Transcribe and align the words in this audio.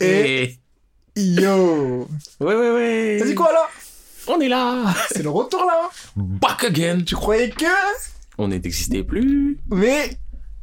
Et- 0.00 0.56
Yo 1.16 2.08
Ouais, 2.40 2.54
ouais, 2.54 2.70
ouais. 2.70 3.16
T'as 3.20 3.26
dit 3.26 3.34
quoi 3.34 3.52
là? 3.52 3.68
On 4.28 4.40
est 4.40 4.48
là. 4.48 4.84
C'est 5.10 5.22
le 5.22 5.30
retour 5.30 5.64
là 5.64 5.90
Back 6.16 6.64
again. 6.64 7.00
Tu 7.04 7.14
croyais 7.14 7.50
que? 7.50 7.64
On 8.38 8.48
n'existait 8.48 9.02
plus. 9.04 9.58
Mais 9.70 10.10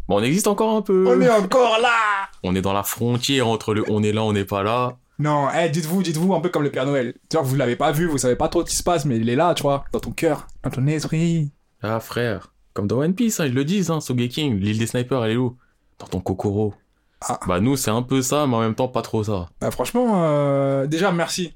Bon, 0.07 0.19
on 0.19 0.23
existe 0.23 0.47
encore 0.47 0.75
un 0.75 0.81
peu. 0.81 1.05
on 1.07 1.21
est 1.21 1.29
encore 1.29 1.77
là 1.79 2.27
On 2.43 2.55
est 2.55 2.61
dans 2.61 2.73
la 2.73 2.81
frontière 2.83 3.47
entre 3.47 3.73
le 3.75 3.83
on 3.89 4.01
est 4.01 4.11
là, 4.11 4.23
on 4.23 4.33
n'est 4.33 4.45
pas 4.45 4.63
là. 4.63 4.97
Non, 5.19 5.49
eh, 5.53 5.69
dites-vous, 5.69 6.01
dites-vous 6.01 6.33
un 6.33 6.39
peu 6.39 6.49
comme 6.49 6.63
le 6.63 6.71
Père 6.71 6.85
Noël. 6.85 7.13
Tu 7.29 7.35
vois, 7.37 7.45
vous 7.45 7.55
l'avez 7.55 7.75
pas 7.75 7.91
vu, 7.91 8.07
vous 8.07 8.17
savez 8.17 8.35
pas 8.37 8.47
trop 8.47 8.65
ce 8.65 8.69
qui 8.71 8.75
se 8.77 8.83
passe, 8.83 9.05
mais 9.05 9.17
il 9.17 9.29
est 9.29 9.35
là, 9.35 9.53
tu 9.53 9.63
vois, 9.63 9.83
dans 9.91 9.99
ton 9.99 10.11
cœur, 10.11 10.47
dans 10.63 10.69
ton 10.71 10.87
esprit. 10.87 11.51
Ah, 11.83 11.99
frère. 11.99 12.53
Comme 12.73 12.87
dans 12.87 12.97
One 12.99 13.13
Piece, 13.13 13.39
hein, 13.41 13.45
ils 13.45 13.53
le 13.53 13.65
disent, 13.65 13.91
hein, 13.91 13.99
Sogeking, 13.99 14.57
l'île 14.57 14.77
des 14.79 14.87
snipers, 14.87 15.23
elle 15.25 15.31
est 15.33 15.37
où? 15.37 15.57
Dans 15.99 16.07
ton 16.07 16.21
Kokoro. 16.21 16.73
Ah. 17.21 17.39
Bah, 17.47 17.59
nous, 17.59 17.75
c'est 17.75 17.91
un 17.91 18.01
peu 18.01 18.21
ça, 18.21 18.47
mais 18.47 18.55
en 18.55 18.61
même 18.61 18.75
temps, 18.75 18.87
pas 18.87 19.01
trop 19.01 19.23
ça. 19.23 19.49
Bah, 19.59 19.71
franchement, 19.71 20.23
euh, 20.23 20.87
déjà, 20.87 21.11
merci 21.11 21.53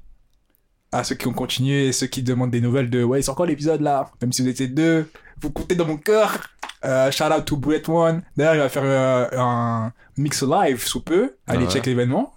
à 0.92 1.02
ceux 1.04 1.14
qui 1.14 1.26
ont 1.26 1.32
continué, 1.32 1.90
ceux 1.92 2.06
qui 2.06 2.22
demandent 2.22 2.50
des 2.50 2.60
nouvelles 2.60 2.90
de 2.90 3.02
ouais, 3.02 3.20
c'est 3.22 3.30
encore 3.30 3.46
l'épisode 3.46 3.80
là, 3.80 4.10
même 4.22 4.32
si 4.32 4.42
vous 4.42 4.48
étiez 4.48 4.68
deux, 4.68 5.10
vous 5.40 5.50
comptez 5.50 5.74
dans 5.74 5.86
mon 5.86 5.96
cœur. 5.96 6.38
Euh, 6.84 7.10
shout 7.10 7.24
out 7.24 7.44
to 7.46 7.56
Bullet 7.56 7.82
One. 7.88 8.22
D'ailleurs, 8.36 8.54
il 8.56 8.58
va 8.58 8.68
faire 8.68 8.82
euh, 8.84 9.26
un 9.38 9.92
mix 10.18 10.42
live 10.42 10.84
sous 10.86 11.00
peu. 11.02 11.34
Allez, 11.46 11.60
Ah 11.62 11.66
ouais. 11.66 11.70
check 11.72 11.86
l'événement. 11.86 12.34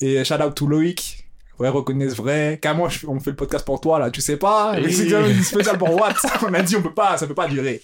Et 0.00 0.22
shout 0.24 0.34
out 0.34 0.54
to 0.54 0.66
Loïc. 0.66 1.26
Vrai 1.58 1.70
reconnaissent 1.70 2.16
vrai. 2.16 2.58
Car 2.60 2.74
moi, 2.76 2.88
je- 2.90 3.06
on 3.06 3.18
fait 3.18 3.30
le 3.30 3.36
podcast 3.36 3.64
pour 3.64 3.80
toi 3.80 3.98
là, 3.98 4.10
tu 4.10 4.20
sais 4.20 4.36
pas. 4.36 4.74
Oui. 4.76 4.82
Mais 4.84 4.92
C'est 4.92 5.42
spécial 5.42 5.78
pour 5.78 5.94
Watt. 5.98 6.16
on 6.46 6.52
a 6.52 6.60
dit 6.62 6.76
on 6.76 6.82
peut 6.82 6.92
pas, 6.94 7.16
ça 7.16 7.26
peut 7.26 7.34
pas 7.34 7.48
durer. 7.48 7.80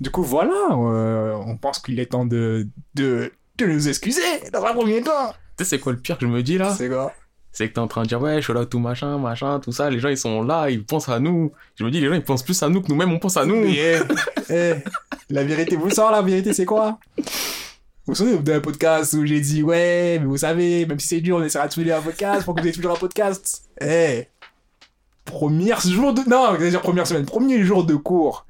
Du 0.00 0.10
coup, 0.10 0.22
voilà. 0.22 0.52
euh, 0.72 1.34
on 1.46 1.56
pense 1.58 1.78
qu'il 1.78 2.00
est 2.00 2.06
temps 2.06 2.24
de, 2.24 2.66
de, 2.94 3.32
de 3.66 3.72
nous 3.72 3.88
excuser 3.88 4.20
dans 4.52 4.64
un 4.64 4.74
premier 4.74 5.00
temps. 5.02 5.32
Tu 5.56 5.64
sais, 5.64 5.70
c'est 5.70 5.78
quoi 5.78 5.92
le 5.92 5.98
pire 5.98 6.18
que 6.18 6.26
je 6.26 6.30
me 6.30 6.42
dis 6.42 6.58
là? 6.58 6.74
C'est 6.76 6.88
quoi? 6.88 7.12
C'est 7.52 7.68
que 7.68 7.74
t'es 7.74 7.80
en 7.80 7.88
train 7.88 8.02
de 8.02 8.06
dire, 8.06 8.20
ouais, 8.22 8.40
shout 8.40 8.56
out 8.56 8.70
tout 8.70 8.78
machin, 8.78 9.18
machin, 9.18 9.58
tout 9.58 9.72
ça. 9.72 9.90
Les 9.90 9.98
gens, 9.98 10.08
ils 10.08 10.16
sont 10.16 10.42
là, 10.42 10.70
ils 10.70 10.84
pensent 10.84 11.08
à 11.08 11.18
nous. 11.18 11.52
Je 11.74 11.84
me 11.84 11.90
dis, 11.90 12.00
les 12.00 12.08
gens, 12.08 12.14
ils 12.14 12.22
pensent 12.22 12.44
plus 12.44 12.62
à 12.62 12.68
nous 12.68 12.80
que 12.80 12.88
nous-mêmes, 12.88 13.12
on 13.12 13.18
pense 13.18 13.36
à 13.36 13.44
nous. 13.44 13.56
Mais, 13.56 13.98
eh, 14.50 14.74
la 15.30 15.42
vérité, 15.42 15.74
vous 15.74 15.90
savez, 15.90 16.12
la 16.12 16.22
vérité, 16.22 16.52
c'est 16.52 16.64
quoi? 16.64 16.98
Vous 17.18 17.24
vous 18.06 18.14
souvenez 18.14 18.38
d'un 18.38 18.60
podcast 18.60 19.12
où 19.14 19.26
j'ai 19.26 19.40
dit, 19.40 19.62
ouais, 19.62 20.18
mais 20.20 20.26
vous 20.26 20.36
savez, 20.36 20.86
même 20.86 21.00
si 21.00 21.08
c'est 21.08 21.20
dur, 21.20 21.36
on 21.36 21.42
essaiera 21.42 21.66
de 21.66 21.72
soulever 21.72 21.92
un 21.92 22.00
podcast 22.00 22.44
pour 22.44 22.54
que 22.54 22.60
vous 22.60 22.66
ayez 22.66 22.74
toujours 22.74 22.92
un 22.92 22.98
podcast. 22.98 23.64
Eh, 23.80 24.28
première 25.24 25.80
jour 25.80 26.14
de... 26.14 26.22
Non, 26.28 26.56
je 26.58 26.66
dire 26.66 26.80
première 26.80 27.06
semaine, 27.06 27.26
premier 27.26 27.62
jour 27.64 27.84
de 27.84 27.96
cours. 27.96 28.46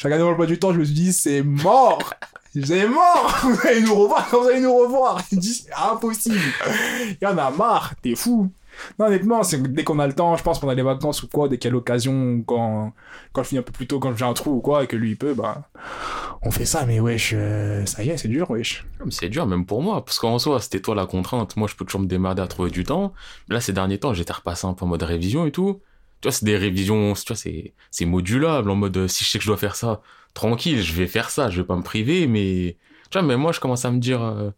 J'ai 0.00 0.08
regardé 0.08 0.22
dans 0.22 0.28
le 0.28 0.32
emploi 0.32 0.46
du 0.46 0.58
temps, 0.58 0.72
je 0.72 0.78
me 0.78 0.84
suis 0.84 0.94
dit, 0.94 1.12
c'est 1.12 1.42
mort 1.42 2.14
C'est 2.54 2.88
mort 2.88 3.38
Vous 3.42 3.68
allez 3.68 3.82
nous 3.82 3.94
revoir, 3.94 4.26
vous 4.32 4.48
allez 4.48 4.60
nous 4.60 4.74
revoir 4.74 5.20
c'est 5.28 5.66
impossible 5.76 6.40
Il 7.10 7.18
y 7.20 7.26
en 7.26 7.36
a 7.36 7.50
marre, 7.50 7.92
t'es 8.00 8.14
fou 8.14 8.50
non, 8.98 9.06
honnêtement, 9.06 9.42
c'est 9.42 9.60
dès 9.60 9.84
qu'on 9.84 9.98
a 9.98 10.06
le 10.06 10.14
temps, 10.14 10.36
je 10.36 10.42
pense 10.42 10.58
pendant 10.58 10.72
les 10.72 10.82
vacances 10.82 11.24
ou 11.24 11.28
quoi, 11.28 11.48
dès 11.48 11.58
qu'il 11.58 11.68
y 11.68 11.72
a 11.72 11.74
l'occasion, 11.74 12.42
quand, 12.46 12.92
quand 13.32 13.42
je 13.42 13.48
finis 13.48 13.58
un 13.58 13.62
peu 13.62 13.72
plus 13.72 13.86
tôt, 13.88 13.98
quand 13.98 14.16
j'ai 14.16 14.24
un 14.24 14.32
trou 14.32 14.52
ou 14.52 14.60
quoi, 14.60 14.84
et 14.84 14.86
que 14.86 14.96
lui 14.96 15.10
il 15.10 15.16
peut, 15.16 15.34
bah, 15.34 15.64
on 16.40 16.50
fait 16.50 16.64
ça, 16.64 16.86
mais 16.86 17.00
wesh, 17.00 17.32
euh, 17.34 17.84
ça 17.84 18.02
y 18.04 18.08
est, 18.08 18.16
c'est 18.16 18.28
dur, 18.28 18.50
wesh. 18.50 18.86
C'est 19.10 19.28
dur, 19.28 19.44
même 19.44 19.66
pour 19.66 19.82
moi, 19.82 20.02
parce 20.04 20.18
qu'en 20.20 20.38
soi, 20.38 20.60
c'était 20.60 20.80
toi 20.80 20.94
la 20.94 21.04
contrainte. 21.04 21.56
Moi, 21.56 21.68
je 21.68 21.74
peux 21.74 21.84
toujours 21.84 22.00
me 22.00 22.06
démerder 22.06 22.40
à 22.40 22.46
trouver 22.46 22.70
du 22.70 22.84
temps. 22.84 23.12
Là, 23.48 23.60
ces 23.60 23.72
derniers 23.72 23.98
temps, 23.98 24.14
j'étais 24.14 24.32
repassé 24.32 24.66
un 24.66 24.72
peu 24.72 24.84
en 24.84 24.88
mode 24.88 25.02
révision 25.02 25.44
et 25.44 25.50
tout. 25.50 25.80
Tu 26.20 26.28
vois, 26.28 26.32
c'est 26.32 26.44
des 26.44 26.56
révisions, 26.56 27.14
tu 27.14 27.22
vois, 27.28 27.36
c'est, 27.36 27.72
c'est 27.90 28.04
modulable, 28.04 28.70
en 28.70 28.74
mode, 28.76 28.96
euh, 28.96 29.08
si 29.08 29.24
je 29.24 29.30
sais 29.30 29.38
que 29.38 29.44
je 29.44 29.48
dois 29.48 29.56
faire 29.56 29.74
ça, 29.76 30.00
tranquille, 30.34 30.82
je 30.82 30.92
vais 30.92 31.06
faire 31.06 31.30
ça, 31.30 31.48
je 31.50 31.60
vais 31.62 31.66
pas 31.66 31.76
me 31.76 31.82
priver, 31.82 32.26
mais, 32.26 32.76
tu 33.10 33.18
vois, 33.18 33.26
mais 33.26 33.36
moi, 33.36 33.52
je 33.52 33.60
commence 33.60 33.84
à 33.84 33.90
me 33.90 33.98
dire, 33.98 34.22
euh, 34.22 34.50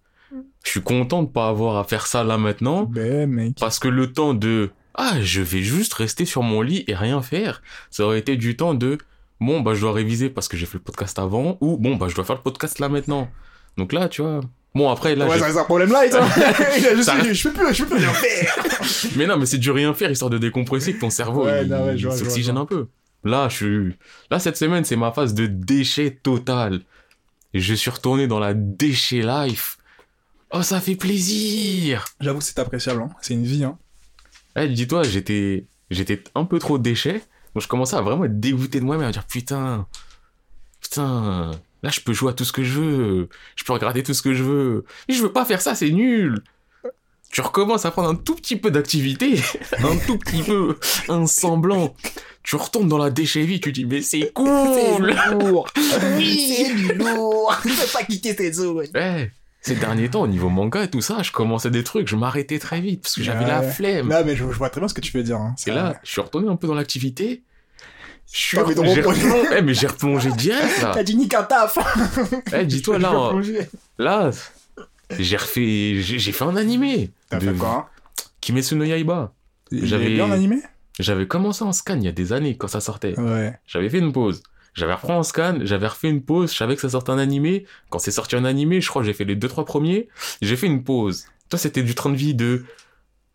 je 0.65 0.71
suis 0.71 0.83
content 0.83 1.23
de 1.23 1.29
pas 1.29 1.49
avoir 1.49 1.77
à 1.77 1.85
faire 1.85 2.07
ça 2.07 2.25
là 2.25 2.37
maintenant, 2.39 2.85
Ben, 2.85 3.29
mec. 3.31 3.55
parce 3.61 3.79
que 3.79 3.87
le 3.89 4.13
temps 4.13 4.35
de, 4.35 4.71
ah, 4.95 5.21
je 5.21 5.41
vais 5.41 5.63
juste 5.63 5.95
rester 5.95 6.25
sur 6.25 6.43
mon 6.43 6.63
lit 6.63 6.85
et 6.89 6.95
rien 6.95 7.23
faire, 7.23 7.63
ça 7.91 8.05
aurait 8.05 8.19
été 8.19 8.37
du 8.37 8.57
temps 8.57 8.75
de, 8.75 8.99
bon, 9.41 9.61
bah, 9.61 9.75
je 9.75 9.81
dois 9.83 9.93
réviser 9.93 10.31
parce 10.31 10.49
que 10.49 10.57
j'ai 10.57 10.67
fait 10.67 10.79
le 10.79 10.83
podcast 10.85 11.19
avant, 11.19 11.59
ou 11.61 11.77
bon, 11.79 11.95
bah, 11.97 12.07
je 12.09 12.15
dois 12.17 12.25
faire 12.25 12.37
le 12.37 12.43
podcast 12.43 12.79
là 12.81 12.89
maintenant. 12.89 13.29
Donc 13.77 13.93
là, 13.93 14.09
tu 14.09 14.21
vois, 14.23 14.41
bon, 14.75 14.91
après, 14.91 15.15
là, 15.15 15.27
ouais, 15.27 15.35
j'ai- 15.35 15.41
ça, 15.41 15.53
c'est 15.53 15.59
un 15.59 15.65
problème 15.65 15.93
là, 15.93 16.05
il 16.79 16.87
a 16.87 16.95
juste 16.97 17.05
Ça 17.05 17.21
dit, 17.21 17.33
je 17.35 17.49
peux 17.49 17.55
plus, 17.55 17.73
je 17.75 17.85
peux 17.85 17.91
plus 17.97 18.05
rien 18.05 18.13
faire. 18.13 18.57
Mais 19.17 19.27
non, 19.27 19.37
mais 19.37 19.47
c'est 19.47 19.59
du 19.59 19.71
rien 19.71 19.95
faire 19.95 20.11
histoire 20.11 20.31
de 20.31 20.39
décompresser 20.39 20.95
que 20.95 21.01
ton 21.01 21.11
cerveau 21.11 21.45
Ouais, 21.45 21.65
il, 21.65 21.73
ouais, 22.07 22.17
s'oxygène 22.17 22.57
un 22.57 22.67
peu. 22.67 22.89
Là, 23.25 23.49
je 23.49 23.57
suis 23.57 23.97
là 24.31 24.39
cette 24.39 24.57
semaine, 24.57 24.85
c'est 24.85 24.97
ma 24.97 25.13
phase 25.13 25.35
de 25.35 25.47
déchet 25.47 26.19
total. 26.23 26.81
Et 27.55 27.61
je 27.61 27.75
suis 27.75 27.91
retourné 27.91 28.27
dans 28.27 28.39
la 28.41 28.55
déchet 28.55 29.23
life. 29.23 29.79
Oh, 30.51 30.63
ça 30.63 30.81
fait 30.81 30.97
plaisir. 30.97 32.05
J'avoue, 32.21 32.41
c'est 32.41 32.59
appréciable, 32.59 33.03
hein. 33.03 33.11
C'est 33.21 33.35
une 33.35 33.45
vie, 33.45 33.65
hein. 33.65 33.79
Eh, 34.57 34.69
dis-toi, 34.69 35.03
j'étais 35.03 35.67
j'étais 35.91 36.23
un 36.35 36.45
peu 36.45 36.59
trop 36.59 36.79
déchet. 36.79 37.23
Donc 37.55 37.63
je 37.63 37.69
commençais 37.69 37.97
à 37.97 38.01
vraiment 38.01 38.25
être 38.25 38.41
dégoûté 38.41 38.81
de 38.81 38.85
moi-même, 38.85 39.09
à 39.09 39.13
dire 39.13 39.27
putain, 39.27 39.87
putain, 40.81 41.51
là 41.83 41.91
je 41.91 42.01
peux 42.01 42.13
jouer 42.13 42.31
à 42.31 42.33
tout 42.33 42.45
ce 42.45 42.53
que 42.53 42.65
je 42.65 42.81
veux, 42.81 43.29
je 43.57 43.65
peux 43.65 43.73
regarder 43.75 44.03
tout 44.03 44.15
ce 44.15 44.23
que 44.23 44.35
je 44.35 44.43
veux. 44.43 44.85
Mais 45.09 45.15
je 45.15 45.23
veux 45.23 45.33
pas 45.33 45.45
faire 45.45 45.61
ça, 45.61 45.75
c'est 45.75 45.91
nul. 45.91 46.43
Tu 47.33 47.41
recommences 47.41 47.85
à 47.87 47.91
prendre 47.91 48.11
un 48.11 48.15
tout 48.15 48.35
petit 48.37 48.57
peu 48.57 48.71
d'activité, 48.71 49.41
un 49.79 49.97
tout 50.07 50.19
petit 50.19 50.43
peu, 50.43 50.79
un 51.09 51.27
semblant. 51.27 51.95
Tu 52.43 52.57
retournes 52.57 52.89
dans 52.89 52.99
la 52.99 53.09
déchet 53.11 53.43
vie, 53.45 53.59
tu 53.61 53.73
dis 53.73 53.85
mais 53.87 54.03
c'est 54.03 54.33
cool. 54.35 55.15
lourd. 55.33 55.67
oui, 56.17 56.55
c'est 56.57 56.75
du 56.75 56.93
lourd. 56.95 57.55
Ne 57.65 57.71
fais 57.71 57.99
pas 57.99 58.05
quitter 58.05 58.37
tes 58.37 58.53
zones. 58.53 58.87
Eh, 58.95 59.31
ces 59.63 59.77
derniers 59.77 60.11
temps, 60.11 60.23
au 60.23 60.27
niveau 60.27 60.51
manga 60.51 60.83
et 60.85 60.91
tout 60.91 61.01
ça, 61.01 61.23
je 61.23 61.33
commençais 61.33 61.71
des 61.71 61.83
trucs, 61.85 62.07
je 62.09 62.17
m'arrêtais 62.17 62.59
très 62.59 62.81
vite 62.81 63.03
parce 63.03 63.15
que 63.15 63.23
j'avais 63.23 63.47
la 63.47 63.63
flemme. 63.63 64.09
Là, 64.11 64.25
mais 64.25 64.37
je, 64.37 64.41
je 64.45 64.59
vois 64.59 64.69
très 64.71 64.81
bien 64.81 64.89
ce 64.89 64.95
que 64.95 65.01
tu 65.01 65.17
veux 65.17 65.23
dire, 65.23 65.37
hein. 65.39 65.55
Et 65.67 65.71
là, 65.71 65.95
je 66.03 66.11
suis 66.11 66.21
retourné 66.21 66.49
un 66.49 66.57
peu 66.57 66.67
dans 66.67 66.75
l'activité. 66.75 67.43
Je 68.31 68.39
suis 68.39 68.59
reprendre. 68.59 68.83
replongé- 68.95 69.49
Eh, 69.57 69.63
mais 69.63 69.73
j'ai 69.75 69.87
replongé 69.87 70.31
direct 70.33 70.83
là. 70.83 70.93
t'as 70.95 71.03
dit 71.03 71.17
nique 71.17 71.33
un 71.35 71.43
taf. 71.45 71.79
Eh, 72.53 72.65
dis-toi 72.67 72.97
Je 72.99 73.03
là, 73.03 73.31
peux 73.31 73.67
là, 74.03 74.31
j'ai 75.19 75.37
refait, 75.37 75.97
j'ai 76.01 76.33
fait 76.33 76.45
un 76.45 76.57
animé. 76.57 77.11
T'as 77.29 77.39
de 77.39 77.51
fait 77.53 77.59
quoi, 77.59 77.91
Kimetsu 78.41 78.75
no 78.77 78.85
Yaiba. 78.85 79.33
J'avais 79.71 80.11
bien 80.11 80.31
animé 80.31 80.57
J'avais 80.99 81.27
commencé 81.27 81.65
en 81.65 81.73
scan 81.73 81.97
il 81.97 82.05
y 82.05 82.09
a 82.09 82.13
des 82.13 82.33
années 82.33 82.57
quand 82.57 82.69
ça 82.69 82.81
sortait. 82.81 83.19
Ouais. 83.19 83.59
J'avais 83.67 83.89
fait 83.89 83.99
une 83.99 84.13
pause. 84.13 84.43
J'avais 84.75 84.95
repris 84.95 85.13
en 85.13 85.23
scan, 85.23 85.59
j'avais 85.63 85.87
refait 85.87 86.09
une 86.09 86.23
pause, 86.23 86.51
je 86.53 86.57
savais 86.57 86.75
que 86.77 86.81
ça 86.83 86.89
sortait 86.89 87.13
un 87.13 87.19
animé. 87.19 87.67
Quand 87.91 87.99
c'est 87.99 88.11
sorti 88.11 88.37
un 88.37 88.45
animé, 88.47 88.81
je 88.81 88.89
crois 88.89 89.03
que 89.03 89.07
j'ai 89.07 89.13
fait 89.13 89.25
les 89.25 89.37
deux 89.37 89.49
trois 89.49 89.65
premiers. 89.67 90.09
J'ai 90.41 90.57
fait 90.57 90.67
une 90.67 90.83
pause. 90.83 91.27
Toi, 91.51 91.59
c'était 91.59 91.83
du 91.83 91.95
train 91.95 92.09
de 92.11 92.17
vie 92.17 92.35
de 92.35 92.65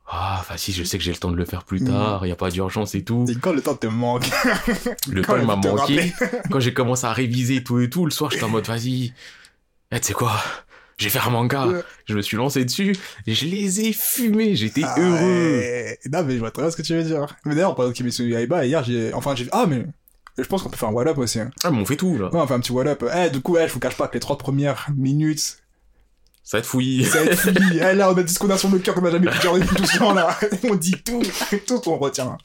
ah, 0.10 0.44
vas-y, 0.50 0.72
je 0.72 0.86
sais 0.86 0.98
que 0.98 1.04
j'ai 1.04 1.12
le 1.12 1.18
temps 1.18 1.32
de 1.32 1.36
le 1.36 1.44
faire 1.44 1.66
plus 1.66 1.82
Mm. 1.82 1.88
tard, 1.88 2.26
il 2.26 2.30
y 2.30 2.32
a 2.32 2.36
pas 2.38 2.50
d'urgence 2.50 2.96
et 2.96 3.04
tout. 3.04 3.26
Et 3.30 3.36
quand 3.36 3.52
le 3.52 3.62
temps 3.62 3.76
te 3.76 3.88
manque 3.88 4.24
Le 5.12 5.22
Quand 5.22 5.38
temps 5.38 5.46
m'a 5.46 5.58
manqué. 5.58 6.14
Quand 6.50 6.62
j'ai 6.62 6.74
commencé 6.74 7.06
à 7.06 7.12
réviser 7.12 7.62
tout 7.62 7.80
et 7.82 7.90
tout, 7.90 8.06
le 8.06 8.12
soir, 8.12 8.32
j'étais 8.32 8.46
en 8.46 8.50
mode, 8.50 8.66
vas-y, 8.68 9.14
eh, 9.92 10.00
tu 10.00 10.08
sais 10.08 10.14
quoi, 10.14 10.32
je 10.98 11.06
vais 11.06 11.10
faire 11.10 11.28
un 11.28 11.32
manga. 11.32 11.68
Ouais. 11.68 11.82
Je 12.06 12.14
me 12.16 12.22
suis 12.22 12.38
lancé 12.38 12.66
dessus, 12.66 12.96
et 13.26 13.34
je 13.34 13.46
les 13.46 13.82
ai 13.82 13.94
fumés, 13.94 14.56
j'étais 14.56 14.82
Ah 14.84 14.96
heureux. 15.00 15.20
ouais. 15.20 16.00
Non, 16.12 16.24
mais 16.24 16.34
je 16.34 16.40
vois 16.40 16.52
très 16.52 16.64
bien 16.64 16.72
ce 16.72 16.78
que 16.78 16.82
tu 16.82 16.94
veux 16.96 17.04
dire. 17.04 17.36
Mais 17.46 17.56
d'ailleurs, 17.56 17.76
par 17.76 17.86
exemple, 17.86 17.98
Kimetsu 17.98 18.30
Yaiba, 18.30 18.66
hier, 18.66 18.84
j'ai. 18.84 19.14
Enfin, 19.14 19.36
j'ai. 19.36 19.48
Ah, 19.52 19.66
mais. 19.68 19.86
Je 20.40 20.44
pense 20.44 20.62
qu'on 20.62 20.70
peut 20.70 20.78
faire 20.78 20.90
un 20.90 20.94
wall-up 20.94 21.18
aussi. 21.18 21.40
hein. 21.40 21.50
Ah, 21.64 21.72
mais 21.72 21.80
on 21.82 21.86
fait 21.86 21.96
tout, 21.96 22.16
là. 22.18 22.26
Ouais, 22.32 22.40
on 22.40 22.46
fait 22.46 22.54
un 22.54 22.60
petit 22.60 22.72
wall-up. 22.72 23.04
Eh, 23.16 23.30
du 23.32 23.42
coup, 23.42 23.54
ouais, 23.54 23.68
je 23.68 23.74
vous 23.74 23.80
cache 23.80 23.96
pas 23.98 24.08
que 24.08 24.14
les 24.14 24.20
trois 24.20 24.38
premières 24.38 24.88
minutes, 24.96 25.58
Ça 26.44 26.58
va 26.58 26.60
être 26.60 26.66
fouillis. 26.68 27.06
ça 27.06 27.24
va 27.24 27.32
être 27.32 27.40
fini. 27.40 27.78
Eh, 27.80 27.94
là, 27.96 28.12
on 28.12 28.16
a 28.18 28.22
dit 28.24 28.32
ce 28.34 28.38
qu'on 28.38 28.50
a 28.52 28.58
sur 28.58 28.70
le 28.70 28.78
cœur 28.80 28.94
qu'on 28.94 29.04
a 29.06 29.10
jamais 29.12 29.30
pu 29.32 29.40
dire 29.40 29.54
depuis 29.54 29.76
tout 29.76 29.86
ce 29.86 29.98
temps, 29.98 30.14
là. 30.14 30.38
On 30.70 30.76
dit 30.76 30.96
tout. 31.04 31.24
Tout, 31.66 31.82
on 31.88 31.98
retient. 31.98 32.38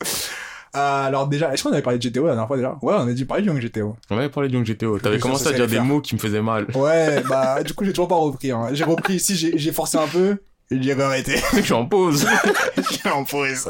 Euh, 0.74 1.06
alors, 1.06 1.28
déjà, 1.28 1.52
est-ce 1.52 1.62
qu'on 1.64 1.72
avait 1.72 1.82
parlé 1.82 1.98
de 1.98 2.08
GTO 2.08 2.22
la 2.22 2.30
dernière 2.30 2.46
fois 2.46 2.56
déjà 2.56 2.78
Ouais, 2.80 2.94
on 2.96 3.06
a 3.06 3.12
dit 3.12 3.24
parler 3.24 3.42
du 3.42 3.48
Young 3.50 3.60
GTO. 3.60 3.96
On 4.10 4.16
avait 4.16 4.30
parlé 4.30 4.48
du 4.48 4.54
Young 4.56 4.64
GTO. 4.66 4.98
T'avais 4.98 5.18
commencé 5.18 5.46
à 5.48 5.52
dire 5.52 5.66
des 5.66 5.80
mots 5.80 6.00
qui 6.00 6.14
me 6.14 6.20
faisaient 6.20 6.40
mal. 6.42 6.66
Ouais, 6.74 7.22
bah, 7.28 7.62
du 7.62 7.74
coup, 7.74 7.84
j'ai 7.84 7.92
toujours 7.92 8.08
pas 8.08 8.16
repris. 8.16 8.50
Hein. 8.50 8.68
J'ai 8.72 8.84
repris 8.84 9.14
ici, 9.14 9.36
j'ai 9.36 9.58
j'ai 9.58 9.72
forcé 9.72 9.98
un 9.98 10.06
peu. 10.06 10.38
J'ai 10.70 10.98
arrêté. 10.98 11.36
je 11.56 11.60
suis 11.60 11.72
en 11.74 11.84
pause. 11.84 12.26
J'ai 13.04 13.10
en 13.10 13.24
pause. 13.24 13.68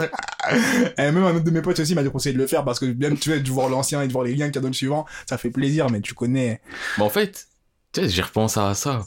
Et 0.96 1.02
même 1.02 1.24
un 1.24 1.34
autre 1.34 1.44
de 1.44 1.50
mes 1.50 1.60
potes 1.60 1.80
aussi 1.80 1.96
m'a 1.96 2.04
conseillé 2.04 2.32
de 2.32 2.40
le 2.40 2.46
faire 2.46 2.64
parce 2.64 2.78
que 2.78 2.84
même 2.86 3.18
tu 3.18 3.30
vois, 3.30 3.40
de 3.40 3.50
voir 3.50 3.68
l'ancien 3.68 4.02
et 4.02 4.06
de 4.06 4.12
voir 4.12 4.24
les 4.24 4.36
liens 4.36 4.46
qu'il 4.46 4.54
y 4.54 4.58
a 4.58 4.60
dans 4.60 4.68
le 4.68 4.74
suivant, 4.74 5.04
ça 5.28 5.36
fait 5.36 5.50
plaisir, 5.50 5.90
mais 5.90 6.00
tu 6.00 6.14
connais. 6.14 6.60
Mais 6.98 7.02
en 7.04 7.08
fait, 7.08 7.48
tu 7.92 8.02
sais, 8.02 8.08
j'ai 8.08 8.22
repensé 8.22 8.60
à 8.60 8.74
ça. 8.74 9.02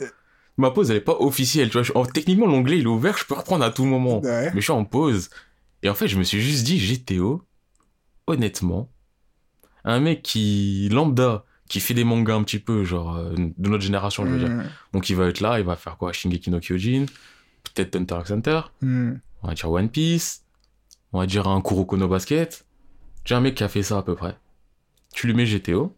Ma 0.58 0.70
pause, 0.72 0.90
elle 0.90 0.98
est 0.98 1.00
pas 1.00 1.16
officielle, 1.20 1.70
tu 1.70 1.78
vois. 1.80 1.96
En- 1.96 2.04
Techniquement, 2.04 2.46
l'onglet, 2.46 2.76
il 2.78 2.82
est 2.84 2.86
ouvert, 2.86 3.16
je 3.16 3.24
peux 3.24 3.34
reprendre 3.34 3.64
à 3.64 3.70
tout 3.70 3.86
moment. 3.86 4.20
Ouais. 4.20 4.50
Mais 4.52 4.60
je 4.60 4.64
suis 4.64 4.72
en 4.72 4.84
pause. 4.84 5.30
Et 5.82 5.88
en 5.88 5.94
fait, 5.94 6.08
je 6.08 6.18
me 6.18 6.22
suis 6.22 6.40
juste 6.42 6.64
dit, 6.64 6.78
GTO, 6.78 7.42
honnêtement, 8.26 8.90
un 9.84 10.00
mec 10.00 10.22
qui, 10.22 10.88
lambda, 10.90 11.44
qui 11.68 11.80
fait 11.80 11.94
des 11.94 12.04
mangas 12.04 12.34
un 12.34 12.42
petit 12.42 12.58
peu, 12.58 12.84
genre, 12.84 13.16
euh, 13.16 13.34
de 13.36 13.68
notre 13.68 13.82
génération, 13.82 14.24
je 14.26 14.30
veux 14.30 14.38
dire. 14.38 14.48
Mm, 14.48 14.64
Donc, 14.92 15.08
il 15.08 15.16
va 15.16 15.26
être 15.26 15.40
là, 15.40 15.58
il 15.58 15.64
va 15.64 15.76
faire 15.76 15.96
quoi? 15.96 16.12
Shingeki 16.12 16.50
no 16.50 16.60
Kyojin, 16.60 17.06
peut-être 17.74 17.96
Hunter 17.96 18.18
x 18.20 18.30
Hunter, 18.30 18.60
mm. 18.82 19.12
on 19.42 19.48
va 19.48 19.54
dire 19.54 19.70
One 19.70 19.88
Piece, 19.88 20.44
on 21.12 21.18
va 21.20 21.26
dire 21.26 21.46
un 21.48 21.60
Kuroko 21.60 21.96
no 21.96 22.08
Basket. 22.08 22.64
J'ai 23.24 23.34
un 23.34 23.40
mec 23.40 23.54
qui 23.56 23.64
a 23.64 23.68
fait 23.68 23.82
ça 23.82 23.98
à 23.98 24.02
peu 24.02 24.14
près. 24.14 24.36
Tu 25.14 25.26
lui 25.26 25.34
mets 25.34 25.46
GTO, 25.46 25.95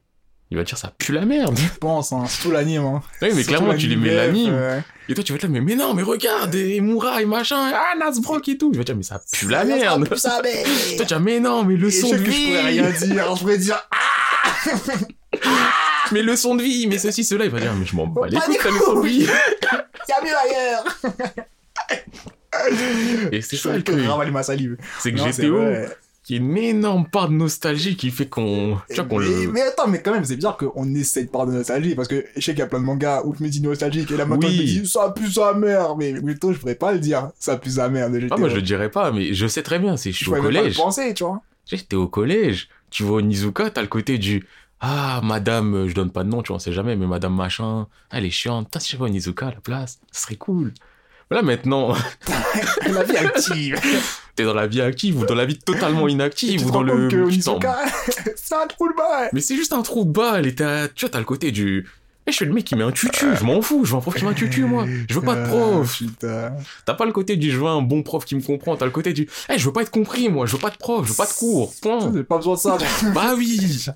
Il 0.51 0.57
va 0.57 0.65
te 0.65 0.69
dire 0.69 0.79
ça 0.79 0.93
pue 0.97 1.13
la 1.13 1.27
merde. 1.27 1.59
Je 1.59 1.79
pense, 1.79 2.11
hein. 2.13 2.25
C'est 2.27 2.43
tout 2.43 2.51
l'anime, 2.51 2.83
hein. 2.85 3.03
Oui, 3.21 3.29
mais 3.29 3.43
Surtout 3.43 3.49
clairement, 3.49 3.75
tu 3.77 3.87
les 3.87 3.97
mets 3.97 4.15
l'anime. 4.15 4.55
ouais. 4.55 4.83
Et 5.11 5.15
toi, 5.15 5.23
tu 5.25 5.33
vas 5.33 5.37
être 5.37 5.43
là, 5.43 5.49
mais, 5.51 5.61
mais 5.61 5.75
non, 5.75 5.93
mais 5.95 6.03
regarde, 6.03 6.55
et 6.55 6.81
Moura 6.81 7.21
et 7.21 7.27
machin, 7.27 7.71
ah, 7.75 7.95
Nasbrock 7.99 8.49
et 8.49 8.57
tout. 8.59 8.71
Vais 8.73 8.79
te 8.79 8.85
dire, 8.85 8.97
mais 8.97 9.03
ça 9.03 9.21
pue 9.33 9.49
la 9.49 9.65
merde. 9.65 10.09
Ça, 10.17 10.41
mais... 10.43 10.65
Toi, 10.97 11.07
tu 11.07 11.15
vas, 11.15 11.21
mais 11.21 11.41
non, 11.41 11.65
mais 11.65 11.77
le 11.77 11.89
Et 11.89 11.91
son 11.91 12.09
je 12.09 12.15
de 12.15 12.23
que 12.25 12.31
je 12.31 12.37
pourrais 12.47 12.71
vie. 12.73 12.81
rien 12.81 12.91
dire. 12.91 13.37
Je 13.37 13.41
pourrais 13.41 13.59
dire, 13.59 13.79
ah, 13.91 14.71
Mais 16.13 16.23
le 16.23 16.37
son 16.37 16.55
de 16.55 16.63
vie, 16.63 16.87
mais 16.87 16.99
ceci, 16.99 17.25
cela. 17.25 17.45
Il 17.45 17.51
va 17.51 17.61
dire, 17.61 17.75
mais 17.75 17.85
je 17.85 17.95
m'en 17.95 18.07
bats 18.07 18.27
les 18.29 18.39
couilles, 18.39 18.57
son 18.85 19.01
de 19.03 19.07
vie. 19.07 19.21
y 20.09 20.13
a 20.13 20.25
mieux 20.25 20.37
ailleurs. 20.37 20.85
Et 23.33 23.43
c'est 23.43 23.57
ça 23.57 23.77
le 23.77 23.83
truc. 23.83 23.99
C'est 23.99 24.03
que 25.13 25.19
Non, 25.19 25.27
c'est 25.33 25.43
GTO, 25.43 25.61
qui 26.29 26.35
est 26.35 26.39
une 26.41 26.59
énorme 26.59 27.07
part 27.09 27.31
de 27.31 27.33
nostalgie 27.33 27.97
qui 27.97 28.11
fait 28.11 28.27
qu'on. 28.29 28.77
Tu 28.91 28.97
vois, 28.97 29.05
qu'on 29.07 29.19
mais, 29.19 29.25
le. 29.47 29.51
mais 29.51 29.63
attends, 29.63 29.89
mais 29.89 30.03
quand 30.03 30.13
même, 30.13 30.27
c'est 30.27 30.37
bizarre 30.37 30.59
qu'on 30.59 30.95
ait 30.95 31.03
cette 31.03 31.33
part 31.33 31.47
de 31.47 31.53
nostalgie, 31.53 31.95
parce 31.95 32.07
que 32.07 32.23
je 32.37 32.41
sais 32.43 32.51
qu'il 32.53 32.59
y 32.59 32.63
a 32.63 32.67
plein 32.67 32.81
de 32.81 32.85
mangas 32.85 33.23
où 33.25 33.35
je 33.35 33.43
me 33.43 33.49
dis 33.49 33.63
nostalgique, 33.63 34.11
et 34.11 34.17
là 34.19 34.27
maintenant 34.27 34.47
Oui. 34.47 34.57
je 34.59 34.79
me 34.81 34.83
dis 34.83 34.89
ça 34.91 35.11
pue 35.17 35.33
sa 35.33 35.55
mère, 35.55 35.97
mais 35.97 36.13
plutôt 36.21 36.53
je 36.53 36.59
pourrais 36.59 36.75
pas 36.75 36.93
le 36.93 36.99
dire, 36.99 37.31
ça 37.39 37.57
pue 37.57 37.71
sa 37.71 37.89
mère 37.89 38.11
de 38.11 38.19
GTO. 38.19 38.29
Ah, 38.33 38.37
moi, 38.37 38.51
je 38.51 38.57
le 38.57 38.61
dirais 38.61 38.91
pas, 38.91 39.11
mais 39.11 39.33
je 39.33 39.47
sais 39.47 39.63
très 39.63 39.79
bien, 39.79 39.97
c'est 39.97 40.13
je 40.13 40.19
suis 40.19 40.27
au 40.27 40.35
pourrais 40.35 40.43
même 40.43 40.49
pas 40.49 40.57
le 40.59 40.59
collège. 40.65 40.77
penser, 40.77 41.15
tu 41.15 41.25
vois. 41.25 41.41
Sais, 41.65 41.79
t'es 41.79 41.97
au 41.97 42.09
collège, 42.09 42.69
tu 42.91 43.05
vois 43.05 43.23
Nizuka, 43.23 43.71
t'as 43.71 43.81
le 43.81 43.89
côté 43.89 44.19
du 44.19 44.45
Ah, 44.81 45.23
madame, 45.25 45.75
euh, 45.75 45.89
je 45.89 45.95
donne 45.95 46.11
pas 46.11 46.25
de 46.25 46.29
nom, 46.29 46.43
tu 46.43 46.49
vois, 46.49 46.57
on 46.57 46.61
sait 46.61 46.73
jamais, 46.75 46.95
mais 46.95 47.07
madame 47.07 47.35
machin, 47.35 47.87
elle 48.13 48.27
est 48.27 48.31
chiante. 48.31 48.67
Putain, 48.67 48.81
si 48.81 48.95
j'avais 48.99 49.09
Nizuka 49.09 49.47
à 49.47 49.51
la 49.53 49.61
place, 49.63 49.99
ce 50.13 50.23
serait 50.25 50.37
cool. 50.37 50.75
Mais 51.31 51.37
là, 51.37 51.43
maintenant, 51.43 51.95
La 52.91 53.03
vie 53.03 53.17
active. 53.17 53.81
t'es 54.35 54.45
dans 54.45 54.55
la 54.55 54.67
vie 54.67 54.81
active 54.81 55.19
ou 55.21 55.27
dans 55.27 55.35
la 55.35 55.45
vie 55.45 55.59
totalement 55.59 56.09
inactive 56.09 56.67
ou 56.67 56.71
dans 56.71 56.83
le. 56.83 57.09
c'est 58.37 58.55
un 58.55 58.67
trou 58.67 58.89
de 58.89 58.97
balle. 58.97 59.29
Mais 59.33 59.41
c'est 59.41 59.57
juste 59.57 59.73
un 59.73 59.83
trou 59.83 60.05
de 60.05 60.11
balle 60.13 60.47
et 60.47 60.55
t'as, 60.55 60.89
tu 60.89 61.05
vois, 61.05 61.11
t'as 61.11 61.19
le 61.19 61.25
côté 61.25 61.51
du. 61.51 61.87
Eh, 62.27 62.31
je 62.31 62.37
suis 62.37 62.45
le 62.45 62.53
mec 62.53 62.65
qui 62.65 62.77
met 62.77 62.85
un 62.85 62.93
tutu, 62.93 63.25
je 63.41 63.43
m'en 63.43 63.63
fous, 63.63 63.87
je 63.87 63.93
veux 63.93 63.97
un 63.97 64.01
prof 64.03 64.15
qui 64.15 64.23
met 64.23 64.31
un 64.31 64.35
tutu, 64.35 64.65
moi. 64.65 64.85
Je 65.09 65.15
veux 65.15 65.23
pas 65.23 65.35
de 65.35 65.47
prof. 65.49 65.97
Putain. 65.97 66.53
T'as 66.85 66.93
pas 66.93 67.07
le 67.07 67.13
côté 67.13 67.37
du 67.37 67.51
je 67.51 67.57
veux 67.59 67.67
un 67.67 67.81
bon 67.81 68.03
prof 68.03 68.25
qui 68.27 68.35
me 68.35 68.43
comprend, 68.43 68.77
t'as 68.77 68.85
le 68.85 68.91
côté 68.91 69.15
du 69.15 69.27
Eh, 69.49 69.59
je 69.59 69.65
veux 69.65 69.73
pas 69.73 69.81
être 69.81 69.91
compris, 69.91 70.29
moi, 70.29 70.45
je 70.45 70.53
veux 70.53 70.59
pas 70.59 70.69
de 70.69 70.77
prof, 70.77 71.07
je 71.07 71.11
veux 71.13 71.17
pas 71.17 71.27
de 71.27 71.33
cours, 71.33 71.73
point. 71.81 72.13
J'ai 72.15 72.25
pas 72.25 72.37
besoin 72.37 72.55
de 72.55 72.59
ça. 72.59 72.77
bah 73.15 73.33
oui 73.35 73.87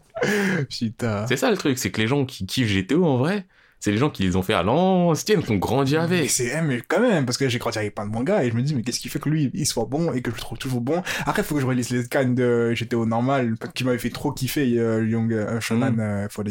Putain. 0.70 1.26
C'est 1.26 1.36
ça 1.36 1.50
le 1.50 1.58
truc, 1.58 1.76
c'est 1.78 1.90
que 1.90 2.00
les 2.00 2.06
gens 2.06 2.24
qui 2.24 2.46
kiffent 2.46 2.72
GTO 2.74 3.04
en 3.04 3.18
vrai, 3.18 3.44
c'est 3.84 3.90
les 3.90 3.96
gens 3.98 4.10
qui 4.10 4.22
les 4.22 4.36
ont 4.36 4.42
fait 4.42 4.54
à 4.54 4.62
l'ancienne, 4.62 5.42
qui 5.42 5.50
ont 5.50 5.56
grandi 5.56 5.96
avec. 5.96 6.30
c'est, 6.30 6.52
eh, 6.56 6.60
mais 6.62 6.80
quand 6.86 7.00
même, 7.00 7.26
parce 7.26 7.36
que 7.36 7.48
j'ai 7.48 7.58
grandi 7.58 7.78
avec 7.78 7.96
plein 7.96 8.06
de 8.06 8.12
mangas 8.12 8.44
et 8.44 8.50
je 8.52 8.54
me 8.54 8.62
dis, 8.62 8.76
mais 8.76 8.82
qu'est-ce 8.82 9.00
qui 9.00 9.08
fait 9.08 9.18
que 9.18 9.28
lui, 9.28 9.50
il 9.54 9.66
soit 9.66 9.86
bon 9.86 10.12
et 10.12 10.22
que 10.22 10.30
je 10.30 10.36
le 10.36 10.40
trouve 10.40 10.56
toujours 10.56 10.80
bon? 10.80 11.02
Après, 11.26 11.42
il 11.42 11.44
faut 11.44 11.56
que 11.56 11.60
je 11.60 11.66
relise 11.66 11.90
les 11.90 12.04
scans 12.04 12.28
de 12.28 12.72
GTO 12.76 13.06
normal, 13.06 13.56
qui 13.74 13.82
m'avait 13.82 13.98
fait 13.98 14.10
trop 14.10 14.30
kiffer, 14.30 14.78
euh, 14.78 15.04
Young 15.04 15.32
euh, 15.32 15.60
Shonan 15.60 15.90
Mm. 15.94 16.00
euh, 16.00 16.28
for 16.30 16.44
the 16.44 16.48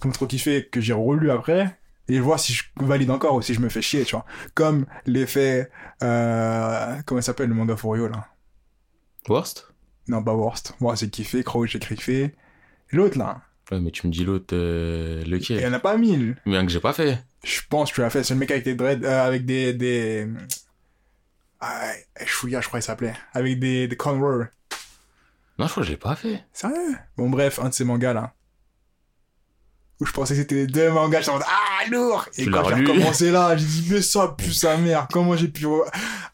qui 0.00 0.08
m'a 0.08 0.14
trop 0.14 0.26
kiffé, 0.26 0.66
que 0.72 0.80
j'ai 0.80 0.94
relu 0.94 1.30
après. 1.30 1.78
Et 2.08 2.18
voir 2.18 2.40
si 2.40 2.54
je 2.54 2.62
valide 2.76 3.10
encore 3.10 3.34
ou 3.34 3.42
si 3.42 3.52
je 3.52 3.60
me 3.60 3.68
fais 3.68 3.82
chier, 3.82 4.04
tu 4.04 4.16
vois. 4.16 4.24
Comme 4.54 4.86
l'effet, 5.04 5.70
euh, 6.02 6.96
comment 7.04 7.20
il 7.20 7.24
s'appelle 7.24 7.50
le 7.50 7.54
manga 7.54 7.76
Furio, 7.76 8.08
là? 8.08 8.26
Worst? 9.28 9.68
Non, 10.08 10.22
pas 10.22 10.32
Worst. 10.34 10.76
Moi, 10.80 10.96
c'est 10.96 11.10
kiffé, 11.10 11.42
Crow, 11.44 11.66
j'ai 11.66 11.78
kiffé. 11.78 12.34
L'autre, 12.90 13.18
là. 13.18 13.42
Ouais, 13.70 13.80
mais 13.80 13.90
tu 13.90 14.06
me 14.06 14.12
dis 14.12 14.24
l'autre, 14.24 14.54
euh, 14.54 15.22
Il 15.24 15.32
y 15.32 15.38
lequel 15.38 15.66
en 15.66 15.72
a 15.72 15.78
pas 15.78 15.96
mille. 15.96 16.36
Mais 16.44 16.56
un 16.56 16.66
que 16.66 16.72
j'ai 16.72 16.80
pas 16.80 16.92
fait. 16.92 17.18
Je 17.42 17.60
pense 17.68 17.90
que 17.90 17.94
tu 17.96 18.00
l'as 18.02 18.10
fait. 18.10 18.22
C'est 18.22 18.34
le 18.34 18.40
mec 18.40 18.50
avec 18.50 18.64
des 18.64 18.74
dreads, 18.74 19.04
euh, 19.04 19.26
avec 19.26 19.46
des, 19.46 19.72
des, 19.72 20.28
ah, 21.60 21.92
je 22.20 22.66
crois 22.66 22.78
qu'il 22.78 22.82
s'appelait. 22.82 23.14
Avec 23.32 23.58
des, 23.58 23.88
des 23.88 23.96
cornrows. 23.96 24.44
Non, 25.58 25.66
je 25.66 25.70
crois 25.70 25.82
que 25.82 25.86
je 25.86 25.92
l'ai 25.92 25.96
pas 25.96 26.14
fait. 26.14 26.44
Sérieux? 26.52 26.96
Bon, 27.16 27.30
bref, 27.30 27.58
un 27.58 27.70
de 27.70 27.74
ces 27.74 27.84
mangas, 27.84 28.12
là. 28.12 28.34
Où 30.00 30.06
je 30.06 30.12
pensais 30.12 30.34
que 30.34 30.40
c'était 30.40 30.66
deux 30.66 30.90
mangas, 30.90 31.22
je 31.22 31.30
me 31.30 31.36
ah, 31.36 31.88
lourd! 31.90 32.26
Et 32.36 32.44
Tu 32.44 32.50
quand 32.50 32.68
j'ai 32.68 32.74
recommencé 32.74 33.30
là, 33.30 33.56
j'ai 33.56 33.64
dit, 33.64 33.86
mais 33.90 34.02
ça 34.02 34.34
pue 34.36 34.52
sa 34.52 34.76
mère, 34.76 35.06
comment 35.12 35.36
j'ai 35.36 35.46
pu, 35.46 35.66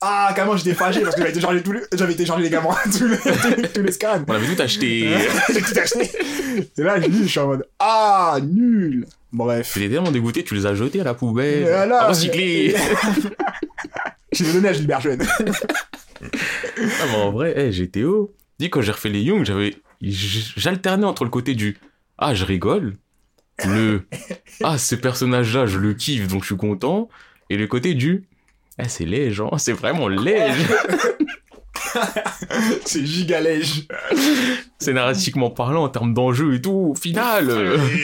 ah, 0.00 0.32
carrément, 0.34 0.56
j'étais 0.56 0.72
fâché 0.72 1.00
parce 1.00 1.14
que 1.14 1.20
j'avais 1.20 1.32
téléchargé 1.32 1.62
tous 1.62 1.72
les, 1.72 1.82
j'avais 1.92 2.14
téléchargé 2.14 2.44
les 2.44 2.50
gamins, 2.50 2.74
tous 2.84 3.06
les, 3.06 3.18
tous 3.18 3.56
les, 3.56 3.68
tous 3.68 3.82
les 3.82 3.92
scans. 3.92 4.24
On 4.26 4.32
avait 4.32 4.54
tout 4.54 4.62
acheté. 4.62 5.14
j'ai 5.52 5.60
tout 5.60 5.78
acheté. 5.78 6.10
Et 6.78 6.82
là, 6.82 6.98
je 7.00 7.06
lis, 7.08 7.24
je 7.24 7.28
suis 7.28 7.38
en 7.38 7.48
mode, 7.48 7.66
ah, 7.78 8.38
nul! 8.42 9.06
Bref. 9.32 9.72
J'étais 9.74 9.94
tellement 9.94 10.10
dégoûté, 10.10 10.42
tu 10.42 10.54
les 10.54 10.66
as 10.66 10.74
jetés 10.74 11.02
à 11.02 11.04
la 11.04 11.14
poubelle. 11.14 11.64
Et 11.64 11.70
alors, 11.70 12.00
à 12.00 12.08
recycler. 12.08 12.74
Je 14.32 14.44
l'ai 14.44 14.52
donné 14.54 14.68
à 14.70 14.72
Gilbert 14.72 15.00
Jeune. 15.00 15.22
Ah, 16.22 17.04
mais 17.08 17.16
en 17.16 17.30
vrai, 17.30 17.58
hey, 17.58 17.70
GTO. 17.70 18.34
Dis, 18.58 18.70
quand 18.70 18.80
j'ai 18.80 18.92
refait 18.92 19.08
les 19.08 19.22
Young, 19.22 19.44
j'avais. 19.44 19.76
J'alternais 20.02 21.04
entre 21.04 21.24
le 21.24 21.30
côté 21.30 21.54
du 21.54 21.78
Ah, 22.18 22.34
je 22.34 22.44
rigole. 22.44 22.96
Le 23.68 24.02
Ah, 24.62 24.78
ce 24.78 24.94
personnage-là, 24.94 25.66
je 25.66 25.78
le 25.78 25.94
kiffe, 25.94 26.28
donc 26.28 26.42
je 26.42 26.46
suis 26.46 26.56
content. 26.56 27.08
Et 27.50 27.56
le 27.56 27.66
côté 27.66 27.94
du 27.94 28.24
Eh, 28.78 28.88
c'est 28.88 29.04
léger, 29.04 29.42
hein, 29.50 29.58
c'est 29.58 29.72
vraiment 29.72 30.08
léger. 30.08 30.52
C'est 32.84 33.04
gigalège. 33.04 33.86
Scénaristiquement 34.78 35.50
parlant, 35.50 35.84
en 35.84 35.88
termes 35.88 36.14
d'enjeu 36.14 36.54
et 36.54 36.60
tout, 36.60 36.92
au 36.92 36.94
final. 36.94 37.50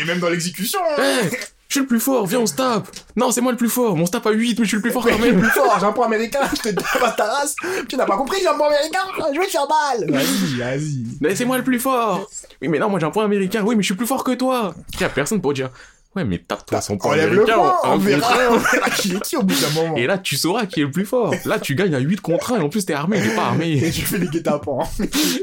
Et 0.01 0.05
même 0.05 0.19
dans 0.19 0.29
l'exécution. 0.29 0.81
hein. 0.99 1.21
je 1.69 1.73
suis 1.75 1.81
le 1.81 1.87
plus 1.87 2.01
fort, 2.01 2.27
viens, 2.27 2.41
on 2.41 2.47
se 2.47 2.55
tape. 2.55 2.87
Non, 3.17 3.31
c'est 3.33 3.41
moi 3.41 3.51
le 3.53 3.59
plus 3.59 3.69
fort, 3.69 3.95
on 3.95 4.07
se 4.07 4.11
tape 4.13 4.27
à 4.27 4.31
8, 4.31 4.59
mais 4.59 4.65
je 4.65 4.69
suis 4.69 4.77
le 4.77 4.83
plus 4.83 4.93
fort 4.93 5.05
Mais 5.05 5.11
quand 5.13 5.19
je 5.19 5.23
suis 5.25 5.33
même. 5.33 5.41
plus 5.41 5.51
fort, 5.51 5.77
j'ai 5.81 5.87
un 5.87 5.93
point 5.93 6.07
américain, 6.07 6.41
je 6.55 6.61
te 6.63 6.69
tape 6.75 7.17
ta 7.17 7.25
race. 7.25 7.55
Tu 7.89 7.97
n'as 7.97 8.07
pas 8.07 8.17
compris, 8.17 8.39
j'ai 8.41 8.49
un 8.49 8.55
point 8.55 8.69
américain, 8.69 9.01
je 9.35 9.39
vais 9.41 9.47
te 9.47 9.51
faire 9.51 9.67
mal. 9.69 10.11
Vas-y, 10.11 10.59
vas-y. 10.59 11.05
Mais 11.21 11.35
c'est 11.35 11.45
moi 11.45 11.59
le 11.59 11.65
plus 11.65 11.81
fort. 11.81 12.29
Oui, 12.63 12.69
mais 12.69 12.79
non, 12.79 12.89
moi 12.89 13.01
j'ai 13.01 13.07
un 13.07 13.11
point 13.11 13.25
américain. 13.25 13.63
Oui, 13.67 13.75
mais 13.77 13.83
je 13.83 13.87
suis 13.89 13.97
plus 13.97 14.07
fort 14.07 14.23
que 14.25 14.33
toi. 14.33 14.75
Il 14.95 15.01
y 15.01 15.05
a 15.05 15.09
personne 15.09 15.41
pour 15.41 15.53
dire 15.55 15.71
Ouais, 16.15 16.25
mais 16.25 16.39
tape-toi 16.39 16.81
son 16.81 16.97
point 16.97 17.15
le 17.15 17.23
américain. 17.25 17.55
point, 17.57 17.75
on 17.85 17.91
contre 17.91 18.05
verra, 18.07 18.35
on 18.51 18.57
verra 18.57 18.89
qui 18.89 19.13
est 19.17 19.21
qui 19.21 19.37
au 19.37 19.43
bout 19.43 19.55
d'un 19.55 19.69
moment. 19.83 19.97
Et 19.97 20.07
là, 20.07 20.17
tu 20.17 20.37
sauras 20.37 20.65
qui 20.65 20.81
est 20.81 20.85
le 20.85 20.91
plus 20.91 21.05
fort. 21.05 21.35
Là, 21.45 21.59
tu 21.59 21.75
gagnes 21.75 21.95
à 21.95 21.99
8 21.99 22.23
contre 22.23 22.55
1 22.55 22.61
et 22.61 22.63
en 22.63 22.71
plus, 22.71 22.87
t'es 22.87 22.95
armé, 22.95 23.19
est 23.19 23.35
pas 23.35 23.43
Et 23.43 23.45
armé. 23.45 23.91
tu 23.95 24.01
fais 24.01 24.19
des 24.19 24.29
guet-apens 24.29 24.89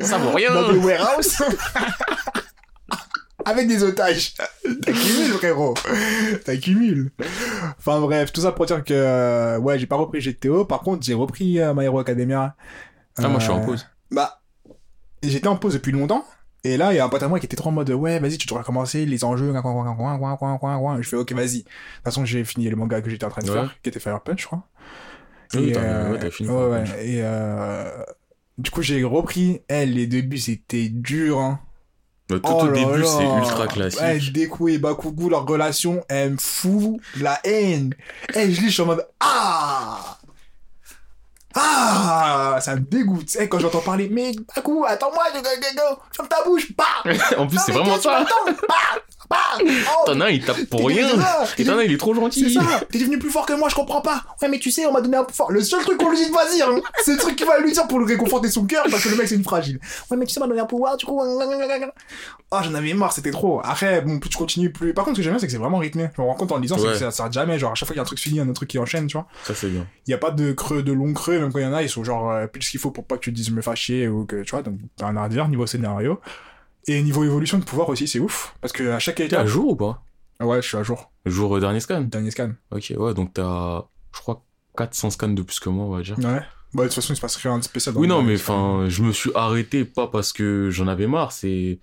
Ça 0.01 0.17
vaut 0.17 0.31
rien. 0.31 0.51
dans 0.51 0.71
des 0.71 0.79
warehouses. 0.79 1.37
avec 3.45 3.67
des 3.67 3.83
otages. 3.83 4.33
T'accumules, 4.63 5.33
frérot. 5.33 5.73
T'accumules. 6.45 7.11
Enfin 7.77 7.99
bref, 8.01 8.31
tout 8.31 8.41
ça 8.41 8.51
pour 8.51 8.65
dire 8.65 8.83
que 8.83 8.93
euh, 8.93 9.59
ouais, 9.59 9.79
j'ai 9.79 9.87
pas 9.87 9.95
repris 9.95 10.19
GTO. 10.19 10.65
Par 10.65 10.81
contre, 10.81 11.03
j'ai 11.03 11.13
repris 11.13 11.59
euh, 11.59 11.73
My 11.73 11.85
Hero 11.85 11.99
Academia. 11.99 12.55
Euh, 13.19 13.23
ah, 13.25 13.27
moi, 13.27 13.39
je 13.39 13.45
suis 13.45 13.53
en 13.53 13.61
euh, 13.61 13.65
pause. 13.65 13.85
Bah, 14.11 14.41
j'étais 15.21 15.47
en 15.47 15.55
pause 15.55 15.73
depuis 15.73 15.91
longtemps. 15.91 16.25
Et 16.65 16.77
là, 16.77 16.93
il 16.93 16.95
y 16.95 16.99
a 16.99 17.05
un 17.05 17.09
pote 17.09 17.21
à 17.21 17.27
moi 17.27 17.39
qui 17.39 17.45
était 17.45 17.57
trop 17.57 17.69
en 17.69 17.73
mode 17.73 17.89
ouais, 17.89 18.19
vas-y, 18.19 18.37
tu 18.37 18.47
dois 18.47 18.59
recommencer 18.59 19.05
les 19.05 19.23
enjeux. 19.25 19.51
Coin, 19.51 19.95
coin, 19.95 20.37
coin, 20.37 20.57
coin, 20.57 21.01
Je 21.01 21.09
fais 21.09 21.17
ok, 21.17 21.33
vas-y. 21.33 21.57
De 21.57 21.63
toute 21.63 21.71
façon, 22.05 22.23
j'ai 22.23 22.43
fini 22.45 22.69
le 22.69 22.77
manga 22.77 23.01
que 23.01 23.09
j'étais 23.09 23.25
en 23.25 23.29
train 23.29 23.41
de 23.41 23.49
ouais. 23.49 23.53
faire, 23.53 23.75
qui 23.81 23.89
était 23.89 23.99
Fire 23.99 24.21
Punch, 24.21 24.41
je 24.41 24.45
crois. 24.45 24.63
Et, 25.53 25.57
ouais, 25.57 25.77
euh, 25.77 26.31
fini. 26.31 26.49
Ouais, 26.49 26.65
ouais. 26.67 26.83
Et 27.05 27.19
euh, 27.21 27.91
du 28.57 28.71
coup, 28.71 28.81
j'ai 28.81 29.03
repris. 29.03 29.61
Elle, 29.67 29.93
les 29.93 30.07
débuts, 30.07 30.37
c'était 30.37 30.87
dur. 30.87 31.39
Hein. 31.39 31.59
Tout 32.27 32.39
Oh 32.43 32.61
au 32.63 32.67
là 32.67 32.73
début, 32.73 33.05
c'est 33.05 33.25
ultra 33.25 33.67
classique. 33.67 33.99
Ouais, 34.01 34.19
Deku 34.19 34.69
et 34.69 34.77
Bakugu, 34.77 35.29
leur 35.29 35.45
relation, 35.45 36.03
elle 36.07 36.31
me 36.31 36.37
fout 36.37 36.99
la 37.19 37.39
haine. 37.43 37.93
Et 38.33 38.51
je 38.51 38.61
lis, 38.61 38.67
je 38.67 38.73
suis 38.73 38.81
en 38.81 38.85
mode, 38.85 39.05
ah! 39.19 40.17
Ah! 41.55 42.57
Ça 42.61 42.75
me 42.75 42.81
dégoûte. 42.81 43.35
Eh, 43.39 43.47
quand 43.47 43.59
j'entends 43.59 43.81
parler, 43.81 44.09
mais 44.09 44.31
Baku, 44.55 44.85
attends-moi, 44.85 45.23
ferme 46.15 46.27
ta 46.27 46.43
bouche, 46.43 46.73
bah! 46.75 46.85
en 47.37 47.47
plus, 47.47 47.59
c'est 47.65 47.73
vraiment 47.73 47.99
ça. 47.99 48.25
Bah! 48.67 49.01
Bah! 49.29 49.37
Oh, 49.59 50.03
T'en 50.05 50.19
as 50.21 50.25
un, 50.25 50.29
il 50.29 50.43
tape 50.43 50.65
pour 50.69 50.87
rien. 50.87 51.07
c'est 51.09 51.17
ça, 51.17 51.45
Et 51.57 51.63
t'en 51.65 51.73
as 51.77 51.81
un, 51.81 51.83
il 51.83 51.91
est 51.93 51.97
trop 51.97 52.13
C'est 52.13 52.19
gentil. 52.21 52.53
ça, 52.53 52.81
t'es 52.91 52.99
devenu 52.99 53.17
plus 53.19 53.29
fort 53.29 53.45
que 53.45 53.53
moi, 53.53 53.69
je 53.69 53.75
comprends 53.75 54.01
pas. 54.01 54.23
Ouais, 54.41 54.49
mais 54.49 54.59
tu 54.59 54.71
sais, 54.71 54.85
on 54.85 54.91
m'a 54.91 55.01
donné 55.01 55.17
un 55.17 55.23
plus 55.23 55.35
fort. 55.35 55.51
Le 55.51 55.61
seul 55.61 55.81
truc 55.83 55.97
qu'on 55.97 56.09
lui 56.09 56.17
dit 56.17 56.25
de 56.25 56.53
dire, 56.55 56.67
hein, 56.69 56.81
c'est 57.03 57.11
le 57.13 57.17
truc 57.17 57.35
qu'il 57.35 57.45
va 57.47 57.59
lui 57.59 57.71
dire 57.71 57.87
pour 57.87 57.99
lui 57.99 58.07
réconforter 58.07 58.49
son 58.49 58.65
cœur, 58.65 58.85
parce 58.89 59.03
que 59.03 59.09
le 59.09 59.15
mec 59.15 59.27
c'est 59.27 59.35
une 59.35 59.43
fragile. 59.43 59.79
Ouais, 60.11 60.17
mais 60.17 60.25
tu 60.25 60.33
sais, 60.33 60.39
on 60.39 60.43
m'a 60.43 60.47
donné 60.49 60.59
un 60.61 60.65
pouvoir, 60.65 60.97
du 60.97 61.05
coup. 61.05 61.19
Oh, 61.21 62.57
j'en 62.63 62.73
avais 62.75 62.93
marre, 62.93 63.11
c'était 63.13 63.31
trop. 63.31 63.61
Après, 63.63 64.01
bon, 64.01 64.19
plus 64.19 64.29
tu 64.29 64.37
continues, 64.37 64.71
plus. 64.71 64.93
Par 64.93 65.05
contre, 65.05 65.15
ce 65.17 65.21
que 65.21 65.23
j'aime 65.23 65.33
bien, 65.33 65.39
c'est 65.39 65.47
que 65.47 65.51
c'est 65.51 65.57
vraiment 65.57 65.79
rythmé. 65.79 66.09
Je 66.15 66.21
me 66.21 66.27
rends 66.27 66.35
compte 66.35 66.51
en 66.51 66.55
le 66.57 66.61
lisant, 66.61 66.77
c'est 66.77 66.85
Ouais. 66.85 66.91
que 66.93 66.99
ça 66.99 67.11
s'arrête 67.11 67.33
jamais. 67.33 67.57
Genre, 67.57 67.71
à 67.71 67.75
chaque 67.75 67.87
fois 67.87 67.93
qu'il 67.93 67.97
y 67.97 67.99
a 67.99 68.03
un 68.03 68.05
truc 68.05 68.19
fini, 68.19 68.35
il 68.35 68.37
y 68.37 68.41
a 68.41 68.43
un 68.43 68.47
autre 68.47 68.57
truc 68.57 68.69
qui 68.69 68.77
enchaîne, 68.79 69.07
tu 69.07 69.17
vois. 69.17 69.27
Ça, 69.43 69.55
c'est 69.55 69.67
bien. 69.69 69.87
Il 70.07 70.11
y 70.11 70.13
a 70.13 70.17
pas 70.17 70.31
de 70.31 70.51
creux, 70.51 70.83
de 70.83 70.91
long 70.93 71.13
creux, 71.13 71.39
même 71.39 71.51
quand 71.51 71.59
il 71.59 71.65
y 71.65 71.67
en 71.67 71.73
a, 71.73 71.81
ils 71.81 71.89
sont 71.89 72.03
genre 72.03 72.31
euh, 72.31 72.47
plus 72.47 72.61
ce 72.61 72.71
qu'il 72.71 72.79
faut 72.79 72.91
pour 72.91 73.05
pas 73.05 73.15
que 73.15 73.21
tu 73.21 73.31
te 73.31 73.35
dises 73.35 73.47
je 73.47 73.51
me 73.51 73.61
chier 73.75 74.07
ou 74.07 74.25
que, 74.25 74.43
tu 74.43 74.51
vois, 74.51 74.61
donc 74.61 74.75
t'as 74.97 75.07
un 75.07 75.17
à 75.17 75.29
dire 75.29 75.47
niveau 75.47 75.65
scénario. 75.65 76.19
Et 76.87 77.01
niveau 77.01 77.23
évolution 77.23 77.57
de 77.59 77.63
pouvoir 77.63 77.89
aussi, 77.89 78.07
c'est 78.07 78.19
ouf. 78.19 78.55
Parce 78.61 78.73
que 78.73 78.89
à 78.91 78.99
chaque 78.99 79.15
T'es 79.15 79.23
à 79.23 79.25
étape. 79.27 79.47
jour 79.47 79.69
ou 79.69 79.75
pas? 79.75 80.03
Ouais, 80.41 80.61
je 80.61 80.67
suis 80.67 80.77
à 80.77 80.83
jour. 80.83 81.11
Jour 81.25 81.55
euh, 81.55 81.59
dernier 81.59 81.79
scan? 81.79 82.01
Dernier 82.01 82.31
scan. 82.31 82.51
Ok, 82.71 82.93
ouais, 82.97 83.13
donc 83.13 83.33
t'as, 83.33 83.83
je 84.13 84.19
crois, 84.19 84.43
400 84.77 85.11
scans 85.11 85.29
de 85.29 85.41
plus 85.41 85.59
que 85.59 85.69
moi, 85.69 85.85
on 85.85 85.95
va 85.95 86.01
dire. 86.01 86.17
Ouais. 86.19 86.41
Bah, 86.73 86.83
de 86.83 86.87
toute 86.87 86.95
façon, 86.95 87.13
il 87.13 87.15
se 87.15 87.21
passe 87.21 87.35
rien 87.37 87.57
de 87.57 87.63
spécial. 87.63 87.93
dans 87.95 88.01
Oui, 88.01 88.07
non, 88.07 88.21
mais 88.23 88.35
enfin, 88.35 88.85
je 88.89 89.03
me 89.03 89.11
suis 89.13 89.31
arrêté 89.35 89.85
pas 89.85 90.07
parce 90.07 90.33
que 90.33 90.69
j'en 90.71 90.87
avais 90.87 91.07
marre, 91.07 91.31
c'est, 91.31 91.79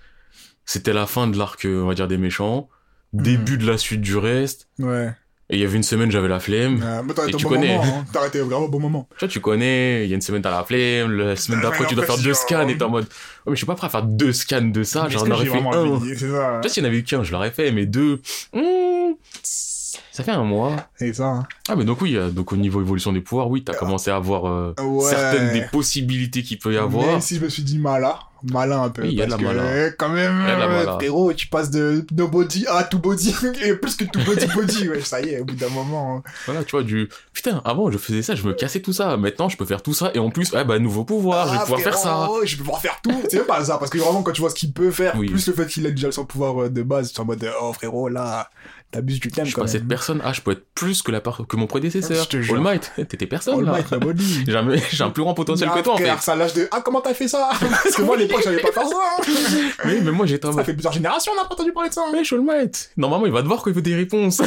c'était 0.66 0.92
la 0.92 1.06
fin 1.06 1.28
de 1.28 1.38
l'arc, 1.38 1.64
euh, 1.64 1.82
on 1.82 1.86
va 1.86 1.94
dire, 1.94 2.08
des 2.08 2.18
méchants, 2.18 2.68
Mhm. 3.12 3.22
début 3.22 3.58
de 3.58 3.66
la 3.66 3.78
suite 3.78 4.00
du 4.02 4.16
reste. 4.16 4.68
Ouais. 4.78 5.12
Et 5.52 5.56
il 5.56 5.60
y 5.60 5.64
avait 5.64 5.76
une 5.76 5.82
semaine, 5.82 6.10
j'avais 6.12 6.28
la 6.28 6.38
flemme. 6.38 6.80
Euh, 6.82 7.02
mais 7.04 7.12
t'as 7.12 7.26
Et 7.26 7.32
tu 7.32 7.42
bon 7.44 7.48
connais. 7.50 7.74
hein. 7.74 8.04
T'as 8.12 8.20
arrêté 8.20 8.38
vraiment 8.40 8.66
au 8.66 8.68
bon 8.68 8.78
moment. 8.78 9.08
Tu 9.10 9.18
vois, 9.18 9.28
tu 9.28 9.40
connais, 9.40 10.04
il 10.04 10.08
y 10.08 10.12
a 10.12 10.14
une 10.14 10.20
semaine, 10.22 10.42
t'as 10.42 10.50
la 10.52 10.62
flemme, 10.64 11.12
la 11.12 11.34
semaine 11.36 11.60
d'après, 11.60 11.86
tu 11.86 11.94
dois 11.96 12.04
faire 12.04 12.18
deux 12.18 12.34
scans 12.34 12.68
et 12.68 12.76
t'es 12.78 12.84
en 12.84 12.88
mode, 12.90 13.06
oh, 13.10 13.50
mais 13.50 13.56
je 13.56 13.58
suis 13.58 13.66
pas 13.66 13.74
prêt 13.74 13.88
à 13.88 13.90
faire 13.90 14.04
deux 14.04 14.32
scans 14.32 14.60
de 14.62 14.82
ça, 14.84 15.04
Mais 15.04 15.10
j'en 15.10 15.28
aurais 15.30 15.46
fait 15.46 15.58
un. 15.58 16.00
Tu 16.16 16.26
vois, 16.26 16.62
s'il 16.68 16.82
y 16.84 16.86
en 16.86 16.88
avait 16.88 17.02
qu'un, 17.02 17.22
je 17.24 17.32
l'aurais 17.32 17.50
fait, 17.50 17.72
mais 17.72 17.84
deux, 17.86 18.20
hmm, 18.54 19.14
ça 19.42 20.22
fait 20.24 20.30
un 20.30 20.44
mois. 20.44 20.76
C'est 20.96 21.12
ça. 21.14 21.24
hein. 21.26 21.46
Ah, 21.68 21.74
mais 21.76 21.84
donc 21.84 22.00
oui, 22.02 22.16
euh, 22.16 22.30
donc 22.30 22.52
au 22.52 22.56
niveau 22.56 22.80
évolution 22.80 23.12
des 23.12 23.20
pouvoirs, 23.20 23.48
oui, 23.50 23.64
t'as 23.64 23.74
commencé 23.74 24.10
à 24.10 24.16
avoir 24.16 24.46
euh, 24.46 24.74
Ouais. 24.80 25.02
certaines 25.10 25.52
des 25.52 25.62
possibilités 25.62 26.42
qu'il 26.44 26.58
peut 26.58 26.74
y 26.74 26.76
avoir. 26.76 27.06
Même 27.08 27.20
si 27.20 27.36
je 27.36 27.40
me 27.44 27.48
suis 27.48 27.62
dit 27.64 27.78
malin, 27.78 28.14
malin 28.44 28.82
un 28.82 28.88
peu. 28.90 29.02
Oui, 29.02 29.08
il 29.12 29.14
y 29.18 29.22
a 29.22 29.26
de 29.26 29.30
parce 29.30 29.42
la 29.42 29.48
que, 29.50 29.56
malin. 29.56 29.66
euh, 29.68 29.90
Quand 29.98 30.08
même, 30.08 30.40
euh, 30.46 30.84
frérot, 30.96 31.32
tu 31.32 31.46
passes 31.48 31.70
de 31.70 32.04
no 32.12 32.28
body 32.28 32.66
à 32.68 32.84
tout 32.84 32.98
body, 32.98 33.34
et 33.64 33.74
plus 33.74 33.96
que 33.96 34.04
tout 34.04 34.20
body 34.24 34.46
body, 34.54 34.88
ouais, 34.88 35.00
ça 35.02 35.20
y 35.20 35.30
est, 35.30 35.40
au 35.40 35.44
bout 35.44 35.54
d'un 35.56 35.68
moment. 35.68 36.16
hein. 36.16 36.30
Voilà, 36.46 36.64
tu 36.64 36.72
vois, 36.72 36.82
du, 36.82 37.08
putain, 37.32 37.60
avant, 37.64 37.90
je 37.90 37.98
faisais 37.98 38.22
ça, 38.22 38.34
je 38.34 38.42
me 38.46 38.52
cassais 38.52 38.80
tout 38.80 38.92
ça. 38.92 39.16
Maintenant, 39.16 39.48
je 39.48 39.56
peux 39.56 39.66
faire 39.66 39.82
tout 39.82 39.94
ça. 39.94 40.10
Et 40.14 40.18
en 40.18 40.30
plus, 40.30 40.52
ah, 40.54 40.64
bah, 40.64 40.78
nouveau 40.78 41.04
pouvoir, 41.04 41.46
je 41.48 41.52
vais 41.52 41.58
Ah, 41.60 41.62
pouvoir 41.62 41.80
faire 41.80 41.96
ça. 41.98 42.28
Je 42.44 42.56
vais 42.56 42.62
pouvoir 42.62 42.80
faire 42.80 42.98
tout. 43.02 43.22
C'est 43.28 43.36
même 43.38 43.46
pas 43.46 43.64
ça, 43.64 43.78
parce 43.78 43.90
que 43.90 43.98
vraiment, 43.98 44.22
quand 44.22 44.32
tu 44.32 44.40
vois 44.40 44.50
ce 44.50 44.54
qu'il 44.54 44.72
peut 44.72 44.90
faire, 44.90 45.14
Oui. 45.16 45.28
plus 45.28 45.46
le 45.46 45.52
fait 45.52 45.66
qu'il 45.66 45.86
a 45.86 45.90
déjà 45.90 46.10
son 46.12 46.24
pouvoir 46.24 46.62
euh, 46.64 46.68
de 46.68 46.82
base, 46.82 47.12
tu 47.12 47.16
es 47.18 47.20
en 47.20 47.24
mode, 47.24 47.48
oh 47.60 47.72
frérot, 47.72 48.08
là, 48.08 48.50
t'abuses 48.90 49.20
du 49.20 49.28
thème 49.30 49.44
Je 49.44 49.50
suis 49.52 49.60
pas 49.60 49.66
cette 49.66 49.86
personne. 49.86 50.20
Ah, 50.24 50.32
je 50.32 50.40
peux 50.40 50.52
être 50.52 50.64
plus 50.74 51.02
que 51.02 51.10
la 51.12 51.20
part, 51.20 51.42
que 51.48 51.56
mon 51.56 51.66
prédécesseur. 51.66 52.24
Je 52.24 52.28
te 52.28 52.42
jure. 52.42 52.54
All 52.56 52.60
Might, 52.60 52.90
t'étais 53.08 53.26
personne, 53.26 53.58
All 53.60 53.64
là. 53.64 53.72
Might, 53.72 53.90
nobody. 53.92 54.44
J'ai 54.46 54.56
un, 54.56 54.66
j'ai 54.90 55.04
un 55.04 55.10
plus 55.10 55.22
grand 55.22 55.34
potentiel 55.34 55.68
Ah, 55.72 55.78
que 55.78 55.84
toi, 55.84 55.94
en 55.94 55.96
fait. 55.96 56.04
frère, 56.04 56.22
ça 56.22 56.34
lâche 56.36 56.54
de, 56.54 56.68
ah, 56.70 56.80
comment 56.84 57.00
t'as 57.00 57.14
fait 57.14 57.28
ça? 57.28 57.50
Parce 57.60 57.94
que 57.94 58.02
moi, 58.02 58.16
à 58.16 58.18
l'époque, 58.18 58.40
j'avais 58.44 58.58
pas 58.60 58.72
faire 58.72 58.86
ça. 58.88 58.96
Oui, 59.84 60.00
mais 60.02 60.10
moi, 60.10 60.26
j'étais 60.26 60.46
en 60.46 60.52
Ça 60.52 60.64
fait 60.64 60.72
plusieurs 60.74 60.92
générations, 60.92 61.32
on 61.32 61.40
n'a 61.40 61.46
pas 61.48 61.54
entendu 61.54 61.72
parler 61.72 61.88
de 61.88 61.94
ça. 61.94 62.02
mais 62.12 62.20
All 62.30 62.40
Might, 62.42 62.90
normalement, 62.96 63.26
il 63.26 63.32
va 63.32 63.42
te 63.42 63.46
voir 63.46 63.62
quand 63.62 63.70
il 63.70 63.74
veut 63.76 63.82
des 63.82 63.94
réponses. 63.94 64.38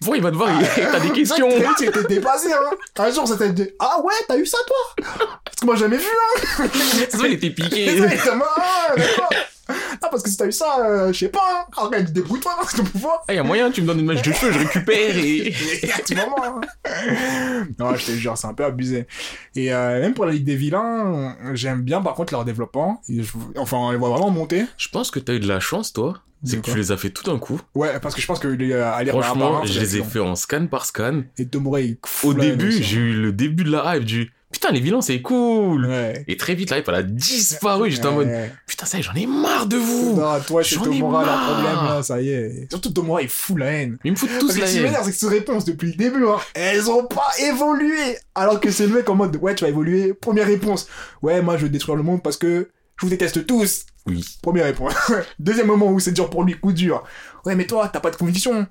Pourquoi 0.00 0.16
il 0.16 0.22
va 0.22 0.30
te 0.30 0.36
voir, 0.36 0.48
il- 0.60 0.66
t'as 0.90 1.00
des 1.00 1.10
questions. 1.10 1.48
Mec, 1.48 1.66
Tu 1.78 1.84
étais 1.86 2.04
dépassé, 2.04 2.52
hein. 2.52 2.70
Un 2.98 3.10
jour, 3.12 3.28
c'était 3.28 3.50
de, 3.50 3.74
ah 3.78 4.00
ouais, 4.02 4.14
t'as 4.26 4.36
eu 4.38 4.46
ça, 4.46 4.58
toi? 4.66 5.04
Parce 5.44 5.56
que 5.60 5.66
moi, 5.66 5.76
jamais 5.76 5.98
vu, 5.98 6.04
hein. 6.04 6.64
C'est 6.98 7.12
ça, 7.16 7.26
il 7.26 7.34
était 7.34 7.50
piqué. 7.50 8.02
ah, 8.02 8.94
d'accord. 8.96 9.28
Ah, 10.02 10.08
parce 10.10 10.22
que 10.22 10.28
si 10.30 10.36
t'as 10.36 10.46
eu 10.46 10.52
ça, 10.52 10.84
euh, 10.84 11.12
je 11.12 11.18
sais 11.18 11.28
pas, 11.28 11.40
hein. 11.50 11.64
Arrête, 11.76 12.12
débrouille-toi, 12.12 12.52
hein, 12.60 12.64
c'est 12.68 12.76
ton 12.76 12.84
pouvoir. 12.84 13.24
Ah, 13.28 13.34
y 13.34 13.38
a 13.38 13.42
moyen, 13.42 13.70
tu 13.70 13.80
me 13.82 13.86
donnes 13.86 14.00
une 14.00 14.06
mèche 14.06 14.22
de 14.22 14.30
cheveux, 14.32 14.52
je 14.52 14.58
récupère 14.58 15.16
et... 15.16 15.48
Et 15.82 15.92
à 15.92 15.98
tout 16.06 16.14
moment. 16.14 16.60
hein. 16.84 17.66
Non, 17.78 17.94
je 17.94 18.06
te 18.06 18.10
jure, 18.12 18.36
c'est 18.36 18.46
un 18.46 18.54
peu 18.54 18.64
abusé. 18.64 19.06
Et 19.54 19.72
euh, 19.72 20.00
même 20.00 20.14
pour 20.14 20.26
la 20.26 20.32
Ligue 20.32 20.44
des 20.44 20.56
Vilains, 20.56 21.36
j'aime 21.54 21.82
bien 21.82 22.00
par 22.02 22.14
contre 22.14 22.32
leur 22.34 22.44
développement. 22.44 23.02
Et 23.08 23.22
je- 23.22 23.32
Enfin, 23.56 23.78
on 23.78 23.90
les 23.90 23.96
voit 23.96 24.10
vraiment 24.10 24.30
monter. 24.30 24.66
Je 24.76 24.88
pense 24.88 25.10
que 25.10 25.18
t'as 25.18 25.32
eu 25.34 25.40
de 25.40 25.48
la 25.48 25.60
chance, 25.60 25.92
toi. 25.92 26.20
C'est 26.44 26.60
que 26.60 26.70
tu 26.70 26.76
les 26.76 26.92
as 26.92 26.96
fait 26.96 27.10
tout 27.10 27.24
d'un 27.24 27.38
coup. 27.38 27.60
Ouais, 27.74 27.98
parce 27.98 28.14
que 28.14 28.20
je 28.20 28.26
pense 28.26 28.38
que 28.38 28.46
les, 28.46 28.70
euh, 28.72 28.92
aller 28.92 29.10
Franchement, 29.10 29.64
je 29.64 29.80
les 29.80 29.96
ai 29.96 30.02
fait 30.04 30.20
en 30.20 30.36
scan 30.36 30.66
par 30.66 30.84
scan. 30.84 31.22
Et 31.38 31.46
Tomura, 31.48 31.80
il 31.80 31.96
Au 32.22 32.34
début, 32.34 32.68
aussi. 32.68 32.82
j'ai 32.84 32.98
eu 32.98 33.12
le 33.14 33.32
début 33.32 33.64
de 33.64 33.72
la 33.72 33.96
hype 33.96 34.04
du 34.04 34.30
putain, 34.52 34.70
les 34.72 34.80
vilains, 34.80 35.00
c'est 35.00 35.20
cool. 35.22 35.86
Ouais. 35.86 36.24
Et 36.28 36.36
très 36.36 36.54
vite, 36.54 36.70
la 36.70 36.78
hype, 36.78 36.88
elle 36.88 36.94
a 36.94 37.02
disparu. 37.02 37.90
J'étais 37.90 38.06
en 38.06 38.12
mode 38.14 38.30
putain, 38.66 38.86
ça 38.86 38.96
y 38.96 39.00
est, 39.00 39.02
j'en 39.02 39.14
ai 39.14 39.26
marre 39.26 39.66
de 39.66 39.76
vous. 39.76 40.16
Non, 40.16 40.40
toi, 40.40 40.62
ai 40.62 40.74
Tomura, 40.74 41.22
le 41.24 41.52
problème, 41.52 41.84
là, 41.84 42.02
ça 42.02 42.20
y 42.20 42.30
est. 42.30 42.70
Surtout 42.70 42.90
Tomura, 42.90 43.22
il 43.22 43.28
fout 43.28 43.58
la 43.58 43.66
haine. 43.66 43.98
Ils 44.04 44.12
me 44.12 44.16
foutent 44.16 44.28
Parce 44.30 44.40
tous 44.40 44.54
que 44.54 44.60
la 44.60 44.66
ce 44.66 44.72
qui 44.72 44.78
haine. 44.78 44.84
m'énerve, 44.84 45.04
c'est 45.04 45.12
que 45.12 45.16
ces 45.18 45.28
réponses, 45.28 45.64
depuis 45.64 45.88
le 45.88 45.94
début, 45.96 46.26
hein, 46.26 46.36
elles 46.54 46.90
ont 46.90 47.04
pas 47.04 47.30
évolué. 47.48 48.16
Alors 48.34 48.60
que 48.60 48.70
c'est 48.70 48.86
le 48.86 48.94
mec 48.94 49.08
en 49.08 49.14
mode, 49.14 49.36
ouais, 49.36 49.54
tu 49.54 49.64
vas 49.64 49.70
évoluer. 49.70 50.14
Première 50.14 50.46
réponse. 50.46 50.88
Ouais, 51.22 51.42
moi, 51.42 51.56
je 51.56 51.62
veux 51.64 51.68
détruire 51.68 51.96
le 51.96 52.02
monde 52.02 52.22
parce 52.22 52.36
que 52.36 52.70
je 52.98 53.04
vous 53.06 53.10
déteste 53.10 53.46
tous. 53.46 53.84
Oui. 54.06 54.24
Première 54.42 54.64
réponse. 54.64 54.94
Deuxième 55.38 55.66
moment 55.66 55.90
où 55.90 56.00
c'est 56.00 56.12
dur 56.12 56.30
pour 56.30 56.44
lui, 56.44 56.54
coup 56.54 56.72
dur. 56.72 57.02
Ouais, 57.44 57.54
mais 57.54 57.66
toi, 57.66 57.88
t'as 57.92 58.00
pas 58.00 58.10
de 58.10 58.16
conviction. 58.16 58.66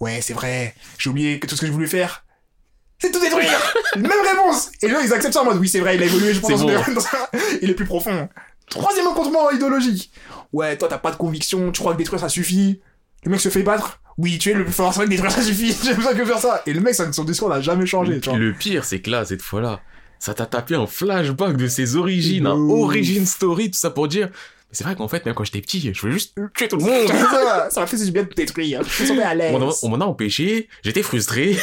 Ouais, 0.00 0.20
c'est 0.22 0.32
vrai. 0.34 0.74
J'ai 0.98 1.10
oublié 1.10 1.40
que 1.40 1.46
tout 1.46 1.56
ce 1.56 1.60
que 1.62 1.66
je 1.66 1.72
voulais 1.72 1.88
faire, 1.88 2.24
c'est 2.98 3.12
tout 3.12 3.20
détruire. 3.20 3.50
Même 3.96 4.10
réponse. 4.28 4.70
Et 4.82 4.88
là, 4.88 5.00
ils 5.04 5.12
acceptent 5.12 5.34
ça 5.34 5.42
en 5.42 5.44
mode, 5.44 5.58
oui, 5.58 5.68
c'est 5.68 5.80
vrai, 5.80 5.96
il 5.96 6.02
a 6.02 6.06
évolué, 6.06 6.34
je 6.34 6.40
pense. 6.40 6.60
Dans 6.60 6.66
bon. 6.66 6.74
il 7.62 7.70
est 7.70 7.74
plus 7.74 7.86
profond. 7.86 8.28
Troisième 8.68 9.06
rencontrement 9.06 9.50
idéologique. 9.50 10.10
Ouais, 10.52 10.76
toi, 10.76 10.88
t'as 10.88 10.98
pas 10.98 11.10
de 11.10 11.16
conviction, 11.16 11.70
tu 11.72 11.80
crois 11.80 11.92
que 11.92 11.98
détruire 11.98 12.20
ça 12.20 12.28
suffit. 12.28 12.80
Le 13.24 13.30
mec 13.30 13.40
se 13.40 13.48
fait 13.48 13.62
battre. 13.62 14.00
Oui, 14.16 14.38
tu 14.38 14.50
es 14.50 14.54
le 14.54 14.64
plus 14.64 14.72
fort, 14.72 14.92
c'est 14.92 14.98
vrai 14.98 15.06
que 15.06 15.10
détruire 15.10 15.30
ça 15.30 15.42
suffit. 15.42 15.76
J'ai 15.84 15.94
besoin 15.94 16.14
que 16.14 16.24
faire 16.24 16.38
ça. 16.38 16.62
Et 16.66 16.72
le 16.72 16.80
mec, 16.80 16.94
son 16.94 17.12
son 17.12 17.24
discours 17.24 17.48
n'a 17.48 17.60
jamais 17.60 17.86
changé, 17.86 18.20
tu 18.20 18.30
vois. 18.30 18.38
Le 18.38 18.52
pire, 18.52 18.84
c'est 18.84 19.00
que 19.00 19.10
là, 19.10 19.24
cette 19.24 19.42
fois-là, 19.42 19.80
ça 20.18 20.34
t'a 20.34 20.46
tapé 20.46 20.74
un 20.74 20.86
flashback 20.86 21.56
de 21.56 21.68
ses 21.68 21.96
origines, 21.96 22.46
un 22.46 22.68
origin 22.70 23.24
story, 23.24 23.70
tout 23.70 23.78
ça 23.78 23.90
pour 23.90 24.08
dire. 24.08 24.30
Mais 24.70 24.74
c'est 24.76 24.84
vrai 24.84 24.94
qu'en 24.96 25.08
fait, 25.08 25.24
même 25.24 25.34
quand 25.34 25.44
j'étais 25.44 25.62
petit, 25.62 25.80
je 25.94 25.98
voulais 25.98 26.12
juste 26.12 26.34
tuer 26.54 26.68
tout 26.68 26.76
le 26.76 26.82
monde. 26.84 27.08
ça 27.70 27.80
m'a 27.80 27.86
fait 27.86 27.96
du 28.04 28.10
bien 28.12 28.22
de 28.24 28.28
tout 28.28 28.34
détruire. 28.34 28.82
Je 28.82 29.02
me 29.02 29.08
sentais 29.08 29.22
à 29.22 29.34
l'aise. 29.34 29.54
On 29.82 29.88
m'en- 29.88 30.00
a 30.00 30.04
empêché, 30.06 30.68
j'étais 30.84 31.02
frustré. 31.02 31.56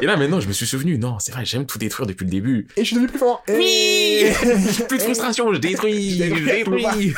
Et 0.00 0.06
là, 0.06 0.16
maintenant, 0.16 0.40
je 0.40 0.48
me 0.48 0.54
suis 0.54 0.66
souvenu, 0.66 0.96
non, 0.96 1.18
c'est 1.18 1.32
vrai, 1.32 1.44
j'aime 1.44 1.66
tout 1.66 1.76
détruire 1.78 2.06
depuis 2.06 2.24
le 2.24 2.30
début. 2.30 2.66
Et 2.76 2.80
je 2.80 2.86
suis 2.86 2.94
devenu 2.96 3.08
plus 3.08 3.18
fort. 3.18 3.44
Oui 3.48 4.24
Plus 4.88 4.96
de 4.98 5.02
frustration, 5.02 5.52
je 5.52 5.58
détruis, 5.58 6.12
Je 6.18 6.44
détruis. 6.44 7.12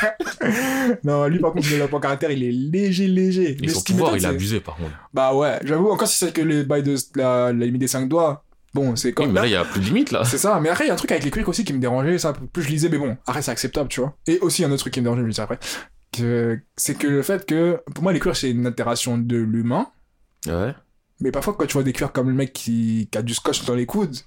non, 1.03 1.27
lui, 1.27 1.39
par 1.39 1.53
contre, 1.53 1.65
le 1.67 1.71
développement 1.71 1.99
caractère, 1.99 2.31
il 2.31 2.43
est 2.43 2.51
léger, 2.51 3.07
léger. 3.07 3.51
Et 3.51 3.57
Mais 3.61 3.67
son 3.69 3.81
pouvoir, 3.81 4.17
il 4.17 4.25
a 4.25 4.29
abusé, 4.29 4.59
par 4.59 4.75
contre. 4.75 4.91
Bah 5.13 5.33
ouais, 5.33 5.59
j'avoue, 5.63 5.89
encore 5.89 6.07
si 6.07 6.17
c'est 6.17 6.33
que 6.33 6.41
les 6.41 6.63
bails 6.63 6.83
de 6.83 6.95
la, 7.15 7.53
la 7.53 7.65
limite 7.65 7.79
des 7.81 7.87
5 7.87 8.07
doigts, 8.09 8.43
bon, 8.73 8.95
c'est 8.95 9.09
Oui, 9.09 9.13
comme. 9.13 9.27
mais 9.27 9.41
là, 9.41 9.45
il 9.47 9.51
y 9.51 9.55
a 9.55 9.65
plus 9.65 9.79
de 9.81 9.85
limite, 9.85 10.11
là. 10.11 10.23
C'est 10.25 10.37
ça, 10.37 10.59
mais 10.59 10.69
après, 10.69 10.85
il 10.85 10.87
y 10.87 10.91
a 10.91 10.93
un 10.93 10.97
truc 10.97 11.11
avec 11.11 11.23
les 11.23 11.31
quicks 11.31 11.47
aussi 11.47 11.63
qui 11.65 11.73
me 11.73 11.79
dérangeait, 11.79 12.17
ça, 12.17 12.33
plus 12.53 12.63
je 12.63 12.69
lisais, 12.69 12.89
mais 12.89 12.97
bon, 12.97 13.17
après, 13.27 13.41
c'est 13.41 13.51
acceptable, 13.51 13.89
tu 13.89 13.99
vois. 14.01 14.15
Et 14.27 14.39
aussi, 14.39 14.63
un 14.63 14.71
autre 14.71 14.81
truc 14.81 14.93
qui 14.93 14.99
me 15.01 15.05
dérangeait, 15.05 15.21
je 15.21 15.27
le 15.27 15.33
dis 15.33 15.41
après, 15.41 15.59
c'est 16.77 16.97
que 16.97 17.07
le 17.07 17.21
fait 17.21 17.45
que, 17.45 17.81
pour 17.93 18.03
moi, 18.03 18.13
les 18.13 18.19
cuirs, 18.19 18.35
c'est 18.35 18.51
une 18.51 18.65
altération 18.65 19.17
de 19.17 19.37
l'humain, 19.37 19.87
Ouais. 20.47 20.73
mais 21.19 21.31
parfois, 21.31 21.53
quand 21.57 21.65
tu 21.65 21.73
vois 21.73 21.83
des 21.83 21.93
cuirs 21.93 22.11
comme 22.11 22.29
le 22.29 22.35
mec 22.35 22.53
qui, 22.53 23.07
qui 23.11 23.17
a 23.17 23.21
du 23.21 23.33
scotch 23.33 23.65
dans 23.65 23.75
les 23.75 23.85
coudes, 23.85 24.17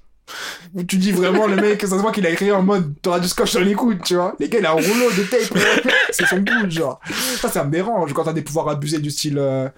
où 0.75 0.83
tu 0.85 0.97
dis 0.99 1.11
vraiment, 1.13 1.47
le 1.47 1.57
mec, 1.57 1.81
ça 1.83 1.89
se 1.89 1.95
voit 1.97 2.13
qu'il 2.13 2.25
a 2.27 2.31
écrit 2.31 2.53
en 2.53 2.63
mode, 2.63 2.95
t'auras 3.03 3.19
du 3.21 3.29
scotch 3.29 3.55
dans 3.55 3.61
les 3.61 3.75
coudes, 3.75 4.03
tu 4.05 4.15
vois. 4.15 4.35
Les 4.39 4.49
gars, 4.49 4.59
il 4.61 4.67
a 4.67 4.71
un 4.71 4.75
rouleau 4.75 5.11
de 5.17 5.23
tape, 5.25 5.59
c'est 6.11 6.27
son 6.27 6.39
goût, 6.39 6.71
genre. 6.71 7.01
Ça, 7.41 7.49
ça 7.49 7.65
me 7.65 7.71
dérange 7.71 8.13
quand 8.13 8.25
t'as 8.25 8.33
des 8.33 8.43
pouvoirs 8.43 8.69
abusés 8.69 8.99
du 9.01 9.11
style, 9.11 9.39
euh, 9.39 9.69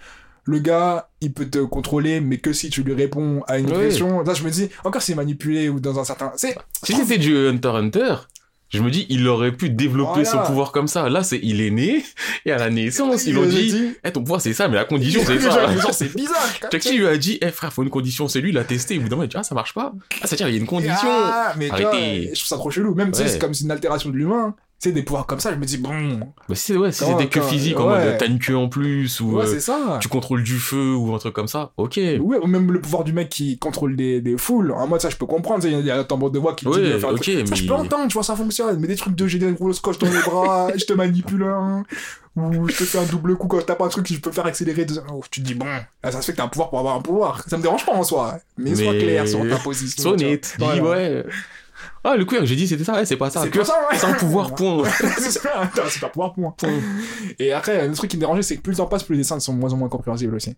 le 0.44 0.58
gars, 0.58 1.08
il 1.20 1.32
peut 1.32 1.46
te 1.48 1.58
contrôler, 1.58 2.20
mais 2.20 2.38
que 2.38 2.52
si 2.52 2.70
tu 2.70 2.82
lui 2.82 2.94
réponds 2.94 3.42
à 3.48 3.58
une 3.58 3.70
Ouais. 3.70 3.86
question. 3.86 4.20
Là, 4.22 4.34
je 4.34 4.42
me 4.44 4.50
dis, 4.50 4.68
encore 4.84 5.02
c'est 5.02 5.14
manipulé 5.14 5.68
ou 5.68 5.80
dans 5.80 5.98
un 5.98 6.04
certain. 6.04 6.32
C'est. 6.36 6.56
Si 6.82 6.92
c'était 6.94 7.18
du 7.18 7.34
Hunter 7.48 7.68
Hunter, 7.68 8.14
je 8.70 8.82
me 8.82 8.90
dis, 8.90 9.06
il 9.08 9.26
aurait 9.28 9.52
pu 9.52 9.70
développer 9.70 10.22
Voilà. 10.24 10.30
son 10.30 10.38
pouvoir 10.40 10.72
comme 10.72 10.88
ça. 10.88 11.08
Là, 11.08 11.22
c'est, 11.22 11.38
il 11.42 11.60
est 11.60 11.70
né, 11.70 12.04
et 12.44 12.50
à 12.50 12.58
la 12.58 12.70
naissance, 12.70 13.24
ils 13.26 13.38
ont 13.38 13.46
dit, 13.46 13.92
eh, 14.02 14.10
ton 14.10 14.20
pouvoir, 14.22 14.40
c'est 14.40 14.52
ça, 14.52 14.66
mais 14.68 14.74
la 14.74 14.84
condition, 14.84 15.20
c'est 15.24 15.38
ça. 15.38 15.68
C'est 15.92 16.14
bizarre. 16.14 16.36
Chucky 16.72 16.98
lui 16.98 17.06
a 17.06 17.16
dit, 17.16 17.38
eh 17.40 17.50
frère, 17.52 17.72
faut 17.72 17.82
une 17.84 17.90
condition, 17.90 18.26
c'est 18.26 18.40
lui, 18.40 18.50
il 18.50 18.58
a 18.58 18.64
testé, 18.64 18.98
au 18.98 19.02
bout 19.02 19.08
d'un 19.08 19.16
moment, 19.16 19.24
il 19.24 19.28
dit, 19.28 19.36
ah, 19.38 19.44
ça 19.44 19.54
marche 19.54 19.74
pas. 19.74 19.92
Ah, 20.20 20.26
c'est-à-dire, 20.26 20.48
il 20.48 20.54
y 20.54 20.56
a 20.56 20.60
une 20.60 20.66
condition. 20.66 20.96
Ah, 21.08 21.54
mais 21.56 21.70
Arrêtez. 21.70 22.30
je 22.34 22.40
trouve 22.40 22.48
ça 22.48 22.56
trop 22.56 22.70
chelou. 22.70 22.94
Même, 22.94 23.12
tu 23.12 23.18
sais, 23.18 23.22
Ouais. 23.24 23.28
c'est 23.30 23.38
comme 23.38 23.52
une 23.60 23.70
altération 23.70 24.10
de 24.10 24.16
l'humain. 24.16 24.56
Tu 24.84 24.90
sais, 24.90 24.94
des 24.94 25.02
pouvoirs 25.02 25.24
comme 25.24 25.40
ça, 25.40 25.50
je 25.50 25.56
me 25.56 25.64
dis, 25.64 25.78
bon. 25.78 26.20
Bah, 26.46 26.54
si, 26.54 26.76
ouais, 26.76 26.92
si 26.92 27.00
Quand- 27.00 27.16
c'était 27.16 27.30
que 27.30 27.38
quand- 27.38 27.46
physique, 27.46 27.80
en 27.80 27.88
mode, 27.88 28.18
t'as 28.18 28.26
une 28.26 28.38
queue 28.38 28.54
en 28.54 28.68
plus, 28.68 29.18
ou 29.20 29.38
Ouais, 29.38 29.44
euh, 29.44 29.46
c'est 29.46 29.60
ça. 29.60 29.98
tu 30.02 30.08
contrôles 30.08 30.42
du 30.42 30.58
feu, 30.58 30.94
ou 30.94 31.14
un 31.14 31.18
truc 31.18 31.32
comme 31.32 31.48
ça, 31.48 31.72
ok. 31.78 31.96
Ouais, 31.96 32.36
ou 32.36 32.46
même 32.46 32.70
le 32.70 32.82
pouvoir 32.82 33.02
du 33.02 33.14
mec 33.14 33.30
qui 33.30 33.56
contrôle 33.56 33.96
des, 33.96 34.20
des 34.20 34.36
foules. 34.36 34.72
En 34.72 34.86
mode, 34.86 35.00
ça, 35.00 35.08
je 35.08 35.16
peux 35.16 35.24
comprendre. 35.24 35.64
Il 35.66 35.86
y 35.86 35.90
a 35.90 35.98
un 36.00 36.04
tambour 36.04 36.30
de 36.30 36.38
voix 36.38 36.54
qui 36.54 36.66
dit 36.66 36.70
Ouais, 36.70 36.82
de 36.92 36.98
faire 36.98 37.08
ok. 37.14 37.24
Ça, 37.24 37.30
je 37.54 37.62
mais- 37.62 37.66
peux 37.66 37.72
entendre, 37.72 38.08
tu 38.08 38.12
vois, 38.12 38.22
ça 38.22 38.36
fonctionne. 38.36 38.78
Mais 38.78 38.86
des 38.86 38.96
trucs 38.96 39.14
de 39.14 39.26
j'ai 39.26 39.38
des 39.38 39.50
rouleaux 39.52 39.72
scotch 39.72 39.96
dans 39.96 40.06
les 40.10 40.20
bras, 40.20 40.68
je 40.76 40.84
te 40.84 40.92
manipule 40.92 41.44
un, 41.44 41.82
ou 42.36 42.68
je 42.68 42.76
te 42.76 42.84
fais 42.84 42.98
un 42.98 43.04
double 43.04 43.36
coup 43.36 43.46
quand 43.48 43.60
je 43.60 43.64
tape 43.64 43.80
un 43.80 43.88
truc, 43.88 44.06
je 44.12 44.18
peux 44.20 44.32
faire 44.32 44.44
accélérer. 44.44 44.84
deux- 44.84 45.00
Oh, 45.10 45.22
tu 45.30 45.40
te 45.40 45.46
dis, 45.46 45.54
bon, 45.54 45.64
là, 45.64 46.12
ça 46.12 46.20
se 46.20 46.26
fait 46.26 46.32
que 46.32 46.36
t'as 46.36 46.44
un 46.44 46.48
pouvoir 46.48 46.68
pour 46.68 46.78
avoir 46.78 46.96
un 46.96 47.00
pouvoir. 47.00 47.42
Ça 47.48 47.56
me 47.56 47.62
dérange 47.62 47.86
pas 47.86 47.92
en 47.94 48.02
soi. 48.02 48.36
Mais, 48.58 48.74
sois 48.74 48.92
Mais- 48.92 48.98
clair 48.98 49.26
sur 49.26 49.48
ta 49.48 49.56
position. 49.56 50.10
Honnête, 50.10 50.56
dis, 50.58 50.80
ouais. 50.82 51.24
Ah, 52.06 52.16
le 52.16 52.24
queer, 52.26 52.44
j'ai 52.44 52.54
dit, 52.56 52.68
c'était 52.68 52.84
ça, 52.84 52.92
ouais, 52.94 53.06
c'est 53.06 53.16
pas 53.16 53.30
ça. 53.30 53.40
C'est 53.42 53.50
Que 53.50 53.58
pour 53.58 53.66
ça, 53.66 53.78
ouais. 53.90 53.96
sans 53.98 54.12
pouvoir, 54.18 54.54
point. 54.54 54.84
c'est 55.18 55.30
ça, 55.30 55.62
un 55.62 55.88
super 55.88 56.10
pouvoir, 56.12 56.34
point. 56.34 56.54
Et 57.38 57.52
après, 57.52 57.88
le 57.88 57.94
truc 57.94 58.10
qui 58.10 58.16
me 58.16 58.20
dérangeait, 58.20 58.42
c'est 58.42 58.56
que 58.56 58.62
plus 58.62 58.72
le 58.72 58.76
temps 58.76 58.86
passe, 58.86 59.02
plus 59.04 59.14
les 59.14 59.22
dessins 59.22 59.40
sont 59.40 59.54
de 59.54 59.58
moins 59.58 59.72
en 59.72 59.76
moins 59.78 59.88
compréhensibles 59.88 60.34
aussi. 60.34 60.54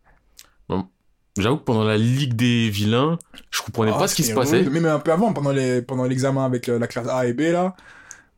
J'avoue 1.38 1.58
que 1.58 1.64
pendant 1.64 1.84
la 1.84 1.98
Ligue 1.98 2.32
des 2.32 2.70
vilains, 2.70 3.18
je 3.50 3.60
comprenais 3.60 3.92
Ah, 3.94 3.98
pas 3.98 4.08
ce 4.08 4.14
qui 4.14 4.22
se 4.24 4.32
passait. 4.32 4.60
rude. 4.60 4.70
Même 4.72 4.86
un 4.86 4.98
peu 4.98 5.12
avant, 5.12 5.34
pendant 5.34 5.50
les, 5.52 5.82
pendant 5.82 6.04
l'examen 6.04 6.46
avec 6.46 6.70
euh, 6.70 6.78
la 6.78 6.86
classe 6.86 7.08
A 7.08 7.26
et 7.26 7.34
B, 7.34 7.40
là. 7.52 7.76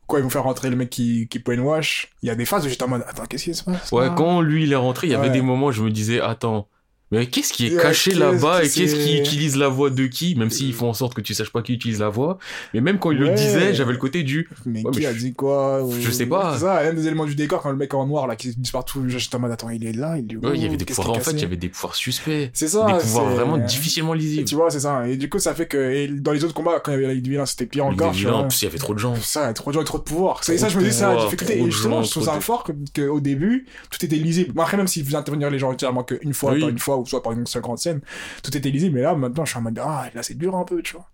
Quand 0.05 0.17
ils 0.17 0.23
vont 0.23 0.29
faire 0.29 0.43
rentrer 0.43 0.69
le 0.69 0.75
mec 0.75 0.89
qui, 0.89 1.27
qui 1.29 1.39
brainwash, 1.39 2.09
il 2.23 2.27
y 2.27 2.29
a 2.29 2.35
des 2.35 2.43
phases 2.43 2.65
où 2.65 2.69
j'étais 2.69 2.83
en 2.83 2.89
mode, 2.89 3.05
attends, 3.07 3.23
qu'est-ce 3.25 3.45
qui 3.45 3.53
se 3.55 3.63
passe? 3.63 3.91
Ouais, 3.93 4.09
quand 4.17 4.41
lui 4.41 4.63
il 4.63 4.73
est 4.73 4.75
rentré, 4.75 5.07
il 5.07 5.11
y 5.11 5.15
avait 5.15 5.27
Ouais. 5.27 5.33
des 5.33 5.41
moments 5.41 5.67
où 5.67 5.71
je 5.71 5.81
me 5.81 5.91
disais, 5.91 6.19
attends, 6.19 6.67
mais 7.11 7.25
qu'est-ce 7.27 7.53
qui 7.53 7.67
est 7.67 7.75
Ouais, 7.75 7.81
caché 7.81 8.11
là-bas 8.13 8.59
et 8.63 8.69
qu'est-ce 8.69 8.95
qui 8.95 9.01
c'est- 9.13 9.19
utilise 9.19 9.55
la 9.57 9.67
voix 9.67 9.89
de 9.89 10.05
qui, 10.07 10.35
même 10.35 10.49
s'ils 10.49 10.73
font 10.73 10.89
en 10.89 10.93
sorte 10.93 11.13
que 11.13 11.21
tu 11.21 11.33
saches 11.33 11.51
pas 11.51 11.61
qui 11.61 11.73
utilise 11.73 11.99
la 11.99 12.09
voix. 12.09 12.37
Mais 12.73 12.81
même 12.81 12.99
quand 12.99 13.11
il 13.11 13.17
le 13.17 13.29
disait, 13.29 13.73
j'avais 13.73 13.91
le 13.93 13.97
côté 13.97 14.23
du, 14.23 14.49
Mais 14.65 14.83
Ouais, 14.83 14.91
qui 14.91 14.99
mais 14.99 15.05
a 15.07 15.13
je- 15.13 15.19
dit 15.19 15.33
quoi? 15.33 15.83
ou- 15.83 15.91
je 15.99 16.11
sais 16.11 16.25
pas. 16.25 16.53
C'est 16.55 16.65
ça, 16.65 16.79
un 16.79 16.93
des 16.93 17.07
éléments 17.07 17.25
du 17.25 17.35
décor, 17.35 17.61
quand 17.61 17.71
le 17.71 17.77
mec 17.77 17.93
en 17.93 18.05
noir, 18.05 18.27
là, 18.27 18.35
qui 18.35 18.51
se 18.51 18.71
partout, 18.71 19.03
j'étais 19.07 19.35
en 19.35 19.39
mode, 19.39 19.51
attends, 19.51 19.69
il 19.69 19.85
est 19.85 19.91
là, 19.93 20.17
il 20.17 20.31
est 20.31 20.35
où? 20.35 20.41
ouais, 20.41 20.51
il 20.55 20.63
y 20.63 20.65
avait 20.65 20.77
des 20.77 20.85
pouvoirs, 20.85 21.09
en 21.11 21.19
fait, 21.19 21.31
il 21.31 21.39
y 21.41 21.45
avait 21.45 21.57
des 21.57 21.69
pouvoirs 21.69 21.95
suspects. 21.95 22.49
C'est 22.53 22.67
ça. 22.67 22.85
des 22.85 22.93
pouvoirs 22.99 23.25
c'est- 23.29 23.35
vraiment 23.35 23.57
difficilement 23.57 24.13
lisibles. 24.13 24.45
Tu 24.45 24.55
vois, 24.55 24.69
c'est 24.69 24.79
ça. 24.81 25.07
Et 25.07 25.17
du 25.17 25.29
coup, 25.29 25.39
ça 25.39 25.53
fait 25.53 25.65
que, 25.67 25.77
et 25.77 26.07
dans 26.07 26.31
les 26.31 26.43
autres 26.43 26.53
combats, 26.53 26.79
quand 26.83 26.91
il 26.91 27.01
y 27.01 27.05
avait 27.05 27.15
la 27.15 27.45
c'était 27.45 27.65
pire 27.65 27.85
encore, 27.85 28.09
en 28.09 28.43
plus, 28.43 28.61
il 28.61 28.65
y 28.65 28.67
avait 28.67 28.77
trop 28.77 28.93
de 28.93 28.99
gens. 28.99 29.15
Ça, 29.15 29.51
trop 29.53 29.71
de 29.71 29.75
gens 29.75 29.81
et 29.81 29.85
trop 29.85 29.97
de 29.97 30.03
pouvoir. 30.03 30.43
C'est 30.43 30.57
ça, 30.57 30.69
je 30.69 30.77
me 30.77 30.83
dis 30.83 30.91
ça, 30.91 31.07
pouvoir, 31.09 31.25
difficulté. 31.25 31.59
Et 31.61 31.65
justement, 31.71 32.03
je 32.03 32.11
trouve 32.11 32.25
ça 32.25 32.39
fort 32.41 32.63
que, 32.63 32.71
que 32.93 33.07
au 33.07 33.19
début, 33.19 33.65
tout 33.89 34.03
était 34.05 34.15
lisible. 34.15 34.53
Après, 34.59 34.77
même 34.77 34.87
s'il 34.87 35.03
faisait 35.05 35.15
intervenir 35.17 35.49
les 35.49 35.59
gens 35.59 35.71
entièrement 35.71 36.03
qu'une 36.03 36.33
fois, 36.33 36.55
une 36.57 36.77
fois, 36.79 36.98
ou 36.99 37.05
soit 37.05 37.23
par 37.23 37.33
une 37.33 37.45
seule 37.45 37.61
grande 37.61 37.79
scène. 37.79 38.01
Tout 38.43 38.55
était 38.55 38.69
lisible, 38.69 38.95
mais 38.95 39.01
là, 39.01 39.15
maintenant, 39.15 39.45
je 39.45 39.51
suis 39.51 39.59
en 39.59 39.61
mode, 39.61 39.79
ah, 39.83 40.09
là, 40.13 40.23
c'est 40.23 40.37
dur 40.37 40.55
un 40.55 40.63
peu, 40.63 40.81
tu 40.81 40.93
vois. 40.93 41.07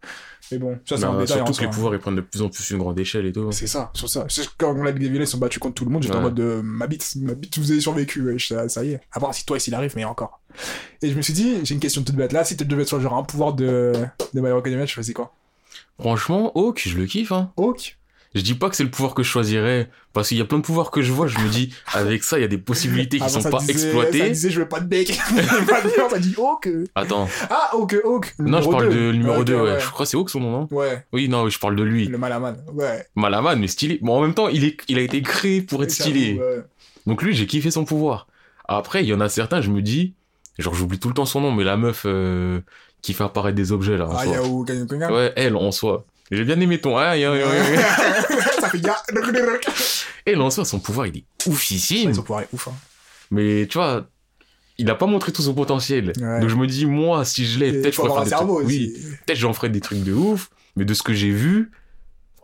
Mais 0.52 0.58
bon, 0.60 0.78
ça, 0.86 0.98
c'est 0.98 1.06
un 1.06 1.18
détail 1.18 1.38
surtout 1.38 1.54
que 1.54 1.62
les 1.62 1.70
pouvoirs 1.70 1.96
ils 1.96 2.00
prennent 2.00 2.16
de 2.16 2.22
plus 2.22 2.42
en 2.42 2.50
plus 2.50 2.70
une 2.70 2.78
grande 2.78 3.00
échelle 3.00 3.26
et 3.26 3.32
tout. 3.32 3.52
C'est 3.52 3.68
ça, 3.68 3.92
sur 3.94 4.10
ça. 4.10 4.28
Quand 4.58 4.74
la 4.74 4.92
Ligue 4.92 5.12
des 5.12 5.26
sont 5.26 5.40
battus 5.40 5.60
contre 5.60 5.76
tout 5.76 5.86
le 5.86 5.92
monde, 5.92 6.04
j'étais 6.04 6.16
en 6.16 6.22
mode 6.22 6.36
de 6.36 6.62
ma 6.64 6.88
bite, 6.88 7.16
ma 7.16 7.34
bite, 7.34 7.58
vous 7.58 7.72
avez 7.72 7.82
survécu, 7.82 8.40
ça, 8.40 8.70
ça 8.70 8.84
y 8.84 8.92
est. 8.92 9.02
À 9.12 9.20
part 9.20 9.34
si 9.34 9.46
toi, 9.46 9.60
s'il 9.60 9.74
arrive, 9.74 9.94
mais 9.96 10.06
encore. 10.06 10.42
Et 11.02 11.10
je 11.10 11.16
me 11.16 11.22
suis 11.22 11.34
dit, 11.34 11.66
j'ai 11.66 11.74
une 11.74 11.80
question 11.80 12.04
toute 12.04 12.16
bête 12.16 12.32
là, 12.32 12.44
si 12.44 12.56
tu 12.56 12.66
devais 12.66 12.86
choisir 12.86 13.14
un 13.14 13.24
pouvoir 13.24 13.54
de, 13.54 13.94
de 14.34 14.42
My 14.42 14.50
Academia, 14.50 14.86
tu 14.86 14.94
choisis 14.94 15.14
quoi? 15.14 15.34
Franchement, 16.00 16.52
Hawk, 16.56 16.82
je 16.86 16.98
le 16.98 17.06
kiffe, 17.06 17.32
hein. 17.32 17.52
Hawk? 17.58 17.98
Je 18.36 18.42
dis 18.42 18.54
pas 18.54 18.70
que 18.70 18.76
c'est 18.76 18.84
le 18.84 18.90
pouvoir 18.92 19.14
que 19.14 19.24
je 19.24 19.30
choisirais, 19.30 19.90
parce 20.12 20.28
qu'il 20.28 20.38
y 20.38 20.42
a 20.42 20.46
plein 20.46 20.58
de 20.58 20.64
pouvoirs 20.64 20.92
que 20.92 21.02
je 21.02 21.12
vois, 21.12 21.26
je 21.28 21.40
me 21.40 21.48
dis, 21.48 21.74
avec 21.94 22.24
ça, 22.24 22.38
il 22.38 22.42
y 22.42 22.44
a 22.44 22.48
des 22.50 22.58
possibilités 22.58 23.18
qui 23.18 23.24
Avant, 23.24 23.34
sont 23.34 23.42
ça 23.42 23.50
pas 23.50 23.60
disait- 23.60 23.74
Ça 23.74 23.86
exploitées. 23.88 24.30
disait, 24.30 24.50
je 24.50 24.60
veux 24.60 24.68
pas 24.68 24.82
de 24.82 24.88
bec. 24.88 25.08
pas 25.68 25.82
de 25.82 25.88
bec, 25.88 25.96
ça 26.10 26.20
dit 26.20 26.36
Hawk. 26.38 26.70
Attends. 26.96 27.30
Ah, 27.50 27.70
Hawk, 27.74 27.96
Hawk. 28.04 28.36
non, 28.40 28.62
je 28.62 28.70
parle 28.70 28.90
deux. 28.90 29.12
de 29.14 29.18
numéro 29.18 29.40
Ok, 29.40 29.46
2, 29.46 29.56
ouais. 29.62 29.80
Je 29.80 29.90
crois 29.90 30.06
que 30.06 30.10
c'est 30.10 30.18
Hawk 30.18 30.30
son 30.30 30.42
nom, 30.42 30.52
non? 30.52 30.68
Ouais, 30.72 31.06
Oui, 31.14 31.30
non, 31.30 31.48
je 31.50 31.58
parle 31.58 31.76
de 31.78 31.84
lui. 31.84 32.08
le 32.08 32.18
Malaman. 32.18 32.58
Ouais. 32.74 33.06
Malaman, 33.16 33.58
mais 33.60 33.68
stylé. 33.68 34.00
Bon, 34.02 34.18
en 34.18 34.22
même 34.22 34.34
temps, 34.34 34.50
il, 34.50 34.66
est, 34.66 34.78
il 34.90 34.98
a 34.98 35.02
été 35.02 35.22
créé 35.22 35.62
pour 35.62 35.82
être 35.84 35.92
stylé. 35.92 36.34
Ouais. 36.38 36.62
Donc 37.08 37.22
lui, 37.24 37.34
j'ai 37.34 37.46
kiffé 37.48 37.72
son 37.72 37.86
pouvoir. 37.86 38.28
Après, 38.68 39.02
il 39.04 39.08
y 39.08 39.14
en 39.14 39.22
a 39.22 39.30
certains, 39.30 39.62
je 39.62 39.70
me 39.70 39.82
dis, 39.82 40.14
genre 40.60 40.74
j'oublie 40.74 41.00
tout 41.00 41.08
le 41.08 41.14
temps 41.14 41.26
son 41.26 41.40
nom, 41.40 41.52
mais 41.54 41.64
la 41.64 41.78
meuf 41.78 42.04
euh, 42.06 42.60
qui 43.02 43.14
fait 43.14 43.24
apparaître 43.24 43.56
des 43.56 43.72
objets 43.72 43.96
là. 43.96 44.08
En 44.10 44.16
Ah, 44.16 44.24
soi. 44.26 44.38
Kongan. 44.90 45.14
Ouais, 45.14 45.32
elle 45.36 45.56
en 45.56 45.72
soi. 45.72 46.06
J'ai 46.32 46.44
bien 46.44 46.60
aimé 46.60 46.80
ton. 46.82 46.98
Ah, 46.98 47.16
y 47.18 47.24
a- 47.26 47.36
y 47.36 47.42
a- 47.42 47.72
y 47.74 47.78
a- 47.78 48.62
ça 48.62 48.70
fait 48.70 48.80
gars. 48.82 48.98
Soi, 50.50 50.66
son 50.66 50.80
pouvoir, 50.80 51.08
il 51.08 51.18
est 51.18 51.26
oufissime. 51.48 52.10
Ils 52.12 52.20
ont 52.20 52.24
pouvoir 52.24 52.42
est 52.42 52.50
ouf, 52.52 52.68
hein. 52.68 52.74
Mais 53.32 53.68
tu 53.68 53.78
vois, 53.78 54.08
il 54.78 54.90
a 54.90 54.96
pas 54.96 55.06
montré 55.06 55.32
tout 55.32 55.42
son 55.42 55.54
potentiel. 55.54 56.14
Ouais. 56.20 56.40
Donc 56.40 56.50
je 56.50 56.56
me 56.56 56.68
dis, 56.68 56.86
moi, 56.86 57.26
si 57.26 57.46
je 57.46 57.60
l'ai, 57.60 57.70
Et 57.70 57.82
peut-être 57.82 57.94
je 57.96 58.02
pourrais 58.02 58.26
faire 58.26 58.40
des 58.42 58.46
trucs. 58.46 58.50
aussi. 58.66 58.94
Oui, 58.96 59.02
peut-être 59.26 59.38
j'en 59.38 59.54
ferais 59.54 59.70
des 59.70 59.82
trucs 59.82 60.04
de 60.04 60.14
ouf. 60.14 60.50
Mais 60.76 60.84
de 60.86 60.94
ce 60.94 61.04
que 61.04 61.14
j'ai 61.14 61.30
vu, 61.32 61.72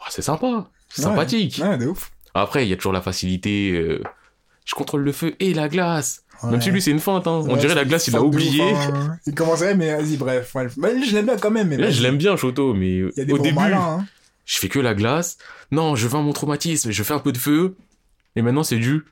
c'est 0.10 0.22
sympa. 0.22 0.70
C'est 0.90 1.02
Ouais. 1.04 1.10
sympathique. 1.10 1.60
Ouais, 1.64 1.78
de 1.78 1.88
ouf. 1.88 2.12
Après, 2.34 2.66
il 2.66 2.70
y 2.70 2.74
a 2.74 2.76
toujours 2.78 2.94
la 2.94 3.02
facilité. 3.02 3.72
euh, 3.72 4.02
je 4.66 4.74
contrôle 4.76 5.02
le 5.02 5.12
feu 5.12 5.34
et 5.40 5.54
la 5.54 5.68
glace. 5.70 6.24
Même 6.50 6.62
si 6.62 6.72
lui, 6.72 6.82
c'est 6.82 6.92
une 6.92 7.00
feinte. 7.00 7.28
Hein. 7.28 7.42
On 7.46 7.54
Ouais, 7.54 7.60
dirait 7.60 7.76
la 7.76 7.86
glace, 7.86 8.08
il 8.08 8.14
l'a 8.14 8.22
oublié. 8.24 8.64
ouf, 8.72 8.78
hein. 8.94 9.18
Il 9.28 9.36
commençait, 9.36 9.76
mais 9.76 9.96
vas-y, 9.96 10.18
bref. 10.18 10.54
ouais. 10.56 10.68
Mais 10.78 11.04
je 11.04 11.14
l'aime 11.14 11.26
bien 11.26 11.38
quand 11.38 11.52
même. 11.52 11.68
Mais 11.68 11.78
Là, 11.78 11.90
je 11.92 12.02
l'aime 12.02 12.18
bien, 12.18 12.36
Choto, 12.36 12.74
mais 12.74 12.90
Il 12.98 13.12
y 13.18 13.22
a 13.22 13.26
des 13.26 13.34
au 13.34 13.38
début, 13.38 13.56
malins, 13.56 14.00
hein. 14.00 14.06
je 14.46 14.58
fais 14.60 14.70
que 14.70 14.80
la 14.80 14.94
glace. 14.94 15.38
Non, 15.72 15.96
je 15.96 16.08
vins 16.08 16.22
mon 16.22 16.34
traumatisme, 16.34 16.92
je 16.92 17.04
fais 17.04 17.14
un 17.14 17.20
peu 17.20 17.32
de 17.32 17.38
feu. 17.38 17.76
Et 18.36 18.42
maintenant, 18.42 18.64
c'est 18.64 18.78
du. 18.78 19.04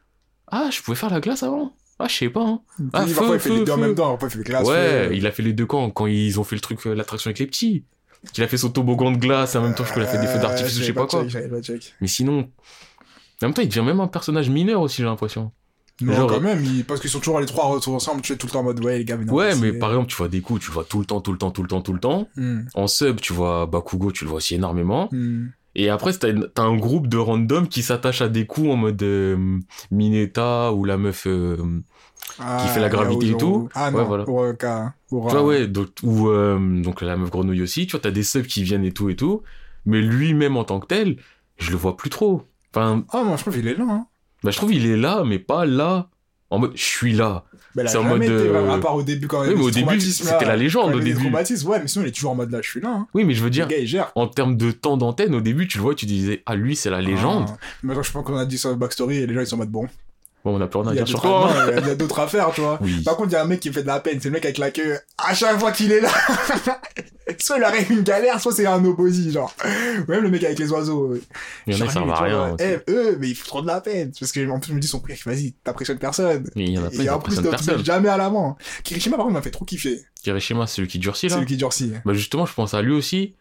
Ah, 0.51 0.69
je 0.71 0.81
pouvais 0.81 0.97
faire 0.97 1.09
la 1.11 1.19
glace 1.19 1.43
avant? 1.43 1.73
Ah, 1.99 2.07
je 2.07 2.15
sais 2.15 2.29
pas. 2.29 2.41
Hein. 2.41 2.61
Ah, 2.93 3.03
Puis, 3.03 3.11
feu, 3.11 3.15
parfois, 3.19 3.35
il 3.35 3.39
fait 3.41 3.49
les 3.49 3.57
feu, 3.57 3.63
deux 3.65 3.71
en 3.71 3.75
feu. 3.75 3.81
même 3.81 3.95
temps. 3.95 4.17
Parfois, 4.17 4.29
il 4.33 4.37
fait 4.37 4.43
glace. 4.49 4.67
ouais, 4.67 5.07
feu. 5.09 5.15
il 5.15 5.27
a 5.27 5.31
fait 5.31 5.43
les 5.43 5.53
deux 5.53 5.65
camps 5.65 5.89
quand 5.91 6.07
ils 6.07 6.39
ont 6.39 6.43
fait 6.43 6.55
le 6.55 6.61
truc, 6.61 6.79
euh, 6.87 6.93
l'attraction 6.93 7.27
avec 7.29 7.39
les 7.39 7.47
petits. 7.47 7.83
Qu'il 8.33 8.43
a 8.43 8.47
fait 8.47 8.57
son 8.57 8.69
toboggan 8.69 9.11
de 9.11 9.17
glace, 9.17 9.55
et 9.55 9.57
en 9.57 9.61
même 9.63 9.75
temps, 9.75 9.85
je 9.85 9.91
crois 9.91 10.03
qu'il 10.03 10.09
a 10.09 10.19
fait 10.19 10.25
des 10.25 10.31
feux 10.31 10.39
d'artifice 10.39 10.75
ou 10.77 10.79
je 10.81 10.85
sais 10.85 10.93
pas 10.93 11.05
quoi. 11.05 11.25
Mais 12.01 12.07
sinon. 12.07 12.49
En 13.41 13.45
même 13.45 13.53
temps, 13.53 13.61
il 13.61 13.69
devient 13.69 13.83
même 13.85 14.01
un 14.01 14.07
personnage 14.07 14.49
mineur 14.49 14.81
aussi, 14.81 14.97
j'ai 14.97 15.03
l'impression. 15.05 15.51
Non, 16.01 16.13
Genre- 16.13 16.29
quand 16.29 16.41
même, 16.41 16.63
ils- 16.63 16.85
parce 16.85 16.99
qu'ils 17.01 17.09
sont 17.09 17.19
toujours 17.19 17.39
les 17.39 17.45
trois 17.45 17.65
retours 17.65 17.93
ensemble, 17.93 18.21
tu 18.21 18.33
es 18.33 18.37
tout 18.37 18.47
le 18.47 18.51
temps 18.53 18.59
en 18.61 18.63
mode, 18.63 18.83
ouais, 18.83 18.99
les 18.99 19.05
gars, 19.05 19.17
mais 19.17 19.25
non, 19.25 19.33
ouais, 19.33 19.55
mais 19.55 19.73
par 19.73 19.89
exemple, 19.89 20.07
tu 20.09 20.15
vois 20.15 20.29
des 20.29 20.41
coups, 20.41 20.63
tu 20.63 20.71
vois 20.71 20.83
tout 20.85 20.99
le 20.99 21.05
temps, 21.05 21.19
tout 21.21 21.31
le 21.33 21.37
temps, 21.37 21.51
tout 21.51 21.61
le 21.61 21.67
temps, 21.67 21.81
tout 21.81 21.93
le 21.93 21.99
temps. 21.99 22.29
Hmm, 22.37 22.61
En 22.73 22.87
sub, 22.87 23.19
tu 23.19 23.33
vois 23.33 23.65
Bakugo, 23.65 24.11
tu 24.11 24.23
le 24.23 24.29
vois 24.29 24.37
aussi 24.37 24.55
énormément. 24.55 25.09
hmm. 25.11 25.47
Et 25.75 25.89
après, 25.89 26.13
t'as 26.13 26.33
t'as 26.53 26.63
un 26.63 26.75
groupe 26.77 27.07
de 27.07 27.17
random 27.17 27.67
qui 27.67 27.83
s'attache 27.83 28.21
à 28.21 28.27
des 28.29 28.45
coups 28.45 28.69
en 28.69 28.75
mode 28.75 29.01
euh, 29.03 29.59
Mineta 29.91 30.73
ou 30.73 30.85
la 30.85 30.97
meuf. 30.97 31.25
euh, 31.27 31.57
Ah, 32.39 32.67
fait 32.73 32.79
la 32.79 32.89
gravité 32.89 33.29
et 33.31 33.37
tout. 33.37 33.69
Ah 33.75 33.91
Ouais, 33.91 34.01
non, 34.01 34.07
voilà. 34.07 34.23
Oroka, 34.27 34.93
Ora. 35.11 35.29
Tu 35.29 35.35
vois, 35.35 35.45
ouais, 35.45 35.67
donc, 35.67 35.89
ou 36.03 36.29
euh, 36.29 36.81
donc 36.81 37.01
la 37.01 37.17
meuf 37.17 37.29
grenouille 37.29 37.61
aussi. 37.61 37.85
Tu 37.85 37.91
vois, 37.91 37.99
t'as 37.99 38.11
des 38.11 38.23
subs 38.23 38.45
qui 38.47 38.63
viennent 38.63 38.85
et 38.85 38.91
tout 38.93 39.09
et 39.09 39.15
tout. 39.15 39.41
Mais 39.85 40.01
lui-même 40.01 40.55
en 40.57 40.63
tant 40.63 40.79
que 40.79 40.87
tel, 40.87 41.17
je 41.57 41.71
le 41.71 41.77
vois 41.77 41.97
plus 41.97 42.09
trop. 42.09 42.43
Enfin, 42.73 43.03
Ah, 43.11 43.23
moi, 43.23 43.35
je 43.37 43.41
trouve 43.41 43.55
qu'il 43.55 43.67
est 43.67 43.75
là, 43.75 43.85
hein. 43.89 44.05
Bah, 44.43 44.51
je 44.51 44.57
trouve 44.57 44.73
il 44.73 44.85
est 44.85 44.97
là, 44.97 45.23
mais 45.25 45.39
pas 45.39 45.65
là. 45.65 46.09
En 46.51 46.57
mode, 46.57 46.71
je 46.75 46.81
suis 46.83 47.13
là. 47.13 47.43
Mais 47.75 47.83
a 47.83 47.87
C'est 47.87 47.97
en 47.99 48.03
mode, 48.03 48.23
été 48.23 48.31
euh, 48.31 48.71
à 48.71 48.79
part 48.79 48.95
au 48.95 49.03
début 49.03 49.27
quand 49.27 49.43
y 49.43 49.49
Oui, 49.49 49.53
mais 49.55 49.61
au 49.63 49.69
début, 49.69 50.01
c'était 50.01 50.45
la 50.45 50.55
légende, 50.55 50.91
Quand 50.93 50.97
au 50.97 50.99
début. 50.99 51.29
ouais, 51.31 51.79
mais 51.79 51.87
sinon, 51.87 52.05
il 52.05 52.07
est 52.07 52.11
toujours 52.11 52.31
en 52.31 52.35
mode 52.35 52.49
là, 52.49 52.59
je 52.63 52.69
suis 52.69 52.81
là, 52.81 52.89
hein. 52.89 53.07
Oui, 53.13 53.23
mais 53.23 53.35
je 53.35 53.41
veux 53.41 53.45
Le 53.45 53.51
dire, 53.51 53.67
gars, 53.67 53.77
il 53.77 53.85
gère. 53.85 54.11
en 54.15 54.27
termes 54.27 54.57
de 54.57 54.71
temps 54.71 54.97
d'antenne, 54.97 55.35
au 55.35 55.41
début, 55.41 55.67
tu 55.67 55.77
le 55.77 55.83
vois, 55.83 55.93
tu 55.93 56.07
disais, 56.07 56.41
ah, 56.47 56.55
lui, 56.55 56.75
c'est 56.75 56.89
la 56.89 57.01
légende. 57.01 57.45
Ah. 57.49 57.57
Maintenant, 57.83 58.01
je 58.01 58.11
pense 58.11 58.25
qu'on 58.25 58.35
a 58.35 58.45
dit 58.45 58.57
ça 58.57 58.73
backstory 58.73 59.17
et 59.17 59.27
les 59.27 59.33
gens, 59.35 59.41
ils 59.41 59.47
sont 59.47 59.55
en 59.57 59.59
mode 59.59 59.69
bon. 59.69 59.87
Bon, 60.49 60.57
on 60.57 60.61
a 60.61 60.67
plus 60.67 60.79
rien 60.79 60.91
à 60.91 60.95
dire 60.95 61.07
sur 61.07 61.21
d'autres 61.21 61.53
toi. 61.53 61.65
il 61.81 61.87
y 61.87 61.91
a 61.91 61.95
d'autres 61.95 62.19
affaires, 62.19 62.49
tu 62.53 62.61
vois. 62.61 62.79
Oui. 62.81 63.03
Par 63.03 63.15
contre, 63.17 63.29
il 63.29 63.33
y 63.33 63.35
a 63.35 63.43
un 63.43 63.45
mec 63.45 63.59
qui 63.59 63.69
me 63.69 63.73
fait 63.73 63.81
de 63.83 63.87
la 63.87 63.99
peine, 63.99 64.19
c'est 64.19 64.29
le 64.29 64.33
mec 64.33 64.43
avec 64.45 64.57
la 64.57 64.71
queue. 64.71 64.97
À 65.17 65.33
chaque 65.35 65.59
fois 65.59 65.71
qu'il 65.71 65.91
est 65.91 66.01
là, 66.01 66.09
soit 67.39 67.57
il 67.57 67.63
arrive 67.63 67.91
une 67.91 68.01
galère, 68.01 68.39
soit 68.41 68.51
c'est 68.53 68.65
un 68.65 68.83
opposé, 68.85 69.29
genre. 69.31 69.53
Même 70.07 70.21
le 70.21 70.29
mec 70.29 70.43
avec 70.43 70.57
les 70.59 70.71
oiseaux. 70.71 71.13
euh, 71.13 71.21
Il 71.67 71.75
y 71.75 71.77
en 71.77 71.81
a, 71.81 71.85
ils 71.85 71.91
servent 71.91 72.09
à 72.09 72.21
rien. 72.21 72.55
Eh, 72.59 72.77
eux, 72.91 73.17
mais 73.19 73.29
ils 73.29 73.35
font 73.35 73.45
trop 73.45 73.61
de 73.61 73.67
la 73.67 73.81
peine. 73.81 74.11
Parce 74.19 74.31
que, 74.31 74.49
en 74.49 74.59
plus, 74.59 74.69
je 74.71 74.75
me 74.75 74.79
dis, 74.79 74.87
son 74.87 75.01
vas-y, 75.25 75.53
t'impressionnes 75.63 75.99
personne. 75.99 76.49
Il 76.55 76.69
y 76.71 76.77
en 76.77 76.85
a 76.85 76.89
plein, 76.89 77.03
Et 77.03 77.09
en 77.09 77.19
plus, 77.19 77.35
tu 77.37 77.85
jamais 77.85 78.09
à 78.09 78.17
l'avant. 78.17 78.57
Kirishima, 78.83 79.15
par 79.17 79.25
contre, 79.25 79.35
m'a 79.35 79.41
fait 79.41 79.51
trop 79.51 79.65
kiffer. 79.65 80.01
Kirishima, 80.23 80.65
c'est 80.67 80.77
celui 80.77 80.87
qui 80.87 80.99
durcit, 80.99 81.27
là. 81.27 81.35
C'est 81.35 81.39
lui 81.41 81.47
qui 81.47 81.57
durcit. 81.57 81.93
Bah 82.05 82.13
justement, 82.13 82.45
je 82.45 82.53
pense 82.53 82.73
à 82.73 82.81
lui 82.81 82.93
aussi. 82.93 83.35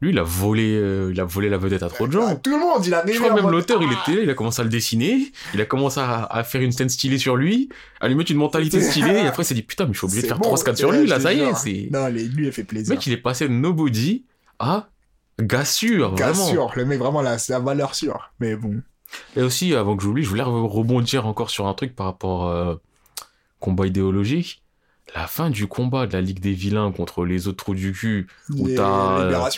Lui, 0.00 0.10
il 0.10 0.18
a 0.18 0.22
volé, 0.22 0.76
euh, 0.76 1.10
il 1.12 1.20
a 1.20 1.24
volé 1.24 1.48
la 1.48 1.58
vedette 1.58 1.82
à 1.82 1.88
trop 1.88 2.06
de 2.06 2.12
gens. 2.12 2.36
tout 2.36 2.50
le 2.50 2.58
monde, 2.58 2.86
il 2.86 2.94
a 2.94 3.04
Je 3.04 3.18
crois 3.18 3.34
même 3.34 3.50
l'auteur, 3.50 3.82
il 3.82 3.90
était 3.92 4.14
là, 4.18 4.22
il 4.22 4.30
a 4.30 4.34
commencé 4.34 4.60
à 4.60 4.64
le 4.64 4.70
dessiner, 4.70 5.32
il 5.54 5.60
a 5.60 5.64
commencé 5.64 5.98
à, 5.98 6.22
à 6.24 6.44
faire 6.44 6.60
une 6.62 6.70
scène 6.70 6.88
stylée 6.88 7.18
sur 7.18 7.34
lui, 7.34 7.68
à 8.00 8.06
lui 8.06 8.14
mettre 8.14 8.30
une 8.30 8.36
mentalité 8.38 8.80
stylée, 8.80 9.14
et 9.22 9.26
après 9.26 9.42
il 9.42 9.46
s'est 9.46 9.54
dit 9.54 9.62
putain, 9.62 9.86
mais 9.86 9.92
je 9.94 9.98
suis 9.98 10.04
obligé 10.06 10.22
de 10.22 10.26
faire 10.28 10.38
bon. 10.38 10.44
3 10.54 10.62
4 10.64 10.76
sur 10.78 10.92
lui, 10.92 11.06
là, 11.06 11.18
ça 11.18 11.32
y 11.32 11.40
est, 11.40 11.54
c'est. 11.54 11.88
Non, 11.92 12.06
les- 12.06 12.24
lui, 12.28 12.46
il 12.46 12.52
fait 12.52 12.62
Le 12.62 12.66
plaisir. 12.68 12.94
mec, 12.94 13.04
il 13.08 13.12
est 13.12 13.16
passé 13.16 13.48
de 13.48 13.52
nobody 13.52 14.24
à 14.60 14.88
gars 15.40 15.64
sûr, 15.64 16.14
Gars 16.14 16.30
vraiment. 16.32 16.46
sûr, 16.46 16.72
le 16.76 16.84
mec, 16.84 16.98
vraiment, 17.00 17.20
là, 17.22 17.38
c'est 17.38 17.52
la 17.52 17.58
valeur 17.58 17.94
sûre. 17.96 18.32
Mais 18.38 18.54
bon. 18.54 18.80
Et 19.36 19.42
aussi, 19.42 19.74
avant 19.74 19.96
que 19.96 20.02
j'oublie, 20.04 20.22
je 20.22 20.28
voulais 20.28 20.42
re- 20.44 20.68
rebondir 20.68 21.26
encore 21.26 21.50
sur 21.50 21.66
un 21.66 21.74
truc 21.74 21.96
par 21.96 22.06
rapport 22.06 22.46
euh, 22.48 22.74
combat 23.58 23.86
idéologique. 23.86 24.62
La 25.14 25.26
fin 25.26 25.50
du 25.50 25.66
combat 25.66 26.06
de 26.06 26.12
la 26.12 26.20
Ligue 26.20 26.40
des 26.40 26.52
Vilains 26.52 26.92
contre 26.92 27.24
les 27.24 27.48
autres 27.48 27.64
trous 27.64 27.74
du 27.74 27.92
cul, 27.92 28.26
t'as, 28.76 29.20
euh, 29.20 29.30
là. 29.30 29.48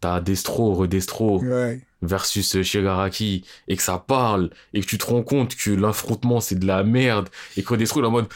t'as 0.00 0.20
Destro, 0.20 0.74
Redestro, 0.74 1.42
Ouais. 1.44 1.80
versus 2.02 2.62
Shigaraki 2.62 3.44
et 3.68 3.76
que 3.76 3.82
ça 3.82 3.98
parle 3.98 4.50
et 4.74 4.80
que 4.80 4.86
tu 4.86 4.98
te 4.98 5.06
rends 5.06 5.22
compte 5.22 5.54
que 5.54 5.70
l'affrontement 5.70 6.40
c'est 6.40 6.58
de 6.58 6.66
la 6.66 6.82
merde 6.82 7.28
et 7.56 7.62
que 7.62 7.74
Destro 7.74 8.00
il 8.00 8.04
est 8.04 8.06
en 8.08 8.10
mode 8.10 8.26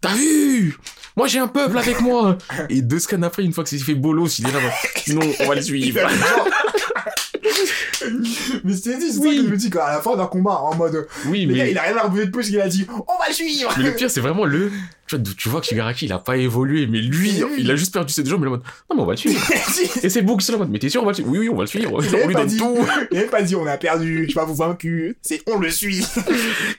T'as 0.00 0.14
vu? 0.14 0.76
Moi 1.16 1.26
j'ai 1.26 1.38
un 1.38 1.48
peuple 1.48 1.78
avec 1.78 2.00
moi 2.00 2.36
Et 2.68 2.82
deux 2.82 2.98
scans 2.98 3.22
après, 3.22 3.42
une 3.44 3.52
fois 3.52 3.64
que 3.64 3.70
c'est 3.70 3.78
fait 3.78 3.94
bolos, 3.94 4.38
il 4.38 4.46
est 4.48 4.52
là, 4.52 4.60
non, 5.08 5.20
on 5.40 5.46
va 5.48 5.54
le 5.54 5.62
suivre. 5.62 6.00
mais 8.64 8.74
c'était 8.74 8.98
dit, 8.98 9.12
c'est 9.12 9.18
Oui. 9.20 9.36
ça 9.36 9.42
que 9.42 9.46
je 9.48 9.52
me 9.52 9.56
dis, 9.56 9.70
qu'à 9.70 9.88
la 9.92 10.00
fin 10.00 10.16
d'un 10.16 10.26
combat, 10.26 10.58
en 10.60 10.74
mode, 10.74 11.06
Oui, 11.26 11.46
le 11.46 11.54
gars, 11.54 11.64
mais, 11.64 11.70
il 11.72 11.78
a 11.78 11.82
rien 11.82 11.96
à 11.96 12.02
rebouiller 12.02 12.26
de 12.26 12.30
plus, 12.30 12.48
il 12.50 12.60
a 12.60 12.68
dit, 12.68 12.86
on 12.90 13.18
va 13.18 13.28
le 13.28 13.34
suivre! 13.34 13.72
mais 13.76 13.84
le 13.84 13.94
pire 13.94 14.10
c'est 14.10 14.20
vraiment 14.20 14.44
le. 14.44 14.70
Tu 15.08 15.14
vois, 15.14 15.24
tu 15.36 15.48
vois 15.48 15.60
que 15.60 15.66
Shigaraki 15.68 16.06
il 16.06 16.12
a 16.12 16.18
pas 16.18 16.36
évolué, 16.36 16.88
mais 16.88 16.98
lui, 17.00 17.30
il 17.58 17.70
a 17.70 17.76
juste 17.76 17.92
perdu 17.92 18.12
ses 18.12 18.24
deux 18.24 18.30
jambes, 18.30 18.40
mais 18.40 18.48
en 18.48 18.50
mode 18.52 18.62
Non, 18.90 18.96
mais 18.96 19.02
on 19.02 19.06
va 19.06 19.12
le 19.12 19.16
suivre. 19.16 19.40
Et 20.02 20.08
c'est 20.08 20.22
Books 20.22 20.48
là 20.48 20.56
en 20.56 20.58
mode 20.58 20.70
Mais 20.70 20.80
t'es 20.80 20.88
sûr, 20.88 21.00
on 21.00 21.04
va 21.04 21.12
le 21.12 21.14
suivre 21.14 21.30
Oui, 21.30 21.38
oui, 21.38 21.48
on 21.48 21.54
va 21.54 21.62
le 21.62 21.68
suivre. 21.68 22.00
Il 22.02 22.16
On 22.24 22.26
lui 22.26 22.34
donne 22.34 22.46
dit, 22.48 22.56
tout. 22.56 22.76
il 23.12 23.18
avait 23.18 23.28
pas 23.28 23.42
dit, 23.42 23.54
on 23.54 23.64
a 23.68 23.76
perdu, 23.76 24.22
je 24.22 24.24
suis 24.24 24.34
pas 24.34 24.44
vous 24.44 24.56
vaincu, 24.56 25.16
c'est 25.22 25.42
on 25.48 25.60
le 25.60 25.70
suit! 25.70 26.04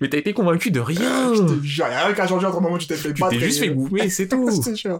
Mais 0.01 0.09
t'as 0.09 0.17
été 0.17 0.33
convaincu 0.33 0.71
de 0.71 0.81
rien. 0.81 1.33
Je 1.35 1.41
te 1.41 1.63
jure, 1.63 1.85
rien 1.85 2.13
qui 2.13 2.19
a 2.19 2.27
changé 2.27 2.45
entre 2.45 2.57
le 2.57 2.63
moment 2.63 2.75
où 2.75 2.79
tu 2.79 2.87
t'es 2.87 2.95
fait 2.95 3.13
Tu 3.13 3.21
battre. 3.21 3.31
t'es 3.33 3.39
juste 3.39 3.59
fait 3.59 3.69
goumer, 3.69 4.09
c'est 4.09 4.27
tout. 4.27 4.49
C'est 4.61 4.75
sûr. 4.75 4.99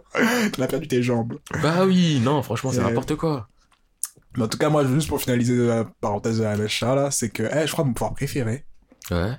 T'as 0.57 0.67
perdu 0.67 0.87
tes 0.87 1.03
jambes. 1.03 1.33
Bah 1.61 1.83
oui, 1.85 2.21
non, 2.23 2.41
franchement, 2.43 2.71
c'est 2.71 2.81
n'importe 2.81 3.15
quoi. 3.15 3.49
Mais 4.38 4.43
en 4.43 4.47
tout 4.47 4.58
cas, 4.58 4.69
moi, 4.69 4.86
juste 4.86 5.10
pour 5.10 5.19
finaliser 5.19 5.58
la 5.67 5.84
parenthèse 5.84 6.38
de 6.38 6.43
la 6.43 6.56
Mesha, 6.56 6.95
là, 6.95 7.12
c'est 7.12 7.30
que, 7.30 7.43
eh, 7.43 7.67
je 7.67 7.71
crois 7.73 7.84
mon 7.84 7.93
pouvoir 7.93 8.13
préféré, 8.13 8.65
Ouais. 9.12 9.34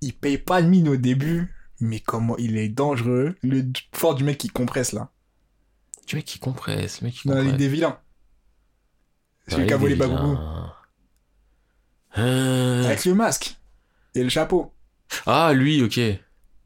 il 0.00 0.14
paye 0.14 0.38
pas 0.38 0.62
de 0.62 0.68
mine 0.68 0.88
au 0.88 0.96
début, 0.96 1.54
mais 1.80 2.00
comment 2.00 2.36
il 2.38 2.56
est 2.56 2.68
dangereux. 2.70 3.36
Le 3.42 3.62
fort 3.94 4.14
du 4.14 4.24
mec 4.24 4.38
qui 4.38 4.48
compresse, 4.48 4.92
là. 4.92 5.10
Tu 6.06 6.16
mec 6.16 6.24
qui 6.24 6.38
compresse, 6.38 7.00
le 7.02 7.06
mec 7.06 7.14
qui 7.14 7.28
Dans 7.28 7.34
la 7.34 7.40
compresse. 7.40 7.52
Ligue 7.52 7.58
des 7.60 7.68
vilains. 7.68 7.98
Celui 9.48 9.66
qui 9.66 9.72
a 9.72 9.76
volé 9.76 9.94
Bagougou. 9.94 10.36
Euh, 12.16 12.84
Avec 12.86 13.04
le 13.04 13.14
masque. 13.14 13.56
Et 14.14 14.22
le 14.22 14.28
chapeau. 14.28 14.72
Ah, 15.26 15.52
lui, 15.52 15.82
ok. 15.82 15.96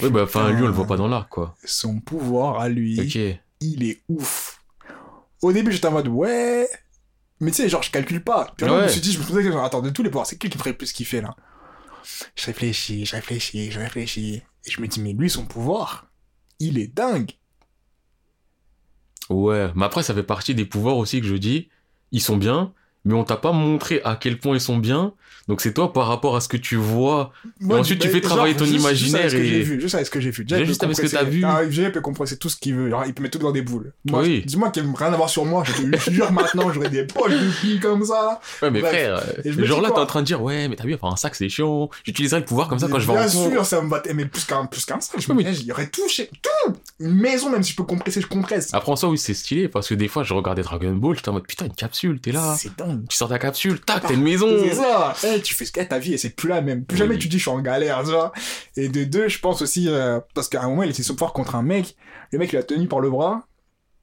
Oui, 0.02 0.10
bah, 0.10 0.22
enfin, 0.24 0.50
lui, 0.52 0.62
on 0.62 0.66
le 0.66 0.72
voit 0.72 0.86
pas 0.86 0.96
dans 0.96 1.08
l'arc, 1.08 1.28
quoi. 1.28 1.54
Son 1.64 2.00
pouvoir 2.00 2.60
à 2.60 2.68
lui, 2.68 3.00
Ok. 3.00 3.40
il 3.60 3.82
est 3.84 4.02
ouf. 4.08 4.62
Au 5.42 5.52
début, 5.52 5.72
j'étais 5.72 5.86
en 5.88 5.92
mode, 5.92 6.08
ouais. 6.08 6.68
Mais 7.42 7.50
tu 7.50 7.56
sais, 7.56 7.68
genre, 7.68 7.82
je 7.82 7.90
calcule 7.90 8.22
pas. 8.22 8.52
Puis 8.56 8.66
je 8.66 8.72
me 8.72 8.86
suis 8.86 9.00
dit, 9.00 9.12
je 9.12 9.18
me 9.18 9.24
suis 9.24 9.34
dit, 9.34 9.42
genre, 9.42 9.64
attends, 9.64 9.82
de 9.82 9.90
tous 9.90 10.04
les 10.04 10.10
pouvoirs, 10.10 10.26
c'est 10.26 10.38
qui 10.38 10.48
qui 10.48 10.56
me 10.56 10.62
ferait 10.62 10.74
plus 10.74 10.92
kiffer, 10.92 11.20
là? 11.20 11.34
Je 12.36 12.46
réfléchis, 12.46 13.04
je 13.04 13.16
réfléchis, 13.16 13.72
je 13.72 13.80
réfléchis. 13.80 14.42
Et 14.64 14.70
je 14.70 14.80
me 14.80 14.86
dis, 14.86 15.00
mais 15.00 15.12
lui, 15.12 15.28
son 15.28 15.44
pouvoir, 15.44 16.06
il 16.60 16.78
est 16.78 16.86
dingue. 16.86 17.32
Ouais. 19.28 19.72
Mais 19.74 19.84
après, 19.84 20.04
ça 20.04 20.14
fait 20.14 20.22
partie 20.22 20.54
des 20.54 20.64
pouvoirs 20.64 20.96
aussi 20.96 21.20
que 21.20 21.26
je 21.26 21.34
dis. 21.34 21.68
Ils 22.12 22.20
sont 22.20 22.36
bien, 22.36 22.72
mais 23.04 23.14
on 23.14 23.24
t'a 23.24 23.36
pas 23.36 23.52
montré 23.52 24.00
à 24.04 24.16
quel 24.16 24.38
point 24.38 24.54
ils 24.56 24.60
sont 24.60 24.76
bien. 24.78 25.12
Donc 25.48 25.60
c'est 25.60 25.74
toi 25.74 25.92
par 25.92 26.06
rapport 26.06 26.36
à 26.36 26.40
ce 26.40 26.46
que 26.46 26.56
tu 26.56 26.76
vois. 26.76 27.32
Moi, 27.58 27.80
ensuite, 27.80 27.98
tu 28.00 28.08
fais 28.08 28.20
travailler 28.20 28.54
ton 28.54 28.64
juste- 28.64 28.78
imaginaire 28.78 29.28
Juste 29.28 29.34
avec 29.34 29.34
ce 29.34 29.36
que 29.36 29.42
et- 29.42 29.48
j'ai 29.48 29.62
vu, 29.62 29.80
juste 29.80 29.94
avec 29.96 30.06
ce 30.06 30.10
que 30.12 30.20
j'ai 30.20 30.30
vu. 30.30 30.44
Déjà, 30.44 30.64
juste 30.64 30.84
avec 30.84 30.96
ce 30.96 31.02
que 31.02 31.06
t'as 31.08 31.24
vu. 31.24 31.42
Ah, 31.44 31.68
Jay 31.68 31.90
peut 31.90 32.00
compresser 32.00 32.36
tout 32.38 32.48
ce 32.48 32.54
qu'il 32.56 32.76
veut. 32.76 32.88
Genre, 32.90 33.02
il 33.06 33.12
peut 33.12 33.24
mettre 33.24 33.38
tout 33.38 33.44
dans 33.44 33.50
des 33.50 33.62
boules. 33.62 33.92
Moi, 34.04 34.20
Oui. 34.22 34.44
Dis-moi 34.46 34.70
qu'il 34.70 34.84
aime 34.84 34.94
rien 34.94 35.12
avoir 35.12 35.28
sur 35.28 35.44
moi. 35.44 35.64
Je 35.66 35.72
te 35.72 36.10
jure 36.12 36.30
maintenant, 36.30 36.72
j'aurais 36.72 36.90
des 36.90 37.02
poches 37.04 37.32
de 37.32 37.50
filles 37.50 37.80
comme 37.80 38.04
ça. 38.04 38.40
Ouais, 38.62 38.70
mais 38.70 38.80
Bref. 38.82 38.92
frère, 38.92 39.22
Et 39.44 39.50
je 39.52 39.64
genre 39.64 39.80
là, 39.80 39.90
t'es 39.90 39.98
en 39.98 40.06
train 40.06 40.20
de 40.20 40.26
dire, 40.26 40.40
ouais, 40.40 40.68
mais 40.68 40.76
t'as 40.76 40.84
vu, 40.84 40.94
enfin, 40.94 41.12
un 41.12 41.16
sac, 41.16 41.34
c'est 41.34 41.48
chiant. 41.48 41.90
J'utiliserai 42.04 42.38
le 42.38 42.46
pouvoir 42.46 42.68
comme 42.68 42.78
ça 42.78 42.86
quand 42.86 42.94
Mais 42.94 43.00
je 43.00 43.06
vais 43.08 43.12
en 43.12 43.16
Bien 43.16 43.28
sûr, 43.28 43.66
ça 43.66 43.80
me 43.82 43.88
va. 43.90 44.00
Mais 44.14 44.26
plus 44.26 44.44
qu'un 44.44 44.66
plus 44.66 44.84
qu'un 44.84 45.00
sac. 45.00 45.20
Je 45.20 45.32
me 45.32 45.42
dis, 45.42 45.60
il 45.62 45.66
y 45.66 45.72
aurait 45.72 45.88
tout 45.88 46.06
chez. 46.08 46.30
Tout 46.40 46.74
Une 47.00 47.14
maison, 47.16 47.50
même 47.50 47.64
si 47.64 47.72
je 47.72 47.76
peux 47.76 47.82
compresser, 47.82 48.20
je 48.20 48.28
compresse. 48.28 48.72
Après, 48.72 48.92
en 48.92 48.96
soi, 48.96 49.08
oui, 49.08 49.18
c'est 49.18 49.34
stylé 49.34 49.66
parce 49.68 49.88
que 49.88 49.94
des 49.94 50.06
fois, 50.06 50.22
je 50.22 50.34
regardais 50.34 50.62
Dragon 50.62 50.92
Ball, 50.92 51.16
j'étais 51.16 51.30
en 51.30 51.32
mode, 51.32 51.48
putain, 51.48 51.64
une 51.66 51.74
capsule, 51.74 52.20
t'es 52.20 52.30
là. 52.30 52.54
C'est 52.56 52.76
dingue. 52.78 52.91
Tu 53.08 53.16
sors 53.16 53.28
ta 53.28 53.38
capsule, 53.38 53.80
tac, 53.80 54.02
t'as 54.02 54.14
une 54.14 54.22
maison. 54.22 54.48
C'est 54.62 54.74
ça. 54.74 55.14
Eh, 55.24 55.40
tu 55.40 55.54
fais 55.54 55.64
ce 55.64 55.72
qu'est 55.72 55.86
ta 55.86 55.98
vie 55.98 56.14
et 56.14 56.18
c'est 56.18 56.30
plus 56.30 56.48
la 56.48 56.60
même. 56.60 56.84
Plus 56.84 56.94
Oui. 56.96 56.98
jamais 56.98 57.18
tu 57.18 57.28
dis 57.28 57.38
je 57.38 57.42
suis 57.42 57.50
en 57.50 57.60
galère, 57.60 58.00
tu 58.04 58.10
vois. 58.10 58.32
Et 58.76 58.88
de 58.88 59.04
deux, 59.04 59.28
je 59.28 59.38
pense 59.38 59.62
aussi, 59.62 59.88
euh, 59.88 60.20
parce 60.34 60.48
qu'à 60.48 60.62
un 60.62 60.68
moment, 60.68 60.82
il 60.82 60.90
était 60.90 61.02
pouvoir 61.02 61.32
contre 61.32 61.54
un 61.54 61.62
mec. 61.62 61.96
Le 62.32 62.38
mec, 62.38 62.52
il 62.52 62.56
a 62.56 62.62
tenu 62.62 62.88
par 62.88 63.00
le 63.00 63.10
bras. 63.10 63.46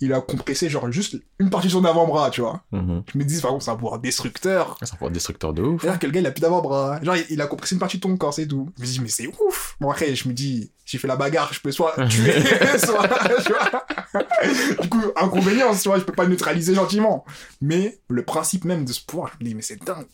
Il 0.01 0.13
a 0.13 0.21
compressé, 0.21 0.69
genre, 0.69 0.89
juste 0.91 1.17
une 1.39 1.49
partie 1.49 1.67
de 1.67 1.73
son 1.73 1.83
avant-bras, 1.83 2.29
tu 2.29 2.41
vois. 2.41 2.63
Mhm. 2.71 3.03
Je 3.11 3.17
me 3.17 3.23
dis, 3.25 3.41
par 3.41 3.51
contre, 3.51 3.65
c'est 3.65 3.71
un 3.71 3.75
pouvoir 3.75 3.99
destructeur. 3.99 4.77
C'est 4.79 4.93
un 4.93 4.95
pouvoir 4.95 5.11
destructeur 5.11 5.53
de 5.53 5.61
ouf. 5.61 5.81
C'est-à-dire 5.81 5.99
que 5.99 6.05
le 6.05 6.11
gars, 6.13 6.19
il 6.21 6.25
a 6.25 6.31
plus 6.31 6.41
d'avant-bras. 6.41 6.99
Genre, 7.03 7.15
il, 7.29 7.41
a 7.41 7.47
compressé 7.47 7.75
une 7.75 7.79
partie 7.79 7.97
de 7.97 8.01
ton 8.01 8.15
corps, 8.15 8.33
c'est 8.33 8.47
tout. 8.47 8.69
Je 8.77 8.81
me 8.81 8.87
dis, 8.87 8.99
mais 9.01 9.09
c'est 9.09 9.27
ouf. 9.27 9.75
Bon, 9.81 9.89
après, 9.89 10.15
je 10.15 10.27
me 10.29 10.33
dis, 10.33 10.71
j'ai 10.85 10.97
fait 10.97 11.07
la 11.07 11.17
bagarre, 11.17 11.53
je 11.53 11.59
peux 11.59 11.71
soit 11.71 11.93
tuer, 12.09 12.33
soit, 12.77 13.07
tu 13.45 13.51
vois. 13.51 14.81
Du 14.81 14.89
coup, 14.89 15.01
inconvénient, 15.17 15.75
tu 15.75 15.89
vois, 15.89 15.99
je 15.99 16.03
peux 16.03 16.13
pas 16.13 16.23
le 16.23 16.29
neutraliser 16.29 16.75
gentiment. 16.75 17.25
Mais 17.61 17.99
le 18.07 18.23
principe 18.23 18.65
même 18.65 18.85
de 18.85 18.93
ce 18.93 19.01
pouvoir, 19.01 19.31
je 19.33 19.43
me 19.43 19.49
dis, 19.49 19.55
mais 19.55 19.61
c'est 19.61 19.83
dingue. 19.83 20.07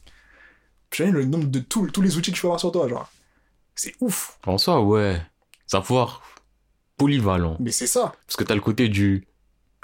Je 0.92 1.04
sais 1.04 1.12
le 1.12 1.26
nombre 1.26 1.48
de 1.48 1.60
tous 1.60 1.88
tous 1.88 2.02
les 2.02 2.16
outils 2.16 2.32
que 2.32 2.38
je 2.38 2.42
peux 2.42 2.48
avoir 2.48 2.60
sur 2.60 2.72
toi, 2.72 2.88
genre. 2.88 3.12
C'est 3.76 3.94
ouf. 4.00 4.40
En 4.48 4.58
soi, 4.58 4.82
ouais. 4.82 5.22
C'est 5.68 5.78
un 5.78 5.82
pouvoir 5.82 6.22
polyvalent. 6.98 7.58
Mais 7.60 7.72
c'est 7.72 7.88
ça. 7.88 8.14
Parce 8.26 8.38
que 8.38 8.44
t'as 8.44 8.56
le 8.56 8.62
côté 8.62 8.88
du. 8.88 9.28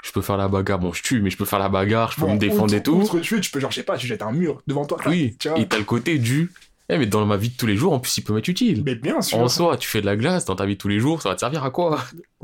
Je 0.02 0.10
peux 0.12 0.20
faire 0.20 0.36
la 0.36 0.48
bagarre, 0.48 0.78
bon, 0.80 0.92
je 0.92 1.02
tue, 1.02 1.20
mais 1.22 1.30
je 1.30 1.36
peux 1.36 1.44
faire 1.44 1.58
la 1.60 1.68
bagarre, 1.68 2.10
je 2.12 2.16
peux 2.20 2.26
Bon, 2.26 2.34
me 2.34 2.38
défendre 2.38 2.64
outre- 2.64 2.74
et 2.74 2.82
tout. 2.82 2.94
Outre 2.96 3.20
tuer, 3.20 3.40
tu 3.40 3.50
peux, 3.50 3.60
genre, 3.60 3.70
je 3.70 3.76
sais 3.76 3.82
pas, 3.84 3.96
tu 3.96 4.06
jettes 4.08 4.22
un 4.22 4.32
mur 4.32 4.60
devant 4.66 4.84
toi. 4.84 4.98
Oui, 5.06 5.36
Tu 5.38 5.48
vois. 5.48 5.58
et 5.58 5.66
t'as 5.68 5.78
le 5.78 5.84
côté 5.84 6.18
du. 6.18 6.50
Eh, 6.88 6.98
mais 6.98 7.06
dans 7.06 7.24
ma 7.24 7.36
vie 7.36 7.48
de 7.48 7.56
tous 7.56 7.66
les 7.68 7.76
jours, 7.76 7.92
en 7.92 8.00
plus, 8.00 8.18
il 8.18 8.22
peut 8.24 8.34
m'être 8.34 8.48
utile. 8.48 8.82
Mais 8.84 8.96
bien 8.96 9.22
sûr. 9.22 9.38
En 9.38 9.48
soi, 9.48 9.76
tu 9.78 9.88
fais 9.88 10.00
de 10.00 10.06
la 10.06 10.16
glace 10.16 10.44
dans 10.44 10.56
ta 10.56 10.66
vie 10.66 10.74
de 10.74 10.78
tous 10.80 10.88
les 10.88 10.98
jours, 10.98 11.22
ça 11.22 11.28
va 11.30 11.36
te 11.36 11.40
servir 11.40 11.62
à 11.64 11.70
quoi? 11.70 12.00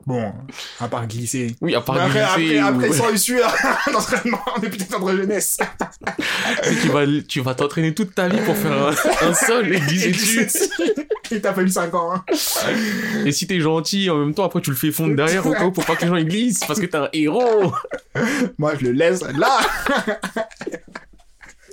Bon, 0.07 0.33
à 0.79 0.87
part 0.89 1.07
glisser. 1.09 1.57
Oui, 1.61 1.75
à 1.75 1.81
part 1.81 1.97
Mais 1.97 2.03
après, 2.21 2.21
glisser 2.45 2.59
après, 2.61 2.77
après, 2.87 2.89
ou- 2.89 2.93
sans 2.95 3.09
essuie, 3.11 3.41
d'entraînement, 3.93 4.39
depuis 4.63 4.79
peut-être 4.79 4.97
entre 5.03 5.17
jeunesse. 5.17 5.59
tu 6.83 6.89
vas, 6.89 7.05
tu 7.27 7.41
vas 7.41 7.55
t'entraîner 7.57 7.93
toute 7.95 8.15
ta 8.15 8.29
vie 8.29 8.39
pour 8.47 8.57
faire 8.57 8.73
un, 8.73 9.27
un 9.29 9.35
sol 9.35 9.75
et 9.75 9.81
glisser 9.81 10.13
dessus. 10.13 10.47
Il 11.31 11.41
t'a 11.41 11.53
fallu 11.55 11.69
5 11.69 11.95
ans, 11.95 12.15
hein. 12.15 12.25
Et 13.27 13.33
si 13.33 13.47
t'es 13.47 13.61
gentil, 13.61 14.09
en 14.11 14.19
même 14.19 14.35
temps, 14.35 14.45
après 14.45 14.61
tu 14.61 14.71
le 14.71 14.77
fais 14.77 14.91
fondre 14.93 15.15
derrière 15.17 15.47
au 15.47 15.53
cas 15.53 15.67
où 15.67 15.73
pour 15.73 15.85
pas 15.85 15.97
que 15.97 16.03
les 16.03 16.09
gens 16.09 16.17
ils 16.17 16.27
glissent, 16.29 16.61
parce 16.67 16.81
que 16.81 16.87
t'es 16.87 16.97
un 16.97 17.09
héros. 17.13 17.73
Moi, 18.59 18.75
je 18.79 18.87
le 18.87 18.93
laisse 18.93 19.23
là. 19.37 19.59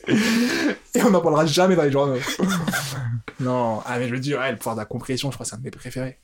Et 0.07 1.01
on 1.03 1.09
n'en 1.09 1.21
parlera 1.21 1.45
jamais 1.45 1.75
dans 1.75 1.83
les 1.83 1.91
journaux. 1.91 2.17
non, 3.39 3.81
ah, 3.85 3.97
mais 3.97 4.07
je 4.07 4.13
veux 4.13 4.19
dire, 4.19 4.39
ouais, 4.39 4.51
le 4.51 4.57
pouvoir 4.57 4.75
de 4.75 4.81
la 4.81 4.85
compression, 4.85 5.31
je 5.31 5.35
crois 5.35 5.45
que 5.45 5.49
c'est 5.49 5.55
un 5.55 5.59
de 5.59 5.63
mes 5.63 5.71
préférés. 5.71 6.17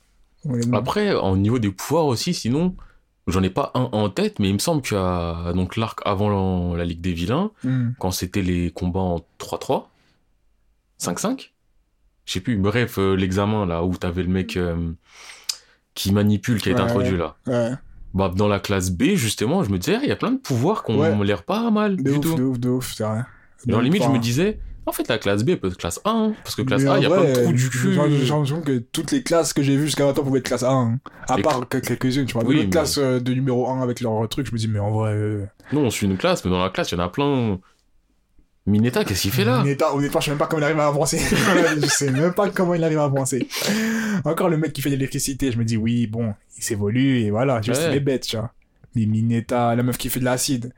Après, 0.72 1.12
au 1.14 1.36
niveau 1.36 1.58
des 1.58 1.70
pouvoirs 1.70 2.06
aussi, 2.06 2.32
sinon, 2.34 2.74
j'en 3.26 3.42
ai 3.42 3.50
pas 3.50 3.70
un 3.74 3.88
en 3.92 4.08
tête, 4.08 4.38
mais 4.38 4.48
il 4.48 4.54
me 4.54 4.58
semble 4.58 4.82
qu'il 4.82 4.96
y 4.96 5.00
a 5.00 5.52
donc 5.54 5.76
l'arc 5.76 6.00
avant 6.04 6.72
la, 6.72 6.78
la 6.78 6.84
Ligue 6.84 7.00
des 7.00 7.12
Vilains, 7.12 7.50
Hmm. 7.64 7.90
quand 7.98 8.10
c'était 8.12 8.42
les 8.42 8.70
combats 8.70 9.00
en 9.00 9.20
3-3, 9.38 9.84
5-5, 11.00 11.50
je 12.26 12.32
sais 12.32 12.40
plus, 12.40 12.56
bref, 12.56 12.98
euh, 12.98 13.14
l'examen 13.14 13.66
là 13.66 13.82
où 13.84 13.94
t'avais 13.96 14.22
le 14.22 14.28
mec 14.28 14.56
euh, 14.56 14.92
qui 15.94 16.12
manipule, 16.12 16.60
qui 16.60 16.68
a 16.68 16.72
été 16.72 16.80
Ouais. 16.80 16.88
introduit 16.88 17.16
là. 17.16 17.36
Ouais, 17.46 17.70
Bah, 18.14 18.30
dans 18.34 18.48
la 18.48 18.60
classe 18.60 18.90
B, 18.90 19.14
justement, 19.14 19.62
je 19.64 19.70
me 19.70 19.78
disais, 19.78 19.98
il 20.02 20.08
y 20.08 20.12
a 20.12 20.16
plein 20.16 20.32
de 20.32 20.38
pouvoirs 20.38 20.84
qui 20.84 20.92
ont 20.92 20.98
Ouais. 21.00 21.24
l'air 21.26 21.42
pas 21.44 21.70
mal 21.70 21.96
de 21.96 22.02
du 22.02 22.10
ouf, 22.10 22.20
tout. 22.20 22.34
de 22.36 22.42
ouf, 22.42 22.58
de 22.58 22.68
ouf, 22.68 22.92
c'est 22.94 23.04
vrai. 23.04 23.22
Genre, 23.66 23.80
limite, 23.80 24.02
je 24.02 24.08
me 24.08 24.18
disais, 24.18 24.58
en 24.84 24.92
fait, 24.92 25.06
la 25.08 25.16
classe 25.18 25.44
B 25.44 25.54
peut 25.54 25.68
être 25.68 25.76
classe 25.76 26.00
1, 26.04 26.10
hein, 26.10 26.34
parce 26.42 26.54
que 26.56 26.62
classe 26.62 26.82
mais 26.82 26.88
A, 26.90 26.96
il 26.98 27.02
y 27.04 27.06
a 27.06 27.08
vrai, 27.08 27.28
de 27.32 27.42
trous 27.44 27.52
du 27.52 27.70
cul. 27.70 27.92
J'ai 27.92 28.26
l'impression 28.26 28.60
que 28.62 28.78
toutes 28.78 29.12
les 29.12 29.22
classes 29.22 29.52
que 29.52 29.62
j'ai 29.62 29.76
vues 29.76 29.86
jusqu'à 29.86 30.04
maintenant 30.04 30.24
pouvaient 30.24 30.40
être 30.40 30.44
classe 30.46 30.62
A. 30.64 30.72
hein. 30.72 30.98
À 31.28 31.38
Et- 31.38 31.42
part 31.42 31.68
que 31.68 31.78
quelques-unes, 31.78 32.26
tu 32.26 32.32
vois. 32.34 32.44
Oui, 32.44 32.56
mais- 32.64 32.68
classes 32.70 32.98
euh, 32.98 33.20
de 33.20 33.32
numéro 33.32 33.68
1 33.70 33.80
avec 33.80 34.00
leur 34.00 34.28
truc, 34.28 34.46
je 34.46 34.52
me 34.52 34.58
dis, 34.58 34.66
mais 34.68 34.80
en 34.80 34.90
vrai. 34.90 35.12
euh, 35.14 35.44
Non, 35.72 35.82
on 35.82 35.90
suit 35.90 36.06
une 36.06 36.16
classe, 36.18 36.44
mais 36.44 36.50
dans 36.50 36.62
la 36.62 36.70
classe, 36.70 36.90
il 36.92 36.98
y 36.98 37.00
en 37.00 37.04
a 37.04 37.08
plein. 37.08 37.60
Mineta, 38.64 39.04
qu'est-ce 39.04 39.22
qu'il 39.22 39.32
fait 39.32 39.44
là? 39.44 39.60
Honnêtement, 39.60 39.94
honnêtement, 39.94 40.20
je 40.20 40.24
sais 40.26 40.30
même 40.30 40.38
pas 40.38 40.46
comment 40.46 40.60
il 40.60 40.64
arrive 40.64 40.78
à 40.80 40.86
avancer. 40.86 41.18
je 41.82 41.86
sais 41.86 42.10
même 42.12 42.32
pas 42.32 42.48
comment 42.50 42.74
il 42.74 42.84
arrive 42.84 42.98
à 43.00 43.04
avancer. 43.04 43.48
Encore 44.24 44.48
le 44.48 44.56
mec 44.56 44.72
qui 44.72 44.82
fait 44.82 44.90
de 44.90 44.94
l'électricité, 44.94 45.50
je 45.50 45.58
me 45.58 45.64
dis, 45.64 45.76
oui, 45.76 46.06
bon, 46.06 46.32
il 46.56 46.62
s'évolue 46.62 47.18
et 47.20 47.30
voilà, 47.30 47.60
juste 47.60 47.80
Ouais. 47.80 47.88
il 47.90 47.96
est 47.96 48.00
bête, 48.00 48.22
tu 48.22 48.36
vois. 48.36 48.52
Mais 48.94 49.06
Mineta, 49.06 49.74
la 49.74 49.82
meuf 49.82 49.98
qui 49.98 50.08
fait 50.10 50.20
de 50.20 50.24
l'acide. 50.24 50.72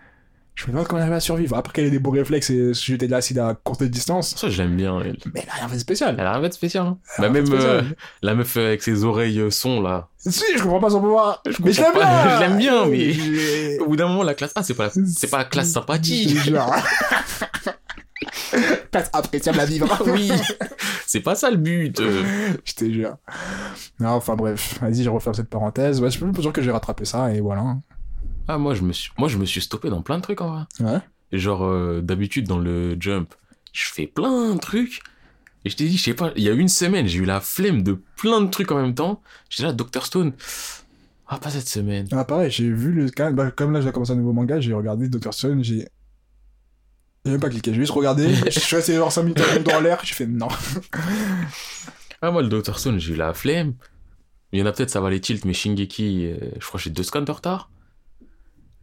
Je 0.57 0.67
me 0.67 0.73
demande 0.73 0.87
comment 0.87 1.03
elle 1.05 1.13
à 1.13 1.19
survivre? 1.19 1.57
Après 1.57 1.73
qu'elle 1.73 1.87
ait 1.87 1.91
des 1.91 1.99
beaux 1.99 2.13
réflexes 2.13 2.49
et 2.51 2.75
se 2.75 2.85
jeter 2.85 3.07
de 3.07 3.11
l'acide 3.11 3.39
à 3.41 3.55
courte 3.55 3.83
distance. 3.83 4.37
Ça, 4.37 4.49
je 4.49 4.63
l'aime 4.63 4.77
bien, 4.77 5.01
elle. 5.01 5.17
Mais 5.35 5.41
elle 5.43 5.49
a 5.51 5.55
rien 5.55 5.69
fait 5.69 5.75
de 5.75 5.81
spécial. 5.81 6.15
Elle 6.17 6.27
a 6.27 6.39
rien 6.39 6.49
de 6.49 6.55
spécial. 6.55 6.87
Hein. 6.87 6.99
Bah, 7.19 7.25
fait 7.25 7.31
même 7.31 7.47
euh, 7.53 7.83
la 8.23 8.35
meuf 8.37 8.57
avec 8.57 8.81
ses 8.83 9.03
oreilles 9.03 9.41
euh, 9.41 9.51
son 9.51 9.81
là. 9.83 10.09
Si, 10.19 10.45
je 10.57 10.63
comprends 10.63 10.79
pas 10.81 10.91
son 10.91 11.01
pouvoir. 11.01 11.43
Je 11.49 11.57
mais 11.63 11.73
je 11.73 11.81
l'aime 11.81 11.93
bien. 11.95 12.07
Je 12.37 12.41
l'aime 12.41 12.57
bien, 12.57 12.87
mais- 12.87 13.79
Au 13.81 13.87
bout 13.89 13.97
d'un 13.97 14.07
moment, 14.07 14.23
la 14.23 14.35
classe 14.35 14.53
A, 14.55 14.63
c'est 14.63 14.75
pas, 14.75 14.85
la... 14.87 14.93
c'est 15.07 15.29
pas 15.29 15.39
la 15.39 15.45
classe 15.45 15.71
sympathique. 15.71 16.37
Genre. 16.45 16.75
Classe 18.93 19.11
appréciable 19.13 19.59
à 19.59 19.65
vivre. 19.67 20.03
oui. 20.07 20.31
C'est 21.07 21.21
pas 21.21 21.35
ça 21.35 21.51
le 21.51 21.57
but. 21.57 21.99
euh. 22.01 22.23
Je 22.65 22.73
te 22.75 22.85
jure. 22.85 23.17
Non, 23.99 24.11
enfin 24.11 24.37
bref, 24.37 24.79
vas-y, 24.81 25.03
je 25.03 25.11
referme 25.11 25.35
cette 25.35 25.51
parenthèse. 25.51 26.01
Ouais, 26.01 26.11
je 26.11 26.17
suis 26.19 26.25
pas 26.33 26.41
sûr 26.41 26.53
que 26.53 26.63
j'ai 26.63 26.71
rattrapé 26.71 27.05
ça 27.05 27.33
et 27.33 27.41
voilà. 27.41 27.77
Ah, 28.49 28.59
moi, 28.59 28.75
je 28.75 28.83
me 28.83 28.93
suis, 28.93 29.11
moi, 29.19 29.29
je 29.29 29.39
me 29.39 29.45
suis 29.45 29.61
stoppé 29.61 29.91
dans 29.91 30.03
plein 30.03 30.19
de 30.19 30.23
trucs 30.23 30.41
en 30.41 30.53
vrai. 30.53 30.65
Ouais. 30.81 30.99
Genre, 31.33 31.65
euh, 31.65 32.01
d'habitude, 32.03 32.47
dans 32.47 32.59
le 32.59 32.97
jump, 33.01 33.35
je 33.73 33.85
fais 33.87 34.07
plein 34.07 34.55
de 34.55 34.61
trucs. 34.61 35.01
Et 35.65 35.71
je 35.71 35.77
t'ai 35.77 35.87
dit, 35.87 35.97
je 35.97 36.03
sais 36.03 36.15
pas, 36.15 36.33
il 36.37 36.43
y 36.43 36.51
a 36.51 36.53
une 36.53 36.69
semaine, 36.69 37.07
j'ai 37.07 37.21
eu 37.21 37.25
la 37.25 37.41
flemme 37.41 37.83
de 37.83 37.99
plein 38.17 38.43
de 38.43 38.51
trucs 38.51 38.71
en 38.71 38.77
même 38.77 38.95
temps. 38.95 39.23
J'étais 39.49 39.63
là, 39.63 39.73
Dr. 39.73 40.05
Stone. 40.05 40.33
Ah, 41.27 41.39
pas 41.39 41.51
cette 41.51 41.69
semaine. 41.69 42.07
Ah, 42.13 42.25
pareil, 42.25 42.51
j'ai 42.51 42.71
vu 42.71 42.93
le. 42.93 43.11
bah, 43.33 43.51
comme 43.51 43.73
là, 43.73 43.81
j'ai 43.81 43.91
commencé 43.91 44.13
un 44.13 44.17
nouveau 44.17 44.35
manga, 44.35 44.61
j'ai 44.61 44.75
regardé 44.75 45.09
Dr. 45.09 45.33
Stone, 45.33 45.65
j'ai. 45.65 45.89
J'ai 47.25 47.33
même 47.33 47.41
pas 47.41 47.49
cliqué, 47.49 47.73
j'ai 47.73 47.81
juste 47.81 47.93
regardé. 47.93 48.35
je 48.51 48.61
suis 48.61 48.77
resté 48.77 48.95
genre 48.95 49.11
5 49.11 49.23
minutes 49.23 49.39
dans 49.65 49.81
l'air, 49.81 50.01
j'ai 50.05 50.15
fait 50.15 50.27
non. 50.27 50.49
Ah, 52.21 52.31
moi, 52.31 52.43
le 52.43 52.49
Dr. 52.49 52.79
Stone, 52.79 52.99
j'ai 52.99 53.15
eu 53.15 53.17
la 53.17 53.33
flemme. 53.35 53.75
Il 54.53 54.59
y 54.59 54.63
en 54.63 54.67
a 54.67 54.73
peut-être, 54.73 54.91
ça 54.91 55.01
va 55.01 55.11
les 55.11 55.21
tilt, 55.21 55.45
mais 55.45 55.53
Shingeki, 55.53 56.27
euh, 56.27 56.37
je 56.59 56.67
crois 56.67 56.79
que 56.79 56.85
j'ai 56.85 56.91
deux 56.91 57.03
scans 57.03 57.23
de 57.23 57.31
retard. 57.31 57.71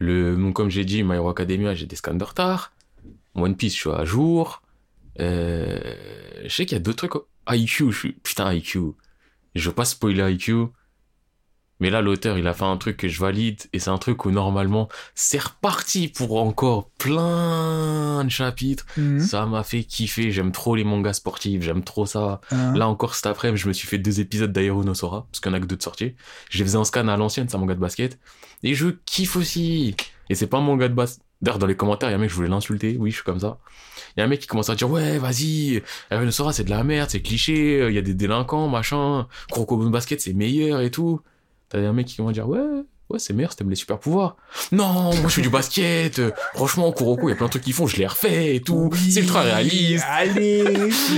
Le, 0.02 0.50
comme 0.52 0.68
j'ai 0.68 0.84
dit, 0.84 1.04
My 1.04 1.14
Hero 1.14 1.28
Academia, 1.28 1.74
j'ai 1.74 1.86
des 1.86 1.94
scans 1.94 2.14
de 2.14 2.24
retard. 2.24 2.72
One 3.36 3.56
Piece, 3.56 3.74
je 3.74 3.80
suis 3.80 3.90
à 3.90 4.04
jour. 4.04 4.62
Euh, 5.20 5.78
je 6.42 6.48
sais 6.48 6.66
qu'il 6.66 6.76
y 6.76 6.80
a 6.80 6.82
d'autres 6.82 7.06
trucs. 7.06 7.22
IQ, 7.48 7.92
je 7.92 7.98
suis, 7.98 8.12
putain, 8.12 8.52
IQ. 8.52 8.80
Je 9.54 9.68
veux 9.68 9.74
pas 9.74 9.84
spoiler 9.84 10.32
IQ. 10.32 10.66
Mais 11.78 11.90
là, 11.90 12.00
l'auteur, 12.00 12.36
il 12.36 12.46
a 12.48 12.54
fait 12.54 12.64
un 12.64 12.76
truc 12.76 12.96
que 12.96 13.08
je 13.08 13.20
valide, 13.20 13.60
et 13.72 13.78
c'est 13.78 13.90
un 13.90 13.98
truc 13.98 14.24
où 14.24 14.30
normalement, 14.30 14.88
c'est 15.14 15.42
reparti 15.42 16.08
pour 16.08 16.40
encore 16.40 16.90
plein 16.90 18.24
de 18.24 18.28
chapitres. 18.28 18.86
Mhm. 18.96 19.20
Ça 19.20 19.46
m'a 19.46 19.62
fait 19.62 19.84
kiffer, 19.84 20.32
j'aime 20.32 20.52
trop 20.52 20.74
les 20.74 20.84
mangas 20.84 21.14
sportifs, 21.14 21.62
j'aime 21.62 21.82
trop 21.82 22.06
ça. 22.06 22.40
Hein. 22.50 22.74
Là 22.76 22.88
encore 22.88 23.14
cet 23.14 23.26
après-midi, 23.26 23.60
je 23.60 23.68
me 23.68 23.72
suis 23.72 23.88
fait 23.88 23.98
deux 23.98 24.20
épisodes 24.20 24.52
d'Aeronosora, 24.52 25.26
parce 25.30 25.46
en 25.46 25.56
a 25.56 25.60
que 25.60 25.66
deux 25.66 25.76
de 25.76 25.82
sortie. 25.82 26.14
Je 26.50 26.58
les 26.58 26.64
faisais 26.64 26.78
en 26.78 26.84
scan 26.84 27.06
à 27.08 27.16
l'ancienne, 27.16 27.48
c'est 27.48 27.56
un 27.56 27.60
manga 27.60 27.74
de 27.74 27.80
basket. 27.80 28.18
Et 28.62 28.74
je 28.74 28.88
kiffe 29.04 29.36
aussi. 29.36 29.94
Et 30.30 30.34
c'est 30.34 30.46
pas 30.46 30.58
un 30.58 30.62
manga 30.62 30.88
de 30.88 30.94
basket. 30.94 31.22
D'ailleurs, 31.40 31.58
dans 31.58 31.66
les 31.66 31.74
commentaires, 31.74 32.08
il 32.08 32.12
y 32.12 32.14
a 32.14 32.18
un 32.18 32.20
mec, 32.20 32.30
je 32.30 32.36
voulais 32.36 32.48
l'insulter, 32.48 32.96
oui, 33.00 33.10
je 33.10 33.16
suis 33.16 33.24
comme 33.24 33.40
ça. 33.40 33.58
Il 34.16 34.20
y 34.20 34.22
a 34.22 34.24
un 34.26 34.28
mec 34.28 34.38
qui 34.38 34.46
commence 34.46 34.70
à 34.70 34.76
dire, 34.76 34.88
ouais, 34.88 35.18
vas-y, 35.18 35.82
Aeronosora, 36.10 36.52
c'est 36.52 36.62
de 36.62 36.70
la 36.70 36.84
merde, 36.84 37.10
c'est 37.10 37.20
cliché, 37.20 37.84
il 37.88 37.94
y 37.94 37.98
a 37.98 38.02
des 38.02 38.14
délinquants, 38.14 38.68
machin. 38.68 39.26
Kuroko 39.52 39.76
Basket, 39.88 40.20
c'est 40.20 40.34
meilleur 40.34 40.80
et 40.80 40.92
tout. 40.92 41.20
T'as 41.68 41.78
un 41.80 41.92
mec 41.92 42.06
qui 42.06 42.16
commence 42.16 42.30
à 42.30 42.34
dire, 42.34 42.48
ouais, 42.48 42.60
ouais, 43.10 43.18
c'est 43.18 43.32
meilleur, 43.32 43.50
c'était 43.50 43.64
les 43.64 43.74
super 43.74 43.98
pouvoirs. 43.98 44.36
Non, 44.70 45.12
moi, 45.16 45.24
je 45.24 45.34
fais 45.34 45.42
du 45.42 45.48
basket. 45.48 46.20
euh, 46.20 46.30
Franchement, 46.54 46.92
Kuroko, 46.92 47.26
il 47.28 47.32
y 47.32 47.34
a 47.34 47.36
plein 47.36 47.46
de 47.46 47.50
trucs 47.50 47.64
qu'ils 47.64 47.72
font, 47.72 47.88
je 47.88 47.96
les 47.96 48.06
refais 48.06 48.54
et 48.54 48.60
tout. 48.60 48.90
Oui, 48.92 49.10
C'est 49.10 49.20
ultra 49.20 49.40
réaliste. 49.42 50.04
Allez, 50.08 50.62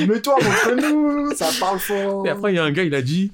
mets-toi 0.09 0.37
contre 0.37 0.75
nous, 0.91 1.35
ça 1.37 1.51
parle 1.61 1.79
fort. 1.81 2.27
Et 2.27 2.31
après, 2.31 2.53
il 2.53 2.57
y 2.57 2.59
a 2.59 2.65
un 2.65 2.73
gars, 2.73 2.85
il 2.85 2.95
a 2.95 3.03
dit 3.03 3.31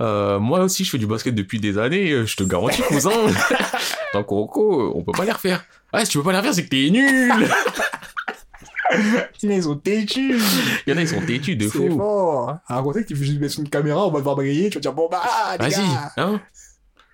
euh, 0.00 0.38
Moi 0.38 0.60
aussi, 0.60 0.84
je 0.84 0.90
fais 0.90 0.98
du 0.98 1.06
basket 1.06 1.34
depuis 1.34 1.60
des 1.60 1.78
années, 1.78 2.10
euh, 2.12 2.26
je 2.26 2.36
te 2.36 2.44
garantis, 2.44 2.82
cousin. 2.82 3.10
Dans 4.14 4.22
Kuroko, 4.24 4.92
on 4.96 5.02
peut 5.02 5.12
pas 5.12 5.24
les 5.24 5.32
refaire. 5.32 5.64
Ah, 5.92 6.04
si 6.04 6.10
tu 6.12 6.18
peux 6.18 6.24
pas 6.24 6.32
les 6.32 6.38
refaire, 6.38 6.54
c'est 6.54 6.64
que 6.64 6.68
t'es 6.70 6.88
nul 6.90 7.32
Ils 9.42 9.68
ont 9.68 9.76
têtu. 9.76 10.38
Il 10.86 10.90
y 10.90 10.94
en 10.94 10.96
a, 10.98 11.02
ils 11.02 11.08
sont 11.08 11.20
têtus 11.20 11.56
de 11.56 11.68
C'est 11.68 11.76
fou. 11.88 11.96
fort. 11.98 12.56
À 12.66 12.76
raconter 12.76 13.02
que 13.02 13.08
tu 13.08 13.16
fais 13.16 13.24
juste 13.24 13.40
mettre 13.40 13.58
une 13.60 13.68
caméra, 13.68 14.06
on 14.06 14.10
va 14.10 14.18
devoir 14.18 14.34
bagayer, 14.36 14.70
tu 14.70 14.76
vas 14.78 14.80
dire 14.80 14.92
bon 14.94 15.08
bah, 15.10 15.22
Vas-y, 15.58 15.84
hein 16.16 16.40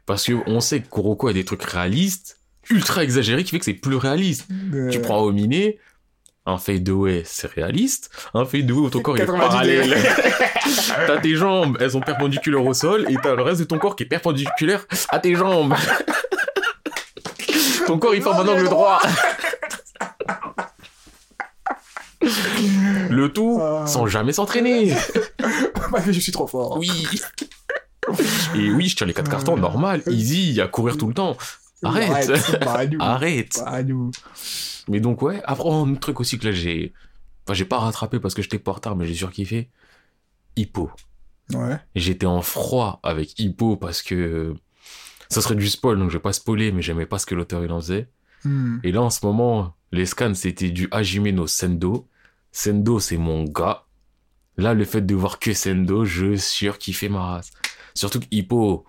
Parce 0.07 0.25
que 0.25 0.35
on 0.47 0.61
sait 0.61 0.81
que 0.81 0.89
Kuroko 0.89 1.29
a 1.29 1.33
des 1.33 1.45
trucs 1.45 1.65
réalistes, 1.65 2.39
ultra 2.71 3.03
exagérés, 3.03 3.43
qui 3.43 3.51
fait 3.51 3.59
que 3.59 3.65
c'est 3.65 3.75
plus 3.75 3.97
réaliste. 3.97 4.47
Euh, 4.73 4.89
Tu 4.89 5.01
prends 5.01 5.21
Omine, 5.23 5.73
Un 6.47 6.59
fadeaway, 6.59 7.23
c'est 7.25 7.51
réaliste. 7.51 8.11
Un 8.35 8.45
fadeaway 8.45 8.81
où 8.87 8.91
ton 8.91 9.01
corps 9.01 9.17
est 9.17 9.21
90 9.21 9.41
parallèle. 9.49 9.97
t'as 11.07 11.19
tes 11.19 11.37
jambes, 11.37 11.79
elles 11.81 11.93
sont 11.93 12.01
perpendiculaires 12.01 12.65
au 12.65 12.75
sol, 12.75 13.07
et 13.09 13.17
t'as 13.23 13.35
le 13.35 13.43
reste 13.43 13.61
de 13.61 13.65
ton 13.65 13.79
corps 13.79 13.97
qui 13.97 14.03
est 14.03 14.07
perpendiculaire 14.07 14.87
à 15.09 15.19
tes 15.19 15.35
jambes. 15.37 15.75
ton 17.87 17.99
corps 17.99 18.15
il 18.15 18.21
forme 18.23 18.47
un 18.47 18.53
angle 18.53 18.69
droit. 18.69 19.01
Le 23.11 23.29
tout 23.29 23.59
Ah. 23.63 23.87
sans 23.87 24.07
jamais 24.07 24.33
s'entraîner. 24.33 24.95
Je 26.07 26.19
suis 26.19 26.33
trop 26.33 26.47
fort. 26.47 26.79
Oui. 26.79 26.91
Et 28.57 28.71
oui, 28.71 28.89
je 28.89 28.97
tire 28.97 29.07
les 29.07 29.13
quatre 29.15 29.31
cartons, 29.31 29.57
normal, 29.57 30.03
easy, 30.09 30.61
à 30.61 30.67
courir 30.69 30.97
tout 30.97 31.07
le 31.07 31.15
temps. 31.15 31.37
Arrête. 31.85 32.99
Arrête. 33.01 33.62
Mais 34.88 35.01
donc 35.01 35.23
ouais, 35.23 35.40
après 35.44 35.70
un 35.70 35.94
truc 35.94 36.20
aussi 36.20 36.38
que 36.38 36.47
là 36.47 36.53
j'ai, 36.53 36.92
enfin 37.44 37.55
j'ai 37.55 37.64
pas 37.64 37.79
rattrapé 37.79 38.20
parce 38.20 38.35
que 38.35 38.42
j'étais 38.42 38.59
pas 38.59 38.73
en 38.73 38.75
retard, 38.75 38.97
mais 38.97 39.07
j'ai 39.07 39.14
surkiffé. 39.14 39.70
Hippo. 40.57 40.90
Ouais. 41.53 41.79
J'étais 41.94 42.27
en 42.27 42.42
froid 42.42 43.01
avec 43.03 43.38
Hippo 43.38 43.77
parce 43.77 44.03
que 44.03 44.55
ça 45.29 45.40
serait 45.40 45.57
du 45.57 45.68
spoil, 45.68 45.99
donc 45.99 46.11
je 46.11 46.16
vais 46.16 46.23
pas 46.23 46.33
spoiler, 46.33 46.73
mais 46.73 46.83
j'aimais 46.83 47.07
pas 47.07 47.18
ce 47.18 47.27
que 47.27 47.35
l'auteur 47.35 47.64
il 47.64 47.73
en 47.73 47.81
faisait. 47.81 48.09
Hmm. 48.44 48.79
Et 48.83 48.92
là 48.92 49.03
en 49.03 49.11
ce 49.11 49.25
moment, 49.25 49.75
les 49.90 50.07
scans 50.07 50.35
c'était 50.35 50.70
du 50.70 50.88
Hajime 50.90 51.31
no 51.31 51.47
Sendo. 51.47 52.09
Sendo 52.53 53.01
c'est 53.01 53.16
mon 53.16 53.44
gars. 53.44 53.85
Là 54.57 54.75
le 54.75 54.85
fait 54.85 55.01
de 55.01 55.14
voir 55.14 55.38
que 55.38 55.53
Sendo, 55.55 56.05
je 56.05 56.37
surkiffais 56.37 57.09
ma 57.09 57.23
race. 57.23 57.51
Surtout 57.94 58.20
que 58.20 58.27
Hippo, 58.31 58.85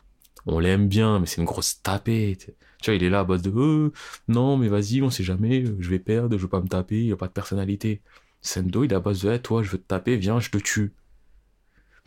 on 0.45 0.60
l'aime 0.60 0.88
bien, 0.88 1.19
mais 1.19 1.25
c'est 1.25 1.41
une 1.41 1.47
grosse 1.47 1.81
tapette. 1.81 2.55
Tu 2.86 2.91
vois, 2.91 2.98
il 2.98 3.04
est 3.04 3.10
là 3.10 3.21
à 3.21 3.24
base 3.24 3.41
de 3.41 3.52
euh, 3.56 3.91
non, 4.28 4.58
mais 4.58 4.67
vas-y, 4.67 5.02
on 5.02 5.10
sait 5.10 5.24
jamais, 5.24 5.63
euh, 5.63 5.76
je 5.80 5.89
vais 5.89 5.98
perdre, 5.98 6.38
je 6.38 6.43
veux 6.43 6.48
pas 6.48 6.62
me 6.62 6.67
taper, 6.67 7.04
il 7.04 7.12
a 7.12 7.15
pas 7.15 7.26
de 7.26 7.32
personnalité. 7.32 8.00
Sendo, 8.43 8.84
il 8.84 8.93
est 8.93 8.95
à 8.95 9.00
base 9.00 9.24
de 9.24 9.32
Eh, 9.32 9.39
toi, 9.39 9.63
je 9.63 9.71
veux 9.71 9.80
te 9.80 9.88
taper, 9.88 10.17
viens, 10.17 10.39
je 10.39 10.52
te 10.52 10.60
tue. 10.60 10.93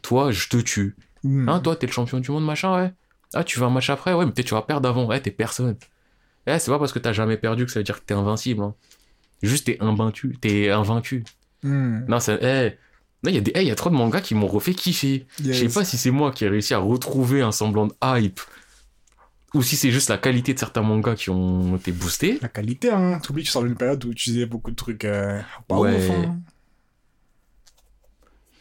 Toi, 0.02 0.30
je 0.30 0.48
te 0.48 0.56
tue. 0.58 0.94
Hmm. 1.24 1.48
Hein, 1.48 1.58
toi, 1.58 1.74
t'es 1.74 1.88
le 1.88 1.92
champion 1.92 2.20
du 2.20 2.30
monde, 2.30 2.44
machin, 2.44 2.76
ouais. 2.76 2.92
Ah, 3.34 3.42
tu 3.42 3.58
veux 3.58 3.66
un 3.66 3.70
match 3.70 3.90
après 3.90 4.12
Ouais, 4.12 4.24
mais 4.24 4.30
peut-être 4.30 4.46
tu 4.46 4.54
vas 4.54 4.62
perdre 4.62 4.88
avant. 4.88 5.04
Ouais, 5.04 5.20
t'es 5.20 5.32
personne. 5.32 5.74
Eh, 6.46 6.60
c'est 6.60 6.70
pas 6.70 6.78
parce 6.78 6.92
que 6.92 7.00
t'as 7.00 7.12
jamais 7.12 7.36
perdu 7.36 7.66
que 7.66 7.72
ça 7.72 7.80
veut 7.80 7.84
dire 7.84 7.98
que 7.98 8.06
t'es 8.06 8.14
invincible. 8.14 8.62
Hein. 8.62 8.74
Juste 9.42 9.66
t'es 9.66 9.78
invaincu. 9.80 10.36
T'es 10.40 10.70
invaincu. 10.70 11.24
Hmm. 11.64 12.04
Non, 12.06 12.20
c'est. 12.20 12.38
Eh. 12.40 12.78
Non, 13.24 13.32
il 13.32 13.34
y 13.34 13.38
a 13.38 13.40
des. 13.40 13.52
Eh, 13.56 13.62
il 13.62 13.66
y 13.66 13.72
a 13.72 13.74
trop 13.74 13.90
de 13.90 13.96
mangas 13.96 14.20
qui 14.20 14.36
m'ont 14.36 14.46
refait 14.46 14.74
kiffer. 14.74 15.26
Je 15.42 15.52
sais 15.52 15.68
pas 15.68 15.84
si 15.84 15.98
c'est 15.98 16.12
moi 16.12 16.30
qui 16.30 16.44
ai 16.44 16.48
réussi 16.48 16.72
à 16.72 16.78
retrouver 16.78 17.42
un 17.42 17.50
semblant 17.50 17.88
de 17.88 17.94
hype. 18.00 18.38
Ou 19.54 19.62
si 19.62 19.76
c'est 19.76 19.90
juste 19.90 20.10
la 20.10 20.18
qualité 20.18 20.52
de 20.52 20.58
certains 20.58 20.82
mangas 20.82 21.14
qui 21.14 21.30
ont 21.30 21.76
été 21.76 21.90
boostés. 21.90 22.38
La 22.42 22.48
qualité, 22.48 22.90
hein. 22.90 23.18
T'oublies, 23.22 23.44
tu 23.44 23.50
sors 23.50 23.62
d'une 23.62 23.76
période 23.76 24.04
où 24.04 24.12
tu 24.12 24.30
faisais 24.30 24.44
beaucoup 24.46 24.70
de 24.70 24.76
trucs. 24.76 25.04
Euh... 25.04 25.40
Ouais. 25.70 26.10
hein. 26.10 26.38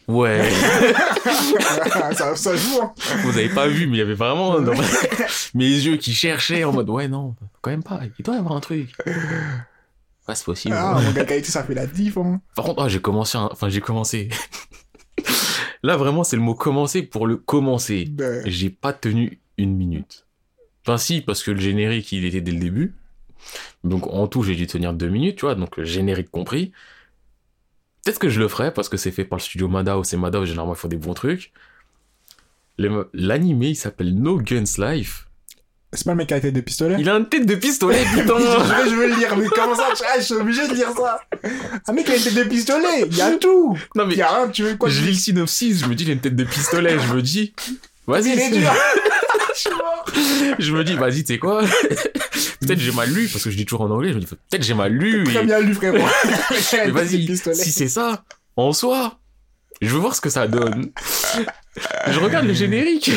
Ouais. 0.07 0.49
ça, 2.13 2.35
ça 2.37 2.55
joue, 2.55 2.79
hein. 2.81 2.93
Vous 3.23 3.37
avez 3.37 3.49
pas 3.49 3.67
vu, 3.67 3.87
mais 3.87 3.97
il 3.97 3.99
y 3.99 4.01
avait 4.01 4.13
vraiment 4.13 4.61
dans 4.61 4.71
mes 5.53 5.65
yeux 5.67 5.97
qui 5.97 6.13
cherchaient 6.13 6.63
en 6.63 6.71
mode 6.71 6.89
ouais, 6.89 7.09
non, 7.09 7.35
quand 7.61 7.71
même 7.71 7.83
pas. 7.83 7.99
Il 8.17 8.23
doit 8.23 8.35
y 8.35 8.37
avoir 8.37 8.55
un 8.55 8.61
truc. 8.61 8.89
Ouais, 9.05 10.35
c'est 10.35 10.45
possible. 10.45 10.75
Ah, 10.77 10.99
mon 11.03 11.11
gars, 11.11 11.25
qualité, 11.25 11.51
ça 11.51 11.63
fait 11.65 11.73
la 11.73 11.85
diff, 11.87 12.15
hein. 12.17 12.39
Par 12.55 12.63
contre, 12.63 12.83
ah, 12.83 12.87
j'ai 12.87 13.01
commencé, 13.01 13.37
un- 13.37 13.49
enfin 13.51 13.67
j'ai 13.67 13.81
commencé. 13.81 14.29
Là 15.83 15.97
vraiment, 15.97 16.23
c'est 16.23 16.37
le 16.37 16.41
mot 16.41 16.55
commencer 16.55 17.01
pour 17.03 17.27
le 17.27 17.35
commencer. 17.35 18.05
Ben, 18.09 18.43
J'ai 18.45 18.69
pas 18.69 18.93
tenu 18.93 19.39
une 19.57 19.75
minute. 19.75 20.25
Enfin 20.87 20.97
si, 20.97 21.19
parce 21.19 21.43
que 21.43 21.51
le 21.51 21.59
générique, 21.59 22.13
il 22.13 22.23
était 22.23 22.39
dès 22.39 22.53
le 22.53 22.59
début. 22.59 22.93
Donc 23.83 24.07
en 24.07 24.27
tout, 24.27 24.41
j'ai 24.41 24.55
dû 24.55 24.67
tenir 24.67 24.93
deux 24.93 25.09
minutes, 25.09 25.35
tu 25.35 25.41
vois, 25.45 25.53
donc 25.55 25.81
générique 25.83 26.31
compris. 26.31 26.71
Peut-être 28.05 28.19
que 28.19 28.29
je 28.29 28.39
le 28.39 28.47
ferai, 28.47 28.73
parce 28.73 28.87
que 28.87 28.95
c'est 28.95 29.11
fait 29.11 29.25
par 29.25 29.37
le 29.37 29.43
studio 29.43 29.67
Madao, 29.67 30.05
c'est 30.05 30.15
Madao, 30.15 30.45
généralement 30.45 30.75
ils 30.75 30.77
font 30.77 30.87
des 30.87 30.95
bons 30.95 31.13
trucs. 31.13 31.51
L'animé, 33.13 33.69
il 33.69 33.75
s'appelle 33.75 34.15
No 34.15 34.37
Guns 34.37 34.63
Life. 34.77 35.27
C'est 35.91 36.05
pas 36.05 36.11
le 36.11 36.17
mec 36.17 36.27
qui 36.27 36.33
a 36.35 36.37
la 36.37 36.41
tête 36.41 36.53
de 36.53 36.61
pistolet? 36.61 36.95
Il 36.99 37.09
a 37.09 37.15
une 37.15 37.27
tête 37.27 37.45
de 37.45 37.55
pistolet, 37.55 38.05
je, 38.15 38.21
putain 38.21 38.35
veux, 38.35 38.89
je 38.89 38.95
veux 38.95 39.07
le 39.09 39.15
lire, 39.15 39.35
mais 39.35 39.47
comment 39.47 39.75
ça 39.75 39.89
Je 40.17 40.23
suis 40.23 40.35
obligé 40.35 40.69
de 40.69 40.73
lire 40.73 40.91
ça. 40.91 41.19
Un 41.85 41.91
mec 41.91 42.05
qui 42.05 42.13
a 42.13 42.15
une 42.15 42.23
tête 42.23 42.35
de 42.35 42.43
pistolet, 42.43 43.07
il 43.09 43.17
y 43.17 43.21
a 43.21 43.35
tout. 43.35 43.77
Non 43.93 44.05
mais 44.05 44.13
Il 44.13 44.19
y 44.19 44.21
a 44.21 44.29
rien, 44.29 44.47
tu 44.47 44.63
veux 44.63 44.77
quoi 44.77 44.87
je 44.87 45.01
lis 45.01 45.07
le 45.11 45.13
synopsis, 45.15 45.81
je 45.83 45.85
me 45.89 45.95
dis, 45.95 46.05
il 46.05 46.11
a 46.11 46.13
une 46.13 46.21
tête 46.21 46.35
de 46.35 46.45
pistolet, 46.45 46.97
je 46.97 47.13
me 47.13 47.21
dis... 47.21 47.53
Vas-y, 48.05 48.37
c'est- 48.37 48.51
dur. 48.51 48.71
Je 49.57 49.61
suis 49.61 49.69
mort. 49.71 50.05
je 50.59 50.71
me 50.71 50.83
dis, 50.83 50.93
vas-y, 50.93 51.23
tu 51.23 51.33
sais 51.33 51.39
quoi? 51.39 51.63
Peut-être 52.61 52.79
j'ai 52.79 52.91
mal 52.91 53.09
lu, 53.09 53.27
parce 53.27 53.43
que 53.43 53.49
je 53.49 53.57
dis 53.57 53.65
toujours 53.65 53.81
en 53.81 53.89
anglais, 53.89 54.09
je 54.09 54.15
me 54.15 54.19
dis, 54.19 54.27
peut-être 54.27 54.63
j'ai 54.63 54.75
mal 54.75 54.91
lu. 54.91 55.23
Très 55.23 55.41
Et... 55.41 55.45
bien 55.45 55.59
lu, 55.59 55.73
frérot. 55.73 55.97
Mais 56.73 56.91
vas-y, 56.91 57.37
si 57.55 57.71
c'est 57.71 57.87
ça, 57.87 58.23
en 58.55 58.71
soi, 58.71 59.17
je 59.81 59.89
veux 59.89 59.99
voir 59.99 60.15
ce 60.15 60.21
que 60.21 60.29
ça 60.29 60.47
donne. 60.47 60.91
je 62.07 62.19
regarde 62.19 62.45
le 62.45 62.53
générique. 62.53 63.09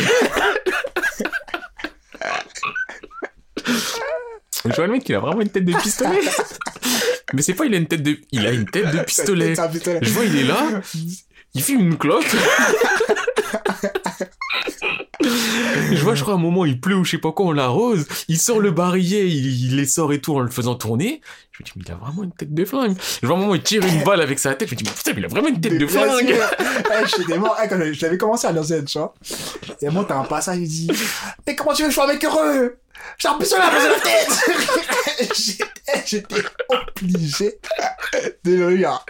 je 4.64 4.74
vois 4.74 4.86
le 4.86 4.92
mec, 4.92 5.08
il 5.08 5.14
a 5.14 5.20
vraiment 5.20 5.40
une 5.42 5.50
tête 5.50 5.64
de 5.64 5.76
pistolet. 5.76 6.20
Mais 7.34 7.42
c'est 7.42 7.54
pas, 7.54 7.66
il 7.66 7.74
a 7.74 7.78
une 7.78 7.86
tête 7.86 8.02
de, 8.02 8.18
il 8.32 8.46
a 8.46 8.52
une 8.52 8.66
tête 8.66 8.90
de 8.92 9.02
pistolet. 9.02 9.54
Je 10.00 10.10
vois, 10.10 10.24
il 10.24 10.36
est 10.36 10.44
là, 10.44 10.80
il 11.54 11.62
fume 11.62 11.80
une 11.80 11.98
clope. 11.98 12.24
je 15.92 16.02
vois, 16.02 16.14
je 16.14 16.22
crois, 16.22 16.34
à 16.34 16.36
un 16.36 16.40
moment, 16.40 16.64
il 16.64 16.80
pleut 16.80 16.94
ou 16.96 17.04
je 17.04 17.12
sais 17.12 17.18
pas 17.18 17.32
quoi, 17.32 17.46
on 17.46 17.52
l'arrose. 17.52 18.06
Il 18.28 18.38
sort 18.38 18.60
le 18.60 18.70
barillet, 18.70 19.28
il, 19.28 19.66
il 19.66 19.76
les 19.76 19.86
sort 19.86 20.12
et 20.12 20.20
tout 20.20 20.34
en 20.36 20.40
le 20.40 20.50
faisant 20.50 20.74
tourner. 20.74 21.20
Je 21.52 21.60
me 21.62 21.64
dis, 21.66 21.72
mais 21.76 21.82
il 21.86 21.92
a 21.92 21.96
vraiment 21.96 22.22
une 22.22 22.32
tête 22.32 22.54
de 22.54 22.64
flingue. 22.64 22.96
Je 23.20 23.26
vois, 23.26 23.36
à 23.36 23.38
un 23.38 23.42
moment, 23.42 23.54
il 23.54 23.62
tire 23.62 23.84
une 23.84 24.02
balle 24.02 24.20
avec 24.22 24.38
sa 24.38 24.54
tête. 24.54 24.68
Je 24.68 24.74
me 24.74 24.78
dis, 24.78 24.84
mais 24.84 24.90
putain, 24.92 25.12
mais 25.14 25.20
il 25.20 25.24
a 25.26 25.28
vraiment 25.28 25.48
une 25.48 25.60
tête 25.60 25.76
de 25.76 25.84
bien 25.84 25.88
flingue. 25.88 26.34
Eh, 26.92 27.06
j'étais 27.06 27.38
mort. 27.38 27.56
Eh, 27.62 27.68
quand 27.68 27.78
je 27.78 27.92
je 27.92 28.02
l'avais 28.02 28.18
commencé 28.18 28.46
à 28.46 28.52
l'ancienne, 28.52 28.84
tu 28.84 28.98
vois. 28.98 29.14
Et 29.82 29.88
moi, 29.90 30.04
t'as 30.08 30.16
un 30.16 30.24
passage, 30.24 30.58
il 30.58 30.68
dit 30.68 30.90
Mais 31.46 31.54
comment 31.54 31.72
tu 31.72 31.82
veux 31.82 31.88
que 31.88 31.94
je 31.94 31.98
sois 32.00 32.06
mec 32.06 32.24
heureux 32.24 32.78
J'ai 33.18 33.28
un 33.28 33.34
pistolet 33.38 33.62
à 33.62 33.70
la 33.70 33.78
de 33.78 34.02
tête 34.02 35.30
J'étais- 36.06 36.42
obligé 36.68 37.58
de 38.44 38.54
le 38.54 38.66
rire. 38.68 39.04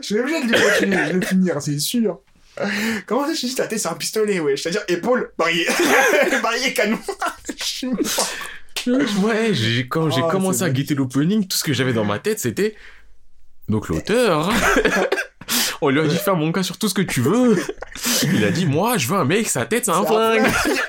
Je 0.00 0.06
suis 0.06 0.18
obligé 0.20 0.44
de 0.46 0.52
le 0.52 0.58
continuer, 0.60 0.96
je 0.96 1.06
vais 1.08 1.12
le 1.14 1.26
finir, 1.26 1.62
c'est 1.62 1.78
sûr. 1.78 2.20
Comment 3.06 3.26
ça, 3.26 3.34
je 3.34 3.46
dis 3.46 3.54
ta 3.54 3.66
tête, 3.66 3.78
c'est 3.80 3.88
un 3.88 3.94
pistolet, 3.94 4.40
ouais. 4.40 4.56
C'est-à-dire 4.56 4.82
épaule, 4.88 5.32
barillet. 5.38 5.66
barillet, 6.42 6.72
canon. 6.74 6.98
Je 7.58 7.64
suis 7.64 7.86
mort. 7.86 7.98
Ouais, 9.22 9.52
quand 9.88 10.08
j'ai 10.10 10.22
Oh, 10.24 10.28
commencé 10.28 10.60
c'est 10.60 10.64
à 10.64 10.70
guetter 10.70 10.94
l'opening, 10.94 11.46
tout 11.46 11.56
ce 11.58 11.64
que 11.64 11.72
j'avais 11.72 11.92
dans 11.92 12.04
ma 12.04 12.18
tête, 12.18 12.38
c'était. 12.40 12.74
Donc 13.68 13.88
l'auteur. 13.88 14.50
On 15.80 15.90
lui 15.90 16.00
a 16.00 16.06
dit 16.06 16.16
faire 16.16 16.34
mon 16.34 16.50
cas 16.50 16.64
sur 16.64 16.76
tout 16.76 16.88
ce 16.88 16.94
que 16.94 17.02
tu 17.02 17.20
veux. 17.20 17.56
Il 18.24 18.44
a 18.44 18.50
dit, 18.50 18.66
moi, 18.66 18.98
je 18.98 19.06
veux 19.06 19.16
un 19.16 19.24
mec, 19.24 19.48
sa 19.48 19.64
tête, 19.64 19.84
c'est 19.84 19.92
un 19.92 20.02
C'est 20.02 20.08
flingue. 20.08 20.46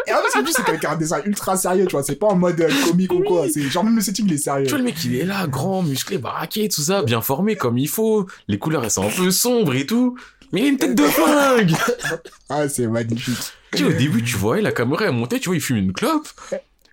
Et 0.07 0.13
en 0.13 0.43
plus, 0.43 0.51
c'est 0.51 0.67
avec 0.67 0.83
un 0.83 0.95
dessin 0.95 1.21
ultra 1.25 1.55
sérieux, 1.57 1.85
tu 1.85 1.91
vois. 1.91 2.01
C'est 2.01 2.15
pas 2.15 2.27
en 2.27 2.35
mode 2.35 2.59
euh, 2.59 2.69
comique 2.87 3.13
ou 3.13 3.19
quoi. 3.21 3.45
C'est 3.49 3.61
genre 3.61 3.83
même 3.83 3.95
le 3.95 4.01
setting, 4.01 4.25
il 4.25 4.33
est 4.33 4.37
sérieux. 4.37 4.65
Tu 4.65 4.69
vois, 4.71 4.79
le 4.79 4.85
mec, 4.85 4.95
il 5.05 5.15
est 5.15 5.25
là, 5.25 5.45
grand, 5.45 5.83
musclé, 5.83 6.17
baraqué, 6.17 6.67
tout 6.69 6.81
ça, 6.81 7.03
bien 7.03 7.21
formé 7.21 7.55
comme 7.55 7.77
il 7.77 7.87
faut. 7.87 8.25
Les 8.47 8.57
couleurs, 8.57 8.83
elles 8.83 8.89
sont 8.91 9.05
un 9.05 9.11
peu 9.11 9.29
sombres 9.29 9.75
et 9.75 9.85
tout. 9.85 10.17
Mais 10.51 10.61
il 10.61 10.65
a 10.65 10.67
une 10.69 10.77
tête 10.77 10.95
de 10.95 11.03
flingue. 11.03 11.75
Ah, 12.51 12.67
c'est 12.67 12.87
magnifique. 12.87 13.37
tu 13.71 13.77
sais, 13.77 13.83
au 13.83 13.93
début, 13.93 14.23
tu 14.23 14.35
voyais 14.35 14.63
la 14.63 14.71
caméra, 14.71 15.05
elle 15.05 15.11
montait, 15.11 15.39
tu 15.39 15.49
vois, 15.49 15.55
il 15.55 15.61
fume 15.61 15.77
une 15.77 15.93
clope. 15.93 16.27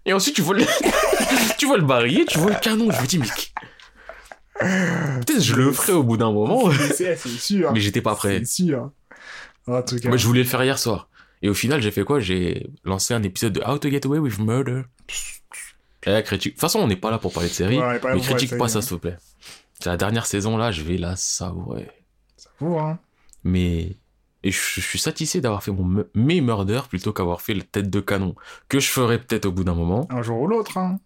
Et 0.04 0.12
ensuite, 0.12 0.36
tu 0.36 0.42
vois 0.42 0.54
le, 0.54 0.64
tu 1.58 1.66
vois 1.66 1.78
le 1.78 1.84
barillet, 1.84 2.26
tu 2.26 2.38
vois 2.38 2.50
le 2.50 2.60
canon. 2.60 2.90
Je 2.90 3.00
me 3.00 3.06
dis, 3.06 3.18
mais. 3.18 3.26
Peut-être 4.58 5.42
je 5.42 5.54
le 5.54 5.72
ferai 5.72 5.92
au 5.94 6.02
bout 6.02 6.16
d'un 6.16 6.32
moment. 6.32 6.68
Mais 6.68 6.92
C'est 6.94 7.16
sûr. 7.16 7.72
Mais 7.72 7.80
j'étais 7.80 8.02
pas 8.02 8.14
prêt. 8.14 8.40
C'est 8.40 8.64
sûr. 8.64 8.90
En 9.66 9.82
tout 9.82 9.98
cas. 9.98 10.08
Moi, 10.08 10.16
je 10.16 10.26
voulais 10.26 10.42
le 10.42 10.48
faire 10.48 10.62
hier 10.62 10.78
soir. 10.78 11.08
Et 11.42 11.48
au 11.48 11.54
final, 11.54 11.82
j'ai 11.82 11.90
fait 11.90 12.04
quoi? 12.04 12.20
J'ai 12.20 12.70
lancé 12.84 13.14
un 13.14 13.22
épisode 13.22 13.54
de 13.54 13.60
How 13.60 13.78
to 13.78 13.90
Get 13.90 14.06
Away 14.06 14.18
with 14.18 14.38
Murder. 14.38 14.82
Eh, 16.06 16.22
critique. 16.22 16.52
De 16.52 16.54
toute 16.54 16.60
façon, 16.60 16.78
on 16.78 16.86
n'est 16.86 16.96
pas 16.96 17.10
là 17.10 17.18
pour 17.18 17.32
parler 17.32 17.48
de 17.48 17.54
série. 17.54 17.78
Ouais, 17.78 17.96
est 17.96 18.14
mais 18.14 18.20
critique 18.20 18.56
pas 18.56 18.68
série, 18.68 18.82
ça, 18.82 18.88
s'il 18.88 18.96
te 18.96 19.02
plaît. 19.02 19.16
C'est 19.80 19.88
la 19.88 19.96
dernière 19.96 20.24
saison, 20.24 20.56
là, 20.56 20.70
je 20.70 20.82
vais 20.82 20.96
la 20.96 21.16
savourer. 21.16 21.90
Vous, 22.60 22.78
hein. 22.78 22.98
Mais. 23.46 23.96
Et 24.42 24.52
je, 24.52 24.80
suis 24.80 24.98
satisfait 24.98 25.40
d'avoir 25.40 25.62
fait 25.64 25.72
mon 25.72 25.84
me- 25.84 26.10
mes 26.14 26.40
murders 26.40 26.86
plutôt 26.88 27.12
qu'avoir 27.12 27.40
fait 27.40 27.54
la 27.54 27.62
tête 27.64 27.90
de 27.90 28.00
canon. 28.00 28.34
Que 28.68 28.78
je 28.78 28.88
ferai 28.88 29.18
peut-être 29.18 29.46
au 29.46 29.52
bout 29.52 29.64
d'un 29.64 29.74
moment. 29.74 30.06
Un 30.10 30.22
jour 30.22 30.40
ou 30.40 30.46
l'autre, 30.46 30.76
hein. 30.78 30.98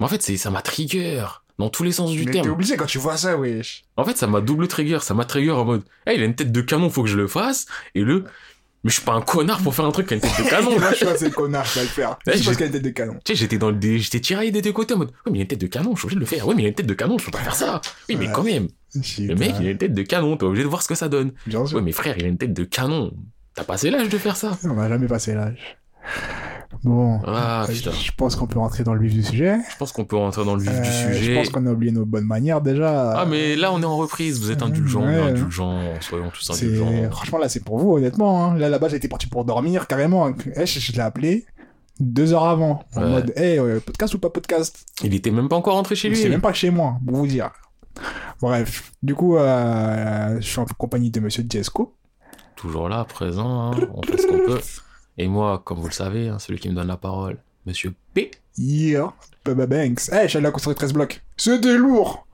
Mais 0.00 0.06
en 0.06 0.08
fait, 0.08 0.22
c'est 0.22 0.36
ça 0.36 0.50
m'a 0.50 0.62
trigger. 0.62 1.24
Dans 1.58 1.68
tous 1.70 1.82
les 1.84 1.92
sens 1.92 2.10
du 2.10 2.20
Mais 2.20 2.24
t'es 2.26 2.32
terme. 2.40 2.50
obligé 2.50 2.76
quand 2.76 2.86
tu 2.86 2.98
vois 2.98 3.16
ça, 3.16 3.36
wesh. 3.36 3.84
En 3.96 4.04
fait, 4.04 4.16
ça 4.16 4.26
m'a 4.26 4.40
double 4.40 4.66
trigger. 4.68 4.98
Ça 5.02 5.14
m'a 5.14 5.24
trigger 5.24 5.52
en 5.52 5.64
mode, 5.64 5.82
hey, 6.06 6.16
il 6.16 6.22
a 6.22 6.24
une 6.26 6.34
tête 6.34 6.50
de 6.50 6.60
canon, 6.62 6.88
faut 6.90 7.02
que 7.02 7.08
je 7.08 7.16
le 7.16 7.28
fasse. 7.28 7.66
Et 7.94 8.00
le, 8.00 8.24
mais 8.82 8.90
je 8.90 8.94
suis 8.94 9.04
pas 9.04 9.12
un 9.12 9.20
connard 9.20 9.62
pour 9.62 9.72
faire 9.74 9.84
un 9.84 9.92
truc 9.92 10.08
qui 10.08 10.14
a 10.14 10.16
une 10.16 10.22
tête 10.22 10.36
de 10.44 10.48
canon. 10.50 10.78
Moi, 10.80 10.90
je 10.90 10.96
suis 10.96 11.06
assez 11.06 11.30
connard, 11.30 11.64
je 11.66 11.74
vais 11.74 11.82
le 11.82 11.86
faire. 11.88 12.18
C'est 12.26 12.38
je- 12.38 12.44
parce 12.44 12.56
qu'il 12.56 12.64
a 12.64 12.66
une 12.68 12.72
tête 12.72 12.82
de 12.82 12.90
canon. 12.90 13.14
Tu 13.24 13.32
sais, 13.32 13.36
j'étais 13.36 13.58
dans 13.58 13.70
le 13.70 13.78
j'étais 13.98 14.20
tiraillé 14.20 14.50
des 14.50 14.62
deux 14.62 14.72
côtés 14.72 14.94
en 14.94 14.98
mode, 14.98 15.10
ouais, 15.10 15.30
mais 15.32 15.38
il 15.38 15.40
a 15.40 15.42
une 15.42 15.48
tête 15.48 15.60
de 15.60 15.66
canon, 15.68 15.94
je 15.94 15.98
suis 16.00 16.06
obligé 16.06 16.16
de 16.16 16.20
le 16.20 16.26
faire. 16.26 16.46
Ouais, 16.48 16.54
mais 16.56 16.62
il 16.62 16.66
a 16.66 16.68
une 16.70 16.74
tête 16.74 16.86
de 16.86 16.94
canon, 16.94 17.18
je 17.18 17.24
peux 17.26 17.30
pas 17.30 17.38
faire 17.40 17.54
ça. 17.54 17.80
Oui, 18.08 18.16
mais 18.16 18.32
quand 18.32 18.42
même, 18.42 18.66
le 18.94 19.34
mec, 19.34 19.54
il 19.60 19.66
a 19.66 19.70
une 19.70 19.78
tête 19.78 19.94
de 19.94 20.02
canon, 20.02 20.36
t'es 20.36 20.44
obligé 20.44 20.62
de 20.64 20.68
voir 20.68 20.82
ce 20.82 20.88
que 20.88 20.94
ça 20.94 21.08
donne. 21.08 21.32
Bien 21.46 21.64
sûr. 21.66 21.76
Ouais, 21.78 21.82
mais 21.82 21.92
frère, 21.92 22.16
il 22.18 22.24
a 22.24 22.28
une 22.28 22.38
tête 22.38 22.52
de 22.52 22.64
canon. 22.64 23.12
T'as 23.54 23.64
passé 23.64 23.90
l'âge 23.90 24.08
de 24.08 24.18
faire 24.18 24.36
ça. 24.36 24.56
On 24.64 24.74
va 24.74 24.88
jamais 24.88 25.06
passer 25.06 25.34
l'âge. 25.34 25.78
Bon. 26.82 27.20
Ah, 27.26 27.62
Euh, 27.68 27.72
putain. 27.72 27.92
Je 27.92 28.10
pense 28.16 28.36
qu'on 28.36 28.46
peut 28.46 28.58
rentrer 28.58 28.84
dans 28.84 28.94
le 28.94 29.00
vif 29.06 29.14
du 29.14 29.22
sujet. 29.22 29.56
Je 29.70 29.76
pense 29.76 29.92
qu'on 29.92 30.04
peut 30.04 30.16
rentrer 30.16 30.44
dans 30.44 30.54
le 30.56 30.60
vif 30.62 30.70
Euh, 30.72 30.80
du 30.82 31.14
Je 31.14 31.18
sujet. 31.18 31.34
pense 31.36 31.48
qu'on 31.50 31.64
a 31.66 31.70
oublié 31.72 31.92
nos 31.92 32.04
bonnes 32.04 32.26
manières 32.26 32.60
déjà. 32.60 33.12
Ah, 33.12 33.26
mais 33.26 33.54
là, 33.56 33.72
on 33.72 33.80
est 33.80 33.84
en 33.86 33.96
reprise. 33.96 34.40
Vous 34.40 34.50
êtes 34.50 34.60
indulgents, 34.62 35.06
Ouais. 35.06 35.14
indulgents. 35.30 35.80
Soyons 36.00 36.30
tous 36.30 36.50
indulgents. 36.50 37.10
Franchement, 37.12 37.38
là, 37.38 37.48
c'est 37.48 37.64
pour 37.64 37.78
vous, 37.78 37.96
honnêtement. 37.96 38.44
hein. 38.52 38.58
Là, 38.58 38.68
là-bas, 38.68 38.88
j'étais 38.88 39.08
parti 39.08 39.28
pour 39.28 39.44
dormir, 39.44 39.86
carrément. 39.86 40.30
Eh, 40.56 40.66
je, 40.66 40.80
je 40.80 40.92
l'ai 40.92 41.00
appelé 41.00 41.46
deux 42.00 42.32
heures 42.32 42.44
avant. 42.44 42.84
En 42.96 43.02
Ouais. 43.02 43.08
mode, 43.08 43.32
hey, 43.36 43.58
euh, 43.58 43.78
podcast 43.80 44.12
ou 44.14 44.18
pas 44.18 44.28
podcast? 44.30 44.84
Il 45.04 45.14
était 45.14 45.30
même 45.30 45.48
pas 45.48 45.56
encore 45.56 45.74
rentré 45.74 45.94
chez 45.94 46.08
lui. 46.08 46.16
C'est 46.16 46.28
même 46.28 46.40
pas 46.42 46.52
chez 46.52 46.70
moi, 46.70 46.96
pour 47.06 47.16
vous 47.16 47.26
dire. 47.28 47.50
Bref, 48.40 48.92
du 49.02 49.14
coup, 49.14 49.36
euh, 49.36 50.36
je 50.40 50.46
suis 50.46 50.58
en 50.58 50.64
compagnie 50.64 51.10
de 51.10 51.20
monsieur 51.20 51.44
Jesco. 51.50 51.94
Toujours 52.56 52.88
là, 52.88 53.04
présent. 53.04 53.72
hein. 53.72 53.88
On 53.94 54.02
fait 54.02 54.18
ce 54.20 54.26
qu'on 54.26 54.38
peut. 54.38 54.60
Et 55.18 55.28
moi, 55.28 55.62
comme 55.64 55.78
vous 55.78 55.86
le 55.86 55.92
savez, 55.92 56.28
hein, 56.28 56.38
celui 56.38 56.58
qui 56.58 56.68
me 56.68 56.74
donne 56.74 56.88
la 56.88 56.96
parole, 56.96 57.38
monsieur 57.66 57.94
P. 58.14 58.30
Yeah, 58.58 59.12
Baba 59.44 59.66
Banks. 59.66 60.08
Eh, 60.12 60.22
je 60.24 60.28
suis 60.28 60.38
allé 60.38 60.46
à 60.46 60.50
construire 60.50 60.76
13 60.76 60.92
blocs. 60.92 61.22
C'était 61.36 61.76
lourd 61.76 62.26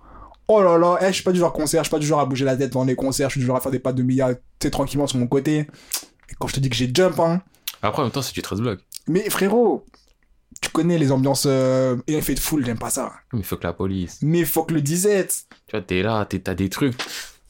Oh 0.49 0.61
là 0.63 0.77
là, 0.79 0.99
eh, 1.01 1.07
je 1.09 1.13
suis 1.13 1.23
pas 1.23 1.31
du 1.33 1.39
genre 1.39 1.53
concert, 1.53 1.85
je 1.85 1.89
suis 1.89 1.91
pas 1.95 2.01
du 2.01 2.07
genre 2.07 2.19
à 2.21 2.27
bouger 2.27 2.45
la 2.45 2.57
tête 2.57 2.73
dans 2.73 2.85
les 2.85 2.97
concerts, 2.97 3.29
je 3.29 3.35
suis 3.35 3.41
du 3.41 3.47
genre 3.47 3.57
à 3.57 3.61
faire 3.61 3.71
des 3.71 3.79
pas 3.79 3.93
de 3.93 4.03
milliards, 4.03 4.31
tu 4.31 4.37
sais, 4.67 4.71
tranquillement 4.71 5.07
sur 5.07 5.19
mon 5.19 5.29
côté. 5.29 5.59
Et 6.29 6.35
quand 6.39 6.49
je 6.49 6.55
te 6.55 6.61
dis 6.61 6.69
que 6.69 6.75
j'ai 6.75 6.91
jump, 6.93 7.19
hein. 7.21 7.41
Après, 7.83 8.03
en 8.03 8.07
même 8.07 8.13
temps, 8.13 8.21
c'est 8.21 8.35
du 8.35 8.43
13 8.43 8.61
blocs. 8.61 8.81
Mais 9.07 9.31
frérot, 9.31 9.85
tu 10.61 10.71
connais 10.71 10.99
les 10.99 11.11
ambiances 11.13 11.45
euh, 11.47 11.97
et 12.07 12.15
effet 12.15 12.35
de 12.35 12.41
foule, 12.41 12.65
j'aime 12.65 12.79
pas 12.79 12.91
ça. 12.91 13.13
Mais 13.33 13.43
faut 13.43 13.57
que 13.57 13.65
la 13.67 13.73
police. 13.73 14.19
Mais 14.23 14.45
faut 14.45 14.65
que 14.65 14.75
le 14.75 14.83
disette. 14.83 15.45
Tu 15.67 15.73
vois, 15.77 15.81
t'es 15.83 16.03
là, 16.03 16.25
t'es- 16.27 16.39
t'as 16.41 16.55
des 16.55 16.69
trucs. 16.69 16.95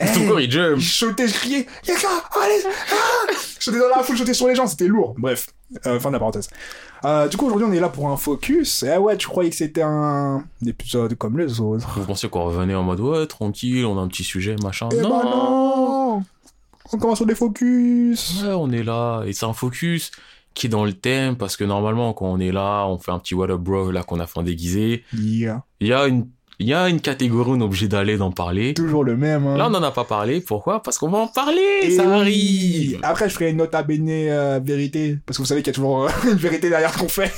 Eh, 0.03 0.07
Tout 0.15 0.21
le 0.21 0.29
corps, 0.29 0.41
il 0.41 0.51
jump. 0.51 0.79
Je 0.79 0.93
sautais, 0.93 1.29
je 1.29 1.35
criais, 1.35 1.67
les 1.87 1.93
gars, 1.95 2.09
allez, 2.43 2.63
ah 2.65 3.33
Je 3.59 3.63
sautais 3.65 3.79
dans 3.79 3.89
la 3.95 4.03
foule, 4.03 4.17
je 4.17 4.21
sautais 4.23 4.33
sur 4.35 4.49
les 4.49 4.55
gens, 4.55 4.67
c'était 4.67 4.87
lourd. 4.87 5.15
Bref, 5.19 5.49
euh, 5.87 6.01
fin 6.01 6.09
de 6.09 6.15
la 6.15 6.19
parenthèse. 6.19 6.49
Euh, 7.05 7.29
du 7.29 7.37
coup, 7.37 7.47
aujourd'hui, 7.47 7.67
on 7.69 7.73
est 7.73 7.81
là 7.81 7.91
pour 7.91 8.09
un 8.09 8.17
focus. 8.17 8.83
Eh 8.83 8.97
ouais, 8.97 9.17
tu 9.19 9.27
croyais 9.29 9.51
que 9.51 9.57
c'était 9.57 9.83
un 9.83 10.43
épisode 10.67 11.15
comme 11.17 11.39
les 11.39 11.61
autres. 11.61 11.87
Vous 11.99 12.05
pensiez 12.07 12.31
qu'on 12.31 12.45
revenait 12.45 12.75
en 12.75 12.83
mode 12.83 13.01
ouais, 13.01 13.27
tranquille, 13.27 13.85
on 13.85 13.99
a 13.99 14.01
un 14.01 14.09
petit 14.09 14.25
sujet, 14.25 14.57
machin. 14.63 14.89
Eh 14.93 14.97
non. 15.03 15.09
ben 15.11 15.25
non 15.25 16.23
On 16.93 16.99
commence 16.99 17.19
sur 17.19 17.27
des 17.27 17.35
focus. 17.35 18.43
Ouais, 18.43 18.53
on 18.55 18.71
est 18.71 18.83
là. 18.83 19.23
Et 19.27 19.33
c'est 19.35 19.45
un 19.47 19.53
focus 19.53 20.13
qui 20.55 20.67
est 20.67 20.71
dans 20.71 20.85
le 20.85 20.93
thème 20.93 21.37
parce 21.37 21.57
que 21.57 21.65
normalement, 21.65 22.13
quand 22.13 22.27
on 22.27 22.39
est 22.39 22.53
là, 22.53 22.85
on 22.87 22.99
fait 22.99 23.13
un 23.13 23.19
petit 23.19 23.35
what 23.35 23.51
up 23.51 23.61
bro 23.61 23.91
là 23.91 24.03
qu'on 24.03 24.21
a 24.21 24.27
fait 24.27 24.39
en 24.41 24.43
déguisé. 24.43 25.05
Yeah. 25.17 25.63
Il 25.81 25.89
y 25.89 25.93
a 25.93 26.07
une, 26.07 26.27
il 26.59 26.67
y 26.69 26.75
a 26.75 26.91
une 26.91 27.01
catégorie, 27.01 27.53
on 27.53 27.61
est 27.61 27.65
obligé 27.65 27.89
d'aller 27.89 28.19
d'en 28.19 28.31
parler. 28.33 28.75
Toujours 28.75 29.03
le 29.03 29.17
même. 29.17 29.47
Hein. 29.47 29.57
Là, 29.57 29.69
on 29.69 29.71
n'en 29.71 29.83
a 29.83 29.93
pas 29.93 30.05
parlé. 30.05 30.43
Pourquoi? 30.43 30.83
Parce 30.83 30.99
qu'on 30.99 31.09
va 31.09 31.17
en 31.17 31.27
parler. 31.27 31.81
Et 31.83 31.91
ça 31.93 32.03
oui. 32.05 32.11
arrive. 32.13 32.99
Après, 33.03 33.31
je 33.31 33.35
ferai 33.35 33.51
une 33.51 33.57
note 33.57 33.75
à 33.75 33.83
euh, 33.89 34.61
vérité. 34.63 35.17
Parce 35.25 35.39
que 35.39 35.43
vous 35.43 35.47
savez 35.47 35.63
qu'il 35.63 35.69
y 35.69 35.75
a 35.75 35.75
toujours 35.75 36.05
euh, 36.05 36.11
une 36.25 36.37
vérité 36.37 36.69
derrière 36.69 36.93
ce 36.93 36.99
qu'on 36.99 37.09
fait. 37.09 37.33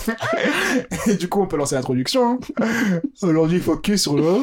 Et 1.07 1.15
du 1.15 1.29
coup, 1.29 1.41
on 1.41 1.47
peut 1.47 1.57
lancer 1.57 1.77
l'introduction. 1.77 2.41
hein. 2.61 3.01
Aujourd'hui, 3.23 3.61
focus 3.61 4.03
sur 4.03 4.17
le. 4.17 4.43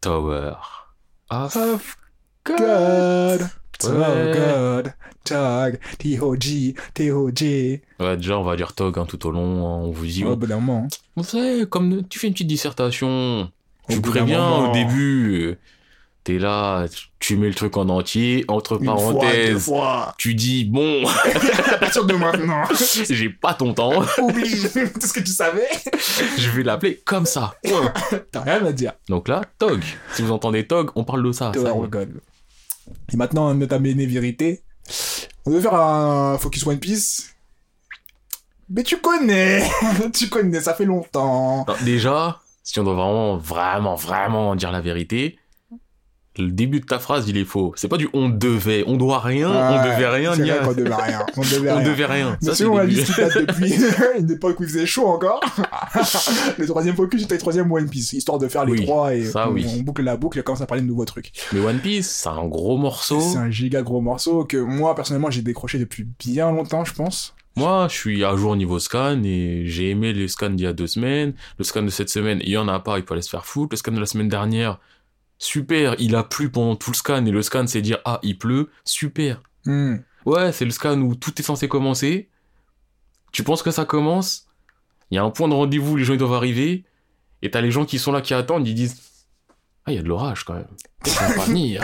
Tower. 0.00 0.54
Of 1.30 1.54
Of 1.54 1.96
God. 2.44 2.58
God. 2.58 3.50
Oh 3.84 3.88
Ouais. 3.88 4.32
God. 4.36 4.92
Tog. 5.24 5.78
T-O-G. 5.98 6.74
T-O-G. 6.94 7.82
Ouais, 8.00 8.16
déjà, 8.16 8.38
on 8.38 8.42
va 8.42 8.56
dire 8.56 8.72
Tog 8.74 8.98
hein, 8.98 9.06
tout 9.08 9.26
au 9.26 9.30
long. 9.30 9.66
hein, 9.66 9.80
on 9.84 9.90
vous 9.90 10.06
dit. 10.06 10.24
Bout 10.24 10.36
d'un 10.36 10.56
moment. 10.60 10.88
Vous 11.16 11.24
savez, 11.24 11.66
comme 11.66 12.02
tu 12.08 12.18
fais 12.18 12.26
une 12.28 12.32
petite 12.32 12.46
dissertation, 12.46 13.50
tu 13.88 14.00
préviens 14.00 14.48
au 14.68 14.72
début, 14.72 15.40
euh, 15.42 15.58
t'es 16.24 16.38
là, 16.38 16.86
tu 17.18 17.36
mets 17.36 17.48
le 17.48 17.54
truc 17.54 17.76
en 17.76 17.88
entier, 17.88 18.44
entre 18.48 18.78
Une 18.80 18.86
fois, 18.86 18.94
deux 18.96 19.00
parenthèses, 19.18 19.64
fois. 19.64 20.14
tu 20.18 20.34
dis 20.34 20.64
bon, 20.64 21.02
À 21.72 21.76
partir 21.78 22.04
de 22.04 22.14
maintenant. 22.14 22.62
j'ai 23.10 23.28
pas 23.30 23.54
ton 23.54 23.72
temps, 23.74 24.02
Oublie 24.22 24.50
tout 24.50 25.06
ce 25.06 25.12
que 25.12 25.20
tu 25.20 25.32
savais. 25.32 25.68
je 26.38 26.50
vais 26.50 26.62
l'appeler 26.62 27.00
comme 27.04 27.26
ça. 27.26 27.54
T'as 28.32 28.40
rien 28.42 28.64
à 28.64 28.72
dire. 28.72 28.92
Donc 29.08 29.28
là, 29.28 29.42
Tog. 29.58 29.82
Si 30.14 30.22
vous 30.22 30.32
entendez 30.32 30.66
Tog, 30.66 30.90
on 30.96 31.04
parle 31.04 31.22
de 31.26 31.32
ça. 31.32 31.52
ça 31.54 31.74
of 31.74 31.88
God. 31.90 32.20
Et 33.12 33.16
maintenant, 33.16 33.52
notre 33.54 33.74
amené 33.74 34.06
vérité. 34.06 34.62
On 35.46 35.50
veut 35.50 35.60
faire 35.60 35.74
un 35.74 36.38
focus 36.38 36.66
One 36.66 36.78
Piece. 36.78 37.34
Mais 38.68 38.84
tu 38.84 39.00
connais, 39.00 39.68
tu 40.14 40.28
connais, 40.28 40.60
ça 40.60 40.74
fait 40.74 40.84
longtemps. 40.84 41.66
Déjà, 41.84 42.40
si 42.62 42.78
on 42.78 42.84
doit 42.84 42.94
vraiment, 42.94 43.36
vraiment, 43.36 43.96
vraiment 43.96 44.54
dire 44.54 44.70
la 44.70 44.80
vérité, 44.80 45.39
le 46.38 46.50
début 46.50 46.80
de 46.80 46.86
ta 46.86 46.98
phrase, 47.00 47.28
il 47.28 47.36
est 47.36 47.44
faux. 47.44 47.72
C'est 47.76 47.88
pas 47.88 47.96
du 47.96 48.08
on 48.12 48.28
devait, 48.28 48.84
on 48.86 48.96
doit 48.96 49.18
rien, 49.18 49.48
on 49.50 49.84
devait 49.84 50.06
rien, 50.08 50.32
C'est 50.34 50.44
vrai 50.44 50.60
qu'on 50.64 50.72
devait 50.74 50.94
rien. 50.94 51.26
On 51.36 51.40
devait 51.42 51.70
on 51.70 51.76
rien. 51.78 51.84
devait 51.88 52.06
rien. 52.06 52.38
Ça, 52.40 52.54
c'est 52.54 52.64
la 52.64 52.70
le 52.84 52.88
début. 52.88 53.00
liste 53.00 53.14
qui 53.14 53.20
date 53.20 53.38
depuis 53.46 53.74
une 54.18 54.30
époque 54.30 54.60
où 54.60 54.62
il 54.62 54.68
faisait 54.68 54.86
chaud 54.86 55.06
encore. 55.08 55.40
le 56.58 56.66
troisième 56.66 56.94
focus, 56.96 57.22
c'était 57.22 57.34
le 57.34 57.40
troisième 57.40 57.70
One 57.70 57.88
Piece, 57.88 58.12
histoire 58.12 58.38
de 58.38 58.48
faire 58.48 58.64
les 58.64 58.72
Oui, 58.72 58.82
trois 58.84 59.14
et 59.14 59.24
ça, 59.24 59.48
on, 59.48 59.52
oui. 59.52 59.66
on 59.76 59.82
boucle 59.82 60.02
la 60.02 60.16
boucle 60.16 60.38
et 60.38 60.40
on 60.40 60.44
commence 60.44 60.60
à 60.60 60.66
parler 60.66 60.82
de 60.82 60.88
nouveaux 60.88 61.04
trucs. 61.04 61.32
Mais 61.52 61.60
One 61.60 61.78
Piece, 61.80 62.08
c'est 62.08 62.28
un 62.28 62.46
gros 62.46 62.76
morceau. 62.78 63.20
C'est 63.20 63.38
un 63.38 63.50
giga 63.50 63.82
gros 63.82 64.00
morceau 64.00 64.44
que 64.44 64.56
moi, 64.56 64.94
personnellement, 64.94 65.30
j'ai 65.30 65.42
décroché 65.42 65.78
depuis 65.78 66.06
bien 66.24 66.50
longtemps, 66.50 66.84
je 66.84 66.94
pense. 66.94 67.34
Moi, 67.56 67.88
je 67.90 67.96
suis 67.96 68.24
à 68.24 68.36
jour 68.36 68.54
niveau 68.54 68.78
scan 68.78 69.20
et 69.24 69.64
j'ai 69.66 69.90
aimé 69.90 70.12
les 70.12 70.28
scans 70.28 70.50
d'il 70.50 70.64
y 70.64 70.68
a 70.68 70.72
deux 70.72 70.86
semaines. 70.86 71.34
Le 71.58 71.64
scan 71.64 71.82
de 71.82 71.88
cette 71.90 72.08
semaine, 72.08 72.38
il 72.44 72.50
y 72.50 72.56
en 72.56 72.68
a 72.68 72.78
pas, 72.78 72.98
il 72.98 73.04
peut 73.04 73.14
aller 73.14 73.22
se 73.22 73.28
faire 73.28 73.44
foutre. 73.44 73.70
Le 73.72 73.76
scan 73.76 73.90
de 73.92 73.98
la 74.00 74.06
semaine 74.06 74.28
dernière, 74.28 74.78
super, 75.40 75.96
il 75.98 76.14
a 76.14 76.22
plu 76.22 76.50
pendant 76.50 76.76
tout 76.76 76.90
le 76.92 76.96
scan 76.96 77.26
et 77.26 77.30
le 77.32 77.42
scan 77.42 77.66
c'est 77.66 77.82
dire 77.82 77.98
ah 78.04 78.20
il 78.22 78.38
pleut, 78.38 78.70
super. 78.84 79.42
Hmm. 79.64 79.96
Ouais, 80.26 80.52
c'est 80.52 80.64
le 80.64 80.70
scan 80.70 81.00
où 81.00 81.16
tout 81.16 81.32
est 81.40 81.42
censé 81.42 81.66
commencer. 81.66 82.28
Tu 83.32 83.42
penses 83.42 83.62
que 83.62 83.72
ça 83.72 83.84
commence? 83.84 84.46
Il 85.10 85.16
y 85.16 85.18
a 85.18 85.24
un 85.24 85.30
point 85.30 85.48
de 85.48 85.54
rendez-vous, 85.54 85.96
les 85.96 86.04
gens 86.04 86.12
ils 86.12 86.18
doivent 86.18 86.34
arriver 86.34 86.84
et 87.42 87.50
t'as 87.50 87.60
les 87.60 87.72
gens 87.72 87.84
qui 87.84 87.98
sont 87.98 88.12
là 88.12 88.20
qui 88.20 88.34
attendent, 88.34 88.68
ils 88.68 88.74
disent 88.74 89.00
ah 89.86 89.92
il 89.92 89.96
y 89.96 89.98
a 89.98 90.02
de 90.02 90.08
l'orage 90.08 90.44
quand 90.44 90.54
même. 90.54 90.68
Ils 91.06 91.12
vont 91.12 91.34
pas 91.34 91.44
venir. 91.46 91.82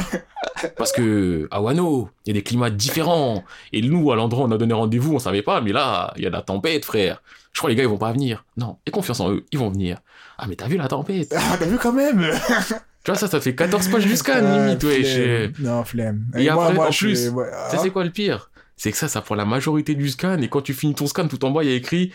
Parce 0.76 0.92
que 0.92 1.48
à 1.50 1.62
Wano, 1.62 2.10
il 2.24 2.30
y 2.30 2.32
a 2.32 2.34
des 2.34 2.42
climats 2.42 2.70
différents. 2.70 3.42
Et 3.72 3.80
nous, 3.80 4.12
à 4.12 4.16
l'endroit 4.16 4.44
où 4.44 4.48
on 4.48 4.52
a 4.52 4.58
donné 4.58 4.74
rendez-vous, 4.74 5.14
on 5.14 5.18
savait 5.18 5.42
pas, 5.42 5.60
mais 5.62 5.72
là, 5.72 6.12
il 6.16 6.22
y 6.22 6.26
a 6.26 6.30
de 6.30 6.34
la 6.34 6.42
tempête, 6.42 6.84
frère. 6.84 7.22
Je 7.52 7.60
crois 7.60 7.68
que 7.68 7.72
les 7.72 7.76
gars, 7.76 7.84
ils 7.84 7.88
vont 7.88 7.96
pas 7.96 8.12
venir. 8.12 8.44
Non, 8.58 8.76
aie 8.86 8.90
confiance 8.90 9.20
en 9.20 9.30
eux, 9.32 9.46
ils 9.50 9.58
vont 9.58 9.70
venir. 9.70 10.00
Ah, 10.36 10.46
mais 10.46 10.56
t'as 10.56 10.68
vu 10.68 10.76
la 10.76 10.88
tempête? 10.88 11.34
Ah, 11.36 11.56
t'as 11.58 11.64
vu 11.64 11.78
quand 11.78 11.92
même? 11.92 12.30
Tu 13.06 13.12
vois, 13.12 13.20
ça, 13.20 13.28
ça 13.28 13.40
fait 13.40 13.54
14 13.54 13.86
pages 13.86 14.04
du 14.04 14.16
scan, 14.16 14.32
Ah, 14.38 14.66
limite, 14.66 14.82
ouais. 14.82 15.04
flemme. 15.04 15.52
Non, 15.60 15.84
flemme. 15.84 16.24
Et 16.36 16.48
après, 16.48 16.76
en 16.76 16.90
je 16.90 16.98
plus, 16.98 17.28
ouais, 17.28 17.44
Ça, 17.52 17.68
ah. 17.74 17.78
c'est 17.80 17.90
quoi 17.90 18.02
le 18.02 18.10
pire? 18.10 18.50
C'est 18.76 18.90
que 18.90 18.98
ça, 18.98 19.06
ça 19.06 19.20
prend 19.22 19.36
la 19.36 19.44
majorité 19.44 19.94
du 19.94 20.08
scan, 20.08 20.38
et 20.42 20.48
quand 20.48 20.60
tu 20.60 20.74
finis 20.74 20.96
ton 20.96 21.06
scan, 21.06 21.28
tout 21.28 21.44
en 21.44 21.52
bas, 21.52 21.62
il 21.62 21.70
y 21.70 21.72
a 21.72 21.76
écrit 21.76 22.12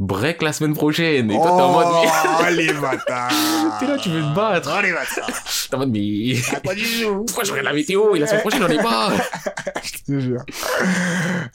break 0.00 0.42
la 0.42 0.52
semaine 0.52 0.74
prochaine. 0.74 1.30
Et 1.30 1.34
toi, 1.36 1.44
t'es 1.56 1.62
en 1.62 1.72
mode, 1.72 1.86
Oh, 1.90 2.44
les 2.52 2.72
bâtards 2.72 3.32
T'es 3.80 3.86
là, 3.86 3.96
tu 3.98 4.08
veux 4.10 4.20
te 4.22 4.34
battre. 4.34 4.70
Oh, 4.76 4.82
les 4.82 4.92
bâtards 4.92 5.26
t'es 5.70 5.74
en 5.76 5.78
mode, 5.80 5.90
mais 5.90 6.34
pas 6.64 6.74
du 6.74 6.82
tout 6.82 7.24
pourquoi 7.26 7.44
je 7.44 7.50
regarde 7.50 7.66
la 7.66 7.72
météo? 7.74 8.14
Et 8.14 8.18
la 8.18 8.26
semaine 8.26 8.40
prochaine, 8.42 8.62
on 8.64 8.68
est 8.68 8.82
pas 8.82 9.10
Je 9.82 10.12
te 10.14 10.20
jure. 10.20 10.42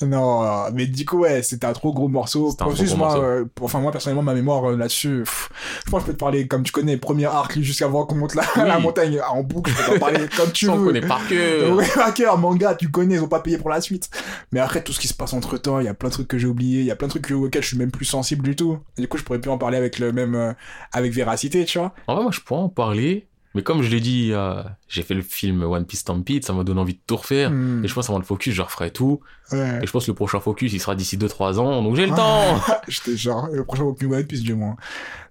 Non, 0.01 0.69
mais 0.73 0.85
du 0.87 1.05
coup, 1.05 1.19
ouais, 1.19 1.41
c'était 1.41 1.65
un 1.65 1.73
trop 1.73 1.93
gros 1.93 2.07
morceau. 2.07 2.55
Gros 2.59 2.71
moi, 2.95 3.07
morceau. 3.07 3.21
euh, 3.23 3.45
pour- 3.55 3.65
enfin, 3.65 3.79
moi, 3.79 3.91
personnellement, 3.91 4.23
ma 4.23 4.33
mémoire 4.33 4.69
euh, 4.71 4.77
là-dessus, 4.77 5.21
pff, 5.23 5.49
je 5.85 5.91
pense 5.91 6.01
que 6.01 6.07
je 6.07 6.11
peux 6.11 6.17
te 6.17 6.19
parler, 6.19 6.47
comme 6.47 6.63
tu 6.63 6.71
connais, 6.71 6.97
premier 6.97 7.25
arc 7.25 7.59
jusqu'avant 7.59 8.05
qu'on 8.05 8.15
monte 8.15 8.35
la, 8.35 8.43
Oui. 8.57 8.63
la 8.67 8.79
montagne 8.79 9.19
en 9.29 9.41
boucle, 9.43 9.71
je 9.71 9.77
peux 9.77 9.93
t'en 9.93 9.99
parler 9.99 10.27
comme 10.35 10.51
tu 10.51 10.69
on 10.69 10.77
veux. 10.77 10.85
connaît 10.87 11.01
par 11.01 11.25
cœur. 11.27 11.75
Ouais, 11.75 11.85
hacker, 12.03 12.37
manga, 12.37 12.75
tu 12.75 12.89
connais, 12.91 13.15
ils 13.15 13.21
ont 13.21 13.27
pas 13.27 13.39
payé 13.39 13.57
pour 13.57 13.69
la 13.69 13.81
suite. 13.81 14.09
Mais 14.51 14.59
après, 14.59 14.83
tout 14.83 14.93
ce 14.93 14.99
qui 14.99 15.07
se 15.07 15.13
passe 15.13 15.33
entre 15.33 15.57
temps, 15.57 15.79
il 15.79 15.85
y 15.85 15.89
a 15.89 15.93
plein 15.93 16.09
de 16.09 16.13
trucs 16.13 16.27
que 16.27 16.37
j'ai 16.37 16.47
oubliés, 16.47 16.79
il 16.81 16.85
y 16.85 16.91
a 16.91 16.95
plein 16.95 17.07
de 17.07 17.11
trucs 17.13 17.29
auxquels 17.31 17.61
je 17.63 17.67
suis 17.69 17.77
même 17.77 17.91
plus 17.91 18.05
sensible 18.05 18.32
du 18.41 18.55
tout. 18.55 18.79
Du 18.97 19.07
coup, 19.07 19.17
je 19.17 19.23
pourrais 19.23 19.39
plus 19.39 19.51
en 19.51 19.57
parler 19.57 19.77
avec 19.77 19.99
le 19.99 20.11
même, 20.11 20.33
euh, 20.35 20.53
avec 20.91 21.13
véracité, 21.13 21.65
tu 21.65 21.77
vois. 21.77 21.93
En 22.07 22.15
vrai, 22.15 22.23
moi, 22.23 22.31
je 22.31 22.39
pourrais 22.39 22.61
en 22.61 22.69
parler, 22.69 23.27
mais 23.55 23.61
comme 23.61 23.83
je 23.83 23.89
l'ai 23.91 23.99
dit, 23.99 24.31
euh, 24.33 24.63
j'ai 24.87 25.03
fait 25.03 25.13
le 25.13 25.21
film 25.21 25.61
One 25.63 25.85
Piece 25.85 25.99
Stampede, 25.99 26.43
ça 26.43 26.53
m'a 26.53 26.63
donné 26.63 26.79
envie 26.81 26.93
de 26.95 26.99
tout 27.05 27.17
refaire. 27.17 27.51
Hmm, 27.51 27.85
Et 27.85 27.87
je 27.87 27.93
pense 27.93 28.09
avant 28.09 28.17
le 28.17 28.25
focus, 28.25 28.53
je 28.55 28.61
referai 28.63 28.89
tout. 28.89 29.19
ouais. 29.51 29.79
Et 29.83 29.85
je 29.85 29.91
pense 29.91 30.05
que 30.05 30.11
le 30.11 30.15
prochain 30.15 30.39
focus, 30.39 30.73
il 30.73 30.79
sera 30.79 30.95
d'ici 30.95 31.17
2-3 31.17 31.59
ans, 31.59 31.83
donc 31.83 31.95
j'ai 31.95 32.07
le 32.07 32.13
Ah. 32.13 32.15
temps. 32.15 32.73
J'étais 32.87 33.15
genre, 33.15 33.47
le 33.51 33.63
prochain 33.63 33.83
Walking 33.83 34.11
One 34.11 34.25
Piece, 34.25 34.41
du 34.41 34.55
moins. 34.55 34.75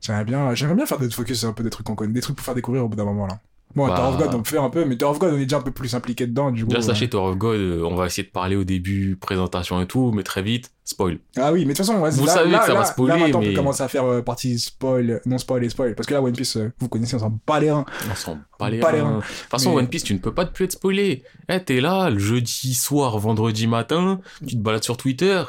J'aimerais 0.01 0.25
bien, 0.25 0.55
j'aimerais 0.55 0.77
bien 0.77 0.87
faire 0.87 0.99
des 1.01 1.11
focus 1.11 1.43
un 1.45 1.53
peu 1.53 1.65
des 1.65 1.71
trucs 1.71 1.87
qu'on 1.87 1.95
connaît, 1.97 2.12
des 2.12 2.21
trucs 2.21 2.37
pour 2.37 2.45
faire 2.45 2.55
découvrir 2.55 2.85
au 2.85 2.88
bout 2.88 2.97
d'un 2.97 3.05
moment, 3.05 3.27
là. 3.27 3.38
Bon, 3.74 3.87
Bah. 3.87 3.96
Tower 3.96 4.08
of 4.08 4.18
God, 4.18 4.35
on 4.35 4.42
peut 4.42 4.50
faire 4.50 4.62
un 4.62 4.70
peu, 4.70 4.85
mais 4.85 4.96
Tower 4.96 5.12
of 5.12 5.18
God, 5.18 5.32
on 5.35 5.38
est 5.38 5.44
déjà 5.44 5.58
un 5.58 5.62
peu 5.62 5.70
plus 5.70 5.94
impliqué 5.94 6.26
dedans, 6.26 6.50
du 6.50 6.64
coup. 6.64 6.70
Déjà, 6.70 6.82
sachez, 6.82 7.08
Tower 7.08 7.30
of 7.30 7.37
God, 7.38 7.56
euh, 7.56 7.85
on 7.85 7.94
va 7.94 8.06
essayer 8.06 8.24
de 8.26 8.30
parler 8.32 8.56
au 8.56 8.64
début, 8.64 9.16
présentation 9.16 9.80
et 9.80 9.87
tout, 9.87 10.12
mais 10.12 10.22
très 10.22 10.42
vite, 10.42 10.70
spoil. 10.85 11.18
Ah 11.37 11.52
oui, 11.52 11.61
mais 11.61 11.72
de 11.72 11.78
toute 11.78 11.87
façon, 11.87 11.98
ouais, 12.00 12.11
Vous 12.11 12.26
là, 12.26 12.32
savez 12.35 12.50
là, 12.50 12.58
que 12.58 12.66
ça 12.66 12.74
va 12.74 12.85
spoiler, 12.85 13.14
Là, 13.14 13.18
maintenant, 13.20 13.40
on 13.40 13.44
peut 13.44 13.54
commencer 13.54 13.82
à 13.82 13.88
faire 13.88 14.04
euh, 14.04 14.20
partie 14.22 14.58
spoil, 14.58 15.20
non 15.26 15.38
spoil 15.38 15.64
et 15.64 15.68
spoil. 15.70 15.94
Parce 15.94 16.06
que 16.06 16.14
là, 16.14 16.20
One 16.22 16.32
Piece, 16.35 16.56
euh, 16.56 16.72
vous 16.80 16.88
connaissez, 16.88 17.16
on 17.16 17.20
s'en 17.20 17.38
bat 17.46 17.61
les 17.61 17.70
reins. 17.70 17.87
On 18.11 18.14
s'en 18.14 18.38
bat 18.61 18.70
les 18.70 18.80
reins. 18.82 18.92
De 19.18 19.20
toute 19.20 19.24
façon, 19.50 19.70
Mais- 19.70 19.76
One 19.78 19.88
Piece, 19.88 20.04
tu 20.04 20.14
ne 20.14 20.18
peux 20.18 20.35
pas 20.35 20.44
te 20.44 20.52
plus 20.52 20.64
être 20.66 20.72
spoilé. 20.72 21.22
Eh, 21.48 21.61
t'es 21.64 21.80
là, 21.80 22.11
le 22.11 22.18
jeudi 22.18 22.74
soir, 22.74 23.18
vendredi 23.18 23.66
matin, 23.66 24.20
tu 24.46 24.54
te 24.56 24.60
balades 24.60 24.85
sur 24.85 24.96
Twitter, 24.96 25.42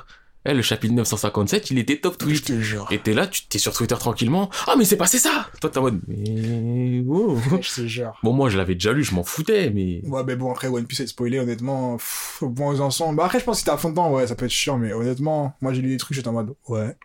Eh, 0.45 0.53
le 0.53 0.61
chapitre 0.61 0.93
957, 0.93 1.71
il 1.71 1.79
était 1.79 1.97
top 1.99 2.15
Je 2.19 2.25
tweet. 2.25 2.45
te 2.45 2.59
jure. 2.59 2.85
Et 2.91 2.99
t'es 2.99 3.13
là, 3.13 3.27
tu 3.27 3.45
t'es 3.47 3.57
sur 3.59 3.71
Twitter 3.73 3.95
tranquillement. 3.97 4.49
Ah, 4.67 4.75
mais 4.77 4.83
c'est 4.83 4.97
passé 4.97 5.17
ça 5.17 5.47
Toi, 5.61 5.69
t'es 5.69 5.77
en 5.77 5.83
mode, 5.83 6.01
mais. 6.07 7.01
oh. 7.07 7.37
Je 7.61 7.73
te 7.81 7.87
jure. 7.87 8.19
Bon, 8.23 8.33
moi, 8.33 8.49
je 8.49 8.57
l'avais 8.57 8.73
déjà 8.73 8.91
lu, 8.91 9.03
je 9.05 9.15
m'en 9.15 9.23
foutais, 9.23 9.69
mais. 9.69 10.01
Ouais, 10.05 10.23
mais 10.25 10.35
bon, 10.35 10.51
après, 10.51 10.67
One 10.67 10.85
Piece 10.85 10.99
est 10.99 11.07
spoilé, 11.07 11.39
honnêtement. 11.39 11.95
pff, 11.95 12.39
Au 12.41 12.49
point 12.49 12.71
où 12.71 12.75
ils 12.75 12.81
en 12.81 12.91
sont. 12.91 13.13
Bah, 13.13 13.23
après, 13.25 13.39
je 13.39 13.45
pense 13.45 13.55
que 13.55 13.59
si 13.59 13.65
t'es 13.65 13.71
à 13.71 13.77
fond 13.77 13.89
dedans, 13.91 14.11
ouais, 14.11 14.27
ça 14.27 14.35
peut 14.35 14.43
être 14.45 14.51
chiant, 14.51 14.77
mais 14.77 14.91
honnêtement, 14.91 15.55
moi, 15.61 15.71
j'ai 15.73 15.81
lu 15.81 15.89
des 15.89 15.97
trucs, 15.97 16.15
j'étais 16.15 16.27
en 16.27 16.33
mode, 16.33 16.53
ouais. 16.67 16.95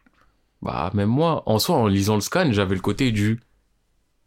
Bah, 0.60 0.90
même 0.94 1.08
moi, 1.08 1.44
en 1.46 1.60
soi, 1.60 1.76
en 1.76 1.86
lisant 1.86 2.16
le 2.16 2.20
scan, 2.20 2.48
j'avais 2.50 2.74
le 2.74 2.80
côté 2.80 3.12
du. 3.12 3.38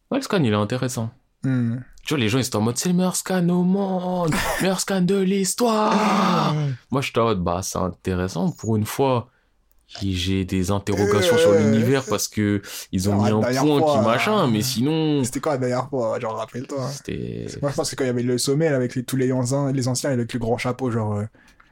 Ouais, 0.09 0.20
le 0.20 0.22
scan, 0.24 0.41
il 0.41 0.53
est 0.53 0.55
intéressant. 0.55 1.09
Hmm. 1.43 1.80
Tu 2.05 2.13
vois, 2.15 2.19
les 2.19 2.29
gens, 2.29 2.39
ils 2.39 2.45
étaient 2.45 2.55
en 2.55 2.61
mode, 2.61 2.77
c'est 2.77 2.89
le 2.89 2.95
meilleur 2.95 3.15
scan 3.15 3.47
au 3.49 3.63
monde, 3.63 4.33
meilleur 4.61 4.79
scan 4.79 5.01
de 5.01 5.17
l'histoire. 5.19 6.53
Moi, 6.89 7.01
je 7.01 7.11
en 7.19 7.23
mode, 7.25 7.43
bah, 7.43 7.61
c'est 7.63 7.77
intéressant 7.77 8.51
pour 8.51 8.75
une 8.75 8.85
fois. 8.85 9.29
J'ai 10.01 10.45
des 10.45 10.71
interrogations 10.71 11.37
sur 11.37 11.51
Euh. 11.51 11.59
l'univers 11.59 12.05
parce 12.05 12.29
que 12.29 12.61
ils 12.93 13.09
ont 13.09 13.21
mis 13.21 13.29
un 13.29 13.41
point 13.41 13.51
fois, 13.81 13.99
qui 13.99 14.05
machin, 14.07 14.43
euh, 14.45 14.47
mais 14.47 14.61
sinon, 14.61 15.21
C'était 15.25 15.41
quand 15.41 15.51
la 15.51 15.57
dernière 15.57 15.89
fois, 15.89 16.17
genre, 16.17 16.37
rappelle-toi. 16.37 16.87
c'était. 16.89 17.45
Moi, 17.61 17.71
je 17.71 17.75
pense 17.75 17.89
que 17.91 17.95
quand 17.97 18.05
il 18.05 18.07
y 18.07 18.09
avait 18.09 18.23
le 18.23 18.37
sommet, 18.37 18.67
avec 18.67 18.95
les, 18.95 19.03
tous 19.03 19.17
les 19.17 19.33
anciens, 19.33 19.71
les 19.73 19.89
anciens 19.89 20.11
avec 20.11 20.31
le 20.31 20.39
grand 20.39 20.57
chapeau, 20.57 20.91
genre. 20.91 21.17
euh, 21.17 21.25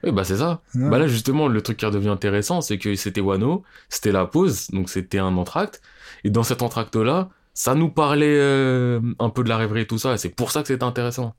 Oui, 0.04 0.12
bah, 0.12 0.26
c'est 0.26 0.36
ça. 0.36 0.60
ouais. 0.76 0.90
Bah 0.90 1.00
là 1.00 1.08
justement 1.08 1.48
le 1.48 1.62
truc 1.62 1.78
qui 1.78 1.86
redevient 1.86 2.10
intéressant 2.10 2.60
c'est 2.62 2.78
que 2.78 2.94
c'était 2.96 3.22
Wano, 3.22 3.64
c'était 3.88 4.12
la 4.12 4.26
pause, 4.26 4.68
donc 4.72 4.90
c'était 4.90 5.20
un 5.20 5.36
entracte, 5.38 5.82
et 6.26 6.30
dans 6.30 6.44
cet 6.44 6.62
entracte 6.62 6.96
là, 6.98 7.30
ça 7.62 7.76
nous 7.76 7.90
parlait 7.90 8.38
euh, 8.40 9.02
un 9.20 9.30
peu 9.30 9.44
de 9.44 9.50
la 9.50 9.58
rêverie 9.58 9.82
et 9.82 9.86
tout 9.86 9.98
ça, 10.00 10.14
et 10.14 10.18
c'est 10.18 10.30
pour 10.30 10.52
ça 10.52 10.62
que 10.62 10.70
c'était 10.70 10.84
intéressant. 10.86 11.36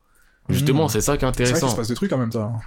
Justement, 0.50 0.82
Mhm. 0.84 0.88
c'est 0.90 1.00
ça 1.00 1.16
qui 1.16 1.24
est 1.24 1.28
C'est 1.28 1.44
vrai 1.44 1.44
qu'il 1.44 1.54
intéressant. 1.54 1.68
se 1.70 1.76
passe 1.76 1.88
des 1.88 1.94
trucs 1.94 2.12
en 2.12 2.18
même 2.18 2.28
temps. 2.28 2.60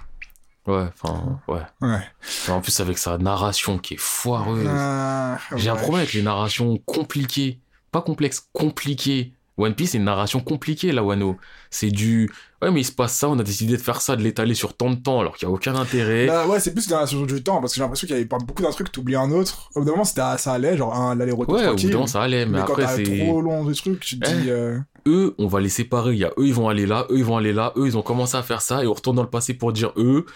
Ouais, 0.66 0.86
enfin, 1.00 1.38
ouais. 1.46 1.60
Ouais. 1.82 2.00
En 2.48 2.60
plus 2.60 2.80
avec 2.80 2.98
sa 2.98 3.16
narration 3.18 3.78
qui 3.78 3.94
est 3.94 4.00
foireuse. 4.00 4.66
Ah, 4.68 5.38
J'ai 5.54 5.70
un 5.70 5.76
problème 5.76 6.00
avec 6.00 6.14
les 6.14 6.22
narrations 6.22 6.78
compliquées, 6.78 7.60
pas 7.92 8.02
complexes, 8.02 8.48
compliquées. 8.52 9.32
One 9.56 9.74
Piece 9.74 9.90
c'est 9.92 9.98
une 9.98 10.04
narration 10.04 10.40
compliquée 10.40 10.90
là 10.90 11.04
Wano. 11.04 11.36
C'est 11.70 11.90
du 11.90 12.32
ouais 12.64 12.70
mais 12.70 12.80
il 12.80 12.84
se 12.84 12.92
passe 12.92 13.14
ça, 13.14 13.28
on 13.28 13.38
a 13.38 13.42
décidé 13.42 13.76
de 13.76 13.82
faire 13.82 14.00
ça, 14.00 14.16
de 14.16 14.22
l'étaler 14.22 14.54
sur 14.54 14.74
tant 14.76 14.90
de 14.90 14.96
temps 14.96 15.20
alors 15.20 15.36
qu'il 15.36 15.46
y 15.48 15.50
a 15.50 15.54
aucun 15.54 15.74
intérêt. 15.74 16.26
Bah 16.26 16.46
ouais, 16.46 16.60
c'est 16.60 16.72
plus 16.72 16.88
dans 16.88 17.00
la 17.00 17.06
sur 17.06 17.26
du 17.26 17.42
temps, 17.42 17.60
parce 17.60 17.72
que 17.72 17.76
j'ai 17.76 17.82
l'impression 17.82 18.06
qu'il 18.06 18.16
y 18.16 18.18
avait 18.18 18.28
pas 18.28 18.38
beaucoup 18.38 18.62
d'un 18.62 18.70
truc, 18.70 18.90
t'oublies 18.90 19.16
un 19.16 19.30
autre. 19.30 19.70
Au 19.74 19.80
bout 19.80 19.86
d'un 19.86 19.92
moment, 19.92 20.04
c'était, 20.04 20.22
ça 20.38 20.52
allait, 20.52 20.76
genre, 20.76 20.94
un, 20.94 21.14
l'aller-retour 21.14 21.54
ouais, 21.54 21.66
au 21.68 21.74
bout 21.74 21.88
moment 21.88 22.06
ça 22.06 22.22
allait, 22.22 22.46
mais, 22.46 22.58
après 22.60 22.86
c'est 22.96 23.02
trop 23.24 23.40
long 23.40 23.64
de 23.64 23.74
trucs, 23.74 24.00
tu 24.00 24.18
te 24.18 24.28
Eh. 24.28 24.42
dis, 24.42 24.50
euh, 24.50 24.78
eux, 25.06 25.34
on 25.38 25.46
va 25.46 25.60
les 25.60 25.68
séparer. 25.68 26.12
Il 26.12 26.18
y 26.18 26.24
a 26.24 26.30
eux, 26.38 26.46
ils 26.46 26.54
vont 26.54 26.68
aller 26.68 26.86
là, 26.86 27.06
eux, 27.10 27.18
ils 27.18 27.24
vont 27.24 27.36
aller 27.36 27.52
là, 27.52 27.72
eux, 27.76 27.86
ils 27.86 27.96
ont 27.96 28.02
commencé 28.02 28.36
à 28.36 28.42
faire 28.42 28.62
ça, 28.62 28.82
et 28.82 28.86
on 28.86 28.94
retourne 28.94 29.16
dans 29.16 29.22
le 29.22 29.30
passé 29.30 29.54
pour 29.54 29.72
dire 29.72 29.92
eux. 29.96 30.26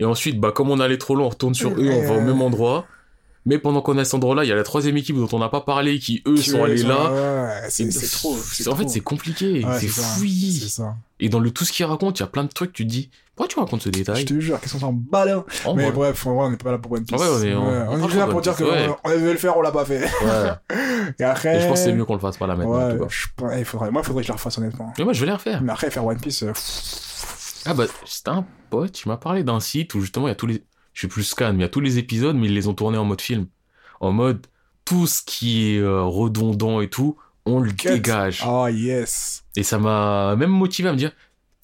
Et 0.00 0.04
ensuite, 0.04 0.40
bah, 0.40 0.50
comme 0.52 0.70
on 0.70 0.80
allait 0.80 0.98
trop 0.98 1.14
loin, 1.14 1.26
on 1.26 1.28
retourne 1.28 1.54
sur 1.54 1.70
eux, 1.70 1.88
on 1.90 2.08
va 2.08 2.14
au 2.14 2.20
même 2.20 2.42
endroit. 2.42 2.86
Mais 3.46 3.58
pendant 3.58 3.82
qu'on 3.82 3.98
est 3.98 4.00
à 4.00 4.04
cet 4.04 4.14
endroit-là, 4.14 4.44
il 4.44 4.48
y 4.48 4.52
a 4.52 4.54
la 4.54 4.62
troisième 4.62 4.96
équipe 4.96 5.16
dont 5.16 5.28
on 5.32 5.38
n'a 5.38 5.50
pas 5.50 5.60
parlé, 5.60 5.98
qui 5.98 6.22
eux 6.26 6.34
tu 6.36 6.50
sont 6.50 6.64
allés 6.64 6.82
là. 6.82 7.12
Ouais, 7.12 7.66
c'est, 7.68 7.88
trop. 8.10 8.34
En 8.68 8.76
fait, 8.76 8.88
c'est 8.88 9.00
compliqué, 9.00 9.62
Ouais, 9.64 9.78
c'est 9.80 9.88
fouillis. 9.88 10.68
Ça. 10.70 10.96
Et 11.20 11.28
dans 11.28 11.40
le 11.40 11.50
tout 11.50 11.64
ce 11.64 11.72
qu'il 11.72 11.84
raconte, 11.84 12.18
il 12.18 12.22
y 12.22 12.24
a 12.24 12.28
plein 12.28 12.44
de 12.44 12.48
trucs, 12.48 12.72
tu 12.72 12.84
te 12.84 12.90
dis, 12.90 13.10
pourquoi 13.36 13.48
tu 13.52 13.58
racontes 13.58 13.82
ce 13.82 13.88
Je 13.88 13.92
détail 13.92 14.24
te 14.24 14.38
jure, 14.40 14.58
qu'est-ce 14.60 14.72
qu'on 14.74 14.78
s'en 14.80 14.92
bat 14.92 15.24
là 15.26 15.44
En 15.66 15.74
Mais 15.74 15.84
vrai. 15.84 15.92
bref, 15.92 16.26
on 16.26 16.50
n'est 16.50 16.56
pas 16.56 16.70
là 16.72 16.78
pour 16.78 16.92
One 16.92 17.04
Piece. 17.04 17.20
Ouais, 17.20 17.26
on 17.30 17.42
est- 17.42 17.54
on- 17.54 17.66
Ouais, 17.68 17.84
on 17.88 17.94
on 17.96 17.98
parle 18.00 18.12
est 18.12 18.16
là 18.16 18.26
pour 18.28 18.40
dire 18.40 18.56
qu'on 18.56 18.64
devait 19.10 19.32
le 19.32 19.38
faire, 19.38 19.56
on 19.58 19.60
l'a 19.62 19.72
pas 19.72 19.84
fait. 19.84 20.00
Ouais. 20.04 20.50
Et 21.18 21.22
après. 21.24 21.56
Et 21.58 21.60
je 21.60 21.66
pense 21.68 21.78
que 21.80 21.84
c'est 21.84 21.92
mieux 21.92 22.04
qu'on 22.06 22.14
le 22.14 22.20
fasse 22.20 22.38
pas 22.38 22.46
là 22.46 22.56
maintenant, 22.56 22.74
en 22.74 22.86
Ouais, 22.86 22.96
tout 22.96 23.04
cas. 23.04 23.10
je 23.10 23.26
pense- 23.36 23.52
il 23.58 23.64
faudrait, 23.66 23.90
moi, 23.90 24.00
il 24.02 24.06
faudrait 24.06 24.22
que 24.22 24.26
je 24.28 24.32
le 24.32 24.36
refasse 24.36 24.56
honnêtement. 24.58 24.92
Mais 24.98 25.04
moi, 25.04 25.12
je 25.12 25.20
vais 25.20 25.26
les 25.26 25.32
refaire. 25.32 25.60
Mais 25.62 25.72
après, 25.72 25.90
faire 25.90 26.06
One 26.06 26.18
Piece. 26.18 26.42
euh, 26.44 26.52
Ah 27.66 27.74
bah, 27.74 27.84
c'était 28.06 28.30
un 28.30 28.44
pote, 28.70 28.92
qui 28.92 29.08
m'a 29.08 29.16
parlé 29.16 29.42
d'un 29.42 29.60
site 29.60 29.94
où 29.94 30.00
justement 30.00 30.26
il 30.26 30.30
y 30.30 30.32
a 30.32 30.36
tous 30.36 30.46
les... 30.46 30.62
Je 30.94 31.00
suis 31.00 31.08
plus 31.08 31.24
scan, 31.24 31.52
mais 31.52 31.58
il 31.58 31.62
y 31.62 31.64
a 31.64 31.68
tous 31.68 31.80
les 31.80 31.98
épisodes, 31.98 32.36
mais 32.36 32.46
ils 32.46 32.54
les 32.54 32.68
ont 32.68 32.74
tournés 32.74 32.98
en 32.98 33.04
mode 33.04 33.20
film. 33.20 33.46
En 34.00 34.12
mode, 34.12 34.46
tout 34.84 35.06
ce 35.06 35.22
qui 35.24 35.74
est 35.74 35.78
euh, 35.78 36.02
redondant 36.02 36.80
et 36.80 36.88
tout, 36.88 37.16
on 37.46 37.60
le 37.60 37.72
dégage. 37.72 38.42
Oh 38.46 38.66
yes. 38.68 39.44
Et 39.56 39.62
ça 39.62 39.78
m'a 39.78 40.34
même 40.36 40.50
motivé 40.50 40.88
à 40.88 40.92
me 40.92 40.96
dire, 40.96 41.12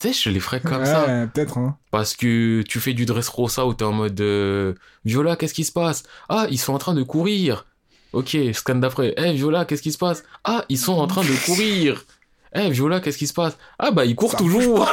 tu 0.01 0.09
sais, 0.09 0.15
je 0.15 0.31
les 0.31 0.41
ferais 0.41 0.61
comme 0.61 0.81
ouais, 0.81 0.87
ça. 0.87 1.27
peut-être, 1.33 1.59
hein. 1.59 1.77
Parce 1.91 2.15
que 2.17 2.63
tu 2.63 2.81
fais 2.81 2.93
du 2.93 3.07
Dressrosa 3.07 3.67
où 3.67 3.75
t'es 3.75 3.85
en 3.85 3.93
mode, 3.93 4.21
euh, 4.21 4.75
Viola, 5.05 5.37
qu'est-ce 5.37 5.55
qui 5.55 5.65
se 5.65 5.73
passe? 5.73 6.03
Ah, 6.29 6.47
ils 6.51 6.59
sont 6.59 6.73
en 6.75 6.79
train 6.79 6.95
de 6.95 7.03
courir. 7.03 7.67
Ok, 8.13 8.37
scan 8.53 8.77
d'après. 8.77 9.15
Eh, 9.17 9.33
Viola, 9.33 9.65
qu'est-ce 9.65 9.83
qui 9.83 9.93
se 9.93 9.99
passe? 9.99 10.25
Ah, 10.43 10.65
ils 10.69 10.79
sont 10.79 10.95
en 10.95 11.07
train 11.07 11.23
de 11.23 11.45
courir. 11.47 12.05
Eh, 12.53 12.69
Viola, 12.69 12.99
qu'est-ce 12.99 13.17
qui 13.17 13.29
se 13.29 13.33
passe? 13.33 13.57
Ah, 13.79 13.93
bah, 13.93 14.05
ils 14.05 14.17
courent 14.17 14.33
Ça 14.33 14.39
toujours. 14.39 14.91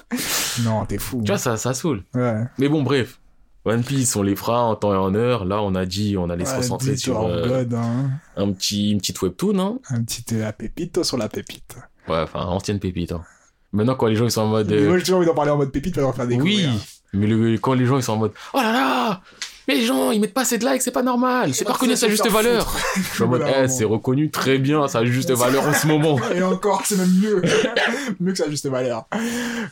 Non, 0.64 0.84
t'es 0.86 0.98
fou. 0.98 1.22
tu 1.24 1.30
vois, 1.30 1.38
ça, 1.38 1.56
ça 1.56 1.72
saoule. 1.72 2.02
Ouais. 2.14 2.42
Mais 2.58 2.68
bon, 2.68 2.82
bref. 2.82 3.20
One 3.66 3.82
Piece, 3.82 4.14
on 4.14 4.22
les 4.22 4.36
fera 4.36 4.62
en 4.62 4.76
temps 4.76 4.94
et 4.94 4.96
en 4.96 5.12
heure. 5.16 5.44
Là, 5.44 5.60
on 5.60 5.74
a 5.74 5.86
dit, 5.86 6.16
on 6.16 6.30
allait 6.30 6.44
se 6.44 6.52
Ouais, 6.52 6.58
recentrer 6.58 6.90
Bleach 6.90 7.02
sur 7.02 7.20
euh, 7.20 7.48
God, 7.64 7.74
hein. 7.74 8.10
un 8.36 8.52
petit, 8.52 8.92
une 8.92 8.98
petite 8.98 9.20
webtoon, 9.20 9.58
hein. 9.58 9.78
Un 9.90 10.04
petit 10.04 10.24
la 10.36 10.52
pépite 10.52 11.02
sur 11.02 11.16
la 11.16 11.28
pépite. 11.28 11.76
Ouais, 12.08 12.20
enfin, 12.20 12.44
ancienne 12.44 12.78
pépite, 12.78 13.10
hein. 13.10 13.24
Maintenant, 13.72 13.96
quand 13.96 14.06
les 14.06 14.14
gens, 14.14 14.24
ils 14.24 14.30
sont 14.30 14.42
en 14.42 14.46
mode... 14.46 14.70
Mais 14.70 14.76
euh, 14.76 14.88
Moi, 14.88 14.98
j'ai 14.98 15.02
toujours 15.02 15.18
envie 15.18 15.26
d'en 15.26 15.34
parler 15.34 15.50
en 15.50 15.56
mode 15.56 15.72
pépite, 15.72 15.96
leur 15.96 16.14
faire 16.14 16.28
découvrir. 16.28 16.70
oui, 16.70 16.80
mais 17.12 17.26
le, 17.26 17.58
quand 17.58 17.74
les 17.74 17.86
gens, 17.86 17.96
ils 17.96 18.04
sont 18.04 18.12
en 18.12 18.18
mode... 18.18 18.32
Oh 18.54 18.58
là 18.58 18.72
là 18.72 19.20
Mais 19.66 19.74
les 19.74 19.84
gens, 19.84 20.12
ils 20.12 20.20
mettent 20.20 20.32
pas 20.32 20.42
assez 20.42 20.58
de 20.58 20.64
likes, 20.64 20.82
c'est 20.82 20.92
pas 20.92 21.02
normal. 21.02 21.52
C'est 21.52 21.64
pas 21.64 21.72
reconnu 21.72 21.94
à 21.94 21.96
sa 21.96 22.08
juste 22.08 22.30
valeur. 22.30 22.72
Je 22.94 23.02
suis 23.02 23.24
en 23.24 23.26
mode, 23.26 23.42
eh, 23.64 23.66
c'est 23.66 23.84
reconnu 23.84 24.30
très 24.30 24.58
bien, 24.58 24.86
ça 24.86 25.00
a 25.00 25.04
juste 25.04 25.32
valeur 25.32 25.66
en 25.66 25.74
ce 25.74 25.88
moment. 25.88 26.20
Et 26.34 26.42
encore, 26.44 26.82
c'est 26.86 26.96
même 26.96 27.12
mieux. 27.20 27.42
mieux 28.20 28.30
que 28.30 28.38
ça, 28.38 28.48
juste 28.48 28.68
valeur. 28.68 29.06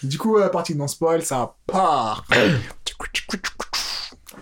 Du 0.03 0.19
coup, 0.19 0.37
euh, 0.37 0.49
partie 0.49 0.75
non 0.75 0.89
spoil, 0.89 1.23
ça 1.23 1.55
part. 1.69 2.25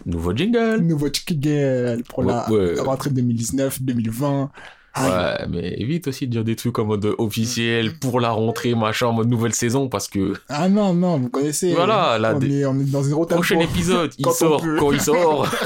Nouveau 0.06 0.34
jingle. 0.34 0.78
Nouveau 0.82 1.08
Girl 1.12 2.02
pour 2.04 2.22
la 2.24 2.48
Ouais, 2.50 2.74
ouais. 2.74 2.80
rentrée 2.80 3.10
2019-2020. 3.10 4.48
Aïe. 4.94 5.10
Ouais, 5.10 5.46
mais 5.48 5.74
évite 5.80 6.06
aussi 6.08 6.26
de 6.26 6.32
dire 6.32 6.44
des 6.44 6.54
trucs 6.54 6.78
en 6.78 6.84
mode 6.84 7.14
officiel 7.16 7.94
pour 7.98 8.20
la 8.20 8.30
rentrée, 8.30 8.74
machin, 8.74 9.06
en 9.06 9.12
mode 9.12 9.28
nouvelle 9.30 9.54
saison, 9.54 9.88
parce 9.88 10.06
que 10.06 10.34
Ah 10.50 10.68
non, 10.68 10.92
non, 10.92 11.18
vous 11.18 11.30
connaissez. 11.30 11.72
Voilà, 11.72 12.18
là, 12.18 12.34
on, 12.34 12.38
des- 12.38 12.60
est, 12.60 12.64
on 12.66 12.78
est 12.78 12.90
dans 12.90 13.02
une 13.02 13.14
route 13.14 13.30
prochain 13.30 13.58
épisode, 13.60 14.12
il 14.18 14.26
sort 14.32 14.62
quand 14.78 14.92
il 14.92 15.00
sort. 15.00 15.48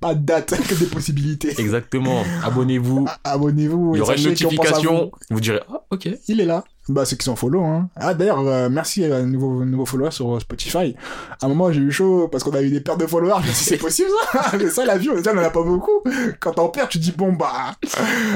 Pas 0.00 0.14
de 0.14 0.20
date, 0.26 0.54
que 0.68 0.74
des 0.74 0.84
possibilités. 0.84 1.58
Exactement. 1.58 2.22
Abonnez-vous. 2.44 3.06
Abonnez-vous. 3.24 3.92
Il 3.94 3.98
y 3.98 4.00
aura 4.02 4.14
une 4.14 4.24
notification. 4.24 5.10
vous. 5.30 5.36
Vous 5.36 5.40
direz, 5.40 5.60
ah, 5.72 5.80
ok. 5.90 6.06
Il 6.28 6.40
est 6.42 6.44
là. 6.44 6.64
Bah, 6.88 7.04
ceux 7.04 7.16
qui 7.16 7.24
sont 7.24 7.36
follow, 7.36 7.62
hein. 7.64 7.90
Ah, 7.96 8.14
d'ailleurs, 8.14 8.40
euh, 8.46 8.68
merci 8.70 9.04
à 9.04 9.16
un 9.16 9.26
nouveau, 9.26 9.64
nouveau 9.64 9.84
follower 9.84 10.10
sur 10.10 10.40
Spotify. 10.40 10.96
À 11.42 11.46
un 11.46 11.48
moment, 11.48 11.70
j'ai 11.70 11.80
eu 11.80 11.92
chaud 11.92 12.28
parce 12.28 12.42
qu'on 12.42 12.52
a 12.52 12.62
eu 12.62 12.70
des 12.70 12.80
pertes 12.80 13.00
de 13.00 13.06
followers. 13.06 13.42
Je 13.42 13.48
dit, 13.48 13.54
c'est 13.54 13.76
possible, 13.76 14.08
ça? 14.32 14.52
Mais 14.58 14.70
ça, 14.70 14.86
la 14.86 14.96
vie, 14.96 15.10
on 15.10 15.16
on 15.16 15.38
en 15.38 15.42
a 15.42 15.50
pas 15.50 15.62
beaucoup. 15.62 16.02
Quand 16.40 16.52
t'en 16.52 16.68
perds, 16.68 16.88
tu 16.88 16.98
dis, 16.98 17.12
bon, 17.12 17.32
bah, 17.32 17.74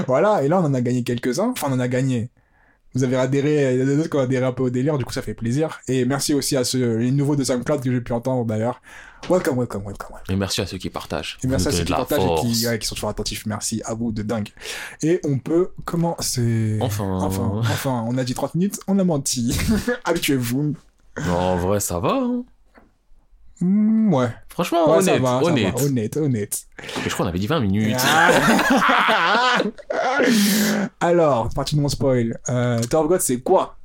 voilà. 0.07 0.43
Et 0.43 0.49
là, 0.49 0.61
on 0.61 0.65
en 0.67 0.75
a 0.75 0.81
gagné 0.83 1.03
quelques-uns. 1.03 1.53
Enfin, 1.53 1.69
on 1.71 1.75
en 1.75 1.81
a 1.81 1.89
gagné. 1.89 2.31
Vous 2.95 3.05
avez 3.05 3.17
adhéré, 3.17 3.75
il 3.75 3.81
y 3.81 3.83
en 3.83 3.89
a 3.89 3.95
d'autres 3.97 4.11
qui 4.11 4.17
ont 4.17 4.21
adhéré 4.21 4.45
un 4.45 4.53
peu 4.53 4.63
au 4.65 4.71
délire, 4.71 4.99
du 4.99 5.05
coup, 5.05 5.13
ça 5.13 5.23
fait 5.23 5.35
plaisir. 5.35 5.81
Et 5.89 6.05
merci 6.05 6.35
aussi 6.35 6.57
à 6.57 6.65
ceux, 6.65 6.97
les 6.97 7.11
nouveaux 7.11 7.37
de 7.37 7.45
SoundCloud 7.45 7.81
que 7.83 7.91
j'ai 7.91 8.01
pu 8.01 8.13
entendre, 8.13 8.45
d'ailleurs. 8.45 8.83
Welcome, 9.31 9.57
welcome, 9.59 9.83
welcome, 9.87 10.09
welcome. 10.11 10.35
Et 10.35 10.37
merci 10.37 10.61
à 10.61 10.67
ceux 10.67 10.79
qui 10.79 10.91
partagent. 10.91 11.39
Et 11.45 11.47
merci 11.47 11.69
à 11.69 11.73
ceux 11.73 11.85
qui 11.85 11.93
partagent 11.93 12.25
et 12.25 12.41
qui, 12.41 12.67
ouais, 12.67 12.79
qui 12.79 12.87
sont 12.87 12.95
toujours 12.97 13.09
attentifs. 13.11 13.47
Merci 13.47 13.81
à 13.85 13.95
vous 13.95 14.11
de 14.13 14.23
dingue. 14.23 14.49
Et 15.03 15.21
on 15.25 15.39
peut 15.39 15.71
commencer. 15.85 16.79
Enfin. 16.81 17.19
Enfin, 17.23 17.53
enfin, 17.61 18.05
on 18.09 18.19
a 18.19 18.25
dit 18.25 18.35
30 18.35 18.57
minutes, 18.57 18.81
on 18.89 18.99
a 18.99 19.05
menti. 19.05 19.57
Habituez-vous. 20.05 20.75
En 21.29 21.57
vrai, 21.57 21.79
ça 21.81 21.99
va. 22.01 22.15
hein. 22.21 22.45
Mm, 23.63 24.13
ouais. 24.15 24.29
Franchement, 24.49 24.91
Ouais, 24.91 24.99
honnête, 24.99 25.23
va, 25.23 25.41
honnête. 25.43 25.75
va, 25.79 25.85
honnête, 25.85 26.17
honnête. 26.17 26.63
Je 27.05 27.09
crois 27.11 27.25
qu'on 27.25 27.29
avait 27.29 27.39
dit 27.39 27.47
20 27.47 27.61
minutes. 27.61 27.97
Ah. 28.05 29.59
Alors, 31.01 31.49
partie 31.55 31.77
de 31.77 31.81
mon 31.81 31.89
spoil. 31.89 32.39
Euh, 32.49 32.81
Tower 32.83 33.05
of 33.05 33.09
God, 33.09 33.21
c'est 33.21 33.41
quoi? 33.41 33.77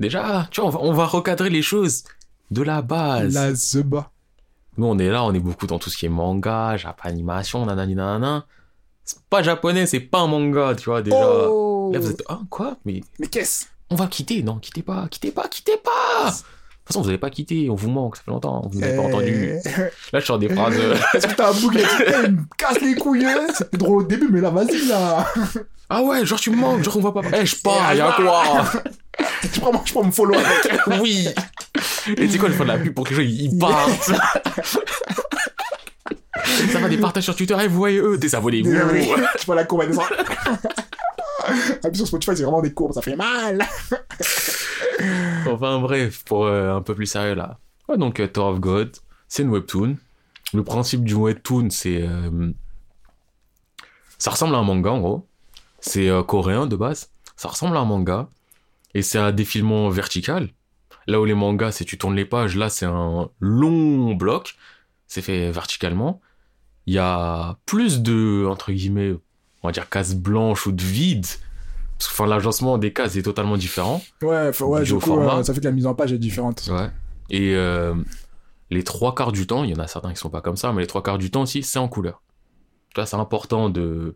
Déjà, 0.00 0.46
tu 0.50 0.60
vois, 0.60 0.68
on 0.68 0.72
va, 0.72 0.78
on 0.82 0.92
va 0.92 1.06
recadrer 1.06 1.50
les 1.50 1.62
choses 1.62 2.04
de 2.50 2.62
la 2.62 2.82
base. 2.82 3.32
La 3.34 3.54
Zeba. 3.54 4.10
Nous, 4.76 4.86
on 4.86 4.98
est 4.98 5.08
là, 5.08 5.24
on 5.24 5.32
est 5.32 5.40
beaucoup 5.40 5.66
dans 5.66 5.78
tout 5.78 5.88
ce 5.88 5.96
qui 5.96 6.04
est 6.06 6.10
manga, 6.10 6.76
Jap 6.76 7.00
animation, 7.02 7.64
nanani 7.64 7.94
nanana. 7.94 8.44
C'est 9.04 9.22
pas 9.30 9.42
japonais, 9.42 9.86
c'est 9.86 10.00
pas 10.00 10.20
un 10.20 10.26
manga, 10.26 10.74
tu 10.74 10.90
vois, 10.90 11.00
déjà. 11.00 11.16
Oh 11.48 11.90
Là, 11.94 12.00
vous 12.00 12.10
êtes, 12.10 12.22
ah, 12.28 12.40
quoi? 12.50 12.76
Mais 12.84 13.00
Mais 13.18 13.28
qu'est-ce? 13.28 13.66
on 13.88 13.94
va 13.94 14.08
quitter, 14.08 14.42
non, 14.42 14.56
quittez 14.58 14.82
pas, 14.82 15.06
quittez 15.08 15.30
pas, 15.30 15.46
quittez 15.48 15.76
pas! 15.76 16.34
De 16.86 16.92
toute 16.92 16.94
façon, 16.98 17.02
vous 17.02 17.08
avez 17.08 17.18
pas 17.18 17.30
quitté, 17.30 17.68
on 17.68 17.74
vous 17.74 17.90
manque, 17.90 18.14
ça 18.16 18.22
fait 18.24 18.30
longtemps, 18.30 18.62
vous 18.72 18.78
n'avez 18.78 18.94
pas 18.94 19.02
Eh, 19.02 19.06
entendu. 19.06 19.54
Là, 20.12 20.20
je 20.20 20.24
sors 20.24 20.38
des 20.38 20.48
phrases. 20.48 20.76
euh, 20.78 20.94
Est-ce 21.14 21.26
que 21.26 21.34
t'as 21.34 21.48
un 21.50 21.52
bouc 21.52 21.74
il 21.74 22.30
me 22.32 22.38
casse 22.56 22.80
les 22.80 22.94
couilles 22.94 23.24
hein 23.26 23.44
C'était 23.58 23.76
drôle 23.76 24.02
au 24.02 24.06
début, 24.06 24.28
mais 24.30 24.40
là, 24.40 24.50
vas-y, 24.50 24.86
là 24.86 25.26
Ah 25.90 26.02
ouais, 26.02 26.24
genre 26.24 26.38
tu 26.38 26.50
me 26.50 26.56
manques, 26.56 26.84
genre 26.84 26.96
on 26.96 27.00
voit 27.00 27.12
pas. 27.12 27.22
Eh, 27.36 27.44
je 27.44 27.56
pars, 27.60 27.90
Eh, 27.92 27.96
y'a 27.96 28.14
je 28.16 28.22
quoi? 28.22 28.64
je 29.52 29.60
prends, 29.60 29.82
je 29.84 29.92
prends 29.92 30.04
mon 30.04 30.12
follow 30.12 30.34
avec. 30.34 31.00
oui! 31.02 31.26
Et 32.08 32.14
tu 32.14 32.30
sais 32.30 32.38
quoi, 32.38 32.50
je 32.50 32.54
fais 32.54 32.62
de 32.62 32.68
la 32.68 32.78
pub 32.78 32.94
pour 32.94 33.04
que 33.04 33.14
les 33.14 33.16
gens 33.16 33.22
ils 33.52 33.58
partent. 33.58 34.12
Ça 36.72 36.78
va 36.78 36.88
des 36.88 36.98
partages 36.98 37.24
sur 37.24 37.34
Twitter, 37.34 37.56
eh, 37.60 37.66
vous 37.66 37.76
voyez 37.78 37.98
eux, 37.98 38.16
désabonnez-vous. 38.16 38.70
Tu 39.40 39.46
vois 39.46 39.56
la 39.56 39.64
descend. 39.64 40.04
Ah, 41.84 41.94
sur 41.94 42.06
Spotify, 42.06 42.36
c'est 42.36 42.42
vraiment 42.42 42.62
des 42.62 42.72
courbes, 42.72 42.92
ça 42.92 43.02
fait 43.02 43.16
mal. 43.16 43.64
Enfin 45.48 45.80
bref, 45.80 46.24
pour 46.24 46.46
euh, 46.46 46.74
un 46.74 46.82
peu 46.82 46.94
plus 46.94 47.06
sérieux 47.06 47.34
là. 47.34 47.58
Donc 47.96 48.18
euh, 48.20 48.26
Tower 48.26 48.52
of 48.52 48.60
God, 48.60 48.96
c'est 49.28 49.42
une 49.42 49.50
webtoon. 49.50 49.96
le 50.52 50.64
principe 50.64 51.04
du 51.04 51.14
webtoon, 51.14 51.70
c'est. 51.70 52.02
euh, 52.02 52.50
ça 54.18 54.30
ressemble 54.30 54.54
à 54.54 54.58
un 54.58 54.62
manga 54.64 54.90
en 54.90 55.00
gros. 55.00 55.26
C'est 55.80 56.08
euh, 56.08 56.22
coréen 56.22 56.66
de 56.66 56.76
base. 56.76 57.10
Ça 57.36 57.48
ressemble 57.48 57.76
à 57.76 57.80
un 57.80 57.84
manga. 57.84 58.28
Et 58.94 59.02
c'est 59.02 59.18
un 59.18 59.30
défilement 59.32 59.88
vertical. 59.90 60.48
Là 61.06 61.20
où 61.20 61.24
les 61.24 61.34
mangas, 61.34 61.72
c'est 61.72 61.84
tu 61.84 61.98
tournes 61.98 62.16
les 62.16 62.24
pages, 62.24 62.56
là 62.56 62.68
c'est 62.70 62.86
un 62.86 63.28
long 63.40 64.14
bloc. 64.14 64.56
C'est 65.06 65.22
fait 65.22 65.50
verticalement. 65.52 66.20
Il 66.86 66.94
y 66.94 66.98
a 66.98 67.58
plus 67.66 68.00
de, 68.00 68.46
entre 68.48 68.72
guillemets, 68.72 69.14
on 69.66 69.68
va 69.68 69.72
dire 69.72 69.88
cases 69.88 70.14
blanches 70.14 70.66
ou 70.66 70.72
de 70.72 70.82
vide. 70.82 71.26
Parce 71.98 72.08
que 72.08 72.14
enfin, 72.14 72.26
l'agencement 72.28 72.78
des 72.78 72.92
cases 72.92 73.16
est 73.16 73.22
totalement 73.22 73.56
différent. 73.56 74.00
Ouais, 74.22 74.50
ouais 74.60 74.82
Du 74.84 74.94
coup, 74.94 75.18
euh, 75.18 75.42
ça 75.42 75.52
fait 75.52 75.60
que 75.60 75.64
la 75.64 75.72
mise 75.72 75.86
en 75.86 75.94
page 75.94 76.12
est 76.12 76.18
différente. 76.18 76.68
Ouais. 76.70 76.88
Et 77.30 77.56
euh, 77.56 77.94
les 78.70 78.84
trois 78.84 79.14
quarts 79.14 79.32
du 79.32 79.46
temps, 79.46 79.64
il 79.64 79.70
y 79.70 79.74
en 79.74 79.80
a 79.80 79.88
certains 79.88 80.12
qui 80.12 80.18
sont 80.18 80.30
pas 80.30 80.40
comme 80.40 80.56
ça, 80.56 80.72
mais 80.72 80.82
les 80.82 80.86
trois 80.86 81.02
quarts 81.02 81.18
du 81.18 81.30
temps 81.30 81.42
aussi, 81.42 81.64
c'est 81.64 81.78
en 81.80 81.88
couleur. 81.88 82.22
Tu 82.90 83.00
vois, 83.00 83.06
c'est 83.06 83.16
important 83.16 83.70
de. 83.70 84.14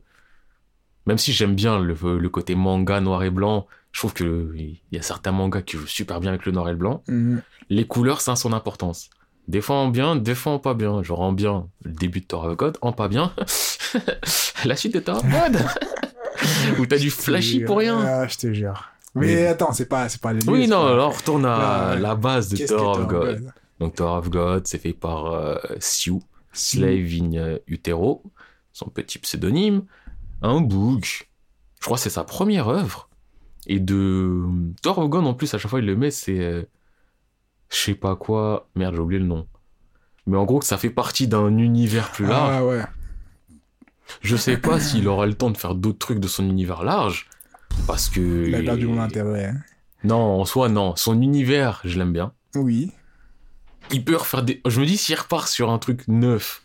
Même 1.06 1.18
si 1.18 1.32
j'aime 1.32 1.54
bien 1.54 1.80
le, 1.80 1.94
le 2.18 2.28
côté 2.28 2.54
manga 2.54 3.00
noir 3.00 3.24
et 3.24 3.30
blanc, 3.30 3.66
je 3.90 4.00
trouve 4.00 4.12
que 4.12 4.52
il 4.54 4.78
y 4.92 4.98
a 4.98 5.02
certains 5.02 5.32
mangas 5.32 5.62
qui 5.62 5.76
jouent 5.76 5.86
super 5.86 6.20
bien 6.20 6.30
avec 6.30 6.46
le 6.46 6.52
noir 6.52 6.68
et 6.68 6.72
le 6.72 6.76
blanc. 6.76 7.02
Mhm. 7.08 7.42
Les 7.70 7.86
couleurs, 7.86 8.20
ça 8.20 8.32
a 8.32 8.36
son 8.36 8.52
importance. 8.52 9.10
Des 9.48 9.60
fois 9.60 9.76
en 9.76 9.88
bien, 9.88 10.16
des 10.16 10.34
fois 10.34 10.52
en 10.52 10.58
pas 10.58 10.74
bien. 10.74 11.02
Genre 11.02 11.20
en 11.20 11.32
bien, 11.32 11.68
le 11.84 11.92
début 11.92 12.20
de 12.20 12.26
Tower 12.26 12.50
of 12.50 12.56
God, 12.56 12.78
en 12.82 12.92
pas 12.92 13.08
bien, 13.08 13.32
la 14.64 14.76
suite 14.76 14.94
de 14.94 15.00
Tower 15.00 15.18
of 15.18 15.26
God. 15.28 15.58
Où 16.78 16.86
t'as 16.86 16.98
du 16.98 17.10
flashy 17.10 17.60
pour 17.60 17.78
rien. 17.78 18.00
Ah, 18.00 18.28
je 18.28 18.36
te 18.36 18.52
jure. 18.52 18.90
Mais 19.14 19.46
attends, 19.46 19.72
c'est 19.72 19.86
pas, 19.88 20.08
c'est 20.08 20.20
pas 20.20 20.32
les 20.32 20.48
Oui, 20.48 20.68
non, 20.68 20.86
alors 20.86 21.16
retourne 21.16 21.44
à 21.44 21.96
la 21.96 22.14
base 22.14 22.48
de 22.48 22.64
Tower 22.64 23.00
of 23.00 23.06
God. 23.08 23.40
God 23.40 23.52
Donc 23.80 23.94
Tower 23.96 24.18
of 24.18 24.30
God, 24.30 24.66
c'est 24.66 24.78
fait 24.78 24.92
par 24.92 25.26
euh, 25.26 25.56
Sioux, 25.80 26.22
Slave 26.52 27.12
in 27.20 27.34
euh, 27.34 27.58
Utero, 27.66 28.22
son 28.72 28.88
petit 28.88 29.18
pseudonyme, 29.18 29.82
un 30.42 30.60
book. 30.60 31.28
Je 31.80 31.84
crois 31.84 31.96
que 31.96 32.02
c'est 32.02 32.10
sa 32.10 32.24
première 32.24 32.68
œuvre. 32.68 33.08
Et 33.66 33.80
de 33.80 34.44
Tower 34.82 35.02
of 35.02 35.10
God, 35.10 35.26
en 35.26 35.34
plus, 35.34 35.52
à 35.54 35.58
chaque 35.58 35.70
fois, 35.70 35.80
il 35.80 35.86
le 35.86 35.96
met, 35.96 36.10
c'est... 36.10 36.68
je 37.70 37.76
sais 37.76 37.94
pas 37.94 38.16
quoi... 38.16 38.68
Merde, 38.74 38.94
j'ai 38.94 39.00
oublié 39.00 39.20
le 39.20 39.26
nom. 39.26 39.46
Mais 40.26 40.36
en 40.36 40.44
gros, 40.44 40.58
que 40.58 40.66
ça 40.66 40.78
fait 40.78 40.90
partie 40.90 41.28
d'un 41.28 41.56
univers 41.58 42.10
plus 42.12 42.26
large. 42.26 42.50
Ah 42.54 42.64
ouais. 42.64 42.82
Je 44.22 44.36
sais 44.36 44.56
pas 44.56 44.80
s'il 44.80 45.08
aura 45.08 45.26
le 45.26 45.34
temps 45.34 45.50
de 45.50 45.56
faire 45.56 45.74
d'autres 45.74 45.98
trucs 45.98 46.20
de 46.20 46.28
son 46.28 46.48
univers 46.48 46.82
large. 46.82 47.28
Parce 47.86 48.08
que... 48.08 48.46
Il 48.48 48.54
a 48.54 48.62
perdu 48.62 48.86
mon 48.86 49.00
intérêt. 49.00 49.46
hein. 49.46 49.56
Non, 50.04 50.40
en 50.40 50.44
soi, 50.44 50.68
non. 50.68 50.94
Son 50.96 51.20
univers, 51.20 51.80
je 51.84 51.98
l'aime 51.98 52.12
bien. 52.12 52.32
Oui. 52.54 52.90
il 53.92 54.04
peut 54.04 54.16
refaire 54.16 54.42
des. 54.42 54.60
Je 54.66 54.80
me 54.80 54.86
dis, 54.86 54.96
s'il 54.96 55.14
repart 55.14 55.46
sur 55.48 55.70
un 55.70 55.78
truc 55.78 56.08
neuf, 56.08 56.62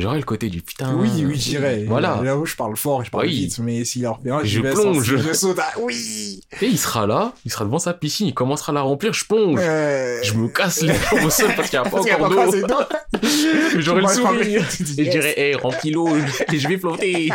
j'aurais 0.00 0.18
le 0.18 0.24
côté 0.24 0.48
du 0.48 0.62
putain. 0.62 0.94
Oui, 0.94 1.10
oui, 1.24 1.34
j'irais. 1.36 1.84
Voilà. 1.86 2.20
Là 2.22 2.36
où 2.36 2.44
je 2.46 2.56
parle 2.56 2.76
fort, 2.76 3.04
je 3.04 3.10
parle 3.10 3.24
Oui. 3.26 3.34
vite, 3.34 3.58
mais 3.60 3.84
s'il 3.84 4.06
en 4.06 4.18
un, 4.30 4.42
j'y 4.44 4.50
Je 4.56 4.60
vais 4.60 4.70
plonge. 4.72 4.96
sans- 4.96 5.02
Je 5.18 5.32
saute. 5.32 5.58
Ah, 5.60 5.72
oui. 5.80 6.40
Et 6.60 6.66
il 6.66 6.78
sera 6.78 7.06
là, 7.06 7.32
il 7.44 7.50
sera 7.50 7.64
devant 7.64 7.78
sa 7.78 7.94
piscine, 7.94 8.26
il 8.28 8.34
commencera 8.34 8.72
à 8.72 8.74
la 8.74 8.82
remplir, 8.82 9.12
je 9.12 9.24
plonge. 9.24 9.58
Euh, 9.62 10.18
Je 10.22 10.34
me 10.34 10.48
casse 10.48 10.82
les 10.82 10.92
jambes 10.94 11.24
au 11.24 11.30
sol 11.30 11.50
parce 11.56 11.70
qu'il 11.70 11.78
n'y 11.80 11.86
a 11.86 11.90
pas 11.90 11.98
encore 12.00 12.50
d'eau. 12.52 12.58
Mais 13.22 13.22
J'aurai 13.80 14.02
le 14.02 14.08
sourire. 14.08 14.66
Et 14.98 15.04
je 15.04 15.10
dirais, 15.10 15.34
hé, 15.36 15.54
remplis 15.54 15.90
l'eau, 15.90 16.08
et 16.16 16.58
je 16.58 16.68
vais 16.68 16.78
flotter. 16.78 17.30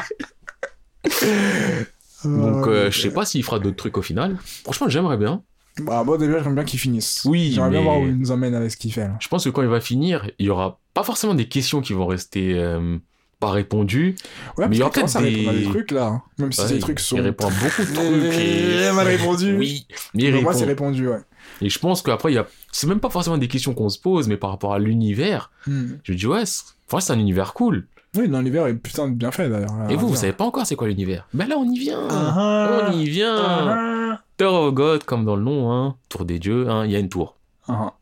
Donc, 2.26 2.68
euh, 2.68 2.90
je 2.90 3.02
sais 3.02 3.10
pas 3.12 3.26
s'il 3.26 3.44
fera 3.44 3.60
d'autres 3.60 3.76
trucs 3.76 3.98
au 3.98 4.02
final. 4.02 4.38
Franchement, 4.64 4.88
j'aimerais 4.88 5.18
bien. 5.18 5.44
Bah, 5.82 6.04
moi, 6.04 6.18
déjà, 6.18 6.38
j'aimerais 6.38 6.54
bien 6.56 6.64
qu'il 6.66 6.80
finisse. 6.80 7.24
Oui, 7.26 7.52
J'aimerais 7.54 7.72
bien 7.72 7.82
voir 7.82 8.00
où 8.00 8.06
il 8.06 8.16
nous 8.18 8.32
emmène 8.32 8.54
avec 8.54 8.70
ce 8.72 8.78
qu'il 8.78 8.94
fait, 8.94 9.02
là. 9.08 9.16
Je 9.20 9.28
pense 9.28 9.44
que 9.44 9.50
quand 9.50 9.62
il 9.64 9.68
va 9.68 9.82
finir, 9.82 10.30
il 10.40 10.46
y 10.46 10.50
aura 10.50 10.80
pas 10.94 11.04
forcément 11.04 11.34
des 11.34 11.48
questions 11.48 11.82
qui 11.82 11.94
vont 11.94 12.06
rester 12.06 12.54
euh, 12.58 12.98
pas 13.40 13.50
répondues. 13.50 14.16
Ouais, 14.58 14.68
Mais 14.70 14.76
il 14.76 14.80
y 14.80 14.82
aura 14.84 14.92
peut-être 14.92 15.20
des- 15.22 15.46
des 15.46 15.64
trucs, 15.64 15.92
là. 15.92 16.06
hein. 16.08 16.22
Même 16.38 16.52
si 16.52 16.62
Ouais, 16.62 16.68
ces 16.68 16.80
trucs 16.80 17.00
sont. 17.00 17.16
Il 17.18 17.22
répond 17.22 17.48
à 17.48 17.50
beaucoup 17.50 17.82
de 17.82 17.94
trucs. 17.94 18.34
Et... 18.40 18.78
Il 18.78 18.84
a 18.84 18.94
mal 18.94 19.08
répondu. 19.08 19.56
Oui, 19.58 19.88
mais 20.14 20.24
il 20.26 20.42
moi, 20.42 20.54
c'est 20.54 20.66
répondu, 20.66 21.08
ouais. 21.08 21.20
Et 21.62 21.70
je 21.70 21.80
pense 21.80 22.02
qu'après, 22.02 22.32
il 22.32 22.36
y 22.36 22.38
a... 22.40 22.46
c'est 22.72 22.88
même 22.88 23.00
pas 23.00 23.10
forcément 23.10 23.38
des 23.38 23.48
questions 23.48 23.74
qu'on 23.74 23.90
se 23.90 24.00
pose, 24.00 24.28
mais 24.28 24.38
par 24.38 24.50
rapport 24.52 24.74
à 24.74 24.80
l'univers, 24.80 25.50
Hmm. 25.66 25.94
je 26.04 26.12
me 26.12 26.18
dis, 26.18 26.28
ouais, 26.28 26.46
c'est 26.46 26.64
enfin, 26.92 27.14
un 27.14 27.20
univers 27.20 27.54
cool. 27.54 27.88
Oui, 28.16 28.28
l'hiver 28.28 28.68
est 28.68 28.76
putain 28.76 29.08
de 29.10 29.16
bien 29.16 29.32
fait, 29.32 29.50
d'ailleurs. 29.50 29.74
Et 29.90 29.96
vous, 29.96 30.08
vous 30.08 30.16
savez 30.16 30.34
pas 30.34 30.44
encore 30.44 30.68
c'est 30.68 30.76
quoi 30.76 30.88
l'univers 30.88 31.28
Ben 31.34 31.48
là, 31.48 31.56
on 31.58 31.68
y 31.68 31.80
vient. 31.80 32.08
Ah, 32.12 32.90
On 32.92 32.98
y 33.00 33.10
vient. 33.10 33.36
ah, 33.38 34.22
Tower 34.44 34.68
of 34.68 34.74
God, 34.74 35.04
comme 35.04 35.26
dans 35.26 35.36
le 35.36 35.44
nom, 35.44 35.72
hein, 35.72 35.96
tour 36.10 36.26
des 36.26 36.40
dieux, 36.40 36.70
hein, 36.70 36.86
il 36.86 36.92
y 36.92 36.96
a 36.96 37.00
une 37.00 37.10
tour. 37.10 37.38
ah. 37.68 37.94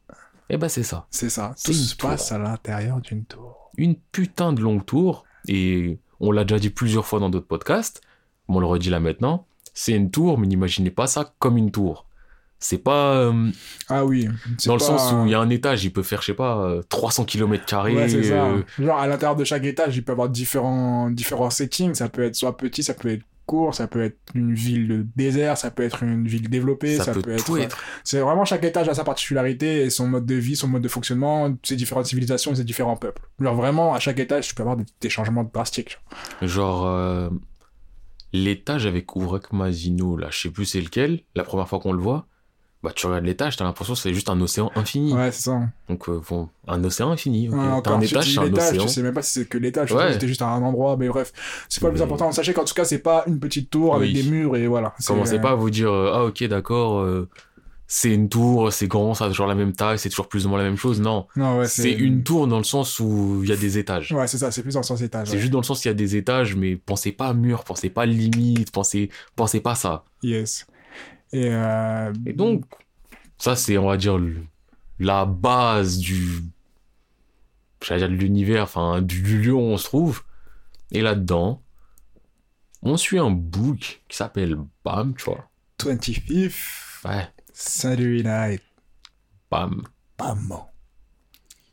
Et 0.50 0.58
ben 0.58 0.68
c'est 0.68 0.84
ça. 0.84 1.06
C'est 1.12 1.30
ça. 1.30 1.56
Tout 1.64 1.72
se 1.72 1.96
passe 1.96 2.28
tour. 2.28 2.36
à 2.36 2.40
l'intérieur 2.40 3.00
d'une 3.00 3.24
tour. 3.24 3.72
Une 3.78 3.96
putain 3.96 4.52
de 4.52 4.62
longue 4.62 4.86
tour, 4.86 5.24
et 5.48 5.98
on 6.20 6.32
l'a 6.34 6.44
déjà 6.44 6.60
dit 6.60 6.70
plusieurs 6.70 7.06
fois 7.06 7.20
dans 7.22 7.30
d'autres 7.30 7.48
podcasts, 7.48 8.02
mais 8.50 8.58
on 8.58 8.60
le 8.60 8.66
redit 8.66 8.90
là 8.90 9.00
maintenant, 9.00 9.46
c'est 9.74 9.94
une 9.94 10.12
tour, 10.12 10.38
mais 10.38 10.48
n'imaginez 10.48 10.92
pas 10.92 11.08
ça 11.08 11.34
comme 11.40 11.56
une 11.58 11.72
tour. 11.72 12.06
C'est 12.60 12.78
pas 12.80 13.14
euh, 13.14 13.50
Ah 13.88 14.04
oui. 14.06 14.28
dans 14.66 14.74
le 14.74 14.80
sens 14.80 15.14
où 15.14 15.26
il 15.26 15.32
y 15.32 15.34
a 15.34 15.40
un 15.40 15.50
étage, 15.50 15.86
il 15.86 15.92
peut 15.94 16.04
faire, 16.04 16.22
je 16.22 16.28
sais 16.28 16.34
pas, 16.34 16.58
euh, 16.58 16.82
300 16.90 17.24
km 17.26 17.66
carrés. 17.66 17.96
Ouais, 17.96 18.10
c'est 18.10 18.22
ça. 18.24 18.46
euh, 18.48 18.62
Genre, 18.78 19.00
à 19.00 19.08
l'intérieur 19.08 19.36
de 19.38 19.44
chaque 19.46 19.64
étage, 19.64 19.96
il 19.96 20.04
peut 20.04 20.12
avoir 20.12 20.28
différents, 20.30 21.10
différents 21.10 21.50
settings. 21.50 21.96
Ça 21.96 22.10
peut 22.10 22.24
être 22.24 22.36
soit 22.36 22.58
petit, 22.58 22.84
ça 22.84 22.94
peut 22.94 23.10
être 23.14 23.24
court, 23.52 23.76
ça 23.76 23.88
peut 23.88 24.02
être 24.02 24.18
une 24.34 24.54
ville 24.54 24.88
de 24.88 25.06
désert, 25.18 25.58
ça 25.58 25.72
peut 25.72 25.84
être 25.84 26.04
une 26.04 26.26
ville 26.26 26.50
développée, 26.50 26.96
ça, 26.96 27.04
ça, 27.04 27.14
peut, 27.14 27.34
être. 27.34 27.44
tout 27.44 27.58
être. 27.58 27.78
C'est 28.06 28.22
vraiment 28.22 28.46
chaque 28.46 28.64
étage 28.64 28.88
a 28.88 28.94
sa 28.94 29.04
particularité 29.04 29.82
et 29.82 29.90
son 29.90 30.08
mode 30.08 30.26
de 30.26 30.36
vie, 30.36 30.56
son 30.56 30.70
mode 30.70 30.82
de 30.82 30.88
fonctionnement, 30.88 31.54
ses 31.62 31.76
différentes 31.76 32.06
civilisations 32.06 32.54
et 32.54 32.56
ses 32.56 32.64
différents 32.64 32.96
peuples. 32.96 33.22
Genre, 33.42 33.54
vraiment, 33.54 33.94
à 33.94 34.00
chaque 34.00 34.20
étage, 34.20 34.48
tu 34.48 34.56
peux 34.56 34.64
avoir 34.64 34.78
des, 34.78 34.86
des 35.02 35.10
changements 35.10 35.44
drastiques. 35.44 36.00
Genre, 36.42 36.88
euh, 36.88 37.30
l'étage 38.32 38.86
avec 38.86 39.18
Ourak 39.18 39.52
Mazino, 39.52 40.16
là, 40.16 40.30
je 40.32 40.40
sais 40.40 40.50
plus 40.50 40.64
c'est 40.64 40.80
lequel, 40.80 41.24
la 41.36 41.44
première 41.44 41.68
fois 41.68 41.80
qu'on 41.82 41.92
le 41.92 42.02
voit, 42.02 42.28
bah 42.84 42.92
tu 42.96 43.06
regardes 43.06 43.26
l'étage, 43.26 43.58
t'as 43.58 43.64
l'impression 43.64 43.94
que 43.94 44.00
c'est 44.00 44.14
juste 44.14 44.30
un 44.30 44.42
océan 44.42 44.72
infini. 44.76 45.14
Ouais, 45.14 45.32
c'est 45.32 45.44
ça. 45.44 45.60
Donc, 45.88 46.10
euh, 46.10 46.20
bon, 46.28 46.50
un 46.68 46.84
océan 46.84 47.12
infini. 47.12 47.48
ok. 47.50 47.56
Ouais, 47.56 47.82
T'as 47.84 47.92
un 47.94 48.02
étage, 48.02 48.38
un 48.40 48.52
océan. 48.54 48.84
tu 48.84 48.90
sais 48.90 49.02
même 49.04 49.14
pas 49.14 49.22
si 49.22 49.40
c'est 49.40 49.46
que 49.46 49.58
l'étage, 49.60 49.92
Ouais. 49.92 50.14
c'était 50.14 50.28
juste 50.28 50.42
un 50.42 50.48
endroit, 50.48 50.98
mais 50.98 51.08
bref, 51.08 51.32
c'est 51.70 51.80
pas 51.82 51.88
le 51.88 51.94
plus 51.94 52.02
important. 52.02 52.32
Sachez 52.32 52.54
qu'en 52.54 52.64
tout 52.66 52.74
cas, 52.74 52.86
c'est 52.86 53.00
pas 53.00 53.24
une 53.28 53.40
petite 53.40 53.70
tour 53.70 53.94
avec 53.96 54.14
des 54.14 54.24
murs 54.24 54.56
et 54.56 54.66
voilà. 54.68 54.94
Commencez 55.06 55.36
euh, 55.36 55.40
pas 55.40 55.52
à 55.52 55.56
vous 55.56 55.70
dire, 55.70 55.92
euh, 55.92 56.12
ah 56.14 56.24
ok, 56.26 56.44
d'accord, 56.46 57.00
euh, 57.02 57.30
c'est 57.94 58.14
une 58.14 58.30
tour, 58.30 58.72
c'est 58.72 58.88
grand, 58.88 59.14
ça 59.14 59.26
a 59.26 59.28
toujours 59.28 59.48
la 59.48 59.54
même 59.56 59.74
taille, 59.74 60.00
c'est 60.00 60.10
toujours 60.10 60.30
plus 60.30 60.46
ou 60.46 60.50
moins 60.50 60.58
la 60.58 60.64
même 60.64 60.78
chose. 60.78 61.02
Non, 61.02 61.28
Non, 61.36 61.60
ouais, 61.60 61.68
c'est 61.68 61.92
une 61.92 62.24
tour 62.24 62.48
dans 62.48 62.58
le 62.58 62.64
sens 62.64 63.00
où 63.02 63.42
il 63.44 63.50
y 63.50 63.52
a 63.54 63.58
des 63.58 63.78
étages. 63.78 64.12
Ouais, 64.14 64.28
c'est 64.28 64.38
ça, 64.38 64.50
c'est 64.50 64.64
plus 64.64 64.74
dans 64.74 64.80
le 64.80 64.86
sens 64.86 65.02
étage. 65.02 65.28
C'est 65.28 65.38
juste 65.40 65.52
dans 65.52 65.60
le 65.60 65.66
sens 65.66 65.82
qu'il 65.82 65.90
y 65.90 65.92
a 65.92 65.94
des 65.94 66.16
étages, 66.16 66.56
mais 66.56 66.78
pensez 66.78 67.12
pas 67.12 67.28
à 67.28 67.34
mur, 67.34 67.64
pensez 67.66 67.90
pas 67.90 68.04
à 68.04 68.06
limite, 68.06 68.72
pensez, 68.72 69.10
pensez 69.36 69.60
pas 69.60 69.72
à 69.72 69.76
ça. 69.76 70.04
Yes. 70.24 70.66
Et, 71.34 71.50
euh... 71.50 72.14
Et 72.26 72.34
donc, 72.34 72.66
ça, 73.38 73.56
c'est, 73.56 73.78
on 73.78 73.88
va 73.88 73.98
dire, 73.98 74.18
le- 74.18 74.44
la 75.00 75.26
base 75.26 75.98
du. 75.98 76.44
J'allais 77.84 78.02
dire 78.02 78.10
de 78.10 78.16
l'univers, 78.16 78.64
enfin, 78.64 79.02
du, 79.02 79.42
lieu 79.42 79.54
où 79.54 79.60
on 79.60 79.78
se 79.78 79.86
trouve. 79.86 80.24
Et 80.92 81.02
là-dedans, 81.02 81.62
on 82.84 82.98
suit 82.98 83.18
un 83.18 83.32
book 83.32 84.04
qui 84.08 84.18
s'appelle 84.18 84.58
Bam, 84.86 85.16
tu 85.16 85.26
vois. 85.26 85.50
25th 85.80 86.54
Ouais, 87.06 87.28
Saturday 87.54 88.24
Night. 88.24 88.62
Bam. 89.50 89.82
Bam. 90.18 90.54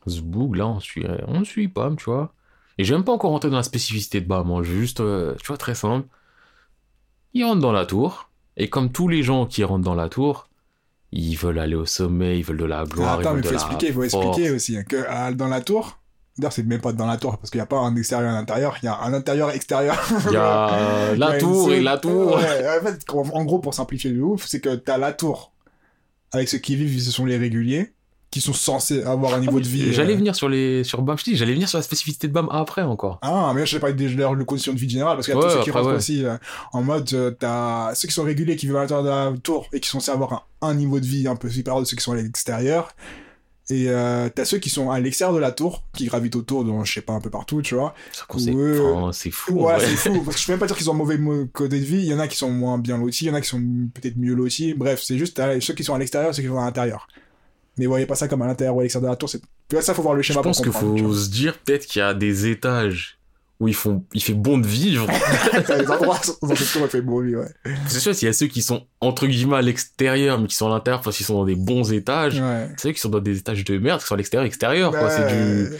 Ce 0.06 0.20
book, 0.22 0.56
là, 0.56 0.66
on 0.66 0.80
suit, 0.80 1.04
on 1.26 1.44
suit 1.44 1.68
Bam, 1.68 1.96
tu 1.96 2.06
vois. 2.06 2.32
Et 2.78 2.88
même 2.90 3.04
pas 3.04 3.12
encore 3.12 3.32
rentrer 3.32 3.50
dans 3.50 3.56
la 3.56 3.62
spécificité 3.62 4.20
de 4.22 4.26
Bam, 4.26 4.50
hein, 4.50 4.62
juste, 4.62 5.00
euh, 5.00 5.34
tu 5.42 5.48
vois, 5.48 5.58
très 5.58 5.74
simple. 5.74 6.08
Il 7.34 7.44
rentre 7.44 7.60
dans 7.60 7.72
la 7.72 7.84
tour, 7.84 8.27
et 8.58 8.68
comme 8.68 8.90
tous 8.92 9.08
les 9.08 9.22
gens 9.22 9.46
qui 9.46 9.64
rentrent 9.64 9.84
dans 9.84 9.94
la 9.94 10.08
tour, 10.08 10.48
ils 11.12 11.36
veulent 11.36 11.58
aller 11.58 11.76
au 11.76 11.86
sommet, 11.86 12.38
ils 12.38 12.44
veulent 12.44 12.58
de 12.58 12.64
la 12.64 12.80
Ah, 12.80 12.84
gloire, 12.84 13.20
attends, 13.20 13.30
ils 13.30 13.36
mais 13.36 13.42
veulent 13.42 13.50
faut 13.50 13.54
expliquer, 13.54 13.86
il 13.86 13.92
faut 13.94 14.04
expliquer 14.04 14.50
aussi 14.50 14.76
hein, 14.76 14.82
que 14.82 15.04
ah, 15.08 15.32
dans 15.32 15.48
la 15.48 15.60
tour, 15.60 15.98
d'ailleurs, 16.36 16.52
c'est 16.52 16.64
même 16.64 16.80
pas 16.80 16.92
dans 16.92 17.06
la 17.06 17.16
tour 17.16 17.38
parce 17.38 17.50
qu'il 17.50 17.58
n'y 17.58 17.62
a 17.62 17.66
pas 17.66 17.78
un 17.78 17.96
extérieur 17.96 18.30
et 18.30 18.34
un 18.34 18.38
intérieur, 18.38 18.76
il 18.82 18.86
y 18.86 18.88
a 18.88 19.00
un 19.00 19.14
intérieur 19.14 19.50
extérieur. 19.50 19.96
Il 20.26 20.32
y 20.32 20.36
a 20.36 21.12
Il 21.14 21.22
a 21.22 21.30
la 21.30 21.38
tour 21.38 21.72
et 21.72 21.80
la 21.80 21.98
tour. 21.98 22.36
Ouais, 22.36 22.78
en 22.78 22.84
fait, 22.84 23.04
en 23.10 23.44
gros, 23.44 23.60
pour 23.60 23.74
simplifier 23.74 24.10
de 24.10 24.20
ouf, 24.20 24.46
c'est 24.46 24.60
que 24.60 24.74
t'as 24.74 24.98
la 24.98 25.12
tour 25.12 25.52
avec 26.32 26.48
ceux 26.48 26.58
qui 26.58 26.76
vivent, 26.76 27.00
ce 27.00 27.10
sont 27.10 27.24
les 27.24 27.38
réguliers 27.38 27.92
qui 28.30 28.40
sont 28.40 28.52
censés 28.52 29.02
avoir 29.04 29.34
un 29.34 29.40
niveau 29.40 29.58
de 29.58 29.66
vie. 29.66 29.92
J'allais 29.92 30.12
euh, 30.12 30.16
venir 30.16 30.34
sur 30.34 30.48
les 30.48 30.84
sur 30.84 31.02
BAM, 31.02 31.18
je 31.18 31.24
dis, 31.24 31.36
j'allais 31.36 31.54
venir 31.54 31.68
sur 31.68 31.78
la 31.78 31.82
spécificité 31.82 32.28
de 32.28 32.32
BAM 32.32 32.48
après 32.50 32.82
encore. 32.82 33.18
Ah, 33.22 33.52
mais 33.54 33.60
là, 33.60 33.64
je 33.64 33.72
sais 33.72 33.80
pas 33.80 33.92
des 33.92 34.08
de 34.08 34.44
conditions 34.44 34.72
de 34.72 34.78
vie 34.78 34.88
générale, 34.88 35.16
parce 35.16 35.26
qu'il 35.26 35.34
y 35.34 35.38
a 35.38 35.40
Ouais, 35.40 35.46
tous 35.46 35.58
ceux 35.58 35.62
qui 35.64 35.70
rentrent 35.70 35.88
ouais. 35.90 35.96
aussi 35.96 36.24
euh, 36.24 36.36
en 36.72 36.82
mode, 36.82 37.08
euh, 37.14 37.30
t'as 37.30 37.94
ceux 37.94 38.06
qui 38.08 38.14
sont 38.14 38.24
réguliers, 38.24 38.56
qui 38.56 38.66
vivent 38.66 38.76
à 38.76 38.80
l'intérieur 38.80 39.04
de 39.04 39.08
la 39.08 39.38
tour 39.42 39.66
et 39.72 39.80
qui 39.80 39.88
sont 39.88 40.00
censés 40.00 40.12
avoir 40.12 40.32
un, 40.60 40.68
un 40.68 40.74
niveau 40.74 41.00
de 41.00 41.06
vie 41.06 41.26
un 41.26 41.36
peu 41.36 41.48
supérieur 41.48 41.80
de 41.80 41.86
ceux 41.86 41.96
qui 41.96 42.02
sont 42.02 42.12
à 42.12 42.16
l'extérieur. 42.16 42.90
Et 43.70 43.86
euh, 43.88 44.30
t'as 44.34 44.46
ceux 44.46 44.58
qui 44.58 44.70
sont 44.70 44.90
à 44.90 44.98
l'extérieur 44.98 45.34
de 45.34 45.40
la 45.40 45.52
tour, 45.52 45.82
qui 45.94 46.06
gravitent 46.06 46.36
autour, 46.36 46.64
dans, 46.64 46.84
je 46.84 46.92
sais 46.92 47.02
pas, 47.02 47.12
un 47.12 47.20
peu 47.20 47.28
partout, 47.28 47.60
tu 47.60 47.74
vois. 47.74 47.94
Enfin, 48.30 49.10
c'est 49.12 49.30
fou. 49.30 49.64
Ouais, 49.66 49.78
c'est 49.78 49.88
fou, 49.88 50.22
parce 50.24 50.36
que 50.36 50.40
je 50.42 50.46
peux 50.46 50.52
même 50.52 50.58
pas 50.60 50.66
dire 50.66 50.76
qu'ils 50.76 50.88
ont 50.88 50.94
un 50.94 50.96
mauvais 50.96 51.18
côté 51.52 51.78
de 51.78 51.84
vie, 51.84 51.98
il 51.98 52.06
y 52.06 52.14
en 52.14 52.18
a 52.18 52.28
qui 52.28 52.36
sont 52.36 52.50
moins 52.50 52.78
bien 52.78 52.96
lotis, 52.96 53.26
il 53.26 53.28
y 53.28 53.30
en 53.30 53.34
a 53.34 53.42
qui 53.42 53.48
sont 53.48 53.60
peut-être 53.92 54.16
mieux 54.16 54.34
lotis, 54.34 54.72
bref, 54.72 55.02
c'est 55.02 55.18
juste 55.18 55.40
ceux 55.60 55.74
qui 55.74 55.84
sont 55.84 55.94
à 55.94 55.98
l'extérieur 55.98 56.34
ceux 56.34 56.42
qui 56.42 56.48
sont 56.48 56.58
à 56.58 56.64
l'intérieur. 56.64 57.08
Mais 57.78 57.86
voyez 57.86 58.06
pas 58.06 58.14
ça 58.14 58.28
comme 58.28 58.42
à 58.42 58.46
l'intérieur 58.46 58.76
ou 58.76 58.80
à 58.80 58.82
l'extérieur 58.82 59.10
de 59.10 59.12
la 59.12 59.16
tour. 59.16 59.28
C'est... 59.28 59.40
Ça, 59.80 59.94
faut 59.94 60.02
voir 60.02 60.14
le 60.14 60.22
Je 60.22 60.28
schéma 60.28 60.42
pense 60.42 60.60
pour 60.60 60.72
qu'il 60.72 61.02
faut 61.02 61.14
se 61.14 61.28
dire 61.30 61.58
peut-être 61.58 61.86
qu'il 61.86 62.00
y 62.00 62.02
a 62.02 62.14
des 62.14 62.46
étages 62.46 63.18
où 63.60 63.66
ils 63.66 63.74
font, 63.74 64.04
il 64.14 64.22
fait 64.22 64.34
bon 64.34 64.58
de 64.58 64.66
vivre. 64.66 65.06
Les 65.68 65.90
endroits 65.90 66.20
dans 66.42 66.54
cette 66.54 66.72
tour, 66.72 66.82
elle 66.84 66.90
fait 66.90 67.00
beau, 67.00 67.22
oui, 67.22 67.34
ouais. 67.34 67.48
C'est 67.88 67.98
sûr, 67.98 68.14
s'il 68.14 68.26
y 68.26 68.28
a 68.28 68.32
ceux 68.32 68.46
qui 68.46 68.62
sont 68.62 68.86
entre 69.00 69.26
guillemets 69.26 69.56
à 69.56 69.62
l'extérieur, 69.62 70.40
mais 70.40 70.46
qui 70.46 70.54
sont 70.54 70.66
à 70.66 70.70
l'intérieur 70.70 71.00
parce 71.02 71.16
qu'ils 71.16 71.26
sont 71.26 71.34
dans 71.34 71.44
des 71.44 71.56
bons 71.56 71.92
étages. 71.92 72.40
Ouais. 72.40 72.68
C'est 72.76 72.88
ceux 72.88 72.92
qui 72.92 73.00
sont 73.00 73.08
dans 73.08 73.18
des 73.20 73.38
étages 73.38 73.64
de 73.64 73.78
merde, 73.78 74.00
qui 74.00 74.06
sont 74.06 74.14
à 74.14 74.16
l'extérieur, 74.16 74.46
extérieur, 74.46 74.92
quoi. 74.92 75.10
C'est 75.10 75.26
du. 75.26 75.70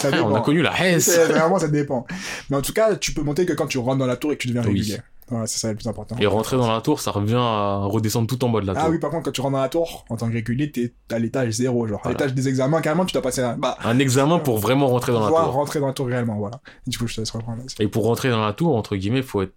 Ça 0.00 0.08
Frère, 0.08 0.26
on 0.26 0.34
a 0.34 0.40
connu 0.40 0.62
la 0.62 0.72
Hesse. 0.80 1.18
Vraiment, 1.28 1.58
ça 1.58 1.68
dépend. 1.68 2.06
Mais 2.48 2.56
en 2.56 2.62
tout 2.62 2.72
cas, 2.72 2.96
tu 2.96 3.12
peux 3.12 3.22
monter 3.22 3.44
que 3.44 3.52
quand 3.52 3.66
tu 3.66 3.76
rentres 3.76 3.98
dans 3.98 4.06
la 4.06 4.16
tour 4.16 4.32
et 4.32 4.36
que 4.36 4.42
tu 4.42 4.48
deviens 4.48 4.62
Oui. 4.62 4.68
régulier. 4.68 4.98
C'est 5.46 5.58
ça 5.60 5.70
le 5.70 5.76
plus 5.76 5.86
important. 5.88 6.14
Et 6.18 6.26
rentrer 6.26 6.56
dans 6.58 6.70
la 6.70 6.80
tour, 6.82 7.00
ça 7.00 7.10
revient 7.10 7.36
à 7.38 7.76
redescendre 7.84 8.26
tout 8.26 8.44
en 8.44 8.50
bas 8.50 8.60
de 8.60 8.66
la 8.66 8.74
tour. 8.74 8.82
Ah 8.86 8.90
oui, 8.90 8.98
par 8.98 9.10
contre, 9.10 9.24
quand 9.24 9.30
tu 9.32 9.40
rentres 9.40 9.54
dans 9.54 9.62
la 9.62 9.68
tour, 9.70 10.04
en 10.10 10.16
tant 10.16 10.28
que 10.28 10.34
régulier, 10.34 10.70
t'es 10.70 10.92
à 11.10 11.18
l'étage 11.18 11.52
zéro, 11.52 11.86
genre. 11.86 12.00
À 12.04 12.10
l'étage 12.10 12.34
des 12.34 12.48
examens, 12.48 12.80
carrément, 12.82 13.06
tu 13.06 13.12
dois 13.14 13.22
passer 13.22 13.40
un... 13.40 13.56
Bah, 13.56 13.78
Un 13.84 13.98
examen 13.98 14.38
pour 14.40 14.58
vraiment 14.58 14.88
rentrer 14.88 15.12
dans 15.12 15.20
la 15.20 15.28
tour. 15.28 15.38
rentrer 15.38 15.80
dans 15.80 15.86
la 15.86 15.92
tour 15.94 16.06
réellement, 16.06 16.36
voilà. 16.38 16.60
Du 16.86 16.98
coup, 16.98 17.06
je 17.06 17.14
te 17.14 17.20
laisse 17.22 17.30
reprendre. 17.30 17.62
Et 17.78 17.88
pour 17.88 18.04
rentrer 18.04 18.28
dans 18.30 18.44
la 18.44 18.52
tour, 18.52 18.76
entre 18.76 18.94
guillemets, 18.96 19.22
faut 19.22 19.40
être 19.42 19.54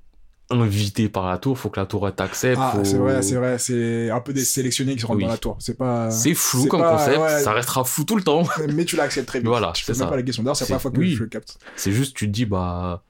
invité 0.51 1.09
par 1.09 1.27
la 1.27 1.39
tour, 1.39 1.57
faut 1.57 1.69
que 1.69 1.79
la 1.79 1.87
tour 1.87 2.07
t'accepte. 2.15 2.59
Ah, 2.61 2.73
faut- 2.75 2.83
c'est 2.85 2.97
vrai, 2.97 3.21
c'est 3.23 3.35
vrai, 3.35 3.57
c'est 3.57 4.11
un 4.11 4.19
peu 4.21 4.31
des 4.31 4.45
sélectionnés 4.45 4.93
qui 4.95 5.01
se 5.01 5.07
rentrent 5.07 5.17
Oui. 5.17 5.23
dans 5.25 5.31
la 5.31 5.37
tour. 5.37 5.57
C'est 5.59 5.75
pas... 5.77 6.11
C'est 6.11 6.35
flou 6.35 6.67
comme 6.67 6.81
pas- 6.81 6.91
concept, 6.97 7.17
ouais. 7.17 7.39
ça 7.41 7.51
restera 7.51 7.83
flou 7.83 8.03
tout 8.03 8.15
le 8.15 8.21
temps. 8.23 8.43
Mais 8.73 8.85
tu 8.85 8.95
l'acceptes 8.95 9.27
très 9.27 9.39
vite. 9.39 9.47
Voilà, 9.47 9.73
c'est 9.75 9.93
ça. 9.95 10.05
pas 10.05 10.15
la 10.15 10.21
question 10.23 10.43
d'heure, 10.43 10.55
c'est 10.55 10.65
la 10.65 10.67
première 10.77 10.81
fois 10.83 10.91
que 10.91 10.99
oui. 10.99 11.15
je 11.15 11.23
le 11.23 11.29
capte. 11.29 11.57
C'est 11.75 11.91
juste, 11.91 12.15
tu 12.15 12.27
te 12.27 12.31
dis, 12.31 12.45
bah, 12.45 13.03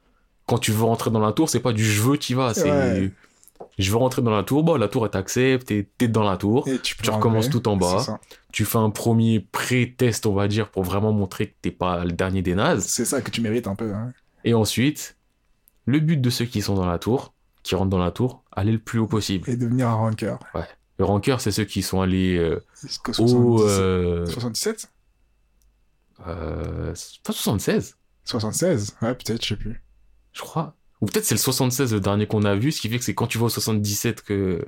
quand 0.45 0.57
tu 0.57 0.71
veux 0.71 0.83
rentrer 0.83 1.11
dans 1.11 1.19
la 1.19 1.31
tour, 1.31 1.49
c'est 1.49 1.59
pas 1.59 1.73
du 1.73 1.83
je 1.83 2.01
veux, 2.01 2.17
tu 2.17 2.35
vas. 2.35 2.53
C'est, 2.53 2.71
Ouais. 2.71 3.11
je 3.77 3.91
veux 3.91 3.97
rentrer 3.97 4.21
dans 4.21 4.31
la 4.31 4.43
tour, 4.43 4.63
bah, 4.63 4.77
la 4.77 4.87
tour, 4.87 5.05
elle 5.05 5.11
t'accepte, 5.11 5.67
t'es 5.67 6.07
dans 6.07 6.23
la 6.23 6.37
tour. 6.37 6.67
Et 6.67 6.79
tu, 6.79 6.95
recommences 7.09 7.49
tout 7.49 7.67
en 7.67 7.77
bas. 7.77 8.19
Tu 8.51 8.65
fais 8.65 8.77
un 8.77 8.89
premier 8.89 9.39
pré-test, 9.39 10.25
on 10.25 10.33
va 10.33 10.47
dire, 10.47 10.69
pour 10.69 10.83
vraiment 10.83 11.11
montrer 11.11 11.47
que 11.47 11.55
t'es 11.61 11.71
pas 11.71 12.05
le 12.05 12.11
dernier 12.11 12.41
des 12.41 12.55
nazes. 12.55 12.85
C'est 12.85 13.05
ça 13.05 13.21
que 13.21 13.31
tu 13.31 13.41
mérites 13.41 13.67
un 13.67 13.75
peu. 13.75 13.93
Hein. 13.93 14.13
Et 14.43 14.53
ensuite, 14.53 15.17
le 15.85 15.99
but 15.99 16.21
de 16.21 16.29
ceux 16.29 16.45
qui 16.45 16.61
sont 16.61 16.75
dans 16.75 16.85
la 16.85 16.99
tour, 16.99 17.33
qui 17.63 17.75
rentrent 17.75 17.89
dans 17.89 17.97
la 17.97 18.11
tour, 18.11 18.43
aller 18.51 18.71
le 18.71 18.79
plus 18.79 18.99
haut 18.99 19.07
possible. 19.07 19.49
Et 19.49 19.57
devenir 19.57 19.87
un 19.89 19.95
ranker. 19.95 20.37
Le 20.97 21.05
ranker, 21.05 21.37
c'est 21.39 21.51
ceux 21.51 21.65
qui 21.65 21.81
sont 21.81 21.99
allés 22.01 22.37
euh, 22.37 22.63
au... 23.19 23.57
77. 23.57 23.67
euh, 23.67 24.25
77 24.25 24.89
euh, 26.27 26.93
pas 27.23 27.33
76, 27.33 27.97
76 28.23 28.95
Ouais, 29.01 29.13
peut-être, 29.15 29.43
je 29.43 29.49
sais 29.49 29.55
plus. 29.57 29.81
Je 30.35 30.41
crois. 30.41 30.75
Ou 31.01 31.07
peut-être 31.07 31.25
c'est 31.25 31.33
le 31.35 31.39
76 31.39 31.93
le 31.93 31.99
dernier 31.99 32.27
qu'on 32.27 32.43
a 32.43 32.55
vu, 32.55 32.71
ce 32.71 32.79
qui 32.81 32.89
fait 32.89 32.99
que 32.99 33.03
c'est 33.03 33.13
quand 33.15 33.27
tu 33.27 33.37
vas 33.39 33.45
au 33.45 33.49
77 33.49 34.21
que... 34.21 34.63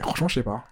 Franchement, 0.00 0.28
je 0.28 0.34
sais 0.34 0.42
pas. 0.42 0.64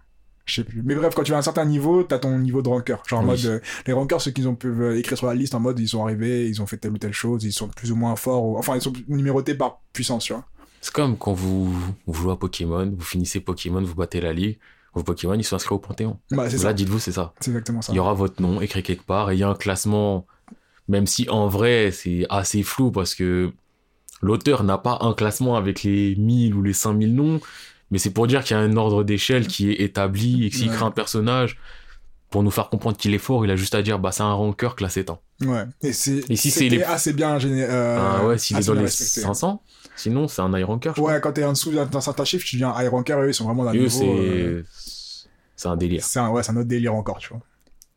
Je 0.46 0.54
sais 0.56 0.64
plus. 0.64 0.82
Mais 0.84 0.94
bref, 0.94 1.14
quand 1.14 1.24
tu 1.24 1.34
as 1.34 1.38
un 1.38 1.42
certain 1.42 1.64
niveau, 1.64 2.04
t'as 2.04 2.18
ton 2.20 2.38
niveau 2.38 2.62
de 2.62 2.68
ranker. 2.68 2.96
Genre 3.08 3.18
en 3.20 3.22
Oui. 3.24 3.30
mode, 3.30 3.44
euh, 3.46 3.60
les 3.86 3.92
rankers, 3.92 4.20
ceux 4.20 4.30
qu'ils 4.30 4.46
ont 4.48 4.54
pu 4.54 4.68
euh, 4.68 4.96
écrire 4.98 5.18
sur 5.18 5.26
la 5.26 5.34
liste 5.34 5.54
en 5.56 5.60
mode, 5.60 5.78
ils 5.80 5.88
sont 5.88 6.02
arrivés, 6.04 6.48
ils 6.48 6.62
ont 6.62 6.66
fait 6.66 6.76
telle 6.76 6.92
ou 6.92 6.98
telle 6.98 7.12
chose, 7.12 7.42
ils 7.44 7.52
sont 7.52 7.68
plus 7.68 7.90
ou 7.90 7.96
moins 7.96 8.14
forts, 8.14 8.44
ou- 8.44 8.56
enfin, 8.56 8.76
ils 8.76 8.80
sont 8.82 8.92
numérotés 9.08 9.54
par 9.56 9.80
puissance, 9.92 10.24
tu 10.24 10.32
vois. 10.32 10.44
C'est 10.80 10.92
comme 10.92 11.16
quand 11.18 11.32
vous, 11.32 11.72
vous 12.06 12.14
jouez 12.14 12.32
à 12.32 12.36
Pokémon, 12.36 12.92
vous 12.96 13.04
finissez 13.04 13.40
Pokémon, 13.40 13.82
vous 13.82 13.94
battez 13.96 14.20
la 14.20 14.32
ligue, 14.32 14.58
vos 14.94 15.02
Pokémon, 15.02 15.34
ils 15.34 15.42
sont 15.42 15.56
inscrits 15.56 15.74
au 15.74 15.78
Panthéon. 15.80 16.18
Bah, 16.30 16.46
Là, 16.48 16.72
dites-vous, 16.72 17.00
c'est 17.00 17.12
ça. 17.12 17.32
C'est 17.40 17.50
exactement 17.50 17.82
ça. 17.82 17.92
Il 17.92 17.96
y 17.96 17.98
aura 17.98 18.14
votre 18.14 18.40
nom 18.40 18.60
écrit 18.60 18.84
quelque 18.84 19.02
part 19.04 19.32
et 19.32 19.34
il 19.34 19.40
y 19.40 19.42
a 19.42 19.48
un 19.48 19.54
classement, 19.56 20.26
même 20.86 21.08
si 21.08 21.28
en 21.28 21.48
vrai 21.48 21.90
c'est 21.90 22.24
assez 22.30 22.62
flou 22.62 22.92
parce 22.92 23.16
que 23.16 23.52
l'auteur 24.22 24.64
n'a 24.64 24.78
pas 24.78 24.98
un 25.02 25.12
classement 25.14 25.56
avec 25.56 25.82
les 25.82 26.16
1000 26.16 26.54
ou 26.54 26.62
les 26.62 26.72
5000 26.72 27.14
noms, 27.14 27.40
mais 27.90 27.98
c'est 27.98 28.10
pour 28.10 28.26
dire 28.26 28.42
qu'il 28.44 28.56
y 28.56 28.60
a 28.60 28.62
un 28.62 28.76
ordre 28.76 29.04
d'échelle 29.04 29.46
qui 29.46 29.70
est 29.70 29.80
établi 29.82 30.46
et 30.46 30.50
que 30.50 30.56
s'il 30.56 30.68
Ouais. 30.70 30.74
crée 30.76 30.84
un 30.84 30.90
personnage, 30.90 31.58
pour 32.30 32.42
nous 32.42 32.50
faire 32.50 32.68
comprendre 32.68 32.96
qu'il 32.96 33.14
est 33.14 33.18
fort, 33.18 33.44
il 33.44 33.50
a 33.50 33.56
juste 33.56 33.74
à 33.76 33.82
dire 33.82 33.98
bah 34.00 34.10
c'est 34.12 34.22
un 34.24 34.32
rancœur 34.32 34.74
classé 34.74 35.04
temps. 35.04 35.20
Ouais. 35.42 35.64
Et 35.82 35.92
si 35.92 36.22
c'est 36.50 36.68
les- 36.68 36.82
assez 36.82 37.12
bien 37.12 37.38
géné... 37.38 37.64
euh, 37.64 37.98
ah 38.00 38.26
ouais, 38.26 38.36
s'il 38.38 38.56
est 38.58 38.66
dans 38.66 38.74
les 38.74 38.80
respecté. 38.82 39.20
500, 39.20 39.62
sinon 39.96 40.26
c'est 40.26 40.42
un 40.42 40.52
high 40.58 40.64
ranker. 40.64 40.92
Ouais, 40.98 41.20
quand 41.22 41.32
t'es 41.32 41.44
en 41.44 41.52
dessous 41.52 41.70
d'un 41.72 42.00
certain 42.00 42.24
chiffre, 42.24 42.44
tu 42.44 42.56
deviens 42.56 42.74
high 42.80 42.88
ranker, 42.88 43.14
eux, 43.20 43.28
ils 43.28 43.34
sont 43.34 43.44
vraiment 43.44 43.62
crois. 43.62 43.74
eux, 43.76 43.86
niveau... 43.86 44.18
euh, 44.18 44.62
c'est 45.54 45.68
un 45.68 45.76
délire. 45.76 46.04
C'est 46.04 46.18
un, 46.18 46.30
ouais, 46.30 46.42
c'est 46.42 46.50
un 46.52 46.56
autre 46.56 46.68
délire 46.68 46.94
encore, 46.94 47.18
tu 47.18 47.28
vois. 47.28 47.40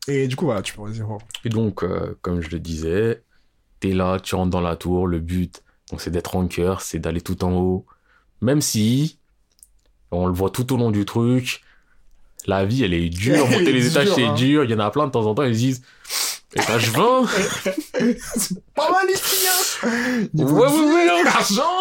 Et 0.07 0.27
du 0.27 0.35
coup, 0.35 0.45
voilà, 0.45 0.61
tu 0.61 0.73
pourrais 0.73 0.91
dire... 0.91 1.07
Et 1.43 1.49
donc, 1.49 1.83
euh, 1.83 2.17
comme 2.21 2.39
je 2.41 2.49
le 2.49 2.59
disais, 2.59 3.21
t'es 3.79 3.93
là, 3.93 4.19
tu 4.19 4.35
rentres 4.35 4.49
dans 4.51 4.61
la 4.61 4.75
tour, 4.75 5.07
le 5.07 5.19
but, 5.19 5.61
donc 5.89 6.01
c'est 6.01 6.11
d'être 6.11 6.31
ranker, 6.31 6.75
c'est 6.81 6.99
d'aller 6.99 7.21
tout 7.21 7.43
en 7.43 7.53
haut. 7.53 7.85
Même 8.41 8.61
si, 8.61 9.17
on 10.11 10.27
le 10.27 10.33
voit 10.33 10.49
tout 10.49 10.73
au 10.73 10.77
long 10.77 10.91
du 10.91 11.05
truc, 11.05 11.61
la 12.45 12.65
vie, 12.65 12.83
elle 12.83 12.93
est 12.93 13.09
dure, 13.09 13.35
Elle 13.35 13.59
monter 13.59 13.69
est 13.69 13.73
les 13.73 13.87
étages, 13.87 14.09
c'est 14.13 14.25
hein. 14.25 14.33
dur, 14.33 14.63
il 14.63 14.71
y 14.71 14.73
en 14.73 14.79
a 14.79 14.89
plein 14.91 15.07
de 15.07 15.11
temps 15.11 15.25
en 15.25 15.35
temps, 15.35 15.43
ils 15.43 15.53
se 15.53 15.59
disent, 15.59 15.81
étage 16.55 16.89
20 16.89 17.25
Pas 18.75 18.91
mal, 18.91 19.07
les 19.07 19.15
filles, 19.15 19.47
hein 19.47 20.19
Ouais, 20.33 20.67
ouais, 20.67 20.93
ouais, 20.93 21.09
hein. 21.09 21.23
Argent 21.27 21.79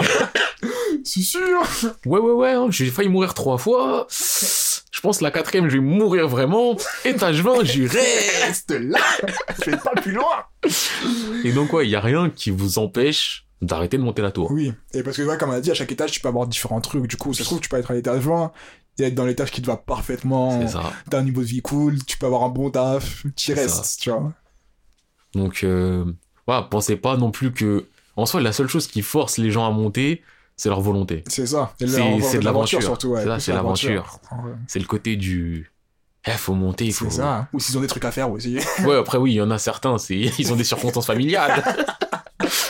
C'est 1.04 1.22
sûr 1.22 1.62
Ouais, 2.06 2.18
ouais, 2.18 2.32
ouais, 2.32 2.52
hein, 2.52 2.66
j'ai 2.70 2.90
failli 2.90 3.08
mourir 3.08 3.34
trois 3.34 3.58
fois. 3.58 4.06
Je 4.10 5.00
pense 5.00 5.20
la 5.20 5.30
quatrième, 5.30 5.68
je 5.68 5.76
vais 5.76 5.82
mourir 5.82 6.26
vraiment. 6.26 6.76
Étage 7.04 7.40
20, 7.42 7.64
j'y 7.64 7.86
reste. 7.86 8.44
Reste 8.44 8.70
là 8.70 8.98
Je 9.64 9.70
vais 9.70 9.76
pas 9.76 9.92
plus 9.92 10.12
loin 10.12 10.44
Et 11.44 11.52
donc, 11.52 11.72
ouais, 11.72 11.86
il 11.86 11.90
y 11.90 11.96
a 11.96 12.00
rien 12.00 12.30
qui 12.30 12.50
vous 12.50 12.78
empêche 12.78 13.47
d'arrêter 13.62 13.98
de 13.98 14.02
monter 14.02 14.22
la 14.22 14.30
tour. 14.30 14.50
Oui, 14.52 14.72
et 14.94 15.02
parce 15.02 15.16
que, 15.16 15.22
ouais, 15.22 15.36
comme 15.38 15.50
on 15.50 15.54
a 15.54 15.60
dit, 15.60 15.70
à 15.70 15.74
chaque 15.74 15.90
étage, 15.92 16.12
tu 16.12 16.20
peux 16.20 16.28
avoir 16.28 16.46
différents 16.46 16.80
trucs. 16.80 17.06
Du 17.06 17.16
coup, 17.16 17.32
ça 17.34 17.40
se 17.40 17.44
trouve, 17.44 17.60
tu 17.60 17.68
peux 17.68 17.76
être 17.76 17.90
à 17.90 17.94
l'étage 17.94 18.20
20 18.22 18.52
et 18.98 19.04
être 19.04 19.14
dans 19.14 19.24
l'étage 19.24 19.50
qui 19.50 19.62
te 19.62 19.66
va 19.66 19.76
parfaitement. 19.76 20.60
C'est 20.60 20.68
ça. 20.68 20.92
T'as 21.10 21.18
un 21.18 21.24
niveau 21.24 21.40
de 21.42 21.46
vie 21.46 21.62
cool, 21.62 22.02
tu 22.04 22.18
peux 22.18 22.26
avoir 22.26 22.42
un 22.44 22.48
bon 22.48 22.70
taf, 22.70 23.24
tu 23.36 23.52
restes, 23.54 24.00
tu 24.00 24.10
vois. 24.10 24.32
Donc, 25.34 25.62
euh, 25.64 26.04
voilà, 26.46 26.62
pensez 26.62 26.96
pas 26.96 27.16
non 27.16 27.30
plus 27.30 27.52
que, 27.52 27.86
en 28.16 28.26
soi, 28.26 28.40
la 28.40 28.52
seule 28.52 28.68
chose 28.68 28.86
qui 28.86 29.02
force 29.02 29.38
les 29.38 29.50
gens 29.50 29.66
à 29.66 29.70
monter, 29.70 30.22
c'est 30.56 30.68
leur 30.68 30.80
volonté. 30.80 31.22
C'est 31.28 31.46
ça. 31.46 31.74
C'est- 31.78 31.86
de 31.86 32.44
l'aventure. 32.44 32.82
surtout, 32.82 33.08
ouais. 33.10 33.20
C'est 33.22 33.26
ça, 33.28 33.34
plus 33.34 33.40
c'est 33.42 33.52
l'aventure. 33.52 34.20
C'est 34.66 34.78
le 34.80 34.86
côté 34.86 35.16
du, 35.16 35.70
eh, 36.26 36.30
faut 36.32 36.54
monter, 36.54 36.86
il 36.86 36.92
faut. 36.92 37.04
C'est 37.10 37.18
ça. 37.18 37.48
Ou 37.52 37.60
s'ils 37.60 37.78
ont 37.78 37.80
des 37.80 37.86
trucs 37.86 38.04
à 38.04 38.10
faire 38.10 38.30
aussi. 38.30 38.58
Ouais, 38.84 38.96
après, 38.96 39.18
oui, 39.18 39.32
il 39.32 39.36
y 39.36 39.40
en 39.40 39.50
a 39.50 39.58
certains, 39.58 39.96
ils 40.10 40.52
ont 40.52 40.56
des 40.56 40.64
circonstances 40.64 41.06
familiales. 41.06 41.62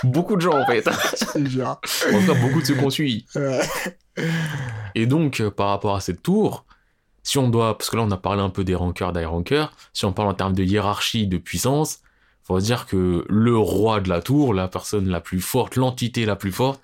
beaucoup 0.08 0.36
de 0.36 0.40
gens, 0.40 0.60
en 0.60 0.66
fait. 0.66 0.86
En 1.36 2.20
tout 2.20 2.26
cas, 2.26 2.40
beaucoup 2.40 2.60
de 2.60 2.66
ceux 2.66 2.74
qu'on 2.74 2.90
suit. 2.90 3.26
Ouais. 3.34 3.60
Et 4.94 5.06
donc, 5.06 5.40
euh, 5.40 5.50
par 5.50 5.68
rapport 5.68 5.94
à 5.94 6.00
cette 6.00 6.22
tour, 6.22 6.64
si 7.22 7.38
on 7.38 7.48
doit, 7.48 7.76
parce 7.76 7.90
que 7.90 7.96
là, 7.96 8.02
on 8.02 8.10
a 8.10 8.16
parlé 8.16 8.42
un 8.42 8.50
peu 8.50 8.64
des 8.64 8.74
rankers, 8.74 9.12
des 9.12 9.26
si 9.92 10.04
on 10.04 10.12
parle 10.12 10.28
en 10.28 10.34
termes 10.34 10.54
de 10.54 10.64
hiérarchie, 10.64 11.26
de 11.26 11.38
puissance, 11.38 12.00
faut 12.42 12.58
dire 12.60 12.86
que 12.86 13.26
le 13.28 13.58
roi 13.58 14.00
de 14.00 14.08
la 14.08 14.22
tour, 14.22 14.54
la 14.54 14.68
personne 14.68 15.08
la 15.08 15.20
plus 15.20 15.40
forte, 15.40 15.76
l'entité 15.76 16.24
la 16.24 16.34
plus 16.34 16.52
forte, 16.52 16.80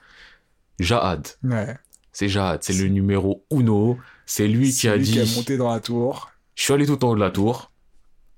Jahad. 0.78 1.26
Ouais. 1.42 1.74
C'est 2.12 2.28
Jahad, 2.28 2.62
c'est 2.62 2.74
le 2.74 2.88
numéro 2.88 3.46
uno. 3.50 3.98
C'est 4.26 4.46
lui 4.46 4.72
qui 4.72 4.88
a 4.88 4.96
lui 4.96 5.04
dit, 5.04 5.12
qui 5.12 5.20
a 5.20 5.36
monté 5.36 5.56
dans 5.56 5.72
la 5.72 5.80
tour. 5.80 6.30
je 6.54 6.64
suis 6.64 6.74
allé 6.74 6.84
tout 6.86 7.02
en 7.04 7.08
haut 7.08 7.14
de 7.14 7.20
la 7.20 7.30
tour. 7.30 7.70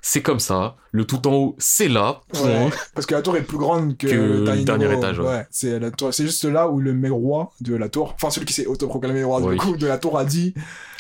C'est 0.09 0.23
comme 0.23 0.39
ça. 0.39 0.77
Le 0.93 1.05
tout 1.05 1.27
en 1.27 1.33
haut, 1.35 1.57
c'est 1.59 1.89
là. 1.89 2.21
Ouais. 2.33 2.71
Parce 2.95 3.07
que 3.07 3.15
la 3.17 3.23
tour 3.23 3.37
est 3.37 3.43
plus 3.43 3.59
grande 3.59 3.97
que, 3.97 4.07
Que 4.07 4.15
le 4.55 4.63
dernier 4.63 4.95
étage, 4.97 5.19
ouais. 5.19 5.45
c'est 5.51 5.81
la 5.81 5.91
tour. 5.91 6.15
C'est 6.15 6.23
juste 6.25 6.45
là 6.45 6.69
où 6.69 6.79
le 6.79 7.11
roi 7.13 7.51
de 7.61 7.75
la 7.75 7.89
tour, 7.89 8.13
enfin 8.15 8.31
celui 8.31 8.47
qui 8.47 8.53
s'est 8.53 8.67
autoproclamé 8.67 9.25
roi 9.25 9.41
Oui. 9.41 9.57
du 9.57 9.61
coup 9.61 9.77
de 9.77 9.85
la 9.85 9.99
tour 9.99 10.17
a 10.17 10.25
dit, 10.25 10.55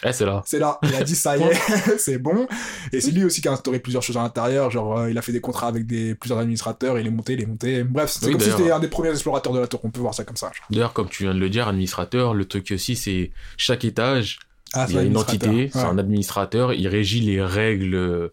Eh, 0.05 0.13
c'est 0.13 0.27
là. 0.27 0.43
c'est 0.45 0.59
là. 0.59 0.81
Il 0.83 0.93
a 0.97 1.05
dit 1.05 1.15
ça 1.15 1.37
y 1.37 1.43
est, 1.45 1.55
c'est 1.99 2.19
bon. 2.19 2.49
Et 2.93 3.01
c'est 3.01 3.13
lui 3.13 3.23
aussi 3.23 3.41
qui 3.41 3.47
a 3.47 3.53
instauré 3.53 3.79
plusieurs 3.79 4.03
choses 4.03 4.17
à 4.17 4.23
l'intérieur. 4.25 4.73
Genre, 4.73 4.99
euh, 4.99 5.09
il 5.11 5.17
a 5.17 5.23
fait 5.23 5.31
des 5.31 5.41
contrats 5.41 5.69
avec 5.69 5.87
des 5.87 6.17
plusieurs 6.17 6.41
administrateurs. 6.41 6.99
Il 6.99 7.07
est 7.07 7.11
monté, 7.11 7.35
il 7.35 7.43
est 7.43 7.47
monté. 7.47 7.85
Bref, 7.85 8.11
c'est 8.11 8.27
Oui, 8.27 8.33
comme 8.33 8.41
si 8.41 8.51
c'était 8.51 8.73
un 8.73 8.81
des 8.81 8.89
premiers 8.89 9.11
explorateurs 9.11 9.53
de 9.53 9.61
la 9.61 9.69
tour. 9.69 9.79
On 9.85 9.91
peut 9.91 10.01
voir 10.01 10.15
ça 10.15 10.25
comme 10.25 10.37
ça. 10.37 10.51
D'ailleurs, 10.71 10.93
comme 10.93 11.09
tu 11.09 11.23
viens 11.23 11.35
de 11.35 11.39
le 11.39 11.49
dire, 11.49 11.69
administrateur, 11.69 12.35
le 12.35 12.45
truc 12.45 12.73
aussi, 12.75 12.97
c'est 12.97 13.31
chaque 13.57 13.85
étage, 13.85 14.41
Ah, 14.73 14.87
il 14.89 14.97
y 14.97 14.99
a 14.99 15.03
une 15.03 15.17
entité, 15.17 15.71
c'est 15.73 15.79
un 15.79 15.97
administrateur, 15.97 16.73
il 16.73 16.89
régit 16.89 17.21
les 17.21 17.41
règles, 17.41 18.33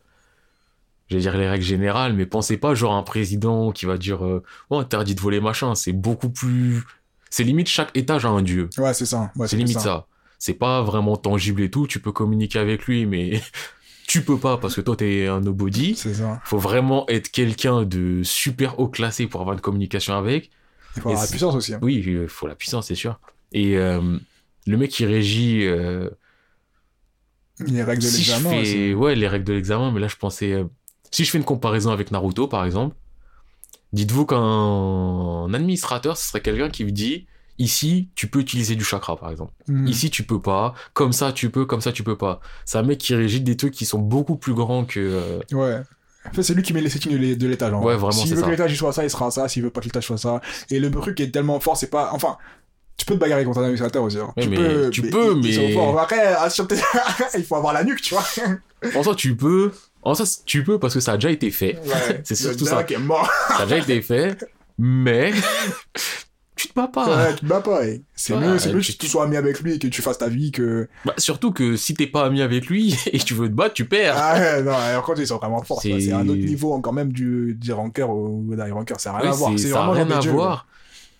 vais 1.16 1.22
dire 1.22 1.38
les 1.38 1.48
règles 1.50 1.64
générales, 1.66 2.14
mais 2.14 2.26
pensez 2.26 2.58
pas 2.58 2.74
genre 2.76 2.94
un 2.94 3.04
président 3.04 3.72
qui 3.72 3.86
va 3.86 3.98
dire 3.98 4.26
euh, 4.26 4.44
oh 4.70 4.80
interdit 4.80 5.16
de 5.16 5.22
voler 5.22 5.40
machin, 5.42 5.76
c'est 5.76 5.94
beaucoup 5.94 6.30
plus, 6.30 6.84
c'est 7.30 7.44
limite 7.44 7.68
chaque 7.68 7.96
étage 7.98 8.26
a 8.26 8.30
un 8.30 8.42
dieu, 8.42 8.70
Ouais, 8.78 8.94
c'est 8.94 9.06
ça. 9.06 9.32
Ouais, 9.36 9.48
c'est 9.48 9.58
limite 9.58 9.80
ça. 9.80 10.08
C'est 10.40 10.54
pas 10.56 10.82
vraiment 10.82 11.16
tangible 11.16 11.62
et 11.62 11.72
tout, 11.72 11.88
tu 11.88 12.00
peux 12.00 12.12
communiquer 12.12 12.60
avec 12.60 12.86
lui, 12.86 13.06
mais 13.06 13.42
tu 14.08 14.24
peux 14.24 14.38
pas 14.38 14.58
parce 14.58 14.76
que 14.76 14.82
toi 14.82 14.96
t'es 14.96 15.28
un 15.28 15.40
nobody. 15.42 15.96
C'est 15.96 16.16
ça. 16.16 16.42
Faut 16.44 16.58
vraiment 16.58 17.08
être 17.08 17.32
quelqu'un 17.32 17.84
de 17.84 18.22
super 18.24 18.80
haut 18.80 18.90
classé 18.90 19.28
pour 19.28 19.40
avoir 19.42 19.54
une 19.56 19.62
communication 19.62 20.16
avec. 20.16 20.52
Il 20.96 21.02
faut 21.02 21.10
avoir 21.10 21.24
la 21.24 21.30
puissance 21.30 21.56
aussi. 21.56 21.74
hein. 21.74 21.80
Oui, 21.82 22.04
il 22.06 22.28
faut 22.28 22.46
la 22.48 22.56
puissance, 22.56 22.88
c'est 22.88 22.96
sûr. 22.96 23.20
Et 23.54 23.78
euh, 23.78 24.18
le 24.68 24.78
mec 24.78 24.92
qui 24.92 25.06
régit 25.06 25.66
euh, 25.66 26.10
Les 27.60 27.84
règles 27.84 28.02
de 28.02 28.08
si 28.08 28.24
je 28.24 28.32
l'examen. 28.34 28.50
fais 28.50 28.62
aussi. 28.62 28.94
ouais 28.94 29.16
les 29.16 29.28
règles 29.28 29.46
de 29.46 29.54
l'examen 29.54 29.92
mais 29.92 30.00
là 30.00 30.08
je 30.08 30.16
pensais 30.16 30.52
euh, 30.54 30.66
si 31.14 31.24
je 31.26 31.32
fais 31.32 31.38
une 31.38 31.44
comparaison 31.44 31.92
avec 31.92 32.12
Naruto 32.12 32.48
par 32.48 32.66
exemple 32.66 32.96
dites-vous 33.94 34.26
qu'un 34.26 35.54
administrateur 35.54 36.18
ce 36.18 36.28
serait 36.30 36.42
quelqu'un 36.42 36.70
qui 36.70 36.84
vous 36.84 36.92
dit 36.92 37.28
Ici, 37.60 38.10
tu 38.16 38.26
peux 38.28 38.40
utiliser 38.40 38.76
du 38.76 38.84
chakra, 38.84 39.16
par 39.16 39.30
exemple. 39.30 39.54
Hmm. 39.68 39.86
Ici, 39.86 40.10
tu 40.10 40.24
peux 40.24 40.42
pas. 40.42 40.74
Comme 40.96 41.14
ça, 41.14 41.32
tu 41.32 41.52
peux. 41.52 41.66
Comme 41.68 41.82
ça, 41.82 41.92
tu 41.92 42.04
peux 42.04 42.18
pas. 42.18 42.40
C'est 42.66 42.80
un 42.80 42.84
mec 42.84 42.98
qui 42.98 43.14
régit 43.14 43.42
des 43.42 43.56
trucs 43.56 43.76
qui 43.76 43.86
sont 43.86 44.00
beaucoup 44.00 44.38
plus 44.38 44.56
grands 44.56 44.86
que. 44.86 45.00
euh, 45.00 45.40
Ouais. 45.52 45.80
En 46.28 46.34
fait, 46.34 46.42
c'est 46.42 46.56
lui 46.56 46.64
qui 46.64 46.74
met 46.74 46.82
les 46.82 46.90
settings 46.90 47.12
de 47.12 47.18
l'é- 47.18 47.36
de 47.36 47.48
l'étage. 47.48 47.72
en 47.72 47.78
Ouais, 47.78 47.94
vrai. 47.94 47.98
vraiment, 47.98 48.12
S'il 48.12 48.32
veut 48.34 48.40
ça. 48.40 48.46
que 48.48 48.50
l'étage 48.50 48.76
soit 48.76 48.92
ça, 48.92 49.04
il 49.04 49.10
sera 49.12 49.30
ça. 49.30 49.48
S'il 49.48 49.62
veut 49.62 49.70
pas 49.70 49.82
que 49.82 49.86
l'étage 49.86 50.04
soit 50.08 50.18
ça. 50.18 50.42
Et 50.72 50.80
le 50.80 50.90
truc 50.90 51.20
est 51.20 51.30
tellement 51.30 51.60
fort, 51.60 51.78
c'est 51.78 51.92
pas. 51.92 52.10
Enfin, 52.14 52.38
tu 52.98 53.06
peux 53.06 53.14
te 53.14 53.20
bagarrer 53.20 53.46
contre 53.46 53.60
un 53.60 53.64
administrateur 53.66 54.02
aussi. 54.02 54.18
hein. 54.18 54.34
Tu 54.36 54.50
mais 54.50 54.56
peux, 54.56 54.90
tu 54.90 55.04
peux, 55.04 55.34
ils- 55.36 55.46
ils 55.46 55.60
mais- 55.60 55.68
sont 55.76 55.80
forts. 55.80 56.00
Après, 56.00 56.36
il 57.38 57.44
faut 57.44 57.56
avoir 57.56 57.72
la 57.74 57.84
nuque, 57.84 58.02
tu 58.02 58.16
vois. 58.16 58.26
En 58.96 59.04
soi, 59.04 59.14
tu 59.14 59.36
peux. 59.36 59.72
En 60.06 60.14
soi, 60.16 60.26
tu 60.46 60.64
peux 60.64 60.80
parce 60.80 60.94
que 60.94 61.00
ça 61.00 61.14
a 61.14 61.18
déjà 61.18 61.32
été 61.32 61.50
fait. 61.52 61.80
Ouais. 61.86 62.22
C'est 62.24 62.36
surtout 62.36 62.66
ça. 62.66 62.84
qui 62.84 62.94
est 62.96 62.98
mort. 63.00 63.30
Ça 63.50 63.60
a 63.60 63.66
déjà 63.66 63.78
été 63.78 64.02
fait. 64.02 64.38
Mais. 64.78 65.32
tu 66.56 66.68
te 66.68 66.74
bats 66.74 66.88
pas. 66.88 67.08
Ouais, 67.08 67.34
tu 67.36 67.42
te 67.42 67.46
bats 67.46 67.62
pas. 67.62 67.80
ouais. 67.80 68.02
C'est 68.16 68.34
Ouais, 68.34 68.40
mieux, 68.48 68.60
c'est 68.60 68.74
mieux 68.74 68.82
tu- 68.82 68.94
que 68.94 68.98
tu 68.98 69.08
sois 69.08 69.24
ami 69.26 69.38
avec 69.38 69.60
lui 69.62 69.74
et 69.74 69.80
que 69.80 69.88
tu 69.88 70.02
fasses 70.02 70.18
ta 70.18 70.30
vie 70.30 70.52
que. 70.52 70.88
Bah, 71.06 71.14
surtout 71.18 71.52
que 71.52 71.76
si 71.76 71.94
t'es 71.94 72.08
pas 72.08 72.26
ami 72.26 72.42
avec 72.42 72.68
lui 72.68 72.96
et 73.12 73.18
que 73.20 73.24
tu 73.24 73.34
veux 73.34 73.48
te 73.48 73.54
battre, 73.54 73.74
tu 73.74 73.86
perds. 73.86 74.16
Ah 74.18 74.34
ouais, 74.36 74.64
non, 74.64 74.72
alors 74.74 75.04
quand 75.04 75.16
ils 75.18 75.28
sont 75.28 75.38
vraiment 75.38 75.62
forts, 75.64 75.82
C'est- 75.82 76.12
un 76.12 76.28
autre 76.28 76.40
niveau 76.40 76.74
encore 76.74 76.94
même 76.94 77.12
du, 77.12 77.56
du 77.60 77.72
rancœur 77.72 78.10
au 78.10 78.44
des 78.50 78.72
rancœur, 78.72 79.00
ça 79.00 79.12
n'a 79.12 79.20
rien 79.20 79.32
à 79.32 79.36
voir. 79.36 79.52
c'est- 79.58 79.70
ça 79.70 79.78
vraiment 79.80 79.92
rien 79.94 80.10
à 80.12 80.20
dieux, 80.20 80.32
voir. 80.32 80.68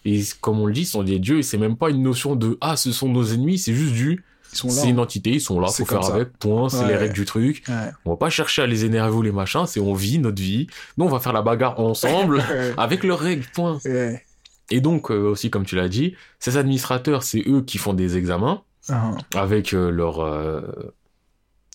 Et 0.06 0.22
comme 0.42 0.60
on 0.60 0.66
le 0.66 0.74
dit, 0.74 0.86
ce 0.86 0.92
sont 0.94 1.04
des 1.04 1.20
dieux 1.20 1.40
et 1.40 1.44
c'est 1.44 1.58
même 1.58 1.78
pas 1.78 1.90
une 1.90 2.02
notion 2.04 2.36
de 2.36 2.58
ah, 2.60 2.76
ce 2.76 2.92
sont 2.92 3.08
nos 3.08 3.24
ennemis, 3.24 3.58
c'est 3.58 3.74
juste 3.74 3.94
du. 3.94 4.24
C'est 4.54 4.90
une 4.90 5.00
entité, 5.00 5.32
ils 5.32 5.42
sont 5.42 5.60
là, 5.60 5.68
faut 5.68 5.86
faire 5.86 6.04
ça. 6.04 6.14
avec, 6.16 6.38
point, 6.38 6.70
c'est 6.70 6.80
Ouais. 6.80 6.88
les 6.90 6.96
règles 6.96 7.14
du 7.14 7.26
truc. 7.26 7.64
Ouais. 7.68 7.92
On 8.06 8.12
va 8.12 8.18
pas 8.18 8.30
chercher 8.30 8.62
à 8.62 8.68
les 8.68 8.86
énerver 8.86 9.16
ou 9.16 9.22
les 9.22 9.32
machins, 9.32 9.66
c'est 9.66 9.80
on 9.80 9.94
vit 9.94 10.20
notre 10.20 10.42
vie. 10.42 10.68
Nous, 10.98 11.06
on 11.06 11.10
va 11.10 11.20
faire 11.20 11.34
la 11.34 11.42
bagarre 11.42 11.80
ensemble 11.80 12.44
avec 12.78 13.04
leurs 13.04 13.20
règles, 13.20 13.46
point. 13.54 13.80
Ouais. 13.86 14.24
Et 14.72 14.80
donc, 14.82 15.12
euh, 15.12 15.30
aussi, 15.30 15.50
comme 15.50 15.66
tu 15.66 15.76
l'as 15.76 15.90
dit, 15.90 16.16
ces 16.40 16.58
administrateurs, 16.58 17.24
c'est 17.24 17.44
eux 17.48 17.62
qui 17.62 17.78
font 17.78 17.94
des 17.94 18.18
examens 18.18 18.62
Ah. 18.90 19.12
avec 19.36 19.74
euh, 19.74 19.90
leurs, 19.92 20.22
euh, 20.22 20.62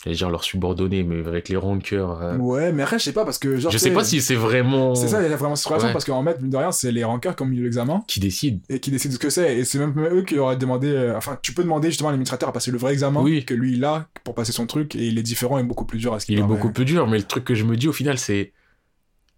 j'allais 0.08 0.16
dire 0.16 0.30
leurs 0.30 0.44
subordonnés, 0.44 1.02
mais 1.02 1.26
avec 1.26 1.48
les 1.48 1.56
rankeurs. 1.56 2.20
euh, 2.22 2.36
Ouais, 2.36 2.72
mais 2.72 2.82
après, 2.82 2.98
je 2.98 3.04
sais 3.04 3.12
pas, 3.12 3.24
parce 3.24 3.38
que 3.38 3.56
genre. 3.58 3.70
je 3.70 3.78
sais 3.78 3.92
pas 3.92 4.04
si 4.04 4.20
c'est 4.20 4.34
vraiment 4.34 4.94
C'est 4.94 5.08
ça, 5.08 5.22
il 5.22 5.30
y 5.30 5.32
a 5.32 5.36
vraiment 5.36 5.56
cette 5.56 5.66
relation 5.66 5.88
Ouais. 5.88 5.92
parce 5.92 6.04
qu'en 6.04 6.24
fait, 6.24 6.40
mine 6.40 6.50
de 6.50 6.56
rien, 6.56 6.72
c'est 6.72 6.90
les 6.92 7.04
rancœurs 7.04 7.36
qui 7.36 7.42
ont 7.42 7.46
mis 7.46 7.58
l'examen 7.60 8.02
qui 8.06 8.20
décide. 8.20 8.60
et 8.68 8.80
qui 8.80 8.90
décident 8.90 9.14
ce 9.14 9.18
que 9.18 9.30
c'est. 9.30 9.58
Et 9.58 9.64
c'est 9.64 9.78
même 9.78 9.94
eux 9.98 10.22
qui 10.22 10.38
auraient 10.38 10.56
demandé. 10.56 10.88
euh, 10.88 11.16
Enfin, 11.16 11.38
tu 11.42 11.52
peux 11.52 11.62
demander 11.62 11.88
justement 11.88 12.08
à 12.08 12.12
l'administrateur 12.12 12.48
à 12.48 12.52
passer 12.52 12.70
le 12.70 12.78
vrai 12.78 12.92
examen 12.92 13.20
Oui. 13.20 13.44
que 13.44 13.54
lui 13.54 13.74
il 13.74 13.84
a 13.84 14.06
pour 14.24 14.34
passer 14.34 14.52
son 14.52 14.66
truc 14.66 14.94
et 14.96 15.06
il 15.06 15.18
est 15.18 15.22
différent 15.22 15.58
et 15.58 15.62
beaucoup 15.62 15.84
plus 15.84 15.98
dur 15.98 16.14
à 16.14 16.20
ce 16.20 16.26
qu'il 16.26 16.34
Il 16.34 16.38
est 16.38 16.42
paraît. 16.42 16.54
beaucoup 16.54 16.72
plus 16.72 16.84
dur, 16.84 17.06
mais 17.06 17.18
le 17.18 17.24
truc 17.24 17.44
que 17.44 17.54
je 17.54 17.64
me 17.64 17.76
dis 17.76 17.88
au 17.88 17.92
final, 17.92 18.18
c'est 18.18 18.52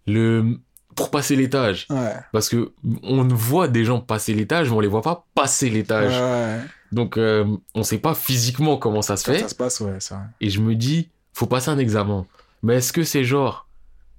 le 0.07 0.57
pour 0.95 1.09
passer 1.09 1.35
l'étage. 1.35 1.87
Ouais. 1.89 2.13
Parce 2.33 2.49
que 2.49 2.73
on 3.03 3.23
voit 3.23 3.67
des 3.67 3.85
gens 3.85 3.99
passer 4.01 4.33
l'étage, 4.33 4.69
mais 4.69 4.75
on 4.75 4.79
les 4.81 4.87
voit 4.89 5.01
pas 5.01 5.25
passer 5.35 5.69
l'étage. 5.69 6.11
Ouais. 6.13 6.57
Donc 6.91 7.17
euh, 7.17 7.45
on 7.73 7.83
sait 7.83 7.97
pas 7.97 8.13
physiquement 8.13 8.77
comment 8.77 9.01
ça 9.01 9.17
se 9.17 9.29
fait. 9.31 9.39
ça 9.39 9.49
se 9.49 9.55
passe, 9.55 9.79
ouais, 9.79 9.99
ça. 9.99 10.23
Et 10.41 10.49
je 10.49 10.59
me 10.59 10.75
dis, 10.75 11.09
faut 11.33 11.45
passer 11.47 11.69
un 11.69 11.77
examen. 11.77 12.25
Mais 12.63 12.75
est-ce 12.75 12.93
que 12.93 13.03
c'est 13.03 13.23
genre, 13.23 13.67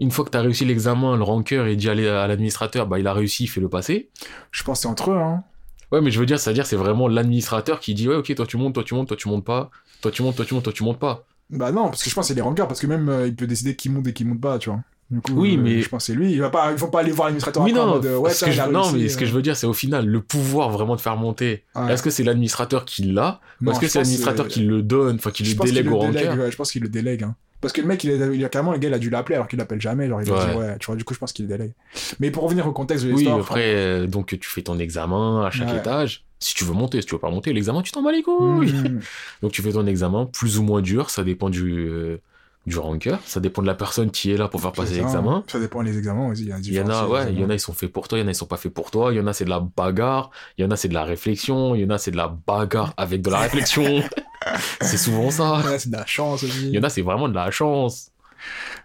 une 0.00 0.10
fois 0.10 0.24
que 0.24 0.30
t'as 0.30 0.40
réussi 0.40 0.64
l'examen, 0.64 1.16
le 1.16 1.22
rancœur 1.22 1.68
il 1.68 1.76
dit 1.76 1.88
à 1.88 2.26
l'administrateur, 2.26 2.86
bah 2.86 2.98
il 2.98 3.06
a 3.06 3.12
réussi, 3.12 3.44
il 3.44 3.48
fait 3.48 3.60
le 3.60 3.68
passer. 3.68 4.08
Je 4.50 4.62
pense 4.64 4.78
que 4.78 4.82
c'est 4.82 4.88
entre 4.88 5.10
eux, 5.12 5.18
hein. 5.18 5.44
Ouais, 5.92 6.00
mais 6.00 6.10
je 6.10 6.18
veux 6.18 6.24
dire, 6.26 6.40
c'est-à-dire 6.40 6.64
c'est 6.64 6.76
vraiment 6.76 7.06
l'administrateur 7.06 7.78
qui 7.78 7.92
dit, 7.92 8.08
ouais, 8.08 8.16
ok, 8.16 8.34
toi 8.34 8.46
tu 8.46 8.56
montes, 8.56 8.74
toi 8.74 8.82
tu 8.82 8.94
montes, 8.94 9.08
toi 9.08 9.16
tu 9.16 9.28
montes 9.28 9.44
pas, 9.44 9.70
toi 10.00 10.10
tu 10.10 10.22
montes, 10.22 10.36
toi 10.36 10.44
tu 10.46 10.54
montes, 10.54 10.64
toi 10.64 10.72
tu 10.72 10.82
montes 10.84 10.98
pas. 10.98 11.26
Bah 11.50 11.70
non, 11.70 11.84
parce 11.90 12.02
que 12.02 12.08
je 12.08 12.14
pense 12.14 12.24
que 12.24 12.28
c'est 12.28 12.34
les 12.34 12.40
rancœurs, 12.40 12.66
parce 12.66 12.80
que 12.80 12.86
même 12.86 13.10
euh, 13.10 13.26
il 13.26 13.36
peut 13.36 13.46
décider 13.46 13.76
qui 13.76 13.90
monte 13.90 14.06
et 14.06 14.14
qui 14.14 14.24
monte 14.24 14.40
pas, 14.40 14.58
tu 14.58 14.70
vois. 14.70 14.80
Du 15.12 15.20
coup, 15.20 15.32
Oui, 15.34 15.56
euh, 15.56 15.60
mais- 15.62 15.82
je 15.82 15.88
pense 15.90 16.06
que 16.06 16.12
c'est 16.12 16.18
lui. 16.18 16.32
Il 16.32 16.40
va 16.40 16.48
pas, 16.50 16.72
ils 16.72 16.78
vont 16.78 16.88
pas 16.88 17.00
aller 17.00 17.12
voir 17.12 17.28
l'administrateur 17.28 17.62
Oui, 17.62 17.72
non, 17.74 17.86
mode, 17.86 18.06
euh, 18.06 18.16
ouais, 18.16 18.30
ce 18.30 18.46
que 18.46 18.50
je, 18.50 18.62
non, 18.62 18.80
réussi, 18.82 18.96
mais 18.96 19.08
ce 19.10 19.18
que 19.18 19.24
euh. 19.24 19.26
je 19.28 19.32
veux 19.34 19.42
dire, 19.42 19.56
c'est 19.56 19.66
au 19.66 19.74
final, 19.74 20.06
le 20.06 20.20
pouvoir 20.22 20.70
vraiment 20.70 20.96
de 20.96 21.00
faire 21.02 21.16
monter. 21.18 21.64
Ouais. 21.76 21.92
Est-ce 21.92 22.02
que 22.02 22.08
c'est 22.10 22.24
l'administrateur 22.24 22.84
qui 22.86 23.02
l'a 23.02 23.40
Ou 23.62 23.70
est-ce 23.70 23.78
que 23.78 23.86
c'est 23.88 23.98
l'administrateur 23.98 24.48
qui 24.48 24.60
le 24.62 24.80
donne, 24.82 25.16
enfin 25.16 25.30
qui 25.30 25.44
le 25.44 25.54
délègue 25.54 25.92
au 25.92 25.98
rancœur 25.98 26.36
ouais, 26.38 26.50
je 26.50 26.56
pense 26.56 26.72
qu'il 26.72 26.82
le 26.82 26.88
délègue. 26.88 27.24
Hein. 27.24 27.36
Parce 27.60 27.72
que 27.74 27.80
le 27.80 27.86
mec, 27.86 28.02
il, 28.02 28.10
est, 28.10 28.36
il 28.36 28.44
a 28.44 28.48
carrément, 28.48 28.72
le 28.72 28.78
gars, 28.78 28.88
il 28.88 28.94
a 28.94 28.98
dû 28.98 29.08
l'appeler 29.10 29.36
alors 29.36 29.46
qu'il 29.46 29.58
l'appelle 29.58 29.80
jamais. 29.80 30.08
Genre, 30.08 30.20
il 30.22 30.28
a 30.30 30.34
Ouais. 30.34 30.50
dit, 30.52 30.56
ouais, 30.58 30.76
tu 30.80 30.86
vois, 30.86 30.96
du 30.96 31.04
coup, 31.04 31.14
je 31.14 31.18
pense 31.20 31.32
qu'il 31.32 31.44
le 31.46 31.50
délègue. 31.56 31.72
Mais 32.18 32.30
pour 32.32 32.42
revenir 32.42 32.66
au 32.66 32.72
contexte 32.72 33.04
de 33.04 33.10
Oui, 33.10 33.18
l'histoire. 33.18 33.38
après, 33.38 33.74
euh, 33.76 34.06
donc 34.08 34.28
tu 34.40 34.48
fais 34.48 34.62
ton 34.62 34.78
examen 34.80 35.44
à 35.44 35.50
chaque 35.52 35.68
Ouais. 35.68 35.76
étage. 35.78 36.24
Si 36.40 36.54
tu 36.56 36.64
veux 36.64 36.72
monter, 36.72 37.00
si 37.02 37.06
tu 37.06 37.14
veux 37.14 37.20
pas 37.20 37.30
monter, 37.30 37.52
l'examen, 37.52 37.82
tu 37.82 37.92
t'en 37.92 38.02
bats 38.02 38.10
les 38.10 38.22
couilles. 38.22 38.72
Mhm. 38.72 39.00
Donc 39.42 39.52
tu 39.52 39.62
fais 39.62 39.70
ton 39.70 39.86
examen, 39.86 40.26
plus 40.26 40.58
ou 40.58 40.64
moins 40.64 40.80
dur, 40.80 41.08
ça 41.10 41.22
dépend 41.22 41.50
du, 41.50 41.86
euh, 41.86 42.16
du 42.64 42.78
rancœur, 42.78 43.18
ça 43.24 43.40
dépend 43.40 43.60
de 43.60 43.66
la 43.66 43.74
personne 43.74 44.10
qui 44.10 44.30
est 44.30 44.36
là 44.36 44.46
pour 44.48 44.60
faire 44.60 44.72
passer 44.72 44.94
l'examen. 44.94 45.42
Ça 45.48 45.58
dépend 45.58 45.82
des 45.82 45.98
examens 45.98 46.28
aussi. 46.28 46.44
Il 46.44 46.72
y, 46.72 46.80
en 46.80 46.88
a, 46.88 47.06
ouais, 47.06 47.32
il 47.32 47.40
y 47.40 47.44
en 47.44 47.50
a, 47.50 47.54
ils 47.54 47.60
sont 47.60 47.72
faits 47.72 47.90
pour 47.90 48.06
toi, 48.06 48.18
il 48.18 48.20
y 48.20 48.24
en 48.24 48.28
a, 48.28 48.30
ils 48.30 48.36
sont 48.36 48.46
pas 48.46 48.56
faits 48.56 48.72
pour 48.72 48.92
toi, 48.92 49.12
il 49.12 49.16
y 49.16 49.20
en 49.20 49.26
a, 49.26 49.32
c'est 49.32 49.44
de 49.44 49.50
la 49.50 49.60
bagarre, 49.60 50.30
il 50.56 50.64
y 50.64 50.64
en 50.66 50.70
a, 50.70 50.76
c'est 50.76 50.88
de 50.88 50.94
la 50.94 51.02
réflexion, 51.02 51.74
il 51.74 51.80
y 51.80 51.84
en 51.84 51.90
a, 51.90 51.98
c'est 51.98 52.12
de 52.12 52.16
la 52.16 52.28
bagarre 52.28 52.94
avec 52.96 53.20
de 53.20 53.30
la 53.30 53.40
réflexion. 53.40 54.02
c'est 54.80 54.96
souvent 54.96 55.30
ça. 55.30 55.60
Ouais, 55.60 55.78
c'est 55.80 55.90
de 55.90 55.96
la 55.96 56.06
chance 56.06 56.44
aussi. 56.44 56.68
Il 56.68 56.74
y 56.74 56.78
en 56.78 56.84
a, 56.84 56.88
c'est 56.88 57.02
vraiment 57.02 57.28
de 57.28 57.34
la 57.34 57.50
chance. 57.50 58.12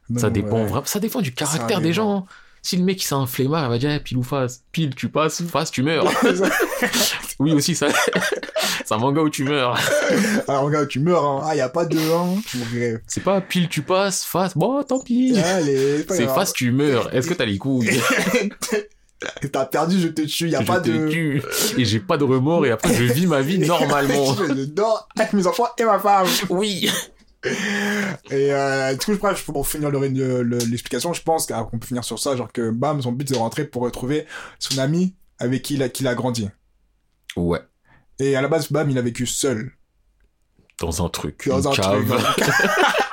Non, 0.09 0.19
ça 0.19 0.29
dépend 0.31 0.61
ouais. 0.61 0.65
vraiment, 0.65 0.85
ça 0.85 0.99
dépend 0.99 1.21
du 1.21 1.33
caractère 1.33 1.81
des 1.81 1.93
gens. 1.93 2.25
Si 2.67 2.75
le 2.75 2.83
mec, 2.83 3.01
il 3.01 3.05
s'est 3.05 3.15
un 3.15 3.25
flemmard, 3.25 3.63
il 3.63 3.69
va 3.69 3.77
dire, 3.77 3.91
eh, 3.91 3.99
pile 4.01 4.17
ou 4.17 4.23
face. 4.23 4.61
Pile, 4.73 4.93
tu 4.93 5.07
passes, 5.07 5.41
face, 5.41 5.71
tu 5.71 5.83
meurs. 5.83 6.03
oui, 7.39 7.53
aussi, 7.53 7.75
ça, 7.75 7.87
c'est 8.83 8.93
un 8.93 8.97
manga 8.97 9.21
où 9.21 9.29
tu 9.29 9.45
meurs. 9.45 9.79
Alors, 10.49 10.63
regarde, 10.63 10.89
tu 10.89 10.99
meurs, 10.99 11.23
hein. 11.23 11.43
Ah, 11.45 11.55
y 11.55 11.61
a 11.61 11.69
pas 11.69 11.85
de, 11.85 11.97
hein. 11.97 12.35
C'est 13.07 13.23
pas 13.23 13.39
pile, 13.39 13.69
tu 13.69 13.83
passes, 13.83 14.25
face, 14.25 14.57
bon, 14.57 14.83
tant 14.83 14.99
pis. 14.99 15.33
C'est 16.09 16.27
face, 16.27 16.51
tu 16.51 16.71
meurs. 16.73 17.15
Est-ce 17.15 17.29
que 17.29 17.35
t'as 17.35 17.45
les 17.45 17.57
couilles? 17.57 18.01
T'as 19.49 19.65
perdu, 19.65 20.01
je 20.01 20.09
te 20.09 20.23
tue. 20.23 20.49
Y 20.49 20.55
a 20.57 20.59
Je 20.59 20.65
pas 20.65 20.81
te 20.81 20.89
de. 20.89 21.07
tue. 21.07 21.41
Et 21.77 21.85
j'ai 21.85 22.01
pas 22.01 22.17
de 22.17 22.25
remords 22.25 22.65
et 22.65 22.71
après 22.71 22.93
je 22.93 23.05
vis 23.05 23.27
ma 23.27 23.39
vie 23.41 23.59
normalement. 23.59 24.35
je 24.35 24.65
dors 24.65 25.07
avec 25.17 25.31
mes 25.31 25.47
enfants 25.47 25.69
et 25.77 25.85
ma 25.85 25.99
femme. 25.99 26.27
Oui. 26.49 26.91
Et 28.31 28.53
euh, 28.53 28.91
du 28.93 28.99
coup, 29.05 29.13
je 29.13 29.17
que 29.41 29.51
pour 29.51 29.67
finir 29.67 29.89
le- 29.89 30.07
le- 30.07 30.43
le- 30.43 30.57
l'explication, 30.57 31.13
je 31.13 31.21
pense 31.21 31.45
qu'on 31.47 31.77
peut 31.79 31.87
finir 31.87 32.03
sur 32.03 32.19
ça, 32.19 32.35
genre 32.35 32.51
que 32.51 32.69
Bam, 32.71 33.01
son 33.01 33.11
but 33.11 33.27
c'est 33.27 33.33
de 33.33 33.35
rentrer 33.37 33.65
pour 33.65 33.81
retrouver 33.83 34.25
son 34.59 34.77
ami 34.79 35.15
avec 35.39 35.61
qui 35.61 35.75
il 35.75 35.83
a, 35.83 35.89
qui 35.89 36.03
il 36.03 36.07
a 36.07 36.15
grandi. 36.15 36.49
Ouais. 37.35 37.61
Et 38.19 38.35
à 38.35 38.41
la 38.41 38.47
base, 38.47 38.71
Bam, 38.71 38.89
il 38.89 38.97
a 38.97 39.01
vécu 39.01 39.25
seul. 39.27 39.71
Dans 40.79 41.03
un 41.05 41.09
truc. 41.09 41.47
Dans 41.47 41.61
une 41.61 41.67
un 41.67 41.71
cave. 41.75 42.33
truc. 42.33 42.45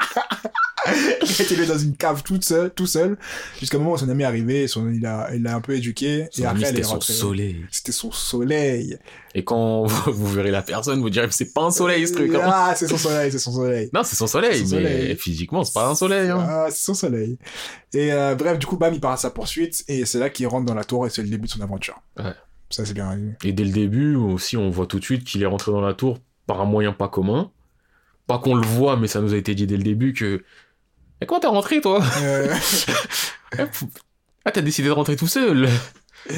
il 1.23 1.31
était 1.43 1.67
dans 1.67 1.79
une 1.79 1.97
cave 1.97 2.23
toute 2.23 2.45
seule, 2.45 2.71
tout 2.75 2.87
seul, 2.87 3.17
jusqu'à 3.59 3.77
un 3.77 3.81
moment 3.81 3.93
où 3.93 3.97
son 3.99 4.09
ami 4.09 4.23
est 4.23 4.27
arrivé, 4.27 4.69
son, 4.69 4.91
il 4.91 5.05
a, 5.07 5.35
il 5.35 5.43
l'a 5.43 5.55
un 5.57 5.61
peu 5.61 5.75
éduqué, 5.75 6.29
Son 6.31 6.43
et 6.43 6.47
ami, 6.47 6.65
après, 6.65 6.69
elle 6.71 6.75
est 6.75 6.77
c'était 6.79 6.83
son 6.87 6.93
rentrée. 6.95 7.13
soleil. 7.13 7.67
C'était 7.71 7.93
son 7.93 8.13
soleil. 8.13 8.99
Et 9.35 9.45
quand 9.45 9.85
vous, 10.07 10.27
verrez 10.29 10.51
la 10.51 10.63
personne, 10.63 11.01
vous 11.01 11.11
direz, 11.11 11.29
c'est 11.31 11.53
pas 11.53 11.63
un 11.63 11.71
soleil 11.71 12.07
ce 12.07 12.13
truc. 12.13 12.35
hein. 12.35 12.41
Ah, 12.45 12.75
c'est 12.77 12.87
son 12.89 12.99
soleil, 12.99 13.33
c'est 13.33 13.39
son 13.39 13.53
soleil. 13.53 13.91
Non, 13.93 14.03
c'est 14.05 14.17
son 14.17 14.27
soleil, 14.27 14.61
mais 14.63 14.67
soleil. 14.69 15.17
physiquement, 15.17 15.65
c'est 15.65 15.75
pas 15.75 15.89
un 15.89 15.95
soleil. 15.95 16.29
Hein. 16.29 16.45
Ah, 16.49 16.67
c'est 16.71 16.85
son 16.85 16.95
soleil. 16.95 17.39
Et 17.93 18.13
euh, 18.13 18.35
bref, 18.35 18.59
du 18.59 18.67
coup, 18.67 18.77
Bam, 18.77 18.93
il 18.93 19.01
part 19.01 19.13
à 19.13 19.17
sa 19.17 19.31
poursuite, 19.31 19.85
et 19.89 20.05
c'est 20.05 20.19
là 20.19 20.31
qu'il 20.31 20.47
rentre 20.47 20.67
dans 20.67 20.75
la 20.75 20.85
tour, 20.85 21.07
et 21.07 21.11
c'est 21.11 21.23
le 21.23 21.29
début 21.29 21.47
de 21.47 21.53
son 21.53 21.61
aventure. 21.63 22.01
Ouais. 22.19 22.33
Ça, 22.71 22.85
c'est 22.85 22.95
bien. 22.95 23.17
Et 23.45 23.53
dès 23.53 23.65
le 23.65 23.71
début 23.71 24.17
aussi, 24.17 24.57
on 24.57 24.69
voit 24.71 24.87
tout 24.87 24.99
de 24.99 25.05
suite 25.05 25.25
qu'il 25.25 25.43
est 25.43 25.47
rentré 25.47 25.71
dans 25.73 25.81
la 25.81 25.95
tour 25.95 26.19
par 26.47 26.61
un 26.61 26.65
moyen 26.65 26.93
pas 26.93 27.09
commun. 27.09 27.51
Pas 28.27 28.39
qu'on 28.39 28.55
le 28.55 28.67
voit, 28.67 28.97
mais 28.97 29.07
ça 29.07 29.21
nous 29.21 29.35
a 29.35 29.37
été 29.37 29.55
dit 29.55 29.67
dès 29.67 29.77
le 29.77 29.83
début 29.83 30.13
que. 30.13 30.43
Et 31.21 31.27
comment 31.27 31.41
t'es 31.41 31.47
rentré, 31.47 31.81
toi 31.81 32.03
Euh, 32.23 32.55
Ah, 34.47 34.51
t'as 34.51 34.61
décidé 34.61 34.89
de 34.89 34.93
rentrer 34.93 35.17
tout 35.17 35.27
seul 35.27 35.71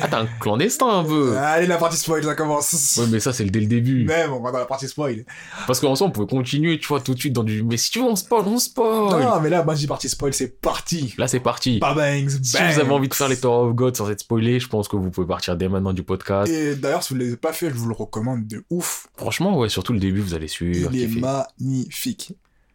Ah, 0.01 0.07
t'es 0.07 0.15
un 0.15 0.27
clandestin 0.41 0.87
un 1.01 1.05
peu 1.05 1.37
Allez, 1.37 1.67
la 1.67 1.77
partie 1.77 1.97
spoil, 1.97 2.23
ça 2.23 2.37
commence. 2.37 2.97
Ouais, 2.99 3.07
mais 3.11 3.19
ça, 3.19 3.33
c'est 3.33 3.45
dès 3.47 3.59
le 3.59 3.67
début. 3.67 4.05
Même, 4.05 4.33
on 4.33 4.41
va 4.41 4.53
dans 4.53 4.59
la 4.59 4.65
partie 4.65 4.87
spoil. 4.87 5.25
Parce 5.67 5.81
qu'en 5.81 5.97
soi, 5.97 6.07
on 6.07 6.11
pouvait 6.13 6.29
continuer, 6.29 6.79
tu 6.79 6.87
vois, 6.87 7.01
tout 7.01 7.15
de 7.15 7.19
suite 7.19 7.33
dans 7.33 7.43
du. 7.43 7.65
Mais 7.65 7.77
si 7.77 7.91
tu 7.91 7.99
veux, 7.99 8.05
on 8.05 8.15
spoil, 8.15 8.43
on 8.47 8.61
spoil 8.61 9.21
Non, 9.23 9.41
mais 9.41 9.49
là, 9.51 9.65
moi, 9.65 9.75
dis 9.75 9.89
partie 9.89 10.09
spoil, 10.09 10.33
c'est 10.35 10.61
parti. 10.61 11.15
Là, 11.19 11.27
c'est 11.27 11.41
parti. 11.41 11.81
Bah, 11.81 11.95
bangs, 11.95 12.29
Si 12.43 12.57
bangs. 12.57 12.71
vous 12.73 12.79
avez 12.81 12.91
envie 12.93 13.09
de 13.09 13.15
faire 13.15 13.29
les 13.29 13.41
Tower 13.41 13.69
of 13.71 13.75
God 13.75 13.97
sans 13.97 14.09
être 14.09 14.21
spoilé, 14.21 14.61
je 14.61 14.69
pense 14.69 14.87
que 14.87 14.95
vous 14.95 15.11
pouvez 15.11 15.27
partir 15.27 15.57
dès 15.57 15.69
maintenant 15.69 15.93
du 15.93 16.05
podcast. 16.05 16.53
Et 16.53 16.77
d'ailleurs, 16.77 17.03
si 17.03 17.13
vous 17.15 17.19
ne 17.19 17.25
l'avez 17.25 17.37
pas 17.37 17.53
fait, 17.53 17.71
je 17.71 17.75
vous 17.75 17.89
le 17.89 17.95
recommande 17.95 18.47
de 18.47 18.65
ouf. 18.71 19.09
Franchement, 19.17 19.59
ouais, 19.59 19.69
surtout 19.69 19.93
le 19.95 19.99
début, 20.01 20.21
vous 20.21 20.35
allez 20.35 20.49
suivre. 20.49 20.91
Il 20.93 21.03
est 21.03 21.07
kiffer. 21.09 21.21
magnifique. 21.21 22.35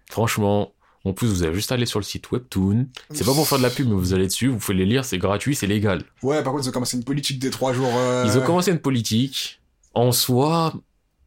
Franchement, 0.09 0.73
en 1.03 1.13
plus, 1.13 1.27
vous 1.27 1.43
avez 1.43 1.53
juste 1.55 1.71
à 1.71 1.75
aller 1.75 1.85
sur 1.85 1.99
le 1.99 2.03
site 2.05 2.29
Webtoon. 2.31 2.87
C'est 3.11 3.25
pas 3.25 3.33
pour 3.33 3.47
faire 3.47 3.57
de 3.57 3.63
la 3.63 3.69
pub, 3.69 3.87
mais 3.87 3.95
vous 3.95 4.13
allez 4.13 4.27
dessus, 4.27 4.47
vous 4.47 4.57
pouvez 4.57 4.77
les 4.77 4.85
lire, 4.85 5.03
c'est 5.05 5.17
gratuit, 5.17 5.55
c'est 5.55 5.67
légal. 5.67 6.03
Ouais, 6.21 6.43
par 6.43 6.53
contre, 6.53 6.65
ils 6.65 6.69
ont 6.69 6.71
commencé 6.73 6.95
une 6.97 7.03
politique 7.03 7.39
des 7.39 7.49
trois 7.49 7.73
jours. 7.73 7.91
euh, 7.95 8.23
Ils 8.27 8.37
ont 8.37 8.41
commencé 8.45 8.71
une 8.71 8.79
politique. 8.79 9.59
En 9.93 10.11
soi, 10.11 10.73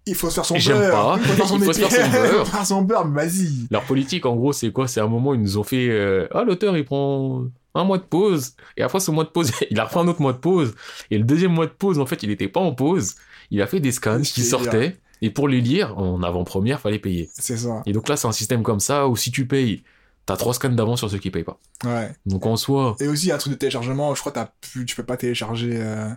Il 0.06 0.14
faut 0.14 0.28
se 0.30 0.34
faire 0.36 0.44
son 0.44 0.56
J'aime 0.58 0.78
beurre. 0.78 0.90
pas. 0.92 1.18
Il 1.18 1.24
faut 1.24 1.56
Il 1.56 1.74
se 1.74 1.80
faire 1.80 1.90
son 1.90 2.10
beurre. 2.10 2.26
Il 2.32 2.38
faut 2.38 2.44
faire 2.52 2.66
son 2.66 2.82
beurre, 2.82 3.08
vas-y. 3.08 3.66
leur 3.70 3.82
politique, 3.84 4.26
en 4.26 4.36
gros, 4.36 4.52
c'est 4.52 4.70
quoi? 4.70 4.86
C'est 4.88 5.00
un 5.00 5.06
moment, 5.08 5.34
ils 5.34 5.40
nous 5.40 5.58
ont 5.58 5.64
fait 5.64 5.88
euh, 5.90 6.26
Ah, 6.32 6.44
l'auteur, 6.44 6.76
il 6.76 6.84
prend 6.84 7.44
un 7.74 7.84
mois 7.84 7.98
de 7.98 8.04
pause. 8.04 8.52
Et 8.76 8.82
après 8.82 9.00
ce 9.00 9.10
mois 9.10 9.24
de 9.24 9.30
pause, 9.30 9.50
il 9.70 9.80
a 9.80 9.84
refait 9.84 9.98
un 9.98 10.06
autre 10.08 10.22
mois 10.22 10.32
de 10.32 10.38
pause. 10.38 10.74
Et 11.10 11.18
le 11.18 11.24
deuxième 11.24 11.52
mois 11.52 11.66
de 11.66 11.72
pause, 11.72 11.98
en 11.98 12.06
fait, 12.06 12.22
il 12.22 12.30
était 12.30 12.48
pas 12.48 12.60
en 12.60 12.72
pause. 12.72 13.16
Il 13.50 13.60
a 13.60 13.66
fait 13.66 13.80
des 13.80 13.92
scans 13.92 14.20
qui 14.22 14.32
t'ai 14.34 14.42
sortaient. 14.42 14.96
Et 15.22 15.30
pour 15.30 15.48
les 15.48 15.60
lire, 15.60 15.96
en 15.98 16.22
avant-première, 16.22 16.80
fallait 16.80 16.98
payer. 16.98 17.30
C'est 17.32 17.56
ça. 17.56 17.82
Et 17.86 17.92
donc 17.92 18.08
là, 18.08 18.16
c'est 18.16 18.28
un 18.28 18.32
système 18.32 18.62
comme 18.62 18.80
ça 18.80 19.08
où 19.08 19.16
si 19.16 19.30
tu 19.30 19.46
payes, 19.46 19.84
t'as 20.26 20.36
trois 20.36 20.54
scans 20.54 20.68
d'avance 20.70 20.98
sur 20.98 21.10
ceux 21.10 21.18
qui 21.18 21.30
payent 21.30 21.44
pas. 21.44 21.58
Ouais. 21.84 22.12
Donc 22.26 22.46
en 22.46 22.56
soi, 22.56 22.96
Et 23.00 23.08
aussi, 23.08 23.26
il 23.26 23.28
y 23.28 23.32
a 23.32 23.36
un 23.36 23.38
truc 23.38 23.52
de 23.52 23.58
téléchargement, 23.58 24.14
je 24.14 24.20
crois 24.20 24.32
que 24.32 24.40
pu, 24.60 24.84
tu 24.84 24.96
peux 24.96 25.04
pas 25.04 25.16
télécharger, 25.16 25.72
euh, 25.74 26.08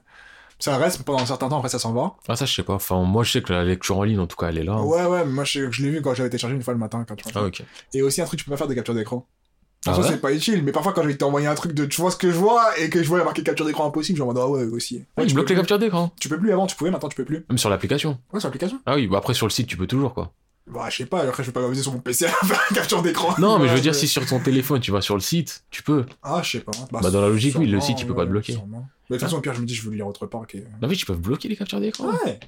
Ça 0.60 0.78
reste 0.78 1.04
pendant 1.04 1.20
un 1.20 1.26
certain 1.26 1.50
temps, 1.50 1.58
après 1.58 1.70
ça 1.70 1.80
s'en 1.80 1.94
va. 1.94 2.16
Ah, 2.28 2.36
ça, 2.36 2.46
je 2.46 2.54
sais 2.54 2.64
pas. 2.64 2.74
Enfin, 2.74 3.04
moi, 3.04 3.24
je 3.24 3.32
sais 3.34 3.42
que 3.42 3.54
la 3.54 3.64
lecture 3.64 3.98
en 3.98 4.04
ligne, 4.04 4.20
en 4.20 4.28
tout 4.28 4.36
cas, 4.38 4.50
elle 4.50 4.58
est 4.58 4.64
là. 4.64 4.82
Ouais, 4.82 5.06
ouais, 5.06 5.24
mais 5.26 5.32
moi 5.32 5.44
je, 5.44 5.70
je 5.72 5.84
l'ai 5.84 5.92
vu 5.92 6.02
quand 6.02 6.14
j'avais 6.16 6.30
téléchargé 6.30 6.56
une 6.56 6.64
fois 6.64 6.74
le 6.74 6.80
matin. 6.80 7.06
Quand 7.08 7.16
tu 7.16 7.26
Ah, 7.36 7.44
ok. 7.44 7.64
Et 7.94 8.02
aussi 8.02 8.22
un 8.22 8.26
truc, 8.26 8.40
tu 8.40 8.46
peux 8.46 8.52
pas 8.52 8.58
faire 8.58 8.68
de 8.68 8.74
capture 8.74 8.96
d'écran. 8.96 9.28
Ah 9.86 9.92
En 9.92 9.94
soi, 9.96 10.04
ouais 10.04 10.10
c'est 10.12 10.22
pas 10.22 10.34
utile, 10.34 10.64
mais 10.64 10.72
parfois 10.72 10.92
quand 10.92 11.04
je 11.04 11.08
vais 11.08 11.16
t'envoyer 11.18 11.48
un 11.48 11.56
truc 11.56 11.72
de 11.74 11.86
tu 11.86 12.02
vois 12.02 12.12
ce 12.12 12.18
que 12.18 12.30
je 12.32 12.36
vois 12.38 12.78
et 12.80 12.90
que 12.90 13.02
je 13.04 13.08
vois 13.08 13.24
marqué 13.24 13.44
capture 13.44 13.66
d'écran 13.66 13.88
impossible, 13.88 14.18
je 14.18 14.24
me 14.24 14.34
dis 14.34 14.40
ah 14.42 14.48
ouais 14.50 14.64
aussi. 14.66 15.06
Ouais, 15.18 15.24
tu 15.24 15.28
tu 15.30 15.34
bloques 15.36 15.50
les 15.50 15.56
captures 15.56 15.80
d'écran. 15.80 16.12
Tu 16.20 16.28
peux 16.30 16.40
plus 16.40 16.52
avant, 16.52 16.68
tu 16.68 16.76
pouvais, 16.76 16.92
maintenant 16.92 17.10
tu 17.10 17.16
peux 17.16 17.24
plus. 17.26 17.46
Même 17.50 17.58
sur 17.58 17.70
l'application. 17.70 18.18
Ouais, 18.34 18.40
sur 18.40 18.48
l'application. 18.50 18.80
Ah 18.86 18.96
oui, 18.96 19.08
bah 19.08 19.20
après, 19.20 19.34
sur 19.34 19.46
le 19.46 19.52
site, 19.52 19.68
tu 19.68 19.78
peux 19.78 19.88
toujours, 19.88 20.14
quoi. 20.14 20.34
Bah, 20.70 20.88
je 20.90 20.98
sais 20.98 21.06
pas, 21.06 21.22
après 21.24 21.44
je 21.44 21.48
vais 21.48 21.54
pas 21.54 21.62
m'amuser 21.62 21.82
sur 21.84 21.94
mon 21.94 22.00
PC 22.00 22.26
à 22.26 22.30
faire 22.30 22.60
une 22.70 22.76
capture 22.76 23.02
d'écran. 23.02 23.34
Non, 23.40 23.58
mais 23.60 23.66
je 23.68 23.70
veux 23.72 23.76
Ouais, 23.78 23.82
dire, 23.82 23.96
si 23.96 24.08
sur 24.10 24.26
ton 24.26 24.40
téléphone, 24.42 24.82
tu 24.82 24.92
vas 24.92 25.00
sur 25.00 25.14
le 25.16 25.22
site, 25.22 25.64
tu 25.70 25.82
peux. 25.84 26.06
Ah, 26.24 26.42
je 26.44 26.52
sais 26.58 26.60
pas. 26.60 26.72
Bah, 26.92 27.10
dans 27.10 27.22
la 27.22 27.30
logique, 27.30 27.56
oui, 27.58 27.68
le 27.68 27.80
site, 27.80 27.98
tu 27.98 28.06
peux 28.06 28.16
pas 28.16 28.26
le 28.26 28.32
bloquer. 28.32 28.52
sûrement. 28.54 28.86
Mais 29.10 29.16
de 29.16 29.20
toute 29.22 29.30
façon, 29.30 29.38
au 29.38 29.42
pire, 29.42 29.54
je 29.54 29.62
me 29.62 29.66
dis, 29.66 29.74
je 29.74 29.84
veux 29.84 29.92
le 29.92 29.96
lire 29.96 30.08
autre 30.08 30.26
part. 30.26 30.42
ok. 30.42 30.56
Non, 30.82 30.90
mais 30.90 30.96
tu 30.96 31.06
peux 31.06 31.14
bloquer 31.14 31.48
les 31.48 31.56
captures 31.56 31.80
d'écran. 31.80 32.10
Ouais. 32.26 32.40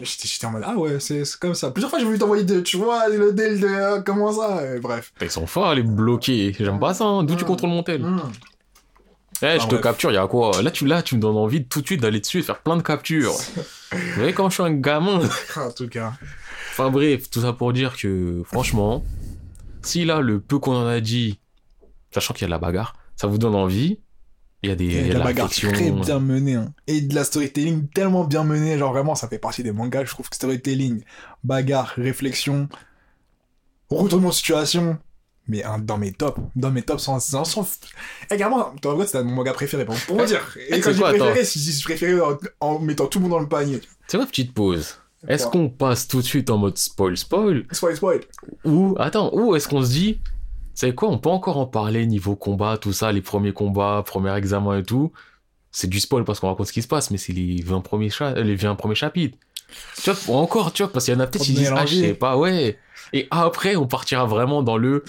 J'étais 0.00 0.46
en 0.46 0.50
mode, 0.50 0.62
ah 0.66 0.74
ouais, 0.76 0.98
c'est 0.98 1.22
comme 1.38 1.54
ça. 1.54 1.70
Plusieurs 1.70 1.88
fois, 1.90 1.98
j'ai 2.00 2.04
voulu 2.04 2.18
t'envoyer 2.18 2.42
de, 2.44 2.60
tu 2.60 2.76
vois, 2.76 3.08
le 3.08 3.32
deal 3.32 3.60
de, 3.60 3.66
euh, 3.68 4.00
comment 4.00 4.32
ça, 4.32 4.74
et 4.74 4.80
bref. 4.80 5.12
Ils 5.20 5.30
sont 5.30 5.46
forts, 5.46 5.74
les 5.74 5.82
bloquer. 5.82 6.52
J'aime 6.58 6.80
pas 6.80 6.92
ça, 6.94 7.04
hein. 7.04 7.22
D'où 7.22 7.36
tu 7.36 7.44
Mm. 7.44 7.46
contrôles 7.46 7.70
mon 7.70 7.82
tel 7.84 8.02
Hmm. 8.02 8.20
Eh, 9.44 9.46
je 9.46 9.46
Ah, 9.46 9.58
te 9.58 9.66
bref. 9.70 9.80
capture, 9.82 10.10
y 10.12 10.16
a 10.16 10.26
quoi? 10.26 10.60
Là, 10.62 10.70
tu, 10.70 10.86
là, 10.86 11.02
tu 11.02 11.16
me 11.16 11.20
donnes 11.20 11.36
envie 11.36 11.64
tout 11.64 11.80
de 11.82 11.86
suite 11.86 12.00
d'aller 12.00 12.20
dessus 12.20 12.38
et 12.38 12.42
faire 12.42 12.60
plein 12.60 12.76
de 12.76 12.82
captures. 12.82 13.32
Vous 13.92 13.98
voyez, 14.16 14.32
quand 14.32 14.48
je 14.50 14.54
suis 14.54 14.62
un 14.62 14.72
gamin. 14.72 15.20
En 15.56 15.70
tout 15.70 15.88
cas. 15.88 16.12
Enfin 16.70 16.90
bref, 16.90 17.28
tout 17.30 17.40
ça 17.42 17.52
pour 17.52 17.72
dire 17.72 17.96
que, 17.96 18.42
franchement, 18.44 19.04
si 19.82 20.04
là, 20.04 20.20
le 20.20 20.40
peu 20.40 20.58
qu'on 20.58 20.74
en 20.76 20.86
a 20.86 21.00
dit, 21.00 21.38
sachant 22.12 22.34
qu'il 22.34 22.42
y 22.42 22.44
a 22.44 22.48
de 22.48 22.52
la 22.52 22.58
bagarre, 22.58 22.94
ça 23.16 23.26
vous 23.26 23.38
donne 23.38 23.54
envie, 23.54 23.98
il 24.62 24.68
y 24.68 24.72
a 24.72 24.76
des 24.76 24.84
y 24.84 24.98
a 24.98 25.02
de 25.02 25.12
la 25.12 25.18
la 25.18 25.24
bagarre 25.24 25.50
très 25.50 25.90
bien 25.90 26.18
menée. 26.18 26.54
Hein. 26.54 26.72
Et 26.86 27.00
de 27.00 27.14
la 27.14 27.24
storytelling 27.24 27.88
tellement 27.88 28.24
bien 28.24 28.44
menée. 28.44 28.78
Genre 28.78 28.92
vraiment, 28.92 29.14
ça 29.14 29.28
fait 29.28 29.38
partie 29.38 29.62
des 29.62 29.72
mangas. 29.72 30.04
Je 30.04 30.10
trouve 30.10 30.28
que 30.28 30.36
storytelling, 30.36 31.02
bagarre, 31.42 31.92
réflexion, 31.96 32.68
retournement 33.90 34.28
de 34.28 34.34
situation. 34.34 34.98
Mais 35.48 35.64
un, 35.64 35.80
dans 35.80 35.98
mes 35.98 36.12
tops. 36.12 36.40
Dans 36.54 36.70
mes 36.70 36.82
tops, 36.82 37.02
sans. 37.02 37.18
sans, 37.18 37.44
sans... 37.44 37.68
Également, 38.30 38.72
en 38.84 38.94
vrai, 38.94 39.06
c'est 39.08 39.22
mon 39.24 39.32
manga 39.32 39.52
préféré. 39.52 39.84
Pour, 39.84 39.96
pour 39.96 40.24
dire. 40.24 40.56
Et 40.68 40.80
quand 40.80 40.92
j'ai 40.92 41.00
préféré, 41.00 41.44
si 41.44 41.58
j'ai 41.58 41.82
préféré 41.82 42.20
en, 42.20 42.38
en 42.60 42.78
mettant 42.78 43.06
tout 43.06 43.18
le 43.18 43.22
monde 43.24 43.32
dans 43.32 43.40
le 43.40 43.48
panier. 43.48 43.80
C'est 44.06 44.18
ma 44.18 44.26
petite 44.26 44.54
pause. 44.54 44.98
Est-ce 45.26 45.46
qu'on 45.46 45.68
passe 45.68 46.08
tout 46.08 46.20
de 46.20 46.26
suite 46.26 46.50
en 46.50 46.58
mode 46.58 46.78
spoil 46.78 47.16
spoil? 47.16 47.64
Spoil, 47.70 47.96
spoil. 47.96 48.20
ou 48.64 48.96
attends 48.98 49.32
ou 49.32 49.54
est-ce 49.54 49.68
qu'on 49.68 49.82
se 49.82 49.90
dit 49.90 50.20
c'est 50.74 50.94
quoi 50.94 51.08
on 51.10 51.18
peut 51.18 51.30
encore 51.30 51.58
en 51.58 51.66
parler 51.66 52.06
niveau 52.06 52.34
combat 52.36 52.78
tout 52.78 52.92
ça 52.92 53.12
les 53.12 53.20
premiers 53.22 53.52
combats 53.52 54.02
premiers 54.06 54.34
examens 54.36 54.78
et 54.78 54.82
tout 54.82 55.12
c'est 55.70 55.88
du 55.88 56.00
spoil 56.00 56.24
parce 56.24 56.40
qu'on 56.40 56.48
raconte 56.48 56.66
ce 56.66 56.72
qui 56.72 56.82
se 56.82 56.88
passe 56.88 57.10
mais 57.10 57.18
c'est 57.18 57.32
les 57.32 57.62
20 57.62 57.80
premiers 57.80 58.10
cha- 58.10 58.34
les 58.34 58.56
20 58.56 58.74
premiers 58.76 58.94
chapitres 58.94 59.38
tu 60.02 60.10
vois 60.10 60.36
encore 60.38 60.72
tu 60.72 60.82
vois 60.82 60.92
parce 60.92 61.04
qu'il 61.06 61.14
y 61.14 61.16
en 61.16 61.20
a 61.20 61.26
peut-être 61.26 61.44
qui 61.44 61.52
disent 61.54 61.72
ah 61.76 61.86
je 61.86 61.94
sais 61.96 62.14
pas 62.14 62.36
ouais 62.36 62.78
et 63.12 63.26
après 63.30 63.76
on 63.76 63.86
partira 63.86 64.26
vraiment 64.26 64.62
dans 64.62 64.76
le 64.76 65.02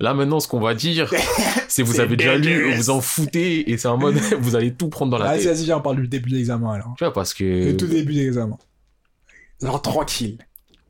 là 0.00 0.12
maintenant 0.14 0.40
ce 0.40 0.48
qu'on 0.48 0.60
va 0.60 0.74
dire 0.74 1.12
c'est 1.68 1.82
vous 1.82 2.00
avez 2.00 2.16
déjà 2.16 2.36
lu 2.36 2.74
vous 2.74 2.90
en 2.90 3.00
foutez 3.00 3.70
et 3.70 3.78
c'est 3.78 3.88
en 3.88 3.96
mode 3.96 4.16
vous 4.40 4.56
allez 4.56 4.74
tout 4.74 4.88
prendre 4.88 5.10
dans 5.12 5.18
la 5.18 5.26
Vas-y, 5.26 5.44
tête 5.44 5.54
vas-y, 5.54 5.64
viens, 5.64 5.78
on 5.78 5.80
parle 5.82 5.96
du 6.00 6.08
début 6.08 6.30
de 6.30 6.36
l'examen 6.36 6.72
alors. 6.72 6.94
tu 6.98 7.04
vois 7.04 7.12
parce 7.12 7.32
que 7.34 7.44
Le 7.44 7.76
tout 7.76 7.86
début 7.86 8.12
de 8.14 8.18
l'examen. 8.20 8.58
Genre 9.62 9.80
tranquille. 9.80 10.38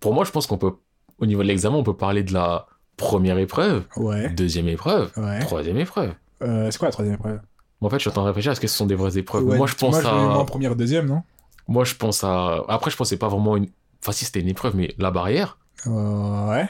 pour 0.01 0.12
moi 0.14 0.24
je 0.24 0.30
pense 0.30 0.47
qu'on 0.47 0.59
peut 0.59 0.72
au 1.18 1.26
niveau 1.26 1.42
de 1.42 1.49
l'examen 1.49 1.76
on 1.76 1.82
peut 1.84 1.97
parler 1.97 2.22
de 2.22 2.32
la 2.32 2.66
première 2.97 3.38
épreuve 3.38 3.84
Ouais. 3.97 4.28
deuxième 4.30 4.68
épreuve 4.68 5.11
Ouais. 5.16 5.40
troisième 5.40 5.78
épreuve 5.78 6.12
Euh, 6.42 6.70
c'est 6.70 6.78
quoi 6.78 6.88
la 6.88 6.92
troisième 6.92 7.14
épreuve? 7.16 7.40
En 7.82 7.90
fait, 7.90 7.97
je 7.97 8.01
suis 8.01 8.09
en 8.11 8.12
train 8.12 8.22
de 8.22 8.28
réfléchir, 8.28 8.53
est-ce 8.53 8.61
que 8.61 8.66
ce 8.68 8.76
sont 8.76 8.86
des 8.86 8.94
vraies 8.94 9.18
épreuves 9.18 9.44
Ouais, 9.44 9.57
Moi, 9.59 9.66
je 9.66 9.74
pense 9.74 10.03
moi, 10.03 10.03
je 10.03 10.40
à... 10.40 10.44
première 10.44 10.72
et 10.72 10.76
deuxième, 10.76 11.07
non? 11.07 11.22
Moi, 11.68 11.84
je 11.84 11.94
pense 11.94 12.24
à... 12.24 12.62
Après, 12.68 12.90
je 12.90 12.97
c'est 13.05 13.16
pas 13.18 13.28
vraiment 13.28 13.57
une... 13.57 13.66
Enfin, 14.03 14.12
si, 14.12 14.24
c'était 14.24 14.40
une 14.40 14.49
épreuve, 14.49 14.76
mais 14.76 14.94
la 14.99 15.11
barrière. 15.11 15.59
euh, 15.86 16.49
Ouais. 16.51 16.68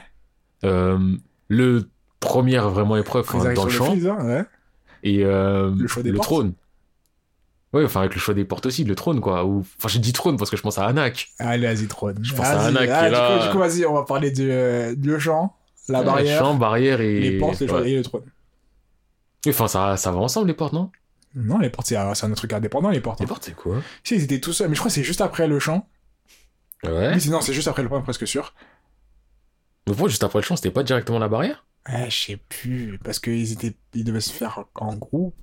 Euh, 0.64 0.98
le 1.48 1.88
première 2.18 2.70
vraiment 2.70 2.96
épreuve 2.96 3.26
dans 3.54 3.64
le 3.64 3.70
champ. 3.70 3.92
fils, 3.92 4.06
hein, 4.06 4.18
ouais. 4.26 4.44
Et 5.02 5.22
euh, 5.24 5.70
Le 5.76 5.86
choix 5.86 6.02
des 6.02 6.10
le 6.10 6.16
portes. 6.16 6.28
trône. 6.28 6.54
Oui, 7.72 7.84
enfin, 7.84 8.00
avec 8.00 8.14
le 8.14 8.20
choix 8.20 8.32
des 8.34 8.44
portes 8.44 8.66
aussi, 8.66 8.84
le 8.84 8.94
trône, 8.94 9.20
quoi. 9.20 9.44
Ou... 9.44 9.60
Enfin, 9.78 9.88
j'ai 9.88 9.98
dit 9.98 10.12
trône 10.12 10.36
parce 10.38 10.50
que 10.50 10.56
je 10.56 10.62
pense 10.62 10.78
à 10.78 10.86
Anak. 10.86 11.28
Allez, 11.38 11.66
vas-y, 11.66 11.86
trône. 11.86 12.16
Je 12.22 12.34
pense 12.34 12.46
à 12.46 12.70
qui 12.70 12.78
Ah, 12.90 13.46
du. 13.46 13.52
Coup, 13.52 13.58
vas-y, 13.58 13.84
on 13.84 13.94
va 13.94 14.04
parler 14.04 14.30
du, 14.30 14.50
euh, 14.50 14.94
du 14.96 15.20
champ, 15.20 15.54
la 15.88 16.02
barrière, 16.02 16.38
Champ, 16.38 16.54
barrière 16.54 17.00
et... 17.00 17.20
les 17.20 17.38
portes 17.38 17.60
les 17.60 17.70
Ouais. 17.70 17.90
et 17.90 17.96
le 17.96 18.02
trône. 18.02 18.24
Enfin, 19.48 19.68
ça, 19.68 19.96
ça 19.96 20.10
va 20.10 20.18
ensemble, 20.18 20.48
les 20.48 20.54
portes, 20.54 20.72
non? 20.72 20.90
Non, 21.34 21.58
les 21.58 21.70
portes, 21.70 21.86
c'est 21.86 21.96
c'est 22.14 22.26
un 22.26 22.32
truc 22.32 22.52
indépendant, 22.52 22.90
les 22.90 23.00
portes. 23.00 23.20
Les 23.20 23.24
hein. 23.24 23.28
portes, 23.28 23.44
c'est 23.44 23.54
quoi? 23.54 23.76
Si, 24.02 24.14
ils 24.16 24.22
étaient 24.24 24.40
tous 24.40 24.52
seuls, 24.52 24.68
mais 24.68 24.74
je 24.74 24.80
crois 24.80 24.88
que 24.88 24.94
c'est 24.94 25.04
juste 25.04 25.20
après 25.20 25.46
le 25.46 25.58
champ. 25.60 25.88
Ouais. 26.82 27.12
Oui, 27.14 27.20
c'est- 27.20 27.30
non, 27.30 27.40
c'est 27.40 27.52
juste 27.52 27.68
après 27.68 27.82
le 27.82 27.88
point, 27.88 28.00
presque 28.00 28.26
sûr. 28.26 28.54
Mais 29.86 29.92
pourquoi, 29.92 30.08
juste 30.08 30.24
après 30.24 30.38
le 30.40 30.44
champ, 30.44 30.56
c'était 30.56 30.70
pas 30.70 30.82
directement 30.82 31.18
la 31.18 31.28
barrière? 31.28 31.64
Ah, 31.84 32.08
je 32.08 32.16
sais 32.16 32.36
plus, 32.48 32.98
parce 33.04 33.20
qu'ils 33.20 33.52
étaient, 33.52 33.76
ils 33.94 34.02
devaient 34.02 34.20
se 34.20 34.32
faire 34.32 34.64
en 34.74 34.96
groupe. 34.96 35.36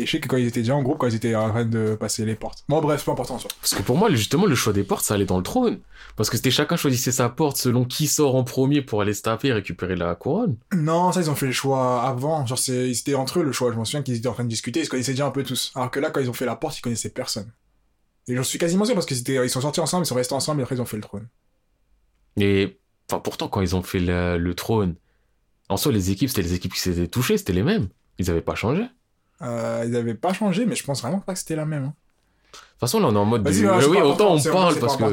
Et 0.00 0.06
je 0.06 0.10
sais 0.10 0.20
que 0.20 0.28
quand 0.28 0.36
ils 0.36 0.46
étaient 0.46 0.60
déjà 0.60 0.74
en 0.74 0.82
groupe, 0.82 0.98
quand 0.98 1.08
ils 1.08 1.14
étaient 1.14 1.34
en 1.34 1.50
train 1.50 1.64
de 1.64 1.94
passer 1.94 2.24
les 2.24 2.34
portes. 2.34 2.64
Bon, 2.68 2.80
bref, 2.80 3.00
c'est 3.00 3.06
pas 3.06 3.12
important, 3.12 3.38
ça. 3.38 3.48
Parce 3.60 3.74
que 3.74 3.82
pour 3.82 3.96
moi, 3.96 4.08
le- 4.08 4.16
justement, 4.16 4.46
le 4.46 4.54
choix 4.54 4.72
des 4.72 4.84
portes, 4.84 5.04
ça 5.04 5.14
allait 5.14 5.26
dans 5.26 5.36
le 5.36 5.42
trône. 5.42 5.78
Parce 6.16 6.30
que 6.30 6.36
c'était 6.36 6.50
chacun 6.50 6.76
choisissait 6.76 7.12
sa 7.12 7.28
porte 7.28 7.56
selon 7.56 7.84
qui 7.84 8.06
sort 8.06 8.34
en 8.34 8.44
premier 8.44 8.82
pour 8.82 9.00
aller 9.02 9.14
se 9.14 9.22
taper 9.22 9.48
et 9.48 9.52
récupérer 9.52 9.96
la 9.96 10.14
couronne. 10.14 10.56
Non, 10.74 11.12
ça, 11.12 11.20
ils 11.20 11.30
ont 11.30 11.34
fait 11.34 11.46
le 11.46 11.52
choix 11.52 12.02
avant. 12.02 12.46
Genre, 12.46 12.58
ils 12.68 12.90
étaient 12.98 13.14
entre 13.14 13.40
eux, 13.40 13.42
le 13.42 13.52
choix. 13.52 13.72
Je 13.72 13.78
me 13.78 13.84
souviens 13.84 14.02
qu'ils 14.02 14.16
étaient 14.16 14.28
en 14.28 14.32
train 14.34 14.44
de 14.44 14.48
discuter, 14.48 14.80
ils 14.80 14.84
se 14.86 14.90
connaissaient 14.90 15.12
déjà 15.12 15.26
un 15.26 15.30
peu 15.30 15.42
tous. 15.44 15.72
Alors 15.74 15.90
que 15.90 16.00
là, 16.00 16.10
quand 16.10 16.20
ils 16.20 16.30
ont 16.30 16.34
fait 16.34 16.46
la 16.46 16.56
porte, 16.56 16.78
ils 16.78 16.82
connaissaient 16.82 17.10
personne. 17.10 17.50
Et 18.28 18.36
j'en 18.36 18.42
suis 18.44 18.58
quasiment 18.58 18.84
sûr 18.84 18.94
parce 18.94 19.06
qu'ils 19.06 19.18
ils 19.28 19.50
sont 19.50 19.60
sortis 19.60 19.80
ensemble, 19.80 20.04
ils 20.04 20.08
sont 20.08 20.14
restés 20.14 20.34
ensemble, 20.34 20.60
et 20.60 20.62
après, 20.62 20.76
ils 20.76 20.80
ont 20.82 20.86
fait 20.86 20.96
le 20.96 21.02
trône. 21.02 21.26
Et 22.38 22.78
enfin, 23.10 23.20
pourtant, 23.20 23.48
quand 23.48 23.60
ils 23.60 23.74
ont 23.76 23.82
fait 23.82 23.98
la- 24.00 24.36
le 24.38 24.54
trône, 24.54 24.94
en 25.68 25.76
soi, 25.76 25.92
les 25.92 26.10
équipes, 26.10 26.28
c'était 26.28 26.42
les 26.42 26.54
équipes 26.54 26.74
qui 26.74 26.80
s'étaient 26.80 27.06
touchées, 27.08 27.38
c'était 27.38 27.52
les 27.52 27.62
mêmes. 27.62 27.88
Ils 28.18 28.30
avaient 28.30 28.40
pas 28.40 28.54
changé. 28.54 28.82
De 29.40 29.46
Euh, 29.46 29.84
ils 29.86 29.96
avaient 29.96 30.14
pas 30.14 30.32
changé, 30.32 30.66
mais 30.66 30.74
je 30.76 30.84
pense 30.84 31.00
vraiment 31.02 31.20
pas 31.20 31.32
que 31.32 31.38
c'était 31.38 31.56
la 31.56 31.64
même. 31.66 31.84
hein. 31.84 31.94
toute 32.52 32.80
façon, 32.80 33.00
là, 33.00 33.08
on 33.08 33.14
est 33.14 33.18
en 33.18 33.24
mode. 33.24 33.42
De- 33.42 33.48
Euh, 33.48 33.80
c'est 33.80 33.86
oui, 33.88 33.98
autant 34.00 34.34
on 34.34 34.42
parle 34.42 34.78
parce 34.78 34.96
que. 34.96 35.04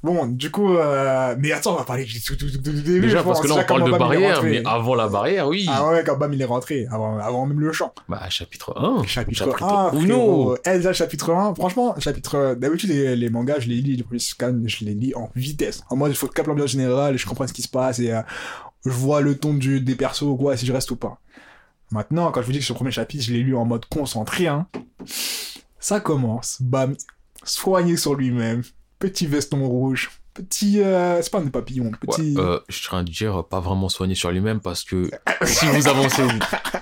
Bon, 0.00 0.26
du 0.26 0.48
coup, 0.52 0.76
euh... 0.76 1.34
mais 1.40 1.50
attends, 1.50 1.72
on 1.74 1.76
va 1.78 1.82
parler 1.82 2.04
du 2.04 2.22
tout, 2.22 2.36
tout, 2.36 2.48
tout, 2.48 2.58
tout 2.58 2.70
début. 2.70 3.00
Déjà, 3.00 3.18
je 3.18 3.24
parce 3.24 3.40
que 3.40 3.48
là, 3.48 3.56
on 3.56 3.64
parle 3.64 3.90
de 3.90 3.98
barrière, 3.98 4.42
mais 4.44 4.62
avant 4.64 4.94
la 4.94 5.08
barrière, 5.08 5.48
oui. 5.48 5.66
Ah 5.68 5.88
ouais, 5.88 6.04
quand 6.06 6.16
Bam 6.16 6.32
il 6.32 6.40
est 6.40 6.44
rentré, 6.44 6.86
avant, 6.88 7.18
avant 7.18 7.46
même 7.46 7.58
le 7.58 7.72
champ. 7.72 7.92
Bah, 8.08 8.20
chapitre 8.30 8.78
1. 8.80 9.02
Chapitre 9.06 9.60
1, 9.60 9.94
Ou 9.94 10.02
non 10.04 10.54
Eh, 10.64 10.76
déjà, 10.76 10.92
chapitre 10.92 11.32
1, 11.32 11.56
franchement, 11.56 11.96
chapitre... 11.98 12.54
D'habitude, 12.54 12.90
les, 12.90 13.16
les 13.16 13.28
mangas, 13.28 13.58
je 13.58 13.68
les 13.68 13.80
lis, 13.80 14.04
les 14.12 14.18
scans, 14.20 14.54
je 14.66 14.84
les 14.84 14.94
lis 14.94 15.14
en 15.16 15.30
vitesse. 15.34 15.82
En 15.90 15.96
mode, 15.96 16.12
il 16.12 16.16
faut 16.16 16.28
capte 16.28 16.46
l'ambiance 16.46 16.70
générale, 16.70 17.18
je 17.18 17.26
comprends 17.26 17.48
ce 17.48 17.52
qui 17.52 17.62
se 17.62 17.68
passe, 17.68 17.98
et 17.98 18.12
euh, 18.12 18.22
je 18.84 18.90
vois 18.90 19.20
le 19.20 19.36
ton 19.36 19.52
du, 19.54 19.80
des 19.80 19.96
persos, 19.96 20.22
ou 20.22 20.36
quoi, 20.36 20.56
si 20.56 20.64
je 20.64 20.72
reste 20.72 20.92
ou 20.92 20.96
pas. 20.96 21.18
Maintenant, 21.90 22.30
quand 22.32 22.40
je 22.42 22.46
vous 22.46 22.52
dis 22.52 22.58
que 22.58 22.64
ce 22.64 22.72
premier 22.72 22.90
chapitre, 22.90 23.24
je 23.24 23.32
l'ai 23.32 23.40
lu 23.40 23.56
en 23.56 23.64
mode 23.64 23.86
concentré, 23.86 24.46
hein, 24.46 24.66
ça 25.78 26.00
commence, 26.00 26.58
bam, 26.60 26.94
soigné 27.44 27.96
sur 27.96 28.14
lui-même, 28.14 28.62
petit 28.98 29.26
veston 29.26 29.66
rouge, 29.66 30.10
petit... 30.34 30.80
euh, 30.82 31.22
c'est 31.22 31.30
pas 31.32 31.38
un 31.40 31.46
papillon, 31.48 31.86
Ouais, 31.86 31.90
petit... 32.16 32.34
euh, 32.36 32.58
je 32.68 32.76
suis 32.76 32.86
en 32.88 32.90
train 32.90 33.04
de 33.04 33.10
dire 33.10 33.44
pas 33.48 33.60
vraiment 33.60 33.88
soigné 33.88 34.14
sur 34.14 34.30
lui-même 34.30 34.60
parce 34.60 34.84
que 34.84 35.08
si 35.44 35.66
vous 35.66 35.88
avancez, 35.88 36.22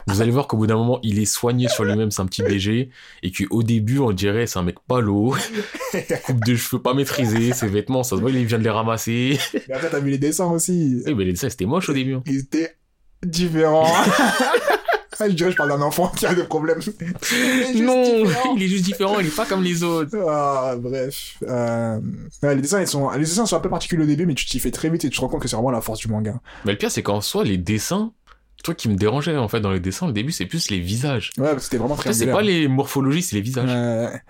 vous 0.09 0.21
allez 0.23 0.31
voir 0.33 0.49
qu'au 0.49 0.57
bout 0.57 0.67
d'un 0.67 0.77
moment 0.77 0.99
il 1.03 1.19
est 1.21 1.25
soigné 1.27 1.69
sur 1.69 1.85
lui-même, 1.85 2.11
c'est 2.11 2.23
un 2.23 2.27
petit 2.27 2.43
BG 2.43 2.91
et 3.23 3.31
qu'au 3.33 3.63
début 3.63 3.99
on 3.99 4.13
dirait 4.13 4.47
c'est 4.47 4.59
un 4.59 4.63
mec 4.63 4.77
pas 4.89 5.01
lourd, 5.01 5.37
coupe 6.25 6.45
de 6.45 6.57
cheveux 6.57 6.83
pas 6.83 6.95
maîtrisée, 6.95 7.53
ses 7.53 7.69
vêtements 7.69 8.03
ça 8.03 8.17
se 8.17 8.21
voit 8.21 8.31
il 8.31 8.45
vient 8.47 8.59
de 8.59 8.65
les 8.65 8.71
ramasser. 8.71 9.39
Mais 9.69 9.75
après, 9.75 9.91
t'as 9.91 10.01
vu 10.01 10.11
les 10.11 10.19
dessins 10.19 10.47
aussi. 10.51 11.03
Oui 11.07 11.15
mais 11.15 11.25
les 11.25 11.33
dessins 11.33 11.49
c'était 11.51 11.67
moche 11.67 11.89
au 11.89 11.93
début. 11.95 12.15
hein. 12.15 12.23
Ils 12.27 12.41
étaient 12.41 12.77
différents. 13.25 13.87
Je 15.21 15.27
dirais 15.33 15.49
que 15.49 15.53
je 15.53 15.57
parle 15.57 15.71
d'un 15.71 15.83
enfant 15.83 16.09
qui 16.17 16.27
a 16.27 16.35
des 16.35 16.45
problèmes. 16.45 16.81
Il 17.75 17.85
Non, 17.85 18.25
différent. 18.25 18.55
il 18.57 18.63
est 18.63 18.69
juste 18.69 18.85
différent, 18.85 19.19
il 19.21 19.27
est 19.27 19.37
pas 19.37 19.47
comme 19.47 19.63
les 19.63 19.83
autres. 19.83 20.17
Ah, 20.29 20.75
bref. 20.79 21.37
Euh, 21.43 21.99
ouais, 22.43 22.55
les, 22.55 22.63
dessins, 22.63 22.81
ils 22.81 22.87
sont... 22.87 23.11
les 23.11 23.21
dessins 23.21 23.47
sont 23.47 23.57
un 23.57 23.61
peu 23.61 23.71
particuliers 23.71 24.03
au 24.05 24.07
début, 24.07 24.27
mais 24.27 24.35
tu 24.35 24.45
t'y 24.47 24.59
fais 24.61 24.71
très 24.71 24.89
vite 24.91 25.05
et 25.05 25.11
tu 25.11 25.17
te 25.17 25.21
rends 25.21 25.29
compte 25.29 25.43
que 25.43 25.49
c'est 25.49 25.57
vraiment 25.57 25.71
la 25.71 25.81
force 25.81 26.01
du 26.01 26.09
manga. 26.09 26.35
Mais 26.65 26.73
le 26.73 26.79
pire 26.79 26.91
c'est 26.91 27.03
qu'en 27.03 27.21
soi 27.21 27.45
les 27.45 27.57
dessins, 27.59 28.13
le 28.59 28.63
truc 28.63 28.77
qui 28.77 28.89
me 28.89 28.97
dérangeait 28.97 29.37
en 29.37 29.49
fait 29.49 29.61
dans 29.61 29.71
les 29.73 29.81
dessins 29.81 30.09
au 30.09 30.13
début 30.13 30.33
c'est 30.33 30.47
plus 30.47 30.71
les 30.71 30.81
visages. 30.81 31.31
Ouais, 31.39 31.45
parce 31.45 31.57
que 31.57 31.63
c'était 31.65 31.77
vraiment 31.79 31.95
En 31.95 31.97
très 31.99 32.13
c'est 32.13 32.27
pas 32.27 32.43
les 32.43 32.69
morphologies, 32.69 33.23
c'est 33.23 33.37
les 33.37 33.43
visages. 33.43 33.69
Ouais. 33.71 34.21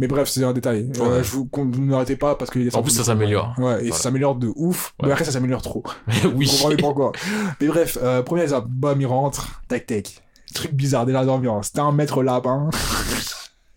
Mais 0.00 0.08
bref, 0.08 0.28
c'est 0.28 0.42
un 0.42 0.52
détail. 0.52 0.90
Euh, 0.98 1.18
Ouais. 1.18 1.22
je 1.22 1.30
vous 1.36 1.48
n'arrêtez 1.84 2.16
pas 2.16 2.34
parce 2.34 2.50
que 2.50 2.58
les 2.58 2.64
dessins 2.64 2.78
En 2.80 2.82
plus, 2.82 2.90
ça 2.90 3.04
s'améliore. 3.04 3.54
Ouais, 3.58 3.74
et 3.74 3.76
Voilà. 3.76 3.92
ça 3.94 4.02
s'améliore 4.02 4.34
de 4.34 4.50
ouf. 4.56 4.92
Ouais. 5.00 5.06
Mais 5.06 5.12
après, 5.12 5.24
ça 5.24 5.30
s'améliore 5.30 5.62
trop. 5.62 5.84
oui. 6.34 6.46
Vous 6.46 6.52
comprenez 6.56 6.76
pas 6.82 6.88
encore. 6.88 7.12
Mais 7.60 7.68
bref, 7.68 7.96
euh, 8.02 8.20
premier 8.22 8.42
exemple, 8.42 8.66
bam, 8.70 9.00
il 9.00 9.06
rentre, 9.06 9.62
tac 9.68 9.86
tac. 9.86 10.23
Truc 10.54 10.72
bizarre, 10.72 11.04
déjà 11.06 11.24
d'ambiance. 11.24 11.66
C'était 11.66 11.80
un 11.80 11.92
maître 11.92 12.22
lapin. 12.22 12.70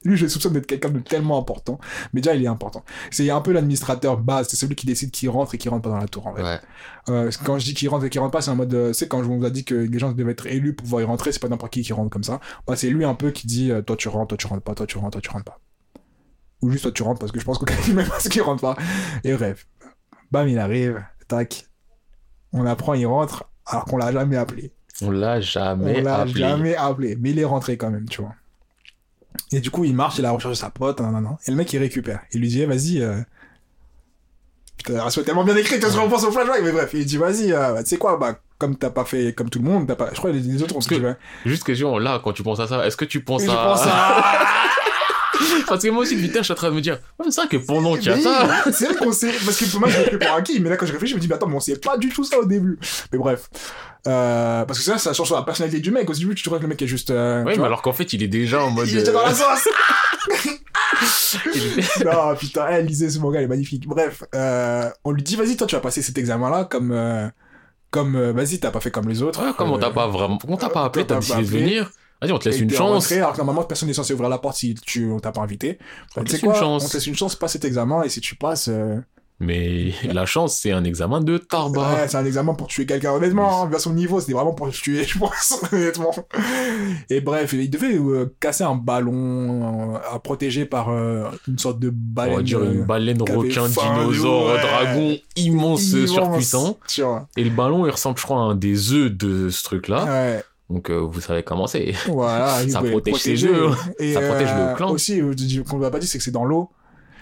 Lui, 0.04 0.16
je 0.16 0.28
soupçonne 0.28 0.54
d'être 0.54 0.68
quelqu'un 0.68 0.90
de 0.90 1.00
tellement 1.00 1.38
important. 1.38 1.80
Mais 2.14 2.22
déjà, 2.22 2.36
il 2.36 2.44
est 2.44 2.48
important. 2.48 2.86
C'est 3.12 3.30
un 3.30 3.42
peu 3.42 3.52
l'administrateur 3.52 4.18
base. 4.18 4.48
C'est 4.48 4.56
celui 4.56 4.76
qui 4.76 4.86
décide 4.86 5.12
qui 5.12 5.28
rentre 5.28 5.56
et 5.56 5.58
qui 5.58 5.68
rentre 5.68 5.82
pas 5.82 5.90
dans 5.90 5.98
la 5.98 6.08
tour, 6.08 6.28
en 6.28 6.36
fait. 6.36 6.44
Ouais. 6.44 6.60
Euh, 7.10 7.32
quand 7.44 7.60
je 7.60 7.66
dis 7.66 7.74
qui 7.74 7.88
rentre 7.88 8.06
et 8.06 8.10
qui 8.10 8.20
rentre 8.20 8.32
pas, 8.32 8.42
c'est 8.42 8.52
en 8.52 8.56
mode, 8.56 8.74
euh, 8.74 8.94
c'est 8.94 9.08
quand 9.08 9.22
je 9.22 9.28
vous 9.28 9.44
a 9.44 9.50
dit 9.50 9.66
que 9.66 9.76
les 9.76 10.00
gens 10.00 10.12
devaient 10.12 10.32
être 10.32 10.48
élus 10.48 10.74
pour 10.74 10.84
pouvoir 10.86 11.02
y 11.02 11.06
rentrer, 11.06 11.32
c'est 11.32 11.42
pas 11.42 11.50
n'importe 11.50 11.74
qui 11.74 11.82
qui 11.82 11.94
rentre 11.94 12.10
comme 12.10 12.24
ça. 12.24 12.40
Bah, 12.68 12.76
c'est 12.78 12.90
lui 12.90 13.04
un 13.04 13.16
peu 13.16 13.32
qui 13.32 13.48
dit, 13.48 13.72
euh, 13.72 13.82
toi 13.82 13.98
tu 13.98 14.08
rentres, 14.08 14.28
toi 14.28 14.38
tu 14.38 14.48
rentres 14.48 14.64
pas, 14.64 14.76
toi 14.76 14.86
tu 14.86 14.98
rentres, 14.98 15.12
toi 15.12 15.22
tu 15.22 15.30
rentres 15.30 15.46
pas. 15.46 15.60
Ou 16.62 16.72
juste 16.72 16.84
toi 16.84 16.92
tu 16.92 17.04
rentres 17.04 17.20
parce 17.20 17.32
que 17.32 17.40
je 17.40 17.46
pense 17.46 17.58
qu'aucun 17.58 17.76
même 17.94 18.08
parce 18.08 18.30
qu'il 18.30 18.42
rentre 18.42 18.62
pas. 18.62 18.78
Et 19.24 19.34
bref. 19.34 19.68
Bam, 20.32 20.48
il 20.48 20.60
arrive. 20.60 21.04
Tac. 21.28 21.66
On 22.54 22.66
apprend, 22.66 22.94
il 22.94 23.06
rentre 23.06 23.50
alors 23.66 23.86
qu'on 23.86 23.98
l'a 23.98 24.12
jamais 24.12 24.38
appelé. 24.38 24.74
On 25.02 25.12
l'a 25.12 25.38
On 25.38 25.42
jamais 25.42 26.02
l'a 26.02 26.16
appelé. 26.22 26.34
jamais 26.40 26.76
appelé. 26.76 27.16
Mais 27.20 27.30
il 27.32 27.40
est 27.40 27.46
rentré 27.46 27.78
quand 27.78 27.90
même, 27.92 28.08
tu 28.10 28.22
vois. 28.22 28.34
Et 29.52 29.60
du 29.60 29.70
coup, 29.70 29.84
il 29.84 29.96
marche, 29.96 30.18
il 30.18 30.26
a 30.26 30.32
recherché 30.32 30.56
sa 30.56 30.70
pote, 30.72 31.00
nan, 31.00 31.12
nan, 31.12 31.24
nan. 31.24 31.38
Et 31.48 31.52
le 31.52 31.58
mec, 31.58 31.72
il 31.74 31.78
récupère. 31.80 32.22
Il 32.34 32.42
lui 32.42 32.48
dit, 32.48 32.62
eh, 32.62 32.66
vas-y. 32.66 33.02
Euh... 33.02 33.22
Putain, 34.78 34.94
la 34.94 35.04
radio 35.04 35.22
est 35.22 35.26
tellement 35.26 35.44
bien 35.44 35.56
écrite 35.56 35.82
que 35.82 35.90
je 35.90 35.98
repense 35.98 36.24
au 36.24 36.32
flashback. 36.32 36.62
Mais 36.64 36.72
bref, 36.72 36.90
il 36.94 37.06
dit, 37.06 37.18
vas-y, 37.18 37.52
euh, 37.54 37.74
bah, 37.74 37.84
tu 37.84 37.90
sais 37.90 37.98
quoi, 37.98 38.18
bah, 38.18 38.40
comme 38.58 38.76
t'as 38.76 38.90
pas 38.90 39.06
fait 39.06 39.34
comme 39.34 39.50
tout 39.52 39.60
le 39.60 39.66
monde, 39.66 39.88
t'as 39.88 39.96
pas... 39.96 40.10
je 40.12 40.18
crois 40.18 40.32
que 40.32 40.36
les, 40.36 40.42
les 40.42 40.64
autres 40.64 40.76
ont 40.76 40.82
ce 40.82 40.88
que- 40.90 40.96
que 40.96 41.00
tu 41.00 41.06
veux. 41.06 41.16
Juste 41.46 41.64
question, 41.64 41.98
là, 42.00 42.20
quand 42.24 42.34
tu 42.34 42.42
penses 42.44 42.60
à 42.60 42.68
ça, 42.68 42.86
est-ce 42.88 42.98
que 42.98 43.06
tu 43.06 43.24
penses 43.24 43.44
Et 43.44 43.48
je 43.48 43.52
à... 43.52 43.56
pense 43.56 43.82
à... 43.86 43.88
Parce 45.68 45.84
que 45.84 45.90
moi 45.90 46.04
aussi, 46.04 46.16
putain, 46.16 46.40
je 46.40 46.44
suis 46.44 46.54
en 46.54 46.56
train 46.56 46.70
de 46.70 46.76
me 46.76 46.82
dire, 46.82 47.00
c'est 47.30 47.36
vrai 47.36 47.48
que 47.48 47.58
pendant 47.58 47.96
qu'il 47.96 48.08
y 48.08 48.10
a 48.10 48.20
ça... 48.20 48.62
oui, 48.66 48.74
C'est 48.74 48.86
vrai 48.86 48.96
qu'on 48.96 49.12
sait. 49.12 49.32
Parce 49.46 49.58
que 49.58 49.66
pour 49.66 49.80
moi, 49.80 49.90
je 49.90 50.00
l'ai 50.00 50.06
pris 50.06 50.18
pour 50.18 50.36
acquis. 50.36 50.60
Mais 50.60 50.70
là, 50.70 50.78
quand 50.78 50.86
je 50.86 50.94
réfléchis, 50.94 51.12
je 51.12 51.18
me 51.18 51.22
dis, 51.22 51.28
mais 51.28 51.36
attends, 51.36 51.48
mais 51.48 51.56
on 51.56 51.60
sait 51.60 51.78
pas 51.78 51.98
du 51.98 52.10
tout 52.10 52.24
ça 52.24 52.40
au 52.40 52.46
début. 52.46 52.80
Mais 53.12 53.18
bref. 53.18 53.50
Euh, 54.08 54.66
parce 54.66 54.80
que 54.80 54.86
ça, 54.86 54.98
ça 54.98 55.14
change 55.14 55.28
sur 55.28 55.36
la 55.36 55.44
personnalité 55.44 55.82
du 55.82 55.92
mec. 55.92 56.10
Au 56.10 56.14
début, 56.14 56.36
tu 56.36 56.44
trouves 56.44 56.58
que 56.58 56.64
le 56.64 56.70
mec 56.70 56.82
est 56.82 56.88
juste. 56.88 57.12
Euh, 57.12 57.44
tu 57.52 57.60
mais 57.60 57.66
alors 57.66 57.82
qu'en 57.82 57.94
fait, 57.94 58.14
il 58.14 58.24
est 58.24 58.28
déjà 58.28 58.64
en 58.64 58.72
mode... 58.72 58.88
il 58.88 58.98
était 58.98 59.12
dans 59.12 59.22
la 59.22 59.32
euh, 59.32 59.34
sauce. 59.34 59.68
est- 59.68 60.50
non, 62.06 62.36
putain, 62.36 62.68
elle 62.68 62.86
lisez 62.86 63.10
ce 63.10 63.20
manga, 63.20 63.42
il 63.42 63.44
est 63.44 63.48
magnifique. 63.48 63.88
Bref, 63.88 64.24
euh, 64.34 64.90
on 65.04 65.12
lui 65.12 65.24
dit, 65.24 65.36
vas-y, 65.36 65.58
toi, 65.58 65.68
tu 65.68 65.76
vas 65.76 65.82
passer 65.82 66.02
cet 66.02 66.18
examen-là 66.18 66.66
comme. 66.66 67.32
comme 67.92 68.32
vas-y, 68.32 68.60
t'as 68.60 68.72
pas 68.72 68.80
fait 68.80 68.92
comme 68.92 69.10
les 69.10 69.22
autres. 69.22 69.46
Ouais, 69.46 69.52
comme 69.58 69.72
on 69.72 69.78
t'a 69.78 69.92
pas 69.92 70.08
vraiment... 70.08 70.40
On 70.48 70.58
t'a 70.58 70.70
pas 70.70 70.86
appelé, 70.86 71.06
t'as 71.06 71.20
décidé 71.20 71.42
de 71.42 71.48
venir. 71.48 71.92
Vas-y, 72.22 72.32
on 72.32 72.40
te 72.40 72.50
laisse 72.50 72.60
une 72.60 72.70
chance. 72.72 72.92
rentré, 73.06 73.18
alors 73.18 73.34
que 73.34 73.38
normalement, 73.38 73.64
personne 73.64 73.88
n'est 73.88 73.94
censé 73.94 74.14
ouvrir 74.14 74.30
la 74.30 74.40
porte 74.40 74.58
si 74.58 74.74
tu, 74.76 75.12
on 75.12 75.20
t'a 75.20 75.32
pas 75.32 75.42
invité. 75.42 75.78
On 76.16 76.24
te 76.24 76.32
laisse 76.32 76.42
une 76.42 76.54
chance. 76.54 76.86
On 76.86 76.88
te 76.88 76.94
laisse 76.94 77.08
une 77.08 77.16
chance, 77.16 77.36
passe 77.36 77.52
cet 77.54 77.66
examen, 77.66 78.04
et 78.04 78.10
si 78.10 78.22
tu 78.22 78.36
passes. 78.36 78.70
euh, 78.70 78.98
Mais 79.40 79.92
la 80.12 80.26
chance, 80.26 80.58
c'est 80.58 80.72
un 80.72 80.84
examen 80.84 81.22
de 81.22 81.38
tarba. 81.38 81.94
Ouais, 81.94 82.08
c'est 82.08 82.18
un 82.18 82.26
examen 82.26 82.56
pour 82.56 82.66
tuer 82.68 82.88
quelqu'un, 82.88 83.12
honnêtement. 83.12 83.62
hein, 83.64 83.70
vers 83.70 83.80
son 83.80 83.94
niveau, 83.94 84.20
c'était 84.20 84.34
vraiment 84.34 84.54
pour 84.54 84.68
tuer, 84.72 85.04
je 85.08 85.20
pense, 85.20 85.62
honnêtement. 85.72 86.12
Et 87.12 87.22
bref, 87.22 87.54
il 87.54 87.70
devait 87.70 87.94
euh, 88.00 88.36
casser 88.40 88.64
un 88.64 88.74
ballon 88.76 89.94
euh, 89.94 89.98
à 90.12 90.18
protéger 90.18 90.66
par 90.66 90.90
euh, 90.90 91.26
une 91.48 91.60
sorte 91.60 91.78
de 91.80 91.90
On 91.90 91.94
baleine. 91.94 92.36
va 92.38 92.42
dire 92.42 92.64
une 92.64 92.84
baleine, 92.84 93.22
requin, 93.22 93.68
dinosaure, 93.70 94.48
ouais. 94.48 94.60
dragon 94.62 95.18
immense, 95.36 95.92
immense, 95.92 96.10
surpuissant. 96.10 96.80
Et 97.38 97.44
le 97.44 97.52
ballon, 97.52 97.86
il 97.86 97.92
ressemble, 97.92 98.18
je 98.18 98.24
crois, 98.24 98.38
à 98.38 98.42
un 98.42 98.56
des 98.56 98.92
œufs 98.94 99.12
de 99.12 99.50
ce 99.50 99.64
truc-là. 99.64 100.04
Ouais, 100.06 100.44
Donc, 100.70 100.90
euh, 100.90 100.98
vous 100.98 101.22
savez 101.22 101.44
comment 101.44 101.68
c'est. 101.68 101.94
voilà. 102.08 102.62
il 102.64 102.72
Ça 102.72 102.82
protège 102.82 103.16
ses 103.16 103.36
protéger. 103.36 103.70
Et, 104.00 104.14
Ça 104.14 104.22
protège 104.22 104.54
le 104.54 104.62
euh, 104.62 104.74
clan. 104.76 104.92
Aussi, 104.92 105.22
euh, 105.22 105.34
qu'on 105.68 105.78
ne 105.78 105.84
l'a 105.84 105.92
pas 105.92 106.00
dit, 106.00 106.08
c'est 106.08 106.18
que 106.18 106.24
c'est 106.24 106.32
dans 106.32 106.46
l'eau. 106.46 106.70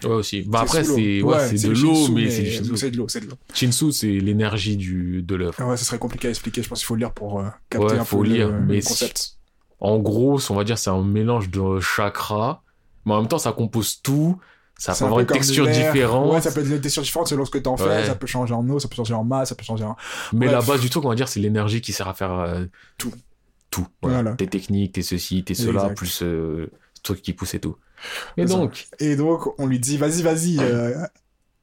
Ouais, 0.03 0.09
aussi. 0.11 0.41
Bah, 0.43 0.61
après, 0.61 0.83
c'est 0.83 1.21
ouais, 1.21 1.51
de 1.53 1.67
le 1.69 1.73
l'eau, 1.73 2.07
mais 2.09 2.29
c'est 2.29 2.61
de 2.61 2.67
l'eau, 2.97 3.07
c'est 3.07 3.21
de 3.21 3.27
l'eau. 3.27 3.35
Shinsu, 3.53 3.91
c'est 3.91 4.07
l'énergie 4.07 4.77
de 4.77 5.35
l'œuf. 5.35 5.55
Ah 5.59 5.67
Ouais, 5.67 5.77
ça 5.77 5.85
serait 5.85 5.99
compliqué 5.99 6.27
à 6.27 6.31
expliquer. 6.31 6.63
Je 6.63 6.69
pense 6.69 6.79
qu'il 6.79 6.87
faut 6.87 6.95
lire 6.95 7.11
pour 7.11 7.39
euh, 7.39 7.45
capter 7.69 7.85
Ouais, 7.93 7.99
un 7.99 8.05
faut 8.05 8.19
peu 8.19 8.27
lire, 8.27 8.49
le, 8.49 8.59
mais 8.59 8.77
le 8.77 8.81
concept. 8.83 9.37
En 9.79 9.99
gros, 9.99 10.39
on 10.49 10.55
va 10.55 10.63
dire, 10.63 10.77
c'est 10.77 10.89
un 10.89 11.03
mélange 11.03 11.49
de 11.49 11.79
chakras. 11.79 12.61
Mais 13.05 13.13
en 13.13 13.19
même 13.19 13.27
temps, 13.27 13.37
ça 13.37 13.51
compose 13.51 14.01
tout. 14.01 14.37
Ça 14.77 14.93
peut 14.93 15.05
avoir 15.05 15.21
une 15.21 15.27
texture 15.27 15.67
différente. 15.67 16.33
Ouais, 16.33 16.41
ça 16.41 16.51
peut 16.51 16.59
être 16.61 16.69
des 16.69 16.81
textures 16.81 17.03
différentes 17.03 17.29
selon 17.29 17.45
ce 17.45 17.51
que 17.51 17.57
t'en 17.57 17.77
fais. 17.77 17.85
Ouais. 17.85 18.05
Ça 18.05 18.15
peut 18.15 18.27
changer 18.27 18.53
en 18.53 18.67
eau, 18.69 18.79
ça 18.79 18.87
peut 18.89 18.95
changer 18.95 19.13
en 19.13 19.23
masse, 19.23 19.49
ça 19.49 19.55
peut 19.55 19.63
changer 19.63 19.85
en. 19.85 19.95
Mais 20.33 20.47
la 20.47 20.61
base 20.61 20.81
du 20.81 20.89
truc, 20.89 21.05
on 21.05 21.09
va 21.09 21.15
dire, 21.15 21.29
c'est 21.29 21.39
l'énergie 21.39 21.81
qui 21.81 21.93
sert 21.93 22.07
à 22.07 22.13
faire 22.13 22.31
euh, 22.31 22.65
Tout. 22.97 23.13
Tout. 23.75 23.87
Voilà. 24.01 24.21
Voilà. 24.21 24.35
Tes 24.37 24.47
techniques, 24.47 24.93
tes 24.93 25.01
ceci, 25.01 25.43
tes 25.43 25.53
cela, 25.53 25.81
Exact. 25.83 25.97
plus 25.97 26.19
euh, 26.23 26.71
ce 26.93 27.01
truc 27.03 27.21
qui 27.21 27.33
pousse 27.33 27.53
et 27.55 27.59
tout. 27.59 27.75
Et 28.37 28.45
donc, 28.45 28.87
Et 28.99 29.15
donc, 29.15 29.59
on 29.59 29.65
lui 29.67 29.79
dit, 29.79 29.97
vas-y, 29.97 30.21
vas-y. 30.21 30.57
euh, 30.59 30.93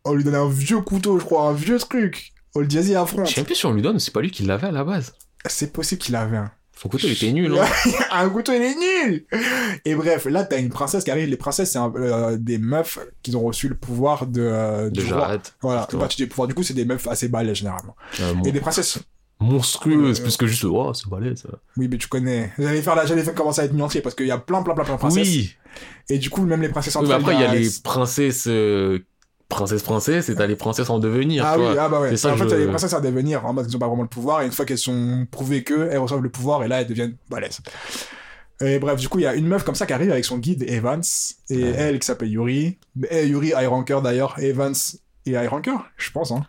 on 0.05 0.15
lui 0.15 0.25
donne 0.25 0.35
un 0.35 0.49
vieux 0.49 0.81
couteau, 0.81 1.19
je 1.19 1.25
crois, 1.25 1.49
un 1.49 1.53
vieux 1.55 1.79
truc. 1.79 2.33
On 2.55 2.61
lui 2.61 2.69
dit, 2.69 2.77
vas-y, 2.77 2.95
affronte. 2.97 3.29
je 3.29 3.35
sais 3.35 3.45
plus 3.45 3.55
si 3.55 3.65
on 3.67 3.73
lui 3.73 3.83
donne, 3.83 3.99
c'est 3.99 4.11
pas 4.13 4.21
lui 4.21 4.31
qui 4.31 4.43
l'avait 4.43 4.67
à 4.67 4.73
la 4.73 4.85
base. 4.85 5.15
C'est 5.47 5.73
possible 5.73 6.01
qu'il 6.03 6.17
avait 6.17 6.37
un. 6.37 6.51
Son 6.75 6.89
couteau, 6.89 7.07
il 7.07 7.13
était 7.13 7.31
nul. 7.31 7.57
Hein. 7.61 7.67
un 8.11 8.29
couteau, 8.29 8.53
il 8.53 8.63
est 8.63 8.75
nul 8.75 9.25
Et 9.85 9.95
bref, 9.95 10.25
là, 10.25 10.43
t'as 10.45 10.59
une 10.59 10.71
princesse 10.71 11.05
qui 11.05 11.11
arrive. 11.13 11.29
Les 11.29 11.37
princesses, 11.37 11.71
c'est 11.73 11.79
euh, 11.79 12.37
des 12.37 12.59
meufs 12.59 12.99
qui 13.23 13.37
ont 13.37 13.43
reçu 13.43 13.69
le 13.69 13.77
pouvoir 13.77 14.27
de, 14.27 14.41
euh, 14.43 14.91
du 14.91 15.13
arrête. 15.13 15.55
Voilà, 15.63 15.87
bah, 15.93 16.09
tu 16.09 16.17
dis 16.17 16.27
pouvoir, 16.27 16.49
du 16.49 16.55
coup, 16.55 16.65
c'est 16.65 16.75
des 16.75 16.85
meufs 16.85 17.07
assez 17.07 17.29
balèzes, 17.29 17.59
généralement. 17.59 17.95
Euh, 18.21 18.35
Et 18.45 18.51
des 18.53 18.59
princesses, 18.61 18.99
monstrueuse, 19.43 20.21
Euh, 20.21 20.23
plus 20.23 20.37
que 20.37 20.47
juste, 20.47 20.65
oh, 20.65 20.93
c'est 20.95 21.09
balèze. 21.09 21.43
ça. 21.43 21.49
oui, 21.77 21.89
mais 21.91 21.99
tu 21.99 22.09
connais. 22.09 22.53
J'allais 22.59 22.83
faire 22.83 22.95
la, 22.95 23.05
j'allais 23.07 23.25
commencer 23.35 23.61
à 23.61 23.65
être 23.65 23.75
nuancier 23.75 24.01
parce 24.01 24.15
qu'il 24.15 24.27
y 24.27 24.31
a 24.31 24.39
plein, 24.39 24.63
plein, 24.63 24.75
plein, 24.75 24.85
plein 24.85 24.95
de 24.95 24.99
princesses. 24.99 25.29
Oui. 25.29 25.55
Et 26.09 26.19
du 26.19 26.31
coup, 26.31 26.43
même 26.45 26.63
les 26.63 26.69
princesses 26.69 26.95
Oui, 26.97 27.01
entre 27.03 27.09
mais 27.11 27.15
après, 27.15 27.35
il 27.35 27.41
y 27.41 27.45
a 27.45 27.55
les 27.55 27.69
princesses, 27.83 28.47
euh, 28.49 28.99
princesses, 29.49 29.83
princesses, 29.83 30.29
et 30.31 30.35
t'as 30.35 30.47
les 30.47 30.57
princesses 30.57 30.89
en 30.91 30.99
devenir. 30.99 31.45
Ah 31.47 31.55
tu 31.57 31.61
oui, 31.61 31.73
vois. 31.73 31.83
ah 31.83 31.89
bah 31.89 32.01
ouais. 32.01 32.11
C'est 32.11 32.17
ça 32.17 32.31
en 32.31 32.37
que 32.37 32.45
fait, 32.45 32.49
je- 32.51 32.55
les 32.57 32.67
princesses 32.67 32.95
à 32.95 33.01
devenir, 33.01 33.45
en 33.45 33.53
mode 33.53 33.67
qu'ils 33.67 33.77
ont 33.77 33.79
pas 33.81 33.87
vraiment 33.89 34.03
le 34.03 34.09
pouvoir, 34.09 34.43
et 34.43 34.47
une 34.47 34.53
fois 34.53 34.65
qu'elles 34.65 34.79
sont 34.79 35.27
prouvées 35.31 35.63
que 35.63 35.89
elles 35.91 35.99
reçoivent 35.99 36.23
le 36.23 36.31
pouvoir, 36.31 36.63
et 36.65 36.69
là, 36.69 36.81
elles 36.81 36.87
deviennent 36.87 37.17
balèzes. 37.31 37.61
Et 38.61 38.79
bref, 38.79 38.97
du 39.01 39.09
coup, 39.09 39.19
il 39.19 39.23
y 39.23 39.27
a 39.27 39.35
une 39.35 39.49
meuf 39.49 39.65
comme 39.65 39.75
ça 39.75 39.87
qui 39.87 39.93
arrive 39.93 40.11
avec 40.13 40.25
son 40.25 40.39
guide, 40.39 40.63
Evans, 40.69 41.03
et 41.51 41.57
Ouais. 41.65 41.73
elle 41.77 41.99
qui 41.99 42.07
s'appelle 42.07 42.31
Yuri. 42.31 42.79
Et 43.11 43.27
Yuri 43.27 43.49
Ironker 43.49 44.01
d'ailleurs, 44.03 44.37
Evans 44.39 44.75
et 45.27 45.31
Ironker, 45.33 45.79
je 45.97 46.11
pense, 46.13 46.31
hein. 46.31 46.47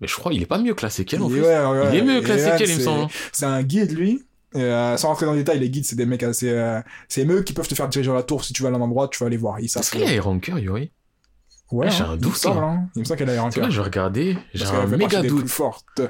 Mais 0.00 0.06
je 0.08 0.14
crois 0.14 0.30
qu'il 0.32 0.42
est 0.42 0.46
pas 0.46 0.58
mieux 0.58 0.74
classé 0.74 1.04
qu'elle 1.04 1.22
en 1.22 1.28
Et 1.28 1.32
plus. 1.32 1.42
ouais, 1.42 1.64
ouais, 1.64 1.88
Il 1.92 1.96
est 1.98 2.02
mieux 2.02 2.20
classé 2.20 2.50
qu'elle, 2.58 2.70
il 2.70 2.76
me 2.76 2.80
semble. 2.82 3.02
hein. 3.04 3.08
C'est 3.32 3.46
un 3.46 3.62
guide, 3.62 3.92
lui. 3.96 4.22
Et, 4.54 4.60
euh, 4.60 4.96
sans 4.96 5.08
rentrer 5.08 5.26
dans 5.26 5.32
les 5.32 5.38
détails, 5.38 5.58
les 5.58 5.70
guides, 5.70 5.84
c'est 5.84 5.96
des 5.96 6.06
mecs 6.06 6.22
assez. 6.22 6.50
euh, 6.50 6.80
c'est 7.08 7.26
eux 7.26 7.42
qui 7.42 7.52
peuvent 7.52 7.68
te 7.68 7.74
faire 7.74 7.88
diriger 7.88 8.12
la 8.12 8.22
tour 8.22 8.44
si 8.44 8.52
tu 8.52 8.62
vas 8.62 8.68
à 8.68 8.72
un 8.72 8.80
endroit, 8.80 9.08
tu 9.08 9.18
vas 9.18 9.26
aller 9.26 9.36
voir. 9.36 9.58
Est-ce 9.58 9.90
qu'il 9.90 10.00
y 10.00 10.04
a 10.04 10.20
Cœur, 10.40 10.58
Yuri? 10.58 10.90
Ouais, 11.72 11.90
J'ai 11.90 12.02
hein, 12.04 12.10
un 12.10 12.14
il 12.14 12.20
doute, 12.20 12.44
là. 12.44 12.50
hein. 12.52 12.88
Il 12.94 13.00
me 13.00 13.04
semble 13.04 13.18
qu'elle 13.18 13.30
a 13.30 13.34
Ironker. 13.34 13.60
vrai, 13.60 13.70
je 13.72 13.76
vais 13.78 13.82
regarder. 13.84 14.38
J'ai 14.54 14.66
un 14.66 14.86
méga 14.86 15.20
doute. 15.22 15.40
plus 15.40 15.48
fortes. 15.48 16.00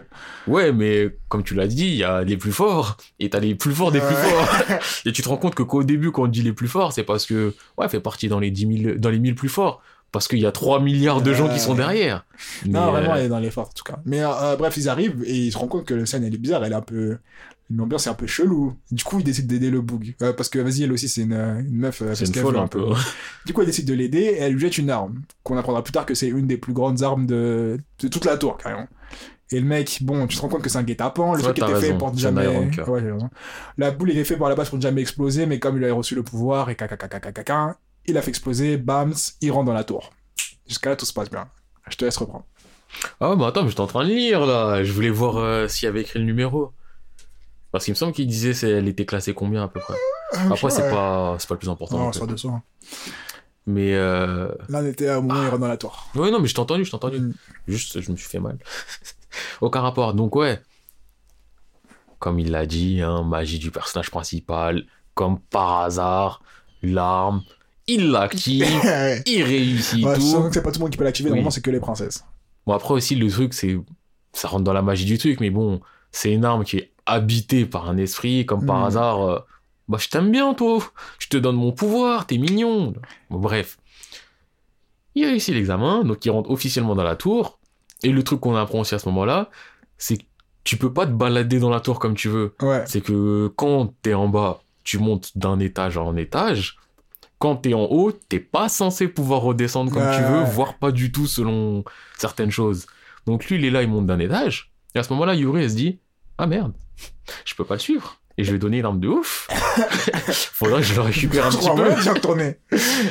Ouais, 0.47 0.71
mais 0.71 1.17
comme 1.29 1.43
tu 1.43 1.55
l'as 1.55 1.67
dit, 1.67 1.87
il 1.87 1.95
y 1.97 2.05
a 2.05 2.23
les 2.25 2.37
plus 2.37 2.53
forts 2.53 2.99
et 3.21 3.31
t'as 3.31 3.41
les 3.41 3.55
plus 3.55 3.73
forts 3.73 3.91
des 3.91 4.01
plus 4.01 4.15
forts. 4.15 4.49
Et 5.07 5.13
tu 5.13 5.23
te 5.23 5.29
rends 5.31 5.39
compte 5.39 5.55
que 5.55 5.63
qu'au 5.63 5.83
début, 5.83 6.13
quand 6.13 6.25
on 6.25 6.27
dit 6.27 6.43
les 6.43 6.53
plus 6.53 6.69
forts, 6.69 6.93
c'est 6.93 7.05
parce 7.05 7.25
que, 7.25 7.55
ouais, 7.79 7.85
elle 7.85 7.89
fait 7.89 8.01
partie 8.01 8.29
dans 8.29 8.39
les 8.39 8.51
10 8.51 8.83
000, 8.83 8.95
dans 8.99 9.09
les 9.09 9.19
1000 9.19 9.35
plus 9.35 9.49
forts. 9.49 9.81
Parce 10.17 10.29
qu'il 10.29 10.39
y 10.41 10.47
a 10.47 10.53
3 10.53 10.81
milliards 10.81 11.21
de 11.23 11.33
gens 11.35 11.49
qui 11.49 11.61
sont 11.61 11.75
derrière. 11.75 12.25
Non, 12.67 12.91
vraiment, 12.91 13.13
euh, 13.13 13.17
elle 13.17 13.25
est 13.27 13.29
dans 13.29 13.39
les 13.39 13.51
fortes, 13.51 13.73
en 13.73 13.75
tout 13.75 13.85
cas. 13.93 14.01
Mais 14.05 14.21
euh, 14.23 14.57
bref, 14.57 14.77
ils 14.77 14.89
arrivent 14.89 15.23
et 15.25 15.37
ils 15.37 15.53
se 15.53 15.59
rendent 15.59 15.69
compte 15.69 15.85
que 15.85 15.95
la 15.95 16.07
scène, 16.07 16.25
elle 16.25 16.35
est 16.35 16.39
bizarre, 16.39 16.65
elle 16.65 16.73
est 16.73 16.77
un 16.77 16.81
peu. 16.83 17.19
L'ambiance 17.69 18.07
est 18.07 18.11
un 18.11 18.15
peu 18.15 18.27
chelou. 18.29 18.75
Du 18.93 19.03
coup, 19.03 19.19
ils 19.19 19.25
décident 19.25 19.49
d'aider 19.49 19.71
le 19.71 19.81
boug. 19.81 20.15
Euh, 20.23 20.33
parce 20.33 20.49
que, 20.49 20.61
vas-y, 20.61 20.85
elle 20.85 20.93
aussi, 20.93 21.09
c'est 21.09 21.23
une, 21.23 21.33
une 21.33 21.77
meuf. 21.77 22.01
euh, 22.01 22.15
c'est 22.15 22.27
une 22.27 22.33
qu'elle 22.33 22.43
folle 22.45 22.59
un 22.59 22.69
peu. 22.69 22.85
Du 23.47 23.53
coup, 23.53 23.61
elle 23.61 23.67
décide 23.67 23.87
de 23.89 23.95
l'aider 23.95 24.21
et 24.21 24.39
elle 24.39 24.53
lui 24.53 24.61
jette 24.61 24.79
une 24.79 24.89
arme. 24.89 25.21
Qu'on 25.43 25.57
apprendra 25.59 25.83
plus 25.83 25.93
tard 25.93 26.07
que 26.07 26.15
c'est 26.15 26.29
une 26.29 26.47
des 26.47 26.59
plus 26.59 26.73
grandes 26.73 27.03
armes 27.03 27.27
de, 27.27 27.79
de 28.01 28.09
toute 28.09 28.25
la 28.25 28.37
tour, 28.37 28.57
carrément. 28.57 28.87
Et 29.53 29.61
le 29.61 29.67
mec, 29.67 29.99
bon, 30.03 30.27
tu 30.27 30.37
te 30.37 30.43
rends 30.43 30.49
compte 30.49 30.63
que 30.63 30.69
c'est 30.69 30.79
un 30.79 30.83
guet-apens. 30.85 31.33
Le 31.35 31.39
Ouais, 31.39 31.43
truc 31.53 31.59
était 31.59 31.67
fait 31.69 31.75
raison. 31.75 31.99
pour 31.99 32.11
C'est 32.17 32.27
un 32.27 32.35
jamais. 32.35 32.47
Ouais. 32.47 33.09
La 33.79 33.91
boule 33.93 34.11
était 34.11 34.25
fait 34.25 34.37
par 34.37 34.49
la 34.49 34.55
base 34.55 34.69
pour 34.69 34.79
ne 34.79 34.83
jamais 34.83 35.01
exploser, 35.03 35.47
mais 35.47 35.59
comme 35.59 35.77
il 35.77 35.85
a 35.85 35.93
reçu 35.93 36.15
le 36.15 36.23
pouvoir 36.23 36.71
et 36.71 36.75
caca, 36.77 36.97
caca, 36.97 37.21
caca, 37.21 37.33
caca, 37.33 37.77
il 38.07 38.17
a 38.17 38.23
fait 38.23 38.31
exploser, 38.31 38.77
bams, 38.77 39.15
il 39.41 39.53
rentre 39.53 39.67
dans 39.67 39.73
la 39.73 39.85
tour. 39.85 40.11
Jusqu'à 40.67 40.91
là, 40.91 40.97
tout 40.97 41.07
se 41.07 41.13
passe 41.13 41.31
bien. 41.31 41.49
Je 41.89 41.97
te 41.97 42.05
laisse 42.05 42.17
reprendre. 42.17 42.45
Ah, 43.21 43.35
bah 43.37 43.49
attends, 43.49 43.63
mais 43.63 43.69
j'étais 43.69 43.81
en 43.81 43.87
train 43.87 44.05
de 44.05 44.11
lire 44.11 44.47
là. 44.47 44.83
Je 44.83 44.93
voulais 44.93 45.11
voir 45.11 45.37
euh, 45.37 45.69
s'il 45.69 45.87
y 45.87 45.89
avait 45.89 46.01
écrit 46.01 46.19
le 46.19 46.25
numéro. 46.25 46.73
Parce 47.73 47.85
qu'il 47.85 47.93
me 47.93 47.97
semble 47.97 48.13
qu'il 48.13 48.27
disait 48.27 48.55
c'est- 48.55 48.71
elle 48.71 48.89
était 48.89 49.07
classée 49.07 49.35
combien 49.35 49.65
à 49.65 49.69
peu 49.69 49.81
près? 49.81 49.95
Après, 50.33 50.71
c'est 50.71 50.91
pas, 50.91 51.37
c'est 51.39 51.49
pas 51.49 51.55
le 51.55 51.59
plus 51.59 51.69
important. 51.69 52.11
non. 52.45 52.63
Mais 53.69 53.95
euh... 53.95 54.49
Là, 54.69 54.81
on 54.83 54.87
était 54.87 55.13
moment 55.21 55.35
où 55.35 55.43
il 55.43 55.49
rentre 55.49 55.59
dans 55.59 55.69
la 55.69 55.77
tour. 55.77 56.09
ouais, 56.15 56.31
non, 56.31 56.39
mais 56.39 56.47
je 56.47 56.55
t'ai 56.55 56.61
entendu, 56.61 56.85
je 56.85 56.91
t'ai 56.91 56.97
entendu. 56.97 57.19
Mm. 57.19 57.35
Juste, 57.67 58.01
je 58.01 58.13
me 58.13 58.17
suis 58.17 58.29
fait 58.29 58.39
mal. 58.39 58.59
Aucun 59.61 59.81
rapport. 59.81 60.15
Donc 60.15 60.37
ouais, 60.37 60.61
comme 62.19 62.39
il 62.39 62.51
l'a 62.51 62.67
dit, 62.67 63.03
hein, 63.03 63.23
magie 63.25 63.59
du 63.59 63.71
personnage 63.71 64.11
principal, 64.11 64.85
comme 65.15 65.41
par 65.41 65.81
hasard, 65.81 66.43
l'arme, 66.83 67.43
il 67.87 68.11
l'active, 68.11 68.63
ouais, 68.85 69.23
il 69.27 69.43
réussit 69.43 70.05
Ouais, 70.05 70.15
tout. 70.17 70.49
c'est 70.53 70.63
pas 70.63 70.71
tout 70.73 70.79
le 70.81 70.85
monde 70.85 70.91
qui 70.93 70.99
peut 70.99 71.05
l'activer, 71.05 71.29
Oui. 71.29 71.37
normalement, 71.37 71.51
c'est 71.51 71.61
que 71.61 71.71
les 71.71 71.81
princesses. 71.81 72.25
Bon 72.67 72.73
après 72.75 72.95
aussi 72.95 73.15
le 73.15 73.31
truc 73.31 73.55
c'est, 73.55 73.79
ça 74.33 74.49
rentre 74.49 74.65
dans 74.65 74.73
la 74.73 74.83
magie 74.83 75.05
du 75.05 75.19
truc, 75.19 75.39
mais 75.41 75.51
bon, 75.51 75.81
c'est 76.11 76.33
une 76.33 76.45
arme 76.45 76.65
qui 76.65 76.79
est 76.79 76.93
habitée 77.07 77.65
par 77.65 77.89
un 77.89 77.97
esprit, 77.97 78.45
comme 78.45 78.67
par 78.67 78.81
Mm. 78.81 78.85
hasard. 78.85 79.23
euh, 79.23 79.39
bah 79.89 79.99
je 80.01 80.09
t'aime 80.09 80.33
bien 80.33 80.53
toi, 80.55 80.79
je 81.21 81.29
te 81.29 81.37
donne 81.37 81.55
mon 81.55 81.71
pouvoir, 81.71 82.27
t'es 82.27 82.39
mignon. 82.39 82.93
Bon, 83.31 83.39
bref, 83.39 83.79
il 85.15 85.25
réussit 85.25 85.55
l'examen, 85.55 86.03
donc 86.05 86.25
il 86.27 86.31
rentre 86.31 86.51
officiellement 86.51 86.95
dans 86.97 87.05
la 87.05 87.17
tour. 87.17 87.59
Et 88.03 88.11
le 88.11 88.23
truc 88.23 88.41
qu'on 88.41 88.57
apprend 88.57 88.81
aussi 88.81 88.95
à 88.95 88.99
ce 88.99 89.09
moment-là, 89.09 89.49
c'est 89.97 90.19
que 90.19 90.25
tu 90.65 90.77
peux 90.77 90.93
pas 90.93 91.07
te 91.07 91.13
balader 91.13 91.59
dans 91.61 91.71
la 91.71 91.81
tour 91.81 91.99
comme 92.01 92.15
tu 92.15 92.29
veux. 92.29 92.55
Ouais. 92.61 92.83
C'est 92.87 93.01
que 93.01 93.51
quand 93.57 93.95
t'es 94.03 94.13
en 94.15 94.29
bas, 94.29 94.61
tu 94.85 94.99
montes 94.99 95.39
d'un 95.39 95.59
étage 95.61 95.97
en 95.97 96.17
étage. 96.17 96.77
Quand 97.39 97.57
t'es 97.57 97.75
en 97.75 97.83
haut, 97.85 98.13
t'es 98.13 98.41
pas 98.41 98.69
censé 98.69 99.09
pouvoir 99.09 99.43
redescendre 99.43 99.93
comme 99.93 100.03
tu 100.15 100.23
Ouais. 100.23 100.31
veux, 100.31 100.43
voire 100.45 100.75
pas 100.79 100.91
du 100.91 101.13
tout 101.13 101.27
selon 101.27 101.85
certaines 102.19 102.51
choses. 102.51 102.87
Donc 103.27 103.45
lui, 103.47 103.57
il 103.57 103.65
est 103.65 103.71
là, 103.71 103.83
il 103.83 103.89
monte 103.91 104.07
d'un 104.07 104.19
étage. 104.19 104.73
Et 104.95 104.99
à 104.99 105.03
ce 105.03 105.13
moment-là, 105.13 105.35
Yuri, 105.35 105.63
elle 105.65 105.71
se 105.71 105.75
dit, 105.77 105.99
ah 106.39 106.47
merde, 106.47 106.73
je 107.45 107.55
peux 107.55 107.65
pas 107.65 107.75
le 107.75 107.81
suivre. 107.81 108.19
et 108.39 108.45
je 108.45 108.51
lui 108.51 108.57
ai 108.57 108.59
donné 108.59 108.79
une 108.79 108.85
arme 108.85 109.01
de 109.01 109.09
ouf. 109.09 109.49
Faudrait 110.53 110.81
que 110.81 110.87
je 110.87 110.95
le 110.95 111.01
récupère 111.03 111.47
un 111.47 111.51
Je 111.53 111.57
petit 111.59 111.69
peu. 111.75 111.95
bien 112.03 112.13
retourner. 112.15 112.59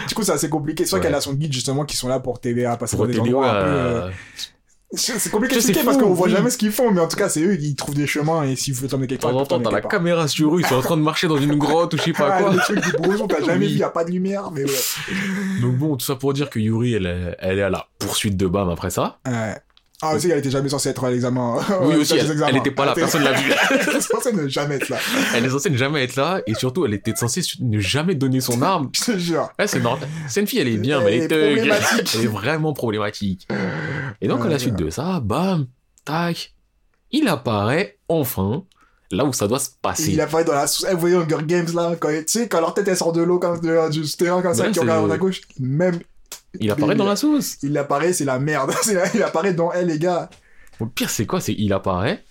Du 0.08 0.14
coup, 0.16 0.24
c'est 0.24 0.32
assez 0.32 0.50
compliqué. 0.50 0.86
C'est 0.86 0.92
vrai 0.92 1.00
Ouais. 1.00 1.06
qu'elle 1.08 1.16
a 1.16 1.22
son 1.22 1.34
guide 1.34 1.52
justement 1.54 1.84
qui 1.86 1.96
sont 1.98 2.08
là 2.08 2.20
pour 2.20 2.40
t'aider 2.40 2.66
à 2.66 2.78
passer 2.78 2.96
Pour 2.96 3.08
des 3.08 3.20
endroits 3.20 3.50
un 3.50 3.64
peu. 3.64 3.70
euh, 3.70 4.10
C'est 4.96 5.30
compliqué 5.30 5.56
à 5.56 5.58
expliquer 5.58 5.84
parce 5.84 5.98
qu'on 5.98 6.14
voit 6.14 6.28
oui. 6.28 6.34
jamais 6.34 6.50
ce 6.50 6.58
qu'ils 6.58 6.72
font, 6.72 6.92
mais 6.92 7.02
en 7.02 7.08
tout 7.08 7.18
cas, 7.18 7.30
c'est 7.30 7.42
eux 7.42 7.56
qui 7.56 7.76
trouvent 7.76 7.96
des 7.96 8.08
chemins 8.08 8.44
et 8.44 8.56
s'ils 8.56 8.74
veulent 8.74 8.90
t'emmener 8.90 9.08
quelque 9.08 9.22
part, 9.22 9.32
ils 9.34 9.48
t'emmener 9.48 9.66
t'as 9.66 9.72
la 9.76 9.82
part. 9.82 9.92
caméra 9.92 10.28
sur 10.28 10.56
eux, 10.56 10.60
ils 10.62 10.66
sont 10.66 10.76
en 10.76 10.82
train 10.82 10.98
de 10.98 11.02
marcher 11.02 11.28
dans 11.28 11.38
une 11.38 11.56
grotte 11.58 11.94
ou 11.94 11.98
je 11.98 12.04
sais 12.04 12.14
pas 12.14 12.30
Ah, 12.38 12.42
quoi. 12.44 12.52
les 12.54 12.58
trucs 12.60 12.82
du 12.84 12.92
brouillon, 12.94 13.28
t'as 13.28 13.40
jamais 13.46 13.66
Oui. 13.66 13.74
vu, 13.74 13.80
y 13.80 13.84
a 13.84 13.90
pas 13.90 14.04
de 14.04 14.12
lumière, 14.12 14.52
mais 14.52 14.64
ouais. 14.64 14.72
Donc 15.62 15.76
bon, 15.78 15.96
tout 15.98 16.06
ça 16.06 16.16
pour 16.16 16.34
dire 16.34 16.50
que 16.50 16.60
Yuri, 16.60 16.94
elle, 16.94 17.06
est- 17.06 17.36
elle 17.40 17.60
est 17.60 17.64
à 17.64 17.70
la 17.70 17.88
poursuite 18.00 18.38
de 18.38 18.48
Bam 18.48 18.70
après 18.70 18.90
ça. 18.90 19.20
Ouais. 19.28 19.56
Ah, 20.02 20.16
aussi, 20.16 20.30
elle 20.30 20.40
était 20.40 20.52
jamais 20.52 20.70
censée 20.70 20.90
être 20.90 21.04
à 21.04 21.12
l'examen. 21.12 21.58
Oui, 21.82 21.96
aussi, 21.96 22.16
elle, 22.18 22.44
elle 22.48 22.58
était 22.58 22.72
pas 22.72 22.86
là, 22.86 22.94
personne 22.94 23.24
l'a 23.24 23.32
vu. 23.32 23.52
Elle 23.72 23.82
était 23.82 24.02
censée 24.02 24.34
ne 24.34 24.48
jamais 24.48 24.76
être 24.76 24.90
là. 24.90 24.98
Elle 25.34 25.46
est 25.46 25.50
censée 25.50 25.70
ne 25.70 25.78
jamais 25.78 26.04
être 26.04 26.16
là, 26.16 26.42
et 26.46 26.54
surtout, 26.54 26.86
elle 26.86 26.94
était 26.94 27.16
censée 27.16 27.42
ne 27.62 27.80
jamais 27.80 28.16
donner 28.16 28.42
son 28.42 28.62
arme. 28.62 28.90
Je 28.94 29.12
te 29.12 29.18
jure. 29.18 29.50
Ouais, 29.58 29.68
c'est 29.68 29.80
normal. 29.80 30.08
C'est 30.28 30.42
une 30.42 30.48
fille, 30.48 30.60
elle 30.60 30.68
est 30.68 30.78
bien, 30.78 31.02
mais 31.02 31.18
elle 31.18 31.24
est 31.24 31.28
problématique. 31.28 32.16
Elle 32.16 32.26
est 32.26 32.28
vraiment 32.28 32.74
problématique. 32.74 33.48
Et 34.22 34.28
donc, 34.28 34.46
à 34.46 34.50
la 34.50 34.60
suite 34.60 34.76
de 34.76 34.90
ça, 34.90 35.20
bam, 35.22 35.68
tac, 36.04 36.54
il 37.12 37.28
apparaît 37.28 37.98
enfin 38.10 38.64
là 39.12 39.24
où 39.24 39.34
ça 39.34 39.48
doit 39.48 39.60
se 39.60 39.70
passer. 39.82 40.12
Il 40.12 40.22
apparaît 40.22 40.44
dans 40.44 40.54
la. 40.54 40.66
Eh, 40.90 40.94
vous 40.94 41.00
voyez 41.00 41.16
Hunger 41.16 41.38
Games 41.46 41.68
là, 41.74 41.96
quand, 42.00 42.10
tu 42.10 42.24
sais, 42.28 42.48
quand 42.48 42.60
leur 42.60 42.74
tête 42.74 42.88
elle 42.88 42.98
sort 42.98 43.14
de 43.14 43.22
l'eau 43.22 43.40
comme 43.40 43.60
du 43.90 44.04
terrain 44.18 44.42
comme 44.42 44.54
ça, 44.54 44.70
qui 44.70 44.80
regarde 44.80 45.12
à 45.12 45.18
gauche, 45.18 45.42
même 45.60 46.00
Il 46.60 46.72
apparaît 46.72 46.96
dans 46.96 47.06
la 47.06 47.16
sauce. 47.16 47.58
il 47.64 47.78
apparaît, 47.78 48.14
c'est 48.14 48.26
la 48.26 48.40
merde. 48.40 48.72
Il 49.14 49.24
apparaît 49.24 49.54
dans 49.54 49.72
elle, 49.72 49.88
les 49.88 50.00
gars. 50.00 50.30
Le 50.80 50.88
pire, 50.88 51.10
c'est 51.10 51.26
quoi? 51.26 51.40
C'est 51.42 51.54
il 51.58 51.72
apparaît, 51.74 52.24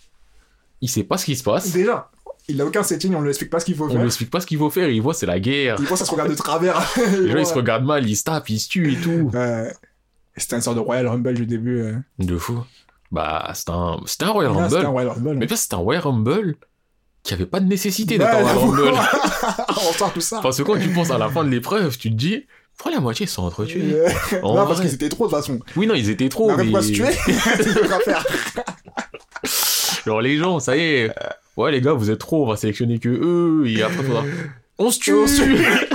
il 0.81 0.89
sait 0.89 1.05
pas 1.05 1.17
ce 1.19 1.25
qui 1.25 1.35
se 1.37 1.43
passe, 1.43 1.73
Déjà, 1.73 2.11
il 2.49 2.61
a 2.61 2.67
aucun 2.67 2.83
setting, 2.83 3.15
on 3.15 3.23
lui 3.23 3.31
explique 3.31 3.49
pas 3.51 3.59
ce 3.61 3.65
qu'il 3.65 3.75
faut 3.75 3.87
on 3.87 3.89
faire. 3.91 3.99
lui 4.01 4.07
explique 4.07 4.31
pas 4.31 4.41
ce 4.41 4.47
qu'il 4.47 4.59
faut 4.59 4.69
faire, 4.69 4.89
il 4.91 5.01
voit 5.01 5.15
c'est 5.15 5.25
la 5.27 5.41
guerre. 5.41 5.77
Il 5.79 5.87
pense 5.87 6.03
à 6.03 6.05
se 6.05 6.11
regarder 6.11 6.35
de 6.35 6.39
travers. 6.39 6.79
Les 7.19 7.31
gens, 7.31 7.39
ils 7.39 7.47
se 7.47 7.55
regardent 7.55 7.87
mal, 7.87 8.07
ils 8.09 8.17
se 8.17 8.25
tapent, 8.25 8.51
ils 8.51 8.59
se 8.61 8.69
tuent 8.69 8.93
et 8.93 8.97
tout. 9.01 9.31
Ouais. 9.33 9.73
C'était 10.37 10.57
une 10.57 10.63
sorte 10.63 10.77
de 10.77 10.81
Royal 10.83 11.07
Rumble 11.07 11.33
du 11.35 11.47
début. 11.47 11.81
euh. 11.81 11.95
De 12.19 12.37
fou. 12.37 12.63
Bah, 13.11 13.51
c'était 13.55 13.71
un, 13.73 13.97
un 14.21 14.29
Royal 14.31 14.53
Là, 14.53 14.69
C'était 14.69 14.77
un 14.77 14.79
Rumble. 14.81 14.87
Royal 14.91 15.09
Rumble. 15.11 15.35
Mais 15.37 15.47
puis, 15.47 15.57
c'était 15.57 15.75
un 15.75 15.79
Royal 15.79 16.03
Rumble 16.03 16.57
qui 17.23 17.33
avait 17.33 17.47
pas 17.47 17.61
de 17.61 17.67
nécessité 17.67 18.19
d'être 18.19 18.35
Ouais, 18.37 18.43
un 18.43 18.53
Royal. 18.53 18.95
Rumble. 18.95 19.07
on 19.71 19.93
sort 19.95 20.13
tout 20.13 20.21
ça. 20.21 20.41
Parce 20.43 20.59
que 20.59 20.63
quand 20.65 20.79
tu 20.79 20.89
penses 20.91 21.11
à 21.11 21.17
la 21.19 21.31
fin 21.31 21.45
de 21.45 21.49
l'épreuve, 21.51 21.97
tu 21.97 22.11
te 22.11 22.15
dis, 22.17 22.45
pourquoi 22.77 22.93
la 22.93 23.01
moitié 23.01 23.27
ils 23.27 23.29
sont 23.29 23.45
entretués 23.45 23.83
Euh, 23.95 24.09
non, 24.43 24.67
parce 24.67 24.81
qu'ils 24.81 24.95
étaient 24.95 25.09
trop 25.09 25.27
de 25.27 25.31
toute 25.31 25.39
façon. 25.39 25.61
Oui, 25.77 25.87
non, 25.87 25.95
ils 25.95 26.11
étaient 26.11 26.29
trop. 26.29 26.51
On 26.51 26.57
mais... 26.57 26.71
pas 26.71 26.83
se 26.83 26.93
tuer. 26.93 27.11
Faire. 28.05 28.27
Genre, 30.05 30.21
les 30.21 30.37
gens, 30.37 30.61
ça 30.61 30.77
y 30.77 30.81
est. 30.81 31.11
Ouais, 31.57 31.71
les 31.71 31.81
gars, 31.81 31.93
vous 31.93 32.11
êtes 32.11 32.19
trop, 32.19 32.45
on 32.45 32.49
va 32.49 32.57
sélectionner 32.57 32.99
que 32.99 33.09
eux, 33.09 33.69
et 33.69 33.83
après, 33.83 34.03
faudra... 34.03 34.25
On 34.77 34.91
se 34.91 34.99
tue 34.99 35.15
On 35.15 35.27
se 35.27 35.41
tue. 35.41 35.57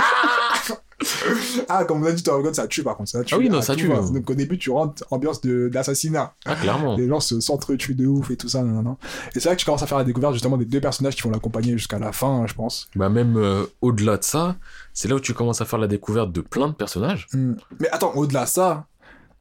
Ah, 1.72 1.84
comme 1.84 2.02
on 2.02 2.06
a 2.06 2.12
dit, 2.12 2.22
Tower 2.22 2.42
God, 2.42 2.54
ça 2.54 2.66
tue 2.66 2.82
par 2.82 2.96
contre. 2.96 3.10
Ça 3.10 3.22
tue 3.22 3.34
Ah 3.34 3.38
oui, 3.38 3.48
non, 3.48 3.58
à 3.58 3.62
ça 3.62 3.76
tue. 3.76 3.86
va. 3.86 4.00
Donc 4.00 4.28
au 4.28 4.34
début, 4.34 4.58
tu 4.58 4.70
rentres 4.70 5.04
ambiance 5.10 5.40
de- 5.40 5.68
d'assassinat. 5.72 6.34
Ah, 6.44 6.56
clairement. 6.56 6.96
Les 6.96 7.06
gens 7.06 7.20
se 7.20 7.38
s'entretuent 7.40 7.94
de 7.94 8.06
ouf 8.06 8.30
et 8.30 8.36
tout 8.36 8.48
ça. 8.48 8.62
Non, 8.62 8.82
non. 8.82 8.96
Et 9.34 9.40
c'est 9.40 9.48
là 9.48 9.54
que 9.54 9.60
tu 9.60 9.66
commences 9.66 9.82
à 9.82 9.86
faire 9.86 9.98
la 9.98 10.04
découverte 10.04 10.32
justement 10.32 10.56
des 10.56 10.64
deux 10.64 10.80
personnages 10.80 11.14
qui 11.14 11.22
vont 11.22 11.30
l'accompagner 11.30 11.72
jusqu'à 11.78 11.98
la 11.98 12.12
fin, 12.12 12.44
je 12.46 12.54
pense. 12.54 12.88
Bah, 12.96 13.08
même 13.08 13.36
euh, 13.36 13.64
au-delà 13.82 14.16
de 14.16 14.24
ça, 14.24 14.56
c'est 14.92 15.08
là 15.08 15.14
où 15.14 15.20
tu 15.20 15.32
commences 15.32 15.60
à 15.60 15.64
faire 15.64 15.78
la 15.78 15.86
découverte 15.86 16.32
de 16.32 16.40
plein 16.40 16.68
de 16.68 16.74
personnages. 16.74 17.28
Hmm. 17.32 17.54
Mais 17.78 17.88
attends, 17.90 18.12
au-delà 18.16 18.44
de 18.44 18.48
ça, 18.50 18.86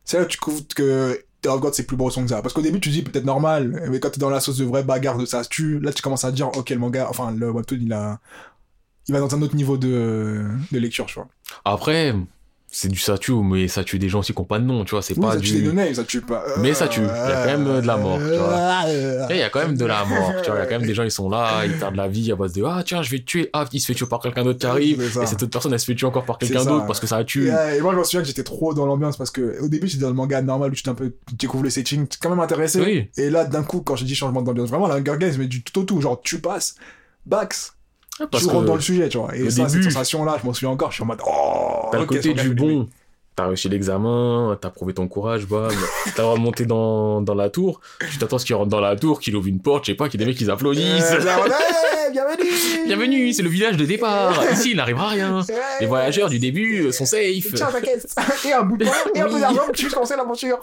c'est 0.05 0.17
là 0.19 0.25
que 0.25 0.29
tu 0.29 0.37
trouves 0.37 0.63
que 0.75 1.19
Tower 1.41 1.55
of 1.55 1.61
God 1.61 1.73
c'est 1.73 1.83
plus 1.83 1.95
brosson 1.95 2.23
que 2.23 2.29
ça. 2.29 2.41
Parce 2.41 2.53
qu'au 2.53 2.61
début, 2.61 2.79
tu 2.81 2.89
dis 2.89 3.01
peut-être 3.01 3.23
normal, 3.25 3.87
mais 3.89 3.99
quand 3.99 4.09
t'es 4.09 4.19
dans 4.19 4.29
la 4.29 4.39
sauce 4.41 4.57
de 4.57 4.65
vraie 4.65 4.83
bagarre 4.83 5.17
de 5.17 5.25
ça 5.25 5.41
se 5.43 5.49
tue, 5.49 5.79
là 5.79 5.93
tu 5.93 6.01
commences 6.01 6.25
à 6.25 6.31
dire, 6.31 6.49
ok, 6.57 6.69
le 6.69 6.77
manga, 6.77 7.07
enfin 7.09 7.31
le 7.31 7.49
webtoon, 7.49 7.77
il 7.81 7.93
a. 7.93 8.19
Il 9.09 9.13
va 9.13 9.19
dans 9.19 9.35
un 9.35 9.41
autre 9.41 9.55
niveau 9.55 9.75
de, 9.77 10.45
de 10.71 10.79
lecture, 10.79 11.07
tu 11.07 11.15
vois. 11.15 11.27
Après, 11.65 12.13
c'est 12.71 12.87
du 12.89 12.99
ça 12.99 13.17
tue, 13.17 13.31
mais 13.33 13.67
ça 13.67 13.83
tue 13.83 13.97
des 13.97 14.09
gens 14.09 14.19
aussi 14.19 14.31
qui 14.31 14.37
n'ont 14.39 14.45
pas 14.45 14.59
de 14.59 14.63
nom, 14.63 14.85
tu 14.85 14.91
vois, 14.91 15.01
c'est 15.01 15.17
Oui, 15.17 15.25
pas 15.25 15.33
ça 15.33 15.39
tue 15.39 15.53
des 15.53 15.61
du... 15.61 15.65
no-names, 15.69 15.95
ça 15.95 16.03
tue 16.03 16.21
pas. 16.21 16.43
Mais 16.59 16.75
ça 16.75 16.87
tue. 16.87 16.99
Il 17.01 17.07
y 17.07 17.09
a 17.09 17.43
quand 17.43 17.57
même 17.57 17.81
de 17.81 17.87
la 17.87 17.97
mort, 17.97 18.19
tu 18.19 18.37
vois. 18.37 18.83
Eh, 18.87 19.33
Il 19.33 19.37
y 19.37 19.41
a 19.41 19.49
quand 19.49 19.61
même 19.61 19.75
de 19.75 19.85
la 19.85 20.05
mort, 20.05 20.31
tu 20.43 20.51
vois, 20.51 20.59
il 20.59 20.61
y 20.61 20.61
a 20.61 20.65
quand 20.67 20.77
même 20.77 20.85
des 20.87 20.93
gens, 20.93 21.01
ils 21.01 21.09
sont 21.09 21.27
là, 21.31 21.65
ils 21.65 21.75
perdent 21.79 21.95
la 21.95 22.07
vie 22.07 22.31
à 22.31 22.35
base 22.35 22.53
de 22.53 22.63
«Ah, 22.67 22.83
tiens, 22.85 23.01
je 23.01 23.09
vais 23.09 23.17
te 23.17 23.23
tuer», 23.25 23.49
ah, 23.53 23.65
il 23.73 23.81
se 23.81 23.87
fait 23.87 23.95
tuer 23.95 24.05
par 24.05 24.19
quelqu'un 24.19 24.43
d'autre 24.43 24.59
qui 24.59 24.67
arrive, 24.67 25.01
et 25.01 25.25
cette 25.25 25.41
autre 25.41 25.51
personne, 25.51 25.73
elle 25.73 25.79
se 25.79 25.85
fait 25.85 25.95
tuer 25.95 26.05
encore 26.05 26.25
par 26.25 26.37
quelqu'un 26.37 26.63
d'autre 26.63 26.85
parce 26.85 26.99
que 26.99 27.07
ça 27.07 27.17
a 27.17 27.21
Et, 27.21 27.25
tué. 27.25 27.51
euh, 27.51 27.75
et 27.75 27.81
moi, 27.81 27.93
je 27.93 27.97
me 27.97 28.03
souviens 28.03 28.21
que 28.21 28.27
j'étais 28.27 28.43
trop 28.43 28.75
dans 28.75 28.85
l'ambiance 28.85 29.17
parce 29.17 29.31
que 29.31 29.59
au 29.63 29.67
début, 29.67 29.87
j'étais 29.87 30.03
dans 30.03 30.09
le 30.09 30.13
manga 30.13 30.39
normal 30.43 30.69
où 30.69 30.75
tu 30.75 30.83
t'es 30.83 30.89
un 30.89 30.93
peu, 30.93 31.15
tu 31.27 31.33
découvres 31.33 31.63
le 31.63 31.71
setting, 31.71 32.07
tu 32.07 32.17
es 32.17 32.19
quand 32.21 32.29
même 32.29 32.39
intéressé. 32.39 32.79
Oui. 32.79 33.09
Et 33.17 33.31
là, 33.31 33.45
d'un 33.45 33.63
coup, 33.63 33.81
quand 33.81 33.95
j'ai 33.95 34.05
dit 34.05 34.13
changement 34.13 34.43
d'ambiance, 34.43 34.69
vraiment, 34.69 34.87
la 34.87 34.97
Hunger 34.97 35.15
Games, 35.17 35.33
mais 35.39 35.47
du 35.47 35.63
tout 35.63 35.79
au 35.79 35.83
tout, 35.85 35.99
genre, 36.01 36.21
tu 36.21 36.39
passes, 36.39 36.75
Bax, 37.25 37.73
Parce 38.27 38.43
tu 38.43 38.49
rentres 38.49 38.65
dans 38.65 38.75
le 38.75 38.81
sujet, 38.81 39.09
tu 39.09 39.17
vois. 39.17 39.35
Et 39.35 39.49
ça, 39.49 39.65
début- 39.65 39.83
cette 39.83 39.91
sensation-là, 39.91 40.37
je 40.41 40.45
m'en 40.45 40.53
souviens 40.53 40.69
encore, 40.69 40.91
je 40.91 40.95
suis 40.95 41.03
en 41.03 41.07
mode, 41.07 41.19
oh, 41.25 41.87
T'as 41.91 41.99
le 41.99 42.05
côté 42.05 42.33
du 42.33 42.53
bon. 42.53 42.87
T'as 43.35 43.47
réussi 43.47 43.69
l'examen, 43.69 44.57
t'as 44.59 44.69
prouvé 44.69 44.93
ton 44.93 45.07
courage, 45.07 45.47
bam. 45.47 45.71
T'as 46.17 46.35
monter 46.35 46.65
dans, 46.65 47.21
dans 47.21 47.35
la 47.35 47.49
tour. 47.49 47.79
Tu 48.11 48.17
t'attends 48.17 48.35
à 48.35 48.39
ce 48.39 48.43
qu'il 48.43 48.53
rentre 48.55 48.67
dans 48.67 48.81
la 48.81 48.97
tour, 48.97 49.21
qu'il 49.21 49.33
ouvre 49.37 49.47
une 49.47 49.61
porte, 49.61 49.85
je 49.85 49.91
sais 49.93 49.95
pas, 49.95 50.09
qu'il 50.09 50.19
y 50.19 50.23
ait 50.23 50.25
des 50.25 50.31
mecs 50.31 50.37
qui 50.37 50.51
applaudissent. 50.51 51.13
Euh, 51.13 51.19
hey, 51.21 52.11
bienvenue! 52.11 52.49
Bienvenue, 52.85 53.31
c'est 53.31 53.41
le 53.43 53.47
village 53.47 53.77
de 53.77 53.85
départ. 53.85 54.43
Ici, 54.51 54.71
il 54.71 54.75
n'arrivera 54.75 55.07
rien. 55.07 55.39
Les 55.79 55.85
voyageurs 55.85 56.27
du 56.29 56.37
début 56.37 56.87
euh, 56.87 56.91
sont 56.91 57.05
safe. 57.05 57.53
Tiens 57.55 57.71
ta 57.71 57.79
caisse 57.79 58.13
et 58.45 58.51
un 58.51 58.63
bout 58.63 58.75
de 58.75 58.83
pain 58.83 58.91
et 59.15 59.21
un 59.21 59.29
peu 59.29 59.39
d'argent 59.39 59.61
tu 59.73 59.83
puisses 59.83 59.93
commencer 59.93 60.17
l'aventure. 60.17 60.59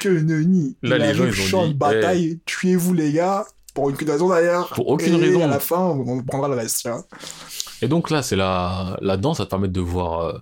que 0.00 0.08
nenni. 0.08 0.74
Là, 0.82 0.98
les 0.98 1.14
gens, 1.14 1.22
arrive, 1.22 1.34
ils 1.36 1.42
ont 1.42 1.46
champ 1.46 1.66
dit, 1.68 1.74
de 1.74 1.78
bataille, 1.78 2.40
tuez-vous 2.44 2.94
les 2.94 3.12
gars, 3.12 3.46
pour 3.78 3.86
aucune 3.92 4.10
raison 4.10 4.28
d'ailleurs. 4.28 4.68
Pour 4.70 4.88
aucune 4.88 5.14
Et 5.14 5.26
raison. 5.26 5.44
à 5.44 5.46
la 5.46 5.60
fin, 5.60 5.78
on 5.78 6.22
prendra 6.24 6.48
le 6.48 6.54
reste. 6.56 6.82
tu 6.82 6.88
vois. 6.88 7.04
Et 7.80 7.86
donc 7.88 8.10
là, 8.10 8.22
c'est 8.22 8.34
la, 8.36 8.96
là-dedans, 9.00 9.34
ça 9.34 9.44
te 9.44 9.50
permet 9.50 9.68
de 9.68 9.80
voir 9.80 10.20
euh, 10.20 10.38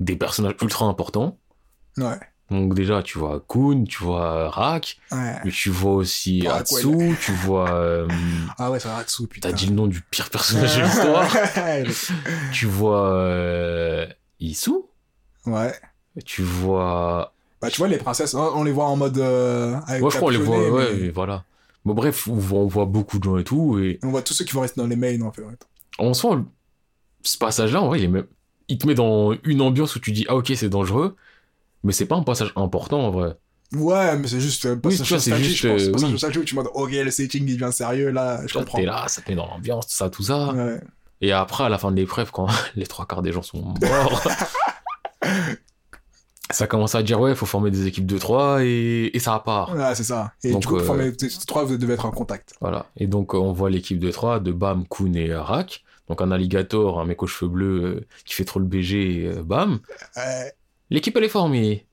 des 0.00 0.16
personnages 0.16 0.56
ultra 0.60 0.86
importants. 0.86 1.38
Ouais, 1.98 2.18
Donc 2.50 2.74
déjà, 2.74 3.02
tu 3.04 3.18
vois 3.18 3.40
Kun, 3.48 3.84
tu 3.84 4.02
vois 4.02 4.50
Rak, 4.50 4.98
ouais. 5.12 5.36
mais 5.44 5.50
tu 5.52 5.70
vois 5.70 5.92
aussi 5.92 6.42
Oh, 6.46 6.50
Atsu, 6.50 7.16
tu 7.24 7.32
vois... 7.32 7.70
euh, 7.70 8.08
Ah 8.58 8.72
ouais, 8.72 8.78
va 8.78 8.96
Ratsu, 8.96 9.28
putain. 9.28 9.50
T'as 9.50 9.54
dit 9.54 9.66
le 9.68 9.74
nom 9.74 9.86
du 9.86 10.00
pire 10.00 10.28
personnage 10.30 10.76
de 10.76 10.82
l'histoire. 10.82 11.28
tu 12.52 12.66
vois 12.66 13.10
euh, 13.14 14.06
Isu, 14.40 14.72
ouais. 15.46 15.72
tu 16.24 16.42
vois... 16.42 17.32
Bah, 17.62 17.70
tu 17.70 17.78
vois, 17.78 17.88
les 17.88 17.96
princesses, 17.98 18.34
on 18.34 18.62
les 18.64 18.72
voit 18.72 18.86
en 18.86 18.96
mode. 18.96 19.16
Euh, 19.16 19.76
avec 19.86 20.02
Ouais, 20.02 20.10
je 20.10 20.16
crois 20.16 20.28
on 20.28 20.30
les 20.32 20.36
voit, 20.38 20.70
ouais, 20.70 20.92
mais 20.94 21.06
et 21.06 21.10
voilà. 21.10 21.44
Bon 21.84 21.94
bref, 21.94 22.28
on 22.28 22.34
voit, 22.34 22.60
on 22.60 22.66
voit 22.66 22.86
beaucoup 22.86 23.18
de 23.18 23.24
gens 23.24 23.36
et 23.38 23.44
tout, 23.44 23.78
et 23.78 23.98
On 24.02 24.08
voit 24.10 24.22
tous 24.22 24.32
ceux 24.34 24.44
qui 24.44 24.52
vont 24.52 24.62
rester 24.62 24.80
dans 24.80 24.86
les 24.86 24.96
mains, 24.96 25.20
en 25.22 25.30
fait. 25.32 25.42
en 25.98 26.14
soi, 26.14 26.42
ce 27.22 27.36
passage-là, 27.38 27.82
en 27.82 27.88
vrai, 27.88 28.00
il, 28.00 28.04
est 28.04 28.08
même... 28.08 28.26
il 28.68 28.78
te 28.78 28.86
met 28.86 28.94
dans 28.94 29.32
une 29.44 29.60
ambiance 29.60 29.94
où 29.96 30.00
tu 30.00 30.12
dis, 30.12 30.24
ah 30.28 30.36
ok, 30.36 30.52
c'est 30.56 30.68
dangereux, 30.70 31.16
mais 31.82 31.92
c'est 31.92 32.06
pas 32.06 32.16
un 32.16 32.22
passage 32.22 32.52
important, 32.56 33.00
en 33.06 33.10
vrai. 33.10 33.36
Ouais, 33.74 34.16
mais 34.16 34.28
c'est 34.28 34.40
juste. 34.40 34.66
Euh, 34.66 34.76
passage 34.76 35.18
c'est 35.18 35.36
juste, 35.36 35.56
je 35.56 35.68
pense. 35.68 35.82
euh, 36.04 36.12
Passage 36.12 36.36
oui. 36.36 36.42
où 36.42 36.44
tu 36.44 36.54
montres, 36.54 36.70
ok, 36.74 36.90
le 36.92 37.10
setting 37.10 37.46
il 37.48 37.58
devient 37.58 37.72
sérieux, 37.72 38.10
là, 38.10 38.40
je 38.46 38.54
comprends. 38.56 38.78
T'es 38.78 38.84
là, 38.86 39.04
ça 39.08 39.20
te 39.20 39.30
met 39.30 39.36
dans 39.36 39.46
l'ambiance, 39.46 39.86
tout 39.88 39.94
ça, 39.94 40.10
tout 40.10 40.22
ça. 40.22 40.52
Ouais. 40.52 40.80
Et 41.20 41.32
après, 41.32 41.64
à 41.64 41.68
la 41.68 41.78
fin 41.78 41.90
de 41.90 41.96
l'épreuve, 41.96 42.30
quand 42.30 42.46
les 42.76 42.86
trois 42.86 43.04
quarts 43.06 43.22
des 43.22 43.32
gens 43.32 43.42
sont 43.42 43.62
morts, 43.62 44.22
ça 46.50 46.66
commence 46.66 46.94
à 46.94 47.02
dire, 47.02 47.20
ouais, 47.20 47.34
faut 47.34 47.46
former 47.46 47.70
des 47.70 47.86
équipes 47.86 48.06
de 48.06 48.18
trois, 48.18 48.62
et, 48.64 49.10
et 49.14 49.18
ça 49.18 49.38
part. 49.44 49.74
Ouais, 49.74 49.94
c'est 49.94 50.04
ça. 50.04 50.32
Et 50.42 50.52
Donc, 50.52 50.60
du 50.62 50.66
coup, 50.68 50.74
euh, 50.74 50.78
pour 50.78 50.86
former 50.88 51.12
ces 51.18 51.46
trois, 51.46 51.64
vous 51.64 51.76
devez 51.78 51.94
être 51.94 52.04
en 52.06 52.10
contact. 52.10 52.54
Voilà. 52.60 52.86
Et 52.96 53.06
donc, 53.06 53.34
euh, 53.34 53.38
on 53.38 53.52
voit 53.52 53.70
l'équipe 53.70 53.98
de 53.98 54.10
trois, 54.10 54.40
de 54.40 54.52
Bam, 54.52 54.84
Kun 54.88 55.14
et 55.14 55.30
euh, 55.30 55.40
Rak. 55.42 55.84
Donc, 56.08 56.20
un 56.20 56.30
alligator, 56.30 57.00
un 57.00 57.06
mec 57.06 57.22
aux 57.22 57.26
cheveux 57.26 57.50
bleus 57.50 57.82
euh, 57.84 58.06
qui 58.26 58.34
fait 58.34 58.44
trop 58.44 58.60
le 58.60 58.66
BG, 58.66 59.24
euh, 59.26 59.42
Bam. 59.42 59.78
L'équipe, 60.90 61.16
elle 61.16 61.24
est 61.24 61.28
formée. 61.28 61.86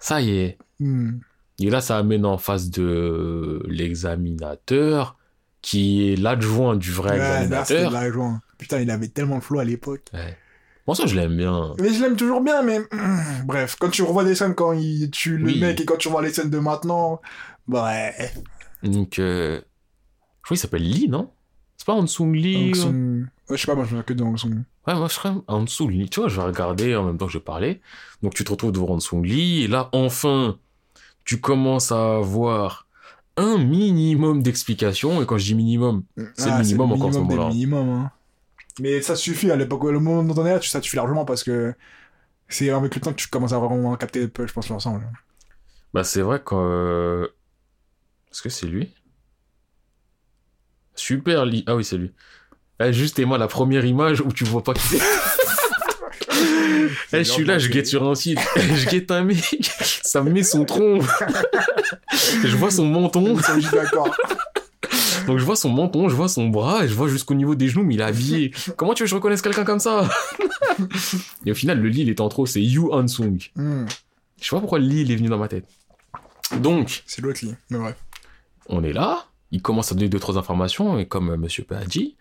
Ça 0.00 0.20
y 0.20 0.36
est. 0.38 0.58
Hmm. 0.80 1.18
Et 1.60 1.70
là, 1.70 1.80
ça 1.80 1.96
amène 1.98 2.26
en 2.26 2.36
face 2.36 2.68
de 2.70 3.62
l'examinateur, 3.68 5.16
qui 5.62 6.10
est 6.12 6.16
l'adjoint 6.16 6.76
du 6.76 6.90
vrai 6.90 7.12
Ouais, 7.12 7.18
là, 7.18 7.42
examinateur. 7.44 8.12
joie. 8.12 8.40
Putain, 8.58 8.80
il 8.80 8.90
avait 8.90 9.08
tellement 9.08 9.38
de 9.38 9.42
flow 9.44 9.60
à 9.60 9.64
l'époque. 9.64 10.02
Ouais. 10.12 10.36
Bon, 10.86 10.94
ça, 10.94 11.06
je 11.06 11.14
l'aime 11.14 11.36
bien. 11.36 11.74
Mais 11.80 11.92
je 11.92 12.00
l'aime 12.02 12.16
toujours 12.16 12.40
bien, 12.42 12.62
mais 12.62 12.78
bref, 13.46 13.76
quand 13.80 13.88
tu 13.90 14.02
revois 14.02 14.24
des 14.24 14.34
scènes 14.34 14.54
quand 14.54 14.72
il 14.72 15.10
tue 15.10 15.38
le 15.38 15.46
Oui. 15.46 15.60
mec 15.60 15.80
et 15.80 15.84
quand 15.84 15.96
tu 15.96 16.08
revois 16.08 16.22
les 16.22 16.32
scènes 16.32 16.50
de 16.50 16.58
maintenant, 16.58 17.20
ouais. 17.68 18.12
Donc, 18.82 19.18
euh, 19.18 19.56
je 19.56 20.42
crois 20.42 20.48
qu'il 20.56 20.58
s'appelle 20.58 20.82
Lee, 20.88 21.08
non? 21.08 21.30
C'est 21.78 21.86
pas 21.86 21.94
Hansung 21.94 22.32
Lee 22.34 22.72
Hong 22.74 22.94
ou- 22.94 23.26
Ouais, 23.50 23.56
je 23.56 23.60
sais 23.62 23.66
pas, 23.66 23.74
moi 23.74 23.84
je 23.90 23.96
me 23.96 24.02
que 24.02 24.12
de 24.14 24.22
Hong 24.22 24.38
Sung. 24.38 24.62
Ouais, 24.86 24.94
moi 24.94 25.06
je 25.08 25.14
serais 25.14 25.32
en 25.48 25.62
dessous 25.62 25.88
Lee. 25.88 26.08
Tu 26.10 26.20
vois, 26.20 26.28
je 26.28 26.36
vais 26.36 26.46
regarder 26.46 26.94
en 26.96 27.04
même 27.04 27.18
temps 27.18 27.26
que 27.26 27.32
je 27.32 27.38
parler. 27.38 27.80
Donc 28.22 28.34
tu 28.34 28.44
te 28.44 28.50
retrouves 28.50 28.72
devant 28.72 28.88
Hansung 28.90 29.22
Lee. 29.22 29.64
Et 29.64 29.68
là, 29.68 29.88
enfin, 29.92 30.58
tu 31.24 31.40
commences 31.40 31.92
à 31.92 32.16
avoir 32.16 32.86
un 33.36 33.58
minimum 33.58 34.42
d'explications. 34.42 35.20
Et 35.22 35.26
quand 35.26 35.36
je 35.38 35.44
dis 35.44 35.54
minimum, 35.54 36.04
C'est 36.36 36.50
le 36.50 36.58
minimum 36.58 36.92
encore, 36.92 37.12
ce 37.12 37.18
moment-là. 37.18 37.48
minimums, 37.48 37.88
hein. 37.88 38.10
Mais 38.80 39.02
ça 39.02 39.14
suffit 39.16 39.50
à 39.50 39.56
l'époque, 39.56 39.84
le 39.84 40.00
moment 40.00 40.22
dont 40.22 40.42
on 40.42 40.46
est 40.46 40.54
là, 40.54 40.60
ça 40.62 40.82
suffit 40.82 40.96
largement 40.96 41.24
parce 41.24 41.44
que 41.44 41.74
c'est 42.48 42.70
avec 42.70 42.94
le 42.94 43.00
temps 43.00 43.10
que 43.12 43.16
tu 43.20 43.28
commences 43.28 43.52
à 43.52 43.58
vraiment 43.58 43.94
capter, 43.96 44.22
je 44.22 44.52
pense, 44.52 44.68
l'ensemble. 44.68 45.08
bah 45.92 46.04
c'est 46.04 46.22
vrai 46.22 46.40
que... 46.44 46.54
euh, 46.54 47.28
Est-ce 48.32 48.42
que 48.42 48.48
c'est 48.48 48.66
lui? 48.66 48.92
Super 50.96 51.44
lit. 51.44 51.64
Ah 51.66 51.76
oui, 51.76 51.84
c'est 51.84 51.96
lui. 51.96 52.12
Eh, 52.80 52.92
juste 52.92 53.18
et 53.20 53.24
moi 53.24 53.38
la 53.38 53.46
première 53.48 53.84
image 53.84 54.20
où 54.20 54.32
tu 54.32 54.44
vois 54.44 54.62
pas 54.62 54.74
qui 54.74 54.82
c'est. 54.82 54.98
Eh, 57.12 57.18
je 57.24 57.30
suis 57.30 57.44
là, 57.44 57.58
je 57.58 57.68
guette 57.70 57.86
sur 57.86 58.02
un 58.08 58.14
site. 58.14 58.38
je 58.56 58.88
guette 58.88 59.10
un 59.10 59.22
mec. 59.24 59.38
Ça 60.02 60.20
me 60.22 60.30
met 60.30 60.42
son 60.42 60.64
tronc. 60.64 61.00
je 62.44 62.56
vois 62.56 62.70
son 62.70 62.86
menton. 62.86 63.38
Ça, 63.38 63.54
je 63.58 63.66
suis 63.66 63.76
d'accord. 63.76 64.14
Donc 65.26 65.38
je 65.38 65.44
vois 65.44 65.56
son 65.56 65.70
menton, 65.70 66.08
je 66.08 66.14
vois 66.14 66.28
son 66.28 66.48
bras, 66.48 66.84
et 66.84 66.88
je 66.88 66.94
vois 66.94 67.08
jusqu'au 67.08 67.34
niveau 67.34 67.54
des 67.54 67.68
genoux, 67.68 67.84
mais 67.84 67.94
il 67.94 68.00
est 68.00 68.04
habillé. 68.04 68.52
Comment 68.76 68.94
tu 68.94 69.02
veux 69.02 69.06
que 69.06 69.10
je 69.10 69.14
reconnaisse 69.14 69.42
quelqu'un 69.42 69.64
comme 69.64 69.80
ça? 69.80 70.08
Et 71.46 71.52
au 71.52 71.54
final, 71.54 71.80
le 71.80 71.88
lit, 71.88 72.02
il 72.02 72.08
est 72.08 72.20
en 72.20 72.28
trop, 72.28 72.46
c'est 72.46 72.62
Yu 72.62 72.80
Han-sung. 72.92 73.38
Hmm, 73.56 73.84
Je 74.40 74.44
sais 74.44 74.50
pas 74.56 74.60
pourquoi 74.60 74.78
le 74.78 74.86
lit, 74.86 75.02
il 75.02 75.10
est 75.12 75.16
venu 75.16 75.28
dans 75.28 75.38
ma 75.38 75.48
tête. 75.48 75.66
Donc, 76.58 77.02
C'est 77.06 77.22
l'autre 77.22 77.40
lit. 77.44 77.54
Mais 77.70 77.78
bref. 77.78 77.96
on 78.68 78.82
est 78.82 78.92
là, 78.92 79.26
il 79.50 79.62
commence 79.62 79.92
à 79.92 79.94
donner 79.94 80.08
deux, 80.08 80.18
trois 80.18 80.36
informations, 80.38 80.98
et 80.98 81.06
comme 81.06 81.30
euh, 81.30 81.36
Monsieur 81.36 81.62
P 81.64 81.74
a 81.76 81.84
dit, 81.84 82.16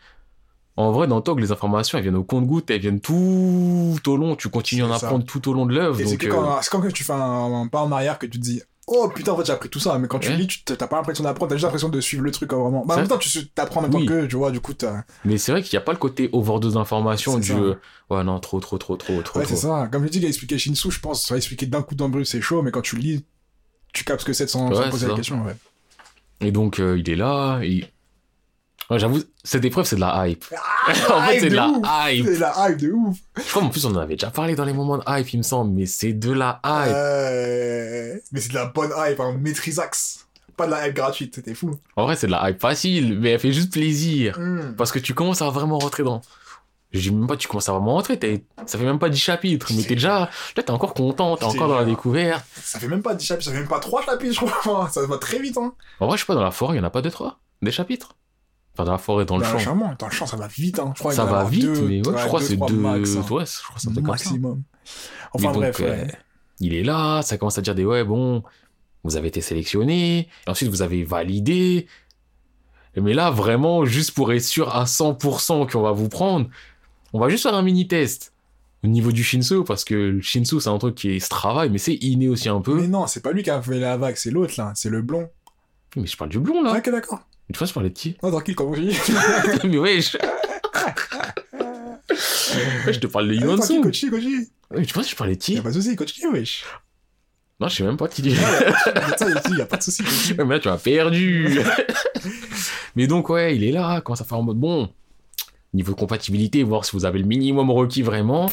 en 0.76 0.92
vrai, 0.92 1.08
dans 1.08 1.22
Tog, 1.22 1.40
les 1.40 1.52
informations, 1.52 1.98
elles 1.98 2.04
viennent 2.04 2.16
au 2.16 2.24
compte-goutte, 2.24 2.70
elles 2.72 2.82
viennent 2.82 3.00
tout 3.02 3.96
au 4.08 4.18
long, 4.18 4.36
tu 4.36 4.50
continues 4.50 4.84
à 4.84 4.88
en 4.88 4.98
ça. 4.98 5.06
apprendre 5.08 5.26
tout 5.26 5.48
au 5.50 5.54
long 5.54 5.66
de 5.66 5.74
l'œuvre. 5.74 6.00
Et 6.00 6.06
c'est 6.06 6.24
euh, 6.26 6.30
quand, 6.30 6.60
quand 6.72 6.92
tu 6.92 7.04
fais 7.04 7.14
un, 7.14 7.54
un 7.62 7.68
pas 7.68 7.82
en 7.82 7.92
arrière 7.92 8.18
que 8.20 8.26
tu 8.26 8.40
te 8.40 8.44
dis 8.44 8.62
Oh 8.96 9.10
putain, 9.10 9.32
en 9.32 9.38
fait, 9.38 9.46
j'ai 9.46 9.54
appris 9.54 9.70
tout 9.70 9.80
ça. 9.80 9.98
Mais 9.98 10.08
quand 10.08 10.20
tu 10.20 10.30
Ouais. 10.30 10.36
lis, 10.38 10.48
tu 10.48 10.64
t'as 10.64 10.76
pas 10.88 10.98
l'impression 10.98 11.24
d'apprendre, 11.24 11.50
t'as 11.50 11.56
juste 11.56 11.64
l'impression 11.64 11.90
de 11.90 12.00
suivre 12.00 12.24
le 12.24 12.32
truc 12.32 12.54
hein, 12.54 12.58
vraiment. 12.58 12.86
Bah, 12.86 12.94
en 12.94 12.98
même 12.98 13.08
temps, 13.08 13.18
tu 13.18 13.48
t'apprends 13.48 13.80
en 13.80 13.84
même 13.84 13.92
temps 13.92 13.98
Oui. 13.98 14.06
que, 14.06 14.26
tu 14.28 14.36
vois, 14.36 14.52
du 14.52 14.60
coup, 14.60 14.74
t'as. 14.74 15.04
Mais 15.26 15.38
c'est 15.40 15.52
vrai 15.52 15.64
qu'il 15.64 15.76
n'y 15.76 15.82
a 15.82 15.86
pas 15.86 15.94
le 15.94 15.98
côté 15.98 16.30
overdose 16.32 16.76
d'informations 16.76 17.38
du... 17.40 17.48
ça. 17.48 17.56
Ouais, 18.10 18.24
non, 18.24 18.40
trop, 18.40 18.60
trop, 18.60 18.78
trop, 18.78 18.96
trop, 18.96 19.22
trop, 19.24 19.40
Ouais, 19.40 19.46
c'est 19.46 19.56
ça. 19.56 19.90
Comme 19.92 20.04
je 20.04 20.10
dis, 20.10 20.20
il 20.20 20.26
a 20.26 20.28
expliqué 20.28 20.58
Shinsu, 20.60 20.92
je 20.92 21.00
pense, 21.00 21.26
ça 21.26 21.34
va 21.34 21.38
expliquer 21.38 21.66
d'un 21.66 21.82
coup 21.82 21.96
brut, 21.96 22.26
c'est 22.26 22.42
chaud, 22.42 22.62
mais 22.62 22.70
quand 22.72 22.82
tu 22.82 22.98
lis, 22.98 23.26
tu 23.94 24.04
captes 24.04 24.22
ce 24.22 24.26
que 24.26 24.34
c'est 24.34 24.48
sans, 24.48 24.74
sans 24.74 24.80
Ouais, 24.82 24.90
poser 24.90 25.06
c'est 25.06 25.12
la 25.12 25.16
question, 25.18 25.44
ouais. 25.44 25.56
Et 26.42 26.52
donc, 26.52 26.80
euh, 26.80 27.00
il 27.00 27.10
est 27.10 27.16
là, 27.16 27.62
et... 27.64 27.86
Ouais, 28.90 29.00
j'avoue, 29.00 29.22
cette 29.44 29.64
épreuve, 29.66 29.86
c'est 29.86 29.96
de 29.96 30.02
la 30.02 30.28
hype. 30.28 30.44
en 31.10 31.22
fait, 31.22 31.40
c'est 31.40 31.50
de 31.50 31.56
la 31.56 31.72
hype. 32.12 32.26
C'est 32.26 32.40
la 32.40 32.70
hype 32.70 32.78
de 32.78 32.92
ouf. 32.92 33.18
Je 33.38 33.50
crois 33.50 33.64
en 33.64 33.70
plus 33.70 33.86
on 33.86 33.92
en 33.92 33.98
avait 33.98 34.16
déjà 34.16 34.30
parlé 34.30 34.56
dans 34.56 34.66
les 34.66 34.74
moments 34.74 34.98
de 34.98 35.04
hype, 35.08 35.34
il 35.34 35.38
me 35.38 35.44
semble, 35.44 35.72
mais 35.72 35.86
c'est 35.86 36.14
de 36.14 36.32
la 36.32 36.60
hype. 36.66 36.94
Euh, 36.94 38.16
Mais 38.32 38.40
c'est 38.42 38.50
de 38.50 38.56
la 38.56 38.66
bonne 38.66 38.92
hype, 38.96 39.20
hein, 39.20 39.36
maîtrisax. 39.40 40.28
Pas 40.58 40.66
de 40.68 40.72
la 40.72 40.88
hype 40.88 40.96
gratuite, 40.96 41.34
c'était 41.36 41.56
fou. 41.56 41.80
En 41.96 42.04
vrai, 42.06 42.16
c'est 42.16 42.28
de 42.28 42.32
la 42.32 42.50
hype 42.50 42.60
facile, 42.60 43.18
mais 43.20 43.32
elle 43.32 43.40
fait 43.40 43.52
juste 43.54 43.72
plaisir. 43.74 44.38
Hmm. 44.40 44.76
Parce 44.78 44.92
que 44.92 45.00
tu 45.00 45.14
commences 45.14 45.42
à 45.42 45.50
vraiment 45.50 45.80
rentrer 45.80 46.04
dans. 46.04 46.22
Je 46.92 47.00
dis 47.00 47.12
même 47.12 47.26
pas, 47.26 47.36
tu 47.38 47.48
commences 47.48 47.70
à 47.70 47.72
vraiment 47.72 47.94
rentrer, 47.96 48.20
t'es- 48.20 48.44
ça 48.68 48.78
fait 48.78 48.86
même 48.86 49.00
pas 49.00 49.10
10 49.10 49.18
chapitres, 49.18 49.72
mais 49.76 49.82
t'es 49.82 49.96
déjà. 49.96 50.30
Là, 50.56 50.64
t'es 50.64 50.70
encore 50.70 50.94
content, 50.94 51.36
t'es 51.38 51.46
encore 51.46 51.68
dans 51.70 51.78
la 51.80 51.86
découverte. 51.86 52.46
Ça 52.62 52.78
fait 52.80 52.88
même 52.88 53.02
pas 53.02 53.16
10 53.16 53.26
chapitres, 53.26 53.46
ça 53.46 53.52
fait 53.52 53.58
même 53.62 53.68
pas 53.68 53.80
3 53.80 54.04
chapitres, 54.06 54.34
je 54.40 54.46
crois. 54.46 54.88
Ça 54.94 55.04
va 55.08 55.18
très 55.18 55.40
vite, 55.40 55.58
hein. 55.58 55.74
En 56.00 56.06
vrai, 56.06 56.18
je 56.18 56.22
sais 56.22 56.28
pas, 56.28 56.36
dans 56.36 56.44
la 56.44 56.52
forêt, 56.52 56.76
il 56.76 56.78
y 56.78 56.82
en 56.82 56.84
a 56.84 56.92
pas 56.92 57.02
deux, 57.02 57.10
trois? 57.10 57.40
Des 57.64 57.72
chapitres? 57.72 58.16
Enfin, 58.74 58.86
dans 58.86 58.92
la 58.94 58.98
forêt, 58.98 59.26
dans 59.26 59.38
le 59.38 59.44
Dans 59.44 59.54
le 59.54 59.60
champ. 59.60 59.76
champ, 59.78 59.96
dans 60.00 60.08
le 60.08 60.12
champ, 60.12 60.26
ça 60.26 60.36
va 60.38 60.48
vite, 60.48 60.80
hein. 60.80 60.94
Je 60.96 61.00
crois 61.00 61.14
Ça 61.14 61.26
va 61.26 61.44
vite, 61.44 61.66
deux- 61.66 61.82
mais 61.88 62.08
ouais, 62.08 62.18
je 62.18 62.26
crois 62.28 62.40
que 62.40 62.46
c'est 62.46 62.58
deux. 62.58 62.74
max, 62.74 63.16
hein. 63.16 63.20
Ouais, 63.30 63.46
je 63.46 63.62
crois 63.64 63.76
que 63.76 63.82
c'est 63.82 63.90
un 63.90 63.92
truc 63.94 64.06
comme 64.06 64.18
ça. 64.18 64.24
Maximum. 64.30 64.64
Enfin, 65.34 65.52
bref, 65.52 65.80
donc, 65.80 65.88
ouais. 65.88 66.00
euh, 66.00 66.08
il 66.60 66.74
est 66.74 66.84
là, 66.84 67.22
ça 67.22 67.38
commence 67.38 67.58
à 67.58 67.62
dire 67.62 67.76
des 67.76 67.86
ouais, 67.86 68.04
bon, 68.04 68.44
vous 69.04 69.16
avez 69.16 69.28
été 69.28 69.42
sélectionné, 69.42 70.28
ensuite 70.48 70.70
vous 70.70 70.82
avez 70.82 71.04
validé. 71.04 71.88
Mais 72.96 73.14
là, 73.14 73.30
vraiment, 73.32 73.86
juste 73.86 74.12
pour 74.12 74.32
être 74.34 74.44
sûr 74.44 74.76
à 74.76 74.86
100% 74.86 75.68
qu'on 75.72 75.82
va 75.82 75.92
vous 75.92 76.10
prendre, 76.10 76.48
on 77.12 77.20
va 77.20 77.30
juste 77.30 77.44
faire 77.44 77.56
un 77.56 77.64
mini-test 77.64 78.34
au 78.84 78.88
niveau 78.88 79.12
du 79.12 79.24
Shinsu, 79.24 79.64
parce 79.64 79.84
que 79.86 79.94
le 79.96 80.22
Shinsu, 80.22 80.60
c'est 80.62 80.70
un 80.70 80.78
truc 80.78 80.96
qui 80.96 81.20
se 81.20 81.30
travaille, 81.30 81.70
mais 81.70 81.78
c'est 81.80 81.96
inné 81.96 82.28
aussi 82.28 82.50
un 82.50 82.60
peu. 82.62 82.76
Mais 82.76 82.88
non, 82.88 83.08
c'est 83.08 83.22
pas 83.22 83.32
lui 83.32 83.42
qui 83.44 83.50
a 83.50 83.62
fait 83.62 83.80
la 83.80 83.98
vague, 83.98 84.16
c'est 84.16 84.30
l'autre, 84.32 84.54
là. 84.58 84.74
C'est 84.76 84.90
le 84.90 85.02
blond. 85.02 85.30
Mais 85.96 86.06
je 86.06 86.18
parle 86.18 86.30
du 86.32 86.40
blond, 86.40 86.62
là. 86.64 86.74
Ok, 86.78 86.90
d'accord. 86.90 87.22
Une 87.54 87.58
fois, 87.58 87.68
je 87.68 87.74
parlais 87.74 87.90
de 87.90 87.94
qui? 87.94 88.18
Non, 88.24 88.32
tranquille, 88.32 88.56
comme 88.56 88.74
dit. 88.74 88.98
Mais 89.66 89.78
wesh 89.78 90.18
Ouais, 92.88 92.94
je 92.94 93.00
te 93.00 93.06
parle 93.06 93.28
de 93.28 93.36
Yuan-sung. 93.36 93.84
Kochi, 93.84 94.10
Kochi. 94.10 94.50
Mais 94.72 94.84
tu 94.84 94.92
penses 94.92 95.06
que 95.06 95.12
je 95.12 95.16
parlais 95.16 95.36
de 95.36 95.40
qui? 95.40 95.54
Y'a 95.54 95.62
pas 95.62 95.70
de 95.70 95.76
soucis, 95.76 95.96
Kochi, 95.96 96.26
wesh. 96.26 96.66
Non, 97.60 97.68
je 97.68 97.76
sais 97.76 97.84
même 97.84 97.96
pas 97.96 98.08
qui 98.08 98.24
dit. 98.24 98.32
Il 98.32 99.58
y 99.58 99.62
a 99.62 99.68
pas 99.68 99.78
de 99.78 99.84
soucis, 99.84 100.04
mais 100.40 100.46
là, 100.46 100.60
tu 100.60 100.68
m'as 100.68 100.80
perdu. 100.80 101.60
mais 102.96 103.06
donc, 103.06 103.30
ouais, 103.30 103.56
il 103.56 103.64
est 103.64 103.72
là, 103.72 104.02
comment 104.02 104.16
ça 104.16 104.26
fait 104.26 104.34
en 104.34 104.42
mode 104.42 104.58
bon, 104.58 104.90
niveau 105.76 105.94
compatibilité, 105.94 106.64
voir 106.64 106.86
si 106.86 106.94
vous 106.94 107.06
avez 107.06 107.20
le 107.20 107.26
minimum 107.26 107.70
requis 107.70 108.02
vraiment. 108.02 108.52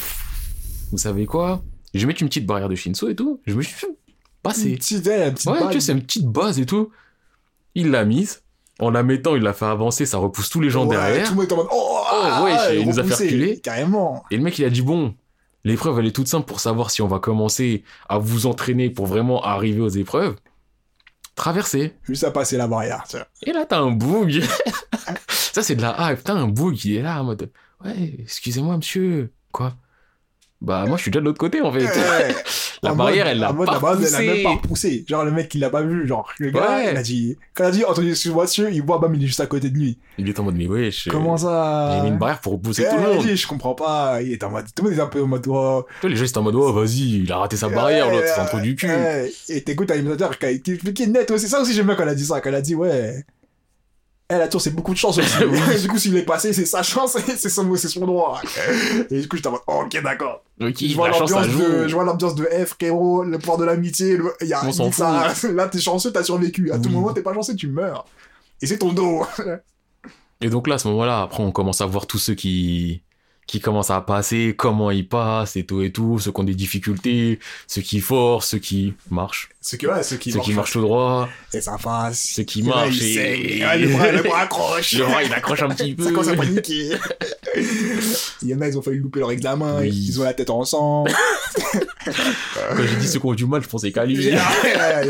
Vous 0.91 0.99
savez 0.99 1.25
quoi? 1.25 1.63
Je 1.95 2.01
vais 2.01 2.05
mettre 2.05 2.21
une 2.21 2.27
petite 2.29 2.45
barrière 2.45 2.69
de 2.69 2.75
Shinsu 2.75 3.09
et 3.09 3.15
tout. 3.15 3.41
Je 3.47 3.55
me 3.55 3.63
suis 3.63 3.73
fait 3.73 3.87
Une 3.87 3.95
passer. 4.43 4.75
petite, 4.75 5.07
une 5.07 5.33
petite 5.33 5.47
Ouais, 5.47 5.57
tu 5.69 5.73
sais, 5.73 5.79
c'est 5.87 5.91
une 5.93 6.03
petite 6.03 6.27
base 6.27 6.59
et 6.59 6.67
tout. 6.67 6.91
Il 7.73 7.89
l'a 7.89 8.05
mise. 8.05 8.43
En 8.81 8.89
la 8.89 9.03
mettant, 9.03 9.35
il 9.35 9.43
l'a 9.43 9.53
fait 9.53 9.65
avancer, 9.65 10.05
ça 10.05 10.17
repousse 10.17 10.49
tous 10.49 10.59
les 10.59 10.71
gens 10.71 10.85
Ouais, 10.85 10.95
derrière. 10.95 11.27
Tout 11.27 11.35
le 11.35 11.41
monde 11.41 11.49
est 11.49 11.53
en 11.53 11.57
mode 11.57 11.67
Oh, 11.71 12.01
ah, 12.11 12.43
ouais, 12.43 12.51
ah, 12.57 12.73
il 12.73 12.87
nous 12.87 12.99
a 12.99 13.03
fait 13.03 13.13
reculer. 13.13 13.59
Carrément. 13.59 14.23
Et 14.31 14.37
le 14.37 14.43
mec, 14.43 14.57
il 14.57 14.65
a 14.65 14.69
dit 14.69 14.81
bon, 14.81 15.13
l'épreuve, 15.63 15.99
elle 15.99 16.07
est 16.07 16.15
toute 16.15 16.27
simple 16.27 16.47
pour 16.47 16.59
savoir 16.59 16.89
si 16.89 17.01
on 17.01 17.07
va 17.07 17.19
commencer 17.19 17.83
à 18.09 18.17
vous 18.17 18.47
entraîner 18.47 18.89
pour 18.89 19.05
vraiment 19.05 19.43
arriver 19.43 19.81
aux 19.81 19.89
épreuves. 19.89 20.35
Traverser. 21.35 21.93
Juste 22.03 22.23
à 22.23 22.31
passer 22.31 22.57
la 22.57 22.67
barrière. 22.67 23.03
Et 23.43 23.53
là, 23.53 23.65
t'as 23.65 23.79
un 23.79 23.91
bug. 23.91 24.43
ça, 25.29 25.61
c'est 25.61 25.75
de 25.75 25.81
la 25.81 26.11
hype. 26.11 26.23
T'as 26.23 26.33
un 26.33 26.47
bug 26.47 26.75
qui 26.75 26.97
est 26.97 27.01
là 27.01 27.21
en 27.21 27.23
mode 27.23 27.51
Ouais, 27.85 28.15
excusez-moi, 28.19 28.77
monsieur. 28.77 29.31
Quoi? 29.51 29.73
Bah, 30.61 30.85
moi, 30.87 30.95
je 30.97 31.01
suis 31.01 31.11
déjà 31.11 31.21
de 31.21 31.25
l'autre 31.25 31.39
côté, 31.39 31.59
en 31.61 31.71
fait. 31.71 31.85
Ouais. 31.85 32.35
la 32.83 32.93
En 32.93 32.95
barrière, 32.95 33.25
mode- 33.25 33.31
elle 33.33 33.39
l'a 33.39 33.51
pas 33.53 33.95
elle 33.99 34.15
a 34.15 34.19
même 34.33 34.43
pas 34.43 34.49
repoussé. 34.51 35.03
Genre, 35.07 35.25
le 35.25 35.31
mec, 35.31 35.53
il 35.55 35.59
l'a 35.61 35.71
pas 35.71 35.81
vu. 35.81 36.07
Genre, 36.07 36.29
le 36.37 36.51
gars, 36.51 36.77
Ouais. 36.77 36.91
il 36.91 36.97
a 36.97 37.01
dit, 37.01 37.35
quand 37.55 37.63
il 37.63 37.67
a 37.67 37.71
dit, 37.71 37.83
entendu, 37.85 38.09
excuse-moi, 38.11 38.43
monsieur, 38.43 38.71
il 38.71 38.83
voit, 38.83 38.99
bam, 38.99 39.13
il 39.15 39.23
est 39.23 39.27
juste 39.27 39.39
à 39.39 39.47
côté 39.47 39.69
de 39.71 39.75
lui. 39.77 39.97
Il 40.19 40.29
est 40.29 40.39
en 40.39 40.43
mode 40.43 40.55
Mais 40.55 40.67
wesh. 40.67 41.07
Comment 41.09 41.35
ça? 41.35 41.93
J'ai 41.95 42.01
mis 42.03 42.07
une 42.09 42.19
barrière 42.19 42.39
pour 42.41 42.53
repousser 42.53 42.83
Ouais, 42.83 42.89
tout 42.89 42.95
le 42.97 43.01
il 43.11 43.15
monde. 43.17 43.25
dit, 43.25 43.35
je 43.37 43.47
comprends 43.47 43.73
pas. 43.73 44.21
Il 44.21 44.31
est 44.33 44.43
en 44.43 44.51
mode, 44.51 44.65
tout 44.75 44.83
le 44.83 44.89
monde 44.91 44.99
est 44.99 45.01
un 45.01 45.07
peu 45.07 45.23
en 45.23 45.27
mode, 45.27 45.45
oh. 45.47 45.85
Tu 45.95 46.01
vois, 46.01 46.09
les 46.11 46.15
gens, 46.15 46.23
ils 46.25 46.29
étaient 46.29 46.37
en 46.37 46.43
mode 46.43 46.55
Oh, 46.55 46.71
vas-y, 46.73 47.21
il 47.23 47.31
a 47.31 47.37
raté 47.37 47.57
sa 47.57 47.67
barrière, 47.69 48.11
l'autre, 48.11 48.27
c'est 48.27 48.39
un 48.41 48.45
trou 48.45 48.59
du 48.59 48.75
cul. 48.75 48.87
ouais. 48.87 49.31
Et 49.49 49.63
t'écoutes 49.63 49.89
un 49.89 49.95
imitateur 49.95 50.37
qui, 50.37 50.45
est 50.45 51.07
net 51.07 51.31
aussi. 51.31 51.47
Ça 51.47 51.59
aussi, 51.59 51.73
j'aime 51.73 51.87
bien 51.87 51.95
quand 51.95 52.03
elle 52.03 52.09
a 52.09 52.15
dit 52.15 52.25
ça. 52.25 52.39
Quand 52.39 52.49
elle 52.49 52.55
a 52.55 52.61
dit, 52.61 52.75
ouais. 52.75 53.25
Elle 54.33 54.41
a 54.41 54.47
toujours, 54.47 54.61
c'est 54.61 54.73
beaucoup 54.73 54.93
de 54.93 54.97
chance 54.97 55.17
aussi. 55.17 55.29
Du 55.81 55.89
coup, 55.89 55.97
s'il 55.97 56.15
est 56.15 56.23
passé, 56.23 56.53
c'est 56.53 56.65
sa 56.65 56.81
chance 56.83 57.17
c'est 57.35 57.49
son, 57.49 57.65
droit. 58.05 58.41
Et 59.09 59.19
du 59.19 59.27
coup, 59.27 59.35
j'étais 59.35 59.49
en 59.49 59.51
mode, 59.51 59.61
ok, 59.67 60.01
d'accord. 60.01 60.41
Je 60.57 60.95
vois 60.95 62.05
l'ambiance 62.05 62.35
de, 62.35 62.45
F, 62.45 62.75
frérot, 62.79 63.25
le 63.25 63.37
pouvoir 63.39 63.57
de 63.57 63.65
l'amitié, 63.65 64.15
le, 64.15 64.33
y 64.39 64.53
a, 64.53 64.63
On 64.63 64.91
ça, 64.93 65.33
là, 65.51 65.67
t'es 65.67 65.81
chanceux, 65.81 66.13
t'as 66.13 66.23
survécu. 66.23 66.71
À 66.71 66.79
tout 66.79 66.87
moment, 66.87 67.11
t'es 67.11 67.21
pas 67.21 67.33
chanceux, 67.33 67.57
tu 67.57 67.67
meurs. 67.67 68.05
Et 68.61 68.67
c'est 68.67 68.77
ton 68.77 68.93
dos. 68.93 69.25
Et 70.39 70.49
donc 70.49 70.69
là, 70.69 70.75
à 70.75 70.77
ce 70.77 70.87
moment-là, 70.87 71.23
après, 71.23 71.43
on 71.43 71.51
commence 71.51 71.81
à 71.81 71.85
voir 71.85 72.07
tous 72.07 72.17
ceux 72.19 72.35
qui, 72.35 73.01
qui 73.47 73.59
commencent 73.59 73.91
à 73.91 73.99
passer, 73.99 74.55
comment 74.57 74.91
ils 74.91 75.09
passent 75.09 75.57
et 75.57 75.65
tout 75.65 75.81
et 75.81 75.91
tout, 75.91 76.19
ceux 76.19 76.31
qui 76.31 76.39
ont 76.39 76.45
des 76.45 76.55
difficultés, 76.55 77.39
ceux 77.67 77.81
qui 77.81 77.99
forcent, 77.99 78.47
ceux 78.47 78.59
qui 78.59 78.93
marchent, 79.09 79.49
Ceux 79.63 79.77
qui, 79.77 79.85
ouais, 79.85 80.01
ceux 80.01 80.17
qui 80.17 80.31
ceux 80.31 80.39
qui 80.39 80.53
marchent. 80.53 80.71
tout 80.71 80.81
droit, 80.81 81.29
ça 81.59 81.77
passe. 81.81 82.19
ceux 82.33 82.41
qui 82.41 82.63
là, 82.63 82.69
marchent 82.69 82.99
et- 82.99 83.59
là, 83.59 83.77
le 83.77 83.89
bras, 83.89 84.11
le 84.11 84.23
bras 84.23 84.41
accroche. 84.41 84.93
le 84.93 85.05
bras 85.05 85.23
il 85.23 85.31
accroche 85.31 85.61
un 85.61 85.69
petit 85.69 85.93
peu. 85.95 86.03
Ça 86.05 86.09
commence 86.11 86.27
à 86.29 86.35
paniquer. 86.35 86.89
Il 88.41 88.47
y 88.47 88.55
en 88.55 88.61
a, 88.61 88.67
ils 88.69 88.77
ont 88.77 88.81
failli 88.81 88.97
louper 88.97 89.19
leur 89.19 89.29
examen, 89.31 89.79
Oui. 89.81 89.89
ils 89.89 90.19
ont 90.19 90.23
la 90.23 90.33
tête 90.33 90.49
en 90.49 90.63
sang. 90.65 91.03
Quand 92.05 92.83
j'ai 92.83 92.95
dit 92.95 93.07
ceux 93.07 93.19
qui 93.19 93.25
ont 93.25 93.33
du 93.33 93.45
mal, 93.45 93.61
je 93.61 93.67
pensais 93.67 93.91
qu'à 93.91 94.05
lui. 94.05 94.15
Il 94.15 94.33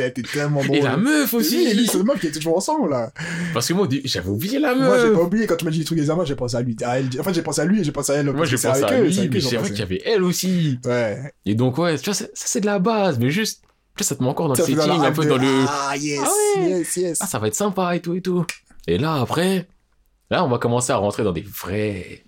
a 0.01 0.05
été 0.07 0.21
tellement 0.23 0.63
drôle. 0.63 0.75
Et 0.77 0.81
la 0.81 0.97
meuf 0.97 1.31
Oui, 1.33 1.45
et 1.45 1.73
lui, 1.73 1.81
aussi. 1.83 1.87
c'est 1.87 1.97
le 1.97 2.03
mec 2.03 2.19
qui 2.19 2.27
est 2.27 2.31
toujours 2.31 2.57
ensemble, 2.57 2.89
là. 2.89 3.11
Parce 3.53 3.67
que 3.67 3.73
moi, 3.73 3.87
j'avais 4.03 4.29
oublié 4.29 4.59
la 4.59 4.73
Moi, 4.75 4.97
j'ai 4.99 5.07
meuf. 5.09 5.13
pas 5.17 5.23
oublié, 5.23 5.47
quand 5.47 5.55
tu 5.55 5.65
m'as 5.65 5.71
dit 5.71 5.79
les 5.79 5.85
trucs 5.85 5.97
d'examen, 5.97 6.25
j'ai 6.25 6.35
pensé 6.35 6.57
à 6.57 6.61
lui. 6.61 6.75
à 6.83 6.99
elle. 6.99 7.07
En 7.19 7.23
fait, 7.23 7.33
j'ai 7.33 7.41
pensé 7.41 7.61
à 7.61 7.65
lui 7.65 7.79
et 7.79 7.83
j'ai 7.83 7.91
pensé 7.91 8.11
à 8.11 8.15
elle. 8.15 8.31
Moi, 8.33 8.45
j'ai 8.45 8.57
c'est 8.57 8.67
pensé 8.67 8.83
à 8.83 8.99
eux, 8.99 9.03
lui, 9.05 9.13
c'est 9.13 9.29
mais 9.29 9.39
c'est 9.39 9.55
vrai 9.57 9.69
qu'il 9.69 9.79
y 9.79 9.83
avait 9.83 10.01
elle 10.05 10.23
aussi. 10.23 10.79
Ouais. 10.85 11.31
Et 11.45 11.55
donc, 11.55 11.77
ouais, 11.77 11.97
tu 11.97 12.05
vois, 12.05 12.13
ça, 12.15 12.25
c'est 12.33 12.59
de 12.61 12.65
la 12.65 12.79
base, 12.79 13.17
mais 13.19 13.29
juste, 13.29 13.61
vois, 13.97 14.03
ça 14.05 14.15
te 14.15 14.23
met 14.23 14.29
encore 14.29 14.47
dans 14.47 14.53
le 14.53 14.59
Ça 14.59 14.65
setting, 14.65 15.03
un 15.03 15.11
peu 15.11 15.25
dans 15.25 15.37
le. 15.37 15.65
Ah, 15.67 15.95
yes, 15.97 16.19
Ah 16.23 16.59
ouais. 16.59 16.69
yes, 16.69 16.97
yes. 16.97 17.17
ah, 17.21 17.27
ça 17.27 17.39
va 17.39 17.47
être 17.47 17.55
sympa 17.55 17.95
et 17.95 18.01
tout 18.01 18.13
et 18.15 18.21
tout. 18.21 18.45
Et 18.87 18.97
là, 18.97 19.15
après, 19.15 19.67
là, 20.29 20.43
on 20.43 20.49
va 20.49 20.57
commencer 20.57 20.91
à 20.91 20.97
rentrer 20.97 21.23
dans 21.23 21.31
des 21.33 21.41
vrais, 21.41 22.23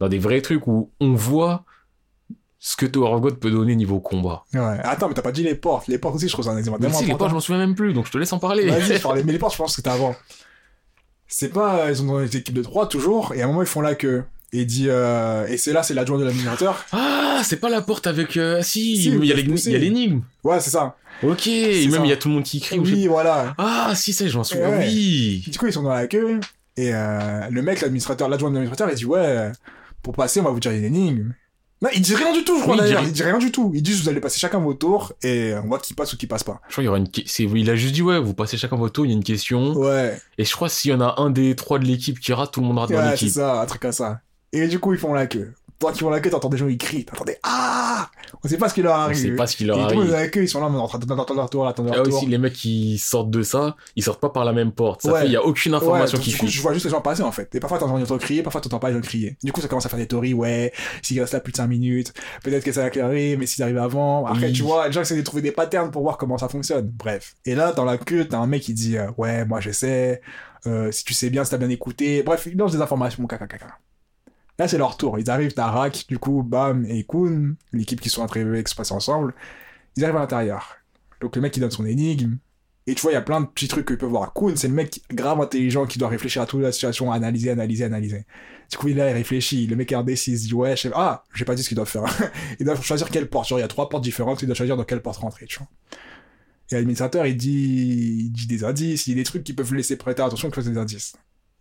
dans 0.00 0.08
des 0.08 0.18
vrais 0.18 0.40
trucs 0.42 0.66
où 0.66 0.90
on 1.00 1.14
voit 1.14 1.64
ce 2.58 2.76
que 2.76 2.86
Tower 2.86 3.10
of 3.12 3.20
God 3.20 3.38
peut 3.38 3.50
donner 3.50 3.76
niveau 3.76 4.00
combat. 4.00 4.44
Ouais. 4.54 4.78
Attends, 4.84 5.08
mais 5.08 5.14
t'as 5.14 5.22
pas 5.22 5.32
dit 5.32 5.42
les 5.42 5.54
portes. 5.54 5.86
Les 5.86 5.98
portes 5.98 6.16
aussi, 6.16 6.28
je 6.28 6.32
trouve 6.32 6.44
c'est 6.46 6.50
un 6.50 6.56
exemple 6.56 6.78
Mais 6.80 6.90
si, 6.92 7.04
les 7.04 7.14
portes, 7.14 7.30
je 7.30 7.34
m'en 7.34 7.40
souviens 7.40 7.58
même 7.58 7.74
plus, 7.74 7.92
donc 7.92 8.06
je 8.06 8.10
te 8.12 8.18
laisse 8.18 8.32
en 8.32 8.38
parler. 8.38 8.66
Vas-y, 8.66 8.96
je 8.96 9.02
parlais. 9.02 9.22
Mais 9.22 9.32
les 9.32 9.38
portes, 9.38 9.52
je 9.52 9.58
pense 9.58 9.72
que 9.72 9.76
c'était 9.76 9.90
avant. 9.90 10.14
C'est 11.26 11.50
pas, 11.50 11.90
ils 11.90 12.02
ont 12.02 12.18
les 12.18 12.36
équipes 12.36 12.54
de 12.54 12.62
3 12.62 12.88
toujours, 12.88 13.34
et 13.34 13.42
à 13.42 13.44
un 13.44 13.48
moment, 13.48 13.62
ils 13.62 13.66
font 13.68 13.80
la 13.80 13.94
queue. 13.94 14.24
Et 14.56 14.64
dit, 14.64 14.86
euh, 14.88 15.48
et 15.48 15.56
c'est 15.56 15.72
là, 15.72 15.82
c'est 15.82 15.94
l'adjoint 15.94 16.16
de 16.16 16.22
l'administrateur. 16.24 16.84
Ah, 16.92 17.40
c'est 17.42 17.56
pas 17.56 17.68
la 17.68 17.82
porte 17.82 18.06
avec. 18.06 18.36
euh, 18.36 18.62
Si, 18.62 18.96
Si, 18.96 19.08
il 19.08 19.24
y 19.24 19.32
a 19.32 19.78
l'énigme. 19.78 20.22
Ouais, 20.44 20.60
c'est 20.60 20.70
ça. 20.70 20.96
Ok, 21.24 21.48
et 21.48 21.88
même 21.88 22.04
il 22.04 22.08
y 22.10 22.12
a 22.12 22.16
tout 22.16 22.28
le 22.28 22.34
monde 22.34 22.44
qui 22.44 22.60
crie. 22.60 22.78
Oui, 22.78 23.06
voilà. 23.08 23.54
Ah, 23.58 23.92
si, 23.96 24.12
ça, 24.12 24.28
je 24.28 24.36
m'en 24.36 24.44
souviens. 24.44 24.70
Ouais. 24.70 24.86
Oui. 24.86 25.42
Du 25.48 25.58
coup, 25.58 25.66
ils 25.66 25.72
sont 25.72 25.82
dans 25.82 25.92
la 25.92 26.06
queue, 26.06 26.38
et 26.76 26.94
euh, 26.94 27.48
le 27.50 27.62
mec, 27.62 27.80
l'administrateur, 27.80 28.28
l'adjoint 28.28 28.50
de 28.50 28.54
l'administrateur, 28.54 28.92
il 28.92 28.96
dit, 28.96 29.06
ouais, 29.06 29.50
pour 30.02 30.14
passer, 30.14 30.38
on 30.38 30.44
va 30.44 30.50
vous 30.50 30.60
dire 30.60 30.70
une 30.70 30.84
énigme. 30.84 31.32
Non, 31.82 31.90
il 31.92 32.00
dit 32.00 32.14
rien 32.14 32.32
du 32.32 32.44
tout, 32.44 32.56
je 32.56 32.62
crois 32.62 32.76
Oui, 32.76 32.80
il 32.82 32.86
dit 32.86 32.92
d'ailleurs. 32.94 33.08
Il 33.08 33.12
dit 33.12 33.22
rien 33.24 33.38
du 33.38 33.50
tout. 33.52 33.70
Il 33.74 33.82
dit 33.82 33.92
vous 33.92 34.08
allez 34.08 34.20
passer 34.20 34.38
chacun 34.38 34.58
vos 34.58 34.72
tours 34.72 35.12
et 35.22 35.52
on 35.62 35.66
voit 35.66 35.78
qui 35.80 35.92
passe 35.92 36.12
ou 36.14 36.16
qui 36.16 36.26
passe 36.26 36.42
pas. 36.44 36.60
Je 36.68 36.72
crois 36.72 36.82
qu'il 36.82 36.84
y 36.84 36.88
aura 36.88 36.98
une. 36.98 37.08
Il 37.58 37.68
a 37.68 37.76
juste 37.76 37.92
dit, 37.94 38.00
ouais, 38.00 38.18
vous 38.18 38.32
passez 38.32 38.56
chacun 38.56 38.76
votre 38.76 38.92
tour, 38.94 39.04
il 39.04 39.10
y 39.10 39.12
a 39.12 39.16
une 39.16 39.24
question. 39.24 39.74
Ouais, 39.74 40.18
Et 40.38 40.44
je 40.46 40.52
crois 40.52 40.68
s'il 40.70 40.92
y 40.92 40.94
en 40.94 41.00
a 41.02 41.16
un 41.18 41.28
des 41.30 41.54
trois 41.56 41.78
de 41.78 41.84
l'équipe 41.84 42.18
qui 42.20 42.32
rate, 42.32 42.52
tout 42.54 42.60
le 42.60 42.66
monde 42.68 42.78
rate 42.78 42.90
dans 42.90 42.96
ouais 42.96 43.04
c'est 43.04 43.10
l'équipe. 43.26 43.28
ça, 43.30 43.60
un 43.60 43.66
truc 43.66 43.82
comme 43.82 43.92
ça. 43.92 44.20
Et 44.54 44.68
du 44.68 44.78
coup, 44.78 44.92
ils 44.92 44.98
font 44.98 45.12
la 45.12 45.26
queue. 45.26 45.52
Toi 45.80 45.90
qui 45.92 45.98
font 45.98 46.08
la 46.10 46.20
queue, 46.20 46.30
t'entends 46.30 46.48
des 46.48 46.56
gens, 46.56 46.68
ils 46.68 46.78
crient. 46.78 47.04
T'entendais 47.04 47.38
Ah 47.42 48.08
On 48.44 48.48
sait 48.48 48.56
pas 48.56 48.68
ce 48.68 48.74
qui 48.74 48.80
leur 48.82 48.94
On 48.94 49.00
arrive. 49.00 49.16
sait 49.16 49.32
pas 49.32 49.46
ce 49.48 49.56
qui 49.56 49.64
leur 49.64 49.78
arrive. 49.80 49.98
dans 49.98 50.12
la 50.12 50.28
queue, 50.28 50.44
ils 50.44 50.48
sont 50.48 50.60
là, 50.60 50.68
mais 50.70 50.78
en 50.78 50.86
train 50.86 51.00
d'attendre 51.00 51.34
leur 51.34 51.50
tour, 51.50 51.66
attendre 51.66 51.92
leur 51.92 52.04
tour. 52.04 52.14
aussi 52.16 52.26
les 52.26 52.38
mecs 52.38 52.52
qui 52.52 52.96
sortent 52.96 53.30
de 53.30 53.42
ça, 53.42 53.74
ils 53.96 54.02
sortent 54.04 54.20
pas 54.20 54.28
par 54.30 54.44
la 54.44 54.52
même 54.52 54.70
porte. 54.70 55.02
Ça 55.02 55.12
Ouais. 55.12 55.20
fait, 55.22 55.26
il 55.26 55.32
y 55.32 55.36
a 55.36 55.44
aucune 55.44 55.72
Ouais, 55.72 55.78
information 55.78 56.16
donc, 56.16 56.24
qui 56.24 56.30
du 56.30 56.36
coup, 56.38 56.46
je 56.46 56.62
vois 56.62 56.72
juste 56.74 56.84
les 56.86 56.92
gens 56.92 57.00
passer 57.00 57.22
en 57.24 57.32
fait. 57.32 57.52
Et 57.56 57.60
parfois 57.60 57.78
t'entends 57.80 57.96
les 57.96 58.06
gens 58.06 58.16
crier, 58.18 58.44
parfois 58.44 58.60
t'entends 58.60 58.78
pas 58.78 58.88
les 58.90 58.94
gens 58.94 59.00
crier. 59.00 59.36
Du 59.42 59.50
coup, 59.50 59.60
ça 59.60 59.66
commence 59.66 59.84
à 59.84 59.88
faire 59.88 59.98
des 59.98 60.06
théories, 60.06 60.32
ouais, 60.32 60.72
s'il 61.02 61.20
reste 61.20 61.32
là 61.32 61.40
plus 61.40 61.50
de 61.50 61.56
5 61.56 61.66
minutes, 61.66 62.14
peut-être 62.44 62.62
que 62.64 62.70
ça 62.72 62.82
va 62.82 62.86
éclairer, 62.88 63.36
mais 63.36 63.46
s'il 63.46 63.62
arrive 63.64 63.78
avant. 63.78 64.26
Après, 64.26 64.46
Oui. 64.46 64.52
tu 64.52 64.62
vois, 64.62 64.86
les 64.86 64.92
gens 64.92 65.00
essaient 65.00 65.16
de 65.16 65.22
trouver 65.22 65.42
des 65.42 65.52
patterns 65.52 65.90
pour 65.90 66.02
voir 66.02 66.16
comment 66.18 66.38
ça 66.38 66.48
fonctionne. 66.48 66.86
Bref. 66.96 67.34
Et 67.44 67.56
là, 67.56 67.72
dans 67.72 67.84
la 67.84 67.98
queue, 67.98 68.24
t'as 68.26 68.38
un 68.38 68.46
mec 68.46 68.62
qui 68.62 68.74
dit, 68.74 68.96
euh, 68.96 69.10
ouais, 69.18 69.44
moi 69.44 69.58
je 69.60 69.72
sais, 69.72 70.20
euh, 70.66 70.92
si 70.92 71.04
tu 71.04 71.14
sais 71.14 71.30
bien, 71.30 71.44
si 71.44 71.50
t'as 71.50 71.58
bien 71.58 71.68
écouté. 71.68 72.22
Bref, 72.22 72.46
il 72.50 72.56
lance 72.56 72.72
des 72.72 72.80
informations, 72.80 73.26
caca, 73.26 73.48
caca. 73.48 73.66
Là, 74.58 74.68
c'est 74.68 74.78
leur 74.78 74.96
tour. 74.96 75.18
Ils 75.18 75.30
arrivent, 75.30 75.52
t'as 75.52 75.66
Rak, 75.66 76.06
du 76.08 76.18
coup, 76.18 76.42
Bam 76.42 76.84
et 76.86 77.04
Kun, 77.04 77.54
l'équipe 77.72 78.00
qui 78.00 78.08
sont 78.08 78.24
train 78.26 78.44
d'expresser 78.44 78.94
ensemble. 78.94 79.34
Ils 79.96 80.04
arrivent 80.04 80.16
à 80.16 80.20
l'intérieur. 80.20 80.76
Donc 81.20 81.36
le 81.36 81.42
mec, 81.42 81.56
il 81.56 81.60
donne 81.60 81.70
son 81.70 81.86
énigme. 81.86 82.38
Et 82.86 82.94
tu 82.94 83.00
vois, 83.00 83.12
il 83.12 83.14
y 83.14 83.18
a 83.18 83.22
plein 83.22 83.40
de 83.40 83.46
petits 83.46 83.66
trucs 83.66 83.86
que 83.86 83.94
tu 83.94 83.98
peux 83.98 84.06
voir. 84.06 84.32
Kun, 84.34 84.54
c'est 84.56 84.68
le 84.68 84.74
mec 84.74 85.00
grave 85.10 85.40
intelligent 85.40 85.86
qui 85.86 85.98
doit 85.98 86.08
réfléchir 86.08 86.42
à 86.42 86.46
toute 86.46 86.60
la 86.60 86.70
situation, 86.70 87.10
analyser, 87.10 87.50
analyser, 87.50 87.84
analyser. 87.84 88.26
Du 88.70 88.76
coup, 88.76 88.88
il 88.88 88.98
est 88.98 89.04
là, 89.04 89.10
il 89.10 89.14
réfléchit. 89.14 89.66
Le 89.66 89.74
mec 89.74 89.90
est 89.90 89.94
indécis, 89.94 90.32
il 90.32 90.38
dit, 90.38 90.54
ouais, 90.54 90.76
je 90.76 90.82
sais 90.82 90.90
Ah, 90.94 91.24
j'ai 91.34 91.44
pas 91.46 91.54
dit 91.54 91.62
ce 91.62 91.68
qu'il 91.68 91.76
doit 91.76 91.86
faire. 91.86 92.04
il 92.60 92.66
doit 92.66 92.76
choisir 92.76 93.08
quelle 93.10 93.28
porte. 93.28 93.48
Genre, 93.48 93.58
il 93.58 93.62
y 93.62 93.64
a 93.64 93.68
trois 93.68 93.88
portes 93.88 94.04
différentes, 94.04 94.42
il 94.42 94.46
doit 94.46 94.54
choisir 94.54 94.76
dans 94.76 94.84
quelle 94.84 95.02
porte 95.02 95.18
rentrer, 95.18 95.46
tu 95.46 95.58
vois. 95.58 95.68
Et 96.70 96.74
l'administrateur, 96.74 97.26
il 97.26 97.36
dit, 97.36 98.26
il 98.26 98.32
dit 98.32 98.46
des 98.46 98.64
indices, 98.64 99.06
il 99.06 99.10
dit 99.10 99.16
des 99.16 99.24
trucs 99.24 99.44
qui 99.44 99.52
peuvent 99.52 99.74
laisser 99.74 99.96
prêter 99.96 100.22
attention 100.22 100.50
que 100.50 100.60
des 100.60 100.78
indices. 100.78 101.14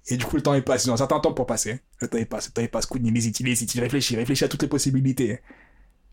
Et 0.08 0.18
du 0.18 0.26
coup, 0.26 0.36
le 0.36 0.42
temps 0.42 0.54
il 0.54 0.64
passe. 0.64 0.86
Ils 0.86 0.92
ont 0.92 0.96
un 0.96 0.98
certain 0.98 1.20
temps 1.20 1.34
pour 1.34 1.46
passer. 1.46 1.80
Le 2.00 2.08
temps 2.08 2.18
il 2.18 2.26
passe, 2.26 2.48
le 2.48 2.54
temps 2.54 2.62
il 2.62 2.70
passe. 2.70 2.86
Kun, 2.86 3.00
il 3.04 3.16
hésite, 3.16 3.40
il 3.40 3.48
hésite, 3.48 3.74
il 3.76 3.82
réfléchit, 3.82 4.14
il 4.14 4.18
réfléchit 4.18 4.44
à 4.44 4.48
toutes 4.48 4.62
les 4.62 4.68
possibilités. 4.68 5.40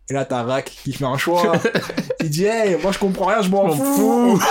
Et 0.09 0.13
là, 0.13 0.25
t'as 0.25 0.43
Rak 0.43 0.65
qui 0.83 0.93
fait 0.93 1.05
un 1.05 1.17
choix. 1.17 1.53
il 2.19 2.29
dit, 2.29 2.45
hey, 2.45 2.77
moi 2.81 2.91
je 2.91 2.99
comprends 2.99 3.25
rien, 3.25 3.41
je 3.41 3.49
m'en 3.49 3.69
fous. 3.69 4.41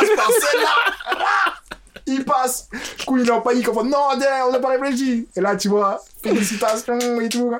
Il 2.06 2.24
passe. 2.24 2.68
Du 2.98 3.04
coup, 3.04 3.18
il 3.18 3.28
est 3.28 3.30
en 3.30 3.40
panique. 3.40 3.68
En 3.68 3.74
mode, 3.74 3.86
non, 3.86 3.98
on 4.14 4.52
n'a 4.52 4.58
pas 4.58 4.70
réfléchi. 4.70 5.28
Et 5.36 5.40
là, 5.40 5.54
tu 5.54 5.68
vois, 5.68 6.02
félicitations 6.22 7.20
et 7.20 7.28
tout. 7.28 7.54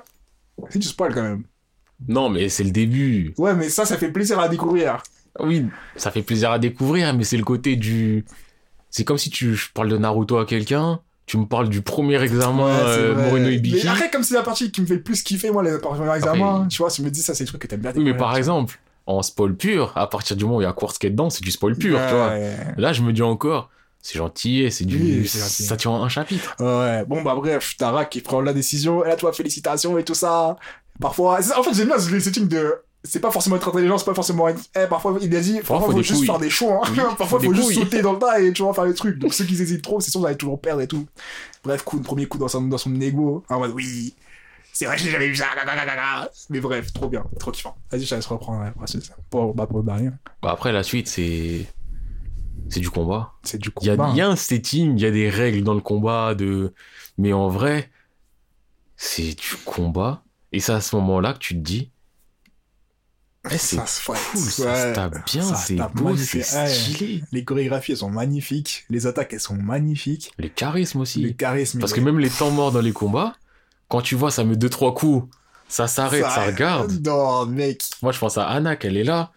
C'est 0.70 0.78
du 0.78 0.88
spoil 0.88 1.14
quand 1.14 1.22
même. 1.22 1.44
Non, 2.08 2.28
mais 2.28 2.48
c'est 2.48 2.64
le 2.64 2.70
début. 2.70 3.34
Ouais, 3.38 3.54
mais 3.54 3.68
ça, 3.68 3.84
ça 3.84 3.96
fait 3.96 4.10
plaisir 4.10 4.40
à 4.40 4.48
découvrir. 4.48 5.02
Oui, 5.38 5.66
ça 5.96 6.10
fait 6.10 6.22
plaisir 6.22 6.50
à 6.50 6.58
découvrir, 6.58 7.14
mais 7.14 7.24
c'est 7.24 7.36
le 7.36 7.44
côté 7.44 7.76
du. 7.76 8.24
C'est 8.90 9.04
comme 9.04 9.18
si 9.18 9.30
tu 9.30 9.54
je 9.54 9.70
parle 9.72 9.88
de 9.88 9.98
Naruto 9.98 10.38
à 10.38 10.46
quelqu'un, 10.46 11.00
tu 11.30 11.38
me 11.38 11.46
parles 11.46 11.68
du 11.68 11.80
premier 11.80 12.20
examen 12.20 12.64
Ouais, 12.66 12.72
euh. 12.72 13.14
Moreno 13.14 13.48
Ibiki. 13.50 13.84
Mais 13.84 13.90
après, 13.90 14.10
comme 14.10 14.24
c'est 14.24 14.34
la 14.34 14.42
partie 14.42 14.72
qui 14.72 14.80
me 14.80 14.86
fait 14.86 14.96
le 14.96 15.02
plus 15.02 15.22
kiffer, 15.22 15.52
moi, 15.52 15.62
les 15.62 15.78
premiers 15.78 16.12
examens, 16.16 16.66
tu 16.68 16.78
vois, 16.78 16.90
tu 16.90 17.02
me 17.02 17.10
dis 17.10 17.22
ça, 17.22 17.36
c'est 17.36 17.44
le 17.44 17.48
truc 17.48 17.62
que 17.62 17.68
t'aimes 17.68 17.78
bien 17.78 17.92
Oui, 17.94 18.02
mais 18.02 18.16
par 18.16 18.36
exemple, 18.36 18.80
en 19.06 19.22
spoil 19.22 19.54
pur, 19.54 19.92
à 19.94 20.10
partir 20.10 20.34
du 20.34 20.44
moment 20.44 20.56
où 20.56 20.60
il 20.60 20.64
y 20.64 20.66
a 20.66 20.72
Quartz 20.72 20.98
qui 20.98 21.06
est 21.06 21.10
dedans, 21.10 21.30
c'est 21.30 21.44
du 21.44 21.52
spoil 21.52 21.76
pur, 21.76 22.00
tu 22.08 22.14
vois. 22.16 22.30
Ouais. 22.30 22.56
Là, 22.76 22.92
je 22.92 23.02
me 23.02 23.12
dis 23.12 23.22
encore, 23.22 23.70
c'est 24.02 24.18
gentil, 24.18 24.62
et 24.62 24.70
c'est 24.70 24.84
du. 24.84 25.20
Oui, 25.20 25.28
ça 25.28 25.76
tient 25.76 25.92
un 25.92 26.08
chapitre. 26.08 26.56
Ouais, 26.58 27.04
bon 27.04 27.22
bah 27.22 27.36
bref, 27.36 27.76
t'as 27.78 27.92
Rak 27.92 28.10
qui 28.10 28.22
prend 28.22 28.40
la 28.40 28.52
décision, 28.52 29.04
et 29.04 29.08
là 29.08 29.14
toi 29.14 29.32
félicitations 29.32 29.98
et 29.98 30.04
tout 30.04 30.14
ça. 30.14 30.56
Parfois, 31.00 31.38
en 31.38 31.62
fait 31.62 31.74
j'aime 31.74 31.86
bien 31.86 31.96
les 32.10 32.20
settings 32.20 32.48
de... 32.48 32.74
C'est 33.02 33.20
pas 33.20 33.30
forcément 33.30 33.56
être 33.56 33.68
intelligent, 33.68 33.96
c'est 33.96 34.04
pas 34.04 34.14
forcément 34.14 34.46
être... 34.48 34.60
Eh, 34.76 34.86
parfois 34.86 35.16
il 35.22 35.34
a 35.34 35.40
dit, 35.40 35.54
parfois 35.60 35.80
faut 35.80 35.92
faut 35.92 36.02
juste 36.02 36.18
couilles. 36.18 36.26
faire 36.26 36.38
des 36.38 36.50
choix, 36.50 36.80
hein. 36.84 36.90
Oui, 36.90 36.96
parfois 37.18 37.40
faut 37.40 37.46
faut 37.46 37.54
juste 37.54 37.66
couilles. 37.68 37.74
sauter 37.76 38.02
dans 38.02 38.12
le 38.12 38.18
tas 38.18 38.40
et 38.40 38.52
tu 38.52 38.62
vois 38.62 38.74
faire 38.74 38.84
des 38.86 38.94
trucs. 38.94 39.18
Donc 39.18 39.32
ceux 39.32 39.44
qui 39.44 39.54
hésitent 39.54 39.82
trop, 39.82 40.00
c'est 40.00 40.10
sûr 40.10 40.20
vous 40.20 40.26
allez 40.26 40.36
toujours 40.36 40.60
perdre 40.60 40.82
et 40.82 40.86
tout. 40.86 41.06
Bref, 41.64 41.82
coup, 41.82 42.00
premier 42.00 42.26
coup 42.26 42.36
dans 42.36 42.48
son, 42.48 42.62
dans 42.62 42.76
son 42.78 43.00
ego, 43.00 43.42
en 43.48 43.58
mode 43.60 43.72
oui, 43.72 44.14
c'est 44.72 44.84
vrai, 44.84 44.96
j'ai 44.98 45.10
jamais 45.10 45.28
vu 45.28 45.36
ça, 45.36 45.46
mais 46.48 46.60
bref, 46.60 46.92
trop 46.92 47.08
bien, 47.08 47.24
trop 47.38 47.50
kiffant. 47.50 47.76
Vas-y, 47.90 48.04
je 48.04 48.10
te 48.10 48.14
laisse 48.14 48.26
reprendre 48.26 48.64
la 48.78 48.86
suite. 48.86 49.10
Pour, 49.30 49.54
bah, 49.54 49.66
pour 49.66 49.82
derrière, 49.82 50.12
Bah, 50.42 50.50
après, 50.52 50.72
la 50.72 50.82
suite, 50.82 51.08
c'est. 51.08 51.66
C'est 52.68 52.80
du 52.80 52.90
combat. 52.90 53.32
c'est 53.42 53.58
du 53.58 53.70
Il 53.80 53.88
y, 53.88 53.90
combat. 53.90 54.10
il 54.12 54.16
y 54.16 54.20
a 54.20 54.28
un 54.28 54.36
setting, 54.36 54.96
il 54.96 55.02
y 55.02 55.06
a 55.06 55.10
des 55.10 55.28
règles 55.28 55.64
dans 55.64 55.74
le 55.74 55.80
combat, 55.80 56.34
de... 56.34 56.72
mais 57.18 57.32
en 57.32 57.48
vrai, 57.48 57.90
c'est 58.96 59.34
du 59.34 59.56
combat. 59.64 60.22
Et 60.52 60.60
c'est 60.60 60.72
à 60.72 60.80
ce 60.80 60.94
moment-là 60.96 61.32
que 61.32 61.38
tu 61.38 61.54
te 61.54 61.60
dis, 61.60 61.90
eh, 63.46 63.56
c'est 63.56 63.76
Ça 63.76 63.86
se 63.86 64.04
cool, 64.04 64.16
ça 64.16 64.64
Ouais, 64.64 64.90
se 64.90 64.94
tape 64.94 65.26
bien, 65.26 65.42
ça 65.42 65.54
c'est 65.54 65.76
beau, 65.94 66.16
c'est 66.16 66.42
stylé. 66.42 67.22
Les 67.32 67.44
chorégraphies, 67.44 67.92
elles 67.92 67.98
sont 67.98 68.10
magnifiques. 68.10 68.84
Les 68.90 69.06
attaques, 69.06 69.32
elles 69.32 69.40
sont 69.40 69.54
magnifiques. 69.54 70.32
Le 70.38 70.48
charisme 70.48 71.00
aussi. 71.00 71.22
Le 71.22 71.30
charisme. 71.30 71.80
Parce 71.80 71.92
que 71.92 72.00
même 72.00 72.18
les 72.18 72.28
temps 72.30 72.50
morts 72.50 72.72
dans 72.72 72.82
les 72.82 72.92
combats, 72.92 73.36
quand 73.88 74.02
tu 74.02 74.14
vois, 74.14 74.30
ça 74.30 74.44
met 74.44 74.56
deux, 74.56 74.68
trois 74.68 74.94
coups, 74.94 75.26
ça 75.68 75.86
s'arrête, 75.88 76.24
ça, 76.24 76.44
regarde. 76.44 77.00
Non, 77.04 77.46
mec. 77.46 77.82
Moi, 78.02 78.12
je 78.12 78.18
pense 78.18 78.36
à 78.36 78.46
Anna, 78.46 78.76
qu'elle 78.76 78.96
est 78.96 79.04
là, 79.04 79.32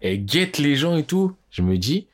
elle 0.00 0.24
guette 0.24 0.58
les 0.58 0.74
gens 0.74 0.96
et 0.96 1.04
tout. 1.04 1.32
Je 1.50 1.62
me 1.62 1.78
dis, 1.78 2.08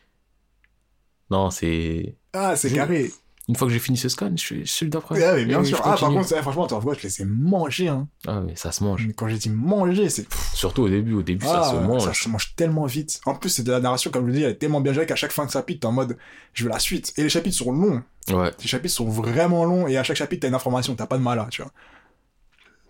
non, 1.30 1.50
c'est. 1.50 2.14
Ah, 2.32 2.56
c'est 2.56 2.72
carré. 2.72 3.10
Une 3.48 3.54
fois 3.54 3.68
que 3.68 3.72
j'ai 3.72 3.78
fini 3.78 3.96
ce 3.96 4.08
scan, 4.08 4.32
je 4.34 4.40
suis 4.40 4.66
celui 4.66 4.90
d'après. 4.90 5.20
Ouais, 5.20 5.34
mais 5.36 5.44
bien 5.44 5.62
sûr. 5.62 5.80
Ah, 5.84 5.96
par 5.98 6.08
contre, 6.10 6.26
franchement, 6.42 6.66
tu 6.66 6.74
vois, 6.74 6.94
je 6.94 7.02
les 7.06 7.22
ai 7.22 7.24
mangés. 7.24 7.86
Hein. 7.86 8.08
Ah, 8.26 8.40
mais 8.40 8.56
ça 8.56 8.72
se 8.72 8.82
mange. 8.82 9.06
Mais 9.06 9.12
Quand 9.12 9.28
j'ai 9.28 9.36
dit 9.38 9.50
manger, 9.50 10.08
c'est. 10.08 10.26
Surtout 10.52 10.82
au 10.82 10.88
début, 10.88 11.14
au 11.14 11.22
début, 11.22 11.46
Ah, 11.48 11.62
ça 11.62 11.70
se 11.70 11.76
mange. 11.76 12.02
Ça 12.04 12.12
se 12.12 12.28
mange 12.28 12.54
tellement 12.56 12.86
vite. 12.86 13.20
En 13.24 13.36
plus, 13.36 13.50
c'est 13.50 13.62
de 13.62 13.70
la 13.70 13.78
narration, 13.78 14.10
comme 14.10 14.22
je 14.24 14.32
le 14.32 14.32
dis, 14.38 14.42
elle 14.42 14.50
est 14.50 14.54
tellement 14.56 14.80
bien 14.80 14.92
gérée 14.92 15.06
qu'à 15.06 15.14
chaque 15.14 15.30
fin 15.30 15.46
de 15.46 15.50
chapitre, 15.52 15.80
t'es 15.80 15.86
en 15.86 15.92
mode, 15.92 16.16
je 16.54 16.64
veux 16.64 16.70
la 16.70 16.80
suite. 16.80 17.12
Et 17.18 17.22
les 17.22 17.28
chapitres 17.28 17.56
sont 17.56 17.70
longs. 17.70 18.02
Ouais. 18.32 18.50
Les 18.60 18.66
chapitres 18.66 18.94
sont 18.94 19.08
vraiment 19.08 19.64
longs 19.64 19.86
et 19.86 19.96
à 19.96 20.02
chaque 20.02 20.16
chapitre, 20.16 20.40
t'as 20.42 20.48
une 20.48 20.54
information, 20.54 20.96
t'as 20.96 21.06
pas 21.06 21.16
de 21.16 21.22
mal 21.22 21.46
tu 21.50 21.62
vois. 21.62 21.70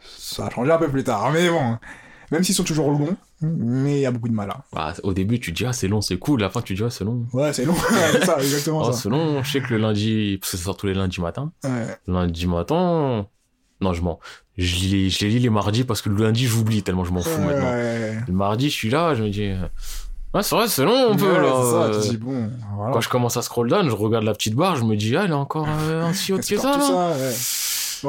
Ça 0.00 0.46
a 0.46 0.50
changé 0.50 0.72
un 0.72 0.78
peu 0.78 0.88
plus 0.88 1.04
tard, 1.04 1.30
mais 1.32 1.50
bon. 1.50 1.78
Même 2.32 2.42
s'ils 2.42 2.54
sont 2.54 2.64
toujours 2.64 2.90
longs, 2.90 3.16
mais 3.40 3.98
il 3.98 4.00
y 4.00 4.06
a 4.06 4.10
beaucoup 4.10 4.28
de 4.28 4.34
mal 4.34 4.52
Bah, 4.72 4.94
au 5.04 5.12
début, 5.12 5.38
tu 5.38 5.52
te 5.52 5.56
dis, 5.58 5.64
ah, 5.66 5.72
c'est 5.72 5.88
long, 5.88 6.00
c'est 6.00 6.18
cool. 6.18 6.40
La 6.40 6.50
fin, 6.50 6.60
tu 6.62 6.74
te 6.74 6.78
dis, 6.78 6.84
ah, 6.84 6.90
c'est 6.90 7.04
long. 7.04 7.24
Ouais, 7.32 7.52
c'est 7.52 7.64
long. 7.64 7.74
C'est 8.12 8.24
ça, 8.24 8.36
exactement 8.40 8.88
Ah, 8.88 8.92
c'est 8.92 9.08
long. 9.08 9.42
Je 9.42 9.50
sais 9.50 9.60
que 9.60 9.68
le 9.74 9.78
lundi, 9.78 10.38
parce 10.40 10.52
que 10.52 10.56
ça 10.58 10.64
sort 10.64 10.76
tous 10.76 10.86
les 10.86 10.94
lundis 10.94 11.20
matin. 11.20 11.52
Ouais. 11.64 11.86
Lundi 12.08 12.46
matin, 12.46 13.26
non, 13.80 13.92
je 13.92 14.02
mens. 14.02 14.18
Je 14.58 14.74
les, 14.86 15.10
je 15.10 15.20
les 15.24 15.30
lis 15.32 15.38
les 15.40 15.50
mardis 15.50 15.84
parce 15.84 16.00
que 16.02 16.08
le 16.08 16.16
lundi, 16.24 16.46
j'oublie 16.46 16.82
tellement 16.82 17.04
je 17.04 17.12
m'en 17.12 17.20
fous 17.20 17.40
maintenant. 17.42 17.70
Ouais. 17.72 18.16
Le 18.26 18.32
mardi, 18.32 18.70
je 18.70 18.74
suis 18.74 18.88
là, 18.90 19.14
je 19.14 19.22
me 19.22 19.28
dis, 19.28 19.44
euh, 19.44 19.56
ouais, 20.34 20.42
c'est 20.42 20.54
vrai, 20.56 20.66
c'est 20.66 20.84
long 20.84 21.12
un 21.12 21.16
peu, 21.16 21.30
Ouais, 21.30 21.40
là. 21.42 21.52
ça, 21.62 21.82
Euh, 21.94 22.00
tu 22.02 22.08
dis, 22.08 22.16
bon, 22.16 22.50
voilà. 22.74 22.92
Quand 22.94 23.00
je 23.02 23.08
commence 23.10 23.36
à 23.36 23.42
scroll 23.42 23.68
down, 23.68 23.86
je 23.88 23.94
regarde 23.94 24.24
la 24.24 24.32
petite 24.32 24.54
barre, 24.54 24.76
je 24.76 24.84
me 24.84 24.96
dis, 24.96 25.14
ah, 25.16 25.24
elle 25.24 25.30
est 25.30 25.34
encore 25.34 25.68
euh, 25.68 26.10
aussi 26.10 26.32
haute 26.32 26.42
C'est 26.42 26.54
que 26.54 26.60
ça, 26.62 26.72
ça, 26.80 27.10
ouais. 27.10 27.32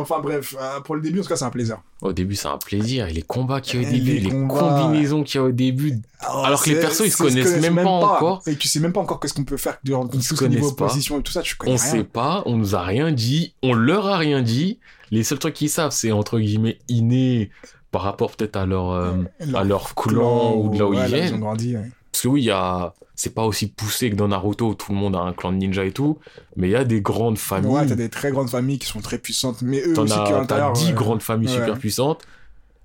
Enfin 0.01 0.19
bref, 0.21 0.55
euh, 0.59 0.79
pour 0.81 0.95
le 0.95 1.01
début, 1.01 1.19
en 1.19 1.23
tout 1.23 1.29
cas, 1.29 1.35
c'est 1.35 1.45
un 1.45 1.49
plaisir. 1.49 1.79
Au 2.01 2.13
début, 2.13 2.35
c'est 2.35 2.47
un 2.47 2.57
plaisir. 2.57 3.07
Et 3.07 3.13
les 3.13 3.21
combats 3.21 3.61
qu'il 3.61 3.81
y 3.81 3.83
a 3.85 3.87
au 3.87 3.89
Et 3.91 3.93
début, 3.97 4.11
les 4.13 4.19
les, 4.21 4.29
combats. 4.29 4.53
combinaisons 4.59 5.23
qu'il 5.23 5.39
y 5.39 5.43
a 5.43 5.47
au 5.47 5.51
début. 5.51 5.99
Alors 6.21 6.61
que 6.63 6.69
les 6.69 6.79
persos, 6.79 7.01
ils 7.05 7.11
se 7.11 7.17
connaissent 7.17 7.61
même 7.61 7.75
pas 7.75 7.89
encore. 7.89 8.41
Et 8.47 8.55
tu 8.55 8.67
sais 8.67 8.79
même 8.79 8.93
pas 8.93 9.01
encore 9.01 9.19
qu'est-ce 9.19 9.33
qu'on 9.33 9.43
peut 9.45 9.57
faire 9.57 9.77
durant 9.83 10.07
tout 10.07 10.21
ce 10.21 10.45
niveau 10.45 10.71
pas. 10.71 10.87
position 10.87 11.19
et 11.19 11.23
tout 11.23 11.31
ça, 11.31 11.41
tu 11.41 11.55
connais 11.55 11.73
On 11.73 11.75
rien. 11.75 11.91
sait 11.91 12.03
pas, 12.03 12.43
on 12.45 12.57
nous 12.57 12.75
a 12.75 12.81
rien 12.81 13.11
dit, 13.11 13.53
on 13.63 13.73
leur 13.73 14.07
a 14.07 14.17
rien 14.17 14.41
dit. 14.41 14.79
Les 15.11 15.23
seuls 15.23 15.39
trucs 15.39 15.53
qu'ils 15.53 15.69
savent, 15.69 15.91
c'est 15.91 16.11
entre 16.11 16.39
guillemets 16.39 16.79
inné 16.89 17.49
par 17.91 18.01
rapport 18.01 18.31
peut-être 18.35 18.57
à 18.57 18.65
leur, 18.65 18.91
euh, 18.91 19.13
à 19.55 19.63
leur 19.63 19.95
clan 19.95 20.55
ou 20.55 20.69
de 20.73 20.77
là 20.79 20.85
où 20.85 20.91
ouais, 20.93 20.97
ils 21.03 21.15
viennent. 21.15 21.35
ont 21.35 21.39
grandi, 21.39 21.75
ouais. 21.77 21.89
Parce 22.17 22.23
que 22.23 22.27
oui, 22.29 22.41
il 22.41 22.45
y 22.45 22.51
a... 22.51 22.95
c'est 23.13 23.35
pas 23.35 23.43
aussi 23.45 23.67
poussé 23.67 24.09
que 24.09 24.15
dans 24.15 24.27
Naruto 24.27 24.69
où 24.69 24.73
tout 24.73 24.91
le 24.91 24.97
monde 24.97 25.15
a 25.15 25.19
un 25.19 25.33
clan 25.33 25.51
de 25.51 25.57
ninja 25.57 25.85
et 25.85 25.91
tout, 25.91 26.17
mais 26.55 26.67
il 26.67 26.71
y 26.71 26.75
a 26.75 26.83
des 26.83 26.99
grandes 26.99 27.37
familles. 27.37 27.69
Ouais, 27.69 27.85
t'as 27.85 27.93
des 27.93 28.09
très 28.09 28.31
grandes 28.31 28.49
familles 28.49 28.79
qui 28.79 28.87
sont 28.87 29.01
très 29.01 29.19
puissantes, 29.19 29.61
mais 29.61 29.83
eux 29.85 29.93
T'en 29.93 30.01
aussi 30.05 30.13
qui 30.15 30.19
à 30.19 30.23
t'as 30.23 30.37
l'intérieur. 30.39 30.73
10 30.73 30.87
ouais, 30.87 30.93
grandes 30.93 31.21
familles 31.21 31.49
Ouais. 31.49 31.53
super 31.59 31.77
puissantes. 31.77 32.23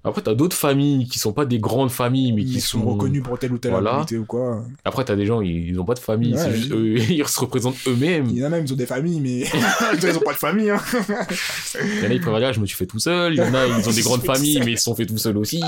Après, 0.04 0.20
t'as 0.20 0.34
d'autres 0.34 0.56
familles 0.56 1.06
qui 1.06 1.20
sont 1.20 1.32
pas 1.32 1.44
des 1.44 1.60
grandes 1.60 1.90
familles, 1.92 2.32
mais 2.32 2.44
qui 2.44 2.60
sont 2.60 2.82
reconnus 2.82 3.22
pour 3.22 3.38
telle 3.38 3.52
ou 3.52 3.58
telle 3.58 3.70
Voilà. 3.70 3.92
habilité 3.94 4.18
ou 4.18 4.24
quoi. 4.24 4.64
Après, 4.84 5.04
t'as 5.04 5.14
des 5.14 5.26
gens, 5.26 5.40
ils 5.40 5.68
ils 5.68 5.78
ont 5.80 5.84
pas 5.84 5.94
de 5.94 6.00
famille, 6.00 6.32
Ouais, 6.34 6.38
c'est 6.40 6.52
juste 6.56 6.72
eux, 6.72 6.96
ils 7.10 7.26
se 7.28 7.38
représentent 7.38 7.76
eux-mêmes. 7.86 8.26
Il 8.30 8.38
y 8.38 8.42
en 8.42 8.46
a 8.46 8.48
même, 8.48 8.64
ils 8.66 8.72
ont 8.72 8.76
des 8.76 8.86
familles, 8.86 9.20
mais 9.20 9.40
ils 10.02 10.16
ont 10.16 10.20
pas 10.20 10.32
de 10.32 10.38
famille. 10.38 10.70
Hein. 10.70 10.80
Il 11.80 12.02
y 12.02 12.06
en 12.06 12.10
a, 12.10 12.14
ils 12.14 12.20
préfèrent 12.20 12.38
dire, 12.40 12.52
je 12.52 12.60
me 12.60 12.66
suis 12.66 12.76
fait 12.76 12.86
tout 12.86 12.98
seul. 12.98 13.34
Il 13.34 13.38
y 13.38 13.42
en 13.42 13.54
a, 13.54 13.64
ils 13.66 13.88
ont 13.88 13.92
des 13.92 14.02
grandes 14.02 14.24
familles, 14.24 14.60
mais 14.64 14.72
ils 14.72 14.78
se 14.78 14.84
sont 14.84 14.94
fait 14.96 15.06
tout 15.06 15.18
seuls 15.18 15.36
aussi. 15.36 15.62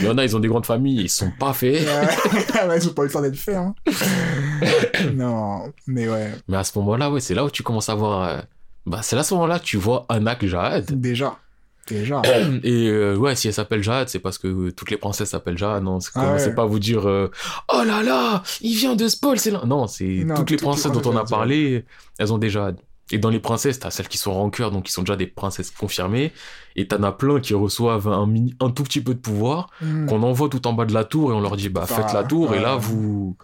Il 0.00 0.06
y 0.06 0.08
en 0.08 0.18
a, 0.18 0.24
ils 0.24 0.34
ont 0.36 0.40
des 0.40 0.48
grandes 0.48 0.66
familles, 0.66 1.02
ils 1.02 1.08
se 1.08 1.18
sont 1.18 1.30
pas 1.38 1.52
faits. 1.52 1.86
Ils 2.78 2.88
ont 2.88 2.92
pas 2.92 3.02
eu 3.02 3.06
le 3.06 3.12
temps 3.12 3.22
d'être 3.22 3.36
faits. 3.36 3.54
Hein. 3.56 3.74
non, 5.14 5.72
mais 5.86 6.08
ouais, 6.08 6.32
Mais 6.48 6.56
à 6.56 6.64
ce 6.64 6.76
moment-là, 6.78 7.10
ouais, 7.10 7.20
c'est 7.20 7.34
là 7.34 7.44
où 7.44 7.50
tu 7.50 7.62
commences 7.62 7.88
à 7.88 7.94
voir. 7.94 8.28
euh, 8.28 8.40
Bah, 8.86 9.00
c'est 9.02 9.16
là 9.16 9.20
à 9.20 9.24
ce 9.24 9.34
moment-là 9.34 9.58
que 9.58 9.64
tu 9.64 9.76
vois 9.76 10.04
Anak 10.08 10.44
Jahad. 10.46 10.90
déjà. 11.00 11.38
Déjà. 11.86 12.20
Et 12.64 12.88
euh, 12.88 13.16
ouais, 13.16 13.36
si 13.36 13.46
elle 13.48 13.54
s'appelle 13.54 13.82
Jahad, 13.82 14.08
c'est 14.08 14.18
parce 14.18 14.38
que 14.38 14.70
toutes 14.70 14.90
les 14.90 14.96
princesses 14.96 15.30
s'appellent 15.30 15.56
Jahad. 15.58 15.82
Non, 15.84 16.00
c'est 16.00 16.10
Ah 16.16 16.34
ouais. 16.34 16.54
pas 16.54 16.62
à 16.62 16.66
vous 16.66 16.80
dire 16.80 17.08
euh, 17.08 17.30
Oh 17.72 17.82
là 17.86 18.02
là, 18.02 18.42
il 18.60 18.74
vient 18.76 18.96
de 18.96 19.06
spoil, 19.06 19.38
c'est 19.38 19.50
là. 19.52 19.62
Non, 19.64 19.86
c'est 19.86 20.04
toutes 20.04 20.28
les 20.28 20.34
toutes 20.34 20.50
les 20.50 20.56
princesses 20.56 20.90
dont 20.92 21.02
on 21.10 21.16
a 21.16 21.24
parlé, 21.24 21.84
elles 22.18 22.32
ont 22.32 22.38
des 22.38 22.50
Jahad. 22.50 22.76
Et 23.12 23.18
dans 23.18 23.30
les 23.30 23.38
princesses, 23.38 23.78
t'as 23.78 23.92
celles 23.92 24.08
qui 24.08 24.18
sont 24.18 24.34
rancœur, 24.34 24.72
donc 24.72 24.86
qui 24.86 24.92
sont 24.92 25.02
déjà 25.02 25.14
des 25.14 25.28
princesses 25.28 25.70
confirmées. 25.70 26.32
Et 26.74 26.88
t'en 26.88 27.00
as 27.04 27.12
plein 27.12 27.38
qui 27.38 27.54
reçoivent 27.54 28.08
un, 28.08 28.26
mini- 28.26 28.56
un 28.58 28.70
tout 28.70 28.82
petit 28.82 29.00
peu 29.00 29.14
de 29.14 29.20
pouvoir, 29.20 29.70
Hmm. 29.80 30.06
qu'on 30.06 30.24
envoie 30.24 30.48
tout 30.48 30.66
en 30.66 30.72
bas 30.72 30.86
de 30.86 30.92
la 30.92 31.04
tour 31.04 31.30
et 31.30 31.34
on 31.34 31.40
leur 31.40 31.56
dit, 31.56 31.68
bah, 31.68 31.86
faites 31.86 32.12
la 32.12 32.24
tour, 32.24 32.52
et 32.52 32.58
là, 32.58 32.74
vous. 32.74 33.36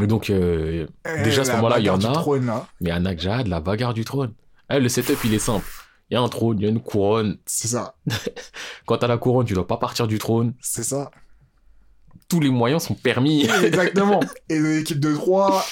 Et 0.00 0.06
donc, 0.08 0.28
euh, 0.30 0.86
Déjà, 1.22 1.42
à 1.42 1.44
ce 1.44 1.52
moment-là, 1.52 1.78
il 1.78 1.84
y 1.86 1.90
en 1.90 2.00
a. 2.02 2.12
trône, 2.12 2.50
mais 2.80 2.90
Anak 2.90 3.20
Jad, 3.20 3.46
la 3.46 3.60
bagarre 3.60 3.94
du 3.94 4.04
trône. 4.04 4.32
Eh, 4.70 4.80
le 4.80 4.88
setup, 4.88 5.18
il 5.24 5.32
est 5.32 5.38
simple. 5.38 5.64
Il 6.10 6.14
y 6.14 6.16
a 6.16 6.20
un 6.20 6.28
trône, 6.28 6.58
il 6.58 6.62
y 6.64 6.66
a 6.66 6.70
une 6.70 6.80
couronne. 6.80 7.38
C'est 7.46 7.68
ça. 7.68 7.96
Quand 8.86 8.98
t'as 8.98 9.08
la 9.08 9.18
couronne, 9.18 9.44
tu 9.46 9.54
dois 9.54 9.66
pas 9.66 9.76
partir 9.76 10.06
du 10.06 10.18
trône. 10.18 10.54
C'est 10.60 10.84
ça. 10.84 11.10
Tous 12.28 12.40
les 12.40 12.50
moyens 12.50 12.82
sont 12.84 12.94
permis. 12.94 13.46
Exactement. 13.64 14.20
Et 14.48 14.58
l'équipe 14.58 15.00
de 15.00 15.12
3, 15.14 15.64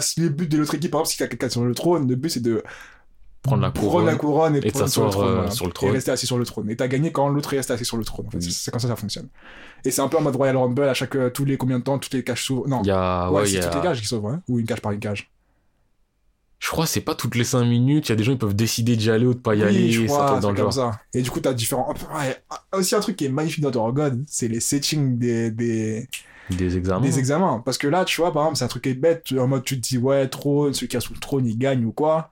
si 0.00 0.20
le 0.20 0.28
but 0.30 0.50
de 0.50 0.58
l'autre 0.58 0.74
équipe, 0.74 0.90
par 0.90 1.00
exemple, 1.02 1.14
si 1.16 1.22
a 1.22 1.26
quelqu'un 1.28 1.48
sur 1.48 1.64
le 1.64 1.74
trône, 1.74 2.08
le 2.08 2.16
but 2.16 2.30
c'est 2.30 2.40
de 2.40 2.62
Prendre 3.42 3.62
la 3.62 3.72
prendre 3.72 4.04
la 4.04 4.14
couronne. 4.14 4.54
et, 4.54 4.58
et 4.66 4.70
prendre 4.70 4.86
sur 4.88 5.04
le 5.04 5.10
trône, 5.10 5.26
euh, 5.26 5.34
voilà. 5.34 5.50
sur 5.50 5.66
le 5.66 5.72
Et 5.82 5.90
rester 5.90 6.12
assis 6.12 6.26
sur 6.28 6.38
le 6.38 6.44
trône. 6.46 6.70
Et 6.70 6.76
t'as 6.76 6.86
gagné 6.86 7.10
quand 7.10 7.28
l'autre 7.28 7.52
est 7.54 7.56
resté 7.56 7.72
assis 7.72 7.84
sur 7.84 7.96
le 7.96 8.04
trône. 8.04 8.26
En 8.28 8.30
fait. 8.30 8.38
Oui. 8.38 8.52
C'est- 8.52 8.70
comme 8.70 8.78
ça 8.78 8.86
que 8.86 8.94
ça 8.94 8.96
fonctionne. 9.00 9.28
Et 9.84 9.90
c'est 9.90 10.00
un 10.00 10.06
peu 10.08 10.16
en 10.16 10.20
mode 10.20 10.36
Royal 10.36 10.56
Rumble 10.56 10.84
à 10.84 10.94
chaque, 10.94 11.16
euh, 11.16 11.28
tous 11.28 11.44
les 11.44 11.56
combien 11.56 11.80
de 11.80 11.84
temps, 11.84 11.98
toutes 11.98 12.14
les 12.14 12.22
cages 12.22 12.44
s'ouvrent. 12.46 12.68
Non. 12.68 12.82
Il 12.84 12.86
y 12.88 12.90
a, 12.92 13.28
ouais, 13.32 13.40
ouais, 13.40 13.46
c'est 13.48 13.58
a- 13.58 13.64
toutes 13.64 13.74
les 13.74 13.80
cages 13.88 14.00
qui 14.00 14.06
s'ouvrent, 14.06 14.28
hein. 14.28 14.42
Ou 14.48 14.60
une 14.60 14.66
cage 14.66 14.80
par 14.80 14.92
une 14.92 15.00
cage. 15.00 15.28
Je 16.62 16.68
crois 16.68 16.84
que 16.84 16.90
c'est 16.92 17.00
pas 17.00 17.16
toutes 17.16 17.34
les 17.34 17.42
5 17.42 17.64
minutes. 17.64 18.08
Il 18.08 18.10
y 18.10 18.12
a 18.12 18.16
des 18.16 18.22
gens 18.22 18.32
qui 18.32 18.38
peuvent 18.38 18.54
décider 18.54 18.94
d'y 18.94 19.10
aller 19.10 19.26
ou 19.26 19.34
de 19.34 19.38
pas 19.40 19.56
y 19.56 19.58
oui, 19.62 19.64
aller. 19.64 19.90
je 19.90 20.06
ça 20.06 20.06
crois, 20.06 20.26
tombe 20.28 20.36
c'est 20.36 20.40
dans 20.42 20.50
le 20.50 20.54
comme 20.56 20.64
genre. 20.70 20.92
ça. 20.94 21.00
Et 21.12 21.20
du 21.20 21.28
coup, 21.28 21.40
t'as 21.40 21.54
différents. 21.54 21.92
Ouais. 22.14 22.36
Aussi, 22.72 22.94
un 22.94 23.00
truc 23.00 23.16
qui 23.16 23.24
est 23.24 23.28
magnifique 23.30 23.62
dans 23.64 23.72
Tower 23.72 23.92
God, 23.92 24.22
c'est 24.28 24.46
les 24.46 24.60
settings 24.60 25.18
des, 25.18 25.50
des, 25.50 26.08
Des 26.50 26.76
examens. 26.76 27.00
des 27.00 27.18
examens. 27.18 27.60
Parce 27.64 27.78
que 27.78 27.88
là, 27.88 28.04
tu 28.04 28.20
vois, 28.20 28.32
par 28.32 28.42
exemple, 28.44 28.58
c'est 28.58 28.64
un 28.64 28.68
truc 28.68 28.84
qui 28.84 28.90
est 28.90 28.94
bête. 28.94 29.26
En 29.36 29.48
mode, 29.48 29.64
tu 29.64 29.74
te 29.80 29.88
dis, 29.88 29.98
ouais, 29.98 30.28
trône, 30.28 30.72
celui 30.72 30.86
qui 30.86 30.96
a 30.96 31.00
sous 31.00 31.14
le 31.14 31.18
trône, 31.18 31.46
il 31.48 31.58
gagne 31.58 31.84
ou 31.84 31.90
quoi. 31.90 32.30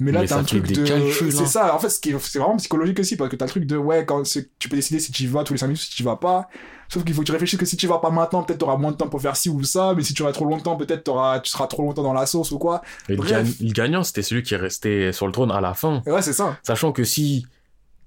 Mais 0.00 0.12
là, 0.12 0.26
t'as 0.26 0.38
un 0.38 0.44
truc 0.44 0.66
de. 0.66 0.84
C'est 0.84 1.40
hein. 1.40 1.46
ça. 1.46 1.74
En 1.74 1.78
fait, 1.78 1.90
c'est 1.90 2.38
vraiment 2.38 2.56
psychologique 2.56 2.98
aussi, 2.98 3.16
parce 3.16 3.30
que 3.30 3.36
t'as 3.36 3.44
le 3.44 3.50
truc 3.50 3.66
de, 3.66 3.76
ouais, 3.76 4.04
quand 4.04 4.22
tu 4.58 4.68
peux 4.68 4.76
décider 4.76 4.98
si 4.98 5.12
tu 5.12 5.24
y 5.24 5.26
vas 5.26 5.44
tous 5.44 5.52
les 5.52 5.58
5 5.58 5.66
minutes 5.66 5.80
ou 5.80 5.84
si 5.84 5.90
tu 5.90 6.02
y 6.02 6.04
vas 6.04 6.16
pas. 6.16 6.48
Sauf 6.88 7.04
qu'il 7.04 7.14
faut 7.14 7.20
que 7.20 7.26
tu 7.26 7.32
réfléchisses 7.32 7.58
que 7.58 7.66
si 7.66 7.76
tu 7.76 7.86
y 7.86 7.88
vas 7.88 7.98
pas 7.98 8.10
maintenant, 8.10 8.42
peut-être 8.42 8.58
t'auras 8.58 8.76
moins 8.76 8.90
de 8.90 8.96
temps 8.96 9.08
pour 9.08 9.22
faire 9.22 9.36
ci 9.36 9.48
ou 9.48 9.62
ça. 9.62 9.94
Mais 9.96 10.02
si 10.02 10.12
tu 10.12 10.22
restes 10.22 10.36
trop 10.36 10.46
longtemps, 10.46 10.76
peut-être 10.76 11.04
tu 11.42 11.50
seras 11.50 11.66
trop 11.68 11.82
longtemps 11.82 12.02
dans 12.02 12.12
la 12.12 12.26
sauce 12.26 12.50
ou 12.50 12.58
quoi. 12.58 12.82
Et 13.08 13.12
le, 13.12 13.18
Bref. 13.18 13.30
gagne- 13.30 13.54
le 13.60 13.72
gagnant, 13.72 14.02
c'était 14.02 14.22
celui 14.22 14.42
qui 14.42 14.54
est 14.54 14.58
resté 14.58 15.12
sur 15.12 15.26
le 15.26 15.32
trône 15.32 15.52
à 15.52 15.60
la 15.60 15.74
fin. 15.74 16.02
Et 16.06 16.10
ouais, 16.10 16.22
c'est 16.22 16.32
ça. 16.32 16.56
Sachant 16.62 16.92
que 16.92 17.04
si 17.04 17.46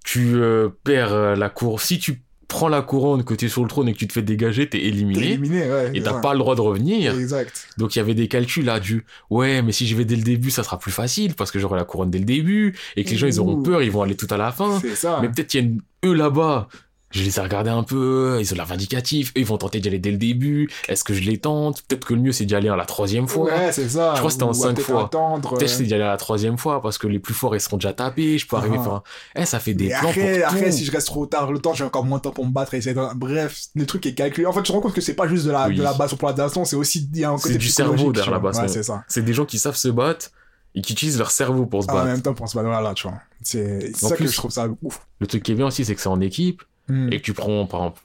tu 0.04 0.36
euh, 0.36 0.70
perds 0.84 1.38
la 1.38 1.50
cour, 1.50 1.80
si 1.80 1.98
tu 2.00 2.22
prends 2.48 2.68
la 2.68 2.82
couronne, 2.82 3.24
que 3.24 3.34
tu 3.34 3.46
es 3.46 3.50
sur 3.50 3.62
le 3.64 3.68
trône 3.68 3.88
et 3.88 3.94
que 3.94 3.98
tu 3.98 4.08
te 4.08 4.14
fais 4.14 4.22
dégager, 4.22 4.68
t'es 4.70 4.80
éliminé. 4.80 5.34
éliminé, 5.34 5.70
ouais. 5.70 5.92
Et 5.94 6.02
t'as 6.02 6.20
pas 6.20 6.34
le 6.34 6.40
droit 6.40 6.56
de 6.56 6.62
revenir. 6.62 7.18
Exact. 7.18 7.68
Donc 7.78 7.96
il 7.96 8.00
y 8.00 8.02
avait 8.02 8.14
des 8.14 8.28
calculs 8.28 8.66
là 8.66 8.80
du 8.80 9.06
ouais 9.30 9.62
mais 9.62 9.72
si 9.72 9.86
j'y 9.86 9.94
vais 9.94 10.06
dès 10.06 10.16
le 10.16 10.24
début 10.24 10.52
ça 10.52 10.64
sera 10.64 10.80
plus 10.80 10.92
facile 10.92 11.34
parce 11.36 11.52
que 11.52 11.60
j'aurai 11.60 11.78
la 11.78 11.86
couronne 11.86 12.12
dès 12.12 12.20
le 12.20 12.26
début 12.26 12.76
et 12.96 13.04
que 13.04 13.10
les 13.10 13.18
gens 13.18 13.28
ils 13.28 13.40
auront 13.40 13.62
peur 13.62 13.82
ils 13.82 13.92
vont 13.92 14.02
aller 14.02 14.16
tout 14.16 14.28
à 14.30 14.38
la 14.38 14.52
fin. 14.52 14.80
C'est 14.82 14.96
ça. 14.96 15.20
Mais 15.22 15.30
peut-être 15.30 15.48
qu'il 15.48 15.62
y 15.62 15.64
a 15.64 15.68
une... 15.68 15.82
eux 16.06 16.14
là-bas 16.14 16.68
je 17.14 17.24
les 17.24 17.38
ai 17.38 17.42
regardés 17.42 17.70
un 17.70 17.84
peu 17.84 18.38
ils 18.42 18.52
ont 18.52 18.56
l'air 18.58 18.66
vindicatifs 18.66 19.32
ils 19.36 19.46
vont 19.46 19.58
tenter 19.58 19.80
d'y 19.80 19.88
aller 19.88 20.00
dès 20.00 20.12
le 20.12 20.18
début 20.18 20.70
est-ce 20.90 21.04
que 21.06 21.14
je 21.14 21.22
les 21.22 21.38
tente? 21.38 21.82
Peut-être 21.84 22.06
que 22.06 22.14
le 22.14 22.20
mieux 22.20 22.32
c'est 22.34 22.44
d'y 22.46 22.56
aller 22.56 22.68
à 22.70 22.76
la 22.76 22.86
troisième 22.86 23.28
fois. 23.28 23.46
Ouais, 23.46 23.72
c'est 23.72 23.88
ça. 23.88 24.12
Je 24.14 24.18
crois 24.20 24.28
que 24.28 24.34
c'était 24.34 24.44
en 24.44 24.54
cinq 24.54 24.80
fois. 24.82 25.10
Peut-être 25.10 25.54
euh, 25.64 25.68
c'est 25.68 25.84
d'y 25.84 25.94
aller 25.94 26.04
à 26.04 26.08
la 26.10 26.18
troisième 26.18 26.58
fois 26.58 26.82
parce 26.82 26.98
que 26.98 27.08
les 27.08 27.20
plus 27.20 27.34
forts 27.34 27.56
ils 27.56 27.62
seront 27.62 27.78
déjà 27.78 27.94
tapés 27.94 28.38
je 28.38 28.48
peux 28.48 28.56
arriver 28.58 28.78
Ah. 28.80 28.84
faire 28.84 28.94
un... 28.94 29.04
eh 29.36 29.46
ça 29.46 29.60
fait 29.60 29.74
des 29.74 29.86
Mais 29.90 29.94
plans 30.00 30.10
après, 30.10 30.40
pour 30.40 30.48
après, 30.50 30.66
tout. 30.72 30.78
si 30.78 30.86
je 30.86 30.92
reste 30.92 31.08
trop 31.08 31.26
tard 31.26 31.52
le 31.52 31.60
temps, 31.60 31.74
j'ai 31.74 31.84
encore 31.84 32.04
moins 32.04 32.18
de 32.18 32.24
temps 32.24 32.32
pour 32.32 32.46
me 32.46 32.52
battre. 32.52 32.74
Bref, 33.16 33.62
le 33.76 33.86
truc 33.86 34.06
est 34.06 34.14
calculé. 34.16 34.46
En 34.48 34.52
fait, 34.54 34.62
tu 34.64 34.68
te 34.68 34.72
rends 34.72 34.82
compte 34.82 34.94
que 34.94 35.02
c'est 35.02 35.14
pas 35.16 35.28
juste 35.28 35.46
de 35.46 35.52
la, 35.52 35.68
Oui. 35.68 35.76
de 35.76 35.84
la 35.84 35.94
sur 36.08 36.18
plan 36.18 36.34
d'instant, 36.34 36.66
c'est 36.66 36.76
aussi, 36.76 37.08
il 37.14 37.20
y 37.20 37.24
a 37.24 37.30
un 37.30 37.36
côté 37.38 37.54
C'est 37.54 37.58
du 37.60 37.70
cerveau 37.70 38.12
derrière 38.12 38.32
la 38.34 38.40
baston. 38.40 38.64
Ouais, 38.64 38.68
c'est 38.68 38.84
ça. 38.84 39.04
C'est 39.08 39.22
des 39.24 39.34
gens 39.34 39.46
qui 39.46 39.60
savent 39.60 39.76
se 39.76 39.88
battre 39.90 40.32
et 40.76 40.82
qui 40.82 40.94
utilisent 40.94 41.18
leur 41.20 41.30
cerveau 41.32 41.66
pour 41.68 41.84
se 41.84 41.90
En 41.90 41.94
battre. 41.94 42.06
même 42.08 42.22
temps, 42.22 42.34
pour 42.34 42.50
se 42.50 42.56
battre, 42.56 42.68
voilà, 42.70 42.94
tu 42.94 43.08
vois. 43.08 43.18
C'est 43.44 43.92
En 44.04 44.10
ça 44.10 44.16
que 44.16 44.26
je 44.26 44.36
trouve 44.36 44.52
ça 44.52 44.68
ouf. 44.82 45.02
Le 45.20 45.28
truc 45.28 45.44
qui 45.44 45.52
est 45.52 45.56
bien 45.56 45.68
aussi 45.68 45.86
c'est 45.86 45.94
que 45.96 46.02
c'est 46.02 46.08
en 46.10 46.20
équipe 46.22 46.64
Hmm. 46.90 47.12
et 47.14 47.20
que 47.20 47.24
tu 47.24 47.34
prends, 47.34 47.66
par 47.66 47.80
exemple, 47.82 48.02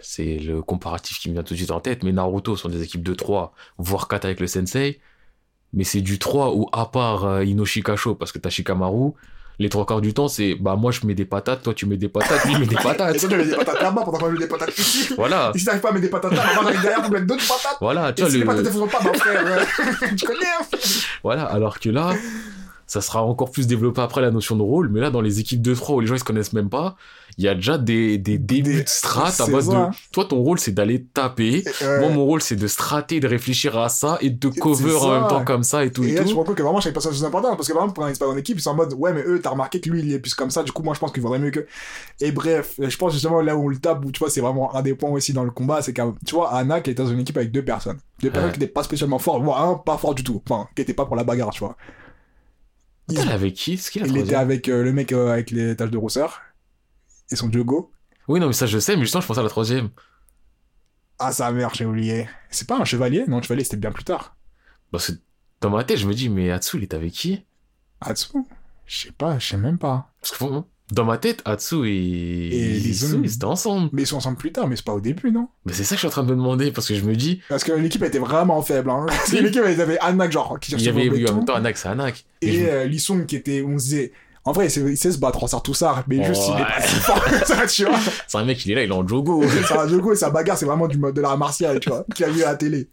c'est 0.00 0.38
le 0.38 0.60
comparatif 0.62 1.18
qui 1.20 1.28
me 1.28 1.34
vient 1.34 1.42
tout 1.42 1.54
de 1.54 1.58
suite 1.58 1.70
en 1.70 1.80
tête, 1.80 2.02
mais 2.02 2.12
Naruto 2.12 2.56
sont 2.56 2.68
des 2.68 2.82
équipes 2.82 3.02
de 3.04 3.14
3, 3.14 3.52
voire 3.78 4.08
4 4.08 4.24
avec 4.24 4.40
le 4.40 4.46
sensei, 4.46 5.00
mais 5.72 5.84
c'est 5.84 6.00
du 6.00 6.18
3 6.18 6.52
où, 6.54 6.68
à 6.72 6.86
part 6.86 7.24
euh, 7.24 7.44
Inoshikasho, 7.44 8.14
parce 8.14 8.32
que 8.32 8.38
t'as 8.38 8.50
Shikamaru, 8.50 9.12
les 9.58 9.70
trois 9.70 9.86
quarts 9.86 10.02
du 10.02 10.12
temps, 10.12 10.28
c'est 10.28 10.54
bah 10.54 10.76
moi 10.76 10.92
je 10.92 11.06
mets 11.06 11.14
des 11.14 11.24
patates, 11.24 11.62
toi 11.62 11.72
tu 11.72 11.86
mets 11.86 11.96
des 11.96 12.08
patates, 12.10 12.44
lui 12.44 12.52
il 12.52 12.58
met 12.60 12.66
des 12.66 12.74
Et 12.78 12.82
patates. 12.82 13.18
toi, 13.18 13.28
tu 13.30 13.36
mets 13.36 13.44
des 13.46 13.56
patates 13.56 13.80
là-bas 13.80 14.02
pendant 14.04 14.18
je 14.26 14.32
mets 14.32 14.38
des 14.40 14.48
patates 14.48 14.76
ici. 14.76 15.14
Voilà, 15.16 15.50
Et 15.54 15.58
si 15.58 15.64
t'arrives 15.64 15.80
pas 15.80 15.88
à 15.88 15.92
mettre 15.92 16.02
des 16.02 16.10
patates 16.10 16.32
là, 16.34 16.44
moi, 16.56 16.64
j'arrive 16.64 16.82
derrière 16.82 17.00
pour 17.02 17.10
mettre 17.12 17.26
d'autres 17.26 17.48
patates. 17.48 17.78
voilà, 17.80 18.12
tu 18.12 18.20
Et 18.20 18.24
vois, 18.24 18.30
si 18.32 18.38
les 18.38 18.44
patates 18.44 18.64
ne 18.64 18.68
le... 18.68 18.70
font 18.74 18.86
pas, 18.86 19.00
bah, 19.02 19.12
frère, 19.14 19.46
euh, 19.46 19.64
tu 20.18 20.26
connais, 20.26 20.38
hein. 20.60 20.66
voilà, 21.22 21.44
alors 21.44 21.80
que 21.80 21.88
là, 21.88 22.12
ça 22.86 23.00
sera 23.00 23.22
encore 23.22 23.50
plus 23.50 23.66
développé 23.66 24.00
après 24.00 24.20
la 24.20 24.30
notion 24.30 24.56
de 24.56 24.62
rôle, 24.62 24.88
mais 24.88 25.00
là 25.00 25.10
dans 25.10 25.20
les 25.20 25.40
équipes 25.40 25.62
de 25.62 25.74
3 25.74 25.96
où 25.96 26.00
les 26.00 26.06
gens 26.06 26.14
ils 26.14 26.20
se 26.20 26.24
connaissent 26.24 26.52
même 26.52 26.68
pas, 26.70 26.96
il 27.38 27.44
y 27.44 27.48
a 27.48 27.54
déjà 27.54 27.76
des, 27.78 28.16
des 28.18 28.38
débuts 28.38 28.82
de 28.82 28.88
strat 28.88 29.32
à 29.40 29.46
base 29.46 29.68
de... 29.68 29.76
Toi 30.12 30.24
ton 30.24 30.36
rôle 30.36 30.58
c'est 30.58 30.72
d'aller 30.72 31.04
taper, 31.04 31.64
Moi, 31.80 32.08
mon 32.08 32.24
rôle, 32.24 32.42
c'est 32.42 32.56
de 32.56 32.66
strater, 32.66 33.20
de 33.20 33.28
réfléchir 33.28 33.78
à 33.78 33.88
ça 33.88 34.18
et 34.20 34.30
de 34.30 34.50
C'est 34.52 34.60
cover 34.60 34.94
en 34.94 35.10
même 35.10 35.28
temps 35.28 35.44
comme 35.44 35.62
ça 35.62 35.84
et 35.84 35.90
tout 35.92 36.04
et, 36.04 36.10
Et 36.10 36.14
là, 36.14 36.22
tu 36.22 36.30
te 36.30 36.30
tout. 36.30 36.36
rends 36.36 36.44
compte 36.44 36.56
que 36.56 36.62
vraiment, 36.62 36.80
chaque 36.80 36.92
personnage 36.92 37.20
est 37.22 37.24
important. 37.24 37.54
Parce 37.56 37.68
que, 37.68 37.72
par 37.72 37.82
exemple, 37.82 37.94
pour 37.94 38.04
un 38.04 38.08
expert 38.08 38.28
en 38.28 38.36
équipe, 38.36 38.58
ils 38.58 38.62
sont 38.62 38.70
en 38.70 38.74
mode, 38.74 38.94
ouais, 38.94 39.12
mais 39.12 39.22
eux, 39.26 39.40
t'as 39.42 39.50
remarqué 39.50 39.80
que 39.80 39.88
lui, 39.90 40.00
il 40.00 40.12
est 40.12 40.18
plus 40.18 40.34
comme 40.34 40.50
ça. 40.50 40.62
Du 40.62 40.72
coup, 40.72 40.82
moi, 40.82 40.94
je 40.94 41.00
pense 41.00 41.12
qu'il 41.12 41.22
vaudrait 41.22 41.38
mieux 41.38 41.50
que. 41.50 41.66
Et 42.20 42.32
bref, 42.32 42.74
je 42.78 42.96
pense 42.96 43.12
justement 43.12 43.40
là 43.40 43.56
où 43.56 43.64
on 43.64 43.68
le 43.68 43.78
tape, 43.78 44.04
où 44.04 44.10
tu 44.12 44.18
vois, 44.18 44.30
c'est 44.30 44.40
vraiment 44.40 44.74
un 44.74 44.82
des 44.82 44.94
points 44.94 45.10
aussi 45.10 45.32
dans 45.32 45.44
le 45.44 45.50
combat, 45.50 45.82
c'est 45.82 45.92
qu'un, 45.92 46.14
tu 46.26 46.34
vois, 46.34 46.52
Anna 46.54 46.80
qui 46.80 46.90
était 46.90 47.02
dans 47.02 47.08
une 47.10 47.20
équipe 47.20 47.36
avec 47.36 47.52
deux 47.52 47.64
personnes. 47.64 47.98
Deux 48.22 48.30
personnes 48.30 48.52
qui 48.52 48.60
n'étaient 48.60 48.72
pas 48.72 48.82
spécialement 48.82 49.18
fortes, 49.18 49.42
voire 49.42 49.62
un 49.62 49.74
pas 49.74 49.98
fort 49.98 50.14
du 50.14 50.24
tout. 50.24 50.42
Enfin, 50.48 50.68
qui 50.74 50.82
n'étaient 50.82 50.94
pas 50.94 51.06
pour 51.06 51.16
la 51.16 51.24
bagarre, 51.24 51.50
tu 51.50 51.60
vois. 51.60 51.76
Elle 53.08 53.18
est 53.18 53.32
avec 53.32 53.54
qui? 53.54 53.74
Il 53.94 54.16
était 54.16 54.34
avec 54.34 54.68
euh, 54.68 54.82
le 54.82 54.92
mec 54.92 55.12
euh, 55.12 55.32
avec 55.32 55.50
les 55.50 55.76
taches 55.76 55.90
de 55.90 55.98
rousseur. 55.98 56.40
Et 57.30 57.36
son 57.36 57.48
Diogo. 57.48 57.92
Oui, 58.28 58.40
non, 58.40 58.48
mais 58.48 58.52
ça, 58.52 58.66
je 58.66 58.78
sais, 58.78 58.96
mais 58.96 59.02
justement, 59.02 59.20
je 59.20 59.26
pensais 59.26 59.40
à 59.40 59.44
la 59.44 59.48
troisième. 59.48 59.90
Ah, 61.18 61.32
sa 61.32 61.50
mère, 61.52 61.74
j'ai 61.74 61.84
oublié. 61.84 62.28
C'est 62.50 62.66
pas 62.68 62.78
un 62.78 62.84
chevalier? 62.84 63.24
Non, 63.26 63.40
chevalier, 63.40 63.64
c'était 63.64 63.76
bien 63.76 63.92
plus 63.92 64.04
tard. 64.04 64.36
Parce 64.90 65.12
que 65.12 65.18
dans 65.60 65.70
ma 65.70 65.84
tête, 65.84 65.98
je 65.98 66.06
me 66.06 66.14
dis, 66.14 66.28
mais 66.28 66.50
Atsu, 66.50 66.76
il 66.76 66.82
est 66.82 66.94
avec 66.94 67.12
qui? 67.12 67.44
Atsu? 68.00 68.38
Je 68.84 68.98
sais 68.98 69.12
pas, 69.12 69.38
je 69.38 69.48
sais 69.48 69.56
même 69.56 69.78
pas. 69.78 70.12
Parce 70.20 70.36
que 70.36 70.44
bon, 70.44 70.64
dans 70.92 71.04
ma 71.04 71.18
tête, 71.18 71.42
Atsu 71.44 71.88
et, 71.88 72.56
Et 72.56 72.68
Lizu. 72.78 73.18
ils 73.22 73.34
étaient 73.34 73.44
ensemble. 73.44 73.90
Mais 73.92 74.02
ils 74.02 74.06
sont 74.06 74.16
ensemble 74.18 74.36
plus 74.36 74.52
tard, 74.52 74.68
mais 74.68 74.76
c'est 74.76 74.84
pas 74.84 74.94
au 74.94 75.00
début, 75.00 75.32
non? 75.32 75.48
Mais 75.64 75.72
c'est 75.72 75.82
ça 75.84 75.90
que 75.90 75.96
je 75.96 76.00
suis 76.00 76.06
en 76.08 76.10
train 76.10 76.22
de 76.22 76.30
me 76.30 76.36
demander, 76.36 76.70
parce 76.70 76.86
que 76.86 76.94
je 76.94 77.04
me 77.04 77.16
dis, 77.16 77.40
Parce 77.48 77.64
que 77.64 77.72
l'équipe 77.72 78.02
était 78.04 78.18
vraiment 78.20 78.62
faible. 78.62 78.90
Hein. 78.90 79.06
L'équipe, 79.32 79.62
ils 79.66 79.80
avaient 79.80 79.98
Anak, 79.98 80.30
genre, 80.30 80.58
qui 80.60 80.72
il 80.72 80.78
y 80.78 80.84
cherchait 80.84 81.00
avait, 81.00 81.10
oui, 81.10 81.28
en 81.28 81.34
même 81.34 81.44
temps, 81.44 81.54
Anak, 81.56 81.76
c'est 81.76 81.88
Anak. 81.88 82.24
Et 82.40 82.54
Et 82.54 82.70
euh, 82.70 82.84
Lisson, 82.84 83.24
qui 83.26 83.36
était, 83.36 83.62
on 83.66 83.78
se 83.78 83.84
disait, 83.84 84.12
en 84.44 84.52
vrai, 84.52 84.66
il 84.66 84.70
sait, 84.70 84.80
il 84.80 84.96
sait 84.96 85.10
se 85.10 85.18
battre, 85.18 85.42
on 85.42 85.48
sort 85.48 85.64
tout 85.64 85.74
ça, 85.74 86.04
mais 86.06 86.24
juste, 86.24 86.44
il 86.46 86.60
est 86.60 86.64
pas 86.64 86.80
si 86.80 86.94
fort 87.00 87.24
que 87.24 87.44
ça, 87.44 87.66
tu 87.66 87.84
vois. 87.84 87.98
C'est 88.28 88.38
un 88.38 88.44
mec, 88.44 88.64
il 88.64 88.70
est 88.70 88.74
là, 88.76 88.84
il 88.84 88.90
est 88.90 88.94
en 88.94 89.06
jogo. 89.06 89.42
C'est 89.66 89.76
un 89.76 89.86
Diogo 89.88 90.12
et 90.12 90.16
sa 90.16 90.30
bagarre, 90.30 90.56
c'est 90.56 90.66
vraiment 90.66 90.86
du 90.86 90.98
mode 90.98 91.16
de 91.16 91.20
l'art 91.20 91.36
martial, 91.36 91.80
tu 91.80 91.88
vois, 91.88 92.06
qu'il 92.14 92.24
a 92.26 92.28
vu 92.28 92.44
à 92.44 92.52
la 92.52 92.54
télé. 92.54 92.88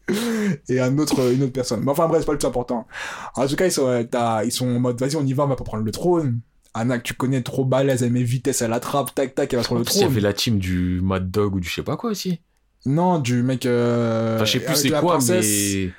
Et 0.68 0.80
un 0.80 0.98
autre, 0.98 1.32
une 1.32 1.44
autre 1.44 1.54
personne. 1.54 1.82
Mais 1.84 1.92
enfin, 1.92 2.08
bref, 2.08 2.22
c'est 2.22 2.26
pas 2.26 2.32
le 2.32 2.40
plus 2.40 2.48
important. 2.48 2.88
En 3.36 3.46
tout 3.46 3.56
cas, 3.56 3.68
ils 3.68 3.72
sont, 3.72 3.88
euh, 3.88 4.04
ils 4.44 4.52
sont 4.52 4.68
en 4.68 4.80
mode, 4.80 5.00
vas-y, 5.00 5.16
on 5.16 5.24
y 5.24 5.34
va, 5.34 5.44
on 5.44 5.48
va 5.48 5.56
pas 5.56 5.64
prendre 5.64 5.84
le 5.84 5.92
trône. 5.92 6.40
Anak, 6.74 7.04
tu 7.04 7.14
connais, 7.14 7.42
trop 7.42 7.66
balèze, 7.66 8.02
elle 8.04 8.12
met 8.12 8.24
vitesse, 8.24 8.62
elle 8.62 8.74
attrape, 8.74 9.14
tac, 9.14 9.36
tac, 9.36 9.54
elle 9.54 9.60
va 9.60 9.64
sur 9.64 9.76
le 9.76 9.84
plus, 9.84 9.96
il 9.96 10.02
y 10.02 10.06
avait 10.06 10.22
la 10.22 10.34
team 10.34 10.58
du 10.58 11.02
Mad 11.04 11.30
Dog 11.30 11.56
ou 11.56 11.60
du 11.60 11.68
je 11.68 11.76
sais 11.76 11.84
pas 11.84 11.98
quoi 11.98 12.12
aussi. 12.12 12.40
Non, 12.86 13.20
du 13.20 13.44
mec, 13.44 13.66
euh, 13.66 14.36
Enfin, 14.36 14.46
je 14.46 14.52
sais 14.52 14.60
plus 14.60 14.76
c'est 14.76 14.90
quoi, 14.90 15.20
mais. 15.28 15.90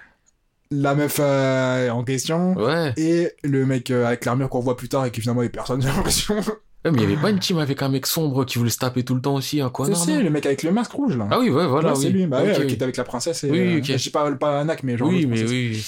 La 0.71 0.95
meuf 0.95 1.19
euh, 1.21 1.91
en 1.91 2.03
question. 2.03 2.55
Ouais. 2.55 2.93
Et 2.97 3.31
le 3.45 3.65
mec 3.65 3.91
euh, 3.91 4.07
avec 4.07 4.25
l'armure 4.25 4.49
qu'on 4.49 4.61
voit 4.61 4.77
plus 4.77 4.89
tard 4.89 5.05
et 5.07 5.11
qui 5.13 5.21
finalement 5.21 5.43
est 5.43 5.49
personne, 5.49 5.81
j'ai 5.83 5.89
l'impression. 5.89 6.37
Ouais, 6.37 6.91
mais 6.91 6.99
il 6.99 7.01
y 7.03 7.05
avait 7.05 7.21
pas 7.21 7.31
une 7.31 7.39
team 7.39 7.59
avec 7.59 7.81
un 7.83 7.89
mec 7.89 8.07
sombre 8.07 8.45
qui 8.45 8.59
voulait 8.59 8.71
se 8.71 8.79
taper 8.79 9.05
tout 9.05 9.15
le 9.15 9.21
temps 9.21 9.35
aussi, 9.37 9.61
hein, 9.61 9.71
quoi. 9.71 9.87
Sais, 9.95 10.17
non. 10.17 10.23
le 10.23 10.31
mec 10.31 10.45
avec 10.47 10.63
le 10.63 10.73
masque 10.73 10.93
rouge, 10.93 11.17
là. 11.17 11.29
Ah 11.31 11.39
oui, 11.39 11.49
ouais, 11.49 11.67
voilà. 11.67 11.91
Ouais, 11.91 11.95
c'est 11.95 12.07
oui. 12.07 12.13
lui, 12.13 12.27
bah 12.27 12.41
Ok, 12.41 12.47
ouais, 12.47 12.57
oui. 12.59 12.67
qui 12.67 12.75
était 12.75 12.83
avec 12.83 12.97
la 12.97 13.05
princesse 13.05 13.45
et. 13.45 13.51
Oui. 13.51 13.83
Je 13.85 13.97
sais 13.97 14.11
pas, 14.11 14.31
pas 14.33 14.61
Anak, 14.61 14.83
mais 14.83 14.97
genre. 14.99 15.09
Oui, 15.09 15.27
mais 15.27 15.45
oui. 15.45 15.83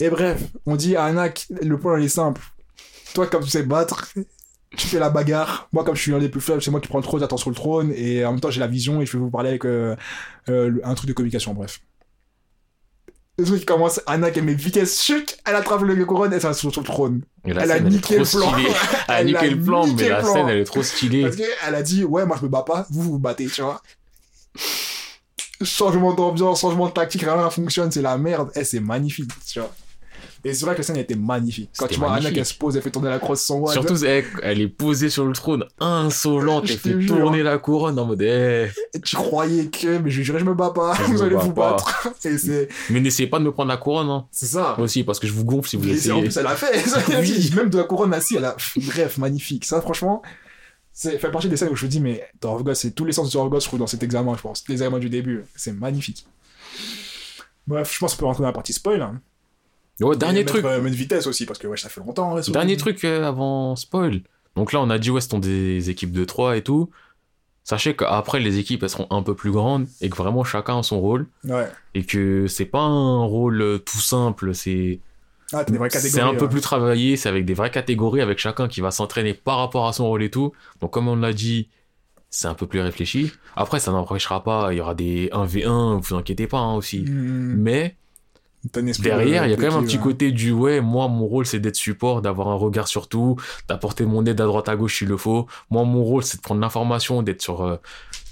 Et 0.00 0.08
bref, 0.08 0.42
on 0.66 0.76
dit 0.76 0.96
à 0.96 1.04
Anak, 1.04 1.46
le 1.62 1.78
point 1.78 1.98
il 1.98 2.06
est 2.06 2.08
simple. 2.08 2.40
Toi, 3.16 3.26
comme 3.28 3.42
tu 3.42 3.48
sais 3.48 3.62
battre, 3.62 4.12
tu 4.76 4.86
fais 4.88 4.98
la 4.98 5.08
bagarre. 5.08 5.70
Moi, 5.72 5.84
comme 5.84 5.96
je 5.96 6.02
suis 6.02 6.12
un 6.12 6.18
des 6.18 6.28
plus 6.28 6.42
faibles, 6.42 6.60
c'est 6.60 6.70
moi 6.70 6.82
qui 6.82 6.88
prends 6.88 6.98
le 6.98 7.02
trône, 7.02 7.20
j'attends 7.20 7.38
sur 7.38 7.48
le 7.48 7.56
trône, 7.56 7.94
et 7.96 8.26
en 8.26 8.32
même 8.32 8.40
temps, 8.42 8.50
j'ai 8.50 8.60
la 8.60 8.66
vision 8.66 9.00
et 9.00 9.06
je 9.06 9.12
vais 9.12 9.18
vous 9.18 9.30
parler 9.30 9.48
avec 9.48 9.64
euh, 9.64 9.96
euh, 10.50 10.78
un 10.84 10.94
truc 10.94 11.08
de 11.08 11.14
communication, 11.14 11.54
bref. 11.54 11.80
Le 13.38 13.46
truc 13.46 13.60
qui 13.60 13.64
commence, 13.64 14.02
Anak, 14.06 14.36
elle 14.36 14.44
met 14.44 14.52
vitesse, 14.52 15.02
chut, 15.02 15.38
elle 15.46 15.54
attrape 15.54 15.80
le 15.80 16.04
couronne 16.04 16.34
et 16.34 16.40
ça 16.40 16.52
sur 16.52 16.70
sur 16.70 16.82
le 16.82 16.86
trône. 16.86 17.22
Elle 17.44 17.58
a 17.58 17.78
elle 17.78 17.84
niqué 17.84 18.18
le 18.18 18.24
plan. 18.24 18.52
Elle 19.08 19.14
a 19.14 19.20
Elle 19.20 19.26
niqué 19.28 19.48
le 19.48 19.60
plan, 19.62 19.86
mais 19.86 20.08
la 20.10 20.20
plan. 20.20 20.32
scène, 20.34 20.48
elle 20.50 20.58
est 20.58 20.64
trop 20.64 20.82
stylée. 20.82 21.22
Parce 21.22 21.36
qu'elle 21.36 21.74
a 21.74 21.82
dit, 21.82 22.04
ouais, 22.04 22.26
moi 22.26 22.36
je 22.38 22.44
me 22.44 22.50
bats 22.50 22.64
pas, 22.64 22.86
vous 22.90 23.02
vous 23.02 23.18
battez, 23.18 23.46
tu 23.46 23.62
vois. 23.62 23.80
Changement 25.62 26.12
d'ambiance, 26.12 26.60
changement 26.60 26.88
de 26.88 26.92
tactique, 26.92 27.22
rien 27.22 27.42
ne 27.42 27.48
fonctionne, 27.48 27.90
c'est 27.90 28.02
la 28.02 28.18
merde. 28.18 28.50
Eh, 28.56 28.64
c'est 28.64 28.80
magnifique, 28.80 29.30
tu 29.46 29.58
vois. 29.60 29.72
Et 30.48 30.54
c'est 30.54 30.64
vrai 30.64 30.74
que 30.74 30.80
la 30.80 30.84
scène 30.84 30.96
était 30.96 31.16
magnifique. 31.16 31.70
Quand 31.76 31.88
tu 31.88 31.98
vois 31.98 32.12
Anna 32.14 32.30
qui 32.30 32.44
se 32.44 32.54
pose, 32.54 32.76
elle 32.76 32.82
fait 32.82 32.90
tourner 32.92 33.08
la 33.08 33.18
croix 33.18 33.34
sur 33.34 33.46
son 33.46 33.58
roi. 33.60 33.72
Surtout, 33.72 33.96
elle, 34.04 34.24
elle 34.42 34.60
est 34.60 34.68
posée 34.68 35.10
sur 35.10 35.24
le 35.24 35.32
trône, 35.32 35.64
insolente, 35.80 36.66
elle 36.70 36.78
fait 36.78 37.00
jure. 37.00 37.16
tourner 37.16 37.42
la 37.42 37.58
couronne 37.58 37.98
en 37.98 38.04
mode, 38.06 38.22
eh, 38.22 38.68
tu 39.04 39.16
croyais 39.16 39.66
que, 39.66 39.98
mais 39.98 40.10
je 40.10 40.22
jurais, 40.22 40.38
je 40.38 40.44
me 40.44 40.54
bats 40.54 40.70
pas, 40.74 40.94
Je 40.94 41.02
vous 41.12 41.22
allez 41.22 41.34
vous 41.34 41.52
pas. 41.52 41.72
battre. 41.72 42.08
Et 42.24 42.68
mais 42.90 43.00
n'essayez 43.00 43.28
pas 43.28 43.38
de 43.40 43.44
me 43.44 43.50
prendre 43.52 43.68
la 43.70 43.76
couronne, 43.76 44.08
hein. 44.08 44.26
c'est 44.30 44.46
ça. 44.46 44.78
Aussi, 44.78 45.02
parce 45.02 45.18
que 45.18 45.26
je 45.26 45.32
vous 45.32 45.44
gonfle 45.44 45.68
si 45.68 45.76
vous 45.76 45.88
Et 45.88 45.96
c'est- 45.96 46.10
en 46.12 46.18
essayez. 46.22 46.28
plus, 46.28 46.36
elle 46.38 46.46
a 46.46 46.54
fait. 46.54 47.18
Oui. 47.20 47.50
Même 47.56 47.70
de 47.70 47.78
la 47.78 47.84
couronne 47.84 48.14
assis, 48.14 48.36
elle 48.36 48.44
a, 48.44 48.56
bref, 48.76 49.18
magnifique. 49.18 49.64
Ça, 49.64 49.80
franchement, 49.80 50.22
c'est 50.92 51.18
fait 51.18 51.30
partie 51.30 51.48
des 51.48 51.56
scènes 51.56 51.70
où 51.70 51.76
je 51.76 51.84
me 51.86 51.90
dis, 51.90 52.00
mais 52.00 52.22
dans 52.40 52.62
c'est 52.74 52.92
tous 52.92 53.04
les 53.04 53.12
sens 53.12 53.32
de 53.32 53.36
Orgos, 53.38 53.60
je 53.60 53.66
trouve, 53.66 53.80
dans 53.80 53.86
cet 53.88 54.02
examen, 54.02 54.34
je 54.36 54.42
pense. 54.42 54.62
Les 54.68 54.74
examens 54.74 54.98
du 55.00 55.10
début, 55.10 55.42
c'est 55.56 55.72
magnifique. 55.72 56.24
Bref, 57.66 57.92
je 57.92 57.98
pense 57.98 58.14
qu'on 58.14 58.20
peut 58.20 58.24
rentrer 58.26 58.42
dans 58.42 58.48
la 58.48 58.52
partie 58.52 58.72
spoil. 58.72 59.02
hein. 59.02 59.20
Dernier 60.00 60.44
truc, 60.44 60.64
euh, 60.64 60.80
mettre 60.80 60.96
vitesse 60.96 61.26
aussi, 61.26 61.46
parce 61.46 61.58
que 61.58 61.66
ouais, 61.66 61.76
ça 61.76 61.88
fait 61.88 62.00
longtemps. 62.00 62.36
hein, 62.36 62.40
dernier 62.52 62.76
truc 62.76 63.04
euh, 63.04 63.24
avant 63.24 63.76
spoil. 63.76 64.20
Donc 64.54 64.72
là, 64.72 64.80
on 64.80 64.90
a 64.90 64.98
dit, 64.98 65.10
ouais, 65.10 65.20
ce 65.20 65.28
sont 65.28 65.38
des 65.38 65.90
équipes 65.90 66.12
de 66.12 66.24
3 66.24 66.56
et 66.56 66.62
tout. 66.62 66.90
Sachez 67.64 67.96
qu'après, 67.96 68.38
les 68.40 68.58
équipes, 68.58 68.82
elles 68.82 68.90
seront 68.90 69.08
un 69.10 69.22
peu 69.22 69.34
plus 69.34 69.50
grandes 69.50 69.86
et 70.00 70.08
que 70.08 70.16
vraiment 70.16 70.44
chacun 70.44 70.78
a 70.78 70.82
son 70.82 71.00
rôle. 71.00 71.26
Ouais. 71.44 71.68
Et 71.94 72.04
que 72.04 72.46
c'est 72.46 72.64
pas 72.64 72.80
un 72.82 73.24
rôle 73.24 73.60
euh, 73.60 73.78
tout 73.78 73.98
simple, 73.98 74.54
c'est 74.54 75.00
Ah, 75.52 75.64
c'est 75.90 76.20
un 76.20 76.34
peu 76.34 76.48
plus 76.48 76.60
travaillé, 76.60 77.16
c'est 77.16 77.28
avec 77.28 77.44
des 77.44 77.54
vraies 77.54 77.70
catégories, 77.70 78.20
avec 78.20 78.38
chacun 78.38 78.68
qui 78.68 78.80
va 78.80 78.90
s'entraîner 78.90 79.34
par 79.34 79.58
rapport 79.58 79.88
à 79.88 79.92
son 79.92 80.06
rôle 80.06 80.22
et 80.22 80.30
tout. 80.30 80.52
Donc 80.80 80.92
comme 80.92 81.08
on 81.08 81.16
l'a 81.16 81.32
dit, 81.32 81.68
c'est 82.30 82.46
un 82.48 82.54
peu 82.54 82.66
plus 82.66 82.80
réfléchi. 82.80 83.32
Après, 83.56 83.80
ça 83.80 83.90
n'empêchera 83.90 84.44
pas, 84.44 84.72
il 84.72 84.76
y 84.76 84.80
aura 84.80 84.94
des 84.94 85.28
1v1, 85.32 86.00
vous 86.00 86.14
inquiétez 86.14 86.46
pas 86.46 86.58
hein, 86.58 86.74
aussi. 86.76 87.00
Hmm, 87.00 87.54
Mais 87.56 87.96
derrière, 89.02 89.42
de- 89.42 89.48
il 89.48 89.50
y 89.50 89.54
a 89.54 89.56
quand 89.56 89.62
même 89.62 89.72
un 89.74 89.82
petit 89.82 89.96
ouais. 89.96 90.02
côté 90.02 90.32
du 90.32 90.52
ouais, 90.52 90.80
moi 90.80 91.08
mon 91.08 91.26
rôle 91.26 91.46
c'est 91.46 91.58
d'être 91.60 91.76
support, 91.76 92.22
d'avoir 92.22 92.48
un 92.48 92.54
regard 92.54 92.88
sur 92.88 93.08
tout, 93.08 93.36
d'apporter 93.68 94.04
mon 94.06 94.24
aide 94.26 94.40
à 94.40 94.44
droite 94.46 94.68
à 94.68 94.76
gauche 94.76 94.98
s'il 94.98 95.08
le 95.08 95.16
faut. 95.16 95.46
Moi 95.70 95.84
mon 95.84 96.02
rôle 96.02 96.22
c'est 96.22 96.36
de 96.38 96.42
prendre 96.42 96.60
l'information, 96.60 97.22
d'être 97.22 97.42
sur 97.42 97.62
euh, 97.62 97.76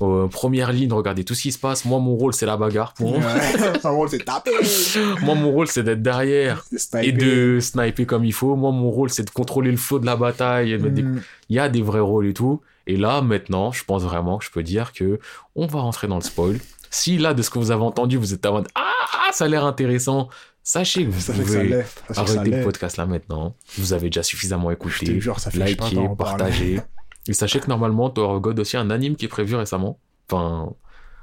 euh, 0.03 0.27
première 0.29 0.73
ligne, 0.73 0.93
regarder 0.93 1.25
tout 1.25 1.35
ce 1.35 1.43
qui 1.43 1.53
se 1.53 1.59
passe. 1.59 1.85
Moi 1.85 1.99
mon 2.01 2.15
rôle 2.17 2.33
c'est 2.35 2.47
la 2.47 2.57
bagarre. 2.57 2.95
Pour... 2.95 3.13
Ouais. 3.13 3.21
Son 3.83 3.95
rôle, 3.97 4.09
c'est 4.09 4.25
taper. 4.25 4.51
moi 5.23 5.35
mon 5.35 5.51
rôle 5.51 5.67
c'est 5.69 5.83
d'être 5.83 6.03
derrière 6.03 6.65
et 7.03 7.13
de 7.13 7.59
sniper 7.61 8.07
comme 8.07 8.25
il 8.25 8.33
faut. 8.33 8.57
Moi, 8.57 8.73
mon 8.73 8.91
rôle, 8.91 9.11
c'est 9.11 9.25
de 9.25 9.31
contrôler 9.31 9.71
le 9.71 9.77
flow 9.77 9.99
de 9.99 10.07
la 10.07 10.17
bataille. 10.17 10.79
des- 10.79 11.03
Hmm, 11.03 11.21
Il 11.49 11.57
y 11.57 11.59
a 11.59 11.69
des 11.69 11.83
vrais 11.83 12.01
rôles 12.01 12.27
et 12.27 12.35
tout. 12.35 12.61
Et 12.87 12.97
là, 12.97 13.21
maintenant, 13.23 13.73
je 13.73 13.85
pense 13.85 14.03
vraiment 14.03 14.39
que 14.39 14.45
je 14.45 14.51
peux 14.51 14.63
dire 14.63 14.93
que 14.93 15.19
on 15.57 15.67
va 15.67 15.81
rentrer 15.81 16.07
dans 16.07 16.17
le 16.17 16.23
spoil. 16.23 16.59
Si 16.95 17.19
là, 17.19 17.35
de 17.35 17.43
ce 17.43 17.51
que 17.51 17.59
vous 17.59 17.73
avez 17.73 17.83
entendu, 17.83 18.17
vous 18.17 18.35
êtes 18.35 18.47
en 18.47 18.53
mode 18.53 18.69
ah, 18.77 18.85
ah, 19.13 19.33
ça 19.33 19.47
a 19.47 19.49
l'air 19.49 19.65
intéressant, 19.65 20.29
sachez 20.63 21.05
que 21.05 21.11
vous 21.11 21.21
Ça 21.21 21.33
pouvez 21.33 21.69
que 21.71 21.83
arrêter 22.17 22.51
le 22.51 22.63
podcast 22.63 22.97
là 22.99 23.07
maintenant. 23.07 23.57
Vous 23.79 23.93
avez 23.93 24.07
déjà 24.11 24.23
suffisamment 24.23 24.71
écouté. 24.71 25.21
jure, 25.21 25.41
ça 25.41 25.51
fait. 25.51 25.59
Et 27.27 27.33
sachez 27.33 27.59
que 27.59 27.67
normalement, 27.67 28.11
Tower 28.11 28.35
of 28.37 28.41
God 28.43 28.61
aussi 28.61 28.77
un 28.77 28.91
anime 28.91 29.17
qui 29.17 29.25
est 29.25 29.29
prévu 29.29 29.57
récemment. 29.57 29.99
Enfin, 30.31 30.73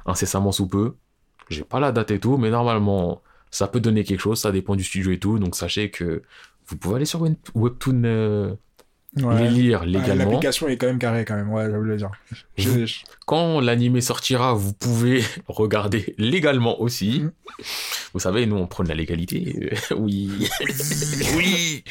incessamment 0.05 0.51
sous 0.51 0.67
peu. 0.67 0.95
J'ai 1.49 1.63
pas 1.63 1.79
la 1.79 1.91
date 1.93 2.11
et 2.11 2.19
tout, 2.19 2.37
mais 2.37 2.49
normalement, 2.49 3.21
ça 3.49 3.67
peut 3.67 3.79
donner 3.79 4.03
quelque 4.03 4.19
chose. 4.19 4.39
Ça 4.41 4.51
dépend 4.51 4.75
du 4.75 4.83
studio 4.83 5.11
et 5.11 5.19
tout. 5.19 5.39
Donc 5.39 5.55
sachez 5.55 5.89
que 5.89 6.21
vous 6.67 6.75
pouvez 6.75 6.97
aller 6.97 7.05
sur 7.05 7.21
Web- 7.21 7.35
Webtoon 7.55 8.01
euh, 8.03 8.53
Ouais. 9.17 9.43
les 9.43 9.49
lire 9.49 9.81
Ouais, 9.81 9.87
légalement. 9.87 10.23
L'application 10.31 10.69
est 10.69 10.77
quand 10.77 10.87
même 10.87 10.97
carrée, 10.99 11.25
quand 11.25 11.35
même. 11.35 11.51
Ouais, 11.51 11.65
j'avoue 11.69 11.83
le 11.83 11.97
dire. 11.97 12.11
Je- 12.57 12.85
je- 12.85 12.95
Quand 13.25 13.59
l'animé 13.59 13.99
sortira, 13.99 14.53
vous 14.53 14.71
pouvez 14.71 15.21
regarder 15.49 16.15
légalement 16.17 16.79
aussi. 16.81 17.19
Mhm. 17.23 17.31
Vous 18.13 18.19
savez, 18.21 18.45
nous 18.45 18.55
on 18.55 18.67
prône 18.67 18.87
la 18.87 18.95
légalité. 18.95 19.73
Oui. 19.97 20.29
oui. 21.35 21.83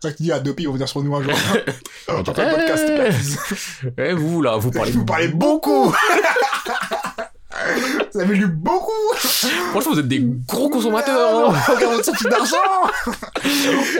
Toi 0.00 0.12
qui 0.12 0.24
dis 0.24 0.32
Adobe, 0.32 0.58
ils 0.58 0.66
vont 0.66 0.72
venir 0.72 0.88
sur 0.88 1.02
nous 1.04 1.14
un 1.14 1.22
jour. 1.22 1.32
On 2.08 2.14
On 2.14 2.22
dit, 2.22 2.30
un 2.30 2.34
podcast. 2.34 2.84
Eh, 3.96 4.00
eh, 4.02 4.12
vous 4.12 4.42
là, 4.42 4.56
vous 4.56 4.70
parlez, 4.72 4.90
Vous 4.90 5.04
parlez 5.04 5.28
beaucoup 5.28 5.94
Vous 8.12 8.20
avez 8.20 8.34
lu 8.36 8.46
beaucoup 8.46 8.90
Franchement, 9.70 9.92
vous 9.92 9.98
êtes 10.00 10.08
des 10.08 10.22
gros 10.46 10.68
consommateurs. 10.68 11.50
hein. 11.50 11.54
D'argent 12.30 12.56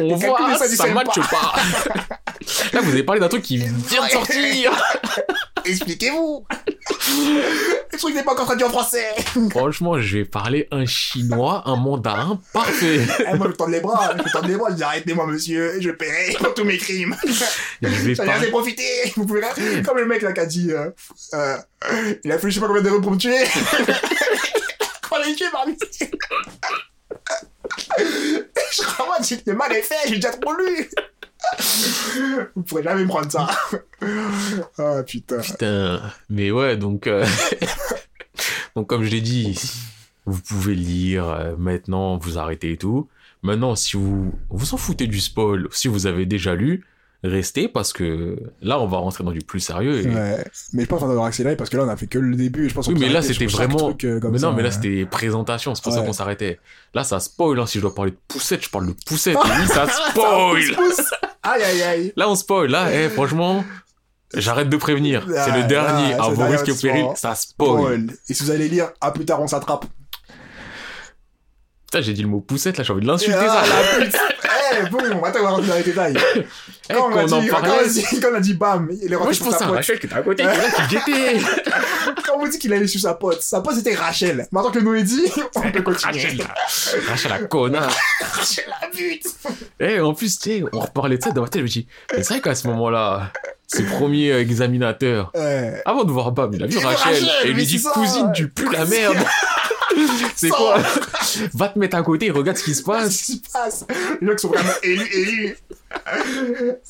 On 0.00 0.16
voit, 0.16 0.56
ça, 0.58 0.66
ils 0.66 0.76
ça 0.76 0.86
matche 0.86 1.20
pas. 1.30 1.54
Là, 2.72 2.80
vous 2.82 2.90
avez 2.92 3.02
parlé 3.02 3.20
d'un 3.20 3.28
truc 3.28 3.42
qui 3.42 3.56
vient 3.58 3.72
de 3.72 4.10
sortir. 4.10 4.72
Expliquez-vous 5.64 6.46
Le 7.92 7.98
truc 7.98 8.14
n'est 8.14 8.22
pas 8.22 8.32
encore 8.32 8.46
traduit 8.46 8.64
en 8.64 8.70
français 8.70 9.06
Franchement, 9.50 10.00
je 10.00 10.18
vais 10.18 10.24
parler 10.24 10.66
un 10.70 10.86
chinois, 10.86 11.62
un 11.66 11.76
mandarin 11.76 12.40
parfait. 12.52 13.00
Eh, 13.20 13.36
Moi, 13.36 13.48
je 13.50 13.56
tends 13.56 13.66
les 13.66 13.80
bras, 13.80 14.14
je 14.16 14.32
tends 14.32 14.46
les 14.46 14.56
bras, 14.56 14.70
je 14.70 14.76
dis 14.76 14.82
arrêtez-moi, 14.82 15.26
monsieur, 15.26 15.80
je 15.80 15.90
paierai 15.90 16.34
pour 16.38 16.54
tous 16.54 16.64
mes 16.64 16.78
crimes. 16.78 17.14
Je 17.82 17.88
vais 17.88 18.14
J'en 18.14 18.24
ai 18.24 18.28
assez 18.28 18.32
parler. 18.36 18.48
profité 18.50 18.84
Vous 19.16 19.26
pouvez 19.26 19.42
Comme 19.84 19.98
le 19.98 20.06
mec 20.06 20.22
là 20.22 20.32
qui 20.32 20.40
a 20.40 20.46
dit... 20.46 20.72
Euh, 20.72 20.90
euh, 21.34 21.56
il 22.24 22.30
a 22.32 22.38
fallu 22.38 22.50
je 22.50 22.54
sais 22.56 22.60
pas 22.60 22.66
combien 22.66 22.82
d'euros 22.82 23.00
pour 23.00 23.12
me 23.12 23.16
tuer 23.16 23.36
Comment 25.08 25.24
il 25.26 25.34
tué 25.34 25.46
parmi 25.52 25.76
Je 27.98 28.82
crois 28.82 29.06
moi, 29.06 29.16
j'ai 29.26 29.38
le 29.46 29.54
mal 29.54 29.72
est 29.72 29.82
fait, 29.82 29.96
j'ai 30.08 30.16
déjà 30.16 30.30
trop 30.30 30.54
lu 30.54 30.90
Vous 32.56 32.62
pourrez 32.62 32.82
jamais 32.82 33.02
me 33.02 33.08
prendre 33.08 33.30
ça. 33.30 33.48
Ah 34.78 35.02
putain. 35.06 35.38
Putain. 35.40 36.00
Mais 36.30 36.50
ouais, 36.50 36.76
donc, 36.76 37.06
euh, 37.06 37.26
donc 38.76 38.86
comme 38.88 39.04
je 39.04 39.10
l'ai 39.10 39.20
dit, 39.20 39.60
vous 40.26 40.40
pouvez 40.40 40.74
lire 40.74 41.28
euh, 41.28 41.54
maintenant, 41.58 42.16
vous 42.16 42.38
arrêtez 42.38 42.72
et 42.72 42.76
tout. 42.76 43.08
Maintenant, 43.42 43.74
si 43.76 43.96
vous 43.96 44.32
vous 44.50 44.74
en 44.74 44.76
foutez 44.76 45.06
du 45.06 45.20
spoil, 45.20 45.68
si 45.70 45.88
vous 45.88 46.06
avez 46.06 46.24
déjà 46.26 46.54
lu, 46.54 46.84
restez 47.22 47.68
parce 47.68 47.92
que 47.92 48.38
là, 48.62 48.80
on 48.80 48.86
va 48.86 48.96
rentrer 48.98 49.24
dans 49.24 49.30
du 49.32 49.40
plus 49.40 49.60
sérieux. 49.60 50.00
et- 50.00 50.08
Ouais. 50.08 50.44
Mais 50.72 50.82
je 50.84 50.88
pense 50.88 51.00
qu'on 51.00 51.06
va 51.06 51.12
devoir 51.12 51.26
accélérer 51.26 51.56
parce 51.56 51.68
que 51.68 51.76
là 51.76 51.84
on 51.84 51.88
a 51.88 51.96
fait 51.96 52.06
que 52.06 52.18
le 52.18 52.34
début. 52.36 52.66
et 52.66 52.68
Je 52.70 52.74
pense 52.74 52.86
Oui, 52.88 52.94
mais 52.98 53.08
là, 53.10 53.20
c'était 53.22 53.46
vraiment- 53.46 53.90
euh, 54.04 54.20
comme 54.20 54.32
Mais 54.32 54.38
non, 54.38 54.50
ça, 54.50 54.56
mais 54.56 54.62
là, 54.62 54.70
c'était 54.70 55.04
présentation, 55.04 55.74
c'est 55.74 55.82
pour 55.84 55.92
ça 55.92 56.00
qu'on 56.02 56.12
s'arrêtait. 56.14 56.58
Là, 56.94 57.04
ça 57.04 57.20
spoil, 57.20 57.58
hein. 57.60 57.66
Si 57.66 57.78
je 57.78 57.82
dois 57.82 57.94
parler 57.94 58.12
de 58.12 58.16
poussette, 58.28 58.64
je 58.64 58.70
parle 58.70 58.86
de 58.88 58.94
poussette. 59.06 59.36
Et 59.36 59.60
oui, 59.60 59.66
ça 59.68 59.86
spoil. 59.88 60.76
Aïe 61.42 61.62
aïe 61.62 61.82
aïe. 61.82 62.12
Là, 62.16 62.28
on 62.28 62.34
spoil. 62.34 62.70
Là, 62.70 62.88
eh, 62.92 63.08
franchement, 63.08 63.64
j'arrête 64.34 64.68
de 64.68 64.76
prévenir. 64.76 65.22
C'est 65.26 65.52
le 65.52 65.60
Ah, 65.60 65.62
dernier. 65.62 66.14
ah, 66.18 66.24
À 66.24 66.28
vos 66.30 66.44
risques 66.46 66.68
et 66.68 66.74
périls, 66.74 67.06
ça 67.16 67.34
spoil. 67.34 68.08
Et 68.28 68.34
si 68.34 68.42
vous 68.42 68.50
allez 68.50 68.68
lire, 68.68 68.90
à 69.00 69.10
plus 69.12 69.24
tard 69.24 69.40
on 69.40 69.46
s'attrape. 69.46 69.86
Putain, 71.86 72.02
j'ai 72.02 72.12
dit 72.12 72.22
le 72.22 72.28
mot 72.28 72.40
poussette, 72.40 72.76
là, 72.78 72.84
j'ai 72.84 72.92
envie 72.92 73.02
de 73.02 73.06
l'insulter, 73.08 73.34
Ah, 73.40 73.64
ça. 73.64 73.98
la 73.98 74.08
Eh, 74.72 74.88
boum, 74.90 75.02
attends, 75.24 75.38
on 75.40 75.42
va 75.42 75.48
rentrer 75.50 75.66
dans 75.68 75.74
les 75.76 75.82
détails. 75.82 76.14
Eh, 76.36 76.94
Quand 76.94 77.10
on 77.12 77.16
a 77.16 77.24
dit, 77.24 77.48
quand 77.48 77.60
on 77.62 77.78
a 77.78 77.84
dit, 77.88 78.04
quand 78.20 78.28
on 78.32 78.34
a 78.34 78.40
dit 78.40 78.54
bam, 78.54 78.88
il 78.90 79.04
est 79.04 79.08
Moi, 79.10 79.18
rentré 79.18 79.34
je 79.34 79.38
sur 79.42 79.50
pense 79.50 79.62
à. 79.62 79.66
Rachel 79.66 79.98
qui 79.98 80.06
était 80.06 80.14
à 80.14 80.22
côté, 80.22 80.42
qui 80.44 80.94
guettait. 80.94 81.38
Quand 82.26 82.36
on 82.36 82.40
vous 82.40 82.48
dit 82.48 82.58
qu'il 82.58 82.72
allait 82.72 82.86
sur 82.86 83.00
sa 83.00 83.14
pote, 83.14 83.40
sa 83.42 83.60
pote 83.60 83.74
c'était 83.76 83.94
Rachel. 83.94 84.46
Maintenant 84.52 84.70
que 84.70 84.78
nous 84.80 84.94
est 84.94 85.02
dit, 85.02 85.30
on 85.54 85.70
peut 85.70 85.82
continuer. 85.82 86.14
Rachel. 86.22 86.46
Rachel, 87.08 87.30
la 87.30 87.38
connard. 87.40 87.96
Rachel 88.20 88.64
la 88.80 88.88
pute. 88.88 89.26
Eh, 89.78 90.00
en 90.00 90.14
plus, 90.14 90.38
tu 90.38 90.50
sais, 90.50 90.64
on 90.72 90.80
reparlait 90.80 91.18
de 91.18 91.22
ça 91.22 91.30
dans 91.30 91.42
ma 91.42 91.48
tête, 91.48 91.60
je 91.60 91.64
me 91.64 91.68
dis, 91.68 91.86
mais 92.12 92.22
c'est 92.22 92.34
vrai 92.34 92.40
qu'à 92.40 92.54
ce 92.54 92.66
moment-là, 92.68 93.32
ses 93.66 93.84
premiers 93.84 94.32
euh, 94.32 94.40
examinateurs, 94.40 95.32
avant 95.84 96.04
de 96.04 96.10
voir 96.10 96.32
Bam, 96.32 96.50
il 96.54 96.62
a 96.62 96.66
vu 96.66 96.78
Rachel, 96.78 97.12
Rachel, 97.14 97.28
et 97.44 97.48
il 97.50 97.54
lui 97.54 97.66
dit, 97.66 97.82
cousine, 97.82 98.32
tu 98.34 98.48
pues 98.48 98.68
la 98.72 98.84
merde. 98.84 99.16
c'est 100.36 100.48
quoi? 100.48 100.78
Va 101.54 101.68
te 101.68 101.78
mettre 101.78 101.96
à 101.96 102.02
côté, 102.02 102.30
regarde 102.30 102.56
ce 102.58 102.64
qui 102.64 102.74
se 102.74 102.82
passe. 102.82 103.16
qui 103.22 103.36
se 103.36 103.52
passe? 103.52 103.86
Les 104.20 104.26
gens 104.26 104.34
qui 104.34 104.40
sont 104.40 104.48
vraiment 104.48 104.70
élus, 104.82 105.08
élus. 105.14 105.56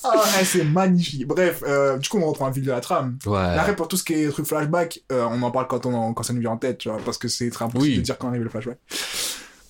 Ah, 0.05 0.23
eh, 0.41 0.45
c'est 0.45 0.65
magnifique. 0.65 1.27
Bref, 1.27 1.63
euh, 1.67 1.97
du 1.97 2.09
coup, 2.09 2.19
on 2.19 2.27
reprend 2.27 2.47
un 2.47 2.53
fil 2.53 2.63
de 2.65 2.71
la 2.71 2.81
trame. 2.81 3.17
Ouais. 3.27 3.39
Après, 3.39 3.75
pour 3.75 3.89
tout 3.89 3.97
ce 3.97 4.05
qui 4.05 4.13
est 4.15 4.29
truc 4.29 4.47
flashback, 4.47 5.01
euh, 5.11 5.27
on 5.31 5.41
en 5.43 5.51
parle 5.51 5.67
quand, 5.69 5.87
on, 5.87 6.13
quand 6.13 6.23
ça 6.23 6.33
nous 6.35 6.41
vient 6.41 6.51
en 6.51 6.57
tête, 6.59 6.79
tu 6.79 6.89
vois, 6.91 6.99
parce 7.05 7.17
que 7.17 7.27
c'est 7.29 7.49
très 7.51 7.65
Oui. 7.75 7.97
de 7.97 8.03
dire 8.03 8.19
quand 8.19 8.29
arrive 8.29 8.43
le 8.43 8.51
flashback. 8.51 8.77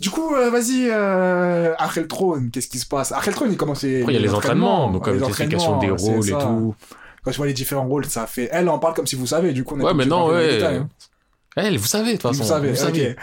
Du 0.01 0.11
coup, 0.11 0.35
euh, 0.35 0.51
vas-y, 0.51 0.89
euh, 0.91 1.75
après 1.79 2.01
le 2.01 2.09
trône, 2.09 2.51
qu'est-ce 2.51 2.69
qui 2.69 2.79
se 2.79 2.87
passe? 2.87 3.13
Après 3.13 3.31
le 3.31 3.37
trône, 3.37 3.51
il 3.53 3.57
commence 3.57 3.83
les, 3.83 4.01
Après, 4.01 4.15
il 4.15 4.17
y 4.17 4.19
a 4.19 4.23
les 4.23 4.35
entraînements, 4.35 4.91
donc 4.91 5.07
les 5.07 5.13
comme 5.19 5.21
l'explication 5.23 5.79
des 5.79 5.91
entraînements, 5.91 6.15
rôles 6.17 6.29
et 6.29 6.33
tout. 6.33 6.75
Quand 7.23 7.31
tu 7.31 7.37
vois 7.37 7.47
les 7.47 7.53
différents 7.53 7.87
rôles, 7.87 8.07
ça 8.07 8.27
fait... 8.27 8.49
Elle 8.51 8.69
en 8.71 8.79
parle 8.79 8.95
comme 8.95 9.07
si 9.07 9.15
vous 9.15 9.27
savez, 9.27 9.53
du 9.53 9.63
coup, 9.63 9.75
on 9.77 9.81
est 9.81 9.85
Ouais, 9.85 9.95
mais 9.95 10.07
non, 10.07 10.29
ouais. 10.29 10.55
détails, 10.55 10.77
hein. 10.77 10.89
Eh, 11.57 11.77
vous 11.77 11.87
savez, 11.87 12.13
de 12.13 12.19
toute 12.19 12.23
façon. 12.23 12.43
Vous 12.43 12.49
savez, 12.49 12.73
ok. 12.73 13.17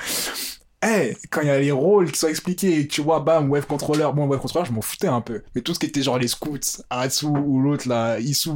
Eh, 0.85 1.17
quand 1.31 1.41
il 1.41 1.47
y 1.47 1.49
a 1.49 1.59
les 1.59 1.71
rôles 1.71 2.11
qui 2.11 2.19
sont 2.19 2.27
expliqués, 2.27 2.87
tu 2.87 3.01
vois, 3.01 3.19
bam, 3.19 3.49
web 3.49 3.63
controller, 3.65 4.09
bon, 4.13 4.27
web 4.27 4.39
controller, 4.39 4.67
je 4.67 4.73
m'en 4.73 4.81
foutais 4.81 5.07
un 5.07 5.21
peu. 5.21 5.41
Mais 5.55 5.61
tout 5.61 5.73
ce 5.73 5.79
qui 5.79 5.87
était 5.87 6.03
genre 6.03 6.19
les 6.19 6.27
scouts, 6.27 6.59
Atsu 6.89 7.25
ou 7.25 7.59
l'autre 7.61 7.87
là, 7.89 8.19
Isu, 8.19 8.51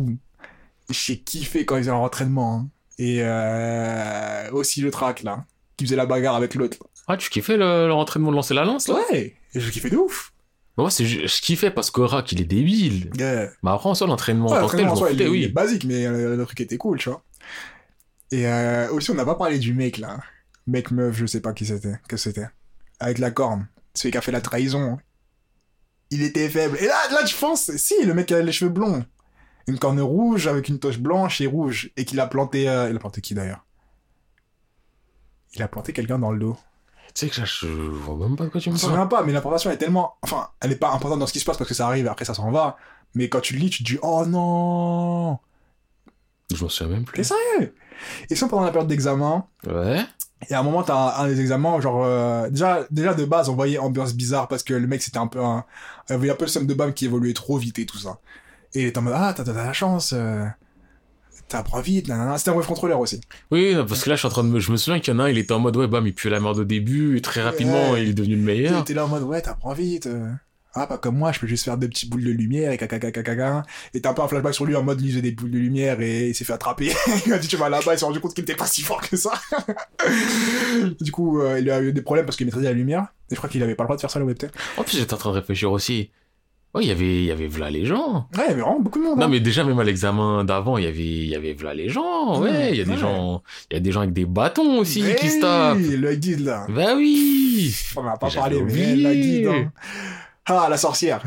j'ai 0.89 1.17
kiffé 1.17 1.65
quand 1.65 1.77
ils 1.77 1.81
étaient 1.83 1.89
en 1.91 2.03
entraînement. 2.03 2.55
hein. 2.55 2.69
Et 2.99 3.19
euh, 3.21 4.51
aussi 4.51 4.81
le 4.81 4.91
track 4.91 5.23
là, 5.23 5.45
qui 5.77 5.85
faisait 5.85 5.95
la 5.95 6.05
bagarre 6.05 6.35
avec 6.35 6.53
l'autre. 6.53 6.77
Ah, 7.07 7.17
tu 7.17 7.29
kiffais 7.31 7.57
le, 7.57 7.87
le 7.87 7.93
entraînement 7.93 8.29
de 8.29 8.35
lancer 8.35 8.53
la 8.53 8.63
lance, 8.65 8.87
là? 8.87 8.99
Ouais, 9.11 9.35
je 9.55 9.69
kiffais 9.71 9.89
de 9.89 9.97
ouf. 9.97 10.31
Moi, 10.77 10.91
c'est, 10.91 11.05
ju- 11.05 11.27
je 11.27 11.41
kiffais 11.41 11.71
parce 11.71 11.89
que 11.89 12.01
Rak, 12.01 12.31
il 12.31 12.41
est 12.41 12.45
débile. 12.45 13.09
Yeah. 13.17 13.49
Mais 13.63 13.71
après, 13.71 13.89
en 13.89 13.95
soi, 13.95 14.05
l'entraînement 14.07 14.49
Ouais, 14.49 14.57
en 14.57 14.61
tant 14.61 14.67
que 14.67 14.77
tel, 14.77 14.85
je 14.85 14.89
m'en 14.91 14.95
il, 14.95 14.99
foutais, 15.11 15.23
est- 15.23 15.27
il 15.27 15.43
est 15.43 15.45
oui. 15.47 15.47
basique, 15.47 15.83
mais 15.85 16.05
euh, 16.05 16.35
le 16.37 16.45
truc 16.45 16.61
était 16.61 16.77
cool, 16.77 16.99
tu 16.99 17.09
vois. 17.09 17.23
Et 18.31 18.47
euh, 18.47 18.89
aussi, 18.91 19.11
on 19.11 19.15
n'a 19.15 19.25
pas 19.25 19.35
parlé 19.35 19.59
du 19.59 19.73
mec 19.73 19.97
là. 19.97 20.19
Mec 20.67 20.91
meuf, 20.91 21.15
je 21.17 21.25
sais 21.25 21.41
pas 21.41 21.53
qui 21.53 21.65
c'était, 21.65 21.99
que 22.07 22.17
c'était. 22.17 22.47
Avec 22.99 23.17
la 23.17 23.31
corne. 23.31 23.67
Celui 23.93 24.11
qui 24.11 24.17
a 24.17 24.21
fait 24.21 24.31
la 24.31 24.41
trahison. 24.41 24.99
Il 26.11 26.21
était 26.21 26.49
faible. 26.49 26.77
Et 26.79 26.85
là, 26.85 26.97
là, 27.11 27.23
tu 27.23 27.35
penses, 27.35 27.71
si, 27.77 27.95
le 28.05 28.13
mec 28.13 28.31
a 28.31 28.41
les 28.41 28.51
cheveux 28.51 28.71
blonds. 28.71 29.05
Une 29.67 29.79
corne 29.79 29.99
rouge 30.01 30.47
avec 30.47 30.67
une 30.69 30.79
toche 30.79 30.99
blanche 30.99 31.41
et 31.41 31.47
rouge. 31.47 31.91
Et 31.97 32.05
qu'il 32.05 32.19
a 32.19 32.27
planté, 32.27 32.69
euh, 32.69 32.89
il 32.89 32.95
a 32.95 32.99
planté 32.99 33.21
qui 33.21 33.33
d'ailleurs? 33.33 33.65
Il 35.53 35.61
a 35.61 35.67
planté 35.67 35.91
quelqu'un 35.93 36.19
dans 36.19 36.31
le 36.31 36.39
dos. 36.39 36.57
Tu 37.13 37.25
sais 37.25 37.29
que 37.29 37.41
là, 37.41 37.45
je 37.45 37.67
vois 37.67 38.15
même 38.27 38.37
pas 38.37 38.45
de 38.45 38.49
quoi 38.49 38.61
tu 38.61 38.65
Je 38.65 38.69
me 38.69 38.75
me 38.75 38.79
parles. 38.79 38.91
souviens 38.93 39.07
pas, 39.07 39.23
mais 39.23 39.33
l'information 39.33 39.69
est 39.71 39.77
tellement, 39.77 40.15
enfin, 40.21 40.49
elle 40.61 40.71
est 40.71 40.77
pas 40.77 40.91
importante 40.91 41.19
dans 41.19 41.27
ce 41.27 41.33
qui 41.33 41.41
se 41.41 41.45
passe 41.45 41.57
parce 41.57 41.67
que 41.67 41.73
ça 41.73 41.85
arrive 41.87 42.07
après 42.07 42.23
ça 42.23 42.33
s'en 42.33 42.51
va. 42.51 42.77
Mais 43.15 43.27
quand 43.27 43.41
tu 43.41 43.53
le 43.55 43.59
lis, 43.59 43.69
tu 43.69 43.83
te 43.83 43.89
dis, 43.91 43.99
oh 44.01 44.25
non! 44.25 45.37
Je 46.53 46.63
m'en 46.63 46.69
souviens 46.69 46.93
même 46.95 47.05
T'es 47.05 47.11
plus. 47.11 47.23
sérieux? 47.25 47.75
Et 48.29 48.35
sinon, 48.35 48.49
pendant 48.49 48.63
la 48.63 48.71
période 48.71 48.87
d'examen, 48.89 49.45
Ouais. 49.67 49.99
Et 50.49 50.53
à 50.55 50.59
un 50.59 50.63
moment, 50.63 50.81
t'as 50.81 50.95
un, 51.19 51.25
un 51.25 51.27
des 51.27 51.39
examens, 51.39 51.79
genre, 51.81 52.03
euh, 52.03 52.49
déjà, 52.49 52.79
déjà 52.89 53.13
de 53.13 53.25
base, 53.25 53.47
on 53.47 53.53
voyait 53.55 53.77
ambiance 53.77 54.15
bizarre 54.15 54.47
parce 54.47 54.63
que 54.63 54.73
le 54.73 54.87
mec, 54.87 55.03
c'était 55.03 55.19
un 55.19 55.27
peu 55.27 55.39
un, 55.39 55.63
il 56.09 56.13
avait 56.13 56.31
un 56.31 56.35
peu 56.35 56.45
le 56.45 56.49
seum 56.49 56.65
de 56.65 56.73
bam 56.73 56.93
qui 56.93 57.05
évoluait 57.05 57.33
trop 57.33 57.57
vite 57.59 57.77
et 57.77 57.85
tout 57.85 57.99
ça. 57.99 58.17
Et 58.73 58.81
il 58.81 58.87
était 58.87 58.97
en 58.97 59.03
mode, 59.03 59.13
ah, 59.15 59.33
t'as, 59.37 59.43
t'as 59.43 59.53
la 59.53 59.71
chance, 59.71 60.13
euh, 60.17 60.43
t'apprends 61.47 61.81
vite, 61.81 62.07
nanana. 62.07 62.37
C'était 62.39 62.49
un 62.49 62.53
web 62.55 62.65
contrôleur 62.65 62.99
aussi. 62.99 63.21
Oui, 63.51 63.75
parce 63.87 64.03
que 64.03 64.09
là, 64.09 64.15
je 64.15 64.19
suis 64.21 64.27
en 64.27 64.31
train 64.31 64.43
de 64.43 64.49
me, 64.49 64.59
je 64.59 64.71
me 64.71 64.77
souviens 64.77 64.99
qu'il 64.99 65.13
y 65.13 65.15
en 65.15 65.19
a 65.19 65.25
un, 65.25 65.29
il 65.29 65.37
était 65.37 65.51
en 65.53 65.59
mode, 65.59 65.77
ouais, 65.77 65.87
bam, 65.87 66.07
il 66.07 66.13
pue 66.15 66.29
la 66.29 66.39
merde 66.39 66.57
au 66.57 66.63
début, 66.63 67.17
et 67.17 67.21
très 67.21 67.43
rapidement, 67.43 67.91
Ouais. 67.91 68.01
il 68.03 68.09
est 68.09 68.13
devenu 68.13 68.33
le 68.35 68.39
Il 68.41 68.45
meilleur. 68.45 68.81
était 68.81 68.95
là 68.95 69.05
en 69.05 69.09
mode, 69.09 69.23
ouais, 69.23 69.41
t'apprends 69.43 69.73
vite, 69.73 70.07
euh. 70.07 70.31
Ah, 70.73 70.87
pas 70.87 70.97
comme 70.97 71.17
moi, 71.17 71.31
je 71.33 71.39
peux 71.39 71.47
juste 71.47 71.65
faire 71.65 71.77
deux 71.77 71.89
petits 71.89 72.07
boules 72.07 72.23
de 72.23 72.31
lumière 72.31 72.71
et 72.71 72.77
caca, 72.77 72.97
Et 73.93 74.01
t'as 74.01 74.09
un 74.11 74.13
peu 74.13 74.21
un 74.21 74.27
flashback 74.29 74.53
sur 74.53 74.65
lui 74.65 74.75
en 74.75 74.83
mode, 74.83 75.01
il 75.01 75.09
faisait 75.09 75.21
des 75.21 75.31
boules 75.31 75.51
de 75.51 75.57
lumière 75.57 75.99
et 75.99 76.29
il 76.29 76.35
s'est 76.35 76.45
fait 76.45 76.53
attraper. 76.53 76.91
il 77.25 77.33
a 77.33 77.37
dit, 77.39 77.47
tu 77.49 77.57
vas 77.57 77.67
là-bas, 77.67 77.93
il 77.93 77.99
s'est 77.99 78.05
rendu 78.05 78.21
compte 78.21 78.33
qu'il 78.33 78.43
était 78.43 78.55
pas 78.55 78.67
si 78.67 78.81
fort 78.81 79.01
que 79.01 79.17
ça. 79.17 79.31
du 81.01 81.11
coup, 81.11 81.41
euh, 81.41 81.59
il 81.59 81.69
a 81.69 81.81
eu 81.81 81.91
des 81.91 82.01
problèmes 82.01 82.25
parce 82.25 82.37
qu'il 82.37 82.45
maîtrisait 82.45 82.67
la 82.67 82.73
lumière. 82.73 83.07
Et 83.29 83.35
je 83.35 83.37
crois 83.37 83.49
qu'il 83.49 83.61
avait 83.63 83.75
pas 83.75 83.83
le 83.83 83.87
droit 83.87 83.95
de 83.97 84.01
faire 84.01 84.11
ça, 84.11 84.19
le 84.19 84.25
webten. 84.25 84.49
En 84.77 84.83
plus, 84.83 84.97
j'étais 84.97 85.13
en 85.13 85.17
train 85.17 85.31
de 85.31 85.35
réfléchir 85.35 85.71
aussi. 85.71 86.09
Ouais, 86.73 86.83
il 86.85 86.87
y 86.87 86.91
avait, 86.91 87.17
il 87.17 87.25
y 87.25 87.31
avait 87.31 87.47
v'là 87.47 87.69
les 87.69 87.85
gens. 87.85 88.29
Ouais, 88.37 88.43
il 88.45 88.51
y 88.51 88.53
avait 88.53 88.61
vraiment 88.61 88.79
beaucoup 88.79 88.99
de 88.99 89.03
monde. 89.03 89.17
Non, 89.19 89.25
hein. 89.25 89.27
mais 89.27 89.41
déjà, 89.41 89.65
même 89.65 89.77
à 89.79 89.83
l'examen 89.83 90.45
d'avant, 90.45 90.77
il 90.77 90.85
y 90.85 90.87
avait, 90.87 90.99
il 90.99 91.27
y 91.27 91.35
avait 91.35 91.51
v'là 91.51 91.73
les 91.73 91.89
gens. 91.89 92.39
Ouais, 92.41 92.69
il 92.71 92.77
y 92.77 92.81
a 92.81 92.85
des 92.85 92.91
Ouais. 92.91 92.97
gens, 92.97 93.43
il 93.69 93.73
y 93.73 93.77
a 93.77 93.79
des 93.81 93.91
gens 93.91 93.99
avec 93.99 94.13
des 94.13 94.23
bâtons 94.25 94.77
aussi 94.79 95.01
Mais 95.03 95.15
qui 95.15 95.29
se 95.29 95.41
tapent. 95.41 95.75
oui, 95.77 95.97
le 95.97 96.15
guide, 96.15 96.45
là. 96.45 96.65
Bah 96.69 96.93
oui. 96.95 97.75
On 97.97 98.01
en 98.01 98.07
a 98.07 98.17
pas 98.17 98.29
parlé, 98.29 98.55
mais 98.61 98.71
oublié. 98.71 98.95
la 98.95 99.13
guide, 99.13 99.47
hein. 99.47 99.71
Ah, 100.51 100.67
la 100.69 100.77
sorcière. 100.77 101.23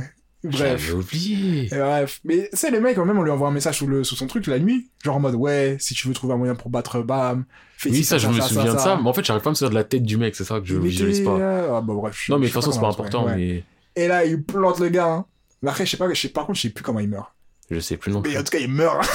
J'avais 0.46 0.72
Bref. 0.74 0.92
oublié. 0.94 1.66
Et 1.74 1.78
bref. 1.78 2.20
Mais 2.24 2.50
sais, 2.52 2.70
les 2.70 2.78
mecs, 2.80 2.96
quand 2.96 3.06
même, 3.06 3.18
on 3.18 3.22
lui 3.22 3.30
envoie 3.30 3.48
un 3.48 3.52
message 3.52 3.78
sous, 3.78 3.86
le, 3.86 4.04
sous 4.04 4.14
son 4.14 4.26
truc 4.26 4.46
la 4.46 4.58
nuit. 4.58 4.90
Genre 5.02 5.16
en 5.16 5.20
mode, 5.20 5.34
ouais, 5.36 5.76
si 5.80 5.94
tu 5.94 6.06
veux 6.06 6.12
trouver 6.12 6.34
un 6.34 6.36
moyen 6.36 6.54
pour 6.54 6.68
battre 6.68 7.00
Bam, 7.00 7.44
fais 7.78 7.88
Oui, 7.88 8.04
ça, 8.04 8.18
je 8.18 8.28
me 8.28 8.38
souviens 8.40 8.74
de 8.74 8.78
ça. 8.78 8.98
Mais 9.02 9.08
en 9.08 9.12
fait, 9.14 9.24
j'arrive 9.24 9.42
pas 9.42 9.48
à 9.48 9.52
me 9.52 9.54
souvenir 9.54 9.70
de 9.70 9.74
la 9.76 9.84
tête 9.84 10.02
du 10.02 10.18
mec, 10.18 10.36
c'est 10.36 10.44
ça 10.44 10.60
que 10.60 10.66
je 10.66 10.76
visualise 10.76 11.24
pas. 11.24 11.30
euh, 11.38 11.76
Ah, 11.76 11.80
bah 11.80 11.94
bref. 11.94 12.26
Non, 12.28 12.36
mais 12.38 12.46
de 12.48 12.52
toute 12.52 12.60
façon, 12.60 12.72
c'est 12.72 12.80
pas 12.80 12.88
important, 12.88 13.24
ouais. 13.26 13.36
mais 13.36 13.64
Et 13.96 14.06
là, 14.06 14.24
il 14.26 14.42
plante 14.42 14.80
le 14.80 14.90
gars. 14.90 15.06
hein. 15.08 15.24
Mais 15.62 15.70
après, 15.70 15.86
je 15.86 15.92
sais 15.92 15.96
pas, 15.96 16.12
je 16.12 16.20
sais, 16.20 16.28
par 16.28 16.44
contre, 16.44 16.56
je 16.58 16.62
sais 16.62 16.68
plus 16.70 16.84
comment 16.84 17.00
il 17.00 17.08
meurt. 17.08 17.32
je 17.70 17.80
sais 17.80 17.96
plus 17.96 18.12
non 18.12 18.20
plus. 18.20 18.32
Mais 18.32 18.38
en 18.38 18.42
tout 18.44 18.50
cas, 18.50 18.58
il 18.58 18.70
meurt. 18.70 19.08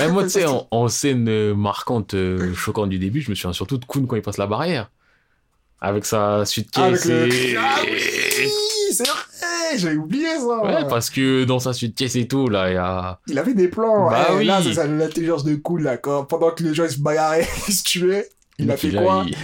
Eh, 0.00 0.08
moi, 0.08 0.22
tu 0.24 0.30
sais, 0.30 0.44
en, 0.46 0.66
en 0.72 0.88
scène 0.88 1.28
euh, 1.28 1.54
marquante, 1.54 2.14
euh, 2.14 2.52
choquante 2.52 2.88
du 2.88 2.98
début, 2.98 3.20
je 3.20 3.30
me 3.30 3.36
souviens 3.36 3.52
surtout 3.52 3.78
de 3.78 3.84
Kuhn 3.84 4.08
quand 4.08 4.16
il 4.16 4.22
passe 4.22 4.38
la 4.38 4.48
barrière. 4.48 4.90
Avec 5.86 6.06
sa 6.06 6.44
suitcase 6.46 6.84
Avec 6.84 7.04
le. 7.04 7.34
et... 7.34 7.56
Ah 7.58 7.76
oui, 7.84 8.00
c'est 8.92 9.06
vrai, 9.06 9.76
j'avais 9.76 9.96
oublié 9.96 10.28
ça. 10.38 10.64
Ouais, 10.64 10.88
parce 10.88 11.10
que 11.10 11.44
dans 11.44 11.58
sa 11.58 11.72
suitcase 11.74 12.16
et 12.16 12.26
tout, 12.26 12.48
là, 12.48 12.70
il 12.70 12.74
y 12.74 12.76
a... 12.78 13.18
Il 13.26 13.38
avait 13.38 13.52
des 13.54 13.68
plans. 13.68 14.08
Bah 14.08 14.28
Eh, 14.30 14.36
oui. 14.36 14.44
Là, 14.46 14.60
c'est 14.62 14.72
ça, 14.74 14.86
l'intelligence 14.86 15.44
de 15.44 15.56
cool, 15.56 15.82
là. 15.82 15.96
Quand, 15.98 16.24
pendant 16.24 16.50
que 16.52 16.62
les 16.62 16.72
gens 16.74 16.84
ils 16.84 16.90
se 16.90 16.98
bagarraient, 17.00 17.46
ils 17.68 17.74
se 17.74 17.82
tuaient, 17.84 18.28
il 18.58 18.70
a 18.70 18.76
fait 18.76 18.90
quoi 18.92 19.24
il- 19.26 19.36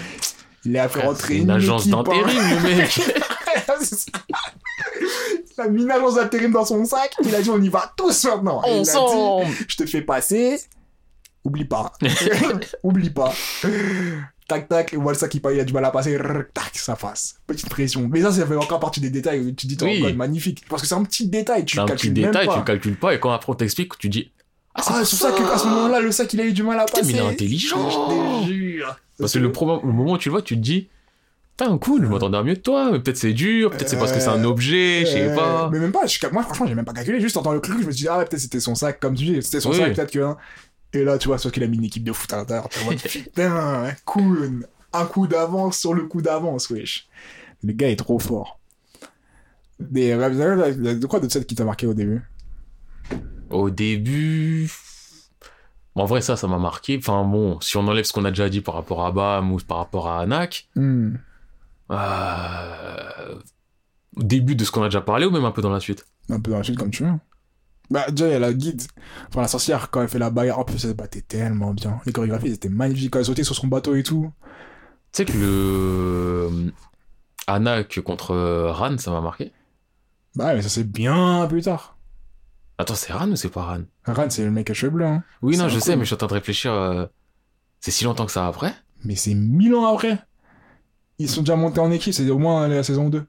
Il 0.65 0.79
a 0.79 0.89
fait 0.89 1.01
rentrer 1.03 1.35
c'est 1.35 1.41
une 1.41 1.51
agence 1.51 1.83
équipe, 1.83 1.95
hein. 1.95 2.03
d'intérim, 2.05 2.39
le 2.65 2.77
mec. 2.77 3.01
Il 5.57 5.61
a 5.62 5.69
mis 5.69 5.83
une 5.83 5.91
agence 5.91 6.15
d'intérim 6.15 6.53
dans 6.53 6.65
son 6.65 6.85
sac. 6.85 7.15
Il 7.25 7.35
a 7.35 7.43
dit 7.43 7.51
on 7.51 7.61
y 7.61 7.69
va 7.69 7.93
tous 7.97 8.25
maintenant. 8.25 8.62
Et 8.67 8.71
il 8.71 8.81
a 8.81 8.83
dit 8.83 8.91
Ensemble 8.97 9.47
je 9.69 9.77
te 9.77 9.87
fais 9.87 10.01
passer. 10.03 10.59
Oublie 11.45 11.65
pas. 11.65 11.93
Oublie 12.83 13.11
pas. 13.11 13.33
Tac 14.51 14.69
tac, 14.69 14.93
et 14.93 14.97
voilà 14.97 15.17
ça 15.19 15.29
qui 15.29 15.41
il 15.43 15.61
a 15.61 15.65
du 15.65 15.73
mal 15.73 15.85
à 15.85 15.91
passer. 15.91 16.17
Rrr, 16.17 16.45
Tac, 16.53 16.77
ça 16.77 16.97
passe. 16.97 17.37
Petite 17.47 17.69
pression. 17.69 18.09
Mais 18.11 18.21
ça, 18.23 18.33
ça 18.33 18.47
fait 18.47 18.57
encore 18.57 18.81
partie 18.81 19.01
des 19.01 19.11
détails 19.11 19.55
tu 19.55 19.67
dis, 19.67 19.77
oh 19.81 19.85
Oui. 19.85 20.13
Magnifique. 20.13 20.65
Parce 20.69 20.83
que 20.83 20.89
c'est 20.89 20.95
un 20.95 21.05
petit 21.05 21.27
détail, 21.29 21.65
tu 21.65 21.79
un 21.79 21.85
petit 21.85 21.93
calcules 22.09 22.13
même 22.23 22.33
détail, 22.33 22.47
pas. 22.47 22.59
tu 22.59 22.65
calcules 22.65 22.97
pas, 22.97 23.15
et 23.15 23.21
quand 23.21 23.31
après 23.33 23.53
on 23.53 23.55
t'explique, 23.55 23.97
tu 23.99 24.09
dis... 24.09 24.31
Ah, 24.75 24.83
Ah, 24.87 25.05
c'est 25.05 25.17
pour 25.17 25.29
ça 25.29 25.33
qu'à 25.33 25.59
ce 25.59 25.67
moment-là, 25.67 26.01
le 26.01 26.13
sac, 26.13 26.33
il 26.35 26.41
a 26.41 26.45
eu 26.45 26.53
du 26.53 26.63
mal 26.63 26.79
à 26.81 26.85
passer. 26.87 27.05
mais 27.05 27.13
il 27.13 27.17
est 27.17 27.29
intelligent. 27.29 27.91
Je 27.91 28.45
te 28.47 28.53
jure. 28.53 28.97
Parce 29.19 29.33
que 29.33 29.39
le, 29.39 29.53
pro- 29.53 29.81
le 29.85 29.93
moment 29.93 30.13
où 30.13 30.19
tu 30.19 30.29
le 30.29 30.33
vois, 30.33 30.43
tu 30.43 30.55
te 30.57 30.61
dis... 30.61 30.89
Putain, 31.57 31.77
cool, 31.77 32.03
je 32.05 32.07
m'attendais 32.09 32.39
à 32.39 32.43
mieux 32.43 32.55
de 32.55 32.61
toi, 32.61 32.91
mais 32.91 33.01
peut-être 33.01 33.19
c'est 33.19 33.35
dur, 33.35 33.71
peut-être 33.71 33.89
c'est 33.91 33.99
parce 33.99 34.13
que 34.13 34.19
c'est 34.21 34.29
un 34.29 34.43
Euh, 34.45 34.49
objet, 34.49 35.01
je 35.05 35.11
sais 35.11 35.29
Euh, 35.29 35.35
pas. 35.37 35.69
Mais 35.71 35.79
même 35.79 35.93
pas, 35.93 36.07
je- 36.07 36.19
moi 36.33 36.43
franchement, 36.43 36.67
j'ai 36.67 36.75
même 36.75 36.87
pas 36.87 36.95
calculé, 36.95 37.21
juste 37.21 37.37
en 37.37 37.41
entendant 37.41 37.57
le 37.57 37.61
truc, 37.61 37.77
je 37.83 37.87
me 37.87 37.93
suis 37.93 38.01
dit, 38.03 38.09
ah 38.09 38.17
ouais, 38.17 38.25
peut-être 38.25 38.41
c'était 38.41 38.61
son 38.61 38.75
sac, 38.75 38.99
comme 38.99 39.15
tu 39.15 39.25
dis, 39.25 39.43
c'était 39.43 39.61
son 39.61 39.71
Oui. 39.71 39.77
sac, 39.77 39.95
peut-être 39.95 40.11
que. 40.11 40.21
hein. 40.21 40.39
Et 40.93 41.05
là, 41.05 41.19
tu 41.19 41.29
vois, 41.29 41.39
sauf 41.39 41.53
qu'il 41.53 41.62
a 41.62 41.67
mis 41.67 41.77
une 41.77 41.85
équipe 41.85 42.05
de 42.05 42.12
foot 42.12 42.33
à 42.33 42.37
l'intérieur, 42.39 42.69
putain, 43.09 43.95
cool, 44.05 44.67
un 44.93 45.05
coup 45.07 45.27
d'avance 45.27 45.79
sur 45.79 45.95
le 45.95 46.03
coup 46.07 46.21
d'avance, 46.23 46.69
wesh. 46.71 47.09
Le 47.62 47.73
gars 47.73 47.89
est 47.91 47.97
trop 47.97 48.19
fort. 48.19 48.59
Des, 49.79 50.15
de 50.17 51.07
quoi 51.07 51.21
de 51.21 51.29
cette 51.29 51.47
qui 51.47 51.55
t'a 51.55 51.65
marqué 51.65 51.87
au 51.87 51.95
début? 51.95 52.23
Au 53.51 53.71
début... 53.71 54.71
En 55.97 56.05
vrai, 56.05 56.21
ça, 56.21 56.37
ça 56.37 56.47
m'a 56.47 56.59
marqué. 56.59 56.97
Enfin 56.99 57.25
bon, 57.25 57.61
si 57.61 57.77
on 57.77 57.87
enlève 57.87 58.05
ce 58.05 58.12
qu'on 58.12 58.25
a 58.25 58.31
déjà 58.31 58.49
dit 58.49 58.61
par 58.61 58.75
rapport 58.75 59.05
à 59.05 59.11
Bam 59.12 59.53
ou 59.53 59.59
par 59.59 59.79
rapport 59.79 60.09
à 60.09 60.21
Anak, 60.21 60.69
Hmm. 60.77 61.17
euh... 61.91 63.35
au 64.17 64.23
début 64.23 64.55
de 64.55 64.65
ce 64.65 64.71
qu'on 64.71 64.83
a 64.83 64.87
déjà 64.87 65.01
parlé 65.01 65.27
ou 65.27 65.31
même 65.31 65.45
un 65.45 65.51
peu 65.51 65.62
dans 65.62 65.71
la 65.71 65.81
suite? 65.81 66.07
Un 66.29 66.41
peu 66.41 66.51
dans 66.53 66.59
la 66.59 66.62
suite, 66.65 66.79
comme 66.79 66.91
tu 66.91 67.05
veux. 67.05 67.12
Bah, 67.91 68.11
déjà, 68.11 68.29
il 68.29 68.33
y 68.33 68.35
a 68.35 68.39
la 68.39 68.53
guide. 68.53 68.83
Enfin, 69.29 69.43
la 69.43 69.49
sorcière, 69.49 69.91
quand 69.91 70.03
elle 70.03 70.09
fait 70.09 70.19
la 70.19 70.31
bagarre, 70.31 70.61
en 70.61 70.65
plus, 70.65 70.75
elle 70.85 70.91
se 70.91 70.95
battait 70.95 71.23
tellement 71.23 71.75
bien. 71.75 72.01
Les 72.07 72.12
chorégraphies, 72.12 72.53
c'était 72.53 72.69
magnifique 72.69 73.11
quand 73.12 73.19
elle 73.19 73.25
sautait 73.25 73.45
sur 73.45 73.55
son 73.57 73.67
bateau 73.67 73.95
et 73.97 74.03
tout. 74.05 74.31
Tu 75.12 75.17
sais 75.19 75.25
que 75.25 75.33
le... 75.37 76.73
Anak 77.47 78.01
contre 78.01 78.37
Ran, 78.71 78.97
ça 78.99 79.11
m'a 79.11 79.21
marqué. 79.21 79.53
Bah, 80.37 80.55
mais 80.55 80.62
ça, 80.62 80.69
c'est 80.69 80.85
bien 80.91 81.47
plus 81.49 81.62
tard. 81.62 81.97
Attends, 82.79 82.95
c'est 82.95 83.12
Ran 83.12 83.29
ou 83.31 83.37
c'est 83.37 83.49
pas 83.51 83.62
Ran? 83.65 83.81
Ran, 84.07 84.31
c'est 84.31 84.45
le 84.45 84.51
mec 84.51 84.71
à 84.71 84.75
cheveux 84.75 84.93
bleus, 84.93 85.07
hein. 85.07 85.25
Oui, 85.43 85.57
non, 85.57 85.69
je 85.69 85.79
coup. 85.79 85.81
sais, 85.81 85.97
mais 85.97 86.03
je 86.03 86.07
suis 86.07 86.15
en 86.15 86.19
train 86.19 86.29
de 86.29 86.33
réfléchir. 86.35 86.73
euh, 86.73 87.07
C'est 87.81 87.91
si 87.91 88.05
longtemps 88.05 88.27
que 88.27 88.33
ça 88.33 88.47
après? 88.47 88.75
Mais 89.05 89.17
c'est 89.17 89.35
mille 89.35 89.75
ans 89.75 89.93
après. 89.93 90.19
Ils 91.19 91.29
sont 91.29 91.43
déjà 91.43 91.57
montés 91.57 91.81
en 91.81 91.91
équipe, 91.91 92.15
c'est 92.15 92.29
au 92.31 92.39
moins 92.39 92.67
la 92.69 92.83
saison 92.83 93.09
2. 93.11 93.27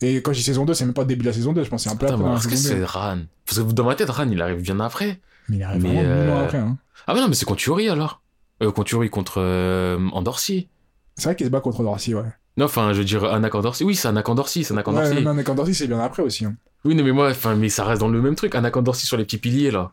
Et 0.00 0.16
quand 0.16 0.32
je 0.32 0.38
dis 0.38 0.44
saison 0.44 0.64
2, 0.64 0.74
c'est 0.74 0.84
même 0.84 0.94
pas 0.94 1.02
le 1.02 1.08
début 1.08 1.22
de 1.22 1.28
la 1.28 1.32
saison 1.32 1.52
2, 1.52 1.64
je 1.64 1.68
pense 1.70 1.84
c'est 1.84 1.90
un 1.90 1.96
peu 1.96 2.06
Putain, 2.06 2.20
après 2.20 2.36
est-ce 2.36 2.48
que 2.48 2.56
saison 2.56 2.74
2. 2.74 2.80
c'est 2.80 2.84
Ran 2.84 3.18
Parce 3.46 3.58
que 3.60 3.72
dans 3.72 3.84
ma 3.84 3.94
tête, 3.94 4.10
Ran, 4.10 4.28
il 4.28 4.40
arrive 4.42 4.60
bien 4.60 4.80
après. 4.80 5.20
Mais 5.48 5.56
il 5.56 5.62
arrive 5.62 5.82
Mais, 5.82 6.02
vraiment 6.02 6.32
ans 6.32 6.38
euh, 6.38 6.44
après, 6.44 6.58
hein. 6.58 6.78
Ah, 7.06 7.14
mais 7.14 7.20
non, 7.20 7.28
mais 7.28 7.34
c'est 7.34 7.44
contre 7.44 7.62
Yuri 7.66 7.88
alors. 7.88 8.22
Euh, 8.62 8.70
contre 8.70 8.92
Yuri 8.92 9.10
contre 9.10 9.40
euh, 9.40 9.98
Andorsi. 10.12 10.68
C'est 11.16 11.24
vrai 11.24 11.36
qu'il 11.36 11.46
se 11.46 11.50
bat 11.50 11.60
contre 11.60 11.82
Dorcy, 11.82 12.14
ouais. 12.14 12.22
Non, 12.56 12.66
enfin, 12.66 12.92
je 12.92 12.98
veux 12.98 13.04
dire 13.04 13.24
Anak 13.24 13.54
Andorsi. 13.54 13.84
Oui, 13.84 13.94
c'est 13.94 14.08
Anak 14.08 14.28
Andorsi, 14.28 14.64
c'est 14.64 14.72
Anak 14.72 14.86
Andorsi. 14.88 15.10
Ouais, 15.10 15.72
c'est 15.74 15.86
bien 15.86 16.00
après 16.00 16.22
aussi, 16.22 16.44
hein. 16.44 16.54
Oui, 16.84 16.94
non, 16.94 17.02
mais 17.02 17.12
moi, 17.12 17.30
enfin, 17.30 17.54
mais 17.54 17.68
ça 17.68 17.84
reste 17.84 18.00
dans 18.00 18.08
le 18.08 18.20
même 18.20 18.34
truc. 18.34 18.54
Anak 18.54 18.76
Andorsi 18.76 19.06
sur 19.06 19.16
les 19.16 19.24
petits 19.24 19.38
piliers 19.38 19.70
là. 19.70 19.92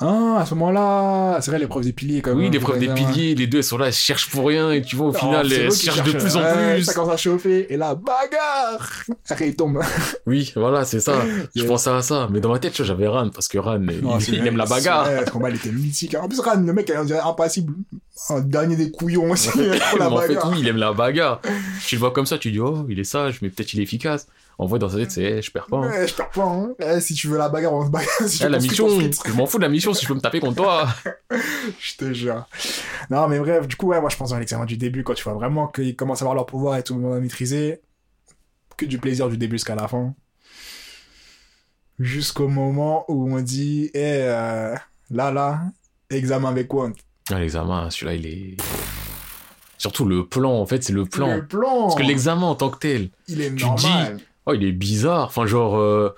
Ah, 0.00 0.38
à 0.40 0.46
ce 0.46 0.54
moment-là, 0.54 1.38
c'est 1.40 1.50
vrai, 1.50 1.58
l'épreuve 1.58 1.82
des 1.84 1.92
piliers, 1.92 2.20
quand 2.20 2.30
même. 2.30 2.38
oui, 2.38 2.50
l'épreuve 2.50 2.78
des 2.78 2.88
piliers, 2.88 3.34
les 3.34 3.46
deux, 3.46 3.58
elles 3.58 3.64
sont 3.64 3.78
là, 3.78 3.86
elles 3.86 3.92
cherchent 3.92 4.30
pour 4.30 4.46
rien, 4.46 4.70
et 4.70 4.82
tu 4.82 4.94
vois, 4.94 5.08
au 5.08 5.12
Non, 5.12 5.18
final, 5.18 5.52
elles 5.52 5.72
cherchent 5.72 6.02
de 6.02 6.12
plus 6.12 6.36
en 6.36 6.40
Ouais, 6.42 6.74
plus. 6.76 6.84
Ça 6.84 6.94
commence 6.94 7.14
à 7.14 7.16
chauffer, 7.16 7.72
et 7.72 7.76
là, 7.76 7.94
bagarre 7.94 9.02
Après, 9.28 9.48
il 9.48 9.56
tombe. 9.56 9.80
Oui, 10.26 10.52
voilà, 10.54 10.84
c'est 10.84 11.00
ça. 11.00 11.14
Je 11.56 11.64
pensais 11.64 11.90
à 11.90 12.02
ça. 12.02 12.28
Mais 12.30 12.40
dans 12.40 12.50
ma 12.50 12.58
tête, 12.58 12.80
j'avais 12.82 13.08
Ran, 13.08 13.30
parce 13.30 13.48
que 13.48 13.58
Ran, 13.58 13.78
Non, 13.78 14.18
il, 14.18 14.34
il 14.34 14.38
vrai, 14.40 14.48
aime 14.48 14.56
la 14.56 14.66
bagarre. 14.66 15.06
Ouais, 15.06 15.24
ce 15.26 15.30
combat, 15.30 15.50
il 15.50 15.56
était 15.56 15.72
mythique. 15.72 16.14
En 16.14 16.28
plus, 16.28 16.40
Ran, 16.40 16.56
le 16.60 16.72
mec, 16.72 16.92
on 16.96 17.04
dirait 17.04 17.20
impassible. 17.20 17.74
Un 18.30 18.40
dernier 18.40 18.76
des 18.76 18.90
couillons 18.90 19.30
aussi. 19.30 19.48
pour 19.50 19.60
la 19.98 20.08
Mais 20.10 20.16
en 20.16 20.20
fait, 20.20 20.38
oui, 20.50 20.56
il 20.60 20.68
aime 20.68 20.76
la 20.78 20.92
bagarre. 20.92 21.40
Tu 21.86 21.96
le 21.96 22.00
vois 22.00 22.12
comme 22.12 22.26
ça, 22.26 22.38
tu 22.38 22.50
dis, 22.52 22.60
oh, 22.60 22.86
il 22.88 22.98
est 22.98 23.04
sage, 23.04 23.40
mais 23.42 23.48
peut-être 23.50 23.72
il 23.74 23.80
est 23.80 23.84
efficace. 23.84 24.26
En 24.58 24.64
vrai, 24.66 24.78
dans 24.78 24.88
sa 24.88 24.96
tête, 24.96 25.10
c'est, 25.10 25.22
eh, 25.22 25.42
je 25.42 25.50
perds 25.50 25.66
pas. 25.66 25.76
hein. 25.76 25.90
Ouais, 25.90 26.08
je 26.08 26.14
perds 26.14 26.30
pas, 26.30 26.44
hein. 26.44 26.70
Eh, 26.78 27.00
si 27.00 27.12
tu 27.14 27.28
veux 27.28 27.36
la 27.36 27.48
bagarre, 27.50 27.74
on 27.74 27.84
se 27.84 27.90
bagarre. 27.90 28.08
Si 28.26 28.42
Eh, 28.42 28.48
la 28.48 28.58
mission, 28.58 28.88
je 28.88 29.32
m'en 29.32 29.44
fous 29.46 29.58
de 29.58 29.62
la 29.62 29.68
mission 29.68 29.92
si 29.92 30.02
je 30.04 30.08
peux 30.08 30.14
me 30.14 30.20
taper 30.20 30.40
contre 30.40 30.56
toi. 30.56 30.88
Je 31.78 31.96
te 31.96 32.12
jure. 32.14 32.46
Non, 33.10 33.28
mais 33.28 33.38
bref, 33.38 33.66
du 33.68 33.76
coup, 33.76 33.88
ouais, 33.88 34.00
moi, 34.00 34.08
je 34.08 34.16
pense 34.16 34.30
dans 34.30 34.38
l'examen 34.38 34.64
du 34.64 34.76
début, 34.78 35.02
quand 35.04 35.12
tu 35.14 35.24
vois 35.24 35.34
vraiment 35.34 35.66
qu'ils 35.66 35.94
commencent 35.96 36.22
à 36.22 36.24
avoir 36.24 36.34
leur 36.36 36.46
pouvoir 36.46 36.76
et 36.78 36.82
tout 36.82 36.94
le 36.94 37.00
monde 37.00 37.14
à 37.16 37.20
maîtriser, 37.20 37.80
que 38.78 38.86
du 38.86 38.98
plaisir 38.98 39.28
du 39.28 39.36
début 39.36 39.56
jusqu'à 39.56 39.74
la 39.74 39.88
fin. 39.88 40.14
Jusqu'au 41.98 42.48
moment 42.48 43.04
où 43.08 43.30
on 43.34 43.40
dit, 43.40 43.90
eh, 43.94 44.00
euh, 44.22 44.74
là, 45.10 45.30
là, 45.32 45.60
examen 46.10 46.48
avec 46.50 46.68
quoi 46.68 46.90
Ah, 47.32 47.38
l'examen, 47.40 47.90
celui-là, 47.90 48.14
il 48.14 48.26
est. 48.26 48.56
Surtout 49.78 50.04
le 50.06 50.26
plan, 50.26 50.52
en 50.60 50.66
fait, 50.66 50.82
c'est 50.84 50.92
le 50.92 51.04
plan. 51.04 51.36
Le 51.36 51.46
plan 51.46 51.82
Parce 51.84 51.96
que 51.96 52.02
l'examen 52.02 52.46
en 52.46 52.54
tant 52.54 52.70
que 52.70 52.78
tel, 52.78 53.10
Il 53.28 53.40
est 53.42 53.54
tu 53.54 53.64
normal. 53.64 54.18
Oh, 54.46 54.52
il 54.54 54.64
est 54.64 54.72
bizarre. 54.72 55.26
Enfin, 55.26 55.46
genre. 55.46 55.76
euh, 55.78 56.14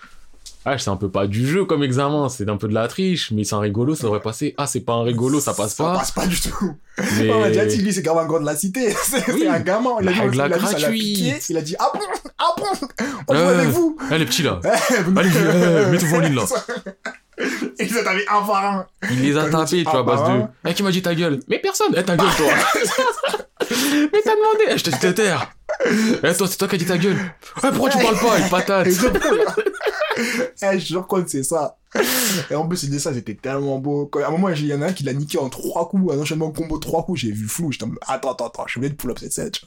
Ah, 0.64 0.76
c'est 0.76 0.90
un 0.90 0.96
peu 0.96 1.08
pas 1.08 1.26
du 1.26 1.46
jeu 1.46 1.64
comme 1.64 1.82
examen, 1.82 2.28
c'est 2.28 2.46
un 2.48 2.56
peu 2.58 2.68
de 2.68 2.74
la 2.74 2.88
triche, 2.88 3.30
mais 3.30 3.44
c'est 3.44 3.54
un 3.54 3.60
rigolo, 3.60 3.94
ça 3.94 4.02
devrait 4.04 4.20
passer. 4.20 4.54
Ah, 4.58 4.66
c'est 4.66 4.80
pas 4.80 4.92
un 4.94 5.02
rigolo, 5.02 5.40
ça 5.40 5.54
passe 5.54 5.74
Ça 5.74 5.84
pas. 5.84 5.94
passe 5.98 6.10
pas 6.10 6.26
du 6.26 6.38
tout. 6.38 6.76
Mais... 7.16 7.30
On 7.30 7.42
a 7.42 7.48
déjà 7.48 7.64
dit, 7.64 7.78
lui, 7.78 7.90
c'est 7.92 8.06
un 8.06 8.26
gars 8.26 8.38
de 8.38 8.44
la 8.44 8.54
cité. 8.56 8.90
C'est 9.02 9.32
Oui. 9.32 9.46
un 9.46 9.60
gamin. 9.60 9.96
Il 10.02 10.08
a, 10.08 10.12
dit, 10.12 10.18
il 10.34 10.40
a 10.42 10.58
ça 10.58 10.90
piqué. 10.90 11.34
Il 11.48 11.56
a 11.56 11.62
dit, 11.62 11.74
ah 11.78 11.90
bon, 11.94 12.00
ah 12.38 12.54
bon, 12.58 12.64
on 13.28 13.34
joue 13.34 13.40
Euh, 13.40 13.58
avec 13.60 13.68
vous. 13.70 13.96
Ah, 14.10 14.18
les 14.18 14.26
petits 14.26 14.42
là. 14.42 14.60
Allez, 15.16 15.30
euh, 15.36 15.90
mets-toi 15.90 16.18
en 16.18 16.20
ligne 16.20 16.34
là. 16.34 16.44
Et 17.78 17.84
ils 17.86 17.96
ont 17.96 18.02
tapé 18.04 18.24
un 18.28 18.42
par 18.42 18.64
un. 18.66 18.86
Il 19.10 19.22
les 19.22 19.36
a 19.38 19.48
tapés, 19.48 19.78
il 19.78 19.84
tu 19.84 19.90
vois, 19.90 20.00
à 20.00 20.02
base 20.02 20.22
de. 20.24 20.42
Eh, 20.66 20.74
qui 20.74 20.82
m'a 20.82 20.90
dit 20.90 21.00
ta 21.02 21.14
gueule? 21.14 21.40
Mais 21.48 21.60
personne 21.60 21.94
Eh, 21.96 22.02
ta 22.02 22.16
gueule, 22.16 22.26
toi 22.36 22.46
Mais 23.70 24.20
t'as 24.24 24.34
demandé 24.34 24.64
Eh, 24.70 24.76
je 24.78 24.84
te 24.84 25.06
taire 25.12 25.50
Eh, 26.24 26.34
toi, 26.34 26.48
c'est 26.48 26.56
toi 26.56 26.68
qui 26.68 26.74
as 26.74 26.78
dit 26.78 26.86
ta 26.86 26.98
gueule 26.98 27.18
Eh, 27.58 27.68
pourquoi 27.68 27.90
tu 27.90 27.98
parles 27.98 28.18
pas 28.18 28.38
Il 28.38 28.48
patate 28.48 28.88
Eh, 30.62 30.80
je 30.80 30.86
jure 30.86 31.06
c'est 31.26 31.44
ça. 31.44 31.78
Et 32.50 32.54
en 32.54 32.66
plus, 32.66 32.84
dit 32.88 33.00
ça, 33.00 33.14
c'était 33.14 33.34
tellement 33.34 33.78
beau. 33.78 34.06
Quand, 34.06 34.20
à 34.20 34.28
un 34.28 34.30
moment, 34.30 34.48
il 34.50 34.66
y 34.66 34.74
en 34.74 34.82
a 34.82 34.88
un 34.88 34.92
qui 34.92 35.04
l'a 35.04 35.12
niqué 35.14 35.38
en 35.38 35.48
trois 35.48 35.88
coups, 35.88 36.12
un 36.12 36.18
enchaînement 36.18 36.50
combo 36.50 36.78
trois 36.78 37.04
coups, 37.04 37.20
j'ai 37.20 37.32
vu 37.32 37.46
flou. 37.48 37.72
J'étais 37.72 37.86
attends, 38.06 38.32
attends, 38.32 38.48
attends, 38.48 38.64
je 38.66 38.72
suis 38.72 38.78
obligé 38.78 38.90
de 38.92 38.96
pull 38.96 39.10
up 39.10 39.18
cette 39.18 39.32
set. 39.32 39.60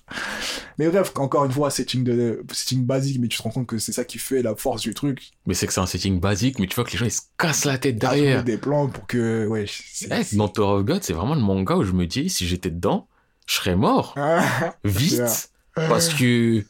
Mais 0.78 0.88
bref, 0.90 1.12
encore 1.16 1.46
une 1.46 1.52
fois, 1.52 1.72
setting 1.72 2.04
de, 2.04 2.44
setting 2.52 2.86
basique, 2.86 3.20
mais 3.20 3.28
tu 3.28 3.38
te 3.38 3.44
rends 3.44 3.50
compte 3.50 3.68
que 3.68 3.78
c'est 3.78 3.92
ça 3.92 4.04
qui 4.04 4.20
fait 4.20 4.42
la 4.42 4.56
force 4.56 4.82
du 4.82 4.94
truc. 4.94 5.32
Mais 5.48 5.54
c'est 5.54 5.66
que 5.68 5.74
c'est 5.74 5.80
un 5.82 5.88
setting 5.88 6.20
basique, 6.20 6.60
mais 6.60 6.68
tu 6.68 6.76
vois 6.76 6.84
que 6.84 6.92
les 6.92 6.98
gens 6.98 7.06
ils 7.06 7.12
se 7.12 7.22
cassent 7.38 7.66
la 7.66 7.78
tête 7.78 7.98
trouver 8.00 8.22
derrière. 8.22 8.44
des 8.44 8.58
plans 8.58 8.88
pour 8.88 9.08
que, 9.08 9.48
ouais, 9.48 9.66
Eh, 10.04 10.36
dans 10.36 10.48
Tower 10.48 10.80
of 10.80 10.86
God, 10.86 11.04
c'est 11.04 11.14
vraiment 11.14 11.36
le 11.36 11.42
manga 11.42 11.76
où 11.76 11.84
je 11.84 11.94
me 11.94 12.06
dis, 12.06 12.30
si 12.30 12.46
j'étais 12.46 12.70
dedans, 12.70 13.08
je 13.48 13.56
serais 13.56 13.76
mort. 13.76 14.14
Ah, 14.18 14.44
Vite. 14.84 15.50
Parce 15.76 16.10
que 16.10 16.64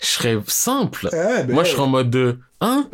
je 0.00 0.06
serais 0.06 0.38
simple. 0.46 1.08
eh, 1.12 1.42
ben, 1.44 1.52
Moi, 1.52 1.64
je 1.64 1.70
serais 1.72 1.82
en 1.82 1.86
mode 1.88 2.10
de, 2.10 2.38
hein? 2.60 2.88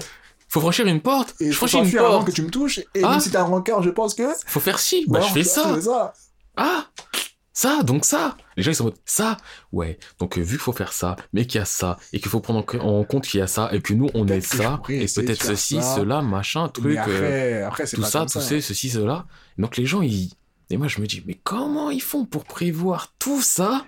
Faut 0.48 0.60
franchir 0.60 0.86
une 0.86 1.00
porte 1.00 1.34
Et 1.40 1.52
Je 1.52 1.56
franchis 1.56 1.76
une 1.76 1.84
t'enfuir 1.84 2.04
avant 2.04 2.14
porte. 2.16 2.26
que 2.26 2.32
tu 2.32 2.42
me 2.42 2.50
touches. 2.50 2.78
Et 2.94 3.04
Ah. 3.04 3.10
même 3.10 3.20
si 3.20 3.30
t'es 3.30 3.36
un 3.36 3.44
rancœur, 3.44 3.82
je 3.82 3.90
pense 3.90 4.14
que. 4.14 4.24
Faut 4.46 4.58
faire 4.60 4.78
ci 4.80 5.04
Bah, 5.06 5.20
je 5.20 5.32
fais 5.32 5.44
ça 5.44 5.74
fais 5.74 5.80
ça. 5.82 6.12
Ah 6.56 6.86
ça, 7.52 7.82
donc 7.82 8.04
ça. 8.06 8.36
Les 8.56 8.62
gens 8.62 8.70
ils 8.70 8.74
sont 8.74 8.84
en 8.84 8.86
mode 8.86 8.96
ça. 9.04 9.36
Ouais. 9.70 9.98
Donc 10.18 10.38
euh, 10.38 10.40
vu 10.40 10.52
qu'il 10.52 10.58
faut 10.60 10.72
faire 10.72 10.92
ça, 10.94 11.14
mais 11.34 11.46
qu'il 11.46 11.58
y 11.58 11.62
a 11.62 11.66
ça 11.66 11.98
et 12.12 12.18
qu'il 12.18 12.30
faut 12.30 12.40
prendre 12.40 12.64
en, 12.82 13.04
compte 13.04 13.26
qu'il 13.26 13.38
y 13.38 13.42
a 13.42 13.46
ça 13.46 13.68
et 13.72 13.80
que 13.82 13.92
nous 13.92 14.08
on 14.14 14.26
est 14.28 14.40
ça 14.40 14.80
et 14.88 15.04
peut-être 15.06 15.42
ceci, 15.44 15.76
ça. 15.76 15.96
cela, 15.96 16.22
machin, 16.22 16.68
truc, 16.68 16.96
euh, 17.06 17.66
après, 17.66 17.86
tout 17.86 18.00
pas 18.00 18.06
ça, 18.08 18.22
tout 18.22 18.28
ça. 18.28 18.40
ça, 18.40 18.60
ceci, 18.60 18.88
cela. 18.88 19.26
Donc 19.58 19.76
les 19.76 19.84
gens 19.86 20.00
ils 20.00 20.32
et 20.70 20.76
moi 20.78 20.88
je 20.88 21.00
me 21.00 21.06
dis 21.06 21.22
mais 21.26 21.38
comment 21.44 21.90
ils 21.90 22.00
font 22.02 22.24
pour 22.24 22.44
prévoir 22.44 23.12
tout 23.18 23.42
ça? 23.42 23.84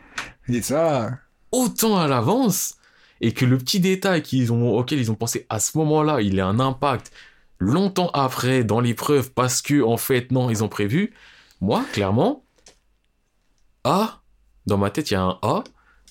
Et 0.48 0.60
ça. 0.60 1.10
Autant 1.52 1.98
à 1.98 2.08
l'avance 2.08 2.74
et 3.20 3.32
que 3.32 3.44
le 3.44 3.56
petit 3.58 3.78
détail 3.80 4.22
qu'ils 4.22 4.52
ont 4.52 4.76
auquel 4.76 4.98
ils 4.98 5.10
ont 5.10 5.14
pensé 5.14 5.46
à 5.48 5.60
ce 5.60 5.78
moment-là, 5.78 6.20
il 6.20 6.38
ait 6.38 6.42
un 6.42 6.58
impact 6.58 7.12
longtemps 7.58 8.10
après 8.14 8.64
dans 8.64 8.80
l'épreuve 8.80 9.30
parce 9.32 9.62
que 9.62 9.82
en 9.82 9.96
fait 9.96 10.32
non, 10.32 10.50
ils 10.50 10.64
ont 10.64 10.68
prévu. 10.68 11.14
Moi, 11.60 11.84
clairement, 11.92 12.44
A 13.84 14.20
dans 14.66 14.78
ma 14.78 14.90
tête, 14.90 15.10
il 15.10 15.14
y 15.14 15.16
a 15.16 15.22
un 15.22 15.38
A 15.42 15.62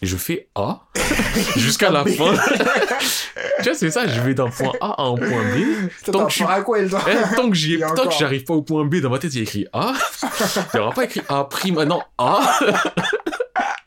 et 0.01 0.05
je 0.07 0.15
fais 0.17 0.49
A 0.55 0.87
jusqu'à 1.57 1.89
la 1.91 2.03
fin. 2.05 2.33
tu 3.57 3.63
vois, 3.63 3.73
c'est 3.73 3.91
ça, 3.91 4.07
je 4.07 4.19
vais 4.21 4.33
d'un 4.33 4.49
point 4.49 4.71
A 4.81 5.01
à 5.01 5.03
un 5.05 5.15
point 5.15 5.43
B. 5.55 5.89
Tant 6.11 6.25
que 6.25 6.31
je 6.33 6.43
à 6.43 6.61
quoi, 6.61 6.79
Eh, 6.79 7.35
tant 7.35 7.49
que 7.49 7.55
j'y 7.55 7.75
ai- 7.75 7.83
a 7.83 7.91
tant 7.91 8.07
que 8.07 8.13
j'arrive 8.17 8.43
pas 8.45 8.53
au 8.53 8.61
point 8.61 8.83
B 8.85 8.95
dans 8.97 9.09
ma 9.09 9.19
tête, 9.19 9.33
il 9.33 9.37
y 9.37 9.39
a 9.41 9.43
écrit 9.43 9.67
A. 9.73 9.93
Il 10.23 10.67
n'y 10.75 10.79
aura 10.79 10.91
pas 10.93 11.03
écrit 11.05 11.21
A 11.29 11.43
prime, 11.45 11.83
non 11.83 12.01
A. 12.17 12.59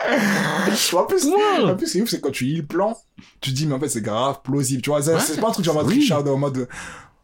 En 0.95 1.05
plus, 1.05 1.27
en 1.33 1.77
plus, 1.77 1.87
c'est 1.87 2.01
ouf, 2.03 2.09
c'est 2.09 2.21
quand 2.21 2.31
tu 2.31 2.45
lis 2.45 2.57
le 2.57 2.67
plan, 2.67 2.97
tu 3.41 3.51
te 3.51 3.57
dis, 3.57 3.67
mais 3.67 3.75
en 3.75 3.81
fait, 3.81 3.89
c'est 3.89 4.01
grave 4.03 4.41
plausible. 4.43 4.83
Tu 4.83 4.91
vois, 4.91 5.01
Ouais. 5.07 5.21
c'est 5.21 5.41
pas 5.41 5.49
un 5.49 5.53
truc 5.53 5.65
genre 5.65 5.83
Oui. 5.85 5.95
Richard 5.95 6.27
en 6.27 6.37
mode. 6.37 6.69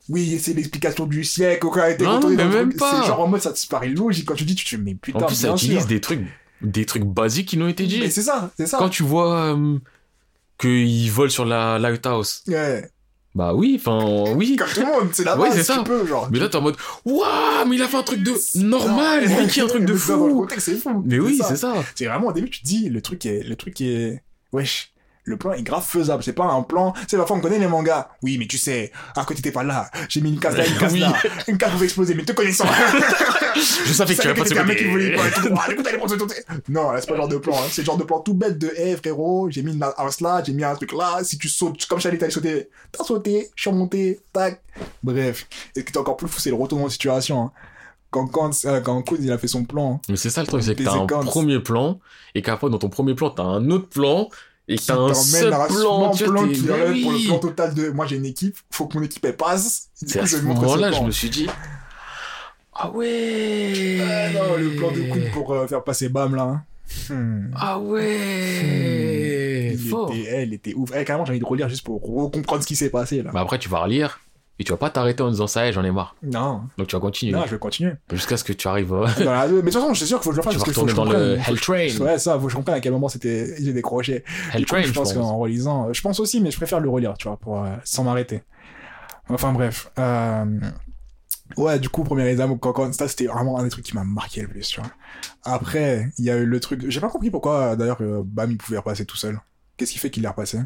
Oui, 0.08 0.38
c'est 0.42 0.54
l'explication 0.54 1.06
du 1.06 1.22
siècle, 1.24 1.66
aucun 1.66 1.82
a 1.82 1.90
été 1.90 2.04
Non, 2.04 2.20
mais 2.28 2.44
même 2.44 2.74
pas. 2.74 3.00
C'est 3.02 3.06
genre 3.08 3.20
en 3.20 3.28
mode, 3.28 3.40
ça 3.40 3.52
te 3.52 3.66
paraît 3.68 3.88
logique. 3.88 4.26
Quand 4.26 4.34
tu 4.34 4.44
dis, 4.44 4.54
tu 4.54 4.64
te 4.64 4.76
dis, 4.76 4.82
mais 4.82 4.94
putain, 4.94 5.20
En 5.20 5.26
plus, 5.26 5.36
ça 5.36 5.52
utilise 5.52 5.78
sûr. 5.80 5.86
des 5.86 6.00
trucs, 6.00 6.20
des 6.62 6.84
trucs 6.84 7.04
basiques 7.04 7.48
qui 7.48 7.56
n'ont 7.56 7.68
été 7.68 7.86
dit. 7.86 8.00
Mais 8.00 8.10
c'est 8.10 8.22
ça, 8.22 8.50
c'est 8.56 8.66
ça. 8.66 8.78
Quand 8.78 8.88
tu 8.88 9.02
vois 9.04 9.54
euh, 9.54 9.78
qu'ils 10.58 11.10
volent 11.10 11.30
sur 11.30 11.44
la 11.44 11.78
lighthouse, 11.78 12.42
Ouais. 12.48 12.90
Bah 13.34 13.54
oui, 13.54 13.76
enfin 13.80 14.34
oui. 14.34 14.56
Comme 14.56 14.68
tout 14.68 14.80
le 14.80 14.86
monde, 14.86 15.08
c'est 15.12 15.24
la 15.24 15.38
Ouais, 15.38 15.48
base, 15.48 15.58
c'est 15.58 15.64
ça. 15.64 15.78
tu 15.78 15.84
peux, 15.84 16.04
genre. 16.06 16.28
Mais 16.32 16.38
là, 16.40 16.48
t'es 16.48 16.56
en 16.56 16.62
mode, 16.62 16.76
waouh, 17.04 17.24
mais 17.68 17.76
il 17.76 17.82
a 17.82 17.86
fait 17.88 17.96
un 17.96 18.02
truc 18.02 18.22
de 18.22 18.32
normal, 18.58 19.24
mais 19.28 19.46
qui 19.46 19.60
un 19.60 19.66
truc 19.68 19.82
de 19.82 19.86
Dans 20.08 20.24
le 20.26 20.30
fou. 20.30 20.40
contexte, 20.40 20.66
c'est 20.66 20.76
fou. 20.76 21.02
Mais 21.06 21.18
oui, 21.20 21.40
c'est 21.46 21.56
ça. 21.56 21.74
C'est 21.94 22.06
vraiment 22.06 22.28
au 22.28 22.32
début, 22.32 22.50
tu 22.50 22.60
te 22.60 22.66
dis, 22.66 22.88
le 22.88 23.00
truc 23.00 23.24
est, 23.26 23.42
le 23.42 23.54
truc 23.56 23.80
est, 23.80 24.22
wesh, 24.52 24.89
le 25.24 25.36
plan 25.36 25.52
est 25.52 25.62
grave 25.62 25.84
faisable. 25.84 26.22
C'est 26.22 26.32
pas 26.32 26.44
un 26.46 26.62
plan, 26.62 26.94
sais, 27.08 27.16
parfois 27.16 27.36
on 27.36 27.40
connaît 27.40 27.58
les 27.58 27.66
mangas. 27.68 28.08
Oui, 28.22 28.36
mais 28.38 28.46
tu 28.46 28.58
sais, 28.58 28.90
à 29.16 29.24
côté 29.24 29.42
t'es 29.42 29.52
pas 29.52 29.62
là. 29.62 29.90
J'ai 30.08 30.20
mis 30.20 30.30
une 30.30 30.40
case 30.40 30.56
là, 30.56 30.66
une 30.66 30.76
case 30.78 30.92
Oui. 30.92 31.00
là. 31.00 31.12
Une 31.48 31.58
case 31.58 31.70
pouvait 31.72 31.84
exploser, 31.86 32.14
mais 32.14 32.24
te 32.24 32.32
connaissant. 32.32 32.66
Je 33.86 33.92
savais 33.92 34.14
que 34.14 34.20
tu 34.22 34.28
allais 34.28 34.38
pas 34.38 34.44
t'étais 34.44 34.60
un 34.60 34.64
mec 34.64 34.78
qui 34.78 34.84
voulait 34.84 35.14
pas. 35.16 35.26
Écoute, 35.28 35.86
allez, 35.86 35.98
côté. 36.18 36.34
Non, 36.68 36.90
là, 36.92 37.00
c'est 37.00 37.06
pas 37.06 37.14
le 37.14 37.18
genre 37.20 37.28
de 37.28 37.36
plan. 37.38 37.54
hein. 37.56 37.66
C'est 37.70 37.82
le 37.82 37.86
genre 37.86 37.96
de 37.98 38.04
plan 38.04 38.20
tout 38.20 38.34
bête 38.34 38.58
de, 38.58 38.72
hé, 38.76 38.96
frérot, 38.96 39.50
j'ai 39.50 39.62
mis 39.62 39.72
une 39.72 39.82
house 39.96 40.20
là, 40.20 40.42
j'ai 40.44 40.52
mis 40.52 40.64
un 40.64 40.74
truc 40.74 40.92
là. 40.92 41.18
Si 41.22 41.36
tu 41.38 41.48
sautes, 41.48 41.84
comme 41.86 42.00
Charlie, 42.00 42.18
t'allais 42.18 42.30
sauter. 42.32 42.68
T'as 42.92 43.04
sauté, 43.04 43.50
je 43.54 43.60
suis 43.62 43.70
remonté, 43.70 44.20
tac. 44.32 44.62
Bref. 45.02 45.46
Et 45.76 45.80
ce 45.80 45.84
qui 45.84 45.92
est 45.92 45.98
encore 45.98 46.16
plus 46.16 46.28
fou, 46.28 46.40
c'est 46.40 46.50
le 46.50 46.56
retournement 46.56 46.86
de 46.88 46.92
situation. 46.92 47.42
hein. 47.42 47.52
Quand, 48.10 48.26
quand, 48.26 48.50
euh, 48.64 48.80
quand 48.80 49.02
Koud, 49.02 49.18
il 49.22 49.30
a 49.30 49.38
fait 49.38 49.46
son 49.46 49.64
plan. 49.64 50.00
Mais 50.08 50.16
c'est 50.16 50.30
ça 50.30 50.40
le 50.40 50.46
truc, 50.48 50.62
c'est 50.64 50.74
que 50.74 50.82
t'as 50.82 50.94
un 50.94 51.06
premier 51.24 51.60
plan, 51.60 52.00
et 52.34 52.42
qu'après, 52.42 52.68
dans 52.68 52.78
ton 52.78 52.88
premier 52.88 53.14
plan, 53.14 53.30
t'as 53.30 53.44
un 53.44 53.70
autre 53.70 53.88
plan, 53.88 54.28
et 54.72 54.76
qui 54.76 54.86
t'as 54.86 54.94
un 54.94 55.12
t'emmène 55.12 55.52
à 55.52 55.66
plan, 55.66 56.10
plan 56.10 56.46
t'es- 56.48 56.52
qui 56.54 56.62
mais 56.62 56.72
enlève 56.72 57.02
pour 57.02 57.10
le 57.12 57.16
oui. 57.18 57.26
plan 57.26 57.38
total 57.38 57.74
de 57.74 57.88
moi 57.90 58.06
j'ai 58.06 58.16
une 58.16 58.24
équipe 58.26 58.56
faut 58.70 58.86
que 58.86 58.96
mon 58.98 59.04
équipe 59.04 59.24
elle 59.24 59.36
passe 59.36 59.88
du 60.00 60.08
C'est 60.08 60.18
coup 60.18 60.24
à 60.24 60.26
je 60.26 60.36
ce 60.36 60.42
moment-là, 60.42 60.90
je 60.92 60.96
plan. 60.98 61.06
me 61.06 61.10
suis 61.10 61.28
dit, 61.30 61.46
ah 62.74 62.90
ouais. 62.90 63.98
Ah 64.00 64.30
non 64.32 64.56
le 64.56 64.70
plan 64.76 64.90
de 64.92 65.00
coude 65.12 65.30
pour 65.32 65.52
euh, 65.52 65.66
faire 65.66 65.82
passer 65.84 66.08
Bam 66.08 66.34
là 66.34 66.42
hein. 66.44 66.62
Hmm. 67.08 67.50
Ah 67.54 67.78
ouais. 67.78 69.70
il 69.74 69.78
Fort. 69.78 70.10
était, 70.12 70.24
elle 70.28 70.52
était 70.54 70.74
ouf 70.74 70.90
Eh, 70.96 71.04
carrément 71.04 71.24
j'ai 71.24 71.30
envie 71.32 71.40
de 71.40 71.44
relire 71.44 71.68
juste 71.68 71.84
pour 71.84 72.00
comprendre 72.00 72.62
ce 72.62 72.66
qui 72.66 72.76
s'est 72.76 72.90
passé 72.90 73.22
là 73.22 73.30
Mais 73.34 73.40
après, 73.40 73.58
tu 73.58 73.68
vas 73.68 73.80
relire, 73.80 74.20
et 74.60 74.64
tu 74.64 74.70
vas 74.72 74.76
pas 74.78 74.90
t'arrêter 74.90 75.22
en 75.22 75.30
disant 75.30 75.46
ça, 75.46 75.72
j'en 75.72 75.82
ai 75.82 75.90
marre. 75.90 76.14
non 76.22 76.62
Donc 76.78 76.86
tu 76.86 76.94
vas 76.94 77.00
continuer. 77.00 77.32
non 77.32 77.44
je 77.46 77.50
vais 77.52 77.58
continuer 77.58 77.94
Jusqu'à 78.12 78.36
ce 78.36 78.44
que 78.44 78.52
tu 78.52 78.68
arrives, 78.68 78.92
euh, 78.92 79.06
la- 79.18 79.48
mais 79.48 79.54
de 79.54 79.60
toute 79.62 79.72
façon 79.72 79.92
je 79.94 79.98
suis 79.98 80.06
sûr 80.06 80.18
qu'il 80.20 80.24
faut 80.24 80.30
que 80.30 80.36
je 80.36 80.40
le 80.40 80.42
fasse 80.44 80.52
tu 80.54 80.58
vas 80.60 80.64
retourner 80.66 80.92
dans 80.92 81.04
le. 81.06 81.38
Hell 81.38 81.58
Train. 81.60 82.04
ouais 82.04 82.18
ça 82.18 82.38
faut 82.38 82.44
que 82.46 82.50
je 82.52 82.56
comprenne 82.56 82.76
à 82.76 82.80
quel 82.80 82.92
moment 82.92 83.08
c'était 83.08 83.56
j'ai 83.60 83.72
décroché 83.72 84.22
Hell 84.52 84.66
Train, 84.66 84.82
je 84.82 84.92
pense 84.92 85.12
qu'en 85.14 85.38
relisant, 85.38 85.88
euh, 85.88 85.92
je 85.92 86.00
pense 86.02 86.20
aussi, 86.20 86.40
mais 86.40 86.50
je 86.50 86.56
préfère 86.58 86.78
le 86.80 86.88
relire, 86.90 87.14
tu 87.18 87.26
vois, 87.26 87.38
pour, 87.38 87.64
euh, 87.64 87.74
sans 87.84 88.04
m'arrêter. 88.04 88.42
Enfin 89.30 89.52
bref. 89.52 89.90
Euh... 89.98 90.44
Ouais, 91.56 91.80
du 91.80 91.88
coup, 91.88 92.04
premier 92.04 92.26
examen, 92.26 92.56
quand, 92.58 92.92
ça, 92.94 93.08
c'était 93.08 93.26
vraiment 93.26 93.58
un 93.58 93.64
des 93.64 93.70
trucs 93.70 93.84
qui 93.84 93.94
m'a 93.96 94.04
marqué 94.04 94.42
le 94.42 94.48
plus, 94.48 94.68
tu 94.68 94.80
vois. 94.80 94.90
Après, 95.42 96.08
il 96.18 96.24
y 96.24 96.30
a 96.30 96.36
eu 96.36 96.44
le 96.46 96.60
truc. 96.60 96.84
J'ai 96.88 97.00
pas 97.00 97.08
compris 97.08 97.30
pourquoi, 97.30 97.74
d'ailleurs, 97.74 97.98
Bam, 98.24 98.50
il 98.52 98.56
pouvait 98.56 98.76
repasser 98.78 99.04
tout 99.04 99.16
seul. 99.16 99.40
Qu'est-ce 99.76 99.90
qui 99.92 99.98
fait 99.98 100.10
qu'il 100.10 100.24
est 100.24 100.28
repassé? 100.28 100.60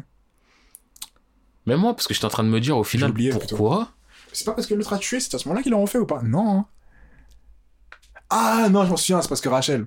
Même 1.65 1.79
moi, 1.79 1.95
parce 1.95 2.07
que 2.07 2.13
j'étais 2.13 2.25
en 2.25 2.29
train 2.29 2.43
de 2.43 2.49
me 2.49 2.59
dire 2.59 2.77
au 2.77 2.83
final, 2.83 3.09
oublié, 3.11 3.31
pourquoi 3.31 3.89
C'est 4.33 4.45
pas 4.45 4.53
parce 4.53 4.67
que 4.67 4.73
l'autre 4.73 4.93
a 4.93 4.97
tué, 4.97 5.19
c'est 5.19 5.33
à 5.33 5.39
ce 5.39 5.47
moment-là 5.47 5.63
qu'ils 5.63 5.71
l'ont 5.71 5.81
refait 5.81 5.97
ou 5.97 6.05
pas? 6.05 6.21
Non. 6.23 6.59
hein. 6.59 6.65
Ah 8.29 8.67
non, 8.69 8.83
je 8.85 8.89
m'en 8.89 8.97
souviens, 8.97 9.21
c'est 9.21 9.29
parce 9.29 9.41
que 9.41 9.49
Rachel. 9.49 9.85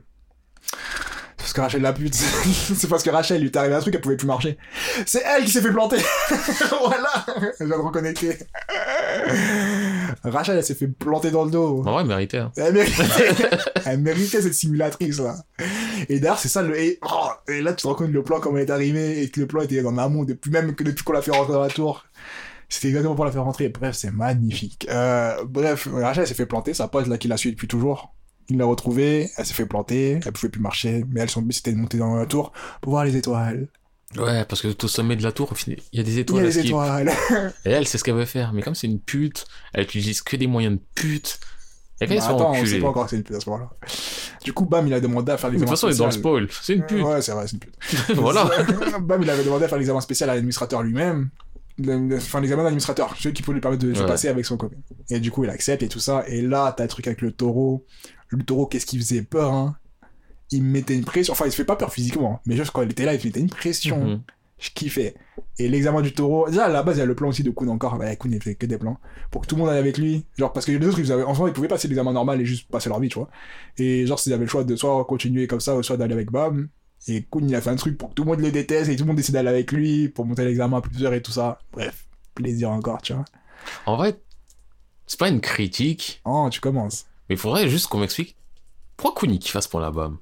C'est 0.72 1.38
parce 1.38 1.52
que 1.52 1.60
Rachel 1.60 1.82
la 1.82 1.92
pute. 1.92 2.14
c'est 2.76 2.88
parce 2.88 3.02
que 3.02 3.10
Rachel, 3.10 3.40
lui 3.40 3.48
est 3.48 3.56
arrivé 3.56 3.74
un 3.74 3.80
truc, 3.80 3.94
elle 3.94 4.00
pouvait 4.00 4.16
plus 4.16 4.26
marcher. 4.26 4.58
C'est 5.06 5.22
elle 5.24 5.44
qui 5.44 5.50
s'est 5.50 5.62
fait 5.62 5.72
planter. 5.72 5.98
voilà. 6.84 7.26
Je 7.58 7.64
viens 7.64 7.76
de 7.78 7.82
reconnecter. 7.82 8.38
Rachel, 10.24 10.56
elle 10.56 10.64
s'est 10.64 10.74
fait 10.74 10.88
planter 10.88 11.30
dans 11.30 11.44
le 11.44 11.50
dos. 11.50 11.82
En 11.86 11.92
vrai. 11.92 12.02
Hein. 12.36 12.52
Elle 12.56 12.74
méritait, 12.74 12.98
elle 13.84 14.00
méritait 14.00 14.42
cette 14.42 14.54
simulatrice 14.54 15.18
là. 15.18 15.36
Et 16.08 16.20
d'ailleurs, 16.20 16.38
c'est 16.38 16.48
ça 16.48 16.62
le. 16.62 16.78
Et, 16.78 16.98
oh, 17.02 17.28
et 17.48 17.60
là, 17.60 17.72
tu 17.72 17.82
te 17.82 17.88
rends 17.88 17.94
compte 17.94 18.10
le 18.10 18.22
plan, 18.22 18.40
comment 18.40 18.58
il 18.58 18.62
est 18.62 18.70
arrivé, 18.70 19.22
et 19.22 19.30
que 19.30 19.40
le 19.40 19.46
plan 19.46 19.62
était 19.62 19.84
en 19.84 19.98
amont, 19.98 20.24
depuis 20.24 20.50
même 20.50 20.74
que 20.74 20.84
depuis 20.84 21.04
qu'on 21.04 21.12
l'a 21.12 21.22
fait 21.22 21.30
rentrer 21.30 21.52
dans 21.52 21.62
la 21.62 21.68
tour. 21.68 22.04
C'était 22.68 22.88
exactement 22.88 23.14
pour 23.14 23.24
la 23.24 23.32
faire 23.32 23.44
rentrer. 23.44 23.68
Bref, 23.70 23.96
c'est 23.96 24.10
magnifique. 24.10 24.86
Euh, 24.90 25.42
bref, 25.44 25.88
Rachel 25.90 26.22
elle 26.22 26.28
s'est 26.28 26.34
fait 26.34 26.46
planter, 26.46 26.74
sa 26.74 26.88
pote 26.88 27.06
là 27.06 27.16
qui 27.16 27.28
la 27.28 27.36
suit 27.36 27.50
depuis 27.50 27.68
toujours. 27.68 28.14
Il 28.50 28.58
l'a 28.58 28.64
retrouvée, 28.64 29.30
elle 29.36 29.46
s'est 29.46 29.54
fait 29.54 29.66
planter, 29.66 30.20
elle 30.24 30.32
pouvait 30.32 30.48
plus 30.48 30.60
marcher, 30.60 31.04
mais 31.10 31.20
elle, 31.20 31.30
son 31.30 31.42
but 31.42 31.52
c'était 31.52 31.72
de 31.72 31.76
monter 31.76 31.98
dans 31.98 32.16
la 32.16 32.26
tour 32.26 32.52
pour 32.80 32.92
voir 32.92 33.04
les 33.04 33.16
étoiles. 33.16 33.68
Ouais, 34.16 34.44
parce 34.46 34.62
que 34.62 34.68
au 34.84 34.88
sommet 34.88 35.16
de 35.16 35.22
la 35.22 35.32
tour, 35.32 35.52
il 35.66 35.76
y 35.92 36.00
a 36.00 36.02
des 36.02 36.12
Il 36.12 36.16
y 36.16 36.20
étoiles 36.20 36.46
a 36.46 36.50
skip. 36.50 36.64
étoiles. 36.66 37.12
Et 37.66 37.70
elle, 37.70 37.86
c'est 37.86 37.98
ce 37.98 38.04
qu'elle 38.04 38.14
veut 38.14 38.24
faire. 38.24 38.52
Mais 38.54 38.62
comme 38.62 38.74
c'est 38.74 38.86
une 38.86 39.00
pute, 39.00 39.46
elle 39.74 39.84
utilise 39.84 40.22
que 40.22 40.36
des 40.36 40.46
moyens 40.46 40.76
de 40.76 40.80
pute. 40.94 41.38
Fait 41.98 42.06
Bah, 42.06 42.14
attends, 42.24 42.52
on 42.52 42.64
sait 42.64 42.78
pas 42.78 42.88
encore 42.88 43.04
que 43.04 43.10
c'est 43.10 43.16
une 43.16 43.22
pute 43.24 43.36
à 43.36 43.40
ce 43.40 43.50
moment-là. 43.50 43.70
Du 44.44 44.52
coup, 44.52 44.64
Bam, 44.64 44.86
il 44.86 44.94
a 44.94 45.00
demandé 45.00 45.32
à 45.32 45.36
faire 45.36 45.50
Mais 45.50 45.58
De 45.58 45.64
toute 45.64 45.70
l'examen 45.70 45.76
façon, 45.76 45.88
elle 45.88 45.94
est 45.94 45.98
dans 45.98 46.04
le 46.06 46.10
spécial. 46.12 46.48
spoil. 46.48 46.48
C'est 46.62 46.74
une 46.74 46.86
pute. 46.86 47.02
Ouais, 47.04 47.20
c'est 47.20 47.32
vrai, 47.32 47.46
c'est 47.46 47.54
une 47.54 47.58
pute. 47.58 47.74
voilà. 48.14 48.48
Bam, 49.00 49.22
il 49.22 49.28
avait 49.28 49.44
demandé 49.44 49.64
à 49.64 49.68
faire 49.68 49.78
l'examen 49.78 50.00
spécial 50.00 50.30
à 50.30 50.34
l'administrateur 50.34 50.82
lui-même. 50.82 51.28
Enfin, 52.16 52.40
l'examen 52.40 52.62
d'administrateur, 52.62 53.14
celui 53.18 53.34
qui 53.34 53.42
peut 53.42 53.52
lui 53.52 53.60
permettre 53.60 53.84
de 53.84 53.92
Ouais. 53.92 54.06
passer 54.06 54.28
avec 54.28 54.46
son 54.46 54.56
copain. 54.56 54.76
Et 55.10 55.20
du 55.20 55.30
coup, 55.30 55.44
il 55.44 55.50
accepte 55.50 55.82
et 55.82 55.88
tout 55.88 56.00
ça. 56.00 56.24
Et 56.28 56.40
là, 56.40 56.72
t'as 56.76 56.84
le 56.84 56.88
truc 56.88 57.06
avec 57.08 57.20
le 57.20 57.30
taureau. 57.32 57.84
Le 58.28 58.42
taureau, 58.42 58.66
qu'est-ce 58.66 58.86
qu'il 58.86 59.00
faisait 59.00 59.22
peur, 59.22 59.52
hein 59.52 59.76
Il 60.50 60.62
me 60.62 60.70
mettait 60.70 60.94
une 60.94 61.04
pression. 61.04 61.32
Enfin, 61.32 61.44
il 61.46 61.50
se 61.50 61.56
fait 61.56 61.64
pas 61.64 61.76
peur 61.76 61.92
physiquement. 61.92 62.40
Mais 62.46 62.56
juste 62.56 62.70
quand 62.70 62.82
il 62.82 62.90
était 62.90 63.04
là, 63.04 63.14
il 63.14 63.18
me 63.18 63.24
mettait 63.24 63.40
une 63.40 63.50
pression. 63.50 64.04
Mhm. 64.04 64.22
Je 64.58 64.70
kiffais. 64.74 65.14
Et 65.58 65.68
l'examen 65.68 66.00
du 66.02 66.12
taureau, 66.12 66.48
déjà 66.48 66.64
à 66.64 66.68
la 66.68 66.82
base, 66.82 66.96
il 66.96 67.00
y 67.00 67.02
a 67.02 67.06
le 67.06 67.14
plan 67.14 67.28
aussi 67.28 67.44
de 67.44 67.50
Kuhn 67.50 67.68
encore. 67.68 67.96
Ouais, 67.98 68.16
Kuhn, 68.16 68.32
il 68.32 68.42
fait 68.42 68.56
que 68.56 68.66
des 68.66 68.76
plans. 68.78 68.98
Pour 69.30 69.42
que 69.42 69.46
tout 69.46 69.54
le 69.54 69.60
monde 69.60 69.70
aille 69.70 69.78
avec 69.78 69.98
lui. 69.98 70.24
Genre, 70.36 70.52
parce 70.52 70.66
que 70.66 70.72
les 70.72 70.84
autres, 70.86 70.98
ils 70.98 71.12
avaient, 71.12 71.22
enfin, 71.22 71.46
ils 71.46 71.52
pouvaient 71.52 71.68
passer 71.68 71.86
l'examen 71.86 72.12
normal 72.12 72.40
et 72.40 72.44
juste 72.44 72.68
passer 72.68 72.88
leur 72.88 72.98
vie, 72.98 73.08
tu 73.08 73.18
vois. 73.18 73.28
Et 73.76 74.04
genre, 74.06 74.18
s'ils 74.18 74.32
avaient 74.32 74.44
le 74.44 74.50
choix 74.50 74.64
de 74.64 74.74
soit 74.74 75.04
continuer 75.04 75.46
comme 75.46 75.60
ça, 75.60 75.76
ou 75.76 75.82
soit 75.84 75.96
d'aller 75.96 76.14
avec 76.14 76.32
Bam. 76.32 76.68
Et 77.06 77.22
Kuhn, 77.30 77.48
il 77.48 77.54
a 77.54 77.60
fait 77.60 77.70
un 77.70 77.76
truc 77.76 77.96
pour 77.96 78.08
que 78.08 78.14
tout 78.14 78.24
le 78.24 78.30
monde 78.30 78.40
le 78.40 78.50
déteste 78.50 78.90
et 78.90 78.96
tout 78.96 79.04
le 79.04 79.08
monde 79.08 79.16
décide 79.16 79.34
d'aller 79.34 79.48
avec 79.50 79.70
lui 79.70 80.08
pour 80.08 80.24
monter 80.26 80.44
l'examen 80.44 80.78
à 80.78 80.80
plusieurs 80.80 81.12
et 81.14 81.22
tout 81.22 81.30
ça. 81.30 81.60
Bref, 81.72 82.06
plaisir 82.34 82.70
encore, 82.70 83.00
tu 83.00 83.12
vois. 83.12 83.24
En 83.86 83.96
vrai, 83.96 84.18
c'est 85.06 85.20
pas 85.20 85.28
une 85.28 85.40
critique, 85.40 86.20
Oh, 86.24 86.48
tu 86.50 86.60
commences. 86.60 87.06
mais 87.28 87.36
il 87.36 87.38
faudrait 87.38 87.68
juste 87.68 87.86
qu'on 87.86 87.98
m'explique 87.98 88.34
pourquoi 88.96 89.20
Kuni 89.20 89.38
qui 89.38 89.50
fasse 89.50 89.68
pour 89.68 89.78
la 89.78 89.92
BAM? 89.92 90.18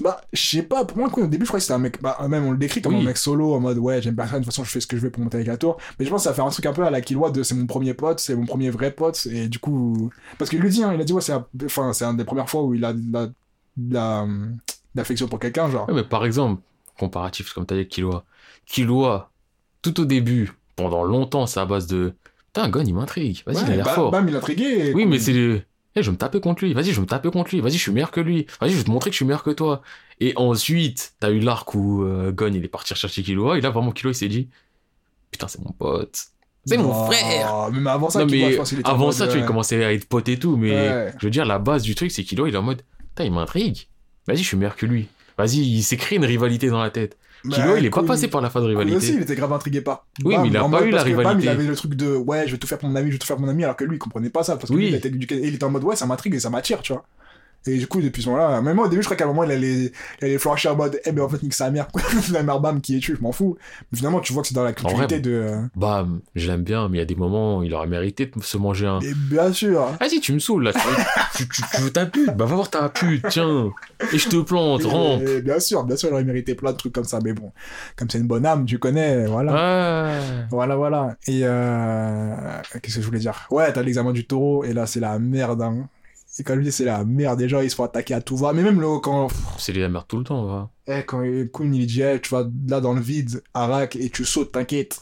Bah, 0.00 0.20
je 0.32 0.50
sais 0.56 0.62
pas, 0.62 0.84
pour 0.84 0.98
moi, 0.98 1.08
au 1.16 1.26
début, 1.26 1.44
je 1.44 1.48
croyais 1.48 1.60
que 1.60 1.64
c'était 1.64 1.74
un 1.74 1.78
mec, 1.78 2.00
bah, 2.00 2.16
même 2.28 2.44
on 2.46 2.52
le 2.52 2.58
décrit 2.58 2.80
comme 2.80 2.94
Oui. 2.94 3.00
un 3.00 3.04
mec 3.04 3.16
solo, 3.16 3.54
en 3.54 3.60
mode, 3.60 3.78
ouais, 3.78 4.00
j'aime 4.00 4.14
personne, 4.14 4.40
de 4.40 4.44
toute 4.44 4.52
façon, 4.52 4.64
je 4.64 4.70
fais 4.70 4.80
ce 4.80 4.86
que 4.86 4.96
je 4.96 5.02
veux 5.02 5.10
pour 5.10 5.22
monter 5.22 5.36
avec 5.36 5.48
la 5.48 5.56
tour. 5.56 5.76
Mais 5.98 6.04
je 6.04 6.10
pense 6.10 6.22
que 6.22 6.28
ça 6.28 6.34
fait 6.34 6.42
un 6.42 6.48
truc 6.50 6.66
un 6.66 6.72
peu 6.72 6.84
à 6.84 6.90
la 6.90 7.00
Killua 7.00 7.30
de 7.30 7.42
c'est 7.42 7.54
mon 7.54 7.66
premier 7.66 7.94
pote, 7.94 8.20
c'est 8.20 8.36
mon 8.36 8.46
premier 8.46 8.70
vrai 8.70 8.90
pote, 8.92 9.26
et 9.30 9.48
du 9.48 9.58
coup, 9.58 10.10
parce 10.38 10.48
qu'il 10.50 10.60
le 10.60 10.68
dit, 10.68 10.82
hein, 10.84 10.92
il 10.94 11.00
a 11.00 11.04
dit, 11.04 11.12
ouais, 11.12 11.20
c'est, 11.20 11.32
un- 11.32 11.46
enfin, 11.64 11.92
c'est 11.92 12.04
une 12.04 12.16
des 12.16 12.24
premières 12.24 12.48
fois 12.48 12.62
où 12.62 12.74
il 12.74 12.84
a 12.84 12.92
de 12.92 13.00
la, 13.12 13.26
de 13.26 13.94
la, 13.94 14.26
d'affection 14.94 15.26
pour 15.28 15.38
quelqu'un, 15.40 15.68
genre. 15.70 15.88
Ouais, 15.88 15.94
mais 15.94 16.04
par 16.04 16.24
exemple, 16.24 16.62
comparatif, 16.98 17.52
comme 17.52 17.66
t'as 17.66 17.74
dit 17.74 17.80
avec 17.80 17.88
Killua. 17.90 18.24
Killua, 18.66 19.30
tout 19.82 20.00
au 20.00 20.04
début, 20.04 20.52
pendant 20.76 21.02
longtemps, 21.04 21.46
c'est 21.46 21.60
à 21.60 21.66
base 21.66 21.86
de 21.86 22.14
Putain, 22.52 22.68
Gon, 22.70 22.82
il 22.86 22.94
m'intrigue. 22.94 23.42
Vas-y, 23.46 23.64
il 23.66 23.72
a 23.72 23.76
l'air 23.76 23.84
bah- 23.84 23.92
fort. 23.92 24.10
Bam, 24.10 24.26
il 24.28 24.34
a 24.34 24.38
intrigué. 24.38 24.88
et 24.88 24.94
Oui, 24.94 25.04
mais 25.06 25.18
c'est 25.18 25.32
le. 25.32 25.60
Eh, 25.96 26.02
je 26.02 26.06
vais 26.10 26.12
me 26.12 26.18
taper 26.18 26.40
contre 26.40 26.64
lui. 26.64 26.74
Vas-y, 26.74 26.90
je 26.90 26.96
vais 26.96 27.00
me 27.02 27.06
taper 27.06 27.30
contre 27.30 27.50
lui. 27.54 27.60
Vas-y, 27.60 27.72
je 27.72 27.78
suis 27.78 27.92
meilleur 27.92 28.10
que 28.10 28.20
lui. 28.20 28.46
Vas-y, 28.60 28.70
je 28.72 28.76
vais 28.78 28.84
te 28.84 28.90
montrer 28.90 29.10
que 29.10 29.14
je 29.14 29.18
suis 29.18 29.24
meilleur 29.24 29.42
que 29.42 29.50
toi. 29.50 29.82
Et 30.20 30.32
ensuite, 30.36 31.14
t'as 31.20 31.30
eu 31.30 31.40
l'arc 31.40 31.74
où 31.74 32.02
euh, 32.04 32.30
Gon, 32.32 32.52
il 32.52 32.64
est 32.64 32.68
parti 32.68 32.94
chercher 32.94 33.22
Killua. 33.22 33.58
Et 33.58 33.60
là, 33.60 33.70
vraiment, 33.70 33.90
Killua, 33.92 34.12
il 34.12 34.14
s'est 34.14 34.28
dit 34.28 34.48
Putain, 35.30 35.48
c'est 35.48 35.60
mon 35.64 35.72
pote. 35.72 36.18
C'est 36.66 36.76
mon 36.76 37.06
frère. 37.06 37.70
Mais 37.72 37.90
avant 37.90 38.10
ça, 38.10 38.24
non, 38.24 38.28
je 38.28 38.80
avant 38.84 39.10
ça, 39.12 39.26
tu 39.26 39.32
vois, 39.32 39.40
il 39.40 39.46
commençait 39.46 39.82
à 39.82 39.92
être 39.92 40.06
pote 40.06 40.28
et 40.28 40.38
tout. 40.38 40.56
Mais 40.56 40.70
Ouais. 40.70 41.12
je 41.18 41.26
veux 41.26 41.30
dire, 41.30 41.46
la 41.46 41.58
base 41.58 41.82
du 41.82 41.94
truc, 41.94 42.10
c'est 42.10 42.24
Killua, 42.24 42.48
il 42.48 42.54
est 42.54 42.58
en 42.58 42.62
mode 42.62 42.82
Putain, 43.10 43.24
il 43.24 43.32
m'intrigue. 43.32 43.86
Vas-y, 44.26 44.38
je 44.38 44.42
suis 44.48 44.56
meilleur 44.56 44.76
que 44.76 44.84
lui. 44.86 45.08
Vas-y, 45.38 45.58
il 45.60 45.82
s'est 45.82 45.96
créé 45.96 46.18
une 46.18 46.24
rivalité 46.26 46.68
dans 46.68 46.80
la 46.82 46.90
tête. 46.90 47.16
Bah, 47.44 47.56
Killua, 47.56 47.78
il 47.78 47.84
est 47.86 47.90
pas 47.90 48.02
passé 48.02 48.28
par 48.28 48.40
la 48.40 48.50
phase 48.50 48.62
de 48.64 48.68
rivalité. 48.68 48.96
aussi, 48.96 49.14
il 49.14 49.22
était 49.22 49.36
grave 49.36 49.52
intrigué 49.52 49.80
par. 49.80 50.06
Oui, 50.24 50.34
Bam, 50.34 50.42
mais 50.42 50.48
il 50.48 50.56
a 50.56 50.64
pas 50.68 50.82
eu 50.84 50.90
la 50.90 50.98
Bam, 51.04 51.06
rivalité. 51.06 51.44
il 51.44 51.48
avait 51.48 51.64
le 51.64 51.76
truc 51.76 51.94
de 51.94 52.16
ouais, 52.16 52.44
je 52.46 52.52
vais 52.52 52.58
tout 52.58 52.66
faire 52.66 52.78
pour 52.78 52.88
mon 52.88 52.96
ami, 52.96 53.08
je 53.08 53.12
vais 53.12 53.18
tout 53.18 53.26
faire 53.26 53.36
pour 53.36 53.44
mon 53.46 53.50
ami, 53.52 53.62
alors 53.64 53.76
que 53.76 53.84
lui, 53.84 53.96
il 53.96 53.98
comprenait 53.98 54.30
pas 54.30 54.42
ça 54.42 54.56
parce 54.56 54.70
que 54.70 54.74
Oui. 54.74 54.82
lui, 54.82 54.88
il 54.88 54.94
était 54.96 55.08
éduqué, 55.08 55.40
il 55.42 55.54
était 55.54 55.64
en 55.64 55.70
mode 55.70 55.84
ouais, 55.84 55.96
ça 55.96 56.06
m'intrigue 56.06 56.34
et 56.34 56.40
ça 56.40 56.50
m'attire, 56.50 56.82
tu 56.82 56.92
vois. 56.92 57.04
Et 57.68 57.78
du 57.78 57.86
coup, 57.86 58.00
depuis 58.00 58.22
ce 58.22 58.28
moment-là, 58.30 58.60
même 58.62 58.76
moi 58.76 58.86
au 58.86 58.88
début, 58.88 59.02
je 59.02 59.06
crois 59.06 59.16
qu'à 59.16 59.24
un 59.24 59.28
moment, 59.28 59.44
il 59.44 59.50
allait, 59.52 59.92
il 60.20 60.24
allait 60.24 60.38
flasher 60.38 60.68
en 60.70 60.76
mode, 60.76 60.98
eh 61.04 61.12
ben 61.12 61.22
en 61.22 61.28
fait, 61.28 61.42
nique 61.42 61.52
sa 61.54 61.70
mère, 61.70 61.88
la 62.32 62.42
mère 62.42 62.60
Bam 62.60 62.80
qui 62.80 62.96
est 62.96 63.00
tué, 63.00 63.14
je 63.16 63.22
m'en 63.22 63.32
fous. 63.32 63.56
Mais 63.92 63.98
finalement, 63.98 64.20
tu 64.20 64.32
vois 64.32 64.42
que 64.42 64.48
c'est 64.48 64.54
dans 64.54 64.64
la 64.64 64.72
culturalité 64.72 65.20
de. 65.20 65.30
euh, 65.32 65.60
Bam, 65.76 66.20
je 66.34 66.48
l'aime 66.50 66.62
bien, 66.62 66.88
mais 66.88 66.96
il 66.96 67.00
y 67.00 67.02
a 67.02 67.06
des 67.06 67.14
moments 67.14 67.58
où 67.58 67.62
il 67.64 67.74
aurait 67.74 67.86
mérité 67.86 68.26
de 68.26 68.42
se 68.42 68.56
manger 68.56 68.86
un. 68.86 69.00
Et 69.00 69.12
bien 69.14 69.52
sûr. 69.52 69.82
hein. 69.82 69.96
Vas-y, 70.00 70.20
tu 70.20 70.32
me 70.32 70.38
saoules 70.38 70.64
là. 70.64 70.72
Tu, 71.36 71.46
tu, 71.48 71.48
tu- 71.48 71.62
tu 71.76 71.80
veux 71.82 71.90
ta 71.90 72.06
pute? 72.06 72.26
Bah, 72.36 72.44
va 72.46 72.54
voir 72.54 72.70
ta 72.70 72.88
pute, 72.88 73.24
tiens. 73.28 73.70
Et 74.12 74.18
je 74.18 74.28
te 74.28 74.36
plante, 74.40 74.84
rampe. 74.84 75.22
Et 75.22 75.42
bien 75.42 75.60
sûr, 75.60 75.84
bien 75.84 75.96
sûr, 75.96 76.08
il 76.08 76.12
aurait 76.14 76.24
mérité 76.24 76.54
plein 76.54 76.72
de 76.72 76.76
trucs 76.76 76.92
comme 76.94 77.04
ça, 77.04 77.18
mais 77.22 77.32
bon, 77.32 77.52
comme 77.96 78.08
c'est 78.10 78.18
une 78.18 78.26
bonne 78.26 78.46
âme, 78.46 78.64
tu 78.64 78.78
connais, 78.78 79.26
voilà. 79.26 79.52
Ouais. 80.08 80.20
Voilà, 80.50 80.76
voilà. 80.76 81.16
Et 81.26 81.40
euh... 81.44 82.34
qu'est-ce 82.82 82.96
que 82.96 83.00
je 83.02 83.06
voulais 83.06 83.18
dire? 83.18 83.46
Ouais, 83.50 83.72
t'as 83.72 83.82
l'examen 83.82 84.12
du 84.12 84.26
taureau, 84.26 84.64
et 84.64 84.72
là, 84.72 84.86
c'est 84.86 85.00
la 85.00 85.18
merde. 85.18 85.62
Hein. 85.62 85.88
Et 86.38 86.44
quand 86.44 86.54
je 86.54 86.60
dis 86.60 86.70
c'est 86.72 86.84
la 86.84 87.04
merde, 87.04 87.38
déjà, 87.38 87.64
ils 87.64 87.70
se 87.70 87.74
font 87.74 87.84
attaquer 87.84 88.14
à 88.14 88.20
tout 88.20 88.36
va. 88.36 88.52
Mais 88.52 88.62
même 88.62 88.80
le, 88.80 88.98
quand, 89.00 89.28
C'est 89.58 89.72
la 89.72 89.88
merde 89.88 90.06
tout 90.06 90.18
le 90.18 90.24
temps, 90.24 90.44
va. 90.46 90.70
eh, 90.86 91.02
quand 91.04 91.22
Kuhn, 91.52 91.74
il 91.74 91.86
dit, 91.86 92.02
eh, 92.02 92.20
tu 92.20 92.30
vas 92.30 92.46
là 92.68 92.80
dans 92.80 92.92
le 92.94 93.00
vide, 93.00 93.42
Arak, 93.54 93.96
et 93.96 94.08
tu 94.10 94.24
sautes, 94.24 94.52
t'inquiète. 94.52 95.00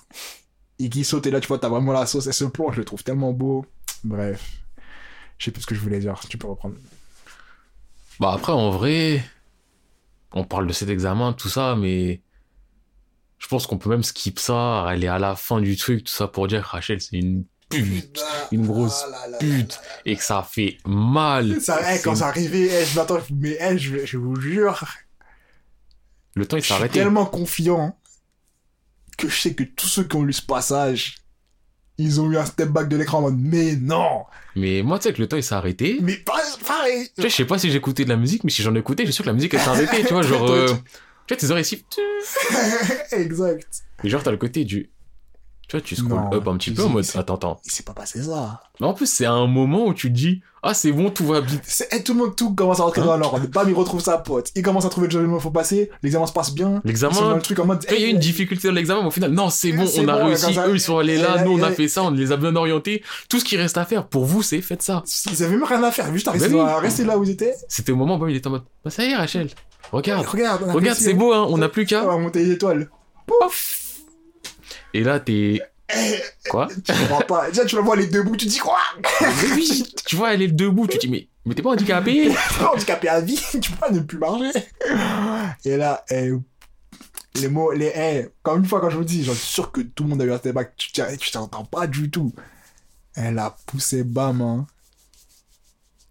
Et 0.79 0.89
qui 0.89 1.05
saute, 1.05 1.27
et 1.27 1.31
là, 1.31 1.41
tu 1.41 1.49
vois, 1.49 1.59
t'as 1.59 1.69
vraiment 1.69 1.93
la 1.93 2.07
sauce, 2.07 2.27
et 2.27 2.33
ce 2.33 2.45
plan, 2.47 2.73
je 2.73 2.79
le 2.79 2.85
trouve 2.85 3.03
tellement 3.05 3.33
beau. 3.33 3.67
Bref. 4.05 4.61
Je 5.39 5.45
sais 5.47 5.51
plus 5.51 5.61
ce 5.63 5.67
que 5.67 5.75
je 5.75 5.81
voulais 5.81 5.99
dire, 5.99 6.19
tu 6.29 6.39
peux 6.39 6.47
reprendre. 6.47 6.77
Bah, 8.19 8.33
après, 8.33 8.53
en 8.53 8.71
vrai, 8.71 9.23
on 10.33 10.45
parle 10.45 10.67
de 10.67 10.73
cet 10.73 10.89
examen, 10.89 11.35
tout 11.35 11.49
ça, 11.51 11.77
mais 11.77 12.23
je 13.39 13.47
pense 13.49 13.67
qu'on 13.67 13.77
peut 13.77 13.91
même 13.91 14.03
skip 14.03 14.39
ça, 14.39 14.85
aller 14.85 15.07
à 15.07 15.19
la 15.19 15.37
fin 15.37 15.61
du 15.61 15.77
truc, 15.77 16.05
tout 16.05 16.13
ça, 16.13 16.29
pour 16.29 16.49
dire 16.49 16.63
que 16.63 16.69
Rachel, 16.69 17.01
c'est 17.01 17.19
une 17.19 17.45
pute, 17.68 18.24
une 18.52 18.66
grosse 18.66 19.05
pute, 19.40 19.80
et 20.05 20.16
que 20.16 20.22
ça 20.22 20.43
fait 20.48 20.78
mal. 20.86 21.60
Ça, 21.60 21.80
eh, 21.94 22.01
quand 22.01 22.14
C'est- 22.14 22.20
ça 22.20 22.28
arrivait, 22.28 22.68
eh, 22.70 22.84
je 22.84 22.94
m'attends, 22.97 23.18
mais 23.34 23.56
eh, 23.60 23.76
je, 23.78 24.06
je 24.06 24.16
vous 24.18 24.36
jure, 24.40 24.84
Le 26.34 26.47
temps, 26.47 26.56
il 26.56 26.62
je 26.62 26.66
s'est 26.68 26.74
suis 26.74 26.82
arrêté. 26.82 27.01
tellement 27.01 27.26
confiant 27.26 27.98
que 29.18 29.28
je 29.28 29.40
sais 29.40 29.55
que 29.55 29.64
tous 29.64 29.86
ceux 29.88 30.05
qui 30.05 30.16
ont 30.16 30.22
lu 30.22 30.32
ce 30.32 30.43
passage, 30.43 31.16
ils 31.98 32.20
ont 32.20 32.30
eu 32.30 32.36
un 32.36 32.44
step 32.44 32.68
back 32.68 32.88
de 32.88 32.97
l'écran 32.98 33.18
en 33.18 33.22
mode, 33.22 33.38
mais 33.38 33.74
non, 33.76 34.24
Mais 34.55 34.82
moi, 34.82 34.98
tu 34.98 35.05
sais 35.05 35.14
que 35.14 35.20
le 35.22 35.28
temps, 35.28 35.38
il 35.38 35.43
s'est 35.43 35.55
arrêté. 35.55 35.98
mais 36.02 36.16
pas 36.18 36.40
pareil. 36.66 37.09
Tu 37.16 37.22
sais, 37.22 37.28
je 37.30 37.34
sais 37.34 37.44
pas 37.47 37.59
si 37.59 37.70
j'écoutais 37.70 38.05
de 38.05 38.10
la 38.10 38.16
musique, 38.16 38.44
mais 38.44 38.51
si 38.51 38.62
j'en 38.62 38.74
écoutais, 38.74 39.05
je 39.05 39.10
suis 39.10 39.14
sûr 39.16 39.24
que 39.24 39.30
la 39.30 39.34
musique 39.34 39.55
elle 39.55 39.60
s'est 39.60 39.68
arrêtée, 39.70 40.05
tu 40.05 40.12
vois, 40.12 40.22
genre. 40.22 40.51
euh, 40.51 40.66
Tu 41.26 41.34
vois, 41.34 41.36
tes 41.40 41.51
oreilles 41.51 41.62
ici. 41.64 41.84
exact. 43.12 43.82
Et 44.05 44.09
genre, 44.10 44.22
t'as 44.22 44.30
le 44.30 44.36
côté 44.36 44.64
du. 44.64 44.90
Tu 45.68 45.76
vois, 45.76 45.80
tu 45.80 45.97
scrolls 45.97 46.10
Non, 46.30 46.32
up 46.32 46.47
un 46.47 46.56
petit 46.59 46.70
peu 46.70 46.84
en 46.84 46.88
mode. 46.90 47.05
Attends, 47.16 47.34
attends. 47.34 47.60
Il 47.64 47.72
s'est 47.72 47.82
pas 47.82 47.93
passé 47.93 48.22
ça. 48.22 48.62
Mais 48.78 48.86
en 48.86 48.94
plus, 48.94 49.10
c'est 49.10 49.26
un 49.26 49.48
moment 49.48 49.86
où 49.86 49.94
tu 49.94 50.09
te 50.12 50.14
dis 50.16 50.40
Ah, 50.62 50.74
c'est 50.74 50.93
bon, 50.93 51.10
tout 51.10 51.26
va 51.26 51.40
bien. 51.40 51.59
C'est, 51.64 51.88
eh, 51.93 52.05
tout 52.05 52.12
le 52.12 52.20
monde, 52.20 52.36
tout 52.36 52.55
commence 52.55 52.78
à 52.78 52.84
rentrer 52.84 53.01
Hein 53.01 53.06
dans 53.06 53.16
l'ordre. 53.16 53.40
Bam, 53.48 53.68
il 53.68 53.74
retrouve 53.74 54.01
sa 54.01 54.18
pote. 54.18 54.52
Il 54.55 54.62
commence 54.62 54.84
à 54.84 54.90
trouver 54.90 55.09
le 55.09 55.10
jeu 55.12 55.26
qu'il 55.26 55.40
faut 55.40 55.51
passer. 55.51 55.90
L'examen 56.05 56.26
se 56.26 56.32
passe 56.32 56.55
bien. 56.55 56.80
L'examen. 56.84 57.34
le 57.34 57.43
truc 57.43 57.59
en 57.59 57.66
mode. 57.66 57.84
Quand 57.84 57.97
il 57.97 58.01
y 58.01 58.05
a 58.05 58.06
eh, 58.06 58.10
une 58.12 58.20
difficulté 58.20 58.68
dans 58.68 58.74
l'examen, 58.74 59.01
mais 59.01 59.09
au 59.09 59.10
final, 59.10 59.32
non, 59.32 59.51
c'est 59.51 59.72
bon, 59.72 59.86
on 59.98 60.06
a 60.06 60.18
bon, 60.20 60.26
réussi. 60.26 60.55
ça. 60.55 60.68
Eux, 60.68 60.74
ils 60.76 60.80
sont 60.80 60.98
allés 60.98 61.14
Et 61.14 61.18
là, 61.18 61.34
là, 61.36 61.44
nous, 61.44 61.59
on 61.59 61.62
a 61.64 61.70
et- 61.72 61.74
fait 61.74 61.88
ça, 61.88 62.05
on 62.05 62.10
les 62.12 62.30
a 62.30 62.36
bien 62.36 62.55
orientés. 62.55 63.02
Tout 63.28 63.40
ce 63.40 63.44
qui 63.44 63.56
reste 63.56 63.76
à 63.76 63.84
faire 63.84 64.06
pour 64.06 64.24
vous, 64.24 64.44
c'est 64.44 64.60
faites 64.60 64.82
ça. 64.82 65.02
Ils 65.32 65.43
avaient 65.43 65.56
même 65.56 65.64
rien 65.64 65.82
à 65.82 65.90
faire. 65.90 66.12
Juste 66.12 66.28
à 66.28 66.30
rester, 66.30 66.48
Bah 66.51 66.55
oui. 66.64 66.70
à 66.70 66.78
rester 66.78 67.02
là 67.05 67.18
où 67.18 67.24
ils 67.24 67.30
étaient. 67.30 67.55
C'était 67.68 67.90
au 67.90 67.97
moment 67.97 68.18
où 68.20 68.28
il 68.28 68.36
était 68.36 68.47
en 68.47 68.51
mode 68.51 68.62
Bah, 68.84 68.90
ça 68.93 69.05
y 69.05 69.10
est, 69.10 69.16
Rachel, 69.16 69.48
regarde. 69.90 70.24
Regarde, 70.26 70.62
on 70.68 70.72
Regarde, 70.72 70.97
c'est 70.97 71.14
beau, 71.14 71.32
hein, 71.32 71.44
on 71.51 71.59
n'a 71.59 71.68
plus 71.68 71.82
On 71.82 71.86
qu'à. 71.86 72.05
va 72.05 72.16
monter 72.18 72.44
les 72.44 72.52
étoiles. 72.52 72.88
Et 74.97 75.05
là, 75.05 75.20
t'es. 75.20 75.60
Quoi 76.51 76.68
Tu 76.68 76.93
comprends 76.93 77.20
pas. 77.20 77.48
Déjà, 77.51 77.66
tu 77.66 77.77
la 77.77 77.82
vois 77.82 77.97
les 77.97 78.06
deux 78.06 78.23
bouts, 78.23 78.36
tu 78.36 78.47
dis 78.47 78.59
quoi 78.59 78.78
oui, 79.55 79.93
tu 80.06 80.16
vois, 80.16 80.32
elle 80.32 80.43
est 80.43 80.48
debout, 80.48 80.86
tu 80.86 80.97
te 80.97 81.06
dis 81.06 81.12
Mais, 81.12 81.28
mais 81.44 81.55
t'es 81.55 81.62
pas 81.62 81.70
handicapé 81.70 82.32
handicapé 82.73 83.09
à 83.09 83.20
vie, 83.20 83.39
tu 83.60 83.70
peux 83.70 83.77
pas 83.77 83.90
ne 83.90 84.01
plus 84.01 84.18
marcher. 84.18 84.52
Et 85.64 85.77
là, 85.77 86.05
eh, 86.10 86.31
les 87.35 87.48
mots, 87.48 87.73
les 87.73 87.93
eh, 87.94 88.28
comme 88.43 88.60
une 88.60 88.64
fois 88.66 88.81
quand 88.81 88.90
je 88.90 88.97
vous 88.97 89.05
dis, 89.05 89.23
j'en 89.23 89.35
suis 89.35 89.47
sûr 89.47 89.70
que 89.70 89.82
tout 89.82 90.05
le 90.05 90.09
monde 90.09 90.23
a 90.23 90.24
eu 90.24 90.32
un 90.32 90.39
step 90.39 90.56
tu 90.78 91.31
t'entends 91.31 91.64
pas 91.64 91.86
du 91.86 92.10
tout. 92.10 92.32
Elle 93.14 93.39
a 93.39 93.55
poussé 93.66 94.02
bam, 94.02 94.40
hein. 94.40 94.66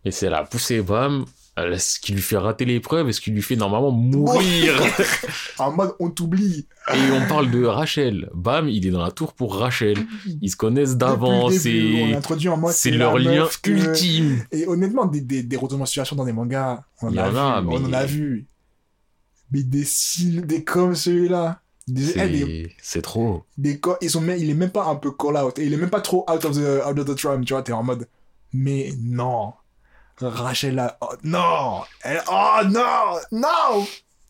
Et 0.04 0.12
c'est 0.12 0.30
la 0.30 0.44
poussée, 0.44 0.82
bam, 0.82 1.26
euh, 1.58 1.78
ce 1.78 2.00
qui 2.00 2.12
lui 2.14 2.22
fait 2.22 2.38
rater 2.38 2.66
l'épreuve? 2.66 3.10
Et 3.10 3.14
ce 3.14 3.22
qui 3.22 3.32
lui 3.32 3.42
fait 3.42 3.56
normalement 3.56 3.92
mourir? 3.92 4.74
En 5.58 5.72
mode, 5.72 5.94
on 6.00 6.10
t'oublie. 6.10 6.68
et 6.94 7.12
on 7.14 7.28
parle 7.30 7.50
de 7.50 7.64
Rachel. 7.64 8.30
Bam, 8.34 8.68
il 8.68 8.86
est 8.86 8.92
dans 8.92 9.02
la 9.04 9.12
tour 9.12 9.34
pour 9.34 9.56
Rachel. 9.56 9.98
Ils 10.42 10.50
se 10.52 10.56
connaissent 10.58 10.98
d'avant, 10.98 11.50
c'est. 11.50 12.92
leur 12.92 13.18
lien 13.18 13.48
que- 13.62 13.72
ultime. 13.72 14.44
Et 14.52 14.68
honnêtement, 14.68 15.06
des, 15.06 15.22
des, 15.22 15.44
des 15.44 15.56
retournements 15.58 15.86
de 15.86 15.90
situation 15.90 16.16
dans 16.18 16.26
des 16.26 16.34
mangas, 16.34 16.84
on 17.02 17.08
en 17.08 17.12
Il 17.12 17.20
a, 17.20 17.28
en 17.28 17.32
vu, 17.32 17.38
a, 17.38 17.64
on 17.68 17.76
en 17.86 17.88
mais- 17.88 17.98
a 17.98 18.06
vu. 18.06 18.48
Mais 19.52 19.64
des 19.64 19.86
styles, 19.86 20.46
des 20.46 20.64
comme 20.64 20.96
celui-là. 20.96 21.62
C'est 21.88 22.68
c'est 22.82 23.02
trop. 23.04 23.44
des 23.60 23.80
co- 23.80 23.96
ils 24.02 24.10
sont 24.10 24.24
il 24.28 24.50
est 24.50 24.56
même 24.56 24.72
pas 24.72 24.88
un 24.88 24.96
peu 24.96 25.12
call 25.12 25.38
out. 25.38 25.60
Et 25.60 25.66
il 25.66 25.74
est 25.74 25.78
même 25.78 25.92
pas 25.92 26.02
trop 26.02 26.26
out 26.30 26.44
of 26.44 26.56
the, 26.58 26.82
out 26.86 26.98
of 26.98 27.06
the 27.06 27.16
drum, 27.22 27.46
tu 27.46 27.54
vois. 27.54 27.62
T'es 27.62 27.74
en 27.74 27.84
mode, 27.84 28.08
mais 28.52 28.92
non. 29.00 29.54
Rachel, 30.22 30.76
là, 30.76 30.98
oh, 31.02 31.10
non. 31.24 31.82
Elle, 32.02 32.22
oh 32.32 32.60
non, 32.70 33.18
non. 33.32 33.86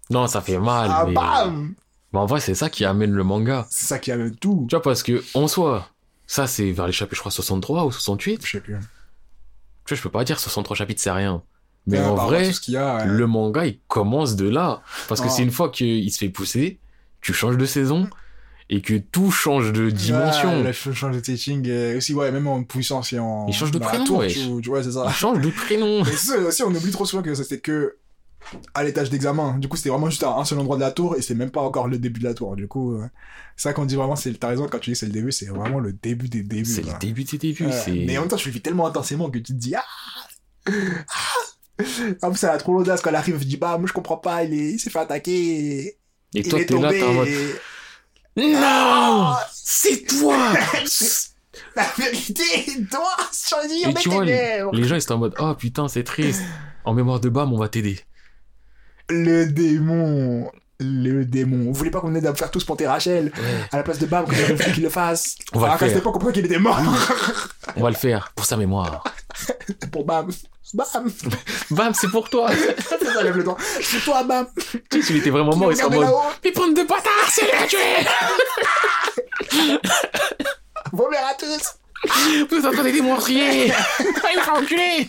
Non, 0.09 0.27
ça 0.27 0.41
fait 0.41 0.57
mal. 0.59 0.89
Ah, 0.91 1.05
mais... 1.07 1.13
bam. 1.13 1.73
mais 2.13 2.19
en 2.19 2.25
vrai, 2.25 2.39
c'est 2.39 2.55
ça 2.55 2.69
qui 2.69 2.85
amène 2.85 3.11
le 3.11 3.23
manga. 3.23 3.65
C'est 3.69 3.85
ça 3.85 3.99
qui 3.99 4.11
amène 4.11 4.35
tout. 4.35 4.65
Tu 4.69 4.75
vois, 4.75 4.81
parce 4.81 5.03
que, 5.03 5.23
en 5.33 5.47
soi, 5.47 5.87
ça, 6.27 6.47
c'est 6.47 6.71
vers 6.71 6.87
les 6.87 6.93
chapitres, 6.93 7.15
je 7.15 7.21
crois, 7.21 7.31
63 7.31 7.85
ou 7.85 7.91
68. 7.91 8.45
Je 8.45 8.51
sais 8.51 8.59
plus. 8.59 8.73
Tu 8.73 9.93
vois, 9.93 9.97
je 9.97 10.01
peux 10.01 10.09
pas 10.09 10.23
dire 10.23 10.39
63 10.39 10.75
chapitres, 10.75 11.01
c'est 11.01 11.11
rien. 11.11 11.43
Mais 11.87 11.99
Ouais, 11.99 12.05
en 12.05 12.15
par 12.15 12.27
vrai, 12.27 12.49
y 12.67 12.77
a, 12.77 12.97
ouais. 12.97 13.05
le 13.05 13.27
manga, 13.27 13.65
il 13.65 13.79
commence 13.87 14.35
de 14.35 14.49
là. 14.49 14.81
Parce 15.07 15.21
que 15.21 15.27
Ah. 15.27 15.29
c'est 15.29 15.43
une 15.43 15.51
fois 15.51 15.69
qu'il 15.69 16.11
se 16.11 16.17
fait 16.17 16.29
pousser, 16.29 16.79
tu 17.21 17.31
changes 17.33 17.57
de 17.57 17.65
saison, 17.65 18.09
et 18.69 18.81
que 18.81 18.95
tout 18.97 19.29
change 19.31 19.71
de 19.73 19.89
dimension. 19.89 20.49
Ouais, 20.57 20.63
là, 20.63 20.71
je 20.71 20.91
change 20.91 21.15
de 21.15 21.19
teaching. 21.19 21.67
Et 21.67 21.95
aussi, 21.95 22.13
ouais, 22.13 22.31
même 22.31 22.47
en 22.47 22.63
puissance 22.63 23.13
et 23.13 23.19
en. 23.19 23.45
Il 23.47 23.53
change 23.53 23.71
de 23.71 23.79
prénom, 23.79 24.03
tour, 24.05 24.17
wesh. 24.19 24.33
tu, 24.33 24.61
tu 24.61 24.69
vois, 24.69 24.83
c'est 24.83 24.91
ça. 24.93 25.05
Il 25.07 25.13
change 25.13 25.39
de 25.41 25.49
prénom. 25.51 26.03
Ça 26.15 26.37
aussi, 26.39 26.63
on 26.63 26.73
oublie 26.73 26.91
trop 26.91 27.05
souvent 27.05 27.21
que 27.21 27.33
c'était 27.35 27.59
que 27.59 27.97
à 28.75 28.83
l'étage 28.83 29.09
d'examen. 29.09 29.57
Du 29.59 29.67
coup, 29.67 29.75
c'était 29.77 29.89
vraiment 29.89 30.09
juste 30.09 30.23
à 30.23 30.29
un 30.37 30.45
seul 30.45 30.59
endroit 30.59 30.75
de 30.77 30.81
la 30.81 30.91
tour 30.91 31.15
et 31.15 31.21
c'est 31.21 31.33
même 31.35 31.49
pas 31.51 31.61
encore 31.61 31.87
le 31.87 31.97
début 31.97 32.19
de 32.19 32.25
la 32.25 32.33
tour. 32.35 32.55
Du 32.55 32.67
coup, 32.67 32.93
euh, 32.93 33.05
c'est 33.55 33.69
ça 33.69 33.73
qu'on 33.73 33.85
dit 33.85 33.95
vraiment, 33.95 34.15
c'est 34.15 34.31
t'as 34.39 34.49
raison 34.49 34.67
quand 34.69 34.77
tu 34.79 34.91
dis 34.91 34.93
que 34.93 34.99
c'est 34.99 35.05
le 35.07 35.11
début, 35.11 35.31
c'est 35.31 35.47
vraiment 35.47 35.79
le 35.79 35.93
début 35.93 36.27
des 36.29 36.43
débuts. 36.43 36.65
C'est 36.65 36.83
le 36.85 36.97
début 36.99 37.23
des 37.23 37.37
débuts. 37.39 37.65
Ouais. 37.67 38.03
Mais 38.05 38.17
en 38.17 38.21
même 38.21 38.29
temps, 38.29 38.35
tu 38.35 38.49
le 38.49 38.53
vis 38.53 38.61
tellement 38.61 38.85
intensément 38.87 39.29
que 39.31 39.37
tu 39.39 39.45
te 39.45 39.53
dis 39.53 39.73
ah, 39.75 39.83
ah 40.67 41.83
En 42.21 42.31
plus, 42.31 42.43
elle 42.43 42.49
a 42.51 42.57
trop 42.57 42.73
l'audace 42.73 43.01
quand 43.01 43.09
elle 43.09 43.15
arrive, 43.15 43.37
je 43.39 43.45
dis 43.45 43.57
bah, 43.57 43.77
moi 43.77 43.87
je 43.87 43.93
comprends 43.93 44.17
pas, 44.17 44.43
il 44.43 44.53
est- 44.53 44.71
il 44.73 44.79
s'est 44.79 44.89
fait 44.89 44.99
attaquer. 44.99 45.87
Et 45.87 45.97
il 46.33 46.47
toi, 46.47 46.59
t'es 46.63 46.77
là, 46.77 46.89
t'es 46.91 47.03
en 47.03 47.13
mode. 47.13 47.27
Non 48.35 49.33
C'est 49.51 50.05
toi 50.07 50.53
La 51.75 51.87
vérité 51.97 52.43
doit 52.91 53.29
choisir 53.33 53.89
Et 53.89 53.93
de 53.93 53.99
tu 53.99 54.09
vois, 54.09 54.25
les, 54.25 54.61
les 54.73 54.83
gens 54.83 54.95
ils 54.95 55.01
étaient 55.01 55.11
en 55.11 55.17
mode 55.17 55.35
Oh 55.39 55.53
putain, 55.55 55.87
c'est 55.87 56.03
triste. 56.03 56.41
En 56.83 56.93
mémoire 56.93 57.19
de 57.19 57.29
Bam, 57.29 57.51
on 57.53 57.57
va 57.57 57.69
t'aider. 57.69 57.99
Le 59.09 59.45
démon. 59.45 60.51
Le 60.79 61.23
démon. 61.23 61.65
Vous 61.67 61.73
voulez 61.73 61.91
pas 61.91 62.01
qu'on 62.01 62.13
aide 62.15 62.25
à 62.25 62.33
faire 62.33 62.51
tous 62.51 62.63
pour 62.63 62.77
Rachel 62.79 63.25
Ouais. 63.25 63.67
à 63.71 63.77
la 63.77 63.83
place 63.83 63.97
de 63.99 64.05
Bam, 64.05 64.25
qu'on 64.25 64.71
qu'il 64.73 64.83
le 64.83 64.89
fasse. 64.89 65.35
On 65.53 65.59
va 65.59 65.73
le 65.73 65.77
cette 65.79 65.93
faire. 65.93 66.03
comprenait 66.03 66.33
qu'il 66.33 66.45
était 66.45 66.59
mort. 66.59 66.79
On 67.77 67.81
va 67.81 67.89
le 67.89 67.95
faire 67.95 68.31
pour 68.35 68.45
sa 68.45 68.57
mémoire. 68.57 69.03
pour 69.91 70.05
Bam. 70.05 70.29
Bam. 70.73 71.11
Bam, 71.71 71.93
c'est 71.93 72.09
pour 72.09 72.29
toi 72.29 72.49
C'est 72.89 73.05
ça, 73.05 73.23
lève 73.23 73.37
le 73.37 73.43
doigt. 73.43 73.57
C'est 73.81 74.03
toi, 74.03 74.23
Bam. 74.23 74.47
Tu 74.89 74.99
sais, 74.99 75.07
s'il 75.07 75.17
était 75.17 75.29
vraiment 75.29 75.55
mort, 75.55 75.71
il 75.71 75.77
serait 75.77 75.87
en 75.87 76.01
mode 76.01 76.53
bande 76.55 76.75
de 76.75 76.83
bâtards, 76.83 77.29
c'est 77.29 77.45
les 77.45 77.67
tuer 77.67 78.07
Vomir 80.91 81.19
à 81.29 81.33
tous. 81.35 81.75
Vous 82.49 82.57
êtes 82.57 82.65
en 82.65 82.71
train 82.71 82.83
d'aider 82.83 83.01
mon 83.01 83.17
Il 83.29 83.71
va 84.45 84.53
enculer 84.59 85.07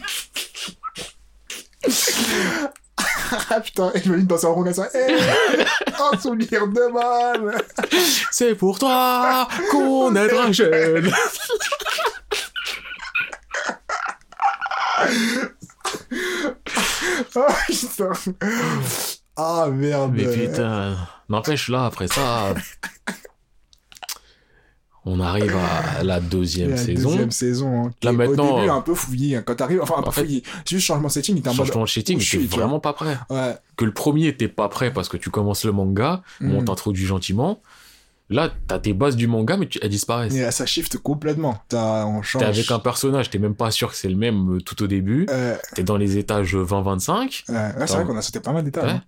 Ah 3.51 3.61
putain, 3.61 3.91
et 3.95 4.03
je 4.03 4.11
me 4.11 4.19
dis 4.19 4.25
dans 4.25 4.47
un 4.47 4.51
rond 4.51 4.63
comme 4.63 4.73
ça. 4.73 4.89
Eh, 4.95 5.15
un 6.15 6.19
souvenir 6.19 6.67
de 6.69 6.93
Bam. 6.93 7.53
C'est 8.31 8.55
pour 8.55 8.79
toi 8.79 9.49
qu'on 9.71 10.15
aidera 10.15 10.53
jeune 10.53 11.13
Ah 17.35 17.57
putain. 17.67 18.13
Ah 19.37 19.67
merde. 19.71 20.13
Mais 20.15 20.25
putain, 20.33 20.97
n'empêche 21.29 21.69
là, 21.69 21.87
après 21.87 22.09
ça, 22.09 22.55
on 25.07 25.21
arrive 25.21 25.55
à 25.57 26.03
la 26.03 26.21
deuxième 26.21 26.71
La 26.71 26.77
saison. 26.77 27.11
deuxième 27.11 27.31
saison. 27.31 27.87
hein, 27.87 27.91
Là, 28.03 28.13
maintenant, 28.13 28.55
Au 28.55 28.57
début, 28.59 28.69
euh, 28.71 28.75
un 28.75 28.81
peu 28.83 28.95
fouillé. 28.95 29.37
hein, 29.37 29.43
Quand 29.47 29.55
t'arrives, 29.55 29.81
enfin, 29.81 29.95
un 29.99 30.03
peu 30.03 30.09
en 30.09 30.13
fait, 30.13 30.23
fouillé. 30.25 30.43
Juste 30.69 30.85
changement 30.87 31.09
de 31.09 31.13
setting, 31.13 31.37
en 31.41 31.47
mode. 31.49 31.55
Changement 31.55 31.83
de 31.83 31.87
cheating, 31.89 32.17
où 32.19 32.21
je 32.21 32.31
t'es 32.33 32.37
suis, 32.39 32.47
vois. 32.49 32.59
vraiment 32.59 32.81
pas 32.81 32.93
prêt. 32.93 33.17
Ouais. 33.31 33.57
Que 33.77 33.85
le 33.85 33.93
premier 33.93 34.27
était 34.27 34.49
pas 34.49 34.69
prêt 34.69 34.93
parce 34.93 35.09
que 35.09 35.17
tu 35.17 35.31
commences 35.31 35.65
le 35.65 35.73
manga, 35.73 36.23
on 36.43 36.61
Mm. 36.61 36.65
t'introduit 36.67 37.07
gentiment. 37.07 37.61
Là, 38.29 38.51
t'as 38.67 38.81
tes 38.81 38.93
bases 38.93 39.15
du 39.15 39.29
manga, 39.29 39.57
mais 39.57 39.69
tu, 39.69 39.79
elles 39.81 39.89
disparaissent. 39.89 40.35
Et 40.35 40.41
là, 40.41 40.51
ça 40.51 40.67
shift 40.67 40.99
complètement. 40.99 41.59
T'as, 41.69 42.05
on 42.07 42.23
change. 42.23 42.43
T'es 42.43 42.49
avec 42.49 42.69
un 42.73 42.81
personnage, 42.81 43.31
t'es 43.31 43.39
même 43.39 43.55
pas 43.55 43.71
sûr 43.71 43.89
que 43.91 43.97
c'est 43.97 44.09
le 44.09 44.17
même 44.17 44.57
euh, 44.57 44.61
tout 44.61 44.83
au 44.83 44.89
début. 44.89 45.27
Euh, 45.31 45.55
T'es 45.77 45.85
dans 45.85 45.97
les 45.97 46.19
étages 46.19 46.57
20-25. 46.57 47.45
ouais, 47.49 47.55
ouais, 47.55 47.73
c'est 47.87 47.95
vrai 47.95 48.05
qu'on 48.05 48.17
a 48.17 48.23
sauté 48.23 48.41
pas 48.41 48.51
mal 48.53 48.65
d'étapes. 48.65 48.83
Ouais. 48.85 48.91
hein. 48.91 49.03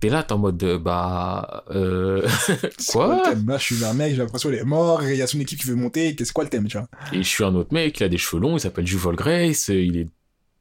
T'es 0.00 0.08
là, 0.10 0.22
t'es 0.22 0.32
en 0.32 0.38
mode, 0.38 0.62
euh, 0.62 0.78
bah, 0.78 1.64
euh, 1.70 2.26
Quoi 2.88 3.22
Là, 3.46 3.58
je 3.58 3.62
suis 3.62 3.84
un 3.84 3.94
mec, 3.94 4.12
j'ai 4.12 4.18
l'impression 4.18 4.48
qu'il 4.48 4.58
est 4.58 4.64
mort, 4.64 5.02
il 5.02 5.16
y 5.16 5.22
a 5.22 5.26
son 5.26 5.40
équipe 5.40 5.58
qui 5.60 5.66
veut 5.66 5.74
monter. 5.74 6.14
C'est 6.18 6.32
quoi 6.32 6.44
le 6.44 6.50
thème, 6.50 6.68
tu 6.68 6.78
vois? 6.78 6.86
Et 7.12 7.22
je 7.22 7.28
suis 7.28 7.42
un 7.44 7.54
autre 7.54 7.72
mec, 7.74 7.98
il 7.98 8.04
a 8.04 8.08
des 8.08 8.18
cheveux 8.18 8.40
longs, 8.40 8.56
il 8.56 8.60
s'appelle 8.60 8.86
Juvol 8.86 9.16
Grace, 9.16 9.70
euh, 9.70 9.82
il 9.82 9.96
est 9.98 10.08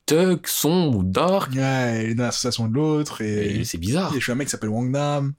thug, 0.08 0.48
sombre, 0.48 1.04
dark, 1.04 1.52
Ouais, 1.54 2.06
il 2.06 2.12
est 2.12 2.16
dans 2.16 2.24
l'association 2.24 2.68
de 2.68 2.74
l'autre, 2.74 3.22
et. 3.22 3.60
et 3.60 3.64
c'est 3.64 3.78
bizarre. 3.78 4.12
et 4.14 4.20
je 4.20 4.24
suis 4.24 4.32
un 4.32 4.36
mec 4.36 4.48
qui 4.48 4.52
s'appelle 4.52 4.70
Wang 4.70 4.90
Nam. 4.90 5.34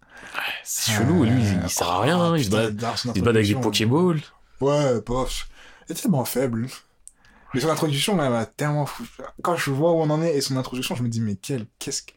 C'est 0.62 0.92
chelou, 0.92 1.24
lui, 1.24 1.32
il, 1.32 1.60
il 1.64 1.70
sert 1.70 1.88
à 1.88 2.00
rien, 2.02 2.36
il 2.36 2.44
se 2.44 2.50
balade, 2.50 2.80
il 3.14 3.22
se 3.22 3.28
avec 3.28 3.46
des 3.46 3.54
Pokéballs. 3.54 4.20
Ouais, 4.60 5.00
bof. 5.04 5.48
Il 5.88 5.92
est 5.92 5.94
tellement 6.00 6.24
faible. 6.24 6.68
Mais 7.54 7.60
son 7.60 7.70
introduction, 7.70 8.22
elle 8.22 8.30
m'a 8.30 8.44
tellement 8.44 8.84
fou. 8.84 9.04
Quand 9.42 9.56
je 9.56 9.70
vois 9.70 9.92
où 9.92 9.96
on 10.02 10.10
en 10.10 10.22
est 10.22 10.36
et 10.36 10.40
son 10.42 10.56
introduction, 10.56 10.94
je 10.94 11.02
me 11.02 11.08
dis, 11.08 11.20
mais 11.22 11.36
quel, 11.40 11.66
qu'est-ce 11.78 12.02
que, 12.02 12.12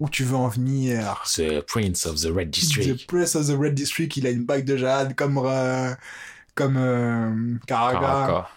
où 0.00 0.08
tu 0.08 0.24
veux 0.24 0.36
en 0.36 0.48
venir? 0.48 1.22
C'est 1.26 1.62
Prince 1.66 2.06
of 2.06 2.16
the 2.20 2.28
Red 2.34 2.48
The 2.48 2.54
District. 2.54 3.06
Prince 3.06 3.36
of 3.36 3.46
the 3.46 3.56
Red 3.56 3.74
District, 3.74 4.16
il 4.16 4.26
a 4.26 4.30
une 4.30 4.44
bague 4.44 4.64
de 4.64 4.76
jade, 4.76 5.14
comme, 5.14 5.38
euh, 5.44 5.94
comme, 6.54 6.76
euh. 6.78 7.56
Karaka. 7.66 8.48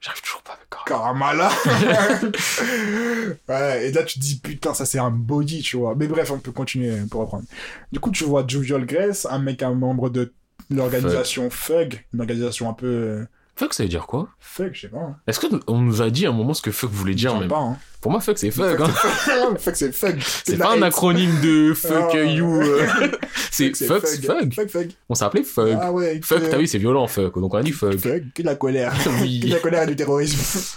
J'arrive 0.00 0.22
toujours 0.22 0.42
pas 0.42 0.54
avec 0.54 0.70
Karaka. 0.70 0.94
Karamala. 0.94 1.50
ouais, 3.48 3.88
et 3.88 3.92
là, 3.92 4.02
tu 4.02 4.18
te 4.18 4.24
dis, 4.24 4.40
putain, 4.40 4.72
ça 4.72 4.86
c'est 4.86 4.98
un 4.98 5.10
body, 5.10 5.60
tu 5.60 5.76
vois. 5.76 5.94
Mais 5.94 6.06
bref, 6.06 6.30
on 6.30 6.38
peut 6.38 6.52
continuer 6.52 6.96
pour 7.10 7.20
reprendre. 7.20 7.44
Du 7.92 8.00
coup, 8.00 8.10
tu 8.10 8.24
vois 8.24 8.44
Jovial 8.46 8.86
Grace, 8.86 9.26
un 9.30 9.40
mec, 9.40 9.62
un 9.62 9.74
membre 9.74 10.08
de 10.08 10.32
l'organisation 10.70 11.50
Fug, 11.50 12.02
une 12.14 12.20
organisation 12.20 12.70
un 12.70 12.74
peu, 12.74 12.86
euh, 12.86 13.26
Fuck, 13.56 13.74
ça 13.74 13.82
veut 13.82 13.88
dire 13.90 14.06
quoi? 14.06 14.28
Fug, 14.38 14.70
je 14.72 14.80
sais 14.82 14.88
pas. 14.88 14.98
hein. 14.98 15.16
Est-ce 15.26 15.38
qu'on 15.40 15.78
nous 15.78 16.00
a 16.00 16.08
dit 16.08 16.24
à 16.24 16.30
un 16.30 16.32
moment 16.32 16.54
ce 16.54 16.62
que 16.62 16.70
fuck 16.70 16.90
voulait 16.90 17.14
dire 17.14 17.30
Je 17.30 17.34
sais 17.34 17.40
même? 17.40 17.48
pas, 17.50 17.58
hein. 17.58 17.76
Pour 18.00 18.10
moi, 18.10 18.20
fuck, 18.20 18.38
c'est 18.38 18.50
fuck. 18.50 18.80
Hein. 18.80 18.88
fuck, 19.58 19.76
c'est 19.76 19.92
fuck. 19.92 20.14
C'est 20.46 20.56
pas 20.56 20.72
un 20.74 20.80
acronyme 20.80 21.38
de 21.42 21.74
fuck 21.76 22.12
Ah. 22.14 22.22
you. 22.22 22.62
euh. 22.62 22.86
c'est 23.50 23.74
fuck, 23.76 24.06
c'est 24.06 24.24
fuck. 24.24 24.54
Fuck, 24.54 24.68
fuck. 24.70 24.86
On 25.10 25.14
s'appelait 25.14 25.42
fuck. 25.42 25.68
Ah 25.78 25.92
ouais. 25.92 26.20
Fuck, 26.24 26.48
t'as 26.48 26.56
vu, 26.56 26.66
c'est 26.66 26.78
violent, 26.78 27.06
fuck. 27.06 27.38
Donc 27.38 27.52
on 27.52 27.58
a 27.58 27.62
dit 27.62 27.72
fuck. 27.72 27.98
Fuck, 27.98 28.22
que 28.34 28.40
de 28.42 28.46
la 28.46 28.54
colère. 28.54 28.94
Oui. 29.20 29.40
que 29.40 29.46
de 29.48 29.52
la 29.52 29.58
colère 29.60 29.82
et 29.82 29.86
du 29.88 29.96
terrorisme. 29.96 30.72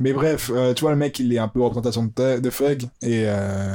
Mais 0.00 0.12
bref, 0.14 0.50
euh, 0.54 0.72
tu 0.72 0.82
vois, 0.82 0.92
le 0.92 0.96
mec, 0.96 1.18
il 1.18 1.32
est 1.34 1.38
un 1.38 1.48
peu 1.48 1.60
représentation 1.60 2.10
de, 2.16 2.38
de 2.40 2.50
Fug. 2.50 2.84
Et 3.02 3.24
euh, 3.26 3.74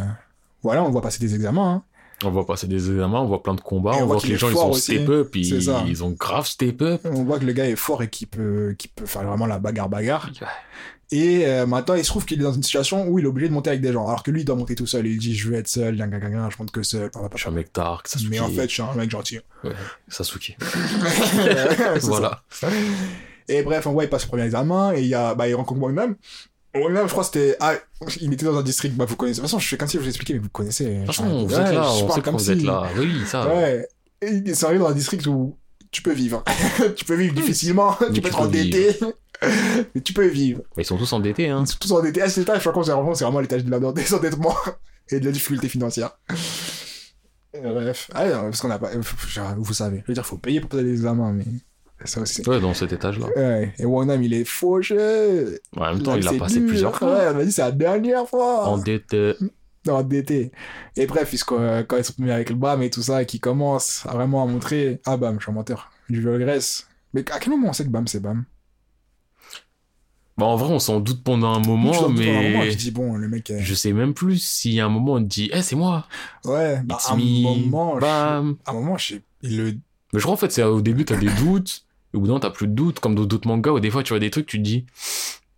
voilà, 0.63 0.83
on 0.83 0.89
voit 0.89 1.01
passer 1.01 1.19
des 1.19 1.35
examens. 1.35 1.73
Hein. 1.75 1.83
On 2.25 2.31
voit 2.31 2.45
passer 2.45 2.67
des 2.67 2.91
examens, 2.91 3.21
on 3.21 3.27
voit 3.27 3.43
plein 3.43 3.55
de 3.55 3.61
combats, 3.61 3.91
on, 3.95 4.03
on 4.03 4.05
voit 4.07 4.19
que 4.19 4.27
les 4.27 4.37
gens 4.37 4.49
ils 4.49 4.57
ont 4.57 4.71
aussi. 4.71 4.95
step 4.95 5.09
up, 5.09 5.35
ils, 5.35 6.03
ont 6.03 6.11
grave 6.11 6.47
step 6.47 6.81
up. 6.81 7.01
On 7.05 7.23
voit 7.23 7.39
que 7.39 7.45
le 7.45 7.53
gars 7.53 7.67
est 7.67 7.75
fort 7.75 8.03
et 8.03 8.09
qu'il 8.09 8.27
peut, 8.27 8.75
faire 9.05 9.23
vraiment 9.23 9.45
la 9.45 9.59
bagarre-bagarre. 9.59 10.29
Et 11.11 11.45
euh, 11.45 11.67
maintenant, 11.67 11.93
il 11.93 12.03
se 12.03 12.09
trouve 12.09 12.25
qu'il 12.25 12.39
est 12.39 12.43
dans 12.43 12.53
une 12.53 12.63
situation 12.63 13.07
où 13.07 13.19
il 13.19 13.25
est 13.25 13.27
obligé 13.27 13.47
de 13.47 13.53
monter 13.53 13.69
avec 13.69 13.81
des 13.81 13.93
gens. 13.93 14.07
Alors 14.07 14.23
que 14.23 14.31
lui, 14.31 14.41
il 14.41 14.45
doit 14.45 14.55
monter 14.55 14.73
tout 14.73 14.87
seul. 14.87 15.05
Il 15.05 15.19
dit, 15.19 15.35
je 15.35 15.47
veux 15.47 15.55
être 15.55 15.67
seul, 15.67 15.95
gang, 15.95 16.09
gang, 16.09 16.31
gang, 16.31 16.49
je 16.49 16.57
monte 16.57 16.71
que 16.71 16.81
seul. 16.81 17.11
Je 17.13 17.37
suis 17.37 17.49
un 17.49 17.51
mec 17.51 17.69
dark, 17.73 18.07
Sasuke. 18.07 18.31
Mais 18.31 18.39
en 18.39 18.49
fait, 18.49 18.67
je 18.67 18.73
suis 18.73 18.81
un 18.81 18.93
mec 18.95 19.11
gentil. 19.11 19.39
Ouais, 19.63 19.71
Sasuke. 20.07 20.57
Voilà. 22.01 22.41
ça. 22.49 22.69
Et 23.47 23.61
bref, 23.61 23.85
on 23.85 23.91
voit, 23.91 24.05
il 24.05 24.09
passe 24.09 24.23
le 24.23 24.29
premier 24.29 24.43
examen 24.43 24.93
et 24.93 25.01
il, 25.01 25.07
y 25.07 25.13
a, 25.13 25.35
bah, 25.35 25.47
il 25.47 25.53
rencontre 25.53 25.81
Wang 25.81 25.93
Nam. 25.93 26.15
Wang 26.75 26.91
Nam, 26.93 27.07
je 27.07 27.11
crois, 27.11 27.23
c'était. 27.23 27.55
Ah, 27.59 27.73
il 28.19 28.33
était 28.33 28.45
dans 28.45 28.57
un 28.57 28.63
district, 28.63 28.95
bah, 28.95 29.05
vous 29.05 29.15
connaissez. 29.15 29.37
De 29.37 29.41
toute 29.41 29.49
façon, 29.51 29.59
je 29.59 29.67
fais 29.67 29.77
comme 29.77 29.87
si 29.87 29.97
je 29.97 30.01
vous 30.01 30.07
expliquais, 30.07 30.33
mais 30.33 30.39
vous 30.39 30.49
connaissez. 30.49 31.05
Façon, 31.05 31.25
Ouais, 31.25 31.45
vous 31.45 31.53
êtes 31.53 31.73
là, 31.73 31.83
je 31.83 32.03
on 32.03 32.09
sait 32.11 32.19
que 32.21 32.25
comme 32.25 32.37
vous 32.37 32.51
êtes 32.51 32.59
si- 32.59 32.65
là. 32.65 32.89
Oui, 32.97 33.21
ça. 33.27 33.47
Ouais. 33.47 33.87
Et 34.21 34.53
c'est 34.53 34.65
arrivé 34.65 34.79
dans 34.79 34.87
un 34.87 34.93
district 34.93 35.27
où 35.27 35.55
tu 35.91 36.01
peux 36.01 36.13
vivre. 36.13 36.43
tu 36.95 37.05
peux 37.05 37.15
vivre 37.15 37.35
difficilement, 37.35 37.95
Mais 38.01 38.11
tu 38.13 38.21
peux 38.21 38.29
être 38.29 38.41
endetté. 38.41 38.97
mais 39.93 40.01
tu 40.01 40.13
peux 40.13 40.25
vivre. 40.27 40.61
Mais 40.75 40.83
ils 40.83 40.85
sont 40.85 40.97
tous 40.97 41.13
endettés, 41.13 41.49
hein. 41.49 41.63
Ils 41.65 41.69
sont 41.69 41.77
tous 41.79 41.91
endettés. 41.91 42.21
À 42.21 42.29
cet 42.29 42.43
étage, 42.43 42.63
je 42.63 42.69
crois 42.69 42.73
qu'on 42.73 43.13
c'est 43.13 43.23
vraiment 43.23 43.39
l'étage 43.39 43.65
de 43.65 43.69
la 43.71 43.79
des 43.91 44.13
endettements 44.13 44.55
et 45.09 45.19
de 45.19 45.25
la 45.25 45.31
difficulté 45.31 45.69
financière. 45.69 46.17
Bref. 47.53 48.09
Ah, 48.15 48.25
non, 48.27 48.41
parce 48.43 48.61
qu'on 48.61 48.71
a 48.71 48.79
pas. 48.79 48.89
genre, 49.27 49.53
Vous 49.57 49.73
savez. 49.73 49.99
Je 49.99 50.07
veux 50.07 50.13
dire, 50.15 50.25
faut 50.25 50.37
payer 50.37 50.59
pour 50.59 50.69
passer 50.69 50.83
les 50.83 50.91
examens, 50.93 51.31
mais. 51.33 51.45
Ça 52.05 52.21
aussi. 52.21 52.47
Ouais, 52.47 52.59
dans 52.59 52.73
cet 52.73 52.91
étage-là. 52.93 53.27
Ouais. 53.35 53.73
Et 53.79 53.85
Wang 53.85 54.07
Nam, 54.07 54.21
il 54.23 54.33
est 54.33 54.43
fauché. 54.45 54.95
En 55.77 55.81
même 55.93 56.01
temps, 56.03 56.15
il 56.15 56.27
a 56.27 56.31
C'est 56.31 56.37
passé 56.37 56.59
dur. 56.59 56.67
plusieurs 56.67 56.95
fois. 56.97 57.13
Ouais, 57.13 57.27
on 57.31 57.33
m'a 57.35 57.45
dit, 57.45 57.51
c'est 57.51 57.61
la 57.61 57.71
dernière 57.71 58.27
fois. 58.27 58.67
Endetté. 58.67 59.33
Non, 59.85 59.95
endetté. 59.95 60.53
Et 60.95 61.05
bref, 61.07 61.35
se- 61.35 61.43
quand 61.43 61.97
ils 61.97 62.03
sont 62.05 62.13
mis 62.19 62.31
avec 62.31 62.49
le 62.49 62.55
BAM 62.55 62.81
et 62.83 62.89
tout 62.89 63.01
ça, 63.01 63.21
et 63.21 63.25
qu'ils 63.25 63.41
commencent 63.41 64.05
à 64.07 64.13
vraiment 64.13 64.41
à 64.41 64.45
montrer. 64.45 65.01
Ah, 65.05 65.17
BAM, 65.17 65.35
je 65.39 65.43
suis 65.43 65.51
un 65.51 65.55
menteur. 65.55 65.91
Du 66.09 66.21
Grèce. 66.21 66.87
Mais 67.13 67.29
à 67.29 67.37
quel 67.37 67.49
moment 67.51 67.67
on 67.67 67.73
sait 67.73 67.83
que 67.83 67.89
BAM, 67.89 68.07
c'est 68.07 68.21
BAM? 68.21 68.45
Bah, 70.37 70.45
en 70.47 70.55
vrai, 70.55 70.73
on 70.73 70.79
s'en 70.79 70.99
doute 70.99 71.23
pendant 71.23 71.53
un 71.53 71.59
moment, 71.59 72.05
un 72.05 72.09
mais 72.09 72.69
tu 72.71 72.75
dis, 72.77 72.91
bon, 72.91 73.15
le 73.17 73.27
mec. 73.27 73.51
euh, 73.51 73.59
je 73.61 73.73
sais 73.75 73.93
même 73.93 74.13
plus 74.15 74.41
si 74.41 74.79
à 74.79 74.85
un 74.85 74.89
moment 74.89 75.13
on 75.13 75.19
te 75.23 75.27
dit, 75.27 75.51
eh, 75.53 75.61
c'est 75.61 75.75
moi. 75.75 76.07
Ouais, 76.45 76.81
bah, 76.83 76.97
à 77.07 77.13
un 77.13 77.17
me. 77.17 77.41
moment. 77.43 77.95
je- 77.95 78.01
Bam. 78.01 78.55
À 78.65 78.71
un 78.71 78.73
moment, 78.73 78.97
je 78.97 79.15
sais. 79.15 79.21
Il 79.43 79.57
le. 79.57 79.63
Mais 80.13 80.19
je 80.19 80.21
crois 80.21 80.33
en 80.33 80.37
fait, 80.37 80.51
c'est 80.51 80.63
au 80.63 80.81
début, 80.81 81.05
t'as 81.05 81.17
des 81.17 81.29
doutes, 81.29 81.85
au 82.13 82.19
bout 82.19 82.27
d'un 82.27 82.33
moment, 82.33 82.39
t'as 82.39 82.49
plus 82.51 82.67
de 82.67 82.73
doutes, 82.73 82.99
comme 82.99 83.15
dans 83.15 83.25
d'autres 83.25 83.47
mangas 83.47 83.71
où 83.71 83.79
des 83.79 83.89
fois, 83.91 84.03
tu 84.03 84.09
vois 84.09 84.19
des 84.19 84.29
trucs, 84.29 84.45
tu 84.45 84.57
te 84.57 84.63
dis, 84.63 84.85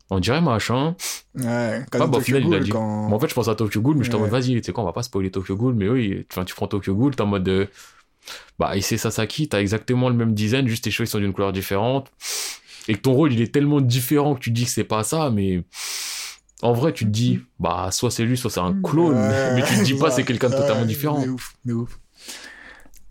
on 0.09 0.19
dirait 0.19 0.41
machin. 0.41 0.95
Ouais, 1.35 1.85
quand 1.91 1.99
Ah, 2.01 2.07
bah, 2.07 2.17
au 2.17 2.21
final, 2.21 2.43
il 2.45 2.53
a 2.53 2.59
dit. 2.59 2.69
quand- 2.71 3.11
en 3.11 3.19
fait, 3.19 3.27
je 3.27 3.33
pense 3.33 3.47
à 3.47 3.55
Tokyo 3.55 3.81
Ghoul, 3.81 3.97
mais 3.97 4.03
je 4.03 4.09
t'en 4.11 4.17
Ouais. 4.17 4.29
mode, 4.29 4.31
vas-y, 4.31 4.55
tu 4.55 4.63
sais 4.63 4.71
quoi, 4.71 4.83
on 4.83 4.87
va 4.87 4.93
pas 4.93 5.03
spoiler 5.03 5.31
Tokyo 5.31 5.55
Ghoul, 5.55 5.75
mais 5.75 5.89
oui, 5.89 6.25
enfin, 6.31 6.45
tu 6.45 6.55
prends 6.55 6.67
Tokyo 6.67 6.95
Ghoul, 6.95 7.15
t'es 7.15 7.21
en 7.21 7.27
mode, 7.27 7.47
euh, 7.49 7.65
bah, 8.59 8.75
Issei 8.77 8.97
Sasaki, 8.97 9.49
t'as 9.49 9.59
exactement 9.61 10.09
le 10.09 10.15
même 10.15 10.33
design, 10.33 10.67
juste 10.67 10.83
tes 10.85 10.91
cheveux 10.91 11.05
sont 11.07 11.19
d'une 11.19 11.33
couleur 11.33 11.53
différente, 11.53 12.11
et 12.87 12.93
que 12.95 12.99
ton 13.01 13.13
rôle, 13.13 13.33
il 13.33 13.41
est 13.41 13.53
tellement 13.53 13.81
différent 13.81 14.35
que 14.35 14.39
tu 14.39 14.51
dis 14.51 14.65
que 14.65 14.71
c'est 14.71 14.83
pas 14.83 15.03
ça, 15.03 15.29
mais 15.29 15.63
en 16.61 16.73
vrai, 16.73 16.93
tu 16.93 17.05
te 17.05 17.09
dis, 17.09 17.39
bah, 17.59 17.89
soit 17.91 18.11
c'est 18.11 18.23
lui, 18.25 18.37
soit 18.37 18.49
c'est 18.49 18.59
un 18.61 18.73
clone, 18.83 19.27
Ouais, 19.27 19.51
mais 19.55 19.63
tu 19.63 19.75
te 19.75 19.83
dis 19.83 19.93
pas 19.95 20.09
c'est 20.11 20.23
quelqu'un 20.23 20.49
de 20.49 20.55
totalement 20.55 20.85
différent. 20.85 21.19
Mais 21.21 21.27
ouf, 21.27 21.53
mais 21.65 21.73
ouf. 21.73 21.99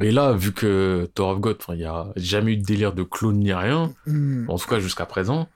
Et 0.01 0.11
là, 0.11 0.33
vu 0.33 0.53
que 0.53 1.09
Tower 1.15 1.33
of 1.35 1.41
God, 1.41 1.59
il 1.71 1.77
y 1.81 1.85
a 1.85 2.07
jamais 2.17 2.53
eu 2.55 2.57
de 2.57 2.65
délire 2.65 2.93
de 2.93 3.03
clone 3.05 3.39
ni 3.39 3.53
rien, 3.53 3.93
Hmm, 4.07 4.45
en 4.49 4.59
tout 4.59 4.69
cas 4.69 4.81
jusqu'à 4.81 5.07
présent, 5.07 5.49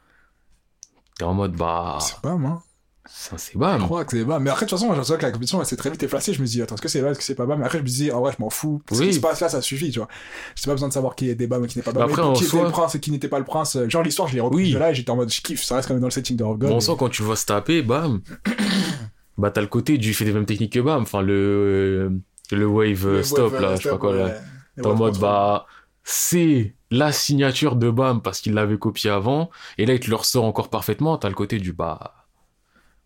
t'es 1.19 1.24
en 1.24 1.35
mode, 1.35 1.52
bah, 1.56 1.98
C'est 2.01 2.20
BAM, 2.23 2.44
hein. 2.47 2.62
ça 3.10 3.36
c'est 3.36 3.55
Je 3.55 3.59
bam. 3.59 3.81
crois 3.82 4.05
que 4.05 4.16
c'est 4.16 4.24
BAM. 4.24 4.40
Mais 4.44 4.51
après, 4.51 4.65
de 4.66 4.70
toute 4.70 4.78
façon, 4.78 4.86
j'ai 4.86 4.97
l'impression 4.97 5.16
que 5.16 5.23
la 5.23 5.32
compétition, 5.32 5.59
elle 5.60 5.66
s'est 5.66 5.77
très 5.77 5.90
vite 5.90 6.02
effacée. 6.05 6.32
Je 6.32 6.40
me 6.40 6.47
dis, 6.47 6.62
attends, 6.62 6.77
est-ce 6.77 6.82
que 6.82 6.89
c'est 6.89 7.01
BAM, 7.01 7.10
est-ce 7.10 7.19
que 7.19 7.24
c'est 7.24 7.35
pas 7.35 7.47
BAM? 7.47 7.59
Mais 7.59 7.65
après, 7.66 7.78
je 7.78 7.82
me 7.82 7.89
dis, 7.89 8.10
ah 8.12 8.20
ouais, 8.20 8.31
je 8.36 8.40
m'en 8.40 8.48
fous. 8.48 8.81
Ce 8.93 9.01
Oui. 9.01 9.09
qui 9.09 9.15
se 9.15 9.20
passe 9.20 9.40
là, 9.40 9.48
ça 9.48 9.60
suffit, 9.60 9.90
tu 9.90 9.98
vois. 9.98 10.09
J'ai 10.55 10.66
pas 10.66 10.73
besoin 10.74 10.86
de 10.89 10.93
savoir 10.93 11.16
qui 11.16 11.28
était 11.28 11.48
BAM 11.48 11.65
et 11.65 11.66
qui 11.66 11.77
n'est 11.78 11.82
pas. 11.82 11.93
Mais 11.93 12.02
après, 12.02 12.23
en 12.23 12.32
qui 12.35 12.44
était 12.44 12.51
soi- 12.51 12.65
le 12.65 12.70
prince 12.70 12.94
et 12.94 13.01
qui 13.01 13.10
n'était 13.10 13.28
pas 13.28 13.40
le 13.40 13.44
prince. 13.44 13.77
Genre, 13.89 14.05
l'histoire, 14.05 14.28
je 14.28 14.35
l'ai 14.35 14.40
repris 14.40 14.65
Oui. 14.66 14.73
de 14.73 14.78
là 14.78 14.93
et 14.93 14.94
j'étais 14.94 15.10
en 15.10 15.16
mode, 15.16 15.32
je 15.32 15.40
kiffe. 15.40 15.65
Ça 15.65 15.74
reste 15.74 15.89
quand 15.89 15.94
même 15.94 16.01
dans 16.01 16.06
le 16.06 16.12
setting 16.12 16.36
de 16.36 16.44
Rock 16.44 16.59
God. 16.59 16.69
Bon, 16.70 16.77
on 16.77 16.78
et- 16.78 16.82
sent 16.82 16.93
quand 16.97 17.09
tu 17.09 17.23
vois 17.23 17.35
se 17.36 17.44
taper, 17.47 17.82
bam, 17.82 18.20
bah 19.36 19.51
t'as 19.51 19.62
le 19.62 19.66
côté 19.66 19.98
du 19.98 20.15
fait 20.15 20.24
des 20.24 20.32
mêmes 20.32 20.47
techniques 20.47 20.73
que 20.74 20.81
bam, 20.81 21.02
enfin 21.02 21.23
le, 21.23 22.12
le 22.57 22.66
wave 22.66 23.07
Le 23.07 23.23
stop 23.23 23.53
wave, 23.53 23.62
là, 23.62 23.77
je 23.77 23.83
sais 23.83 23.91
pas 23.91 23.99
quoi 23.99 24.15
là. 24.15 24.35
T'es 24.77 24.87
en 24.87 24.95
mode, 24.95 25.19
bah, 25.19 25.66
c'est 26.05 26.75
la 26.91 27.12
signature 27.12 27.77
de 27.77 27.91
Bam 27.91 28.23
parce 28.23 28.41
qu'il 28.41 28.55
l'avait 28.55 28.79
copié 28.79 29.11
avant. 29.11 29.51
Et 29.77 29.87
là, 29.87 29.95
il 29.95 30.01
te 30.01 30.09
le 30.09 30.16
ressort 30.16 30.45
encore 30.45 30.70
parfaitement. 30.70 31.19
T'as 31.19 31.29
le 31.29 31.35
côté 31.35 31.59
du 31.59 31.73
bah. 31.73 32.27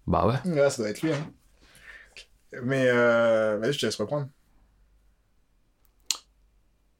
Bah 0.07 0.27
ouais. 0.27 0.53
Ouais, 0.53 0.71
ça 0.71 0.83
doit 0.83 0.91
être 0.91 1.03
lui. 1.03 1.13
Hein. 1.13 1.31
Mais 2.63 2.87
euh... 2.89 3.59
vas-y, 3.59 3.73
je 3.73 3.79
te 3.81 3.87
laisse 3.87 3.97
reprendre. 3.97 4.29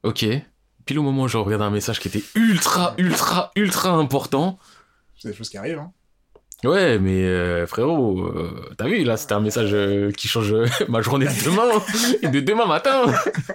Ok. 0.03 0.25
Pile 0.85 0.99
au 0.99 1.03
moment 1.03 1.23
où 1.23 1.27
je 1.27 1.37
regarde 1.37 1.61
un 1.61 1.69
message 1.69 1.99
qui 1.99 2.09
était 2.09 2.23
ultra, 2.35 2.93
ultra, 2.97 3.51
ultra 3.55 3.91
important. 3.91 4.59
C'est 5.17 5.29
des 5.29 5.33
choses 5.33 5.49
qui 5.49 5.57
arrivent. 5.57 5.79
Hein. 5.79 5.93
Ouais, 6.63 6.97
mais 6.97 7.23
euh, 7.25 7.67
frérot, 7.67 8.21
euh, 8.21 8.73
t'as 8.77 8.85
vu, 8.85 9.03
là, 9.03 9.17
c'était 9.17 9.33
un 9.33 9.41
message 9.41 9.71
euh, 9.73 10.11
qui 10.11 10.29
change 10.29 10.53
euh, 10.53 10.65
ma 10.87 11.01
journée 11.01 11.25
de 11.25 11.43
demain, 11.43 11.69
et 12.21 12.27
de 12.29 12.39
demain 12.39 12.65
matin. 12.65 13.03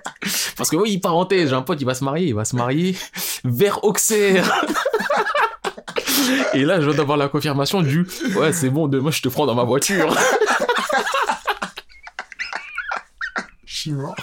Parce 0.56 0.68
que 0.68 0.76
oui, 0.76 0.98
parenthèse, 0.98 1.48
j'ai 1.48 1.54
un 1.54 1.62
pote, 1.62 1.80
il 1.80 1.86
va 1.86 1.94
se 1.94 2.04
marier, 2.04 2.26
il 2.26 2.34
va 2.34 2.44
se 2.44 2.54
marier 2.54 2.96
vers 3.44 3.82
Auxerre. 3.84 4.66
Et 6.52 6.64
là, 6.64 6.80
je 6.80 6.86
viens 6.86 6.96
d'avoir 6.96 7.16
la 7.16 7.28
confirmation 7.28 7.80
du 7.80 8.06
ouais, 8.36 8.52
c'est 8.52 8.68
bon, 8.68 8.86
demain 8.86 9.10
je 9.10 9.22
te 9.22 9.28
prends 9.28 9.46
dans 9.46 9.54
ma 9.54 9.64
voiture. 9.64 10.14
Je 13.64 13.76
suis 13.76 13.92
mort. 13.92 14.16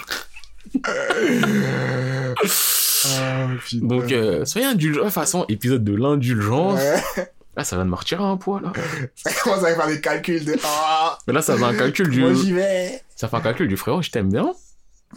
Ah. 3.08 3.48
Donc, 3.74 4.12
euh, 4.12 4.46
soyez 4.46 4.68
indulgents. 4.68 5.00
De 5.02 5.06
toute 5.06 5.14
façon, 5.14 5.46
épisode 5.50 5.84
de 5.84 5.96
l'indulgence. 5.96 6.80
Ouais. 6.80 7.28
Ah, 7.58 7.64
ça 7.64 7.78
va 7.78 7.84
de 7.84 7.90
me 7.90 7.96
retirer 7.96 8.24
un 8.24 8.38
poids, 8.38 8.60
là. 8.62 8.74
Ça 9.16 9.32
commence 9.34 9.64
à 9.64 9.74
faire 9.76 9.88
des 9.88 10.02
calculs 10.02 10.44
de. 10.44 10.58
Ah, 10.64 11.18
Mais 11.28 11.34
là, 11.34 11.42
ça 11.42 11.56
fait 11.58 11.64
un 11.64 11.74
calcul 11.76 12.10
du. 12.10 12.20
moi 12.22 12.34
j'y 12.34 12.52
vais. 12.52 13.02
Ça 13.16 13.28
fait 13.30 13.38
un 13.38 13.42
calcul 13.42 13.68
du 13.68 13.78
frérot, 13.78 14.02
je 14.02 14.12
t'aime 14.12 14.30
bien. 14.30 14.54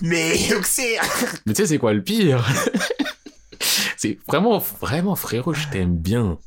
Mais 0.00 0.54
Auxerre 0.56 1.02
Mais 1.46 1.52
tu 1.54 1.62
sais, 1.62 1.66
c'est 1.66 1.78
quoi 1.78 1.92
le 1.92 2.02
pire? 2.02 2.46
C'est 3.96 4.16
vraiment, 4.28 4.58
vraiment, 4.80 5.16
frérot, 5.16 5.54
je 5.54 5.66
t'aime 5.72 5.96
bien. 5.96 6.38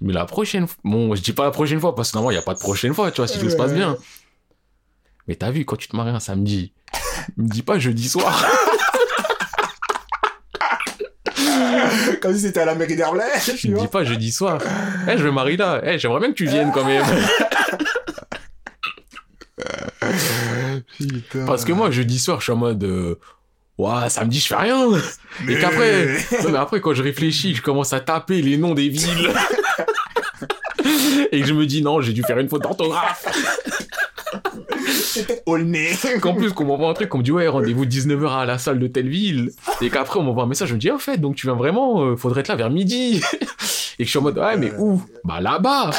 Mais 0.00 0.12
la 0.12 0.24
prochaine 0.24 0.68
fois. 0.68 0.76
Bon, 0.84 1.12
je 1.16 1.22
dis 1.22 1.32
pas 1.32 1.44
la 1.44 1.50
prochaine 1.50 1.80
fois, 1.80 1.96
parce 1.96 2.12
que 2.12 2.16
normalement, 2.16 2.30
il 2.30 2.34
n'y 2.34 2.42
a 2.42 2.44
pas 2.44 2.54
de 2.54 2.60
prochaine 2.60 2.94
fois, 2.94 3.10
tu 3.10 3.16
vois, 3.16 3.26
si 3.26 3.40
tout 3.40 3.50
se 3.50 3.56
passe 3.56 3.72
bien. 3.74 3.96
Mais 5.26 5.34
t'as 5.34 5.50
vu, 5.50 5.64
quand 5.64 5.76
tu 5.76 5.88
te 5.88 5.96
maries 5.96 6.10
un 6.10 6.20
samedi, 6.20 6.72
me 7.36 7.48
dis 7.48 7.62
pas 7.62 7.78
jeudi 7.80 8.08
soir. 8.08 8.46
Comme 12.24 12.34
si 12.34 12.40
c'était 12.40 12.60
à 12.60 12.64
la 12.64 12.74
mairie 12.74 12.96
d'Herblay, 12.96 13.22
me 13.66 13.74
vois. 13.74 13.82
dis 13.82 13.88
pas 13.88 14.02
jeudi 14.02 14.32
soir. 14.32 14.58
Eh, 15.06 15.18
je 15.18 15.24
me 15.24 15.30
marie 15.30 15.58
là. 15.58 15.82
Eh, 15.84 15.98
j'aimerais 15.98 16.20
bien 16.20 16.30
que 16.30 16.36
tu 16.36 16.46
viennes 16.46 16.72
quand 16.72 16.86
même. 16.86 17.04
Putain. 20.98 21.44
Parce 21.44 21.66
que 21.66 21.72
moi, 21.72 21.90
jeudi 21.90 22.18
soir, 22.18 22.38
je 22.38 22.44
suis 22.44 22.52
en 22.52 22.56
mode. 22.56 22.82
Euh... 22.82 23.16
Ouah, 23.76 24.08
samedi, 24.08 24.40
je 24.40 24.46
fais 24.46 24.56
rien. 24.56 24.88
Et 25.46 25.58
qu'après. 25.58 26.16
Non, 26.44 26.52
mais 26.52 26.56
après, 26.56 26.80
quand 26.80 26.94
je 26.94 27.02
réfléchis, 27.02 27.54
je 27.54 27.60
commence 27.60 27.92
à 27.92 28.00
taper 28.00 28.40
les 28.40 28.56
noms 28.56 28.72
des 28.72 28.88
villes. 28.88 29.28
Et 31.30 31.42
que 31.42 31.46
je 31.46 31.52
me 31.52 31.66
dis, 31.66 31.82
non, 31.82 32.00
j'ai 32.00 32.14
dû 32.14 32.22
faire 32.22 32.38
une 32.38 32.48
faute 32.48 32.62
d'orthographe. 32.62 33.26
C'était 34.86 35.42
Aulnay. 35.46 35.92
Qu'en 36.20 36.34
plus, 36.34 36.52
qu'on 36.52 36.64
m'envoie 36.64 36.88
un 36.88 36.94
truc, 36.94 37.08
qu'on 37.08 37.18
me 37.18 37.22
dit, 37.22 37.32
ouais, 37.32 37.48
rendez-vous 37.48 37.84
19h 37.86 38.28
à 38.30 38.44
la 38.44 38.58
salle 38.58 38.78
de 38.78 38.86
telle 38.86 39.08
ville. 39.08 39.50
Et 39.80 39.90
qu'après, 39.90 40.18
on 40.18 40.22
m'envoie 40.22 40.44
un 40.44 40.46
message, 40.46 40.68
je 40.68 40.74
me 40.74 40.78
dis, 40.80 40.90
en 40.90 40.98
fait, 40.98 41.18
donc 41.18 41.36
tu 41.36 41.46
viens 41.46 41.56
vraiment, 41.56 42.02
euh, 42.02 42.16
faudrait 42.16 42.40
être 42.40 42.48
là 42.48 42.56
vers 42.56 42.70
midi. 42.70 43.22
Et 43.98 44.02
que 44.02 44.04
je 44.04 44.10
suis 44.10 44.18
en 44.18 44.22
mode, 44.22 44.38
ouais, 44.38 44.56
mais 44.56 44.72
où? 44.78 45.00
Bah 45.24 45.40
là-bas. 45.40 45.90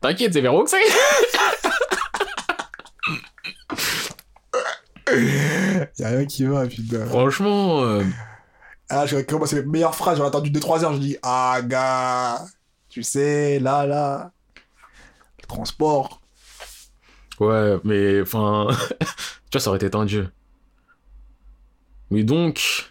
T'inquiète, 0.00 0.32
c'est 0.32 0.40
vers 0.40 0.54
Auxerre. 0.54 0.80
Y'a 5.98 6.08
rien 6.08 6.24
qui 6.26 6.44
va, 6.44 6.66
putain. 6.66 7.06
Franchement, 7.06 7.82
euh, 7.82 8.02
Ah, 8.90 9.06
j'aurais 9.06 9.24
commencé 9.24 9.56
les 9.56 9.62
meilleures 9.66 9.94
phrases, 9.94 10.16
j'aurais 10.16 10.28
attendu 10.28 10.50
2-3 10.50 10.84
heures, 10.84 10.94
je 10.94 10.98
dis, 10.98 11.16
ah, 11.22 11.60
gars, 11.62 12.40
tu 12.88 13.02
sais, 13.02 13.58
là, 13.58 13.86
là, 13.86 14.30
le 15.40 15.46
transport. 15.46 16.17
Ouais, 17.40 17.76
mais 17.84 18.20
enfin, 18.22 18.68
tu 19.00 19.52
vois, 19.52 19.60
ça 19.60 19.70
aurait 19.70 19.78
été 19.78 19.90
tendu. 19.90 20.24
Mais 22.10 22.22
donc, 22.24 22.90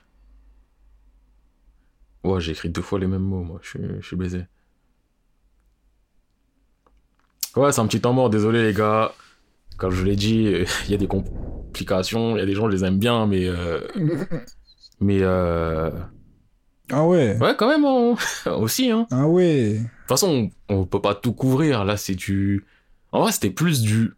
ouais, 2.24 2.40
j'ai 2.41 2.52
écrit 2.52 2.69
deux 2.69 2.82
fois 2.84 2.99
les 2.99 3.07
mêmes 3.07 3.24
mots, 3.24 3.44
moi, 3.44 3.60
je 3.64 3.69
suis, 3.69 3.80
je 4.02 4.06
suis 4.07 4.15
baisé. 4.15 4.45
Ouais, 7.56 7.72
c'est 7.72 7.82
un 7.82 7.88
petit 7.88 8.02
temps 8.02 8.14
mort, 8.14 8.30
désolé 8.30 8.64
les 8.64 8.74
gars. 8.74 9.14
Comme 9.78 9.91
je 9.91 10.03
l'ai 10.06 10.15
dit, 10.15 10.48
euh, 10.48 10.65
il 10.88 10.91
y 10.91 10.94
a 10.95 10.98
des 10.98 11.07
complications, 11.07 12.36
il 12.36 12.40
y 12.40 12.44
a 12.44 12.45
des 12.45 12.53
gens, 12.56 12.69
je 12.69 12.76
les 12.76 12.86
aime 12.86 12.99
bien, 12.99 13.28
mais 13.28 13.48
euh, 13.48 13.80
mais 14.99 15.19
euh, 15.22 15.90
Ah 16.91 17.06
ouais, 17.06 17.38
ouais, 17.40 17.56
quand 17.57 17.68
même, 17.68 17.86
on- 17.86 18.15
aussi, 18.57 18.91
hein. 18.91 19.07
ah 19.11 19.28
ouais. 19.28 19.74
De 19.74 19.80
toute 19.80 19.90
façon, 20.07 20.49
on, 20.69 20.76
on 20.76 20.86
peut 20.86 21.02
pas 21.02 21.15
tout 21.15 21.34
couvrir. 21.34 21.84
Là, 21.86 21.98
c'est 21.98 22.15
du. 22.15 22.65
En 23.11 23.22
vrai, 23.22 23.32
c'était 23.32 23.49
plus 23.49 23.82
du. 23.82 24.14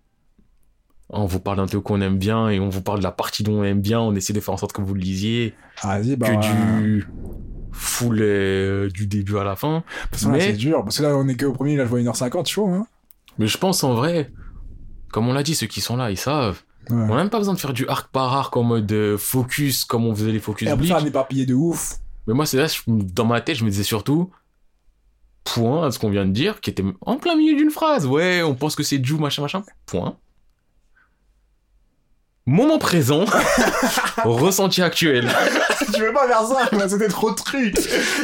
On 1.09 1.25
vous 1.25 1.39
parle 1.39 1.57
d'un 1.57 1.65
truc 1.65 1.83
qu'on 1.83 2.01
aime 2.01 2.17
bien 2.17 2.49
et 2.49 2.59
on 2.59 2.69
vous 2.69 2.81
parle 2.81 2.99
de 2.99 3.03
la 3.03 3.11
partie 3.11 3.43
dont 3.43 3.61
on 3.61 3.63
aime 3.63 3.81
bien. 3.81 3.99
On 3.99 4.13
essaie 4.15 4.33
de 4.33 4.39
faire 4.39 4.53
en 4.53 4.57
sorte 4.57 4.73
que 4.73 4.81
vous 4.81 4.93
le 4.93 4.99
lisiez. 5.01 5.55
Ah, 5.81 5.99
bah. 6.17 6.29
que 6.35 6.41
du. 6.41 7.07
Full 7.71 8.17
euh, 8.21 8.89
du 8.89 9.07
début 9.07 9.37
à 9.37 9.43
la 9.43 9.55
fin. 9.55 9.83
Parce 10.11 10.25
que 10.25 10.29
mais- 10.29 10.39
c'est 10.41 10.53
dur, 10.53 10.83
parce 10.83 10.97
que 10.97 11.03
là, 11.03 11.15
on 11.15 11.27
est 11.27 11.35
que 11.35 11.45
au 11.45 11.53
premier, 11.53 11.77
là, 11.77 11.85
je 11.85 11.89
vois 11.89 11.99
1h50, 11.99 12.47
chaud, 12.47 12.67
hein. 12.67 12.85
Mais 13.37 13.47
je 13.47 13.57
pense 13.57 13.83
en 13.83 13.93
vrai, 13.93 14.31
comme 15.11 15.27
on 15.29 15.33
l'a 15.33 15.43
dit, 15.43 15.55
ceux 15.55 15.67
qui 15.67 15.79
sont 15.81 15.95
là, 15.95 16.11
ils 16.11 16.17
savent. 16.17 16.61
Ouais. 16.89 16.95
On 16.97 17.07
n'a 17.07 17.15
même 17.15 17.29
pas 17.29 17.37
besoin 17.37 17.53
de 17.53 17.59
faire 17.59 17.73
du 17.73 17.87
arc 17.87 18.11
par 18.11 18.33
arc 18.33 18.57
en 18.57 18.63
mode 18.63 18.91
euh, 18.91 19.17
focus 19.17 19.85
comme 19.85 20.05
on 20.05 20.13
faisait 20.15 20.31
les 20.31 20.39
focus 20.39 20.67
Et 20.67 20.71
après, 20.71 20.81
Bleach. 20.81 20.91
faire 20.93 21.03
un 21.03 21.07
éparpillé 21.07 21.45
de 21.45 21.53
ouf. 21.53 21.97
Mais 22.27 22.33
moi, 22.33 22.45
c'est 22.45 22.57
là, 22.57 22.67
je- 22.67 22.81
dans 22.87 23.25
ma 23.25 23.39
tête, 23.41 23.55
je 23.57 23.63
me 23.63 23.69
disais 23.69 23.83
surtout, 23.83 24.29
point 25.43 25.87
à 25.87 25.91
ce 25.91 25.99
qu'on 25.99 26.09
vient 26.09 26.25
de 26.25 26.31
dire, 26.31 26.59
qui 26.61 26.69
était 26.69 26.83
en 27.01 27.17
plein 27.17 27.35
milieu 27.35 27.55
d'une 27.55 27.69
phrase. 27.71 28.05
Ouais, 28.07 28.41
on 28.43 28.55
pense 28.55 28.75
que 28.75 28.83
c'est 28.83 29.03
Ju, 29.03 29.15
machin, 29.15 29.41
machin. 29.41 29.63
Point. 29.85 30.17
Moment 32.49 32.79
présent, 32.79 33.25
ressenti 34.25 34.81
actuel. 34.81 35.29
tu 35.93 36.01
veux 36.01 36.11
pas 36.11 36.27
faire 36.27 36.41
ça, 36.41 36.87
c'était 36.89 37.07
trop 37.07 37.29
de 37.29 37.35
trucs. 37.35 37.75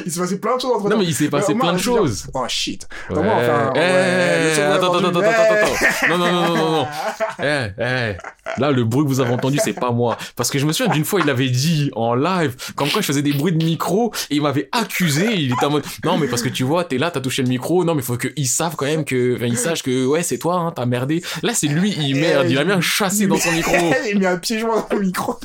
Il 0.03 0.11
s'est 0.11 0.19
passé 0.19 0.39
plein 0.39 0.55
de 0.55 0.61
choses 0.61 0.71
entre 0.75 0.89
Non, 0.89 0.97
mais 0.97 1.05
il 1.05 1.13
s'est 1.13 1.27
passé 1.29 1.53
plein 1.53 1.73
de 1.73 1.77
choses. 1.77 2.25
Oh 2.33 2.43
shit. 2.47 2.87
Eh, 3.11 3.13
attends, 3.13 4.93
attends, 4.95 5.09
attends, 5.09 5.19
attends, 5.19 5.21
Eh. 5.21 5.53
attends. 5.53 6.09
Non, 6.09 6.17
non, 6.17 6.31
non, 6.31 6.47
non, 6.47 6.55
non, 6.55 6.71
non. 6.71 6.87
Eh, 7.43 7.67
eh. 7.79 8.13
Là, 8.57 8.71
le 8.71 8.83
bruit 8.83 9.03
que 9.03 9.09
vous 9.09 9.19
avez 9.19 9.31
entendu, 9.31 9.59
c'est 9.63 9.73
pas 9.73 9.91
moi. 9.91 10.17
Parce 10.35 10.49
que 10.49 10.57
je 10.57 10.65
me 10.65 10.73
souviens 10.73 10.91
d'une 10.91 11.05
fois, 11.05 11.19
il 11.23 11.29
avait 11.29 11.49
dit 11.49 11.91
en 11.95 12.15
live, 12.15 12.55
comme 12.75 12.89
quoi 12.89 13.01
je 13.01 13.05
faisais 13.05 13.21
des 13.21 13.33
bruits 13.33 13.53
de 13.53 13.63
micro, 13.63 14.11
et 14.31 14.37
il 14.37 14.41
m'avait 14.41 14.69
accusé. 14.71 15.35
Il 15.35 15.53
était 15.53 15.65
en 15.65 15.69
mode, 15.69 15.83
non, 16.03 16.17
mais 16.17 16.27
parce 16.27 16.41
que 16.41 16.49
tu 16.49 16.63
vois, 16.63 16.83
t'es 16.83 16.97
là, 16.97 17.11
t'as 17.11 17.21
touché 17.21 17.43
le 17.43 17.49
micro. 17.49 17.85
Non, 17.85 17.93
mais 17.93 18.01
faut 18.01 18.17
qu'ils 18.17 18.47
savent 18.47 18.75
quand 18.75 18.85
même 18.85 19.05
que, 19.05 19.35
enfin, 19.35 19.45
ils 19.45 19.57
sachent 19.57 19.83
que, 19.83 20.07
ouais, 20.07 20.23
c'est 20.23 20.39
toi, 20.39 20.55
hein, 20.55 20.73
t'as 20.75 20.87
merdé. 20.87 21.21
Là, 21.43 21.53
c'est 21.53 21.67
lui, 21.67 21.95
il 21.99 22.15
merde. 22.15 22.47
Il 22.49 22.57
a 22.57 22.63
bien 22.63 22.81
chassé 22.81 23.27
dans 23.27 23.37
son 23.37 23.51
micro. 23.51 23.75
Il 24.15 24.21
met 24.21 24.27
un 24.27 24.37
pied 24.37 24.59
joint 24.59 24.85
dans 24.89 24.95
le 24.97 25.03
micro. 25.03 25.37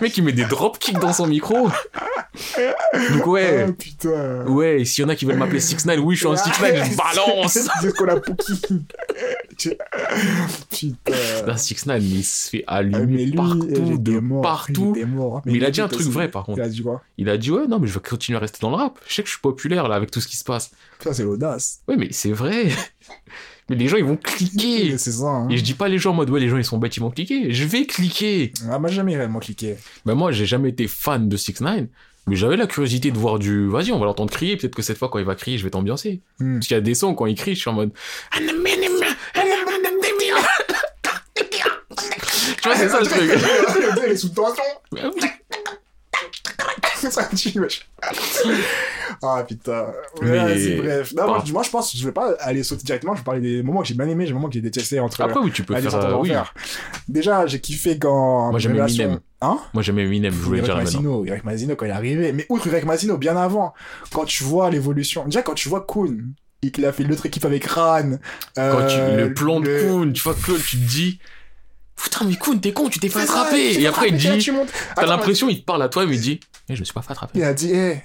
Mec, 0.00 0.16
il 0.16 0.24
met 0.24 0.32
des 0.32 0.44
dropkicks 0.44 0.98
dans 0.98 1.12
son 1.12 1.26
micro. 1.26 1.68
Donc, 3.12 3.26
ouais. 3.26 3.66
Oh 3.68 3.72
putain. 3.72 4.44
Ouais, 4.46 4.84
s'il 4.84 5.02
y 5.02 5.04
en 5.06 5.08
a 5.08 5.16
qui 5.16 5.24
veulent 5.24 5.36
m'appeler 5.36 5.60
6 5.60 5.86
9 5.86 6.00
oui, 6.02 6.14
je 6.14 6.20
suis 6.20 6.26
en 6.26 6.36
6 6.36 6.48
9 6.60 6.90
je 6.90 6.96
balance. 6.96 7.52
C'est 7.80 7.90
ce 7.90 7.94
qu'on 7.94 8.08
a. 8.08 8.20
Putain. 10.70 11.12
Là, 11.46 11.56
6 11.56 11.86
9 11.86 12.02
il 12.02 12.24
se 12.24 12.50
fait 12.50 12.64
Ah, 12.66 12.76
allumer 12.76 13.26
lui, 13.26 13.32
partout, 13.32 13.98
de 13.98 14.18
mort, 14.18 14.42
partout. 14.42 14.94
Il 14.96 15.06
mort. 15.06 15.42
Mais 15.44 15.52
il 15.54 15.64
a 15.64 15.70
dit 15.70 15.80
un 15.80 15.88
truc 15.88 16.06
vrai, 16.08 16.30
par 16.30 16.44
contre. 16.44 16.58
Il 16.58 16.62
a 16.62 16.68
dit 16.68 16.82
quoi 16.82 17.02
Il 17.18 17.28
a 17.28 17.36
dit, 17.36 17.50
ouais, 17.50 17.66
non, 17.68 17.78
mais 17.78 17.86
je 17.86 17.94
vais 17.94 18.00
continuer 18.00 18.36
à 18.36 18.40
rester 18.40 18.58
dans 18.60 18.70
le 18.70 18.76
rap. 18.76 18.98
Je 19.06 19.14
sais 19.14 19.22
que 19.22 19.28
je 19.28 19.34
suis 19.34 19.40
populaire, 19.42 19.88
là, 19.88 19.96
avec 19.96 20.10
tout 20.10 20.20
ce 20.20 20.28
qui 20.28 20.36
se 20.36 20.44
passe. 20.44 20.70
Ça, 21.00 21.12
c'est 21.12 21.22
l'audace. 21.24 21.80
Ouais, 21.88 21.96
mais 21.96 22.08
c'est 22.10 22.32
vrai. 22.32 22.68
Mais 23.68 23.76
les 23.76 23.88
gens, 23.88 23.96
ils 23.96 24.04
vont 24.04 24.16
cliquer. 24.16 24.96
C'est 24.98 25.12
ça. 25.12 25.26
Hein. 25.26 25.48
Et 25.50 25.56
je 25.56 25.64
dis 25.64 25.74
pas 25.74 25.88
les 25.88 25.98
gens 25.98 26.10
en 26.10 26.14
mode, 26.14 26.30
ouais, 26.30 26.40
les 26.40 26.48
gens, 26.48 26.58
ils 26.58 26.64
sont 26.64 26.78
bêtes, 26.78 26.96
ils 26.96 27.00
vont 27.00 27.10
cliquer. 27.10 27.52
Je 27.52 27.64
vais 27.64 27.86
cliquer. 27.86 28.52
Ah, 28.70 28.78
moi, 28.78 28.90
jamais 28.90 29.16
réellement 29.16 29.40
cliqué. 29.40 29.76
Ben, 30.04 30.14
moi, 30.14 30.32
j'ai 30.32 30.46
jamais 30.46 30.70
été 30.70 30.86
fan 30.88 31.28
de 31.28 31.36
6 31.36 31.60
9 31.60 31.86
mais 32.26 32.36
j'avais 32.36 32.56
la 32.56 32.66
curiosité 32.66 33.10
de 33.10 33.18
voir 33.18 33.38
du, 33.38 33.68
vas-y, 33.68 33.92
on 33.92 33.98
va 33.98 34.06
l'entendre 34.06 34.32
crier. 34.32 34.56
Peut-être 34.56 34.74
que 34.74 34.80
cette 34.80 34.96
fois, 34.96 35.10
quand 35.10 35.18
il 35.18 35.26
va 35.26 35.34
crier, 35.34 35.58
je 35.58 35.64
vais 35.64 35.70
t'ambiancer. 35.70 36.22
Hmm. 36.38 36.54
Parce 36.54 36.68
qu'il 36.68 36.74
y 36.74 36.78
a 36.78 36.80
des 36.80 36.94
sons, 36.94 37.14
quand 37.14 37.26
il 37.26 37.34
crie, 37.34 37.54
je 37.54 37.60
suis 37.60 37.68
en 37.68 37.74
mode, 37.74 37.90
tu 42.64 42.68
vois, 42.68 42.76
c'est 42.76 42.88
ça 42.88 43.00
le 43.00 43.06
truc. 43.06 43.30
Il 44.06 44.12
est 44.12 44.16
sous 44.16 44.30
tension. 44.30 44.62
Mais 44.92 45.02
oui. 45.04 45.20
ça 45.20 46.18
me 46.18 46.30
tue, 46.30 46.42
wesh. 46.42 46.43
Ah 49.22 49.44
putain. 49.46 49.86
Ouais, 50.22 50.76
bref. 50.76 51.12
Non, 51.16 51.26
moi, 51.26 51.38
Ah. 51.40 51.44
je- 51.46 51.52
moi, 51.52 51.62
je 51.62 51.70
pense 51.70 51.92
que 51.92 51.98
je 51.98 52.04
vais 52.04 52.12
pas 52.12 52.32
aller 52.40 52.62
sauter 52.62 52.82
directement. 52.84 53.14
Je 53.14 53.20
vais 53.20 53.24
parler 53.24 53.40
des 53.40 53.62
moments 53.62 53.82
que 53.82 53.88
j'ai 53.88 53.94
bien 53.94 54.08
aimés, 54.08 54.26
des 54.26 54.32
moments 54.32 54.48
que 54.48 54.54
j'ai 54.54 54.60
détestés 54.60 55.00
entre. 55.00 55.20
Après, 55.20 55.40
oui, 55.40 55.50
tu 55.52 55.62
peux 55.64 55.74
faire, 55.74 55.94
euh, 55.94 56.16
oui. 56.20 56.28
Déjà, 57.08 57.46
j'ai 57.46 57.60
kiffé 57.60 57.98
quand. 57.98 58.50
Moi, 58.50 58.58
j'aimais 58.58 58.80
Révélation- 58.80 59.04
Eminem. 59.04 59.20
Hein? 59.42 59.58
Moi, 59.74 59.82
j'aimais 59.82 60.04
Eminem, 60.04 60.32
je 60.32 60.38
voulais 60.38 60.58
le 60.60 60.64
dire. 60.64 60.76
Mazino, 60.76 61.24
Eric 61.26 61.44
Mazino 61.44 61.76
quand 61.76 61.84
il 61.84 61.90
est 61.90 61.92
arrivé. 61.92 62.32
Mais 62.32 62.46
outre 62.48 62.66
Eric 62.68 62.84
Mazino, 62.86 63.18
bien 63.18 63.36
avant, 63.36 63.74
quand 64.12 64.24
tu 64.24 64.42
vois 64.44 64.70
l'évolution. 64.70 65.24
Déjà, 65.26 65.42
quand 65.42 65.54
tu 65.54 65.68
vois 65.68 65.84
Kuhn, 65.86 66.32
et 66.62 66.70
qu'il 66.70 66.86
a 66.86 66.92
fait 66.92 67.04
l'autre 67.04 67.26
équipe 67.26 67.44
avec 67.44 67.66
Ran. 67.66 68.12
Quand 68.56 68.86
tu, 68.86 68.96
euh, 68.98 69.28
le 69.28 69.34
plan 69.34 69.60
de 69.60 69.66
Kuhn, 69.66 70.12
tu 70.12 70.22
vois, 70.22 70.34
Kuhn, 70.34 70.56
tu 70.56 70.78
te 70.78 70.82
dis, 70.88 71.18
Putain, 71.96 72.24
mais 72.24 72.36
Koun, 72.36 72.60
t'es 72.60 72.72
con, 72.72 72.88
tu 72.88 72.98
t'es 72.98 73.08
fait 73.08 73.20
attraper. 73.20 73.80
Et 73.80 73.86
après, 73.86 74.08
il 74.08 74.16
dit, 74.16 74.50
t'as 74.96 75.06
l'impression, 75.06 75.48
il 75.48 75.60
te 75.60 75.64
parle 75.64 75.82
à 75.82 75.88
toi, 75.88 76.06
mais 76.06 76.14
il 76.16 76.20
dit, 76.20 76.40
eh, 76.68 76.74
je 76.74 76.80
me 76.80 76.84
suis 76.84 76.92
pas 76.94 77.02
fait 77.02 77.12
attraper. 77.12 77.38
Il 77.38 77.44
a 77.44 77.54
dit, 77.54 77.70
hé, 77.72 78.02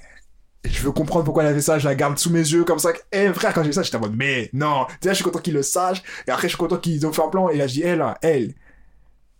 je 0.64 0.80
veux 0.82 0.92
comprendre 0.92 1.24
pourquoi 1.24 1.42
elle 1.42 1.50
a 1.50 1.54
fait 1.54 1.60
ça, 1.60 1.78
je 1.78 1.88
la 1.88 1.94
garde 1.94 2.18
sous 2.18 2.30
mes 2.30 2.38
yeux 2.40 2.64
comme 2.64 2.78
ça. 2.78 2.90
Eh 3.12 3.32
frère, 3.32 3.52
quand 3.52 3.62
j'ai 3.62 3.68
vu 3.68 3.72
ça, 3.74 3.82
j'étais 3.82 3.96
en 3.96 4.00
mode, 4.00 4.14
mais 4.16 4.48
non. 4.52 4.86
Déjà, 5.00 5.12
je 5.12 5.16
suis 5.16 5.24
content 5.24 5.38
qu'il 5.40 5.54
le 5.54 5.62
sache. 5.62 6.02
Et 6.26 6.30
après, 6.30 6.48
je 6.48 6.50
suis 6.50 6.58
content 6.58 6.76
qu'ils 6.76 7.04
ont 7.06 7.12
fait 7.12 7.22
un 7.22 7.28
plan. 7.28 7.48
Et 7.48 7.56
là, 7.56 7.66
je 7.66 7.72
dis, 7.74 7.82
elle, 7.82 8.04
elle, 8.22 8.54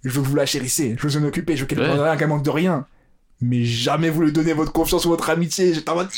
je 0.02 0.10
veux 0.10 0.22
que 0.22 0.26
vous 0.26 0.34
la 0.36 0.46
chérissez. 0.46 0.96
Je 0.98 1.02
veux 1.06 1.08
vous 1.20 1.24
en 1.24 1.28
occuper. 1.28 1.56
Je 1.56 1.60
veux 1.62 1.66
qu'elle 1.66 1.78
ne 1.78 1.84
Ouais. 1.84 2.02
rien, 2.02 2.16
qu'elle 2.16 2.28
manque 2.28 2.44
de 2.44 2.50
rien. 2.50 2.86
Mais 3.42 3.64
jamais 3.64 4.10
vous 4.10 4.22
lui 4.22 4.32
donnez 4.32 4.52
votre 4.52 4.72
confiance 4.72 5.04
ou 5.04 5.08
votre 5.10 5.30
amitié. 5.30 5.72
J'étais 5.74 5.88
en 5.90 5.94
mode, 5.94 6.08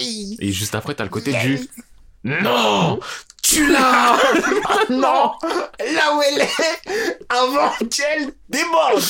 yay! 0.00 0.36
Et 0.38 0.52
juste 0.52 0.74
après, 0.74 0.94
t'as 0.94 1.04
le 1.04 1.10
côté 1.10 1.32
du, 1.32 1.58
non, 2.24 3.00
tu 3.42 3.70
l'as! 3.70 4.16
non! 4.90 5.32
Là 5.42 6.16
où 6.16 6.22
elle 6.22 6.40
est, 6.40 7.22
avant 7.28 7.70
qu'elle 7.90 8.32
déborde! 8.48 9.02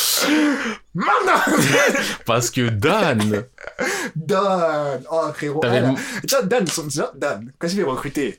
Maintenant! 0.94 1.58
Parce 2.26 2.50
que 2.50 2.68
Dan, 2.68 3.44
Dan! 4.16 5.04
Oh, 5.10 5.32
frérot. 5.34 5.60
Déjà, 6.22 6.42
Dan, 6.42 6.66
son- 6.66 6.88
Dan, 7.14 7.52
quand 7.58 7.68
il 7.68 7.76
fait 7.76 7.82
recruter, 7.82 8.38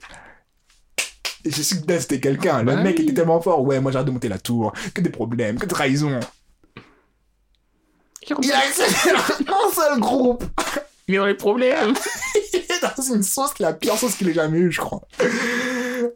j'ai 1.46 1.64
su 1.64 1.80
que 1.82 1.86
Dan 1.86 2.00
c'était 2.00 2.20
quelqu'un. 2.20 2.64
Le 2.64 2.76
mec 2.78 2.96
oui. 2.98 3.04
était 3.04 3.14
tellement 3.14 3.42
fort. 3.42 3.62
Ouais, 3.62 3.80
moi 3.80 3.92
j'arrête 3.92 4.08
de 4.08 4.12
monter 4.12 4.30
la 4.30 4.40
tour. 4.40 4.74
Que 4.94 5.02
des 5.02 5.10
problèmes, 5.10 5.58
que 5.58 5.66
de 5.66 5.74
trahison. 5.74 6.20
Il 8.42 8.52
a 8.52 8.58
accès 8.60 8.84
à 9.12 9.16
un 9.18 9.72
seul 9.74 10.00
groupe. 10.00 10.44
il 11.08 11.16
est 11.16 11.18
dans 11.18 11.26
les 11.26 11.34
problèmes. 11.34 11.94
Il 12.54 12.60
est 12.60 12.82
dans 12.82 13.04
une 13.04 13.24
sauce, 13.24 13.60
la 13.60 13.74
pire 13.74 13.98
sauce 13.98 14.16
qu'il 14.16 14.30
ait 14.30 14.34
jamais 14.34 14.60
eue, 14.60 14.72
je 14.72 14.80
crois. 14.80 15.02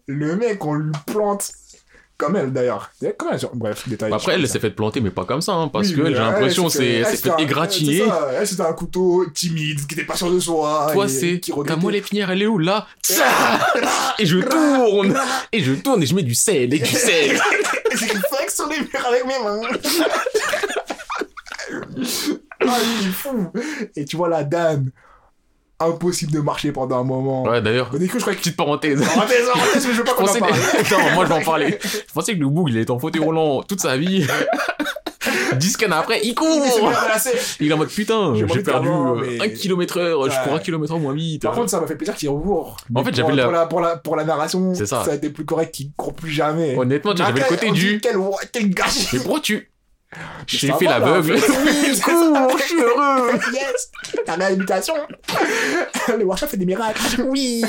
Le 0.08 0.36
mec, 0.36 0.64
on 0.66 0.74
lui 0.74 0.92
plante. 1.06 1.52
Comme 2.18 2.36
elle 2.36 2.52
d'ailleurs. 2.52 2.90
Comme 3.18 3.30
elle, 3.32 3.40
bref, 3.54 3.88
détail. 3.88 4.12
Après, 4.12 4.34
elle 4.34 4.48
s'est 4.48 4.60
fait 4.60 4.72
planter, 4.72 5.02
mais 5.02 5.12
pas 5.12 5.26
comme 5.26 5.42
ça, 5.42 5.52
hein, 5.54 5.68
parce 5.68 5.90
Oui, 5.90 5.96
que 5.96 6.06
j'ai 6.08 6.14
l'impression, 6.14 6.68
c'est, 6.68 7.04
fait 7.04 7.30
un- 7.30 7.38
égratigner. 7.38 8.04
Elle, 8.34 8.48
c'était 8.48 8.64
un 8.64 8.74
couteau 8.74 9.24
timide, 9.32 9.86
qui 9.86 9.94
était 9.94 10.04
pas 10.06 10.16
sûr 10.16 10.32
de 10.32 10.40
soi. 10.40 10.90
Toi, 10.94 11.06
et 11.06 11.10
c'est, 11.10 11.42
ta 11.68 11.76
moelle 11.76 11.98
épinière, 11.98 12.32
elle 12.32 12.42
est 12.42 12.48
où, 12.48 12.58
là? 12.58 12.88
Et 14.18 14.26
je 14.26 14.40
tourne! 14.40 15.16
Et 15.52 15.62
je 15.62 15.74
tourne 15.74 16.02
et 16.02 16.08
je 16.08 16.16
mets 16.16 16.24
du 16.24 16.34
sel 16.34 16.74
et 16.74 16.80
du 16.80 16.86
sel. 16.86 17.40
J'ai 17.92 18.08
fait 18.08 18.50
sur 18.50 18.68
les 18.68 18.80
murs 18.80 19.06
avec 19.08 19.26
mes 19.26 19.40
mains. 19.40 19.62
ah, 22.68 22.78
il 23.02 23.08
est 23.08 23.12
fou. 23.12 23.52
Et 23.96 24.06
tu 24.06 24.18
vois 24.18 24.30
la 24.30 24.44
Dan, 24.44 24.90
impossible 25.80 26.32
de 26.32 26.40
marcher 26.40 26.72
pendant 26.72 27.00
un 27.00 27.04
moment. 27.04 27.44
Ouais, 27.44 27.62
d'ailleurs, 27.62 27.90
début, 27.92 28.10
je 28.14 28.20
crois 28.20 28.34
que... 28.34 28.40
petite 28.40 28.56
parenthèse. 28.58 29.00
Parenthèse, 29.14 29.46
parenthèse, 29.54 29.88
mais 29.88 29.94
je 29.94 29.98
veux 30.00 30.04
pas 30.04 30.14
qu'on 30.14 30.24
en 30.24 30.28
pensais 30.28 30.40
parle. 30.40 30.54
Attends, 30.80 31.14
moi 31.14 31.26
je 31.26 31.30
vais 31.34 31.40
en 31.40 31.42
parler. 31.46 31.78
Je 31.84 32.14
pensais 32.14 32.34
que 32.34 32.40
le 32.40 32.48
boug, 32.48 32.70
il 32.70 32.78
était 32.78 32.92
en 32.92 33.00
fauteuil 33.00 33.22
roulant 33.24 33.62
toute 33.64 33.82
sa 33.82 33.98
vie. 33.98 34.26
10 35.58 35.72
scans 35.72 35.92
après, 35.92 36.20
il 36.24 36.36
court! 36.36 36.48
Il 37.60 37.70
est 37.70 37.74
en 37.74 37.78
mode 37.78 37.90
putain, 37.90 38.34
J'ai 38.36 38.46
perdu 38.46 38.88
savoir, 38.88 39.14
1 39.18 39.22
mais- 39.22 39.54
km 39.54 39.98
heure, 39.98 40.30
je 40.30 40.44
cours 40.44 40.54
1 40.56 40.60
km 40.60 40.94
heure 40.94 41.00
moins 41.00 41.14
vite. 41.14 41.42
Par 41.42 41.54
contre, 41.54 41.70
ça 41.70 41.80
m'a 41.80 41.88
fait 41.88 41.96
plaisir 41.96 42.16
qu'il 42.16 42.30
recourt. 42.30 42.78
En 42.94 43.04
fait, 43.04 43.16
j'avais 43.16 43.34
la- 43.36 43.44
pour 43.44 43.52
la, 43.52 43.66
pour, 43.66 43.82
la, 43.82 43.98
pour 43.98 44.16
la 44.16 44.24
narration, 44.24 44.74
ça. 44.76 45.04
a 45.10 45.16
été 45.16 45.30
plus 45.30 45.46
correct 45.46 45.74
qu'il 45.74 45.92
court 45.96 46.14
plus 46.14 46.32
jamais. 46.32 46.76
Honnêtement, 46.78 47.16
j'avais 47.16 47.40
le 47.40 47.46
côté 47.46 47.72
du. 47.72 48.00
Quel, 48.02 48.18
quel 48.52 48.70
gâchis. 48.70 49.08
Mais 49.14 49.20
pourquoi 49.20 49.40
tu. 49.42 49.70
J'ai 50.48 50.72
fait 50.74 50.86
l'aveugle. 50.86 51.34
Oui, 51.34 52.00
court, 52.04 52.58
je 52.58 52.64
suis 52.64 52.82
heureux. 52.82 53.32
Yes 53.54 53.92
La 54.26 54.36
réhabilitation 54.36 54.94
Le 56.18 56.24
workshop 56.24 56.48
fait 56.48 56.58
des 56.58 56.66
miracles 56.66 57.02
Oui. 57.28 57.62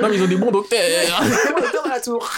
Non, 0.00 0.08
mais 0.08 0.16
ils 0.16 0.22
ont 0.22 0.26
des 0.26 0.36
bons 0.36 0.50
docteurs. 0.50 1.22
dans 1.84 1.88
la 1.88 2.00
tour 2.00 2.30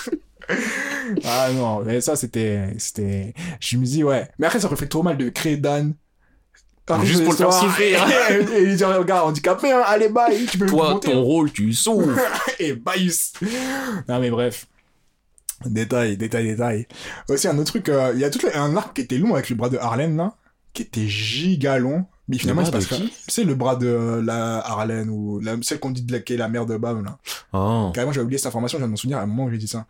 Ah 1.24 1.48
non, 1.52 1.80
mais 1.80 2.00
ça 2.00 2.16
c'était... 2.16 2.68
c'était... 2.78 3.34
Je 3.60 3.76
me 3.76 3.84
dis, 3.84 4.04
ouais. 4.04 4.28
Mais 4.38 4.46
après, 4.46 4.60
ça 4.60 4.66
aurait 4.66 4.76
fait 4.76 4.86
trop 4.86 5.02
mal 5.02 5.16
de 5.16 5.28
créer 5.28 5.56
Dan. 5.56 5.94
Juste 7.02 7.24
pour 7.24 7.32
le 7.32 7.38
faire 7.38 7.52
souffrir. 7.52 8.06
Et, 8.30 8.60
lui 8.60 8.76
dire, 8.76 8.88
regarde, 8.88 9.28
handicapé, 9.28 9.72
hein, 9.72 9.82
allez, 9.86 10.10
bye, 10.10 10.44
tu 10.46 10.58
peux 10.58 10.66
Toi, 10.66 11.00
ton 11.02 11.22
rôle, 11.22 11.50
tu 11.50 11.72
souffres. 11.72 12.20
Et 12.58 12.74
bye 12.74 13.10
Non 14.06 14.18
mais 14.20 14.30
bref. 14.30 14.66
Détail, 15.66 16.16
détail, 16.16 16.44
détail. 16.44 16.86
Aussi, 17.28 17.48
un 17.48 17.58
autre 17.58 17.70
truc, 17.70 17.88
euh, 17.88 18.12
il 18.14 18.20
y 18.20 18.24
a 18.24 18.30
tout 18.30 18.40
le- 18.42 18.56
un 18.56 18.76
arc 18.76 18.94
qui 18.94 19.02
était 19.02 19.18
long 19.18 19.34
avec 19.34 19.50
le 19.50 19.56
bras 19.56 19.68
de 19.68 19.78
Harlem, 19.78 20.16
là, 20.16 20.34
qui 20.72 20.82
était 20.82 21.06
giga 21.06 21.78
long. 21.78 22.06
Mais 22.28 22.38
finalement, 22.38 22.62
bras 22.62 22.70
c'est 22.70 22.88
parce 22.88 23.00
de 23.00 23.06
que... 23.06 23.10
qui? 23.10 23.16
C'est 23.28 23.44
le 23.44 23.54
bras 23.54 23.76
de 23.76 23.86
euh, 23.86 24.22
la 24.22 24.58
Harlem, 24.66 25.10
ou 25.10 25.40
la, 25.40 25.56
celle 25.62 25.78
qu'on 25.78 25.90
dit 25.90 26.02
de 26.02 26.12
la, 26.12 26.20
qui 26.20 26.34
est 26.34 26.38
la 26.38 26.48
mère 26.48 26.64
de 26.66 26.76
Bam, 26.76 27.04
là. 27.04 27.18
Oh. 27.52 27.90
Carrément, 27.94 28.12
j'avais 28.12 28.24
oublié 28.24 28.38
cette 28.38 28.46
information, 28.46 28.78
je 28.78 28.80
viens 28.80 28.88
de 28.88 28.92
m'en 28.92 28.96
souvenir 28.96 29.18
à 29.18 29.22
un 29.22 29.26
moment 29.26 29.44
où 29.44 29.50
j'ai 29.50 29.58
dit 29.58 29.68
ça. 29.68 29.86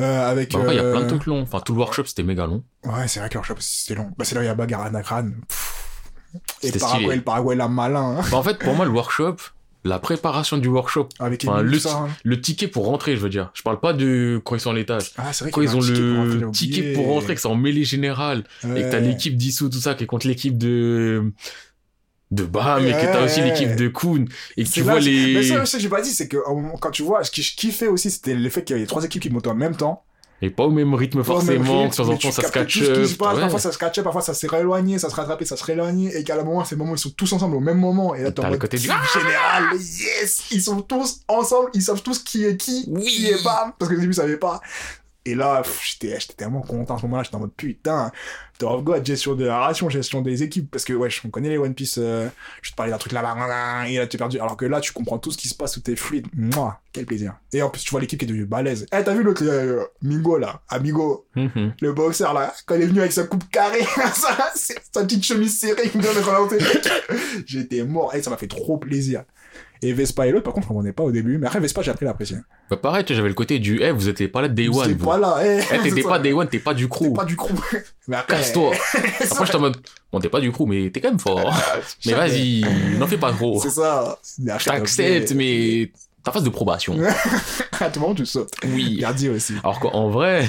Euh, 0.00 0.30
avec... 0.30 0.52
Bah, 0.52 0.60
après, 0.60 0.74
il 0.74 0.76
y 0.76 0.80
a 0.80 0.84
euh, 0.84 0.92
plein 0.92 1.02
de 1.02 1.08
trucs 1.08 1.26
longs. 1.26 1.42
Enfin, 1.42 1.60
tout 1.60 1.72
le 1.72 1.78
workshop, 1.78 2.04
c'était 2.04 2.22
méga 2.22 2.46
long. 2.46 2.64
Ouais, 2.84 3.08
c'est 3.08 3.20
vrai 3.20 3.28
que 3.28 3.34
leur 3.34 3.44
shop, 3.44 3.54
c'était 3.60 3.94
long. 3.94 4.10
Bah, 4.18 4.24
c'est 4.24 4.34
là 4.34 4.40
où 4.40 4.44
il 4.44 4.48
y 4.48 4.50
a 4.50 4.54
bagarre 4.54 4.82
à. 4.82 5.22
Et 6.62 6.72
Paraguay, 6.72 7.16
le 7.16 7.22
Paraguay, 7.22 7.54
la 7.54 7.68
malin, 7.68 8.18
hein. 8.18 8.22
Bah, 8.30 8.36
en 8.38 8.42
fait, 8.42 8.58
pour 8.58 8.74
moi, 8.74 8.84
le 8.84 8.90
workshop, 8.90 9.36
la 9.84 9.98
préparation 9.98 10.56
du 10.56 10.68
workshop, 10.68 11.10
Avec 11.18 11.44
Enfin, 11.44 11.58
Emile, 11.60 11.72
le 11.72 11.76
tout 11.78 11.88
ça. 11.88 11.96
hein. 11.96 12.08
le 12.24 12.40
ticket 12.40 12.68
pour 12.68 12.86
rentrer, 12.86 13.16
je 13.16 13.20
veux 13.20 13.28
dire. 13.28 13.50
Je 13.54 13.62
parle 13.62 13.80
pas 13.80 13.92
de 13.92 14.40
quand 14.44 14.54
ils 14.56 14.60
sont 14.60 14.70
à 14.70 14.74
l'étage. 14.74 15.10
Ah, 15.18 15.32
c'est 15.32 15.44
vrai 15.44 15.50
Quand 15.50 15.60
ils 15.60 15.70
ont 15.76 15.80
pour 15.80 15.82
le 15.84 16.50
ticket 16.52 16.92
pour 16.94 17.06
rentrer, 17.08 17.34
que 17.34 17.40
c'est 17.40 17.48
en 17.48 17.54
mêlée 17.56 17.84
générale, 17.84 18.44
et 18.64 18.66
que 18.82 18.90
t'as 18.90 18.98
Ouais. 18.98 19.08
l'équipe 19.08 19.36
d'Issou, 19.36 19.68
tout 19.68 19.78
ça, 19.80 19.94
qui 19.94 20.04
est 20.04 20.06
contre 20.06 20.26
l'équipe 20.26 20.56
de 20.58 21.32
de 22.30 22.42
Bam, 22.44 22.84
et 22.84 22.90
que 22.90 22.96
Ouais, 22.96 23.12
t'as 23.12 23.24
aussi 23.24 23.40
ouais. 23.40 23.50
l'équipe 23.50 23.76
de 23.76 23.88
Kuhn, 23.88 24.26
et 24.56 24.64
que 24.64 24.68
tu 24.70 24.80
vois 24.80 24.98
les... 24.98 25.34
Mais 25.34 25.42
ça, 25.44 25.64
ça, 25.66 25.78
j'ai 25.78 25.88
pas 25.88 26.00
dit, 26.00 26.10
c'est 26.10 26.26
que 26.26 26.38
quand 26.80 26.90
tu 26.90 27.02
vois, 27.02 27.22
ce 27.22 27.30
que 27.30 27.42
je 27.42 27.54
kiffais 27.54 27.86
aussi, 27.86 28.10
c'était 28.10 28.34
le 28.34 28.48
fait 28.50 28.64
qu'il 28.64 28.74
y 28.74 28.78
avait 28.78 28.86
trois 28.86 29.04
équipes 29.04 29.22
qui 29.22 29.30
montaient 29.30 29.50
en 29.50 29.54
même 29.54 29.76
temps. 29.76 30.04
Et 30.42 30.50
pas 30.50 30.64
au 30.64 30.70
même 30.70 30.92
rythme 30.94 31.18
Pas 31.18 31.24
forcément, 31.24 31.82
rythme, 31.82 31.94
temps 31.94 32.16
tu 32.16 32.18
temps 32.26 32.30
ça 32.32 32.42
se 32.42 32.52
catch 32.52 32.78
tout 32.78 32.84
ce 32.84 32.90
qui 33.00 33.08
se 33.08 33.12
up. 33.14 33.18
passe. 33.18 33.34
ouais. 33.36 33.40
Parfois 33.40 33.60
ça 33.60 33.72
se 33.72 33.78
catch 33.78 33.98
up, 33.98 34.04
parfois 34.04 34.20
ça 34.20 34.34
s'est 34.34 34.46
rééloigné, 34.46 34.98
ça 34.98 35.08
se 35.08 35.14
réattrapait, 35.14 35.44
ça 35.46 35.56
se 35.56 35.64
rééloignait, 35.64 36.18
et 36.18 36.24
qu'à 36.24 36.36
la 36.36 36.44
moment, 36.44 36.64
c'est 36.64 36.74
le 36.74 36.80
moment 36.80 36.92
où 36.92 36.96
ils 36.96 36.98
sont 36.98 37.10
tous 37.16 37.32
ensemble 37.32 37.56
au 37.56 37.60
même 37.60 37.78
moment. 37.78 38.14
Et 38.14 38.22
là, 38.22 38.32
T'as 38.32 38.50
le 38.50 38.58
côté 38.58 38.76
du- 38.76 38.88
team 38.88 38.96
général, 39.14 39.64
yes! 39.74 40.44
Ils 40.50 40.60
sont 40.62 40.82
tous 40.82 41.20
ensemble, 41.28 41.70
ils 41.72 41.82
savent 41.82 42.02
tous 42.02 42.18
qui 42.18 42.44
est 42.44 42.56
qui, 42.56 42.84
Oui. 42.88 43.04
qui 43.04 43.26
est 43.28 43.42
bam, 43.44 43.72
parce 43.78 43.90
que 43.90 43.96
au 43.96 44.00
début, 44.00 44.12
ils 44.12 44.16
savaient 44.16 44.36
pas. 44.36 44.60
Et 45.26 45.34
là, 45.34 45.62
j'étais, 45.82 46.20
j'étais 46.20 46.34
tellement 46.34 46.60
content 46.60 46.96
à 46.96 46.98
ce 46.98 47.02
moment-là, 47.04 47.22
j'étais 47.22 47.36
en 47.36 47.40
mode 47.40 47.54
putain, 47.54 48.12
Tower 48.58 48.74
of 48.74 48.84
God, 48.84 49.06
gestion 49.06 49.34
de 49.34 49.46
la 49.46 49.58
relation, 49.62 49.88
gestion 49.88 50.20
des 50.20 50.42
équipes, 50.42 50.70
parce 50.70 50.84
que 50.84 50.92
ouais, 50.92 51.08
on 51.24 51.30
connaît 51.30 51.48
les 51.48 51.56
One 51.56 51.74
Piece, 51.74 51.96
euh, 51.98 52.28
je 52.60 52.70
te 52.70 52.76
parlais 52.76 52.92
d'un 52.92 52.98
truc 52.98 53.12
là-bas, 53.12 53.88
et 53.88 53.96
là 53.96 54.06
t'es 54.06 54.18
perdu, 54.18 54.38
alors 54.38 54.56
que 54.58 54.66
là 54.66 54.80
tu 54.80 54.92
comprends 54.92 55.18
tout 55.18 55.30
ce 55.32 55.38
qui 55.38 55.48
se 55.48 55.54
passe, 55.54 55.72
tout 55.72 55.90
est 55.90 55.96
fluide, 55.96 56.26
moi, 56.34 56.78
quel 56.92 57.06
plaisir. 57.06 57.34
Et 57.54 57.62
en 57.62 57.70
plus 57.70 57.82
tu 57.82 57.90
vois 57.90 58.00
l'équipe 58.00 58.18
qui 58.18 58.26
est 58.26 58.28
devenue 58.28 58.44
balèze. 58.44 58.86
Eh, 58.92 59.02
t'as 59.02 59.14
vu 59.14 59.22
l'autre, 59.22 59.42
euh, 59.46 59.82
Mingo 60.02 60.36
là, 60.36 60.60
Amigo, 60.68 61.26
Mhm. 61.36 61.72
le 61.80 61.92
boxeur 61.94 62.34
là, 62.34 62.52
quand 62.66 62.74
il 62.74 62.82
est 62.82 62.86
venu 62.86 63.00
avec 63.00 63.12
sa 63.12 63.24
coupe 63.24 63.48
carrée, 63.50 63.80
sa 64.92 65.02
petite 65.04 65.24
chemise 65.24 65.58
serrée, 65.58 65.90
il 65.94 65.98
me 65.98 66.02
donne. 66.04 66.58
J'étais 67.46 67.82
mort, 67.82 68.14
et 68.14 68.22
ça 68.22 68.28
m'a 68.30 68.36
fait 68.36 68.46
trop 68.46 68.76
plaisir. 68.76 69.24
Et 69.86 69.92
Vespa 69.92 70.26
et 70.26 70.30
l'autre, 70.30 70.44
par 70.44 70.54
contre, 70.54 70.70
on 70.70 70.82
n'est 70.82 70.92
pas 70.92 71.02
au 71.02 71.10
début, 71.12 71.36
mais 71.36 71.46
après 71.46 71.60
Vespa, 71.60 71.82
j'ai 71.82 71.90
appris 71.90 72.06
à 72.06 72.08
l'apprécier. 72.08 72.38
Bah, 72.70 72.78
pareil, 72.78 73.04
j'avais 73.06 73.28
le 73.28 73.34
côté 73.34 73.58
du, 73.58 73.82
eh, 73.82 73.90
vous 73.90 74.08
étiez 74.08 74.28
pas 74.28 74.40
là 74.40 74.48
de 74.48 74.54
Day 74.54 74.68
One, 74.68 74.92
vous. 74.94 75.04
pas 75.06 75.18
là, 75.18 75.36
eh. 75.44 75.60
Eh, 75.74 75.78
t'étais 75.82 76.02
pas. 76.08 76.18
Day 76.18 76.32
One, 76.32 76.48
t'es 76.48 76.58
pas 76.58 76.72
du 76.72 76.84
T'es 76.84 76.90
crew. 76.90 77.12
pas 77.14 77.24
du 77.26 77.36
crew. 77.36 77.52
Mais 78.08 78.16
après. 78.16 78.36
Casse-toi. 78.36 78.72
Après, 78.94 79.44
j'étais 79.46 79.56
en 79.56 79.60
mode, 79.60 79.76
bon, 80.10 80.20
t'es 80.20 80.28
pas 80.30 80.40
du 80.40 80.50
crew, 80.52 80.64
mais 80.66 80.90
t'es 80.90 81.00
quand 81.00 81.10
même 81.10 81.18
fort. 81.18 81.52
mais 82.06 82.12
Jamais. 82.12 82.28
vas-y, 82.28 82.64
n'en 82.98 83.06
fais 83.06 83.18
pas 83.18 83.32
trop. 83.32 83.60
C'est 83.60 83.70
ça. 83.70 84.18
Mais 84.38 84.52
T'acceptes, 84.56 85.32
mais 85.34 85.90
ta 86.22 86.32
phase 86.32 86.44
de 86.44 86.50
probation. 86.50 86.96
À 87.80 87.90
tout 87.90 88.00
moment, 88.00 88.14
tu 88.14 88.24
sautes. 88.26 88.52
Oui. 88.64 88.96
Gardi 89.00 89.28
aussi. 89.28 89.54
Alors 89.62 89.80
qu'en 89.80 90.08
vrai, 90.10 90.46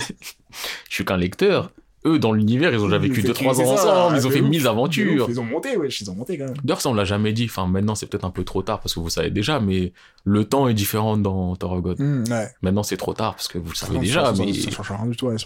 je 0.90 0.94
suis 0.95 1.03
qu'un 1.06 1.18
lecteur. 1.18 1.72
Eux, 2.06 2.19
dans 2.19 2.32
l'univers, 2.34 2.72
ils 2.73 2.80
ont 2.80 2.86
déjà 2.86 2.99
vécu 2.99 3.22
C'est- 3.22 3.27
2-3 3.30 3.56
c'est 3.56 3.64
ans 3.65 3.72
ensemble, 3.72 4.18
ils 4.18 4.27
ont 4.27 4.30
fait 4.30 4.41
ouf, 4.41 4.49
1000 4.49 4.64
de 4.64 4.68
aventures. 4.68 5.26
Ils 5.27 5.40
ont 5.40 5.44
monté, 5.44 5.76
ouais, 5.76 5.88
ils 5.90 6.11
ont 6.11 6.15
monté 6.15 6.38
quand 6.38 6.45
même. 6.45 6.53
D'ailleurs, 6.64 6.82
ça, 6.82 6.90
on 6.90 6.94
l'a 6.94 7.03
jamais 7.06 7.34
dit. 7.34 7.45
Enfin, 7.45 7.65
maintenant, 7.68 7.95
c'est 7.95 8.06
peut-être 8.06 8.26
un 8.26 8.30
peu 8.32 8.44
trop 8.44 8.61
tard 8.61 8.80
parce 8.80 8.94
que 8.94 8.99
vous 8.99 9.10
savez 9.10 9.32
déjà, 9.32 9.60
mais 9.60 9.91
le 10.23 10.45
temps 10.45 10.68
est 10.68 10.73
différent 10.73 11.18
dans. 11.18 11.56
Hum, 11.61 12.23
ouais. 12.30 12.48
Maintenant, 12.61 12.84
c'est 12.84 12.98
trop 12.98 13.14
tard 13.14 13.36
parce 13.36 13.48
que 13.48 13.57
vous 13.57 13.69
le 13.69 13.76
savez 13.76 13.98
déjà, 13.99 14.34
mais. 14.38 14.53
Ça 14.53 14.72
change 14.72 14.91
rien 14.91 15.06
du 15.07 15.15
tout, 15.18 15.27
rien. 15.27 15.38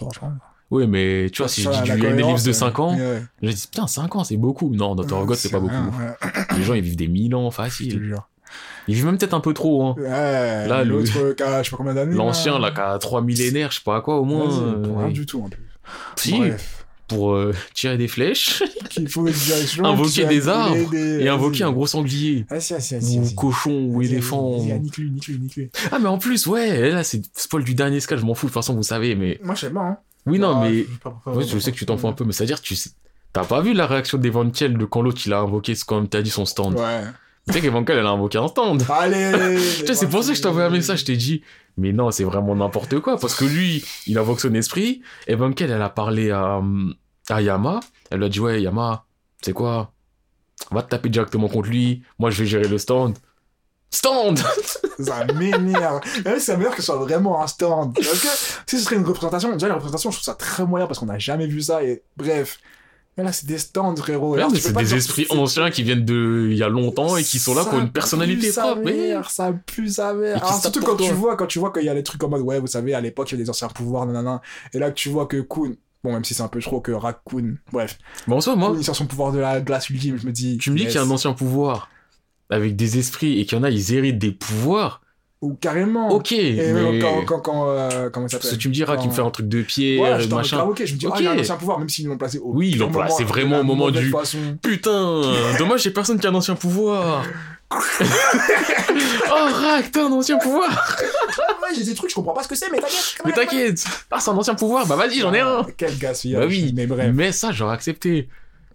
Oui, 0.70 0.86
mais 0.86 1.28
tu 1.32 1.42
vois, 1.42 1.48
si 1.48 1.62
je 1.62 1.68
dis 1.68 1.88
cohérence, 2.00 2.04
Ellipse 2.04 2.42
de 2.44 2.48
ouais. 2.50 2.54
5 2.54 2.78
ans, 2.78 2.96
je 3.42 3.50
dis 3.50 3.66
putain, 3.70 3.86
5 3.86 4.14
ans, 4.16 4.24
c'est 4.24 4.36
beaucoup. 4.36 4.72
Non, 4.74 4.94
dans 4.94 5.04
Toragod, 5.04 5.34
c'est 5.34 5.48
pas 5.50 5.58
beaucoup. 5.60 5.74
rien, 5.74 6.14
Les 6.56 6.62
gens, 6.62 6.74
ils 6.74 6.82
vivent 6.82 6.96
des 6.96 7.08
1000 7.08 7.34
ans 7.34 7.50
facile. 7.50 8.14
Ils 8.88 8.94
vivent 8.94 9.06
même 9.06 9.18
peut-être 9.18 9.34
un 9.34 9.40
peu 9.40 9.54
trop, 9.54 9.84
hein. 9.84 9.94
Ouais, 9.98 10.66
Là, 10.68 10.82
l'autre, 10.84 11.12
a, 11.44 11.62
je 11.62 11.64
sais 11.64 11.70
pas 11.70 11.76
combien 11.76 11.94
d'années. 11.94 12.14
L'ancien, 12.16 12.58
là, 12.58 12.70
qui 12.72 12.80
a 12.80 12.98
3 12.98 13.22
millénaires, 13.22 13.70
je 13.70 13.76
sais 13.78 13.84
pas 13.84 13.96
à 13.96 14.00
quoi, 14.00 14.18
au 14.18 14.24
moins. 14.24 14.46
Pour 14.82 14.98
euh, 14.98 15.04
rien 15.04 15.12
du 15.12 15.26
tout, 15.26 15.42
en 15.42 15.48
plus. 15.48 15.62
Si, 16.16 16.36
Bref. 16.38 16.84
pour 17.08 17.32
euh, 17.34 17.52
tirer 17.74 17.96
des 17.98 18.08
flèches 18.08 18.62
Qu'il 18.90 19.08
faut 19.08 19.26
une 19.26 19.32
direction. 19.32 19.84
Invoquer 19.84 20.24
des 20.26 20.48
arbres 20.48 20.90
des- 20.90 21.20
et 21.20 21.28
invoquer 21.28 21.64
un 21.64 21.72
gros 21.72 21.86
sanglier. 21.86 22.46
Vas-y, 22.50 22.72
vas-y, 22.72 22.98
vas-y. 23.00 23.18
Ou 23.18 23.30
cochon, 23.34 23.86
ou 23.90 24.02
éléphant. 24.02 24.58
vas-y, 24.58 24.68
vas-y, 24.70 24.80
Nique-lui, 24.80 25.10
nique-lui, 25.10 25.38
nique-lui. 25.38 25.70
Ah, 25.92 25.98
mais 25.98 26.08
en 26.08 26.18
plus, 26.18 26.46
ouais, 26.46 26.90
là, 26.90 27.02
c'est 27.04 27.22
spoil 27.36 27.64
du 27.64 27.74
dernier 27.74 28.00
sketch, 28.00 28.20
je 28.20 28.24
m'en 28.24 28.34
fous, 28.34 28.46
de 28.46 28.50
toute 28.50 28.54
façon, 28.54 28.74
vous 28.74 28.82
savez, 28.82 29.14
mais. 29.14 29.40
Moi, 29.42 29.54
je 29.54 29.60
sais 29.62 29.70
pas, 29.70 29.80
hein. 29.80 29.96
Oui, 30.26 30.38
non, 30.38 30.56
Ah, 30.56 30.68
mais. 30.68 30.78
je 30.78 30.82
sais 30.84 30.88
pas 31.02 31.10
pourquoi- 31.10 31.34
Ouais, 31.36 31.44
je 31.46 31.58
sais 31.58 31.72
que 31.72 31.76
tu 31.76 31.86
t'en 31.86 31.96
fous 31.96 32.08
un 32.08 32.12
peu, 32.12 32.24
mais 32.24 32.32
c'est-à-dire, 32.32 32.60
tu 32.60 32.76
sais. 32.76 32.90
T'as 33.32 33.44
pas 33.44 33.60
vu 33.60 33.72
la 33.74 33.86
réaction 33.86 34.18
d'Evangel 34.18 34.76
de 34.76 34.84
quand 34.84 35.02
l'autre 35.02 35.20
il 35.24 35.32
a 35.32 35.38
invoqué 35.38 35.74
comme 35.86 36.08
t'as 36.08 36.20
dit 36.20 36.30
son 36.30 36.44
stand 36.44 36.74
Ouais. 36.74 37.02
Tu 37.46 37.54
sais 37.54 37.60
qu'Evankel, 37.60 37.96
elle 37.98 38.06
a 38.06 38.10
invoqué 38.10 38.38
un 38.38 38.48
stand. 38.48 38.84
Allez 38.90 39.56
Tu 39.78 39.86
sais, 39.86 39.94
c'est 39.94 40.08
pour 40.08 40.22
ça 40.22 40.30
que 40.32 40.36
je 40.36 40.42
t'ai 40.42 40.48
envoyé 40.48 40.66
un 40.66 40.70
message, 40.70 41.00
je 41.00 41.04
t'ai 41.06 41.16
dit, 41.16 41.42
mais 41.80 41.92
non, 41.92 42.10
c'est 42.10 42.24
vraiment 42.24 42.54
n'importe 42.54 43.00
quoi, 43.00 43.16
parce 43.18 43.34
que 43.34 43.44
lui, 43.44 43.84
il 44.06 44.18
invoque 44.18 44.40
son 44.40 44.54
esprit, 44.54 45.02
et 45.26 45.34
Bunkel, 45.34 45.70
elle 45.70 45.82
a 45.82 45.88
parlé 45.88 46.30
à, 46.30 46.60
à 47.30 47.42
Yama, 47.42 47.80
elle 48.10 48.18
lui 48.18 48.26
a 48.26 48.28
dit, 48.28 48.40
ouais, 48.40 48.62
Yama, 48.62 49.04
c'est 49.42 49.52
quoi? 49.52 49.92
Va 50.70 50.82
te 50.82 50.90
taper 50.90 51.08
directement 51.08 51.48
contre 51.48 51.70
lui, 51.70 52.02
moi 52.18 52.30
je 52.30 52.42
vais 52.42 52.46
gérer 52.46 52.68
le 52.68 52.78
stand. 52.78 53.16
Stand 53.90 54.38
Ça 55.00 55.24
m'énerve. 55.34 56.00
Oui, 56.26 56.40
ça 56.40 56.56
m'énerve 56.56 56.74
que 56.74 56.82
ce 56.82 56.86
soit 56.86 56.98
vraiment 56.98 57.42
un 57.42 57.46
stand. 57.46 57.98
Si 58.66 58.78
ce 58.78 58.84
serait 58.84 58.96
une 58.96 59.04
représentation, 59.04 59.50
déjà 59.52 59.68
la 59.68 59.74
représentation, 59.74 60.10
je 60.10 60.16
trouve 60.16 60.24
ça 60.24 60.34
très 60.34 60.64
moyen 60.64 60.86
parce 60.86 60.98
qu'on 60.98 61.06
n'a 61.06 61.18
jamais 61.18 61.46
vu 61.46 61.62
ça 61.62 61.82
et 61.82 62.02
bref. 62.16 62.58
Mais 63.20 63.26
là, 63.26 63.32
c'est 63.32 63.46
des 63.46 63.58
stands, 63.58 63.94
frérot. 63.96 64.34
Merde, 64.34 64.56
C'est 64.56 64.74
des 64.74 64.94
esprits 64.94 65.26
anciens 65.28 65.70
qui 65.70 65.82
viennent 65.82 66.06
de 66.06 66.48
il 66.50 66.56
y 66.56 66.62
a 66.62 66.70
longtemps 66.70 67.18
et 67.18 67.22
qui 67.22 67.38
sont 67.38 67.54
là 67.54 67.64
Ça 67.64 67.70
pour 67.70 67.78
une 67.78 67.90
personnalité 67.90 68.50
propre. 68.50 68.80
Mais 68.82 68.92
mère, 68.92 69.30
ça 69.30 69.52
pue 69.52 69.90
sa 69.90 70.14
mère. 70.14 70.38
Alors, 70.38 70.58
surtout 70.60 70.80
quand 70.80 70.96
tu 70.96 71.12
vois, 71.12 71.36
quand 71.36 71.46
tu 71.46 71.58
vois 71.58 71.70
qu'il 71.70 71.84
y 71.84 71.90
a 71.90 71.94
les 71.94 72.02
trucs 72.02 72.22
en 72.24 72.30
mode, 72.30 72.40
ouais, 72.40 72.58
vous 72.58 72.66
savez, 72.66 72.94
à 72.94 73.00
l'époque, 73.02 73.30
il 73.30 73.32
y 73.32 73.34
avait 73.34 73.44
des 73.44 73.50
anciens 73.50 73.68
pouvoirs, 73.68 74.06
nanana. 74.06 74.40
Et 74.72 74.78
là, 74.78 74.90
que 74.90 74.94
tu 74.94 75.10
vois 75.10 75.26
que 75.26 75.42
Kun, 75.42 75.74
bon, 76.02 76.14
même 76.14 76.24
si 76.24 76.32
c'est 76.32 76.42
un 76.42 76.48
peu 76.48 76.60
trop 76.60 76.80
que 76.80 76.92
Raccoon, 76.92 77.56
bref, 77.72 77.98
mais 78.26 78.34
en 78.34 78.40
soi, 78.40 78.56
moi, 78.56 78.70
Kun, 78.70 78.78
il 78.78 78.84
sort 78.84 78.96
son 78.96 79.04
pouvoir 79.06 79.32
de 79.32 79.38
la 79.38 79.60
glace 79.60 79.90
ultime, 79.90 80.16
je 80.16 80.26
me 80.26 80.32
dis. 80.32 80.56
tu 80.56 80.70
me 80.70 80.78
dis 80.78 80.86
qu'il 80.86 80.94
y 80.94 80.98
a 80.98 81.02
un 81.02 81.10
ancien 81.10 81.34
pouvoir 81.34 81.90
avec 82.48 82.74
des 82.74 82.98
esprits 82.98 83.38
et 83.38 83.44
qu'il 83.44 83.58
y 83.58 83.60
en 83.60 83.64
a, 83.64 83.70
ils 83.70 83.92
héritent 83.92 84.18
des 84.18 84.32
pouvoirs. 84.32 85.02
Ou 85.42 85.54
carrément. 85.54 86.10
Ok, 86.10 86.32
Et 86.32 86.54
mais... 86.54 86.72
même 86.74 87.00
quand, 87.00 87.24
quand, 87.24 87.40
quand, 87.40 87.68
euh, 87.70 88.10
comment 88.10 88.28
ça 88.28 88.36
Parce 88.36 88.42
que 88.42 88.46
s'appelle 88.48 88.58
tu 88.58 88.68
me 88.68 88.74
diras 88.74 88.98
qu'il 88.98 89.08
me 89.08 89.14
fait 89.14 89.22
un 89.22 89.30
truc 89.30 89.48
de 89.48 89.62
je 89.66 90.26
t'en 90.28 90.36
machin. 90.36 90.62
ok, 90.64 90.82
je 90.84 90.92
me 90.92 90.98
dis, 90.98 91.06
Ok. 91.06 91.14
ah, 91.16 91.20
il 91.20 91.26
a 91.28 91.30
un 91.32 91.38
ancien 91.38 91.56
pouvoir, 91.56 91.78
même 91.78 91.88
s'ils 91.88 92.06
l'ont 92.06 92.18
placé 92.18 92.38
au. 92.38 92.50
Oui, 92.52 92.70
ils 92.72 92.78
l'ont 92.78 92.90
placé 92.90 93.24
vraiment 93.24 93.60
au 93.60 93.64
moment 93.64 93.90
du- 93.90 94.10
façon. 94.10 94.36
Putain, 94.62 95.22
dommage, 95.58 95.82
j'ai 95.82 95.90
personne 95.92 96.20
qui 96.20 96.26
a 96.26 96.30
un 96.30 96.34
ancien 96.34 96.56
pouvoir. 96.56 97.24
oh, 97.72 97.74
Rack, 99.30 99.92
t'as 99.92 100.04
un 100.06 100.12
ancien 100.12 100.38
pouvoir. 100.38 100.96
Ouais, 101.62 101.74
j'ai 101.74 101.84
des 101.84 101.94
trucs, 101.94 102.10
je 102.10 102.14
comprends 102.16 102.32
pas 102.34 102.42
ce 102.42 102.48
que 102.48 102.54
c'est, 102.56 102.70
mais 102.70 102.78
t'inquiète. 102.78 103.14
Mais 103.24 103.32
t'inquiète. 103.32 103.84
Ah, 104.10 104.18
c'est 104.20 104.30
un 104.30 104.36
ancien 104.36 104.54
pouvoir. 104.54 104.86
Bah 104.86 104.96
vas-y, 104.96 105.20
j'en 105.20 105.32
ai 105.32 105.40
un. 105.40 105.64
Quel 105.76 105.96
gaspillage. 105.96 106.40
Bah 106.42 106.46
oui. 106.48 106.72
Mais 106.74 106.86
bref. 106.86 107.12
Mais 107.14 107.32
ça, 107.32 107.52
j'aurais 107.52 107.74
accepté. 107.74 108.28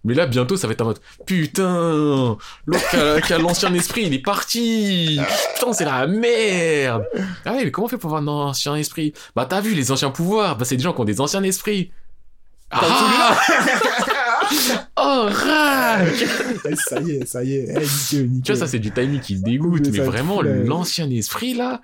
Mais 0.06 0.14
là, 0.14 0.26
bientôt, 0.26 0.56
ça 0.56 0.66
va 0.66 0.72
être 0.72 0.82
en 0.82 0.86
mode 0.86 1.00
Putain, 1.26 2.36
l'autre 2.66 3.20
qui 3.26 3.32
a, 3.32 3.38
l'ancien 3.38 3.74
esprit, 3.74 4.04
il 4.06 4.14
est 4.14 4.20
parti. 4.20 5.20
Putain, 5.54 5.72
c'est 5.72 5.84
la 5.84 6.06
merde. 6.06 7.04
Ah 7.44 7.52
ouais, 7.52 7.64
mais 7.64 7.70
comment 7.70 7.86
on 7.86 7.88
fait 7.88 7.98
pour 7.98 8.16
avoir 8.16 8.22
un 8.22 8.48
ancien 8.48 8.76
esprit? 8.76 9.12
Bah, 9.34 9.46
t'as 9.48 9.60
vu, 9.60 9.74
les 9.74 9.90
anciens 9.90 10.10
pouvoirs, 10.10 10.56
bah, 10.56 10.64
c'est 10.64 10.76
des 10.76 10.82
gens 10.82 10.92
qui 10.92 11.00
ont 11.00 11.04
des 11.04 11.20
anciens 11.20 11.42
esprits. 11.42 11.90
Ah 12.70 13.36
Oh, 14.96 15.26
Rack 15.28 16.08
Eh, 16.64 16.76
ça 16.76 17.00
y 17.00 17.10
est, 17.12 17.26
ça 17.26 17.42
y 17.42 17.54
est. 17.54 17.66
Eh, 17.68 17.80
nickel, 17.80 18.28
nickel. 18.28 18.42
Tu 18.42 18.52
vois, 18.52 18.60
ça, 18.60 18.66
c'est 18.66 18.78
du 18.78 18.92
timing 18.92 19.20
qui 19.20 19.36
dégoûte, 19.36 19.88
Mais 19.90 19.98
vraiment, 19.98 20.40
l'ancien 20.42 21.10
esprit, 21.10 21.54
là, 21.54 21.82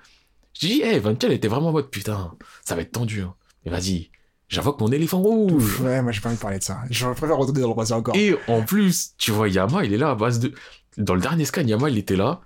je 0.53 0.67
dis, 0.67 0.81
hey, 0.81 0.99
Van 0.99 1.15
Kel 1.15 1.31
était 1.31 1.47
vraiment 1.47 1.69
en 1.69 1.73
mode, 1.73 1.89
putain, 1.89 2.31
ça 2.63 2.75
va 2.75 2.81
être 2.81 2.91
tendu, 2.91 3.21
hein. 3.21 3.33
Mais 3.65 3.71
vas-y, 3.71 4.09
j'invoque 4.53 4.79
mon 4.79 4.91
éléphant 4.91 5.19
rouge. 5.19 5.81
Ouais, 5.81 6.01
moi 6.01 6.11
j'ai 6.11 6.21
pas 6.21 6.29
envie 6.29 6.37
de 6.37 6.41
parler 6.41 6.59
de 6.59 6.63
ça. 6.63 6.79
Je 6.89 7.05
préfère 7.07 7.37
retourner 7.37 7.61
dans 7.61 7.69
le 7.69 7.75
passé 7.75 7.93
encore. 7.93 8.15
Et 8.15 8.35
en 8.47 8.61
plus, 8.61 9.13
tu 9.17 9.31
vois, 9.31 9.49
Yama, 9.49 9.83
il 9.83 9.93
est 9.93 9.97
là 9.97 10.11
à 10.11 10.15
base 10.15 10.39
de... 10.39 10.53
Dans 10.97 11.15
le 11.15 11.21
dernier 11.21 11.45
scan, 11.45 11.61
Yama, 11.61 11.89
il 11.89 11.97
était 11.97 12.15
là. 12.15 12.41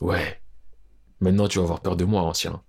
Ouais. 0.00 0.40
Maintenant, 1.20 1.48
tu 1.48 1.58
vas 1.58 1.64
avoir 1.64 1.80
peur 1.80 1.96
de 1.96 2.04
moi, 2.04 2.22
ancien. 2.22 2.62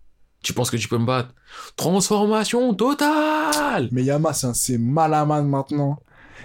Tu 0.44 0.54
penses 0.54 0.70
que 0.72 0.78
tu 0.78 0.88
peux 0.88 0.98
me 0.98 1.06
battre? 1.06 1.34
Transformation 1.78 2.74
totale 2.74 3.90
Mais 3.92 4.04
Yama, 4.04 4.34
c'est 4.34 4.48
un- 4.48 4.54
c'est 4.54 4.78
Malaman 4.78 5.48
maintenant. 5.48 6.00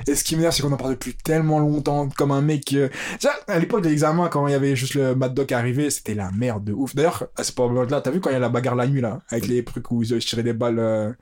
Et 0.06 0.14
ce 0.14 0.22
qui 0.22 0.36
m'énerve, 0.36 0.52
c'est 0.54 0.62
qu'on 0.62 0.70
en 0.72 0.76
parle 0.76 0.90
depuis 0.92 1.14
tellement 1.14 1.58
longtemps, 1.58 2.08
comme 2.10 2.30
un 2.30 2.42
mec. 2.42 2.72
euh, 2.74 2.90
Déjà, 3.18 3.32
à 3.48 3.58
l'époque 3.58 3.82
de 3.82 3.88
l'examen, 3.88 4.28
quand 4.28 4.46
il 4.46 4.50
y 4.50 4.54
avait 4.54 4.76
juste 4.76 4.92
le 4.94 5.14
Mad 5.14 5.32
Dog 5.32 5.50
arrivé, 5.54 5.88
c'était 5.88 6.14
la 6.14 6.30
merde 6.32 6.64
de 6.64 6.74
ouf. 6.74 6.94
D'ailleurs, 6.94 7.24
à 7.36 7.42
ce 7.42 7.52
moment-là, 7.58 8.02
t'as 8.02 8.10
vu 8.10 8.20
quand 8.20 8.28
il 8.28 8.34
y 8.34 8.36
a 8.36 8.38
la 8.40 8.50
bagarre 8.50 8.74
la 8.74 8.86
nuit, 8.86 9.00
là, 9.00 9.20
avec 9.30 9.46
les 9.46 9.64
trucs 9.64 9.90
où 9.90 10.02
ils 10.02 10.18
tiraient 10.18 10.42
des 10.42 10.52
balles 10.52 10.78
euh, 10.78 11.12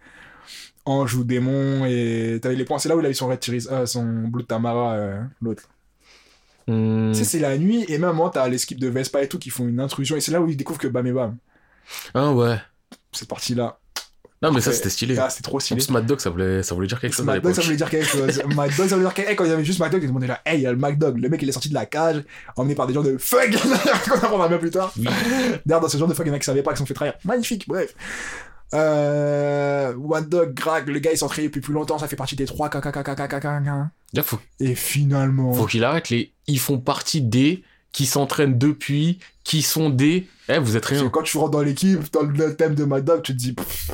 ange 0.86 1.14
ou 1.14 1.24
démon, 1.24 1.84
et 1.86 2.38
t'avais 2.42 2.56
les 2.56 2.64
points. 2.64 2.78
C'est 2.78 2.88
là 2.88 2.96
où 2.96 3.00
il 3.00 3.04
avait 3.06 3.14
son 3.14 3.28
Red 3.28 3.42
Chiris, 3.42 3.66
euh, 3.70 3.86
son 3.86 4.04
Blue 4.04 4.44
Tamara, 4.44 4.94
euh, 4.94 5.22
l'autre. 5.40 5.64
Hmm. 6.66 7.12
Tu 7.12 7.18
sais, 7.18 7.24
c'est 7.24 7.38
la 7.38 7.58
nuit, 7.58 7.84
et 7.88 7.98
même 7.98 8.12
moi, 8.16 8.30
t'as 8.32 8.48
les 8.48 8.58
skips 8.58 8.80
de 8.80 8.88
Vespa 8.88 9.22
et 9.22 9.28
tout 9.28 9.38
qui 9.38 9.50
font 9.50 9.66
une 9.66 9.80
intrusion, 9.80 10.16
et 10.16 10.20
c'est 10.20 10.32
là 10.32 10.40
où 10.40 10.48
ils 10.48 10.56
découvrent 10.56 10.80
que 10.80 10.88
bam 10.88 11.06
et 11.06 11.12
bam. 11.12 11.36
Ah 12.14 12.32
ouais. 12.32 12.56
Cette 13.12 13.28
partie-là. 13.28 13.78
Non, 14.42 14.52
mais 14.52 14.60
ça, 14.60 14.72
c'était 14.72 14.90
stylé. 14.90 15.16
Ah, 15.18 15.30
c'était 15.30 15.42
trop 15.42 15.56
En 15.56 15.60
stylé. 15.60 15.80
plus, 15.80 15.90
Mad 15.90 16.04
Dog, 16.04 16.20
ça 16.20 16.28
voulait, 16.28 16.62
ça 16.62 16.74
voulait 16.74 16.86
dire 16.86 17.00
quelque 17.00 17.14
chose 17.14 17.24
Mad 17.24 17.40
Dog, 17.40 17.54
ça 17.54 17.62
voulait 17.62 17.76
dire 17.76 17.88
quelque 17.88 18.06
chose. 18.06 18.42
Mad 18.54 18.70
Dog, 18.76 18.88
ça 18.88 18.96
voulait 18.96 19.06
dire 19.06 19.14
quelque 19.14 19.28
chose. 19.28 19.36
Quand 19.36 19.44
il 19.44 19.50
y 19.50 19.52
avait 19.54 19.64
juste 19.64 19.78
Mad 19.78 19.90
Dog, 19.90 20.02
ils 20.02 20.08
demandaient 20.08 20.26
là, 20.26 20.42
hey, 20.44 20.58
il 20.58 20.62
y 20.62 20.66
a 20.66 20.72
le 20.72 20.76
Mad 20.76 20.98
Dog. 20.98 21.18
Le 21.18 21.30
mec, 21.30 21.40
il 21.40 21.48
est 21.48 21.52
sorti 21.52 21.70
de 21.70 21.74
la 21.74 21.86
cage, 21.86 22.22
emmené 22.56 22.74
par 22.74 22.86
des 22.86 22.92
gens 22.92 23.02
de 23.02 23.16
fuck, 23.16 23.50
qu'on 24.04 24.16
apprendra 24.16 24.48
bien 24.48 24.58
plus 24.58 24.70
tard. 24.70 24.92
Oui. 24.98 25.06
D'ailleurs, 25.64 25.80
dans 25.80 25.88
ce 25.88 25.96
genre 25.96 26.08
de 26.08 26.12
fuck, 26.12 26.26
il 26.26 26.28
y 26.28 26.32
en 26.32 26.34
a 26.34 26.38
qui 26.38 26.44
savaient 26.44 26.62
pas, 26.62 26.72
qui 26.72 26.76
se 26.76 26.80
sont 26.80 26.86
fait 26.86 26.92
trahir. 26.94 27.14
Magnifique, 27.24 27.66
bref. 27.66 27.94
Euh, 28.74 29.94
Mad 29.96 30.28
Dog, 30.28 30.54
Greg, 30.54 30.88
le 30.88 30.98
gars, 30.98 31.12
il 31.12 31.18
s'entraîne 31.18 31.44
depuis 31.46 31.60
plus 31.60 31.72
longtemps, 31.72 31.98
ça 31.98 32.08
fait 32.08 32.16
partie 32.16 32.36
des 32.36 32.44
trois 32.46 32.68
KKKKKKK. 32.68 33.44
Là, 33.44 34.22
faut, 34.22 34.38
Et 34.60 34.74
finalement. 34.74 35.52
faut 35.52 35.66
qu'il 35.66 35.84
arrête 35.84 36.10
les... 36.10 36.32
Ils 36.46 36.58
font 36.58 36.78
partie 36.78 37.20
des 37.22 37.62
qui 37.92 38.06
s'entraînent 38.06 38.58
depuis, 38.58 39.18
qui 39.44 39.62
sont 39.62 39.88
des... 39.90 40.26
Eh, 40.48 40.58
vous 40.58 40.76
êtes 40.76 40.82
Parce 40.82 40.94
que 40.96 41.00
rien. 41.00 41.10
quand 41.10 41.22
tu 41.22 41.38
rentres 41.38 41.52
dans 41.52 41.62
l'équipe, 41.62 42.12
dans 42.12 42.22
le 42.22 42.56
thème 42.56 42.74
de 42.74 42.84
Mad 42.84 43.04
Dog, 43.04 43.22
tu 43.22 43.32
te 43.32 43.38
dis. 43.38 43.52
pff. 43.52 43.90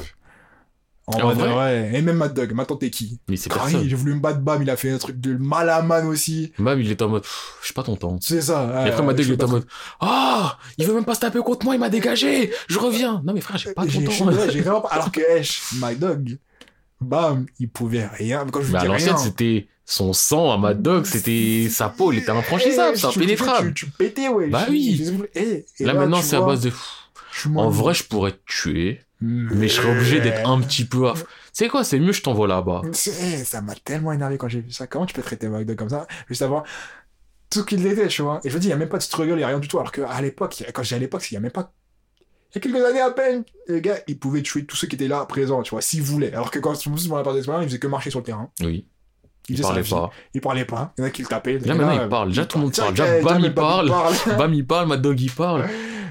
En, 1.15 1.21
En 1.31 1.33
vrai, 1.35 1.49
vrai 1.49 1.57
ouais. 1.91 1.99
Et 1.99 2.03
même 2.03 2.17
Mad 2.17 2.33
Dog, 2.35 2.53
maintenant 2.53 2.77
t'es 2.77 2.91
qui? 2.91 3.19
Mais 3.29 3.37
c'est 3.37 3.51
personne. 3.53 3.89
J'ai 3.89 3.97
voulu 3.97 4.15
me 4.15 4.21
battre, 4.21 4.41
bam, 4.41 4.63
il 4.63 4.71
a 4.71 4.77
fait 4.77 4.91
un 4.91 4.99
truc 4.99 5.21
de 5.21 5.35
malaman 5.37 6.07
aussi. 6.07 6.53
Même, 6.59 6.81
il 6.81 6.91
est 6.91 7.03
en 7.03 7.09
mode, 7.09 7.25
je 7.61 7.65
suis 7.67 7.75
pas 7.75 7.83
ton 7.83 7.97
temps. 7.97 8.19
C'est 8.21 8.43
ça. 8.43 8.85
Et 8.87 8.89
après, 8.91 9.03
euh, 9.03 9.07
Mad 9.07 9.17
Dog, 9.17 9.27
il 9.27 9.33
est 9.33 9.43
en 9.45 9.49
mode, 9.49 9.67
ah, 10.01 10.59
il 10.79 10.87
veut 10.87 10.95
même 10.95 11.05
pas 11.05 11.15
se 11.15 11.21
taper 11.21 11.41
contre 11.41 11.65
moi, 11.65 11.75
il 11.75 11.79
m'a 11.81 11.89
dégagé, 11.91 12.53
je 12.69 12.79
reviens. 12.79 13.23
Non, 13.25 13.33
mais 13.33 13.41
frère, 13.41 13.59
j'ai 13.59 13.73
pas 13.73 13.85
ton 13.85 13.89
J'ai 13.91 14.05
temps. 14.05 14.27
ouais, 14.27 14.51
j'ai 14.53 14.61
vraiment 14.63 14.81
pas. 14.81 14.89
Alors 14.89 15.11
que 15.13 15.21
Esh, 15.21 15.63
My 15.83 15.97
Dog, 15.97 16.39
bam, 17.01 17.47
il 17.59 17.69
pouvait 17.69 18.07
rien. 18.07 18.45
Mais 18.45 18.51
quand 18.51 18.63
je 18.63 18.69
dis 18.71 18.77
rien. 18.77 19.17
c'était 19.17 19.69
son 19.85 20.13
sang 20.13 20.53
à 20.53 20.59
Mad 20.59 20.81
Dog, 20.83 21.05
c'était 21.07 21.67
sa 21.71 21.89
peau, 21.89 22.13
il 22.13 22.19
était 22.21 22.31
infranchissable, 22.31 22.93
Eh, 22.95 22.99
c'est 23.01 23.09
tu- 23.09 23.19
impénétrable. 23.19 23.75
Tu, 23.75 23.87
tu 23.87 23.91
pétais, 23.91 24.29
ouais. 24.29 24.47
Bah 24.49 24.67
oui. 24.71 25.03
Et, 25.35 25.67
et 25.81 25.85
Là, 25.85 25.95
maintenant, 25.95 26.23
c'est 26.23 26.37
à 26.37 26.41
base 26.43 26.61
de. 26.61 26.73
En 27.55 27.71
vrai, 27.71 27.95
je 27.95 28.05
pourrais 28.05 28.33
te 28.33 28.39
tuer, 28.47 29.01
mais 29.21 29.69
je 29.69 29.75
serais 29.75 29.91
obligé 29.91 30.21
d'être 30.21 30.49
un 30.49 30.61
petit 30.61 30.85
peu. 30.85 31.07
aff- 31.09 31.25
C'est 31.53 31.69
quoi, 31.69 31.85
c'est 31.85 31.99
mieux, 31.99 32.13
je 32.13 32.23
t'envoie 32.23 32.49
là-bas. 32.49 32.83
Eh, 32.85 33.45
ça 33.45 33.61
m'a 33.61 33.75
tellement 33.75 34.13
énervé 34.13 34.39
quand 34.39 34.49
j'ai 34.49 34.61
vu 34.61 34.71
ça. 34.73 34.87
Comment 34.87 35.07
tu 35.07 35.15
peux 35.15 35.23
traiter 35.23 35.49
McDo 35.49 35.75
comme 35.75 35.91
ça? 35.91 36.07
Juste 36.29 36.43
avant 36.43 36.63
tout 37.51 37.65
qu'il 37.65 37.85
était, 37.87 38.07
tu 38.09 38.23
vois. 38.23 38.41
Et 38.45 38.49
je 38.49 38.55
veux 38.55 38.61
dire, 38.61 38.69
il 38.69 38.71
n'y 38.71 38.75
a 38.75 38.79
même 38.79 38.89
pas 38.89 38.99
de 38.99 39.03
struggle, 39.03 39.33
il 39.33 39.37
n'y 39.39 39.43
a 39.43 39.49
rien 39.49 39.59
du 39.59 39.69
tout. 39.69 39.79
Alors 39.79 39.93
qu'à 39.93 40.21
l'époque, 40.21 40.63
quand 40.73 40.83
j'ai 40.83 40.97
à 40.97 40.99
l'époque, 40.99 41.29
il 41.31 41.35
n'y 41.35 41.39
a 41.39 41.41
même 41.41 41.51
pas. 41.51 41.73
Il 42.53 42.57
y 42.57 42.59
a 42.59 42.61
quelques 42.61 42.85
années 42.85 43.01
à 43.01 43.11
peine, 43.11 43.45
les 43.69 43.81
gars, 43.81 43.99
ils 44.09 44.19
pouvaient 44.19 44.43
tuer 44.43 44.65
tous 44.65 44.77
ceux 44.77 44.87
qui 44.89 44.97
étaient 44.97 45.07
là 45.09 45.25
présents, 45.27 45.63
tu 45.63 45.71
vois, 45.71 45.81
s'ils 45.83 46.03
voulaient. 46.03 46.33
Alors 46.33 46.51
que 46.51 46.59
quand 46.59 46.71
me 46.87 46.97
suis 46.97 47.09
dans 47.09 47.17
la 47.17 47.23
part 47.23 47.35
d'expérience, 47.35 47.65
ils 47.65 47.69
faisaient 47.69 47.79
que 47.79 47.87
marcher 47.87 48.11
sur 48.11 48.21
le 48.21 48.25
terrain. 48.25 48.51
Oui, 48.61 48.87
Ils 49.49 49.57
il 49.59 49.81
vie. 49.83 49.91
pas. 49.91 50.11
Ils 50.35 50.41
parlaient 50.41 50.65
pas. 50.65 50.93
Il 50.97 51.03
y 51.03 51.05
en 51.05 51.07
a 51.09 51.11
qui 51.11 51.23
le 51.23 51.29
tapaient. 51.29 51.59
Là, 51.59 51.75
maintenant, 51.75 52.03
il 52.03 52.09
parle. 52.09 52.29
Déjà, 52.29 52.47
tout 52.47 52.59
le 52.59 52.65
monde 52.65 52.75
parle. 52.75 52.91
Déjà, 52.91 53.21
bam, 53.21 53.41
il 53.45 53.55
parle. 53.55 53.89
parle. 53.89 54.15
Bam, 54.39 54.55
il 54.55 54.67
parle, 54.67 54.89
Mad 54.89 55.01
Dog, 55.03 55.21
il 55.21 55.31
parle. 55.31 55.69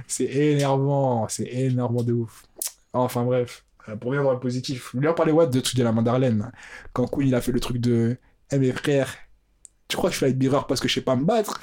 C'est 0.08 0.26
énervant, 0.26 1.28
c'est 1.30 1.44
énervant 1.46 2.04
de 2.04 2.14
ouf. 2.14 2.44
Enfin 2.94 3.24
bref, 3.24 3.66
euh, 3.88 3.96
pour 3.96 4.12
revenir 4.12 4.24
dans 4.26 4.34
le 4.34 4.40
positif, 4.40 4.94
lui 4.94 5.08
en 5.08 5.14
parlait 5.14 5.32
what 5.32 5.48
de 5.48 5.60
truc 5.60 5.76
de 5.78 5.84
la 5.84 5.92
Mandarlène. 5.92 6.52
Quand 6.94 7.08
Queen 7.08 7.28
il 7.28 7.36
a 7.36 7.42
fait 7.42 7.52
le 7.52 7.60
truc 7.60 7.78
de 7.78 8.18
Eh 8.52 8.58
mes 8.58 8.72
frères, 8.72 9.16
tu 9.88 9.98
crois 9.98 10.10
que 10.10 10.14
je 10.16 10.20
fais 10.20 10.30
être 10.30 10.38
birreur 10.38 10.68
parce 10.68 10.80
que 10.82 10.88
je 10.88 10.94
sais 10.96 11.02
pas 11.02 11.16
me 11.16 11.24
battre? 11.26 11.60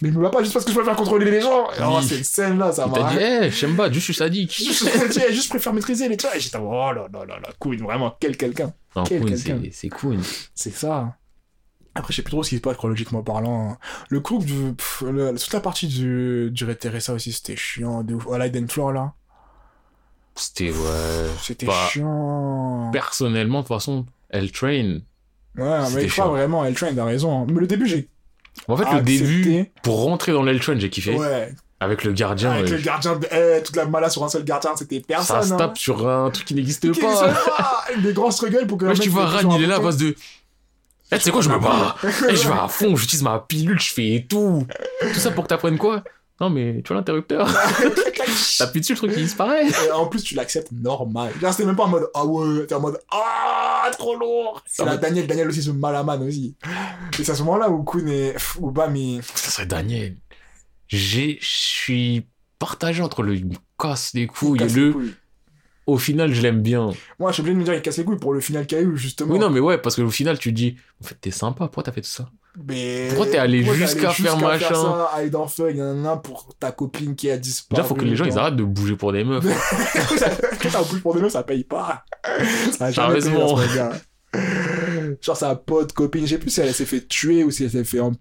Mais 0.00 0.10
je 0.12 0.14
me 0.16 0.22
bats 0.22 0.30
pas 0.30 0.40
juste 0.42 0.52
parce 0.52 0.64
que 0.64 0.70
je 0.72 0.76
peux 0.76 0.84
faire 0.84 0.94
contrôler 0.94 1.28
les 1.28 1.40
gens 1.40 1.66
Alors 1.76 1.98
Oui. 1.98 2.04
cette 2.04 2.24
scène 2.24 2.58
là, 2.58 2.70
ça 2.70 2.86
m'a. 2.86 3.10
dit, 3.12 3.18
eh, 3.20 3.50
Shemba, 3.50 3.86
juste 3.88 3.98
je 4.00 4.04
suis 4.04 4.14
sadique. 4.14 4.52
Je 4.56 5.32
juste 5.32 5.48
préfère 5.48 5.72
maîtriser 5.72 6.08
les 6.08 6.16
trucs. 6.16 6.36
Et 6.36 6.40
j'étais, 6.40 6.58
oh 6.58 6.92
là 6.92 7.08
là 7.12 7.24
là 7.26 7.38
là, 7.40 7.48
Queen, 7.58 7.80
vraiment, 7.82 8.16
quel 8.20 8.36
quelqu'un. 8.36 8.72
Quel 9.06 9.24
quelqu'un. 9.24 9.60
c'est- 9.72 9.88
Queen. 9.88 10.20
C'est 10.54 10.70
ça. 10.74 11.16
Après, 11.96 12.12
je 12.12 12.16
sais 12.18 12.22
plus 12.22 12.30
trop 12.30 12.44
ce 12.44 12.50
qui 12.50 12.56
se 12.56 12.60
passe 12.60 12.76
chronologiquement 12.76 13.22
parlant. 13.24 13.76
Le 14.08 14.20
coup, 14.20 14.38
du, 14.38 14.74
pff, 14.74 15.02
le- 15.10 15.34
toute 15.36 15.52
la 15.52 15.60
partie 15.60 15.88
du, 15.88 16.48
du 16.52 16.64
Red 16.64 16.78
Teresa 16.78 17.12
aussi, 17.12 17.32
c'était 17.32 17.56
chiant 17.56 18.04
de 18.04 18.14
ouf. 18.14 18.24
Oh, 18.28 18.36
Floor 18.68 18.92
là, 18.92 19.14
C'était, 20.38 20.70
ouais. 20.70 21.26
c'était 21.42 21.66
Bah, 21.66 21.88
chiant. 21.90 22.90
Personnellement, 22.92 23.58
de 23.58 23.66
toute 23.66 23.76
façon, 23.76 24.06
elle 24.30 24.50
train. 24.52 25.00
Ouais, 25.56 25.80
mais 25.94 26.06
crois 26.06 26.08
chiant. 26.08 26.28
vraiment, 26.30 26.64
L-Train 26.64 26.96
a 26.96 27.04
raison. 27.04 27.42
hein. 27.42 27.46
Mais 27.52 27.60
le 27.60 27.66
début, 27.66 27.86
j'ai. 27.86 28.08
En 28.68 28.76
fait, 28.76 28.84
le 28.92 29.02
début, 29.02 29.70
pour 29.82 30.02
rentrer 30.04 30.32
dans 30.32 30.42
l'Eltron, 30.42 30.78
j'ai 30.78 30.90
kiffé. 30.90 31.16
Ouais. 31.16 31.52
Avec 31.80 32.02
le 32.02 32.12
gardien, 32.12 32.50
Avec 32.52 32.70
le 32.70 32.78
gardien, 32.78 33.14
de... 33.16 33.28
eh, 33.30 33.62
toute 33.62 33.76
la 33.76 33.86
mala 33.86 34.10
sur 34.10 34.24
un 34.24 34.28
seul 34.28 34.42
gardien, 34.44 34.72
c'était 34.76 34.98
personne. 35.00 35.42
ça 35.42 35.46
se 35.46 35.52
hein. 35.52 35.56
tape 35.56 35.78
sur 35.78 36.08
un 36.08 36.28
truc 36.30 36.44
qui 36.44 36.54
n'existe 36.54 36.88
pas. 37.00 37.34
des 38.02 38.12
grands 38.12 38.32
struggles 38.32 38.66
pour 38.66 38.78
que. 38.78 38.92
Tu 39.00 39.08
vois, 39.10 39.26
Ran, 39.26 39.56
il 39.56 39.62
est 39.62 39.66
là 39.66 39.76
à 39.76 39.80
base 39.80 39.96
de. 39.96 40.14
Eh, 41.10 41.16
tu 41.16 41.20
sais 41.22 41.30
quoi, 41.30 41.40
je 41.40 41.48
me 41.48 41.58
bats. 41.58 41.94
Eh, 42.04 42.36
je 42.36 42.48
vais 42.48 42.54
à 42.54 42.66
fond, 42.68 42.94
j'utilise 42.96 43.22
ma 43.22 43.38
pilule, 43.38 43.78
je 43.80 43.92
fais 43.92 44.26
tout. 44.28 44.66
Tout 45.00 45.20
ça 45.20 45.30
pour 45.30 45.44
que 45.44 45.48
t'apprennes 45.48 45.78
quoi? 45.78 46.02
Non, 46.40 46.50
mais 46.50 46.82
tu 46.82 46.88
vois 46.88 46.96
l'interrupteur 46.96 47.48
T'appuies 48.58 48.80
dessus, 48.80 48.92
le 48.92 48.98
truc 48.98 49.12
qui 49.14 49.22
disparaît. 49.22 49.66
Et 49.66 49.90
en 49.90 50.06
plus, 50.06 50.22
tu 50.22 50.34
l'acceptes 50.34 50.70
normal. 50.72 51.32
Là, 51.42 51.50
c'était 51.52 51.64
même 51.64 51.76
pas 51.76 51.84
en 51.84 51.88
mode 51.88 52.08
ah 52.14 52.24
ouais, 52.24 52.66
t'es 52.66 52.74
en 52.74 52.80
mode 52.80 53.00
ah 53.10 53.90
trop 53.98 54.16
lourd. 54.16 54.62
C'est 54.66 54.82
Ah 54.82 54.86
la 54.86 54.92
ouais. 54.92 54.98
Daniel, 54.98 55.26
Daniel 55.26 55.48
aussi, 55.48 55.62
ce 55.62 55.70
malaman 55.70 56.22
aussi. 56.22 56.54
Et 57.18 57.24
c'est 57.24 57.32
à 57.32 57.34
ce 57.34 57.42
moment-là 57.42 57.70
où 57.70 57.82
Kun 57.82 58.06
est. 58.06 58.36
Où 58.58 58.70
Bam, 58.70 58.94
il. 58.94 59.22
Ça 59.22 59.50
serait 59.50 59.66
Daniel. 59.66 60.16
je 60.88 61.36
suis 61.40 62.26
partagé 62.58 63.02
entre 63.02 63.22
le 63.22 63.40
casse 63.78 64.12
Il 64.14 64.26
couilles 64.26 64.62
et 64.62 64.68
le, 64.68 64.92
couilles. 64.92 65.14
Au 65.88 65.96
final, 65.96 66.34
je 66.34 66.42
l'aime 66.42 66.60
bien. 66.60 66.90
Moi, 67.18 67.30
je 67.30 67.34
suis 67.34 67.40
obligé 67.40 67.54
de 67.54 67.60
me 67.60 67.64
dire 67.64 67.72
qu'il 67.72 67.82
casse 67.82 67.96
les 67.96 68.04
couilles 68.04 68.18
pour 68.18 68.34
le 68.34 68.40
final 68.40 68.66
qu'il 68.66 68.76
y 68.76 68.80
a 68.82 68.84
eu, 68.84 68.96
justement. 68.98 69.32
Oui, 69.32 69.38
non, 69.38 69.48
mais 69.48 69.58
ouais, 69.58 69.78
parce 69.78 69.96
qu'au 69.96 70.10
final, 70.10 70.38
tu 70.38 70.50
te 70.50 70.54
dis, 70.54 70.76
en 71.02 71.06
fait, 71.06 71.16
t'es 71.18 71.30
sympa, 71.30 71.64
pourquoi 71.64 71.82
t'as 71.82 71.92
fait 71.92 72.02
tout 72.02 72.10
ça? 72.10 72.28
Mais. 72.66 73.06
Pourquoi 73.08 73.26
t'es 73.26 73.38
allé 73.38 73.64
jusqu'à 73.64 74.10
faire 74.10 74.36
machin? 74.38 74.74
ça, 74.74 75.10
aller 75.14 75.30
dans 75.30 75.46
feu, 75.48 75.70
il 75.70 75.78
y 75.78 75.82
en 75.82 76.04
a 76.04 76.10
un 76.10 76.16
pour 76.18 76.54
ta 76.60 76.72
copine 76.72 77.16
qui 77.16 77.30
a 77.30 77.38
disparu. 77.38 77.80
Déjà, 77.80 77.88
faut 77.88 77.94
que 77.94 78.04
les 78.04 78.16
gens, 78.16 78.26
ils 78.26 78.36
arrêtent 78.36 78.56
de 78.56 78.64
bouger 78.64 78.96
pour 78.96 79.12
des 79.12 79.24
meufs. 79.24 79.44
Quand 80.62 80.68
t'as 80.70 80.82
bouge 80.82 81.00
pour 81.00 81.14
des 81.14 81.22
meufs, 81.22 81.32
ça 81.32 81.42
paye 81.42 81.64
pas. 81.64 82.04
Ça 82.76 82.86
a 82.86 82.90
jamais 82.90 83.20
Sérieusement. 83.20 83.56
Genre 85.22 85.36
sa 85.36 85.54
pote, 85.56 85.92
copine, 85.92 86.22
je 86.26 86.30
sais 86.34 86.38
plus 86.38 86.50
si 86.50 86.60
elle 86.60 86.72
s'est 86.74 86.84
fait 86.84 87.06
tuer 87.06 87.44
ou 87.44 87.50
si 87.50 87.64
elle 87.64 87.70
s'est 87.70 87.84
fait... 87.84 88.00
en- 88.00 88.12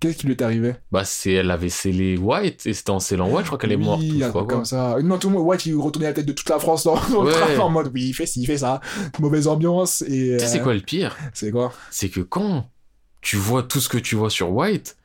Qu'est-ce 0.00 0.16
qui 0.18 0.26
lui 0.26 0.34
est 0.34 0.42
arrivé? 0.42 0.74
Bah, 0.92 1.04
c'est, 1.04 1.32
elle 1.32 1.50
avait 1.50 1.68
scellé 1.68 2.16
White, 2.16 2.66
et 2.66 2.72
c'était 2.72 2.90
en 2.90 3.00
scellant 3.00 3.28
White, 3.28 3.42
je 3.42 3.46
crois 3.46 3.58
qu'elle 3.58 3.72
est 3.72 3.76
morte. 3.76 4.00
Oui, 4.00 4.20
pas 4.20 4.30
quoi. 4.30 4.46
comme 4.46 4.64
ça. 4.64 4.96
Non, 5.02 5.18
tout 5.18 5.28
le 5.28 5.34
monde, 5.34 5.46
ouais, 5.46 5.56
il 5.56 5.74
retournait 5.76 6.06
la 6.08 6.12
tête 6.14 6.26
de 6.26 6.32
toute 6.32 6.48
la 6.48 6.58
France 6.58 6.84
dans, 6.84 6.94
dans 7.10 7.22
le 7.24 7.30
Ouais. 7.30 7.54
train 7.54 7.58
en 7.58 7.70
mode, 7.70 7.90
oui, 7.92 8.04
il 8.08 8.12
fait 8.14 8.26
ci, 8.26 8.42
il 8.42 8.46
fait 8.46 8.58
ça. 8.58 8.80
Mauvaise 9.18 9.48
ambiance. 9.48 10.02
Et, 10.02 10.36
Tu 10.38 10.38
sais, 10.40 10.46
c'est 10.46 10.60
euh, 10.60 10.62
quoi 10.62 10.74
le 10.74 10.80
pire? 10.80 11.16
C'est 11.34 11.50
quoi? 11.50 11.72
C'est 11.90 12.08
que 12.10 12.20
quand 12.20 12.68
tu 13.20 13.36
vois 13.36 13.62
tout 13.64 13.80
ce 13.80 13.88
que 13.88 13.98
tu 13.98 14.14
vois 14.14 14.30
sur 14.30 14.50
White, 14.52 14.96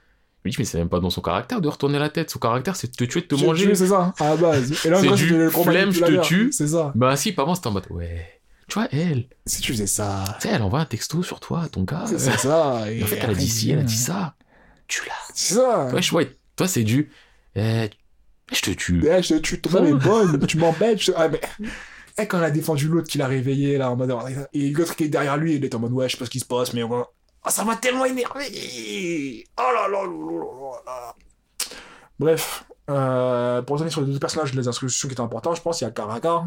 je 0.43 0.49
me 0.49 0.51
dis, 0.51 0.57
mais 0.59 0.65
c'est 0.65 0.77
même 0.77 0.89
pas 0.89 0.99
dans 0.99 1.09
son 1.09 1.21
caractère 1.21 1.61
de 1.61 1.67
retourner 1.67 1.97
la 1.99 2.09
tête. 2.09 2.29
Son 2.29 2.39
caractère, 2.39 2.75
c'est 2.75 2.91
de 2.91 2.95
te 2.95 3.03
tuer, 3.03 3.21
de 3.21 3.25
te 3.27 3.35
manger. 3.35 3.73
C'est 3.75 3.87
ça, 3.87 4.13
à 4.19 4.29
la 4.29 4.35
base. 4.37 4.71
Et 4.85 4.89
là, 4.89 4.99
C'est 4.99 5.13
du 5.15 5.27
le 5.37 5.49
flemme, 5.49 5.91
je 5.91 6.01
te 6.03 6.21
tue. 6.21 6.51
C'est 6.51 6.67
ça. 6.67 6.91
Bah, 6.95 7.15
si, 7.15 7.31
par 7.31 7.45
avant, 7.45 7.55
c'était 7.55 7.67
en 7.67 7.71
mode, 7.71 7.85
ouais. 7.89 8.40
Tu 8.71 8.79
vois, 8.79 8.87
elle, 8.93 9.27
Si 9.45 9.59
tu 9.61 9.73
faisais 9.73 9.85
ça, 9.85 10.23
tu 10.39 10.47
sais, 10.47 10.53
elle 10.55 10.61
envoie 10.61 10.79
un 10.79 10.85
texto 10.85 11.23
sur 11.23 11.41
toi, 11.41 11.63
à 11.63 11.67
ton 11.67 11.83
gars. 11.83 12.05
c'est 12.07 12.13
euh, 12.13 12.37
ça. 12.37 12.89
et 12.89 13.03
en 13.03 13.05
fait, 13.05 13.17
elle 13.17 13.31
a 13.31 13.33
dit 13.33 13.49
ci, 13.49 13.69
elle 13.69 13.79
a 13.79 13.83
dit 13.83 13.97
ça. 13.97 14.35
Tu 14.87 15.05
l'as. 15.05 15.13
C'est 15.33 15.55
ça. 15.55 15.87
Wesh, 15.87 16.13
White, 16.13 16.39
toi, 16.55 16.69
c'est 16.69 16.85
du. 16.85 17.11
eh, 17.55 17.89
je 18.49 18.61
te 18.61 18.71
tue. 18.71 19.05
Eh, 19.05 19.21
je 19.21 19.33
te 19.33 19.39
tue, 19.39 19.59
ton 19.59 19.83
est 19.85 19.91
bonne, 20.05 20.47
tu 20.47 20.57
m'embêtes. 20.57 21.01
je- 21.01 21.11
Ah, 21.17 21.27
mais... 21.27 21.41
Eh, 22.17 22.25
quand 22.27 22.37
elle 22.37 22.45
a 22.45 22.49
défendu 22.51 22.87
l'autre 22.87 23.09
qui 23.09 23.17
l'a 23.17 23.27
réveillé, 23.27 23.77
là, 23.77 23.91
en 23.91 23.97
mode. 23.97 24.15
Et 24.53 24.69
l'autre 24.69 24.95
qui 24.95 25.03
est 25.03 25.09
derrière 25.09 25.35
lui, 25.35 25.55
il 25.55 25.65
est 25.65 25.75
en 25.75 25.79
mode, 25.79 25.91
ouais, 25.91 26.07
je 26.07 26.13
sais 26.13 26.17
pas 26.19 26.23
ce 26.25 26.29
qui 26.29 26.39
se 26.39 26.45
passe, 26.45 26.71
mais. 26.73 26.83
ouais. 26.83 27.03
Ah, 27.43 27.51
ça 27.51 27.65
m'a 27.65 27.75
tellement 27.75 28.05
énervé 28.05 29.43
Oh 29.59 29.61
là 29.61 29.89
là 29.89 30.01
là 30.01 30.05
là 30.05 30.81
là 30.85 30.95
là. 31.01 31.15
Bref, 32.19 32.63
euh, 32.89 33.61
pour 33.63 33.73
revenir 33.75 33.91
sur 33.91 33.99
les 33.99 34.13
deux 34.13 34.19
personnages, 34.19 34.53
les 34.53 34.69
instructions 34.69 35.09
qui 35.09 35.13
étaient 35.13 35.19
importantes, 35.21 35.57
je 35.57 35.61
pense 35.61 35.79
qu'il 35.79 35.85
y 35.87 35.89
a 35.89 35.91
Karaka. 35.91 36.45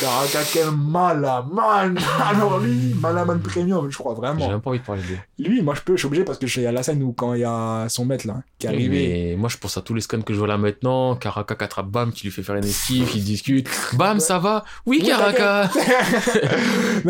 Karaka, 0.00 0.38
quel 0.52 0.70
malaman 0.70 1.96
Alors 2.28 2.58
lui, 2.58 2.94
malaman 3.00 3.40
premium, 3.40 3.90
je 3.90 3.96
crois 3.96 4.14
J'ai 4.14 4.20
vraiment. 4.20 4.48
même 4.48 4.60
pas 4.60 4.70
envie 4.70 4.78
de 4.78 4.84
parler 4.84 5.02
de 5.02 5.08
lui. 5.08 5.18
Lui, 5.48 5.62
moi, 5.62 5.74
je 5.74 5.80
peux, 5.80 5.94
je 5.94 5.98
suis 5.98 6.06
obligé 6.06 6.24
parce 6.24 6.38
que 6.38 6.46
je 6.46 6.52
suis 6.52 6.66
à 6.66 6.72
la 6.72 6.82
scène 6.82 7.02
où 7.02 7.12
quand 7.12 7.34
il 7.34 7.40
y 7.40 7.44
a 7.44 7.86
son 7.88 8.04
maître, 8.04 8.26
là, 8.26 8.42
qui 8.58 8.66
est 8.66 8.70
arrivé. 8.70 9.30
Mais 9.30 9.36
moi, 9.36 9.48
je 9.48 9.56
pense 9.56 9.76
à 9.76 9.82
tous 9.82 9.94
les 9.94 10.00
scans 10.00 10.22
que 10.22 10.32
je 10.32 10.38
vois 10.38 10.48
là 10.48 10.58
maintenant. 10.58 11.16
Karaka 11.16 11.54
qui 11.54 11.64
attrape 11.64 11.86
Bam, 11.86 12.12
qui 12.12 12.24
lui 12.24 12.32
fait 12.32 12.42
faire 12.42 12.56
une 12.56 12.64
esquive, 12.64 13.08
qui 13.08 13.20
discute. 13.20 13.68
Bam, 13.94 14.20
ça 14.20 14.38
va? 14.38 14.64
Oui, 14.86 15.02
Karaka 15.04 15.70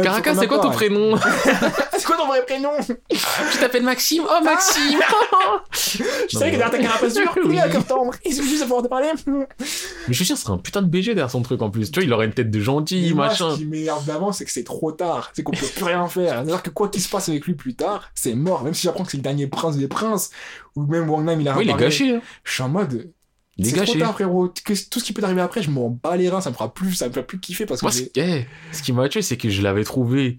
Karaka, 0.03 0.35
c'est 0.39 0.47
quoi 0.47 0.59
ton 0.59 0.71
prénom? 0.71 1.17
C'est 2.03 2.07
quoi 2.09 2.16
ton 2.16 2.27
vrai 2.27 2.45
prénom? 2.45 2.70
Tu 3.09 3.59
t'appelles 3.61 3.85
Maxime? 3.85 4.24
Oh, 4.27 4.43
Maxime 4.45 4.99
Je 5.73 6.37
savais 6.37 6.51
que 6.51 6.57
derrière 6.57 6.70
ta 6.70 6.79
carapace 6.79 7.15
dure, 7.15 7.33
Oui. 7.45 7.57
comme 7.70 7.85
temps, 7.85 8.11
ils 8.24 8.35
sont 8.35 8.43
juste 8.43 8.62
à 8.62 8.65
pouvoir 8.65 8.83
te 8.83 8.89
parler. 8.89 9.09
Mais 9.27 9.47
je 10.09 10.12
suis 10.15 10.24
sûr, 10.24 10.37
ce 10.37 10.43
serait 10.43 10.53
un 10.53 10.59
putain 10.59 10.83
de 10.83 10.89
BG 10.89 11.15
derrière 11.15 11.31
son 11.31 11.43
truc 11.43 11.62
en 11.62 11.70
plus. 11.70 11.91
Tu 11.91 12.01
vois, 12.01 12.05
il 12.05 12.12
aurait 12.12 12.27
une 12.27 12.33
tête 12.33 12.51
de 12.51 12.61
gentil, 12.61 13.09
Et 13.09 13.15
moi, 13.15 13.29
machin. 13.29 13.53
Ce 13.53 13.59
qui 13.59 13.66
m'énerve 13.66 14.05
d'avant, 14.05 14.33
c'est 14.33 14.45
que 14.45 14.51
c'est 14.51 14.65
trop 14.65 14.91
tard. 14.93 15.31
C'est 15.35 15.43
qu'on 15.43 15.53
peut 15.53 15.66
plus 15.66 15.85
rien 15.85 16.07
faire. 16.09 16.35
C'est-à-dire 16.35 16.62
que 16.62 16.70
quoi 16.70 16.89
qu'il 16.89 17.03
se 17.03 17.09
passe 17.09 17.29
avec 17.29 17.47
lui 17.47 17.55
plus 17.55 17.74
tard, 17.74 18.11
c'est 18.15 18.35
mort. 18.35 18.65
Même 18.65 18.74
si 18.74 18.83
j'apprends 18.83 19.05
que 19.05 19.11
c'est 19.12 19.16
le 19.19 19.23
dernier 19.23 19.47
prince 19.47 19.77
des 19.77 19.89
princes, 19.89 20.31
ou 20.74 20.83
même 20.87 21.09
Wang 21.09 21.24
Nam, 21.24 21.41
il 21.41 21.49
a 21.49 21.57
Oui, 21.57 21.65
il 21.66 21.70
est 21.70 21.74
gâché. 21.77 22.16
hein. 22.16 22.20
Je 22.45 22.53
suis 22.53 22.62
en 22.62 22.69
mode. 22.69 23.12
Il 23.59 23.66
est 23.66 23.70
C'est 23.70 23.85
trop 23.85 23.99
tard, 23.99 24.15
frérot. 24.15 24.49
Que- 24.65 24.89
Tout 24.89 24.99
ce 24.99 25.05
qui 25.05 25.12
peut 25.12 25.23
arriver 25.23 25.43
après, 25.43 25.62
je 25.62 25.70
m'en 25.70 25.91
bats 25.91 26.16
les 26.16 26.29
reins. 26.31 26.41
Ça 26.41 26.51
me 26.51 26.55
fera 26.55 26.73
plus, 26.73 26.95
ça 26.95 27.07
me 27.09 27.12
fait 27.12 27.23
plus 27.23 27.39
kiffer 27.39 27.66
parce 27.66 27.81
que 27.81 27.85
Moi, 27.87 27.93
ce, 27.93 28.03
eh, 28.16 28.47
ce 28.73 28.83
qui 28.83 28.93
m'a 28.93 29.09
tué, 29.09 29.20
c'est 29.23 29.37
que 29.37 29.51
je 29.51 29.61
l'avais 29.62 29.85
trouvé 29.85 30.39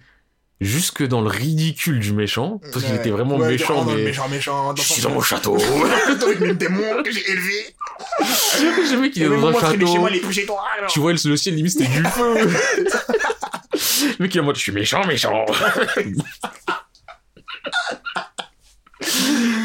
jusque 0.64 1.06
dans 1.08 1.22
le 1.22 1.30
ridicule 1.30 2.00
du 2.00 2.14
méchant. 2.14 2.60
Parce 2.72 2.86
qu'il 2.86 2.96
était 2.96 3.10
vraiment 3.10 3.38
Ouais, 3.38 3.50
méchant, 3.50 3.76
vraiment 3.82 3.92
mais. 3.98 4.04
méchant, 4.04 4.28
méchant. 4.30 4.76
Je 4.76 4.82
suis 4.82 5.02
dans 5.02 5.12
mon 5.12 5.22
château. 5.22 5.58
Avec 6.24 6.40
mes 6.40 6.54
démons 6.54 7.04
que 7.04 7.12
j'ai 7.12 7.30
élevés. 7.32 7.76
J'ai 8.90 8.96
vu 8.98 9.12
qu'il 9.12 9.24
est 9.24 9.30
dans 9.30 9.48
un 9.48 9.54
château. 9.54 9.98
moi, 10.00 10.10
toi. 10.46 10.64
Tu 10.90 11.00
vois, 11.00 11.14
le, 11.14 11.30
le 11.30 11.38
ciel, 11.38 11.56
limite, 11.56 11.72
c'était 11.74 11.88
du 11.90 12.04
feu. 12.04 12.36
le 14.20 14.24
mec, 14.24 14.34
il 14.34 14.38
est 14.38 14.42
en 14.42 14.44
mode, 14.44 14.56
je 14.56 14.62
suis 14.62 14.72
méchant, 14.72 15.06
méchant. 15.06 15.46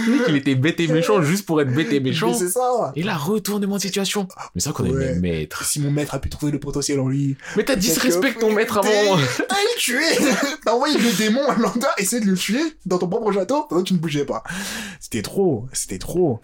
le 0.06 0.12
mec, 0.12 0.23
il 0.28 0.36
était 0.36 0.55
bête 0.55 0.81
et 0.81 0.89
méchant 0.89 1.23
juste 1.23 1.47
pour 1.47 1.60
être 1.60 1.73
bête 1.73 1.93
et 1.93 2.01
méchant. 2.01 2.35
C'est 2.35 2.48
ça. 2.48 2.93
Et 2.97 3.02
là, 3.02 3.16
retournement 3.16 3.77
de 3.77 3.81
situation. 3.82 4.27
Mais 4.55 4.60
vrai 4.62 4.73
qu'on 4.73 4.82
Ouais. 4.85 4.90
le 4.90 4.98
même 4.98 5.20
maître. 5.20 5.65
Si 5.65 5.81
mon 5.81 5.90
maître 5.90 6.15
a 6.15 6.19
pu 6.19 6.28
trouver 6.31 6.52
le 6.52 6.59
potentiel 6.60 7.01
en 7.01 7.09
lui. 7.09 7.36
Mais 7.56 7.65
t'as 7.65 7.77
disrespect 7.77 8.35
ton 8.40 8.52
maître 8.52 8.78
avant. 8.78 8.89
T'as 9.48 9.55
le 9.55 9.78
tué 9.78 10.02
T'as 10.65 10.73
envoyé 10.73 10.97
le 10.98 11.16
démon 11.16 11.47
à 11.48 11.56
lambda 11.56 11.89
essayer 11.98 12.20
de 12.24 12.31
le 12.31 12.36
tuer 12.36 12.60
dans 12.86 12.98
ton 12.98 13.09
propre 13.09 13.32
château 13.32 13.65
pendant 13.69 13.82
que 13.82 13.89
tu 13.89 13.94
ne 13.94 13.98
bougeais 13.98 14.24
pas. 14.24 14.43
C'était 15.01 15.23
trop, 15.23 15.66
c'était 15.73 15.98
trop. 15.98 16.40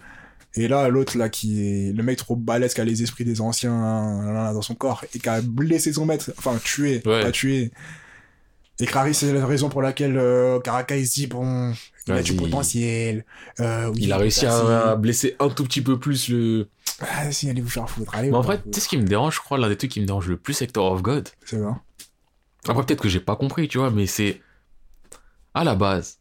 Et 0.57 0.69
là, 0.69 0.87
l'autre, 0.87 1.17
là, 1.17 1.27
qui 1.27 1.67
est 1.67 1.91
le 1.93 2.01
mec 2.01 2.17
trop 2.17 2.35
balèze, 2.37 2.73
qui 2.73 2.79
a 2.81 2.85
les 2.85 3.03
esprits 3.03 3.25
des 3.25 3.41
anciens 3.41 4.51
dans 4.53 4.61
son 4.61 4.73
corps, 4.73 5.03
et 5.13 5.19
qui 5.19 5.27
a 5.27 5.41
blessé 5.41 5.91
son 5.91 6.05
maître, 6.05 6.31
enfin, 6.37 6.57
tué, 6.63 7.01
Ouais. 7.05 7.21
pas 7.23 7.31
tué. 7.31 7.71
Et 8.79 8.85
Clary, 8.85 9.13
c'est 9.13 9.31
la 9.31 9.45
raison 9.45 9.69
pour 9.69 9.81
laquelle 9.81 10.17
euh, 10.17 10.59
Karaka, 10.59 10.97
il 10.97 11.07
se 11.07 11.13
dit, 11.13 11.27
bon, 11.27 11.73
il 12.07 12.13
a 12.13 12.21
du 12.21 12.35
potentiel. 12.35 13.25
Euh, 13.59 13.87
oui, 13.87 13.99
Il 14.01 14.11
a 14.11 14.17
réussi 14.17 14.45
à 14.45 14.95
blesser 14.95 15.35
un 15.39 15.49
tout 15.49 15.63
petit 15.63 15.81
peu 15.81 15.97
plus 15.97 16.29
le. 16.29 16.67
Ah, 16.99 17.31
si, 17.31 17.49
allez 17.49 17.61
vous 17.61 17.69
faire 17.69 17.89
foutre, 17.89 18.13
allez 18.15 18.29
Mais 18.29 18.37
en 18.37 18.41
vrai, 18.41 18.61
tu 18.61 18.73
sais 18.73 18.81
ce 18.81 18.87
qui 18.87 18.97
me 18.97 19.03
dérange, 19.07 19.35
je 19.35 19.39
crois, 19.39 19.57
l'un 19.57 19.69
des 19.69 19.77
trucs 19.77 19.91
qui 19.91 20.01
me 20.01 20.05
dérange 20.05 20.27
le 20.27 20.37
plus, 20.37 20.53
c'est 20.53 20.67
Tower 20.67 20.91
of 20.91 21.01
God. 21.01 21.29
C'est 21.45 21.59
ça. 21.59 21.79
Après, 22.67 22.85
peut-être 22.85 23.01
que 23.01 23.09
j'ai 23.09 23.19
pas 23.19 23.35
compris, 23.35 23.67
tu 23.67 23.77
vois, 23.77 23.91
mais 23.91 24.07
c'est. 24.07 24.41
À 25.53 25.63
la 25.63 25.75
base, 25.75 26.19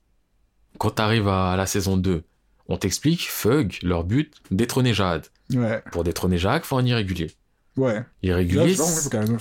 quand 0.78 0.90
t'arrives 0.90 1.26
à 1.26 1.56
la 1.56 1.66
saison 1.66 1.96
2, 1.96 2.22
on 2.68 2.76
t'explique, 2.76 3.28
Fug, 3.28 3.78
leur 3.82 4.04
but, 4.04 4.32
détrôner 4.50 4.94
Jade. 4.94 5.26
Ouais, 5.52 5.82
Pour 5.90 6.04
détrôner 6.04 6.38
Jade, 6.38 6.64
faut 6.64 6.76
un 6.76 6.84
irrégulier. 6.84 7.32
Ouais. 7.76 8.02
Irrégulier. 8.22 8.70
je 8.70 8.76
pense 8.78 9.08
quand 9.08 9.18
même 9.20 9.38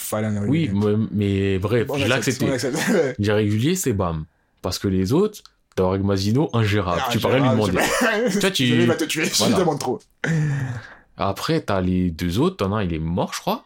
Oui, 0.49 0.65
irrégulier. 0.65 1.07
mais, 1.11 1.59
bref, 1.59 1.87
On 1.89 1.97
j'ai 1.97 2.11
accepte, 2.11 2.41
on 2.43 2.47
l'accepté. 2.47 2.77
accepte. 2.79 2.93
Ouais. 2.93 3.15
L'irrégulier, 3.19 3.75
c'est 3.75 3.93
BAM. 3.93 4.25
Parce 4.61 4.79
que 4.79 4.87
les 4.87 5.11
autres, 5.13 5.41
Tower 5.75 5.99
Mazino, 5.99 6.49
ingérable. 6.53 7.01
Ah, 7.05 7.09
tu 7.11 7.19
peux 7.19 7.27
rien 7.27 7.39
lui 7.41 7.49
demander. 7.49 7.79
je- 8.29 8.39
Toi, 8.39 8.51
tu- 8.51 8.63
il 8.67 8.87
va 8.87 8.95
te 8.95 9.03
tuer, 9.05 9.23
Voilà. 9.37 9.55
je 9.55 9.59
demande 9.59 9.79
trop. 9.79 9.99
Après, 11.17 11.61
t'as 11.61 11.81
les 11.81 12.09
deux 12.11 12.39
autres, 12.39 12.57
t'en 12.57 12.73
as 12.73 12.77
un, 12.77 12.83
il 12.83 12.93
est 12.93 12.99
mort, 12.99 13.33
je 13.33 13.39
crois. 13.41 13.63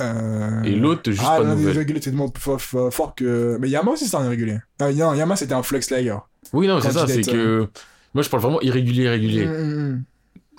Euh... 0.00 0.62
Et 0.64 0.74
l'autre, 0.74 1.10
juste 1.10 1.22
ah, 1.26 1.38
pas 1.38 1.44
de 1.44 1.48
nouvelles. 1.54 1.74
irrégulier, 1.74 2.00
c'est 2.02 2.10
tellement 2.10 2.30
fort, 2.36 3.14
que. 3.14 3.56
Mais 3.60 3.68
Yama 3.70 3.92
aussi, 3.92 4.04
c'était 4.04 4.16
un 4.18 4.24
irrégulier. 4.26 4.58
Ah, 4.78 4.92
non, 4.92 5.14
Yama, 5.14 5.36
c'était 5.36 5.54
un 5.54 5.62
flex 5.62 5.90
layer. 5.90 6.16
Oui, 6.52 6.66
non, 6.66 6.80
c'est 6.80 6.92
ça, 6.92 7.06
c'est 7.06 7.22
que. 7.22 7.66
Moi, 8.14 8.22
je 8.22 8.28
parle 8.30 8.42
vraiment 8.42 8.60
irrégulier, 8.60 9.04
irrégulier. 9.04 9.46
Mm, 9.46 9.90
mm, 9.92 10.04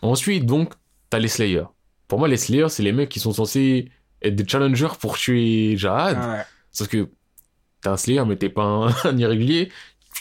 Ensuite, 0.03 0.45
donc, 0.45 0.73
t'as 1.09 1.17
les 1.19 1.27
Slayers. 1.27 1.63
Pour 2.07 2.19
moi, 2.19 2.27
les 2.27 2.37
Slayers, 2.37 2.69
c'est 2.69 2.83
les 2.83 2.91
mecs 2.93 3.09
qui 3.09 3.19
sont 3.19 3.33
censés 3.33 3.91
être 4.21 4.35
des 4.35 4.47
challengers 4.47 4.95
pour 4.99 5.17
tuer. 5.17 5.75
Jahad. 5.77 6.17
Ah, 6.19 6.31
ouais. 6.33 6.43
Sauf 6.71 6.87
que 6.87 7.09
t'es 7.81 7.89
un 7.89 7.97
Slayer, 7.97 8.23
mais 8.25 8.35
t'es 8.35 8.49
pas 8.49 8.63
un, 8.63 8.87
un 9.03 9.17
irrégulier. 9.17 9.71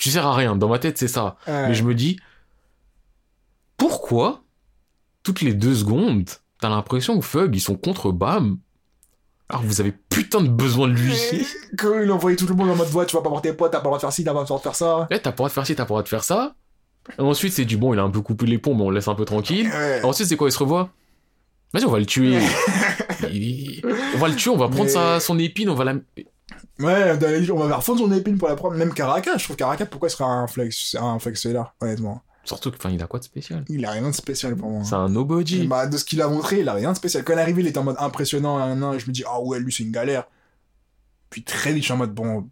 Tu 0.00 0.10
sers 0.10 0.26
à 0.26 0.34
rien. 0.34 0.56
Dans 0.56 0.68
ma 0.68 0.78
tête, 0.78 0.98
c'est 0.98 1.08
ça. 1.08 1.36
Ouais. 1.46 1.68
Mais 1.68 1.74
je 1.74 1.82
me 1.84 1.94
dis, 1.94 2.18
pourquoi, 3.76 4.42
toutes 5.22 5.40
les 5.40 5.54
deux 5.54 5.74
secondes, 5.74 6.28
t'as 6.60 6.68
l'impression 6.68 7.18
que 7.18 7.24
Fug, 7.24 7.54
ils 7.54 7.60
sont 7.60 7.76
contre 7.76 8.10
Bam 8.12 8.58
Alors 9.48 9.62
vous 9.62 9.80
avez 9.80 9.92
putain 9.92 10.40
de 10.40 10.48
besoin 10.48 10.88
de 10.88 10.94
lui? 10.94 11.14
Quand 11.78 12.00
il 12.00 12.10
envoyait 12.10 12.36
tout 12.36 12.46
le 12.46 12.54
monde 12.54 12.70
en 12.70 12.76
mode 12.76 12.88
voix, 12.88 13.06
tu 13.06 13.16
vas 13.16 13.22
pas 13.22 13.28
voir 13.28 13.42
tes 13.42 13.52
potes, 13.52 13.72
t'as 13.72 13.78
pas 13.78 13.84
le 13.84 13.88
droit 13.88 13.98
de 13.98 14.00
faire 14.02 14.12
ci, 14.12 14.24
t'as 14.24 14.32
pas 14.32 14.40
le 14.40 14.46
droit 14.46 14.58
de 14.58 14.62
faire 14.62 14.74
ça. 14.74 15.06
Eh, 15.10 15.18
t'as 15.18 15.22
pas 15.22 15.30
le 15.30 15.36
droit 15.36 15.48
de 15.48 15.52
faire 15.54 15.66
ci, 15.66 15.74
t'as 15.74 15.82
pas 15.84 15.86
le 15.86 15.88
droit 15.88 16.02
de 16.02 16.08
faire 16.08 16.24
ça. 16.24 16.54
Et 17.18 17.22
ensuite, 17.22 17.52
c'est 17.52 17.64
du 17.64 17.76
bon, 17.76 17.94
il 17.94 18.00
a 18.00 18.02
un 18.02 18.10
peu 18.10 18.20
coupé 18.20 18.46
les 18.46 18.58
ponts, 18.58 18.74
mais 18.74 18.82
on 18.82 18.90
le 18.90 18.96
laisse 18.96 19.08
un 19.08 19.14
peu 19.14 19.24
tranquille. 19.24 19.68
Ouais. 19.68 20.00
Ensuite, 20.04 20.28
c'est 20.28 20.36
quoi 20.36 20.48
Il 20.48 20.52
se 20.52 20.58
revoit? 20.58 20.90
Vas-y, 21.72 21.84
on 21.84 21.90
va 21.90 21.98
le 21.98 22.06
tuer. 22.06 22.38
Il- 23.32 23.82
On 24.14 24.18
va 24.18 24.28
le 24.28 24.36
tuer, 24.36 24.50
on 24.50 24.56
va 24.56 24.68
prendre 24.68 24.84
Mais- 24.84 24.90
sa, 24.90 25.20
son 25.20 25.38
épine, 25.38 25.68
on 25.68 25.74
va 25.74 25.84
la. 25.84 25.94
Ouais, 26.78 27.12
on 27.50 27.56
va 27.58 27.66
vers 27.66 27.82
fond 27.82 27.96
son 27.96 28.12
épine 28.12 28.38
pour 28.38 28.48
la 28.48 28.56
prendre. 28.56 28.76
Même 28.76 28.92
Karaka, 28.94 29.36
je 29.38 29.44
trouve 29.44 29.56
Karaka, 29.56 29.86
pourquoi 29.86 30.08
il 30.08 30.12
serait 30.12 30.24
un 30.24 30.46
flex, 30.46 30.94
un 30.98 31.18
flex 31.18 31.46
là, 31.46 31.74
honnêtement. 31.80 32.22
Surtout 32.44 32.70
que, 32.70 32.76
enfin, 32.76 32.90
il 32.90 33.02
a 33.02 33.06
quoi 33.08 33.18
de 33.18 33.24
spécial? 33.24 33.64
Il 33.68 33.84
a 33.84 33.90
rien 33.90 34.08
de 34.08 34.12
spécial 34.14 34.54
pour 34.54 34.70
moi. 34.70 34.84
C'est 34.84 34.94
un 34.94 35.08
nobody. 35.08 35.66
Bah, 35.66 35.86
de 35.86 35.96
ce 35.96 36.04
qu'il 36.04 36.22
a 36.22 36.28
montré, 36.28 36.60
il 36.60 36.68
a 36.68 36.74
rien 36.74 36.92
de 36.92 36.96
spécial. 36.96 37.24
Quand 37.24 37.32
il 37.32 37.38
est 37.38 37.42
arrivé, 37.42 37.62
il 37.62 37.66
était 37.66 37.78
en 37.78 37.82
mode 37.84 37.96
impressionnant, 37.98 38.58
un 38.58 38.80
an, 38.82 38.92
et 38.92 39.00
je 39.00 39.06
me 39.08 39.12
dis, 39.12 39.24
ah 39.26 39.40
ouais, 39.40 39.58
lui, 39.58 39.72
c'est 39.72 39.82
une 39.82 39.90
galère. 39.90 40.24
Puis 41.30 41.42
très 41.42 41.70
vite, 41.72 41.82
je 41.82 41.86
suis 41.86 41.92
en 41.92 41.96
mode, 41.96 42.14
bon. 42.14 42.48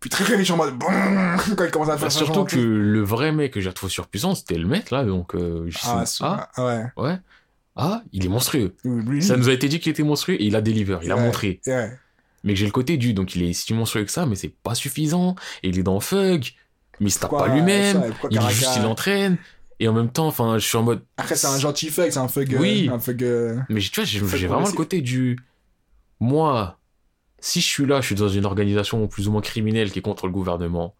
Puis 0.00 0.08
très 0.08 0.24
très 0.24 0.34
vite, 0.36 0.46
je 0.46 0.52
suis 0.52 0.54
en 0.54 0.56
mode, 0.56 0.74
bon. 0.78 0.86
Quand 1.56 1.64
il 1.64 1.70
commence 1.70 1.88
à 1.88 1.92
Bah, 1.92 1.98
faire 1.98 2.12
ça, 2.12 2.18
surtout 2.20 2.34
genre, 2.34 2.46
que 2.46 2.56
le 2.56 3.02
vrai 3.02 3.30
mec 3.32 3.52
que 3.52 3.60
j'ai 3.60 3.68
retrouvé 3.68 3.90
surpuissant, 3.92 4.34
c'était 4.34 4.56
le 4.56 4.66
mec 4.66 4.90
là, 4.90 5.04
donc 5.04 5.34
euh, 5.34 5.68
Ah, 5.84 6.06
c'est- 6.06 6.24
ah, 6.24 6.48
ouais. 6.58 6.84
ouais. 6.96 7.18
Ah, 7.76 8.02
il 8.12 8.24
est 8.24 8.28
monstrueux. 8.28 8.74
Lui, 8.84 9.22
Ça 9.22 9.36
nous 9.36 9.48
a 9.48 9.52
été 9.52 9.68
dit 9.68 9.78
qu'il 9.80 9.90
était 9.90 10.02
monstrueux 10.02 10.36
et 10.40 10.44
il 10.46 10.56
a 10.56 10.62
deliver, 10.62 10.98
il 11.02 11.12
a 11.12 11.16
Ouais. 11.16 11.22
montré. 11.22 11.60
Ouais. 11.66 11.92
Mais 12.42 12.54
que 12.54 12.58
j'ai 12.58 12.64
le 12.66 12.72
côté 12.72 12.96
du, 12.96 13.12
donc 13.12 13.34
il 13.36 13.42
est 13.42 13.52
si 13.52 13.74
monstrueux 13.74 14.04
que 14.04 14.10
ça, 14.10 14.24
mais 14.26 14.34
c'est 14.36 14.48
pas 14.62 14.74
suffisant. 14.74 15.34
Et 15.62 15.68
il 15.68 15.78
est 15.78 15.82
dans 15.82 16.00
Fug, 16.00 16.54
mais 17.00 17.08
il 17.08 17.10
se 17.10 17.18
tape 17.18 17.30
pas 17.32 17.48
lui-même. 17.48 18.12
Il 18.30 18.36
est 18.36 18.40
Karaka- 18.40 18.50
juste, 18.52 18.76
il 18.76 18.86
entraîne. 18.86 19.36
Et 19.78 19.88
en 19.88 19.92
même 19.92 20.08
temps, 20.10 20.26
enfin, 20.26 20.56
je 20.58 20.66
suis 20.66 20.78
en 20.78 20.82
mode. 20.82 21.02
Après, 21.18 21.34
c'est 21.36 21.48
un 21.48 21.58
gentil 21.58 21.90
fuck, 21.90 22.10
c'est 22.10 22.18
un 22.18 22.26
euh, 22.34 22.44
Oui. 22.58 22.88
Un 22.90 22.98
fuck. 22.98 23.20
euh, 23.20 23.58
Mais 23.68 23.80
tu 23.80 23.90
vois, 23.94 24.04
j'ai 24.04 24.20
vraiment 24.20 24.66
le 24.66 24.72
côté 24.72 25.02
du. 25.02 25.38
Moi, 26.20 26.78
si 27.40 27.60
je 27.60 27.66
suis 27.66 27.84
là, 27.86 28.00
je 28.00 28.06
suis 28.06 28.14
dans 28.14 28.28
une 28.28 28.46
organisation 28.46 29.06
plus 29.06 29.28
ou 29.28 29.32
moins 29.32 29.42
criminelle 29.42 29.90
qui 29.90 29.98
est 29.98 30.02
contre 30.02 30.26
le 30.26 30.32
gouvernement. 30.32 30.94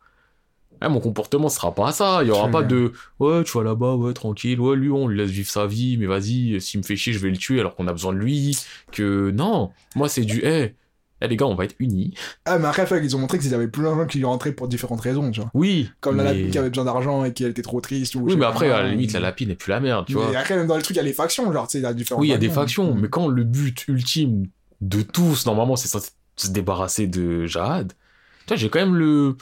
Eh, 0.82 0.88
mon 0.88 1.00
comportement 1.00 1.48
sera 1.48 1.74
pas 1.74 1.92
ça. 1.92 2.20
Il 2.22 2.28
y 2.28 2.30
aura 2.30 2.50
pas 2.50 2.62
de 2.62 2.92
ouais, 3.18 3.44
tu 3.44 3.56
vas 3.56 3.64
là-bas, 3.64 3.94
ouais, 3.94 4.12
tranquille, 4.12 4.60
ouais, 4.60 4.76
lui, 4.76 4.90
on 4.90 5.08
lui 5.08 5.16
laisse 5.16 5.30
vivre 5.30 5.48
sa 5.48 5.66
vie, 5.66 5.96
mais 5.96 6.06
vas-y, 6.06 6.60
s'il 6.60 6.80
me 6.80 6.84
fait 6.84 6.96
chier, 6.96 7.12
je 7.12 7.18
vais 7.18 7.30
le 7.30 7.36
tuer 7.36 7.60
alors 7.60 7.74
qu'on 7.74 7.86
a 7.88 7.92
besoin 7.92 8.12
de 8.12 8.18
lui. 8.18 8.58
Que 8.92 9.30
non, 9.30 9.70
moi, 9.94 10.08
c'est 10.08 10.22
du 10.22 10.40
hé, 10.44 10.74
eh, 11.22 11.28
les 11.28 11.36
gars, 11.36 11.46
on 11.46 11.54
va 11.54 11.64
être 11.64 11.76
unis. 11.78 12.14
Ah, 12.44 12.58
mais 12.58 12.66
après, 12.66 12.86
ils 13.02 13.16
ont 13.16 13.18
montré 13.18 13.38
qu'ils 13.38 13.54
avaient 13.54 13.68
plein 13.68 13.92
de 13.92 14.00
gens 14.00 14.06
qui 14.06 14.22
rentraient 14.22 14.52
pour 14.52 14.68
différentes 14.68 15.00
raisons, 15.00 15.30
tu 15.30 15.40
vois. 15.40 15.50
Oui, 15.54 15.90
Comme 16.00 16.18
la 16.18 16.24
lapine 16.24 16.50
qui 16.50 16.58
avait 16.58 16.68
besoin 16.68 16.84
d'argent 16.84 17.24
et 17.24 17.32
qui 17.32 17.44
était 17.44 17.62
trop 17.62 17.80
triste. 17.80 18.14
Ou 18.16 18.20
Oui, 18.20 18.34
mais 18.34 18.40
pas, 18.40 18.48
après, 18.48 18.70
à 18.70 18.82
la 18.82 18.90
limite, 18.90 19.12
la 19.14 19.20
lapine 19.20 19.48
n'est 19.48 19.54
plus 19.54 19.70
la 19.70 19.80
merde, 19.80 20.04
tu 20.06 20.12
vois. 20.12 20.28
Mais 20.30 20.36
après, 20.36 20.56
même 20.56 20.66
dans 20.66 20.76
le 20.76 20.82
truc, 20.82 20.94
il 20.94 20.98
y 20.98 21.00
a 21.00 21.04
les 21.04 21.14
factions, 21.14 21.50
genre, 21.52 21.66
tu 21.66 21.72
sais, 21.72 21.78
il 21.78 21.82
y 21.82 21.86
a 21.86 21.94
différentes 21.94 22.20
Oui, 22.20 22.28
il 22.28 22.32
y 22.32 22.34
a 22.34 22.38
des 22.38 22.50
factions. 22.50 22.94
Mm. 22.94 23.00
mais 23.00 23.08
quand 23.08 23.28
le 23.28 23.44
but 23.44 23.88
ultime 23.88 24.46
de 24.82 25.00
tous, 25.00 25.46
normalement, 25.46 25.76
c'est 25.76 25.88
se 26.36 26.48
débarrasser 26.50 27.06
de 27.06 27.46
Jahad, 27.46 27.94
tu 28.40 28.48
vois, 28.48 28.56
j'ai 28.56 28.68
quand 28.68 28.80
même 28.80 28.94
le. 28.94 29.36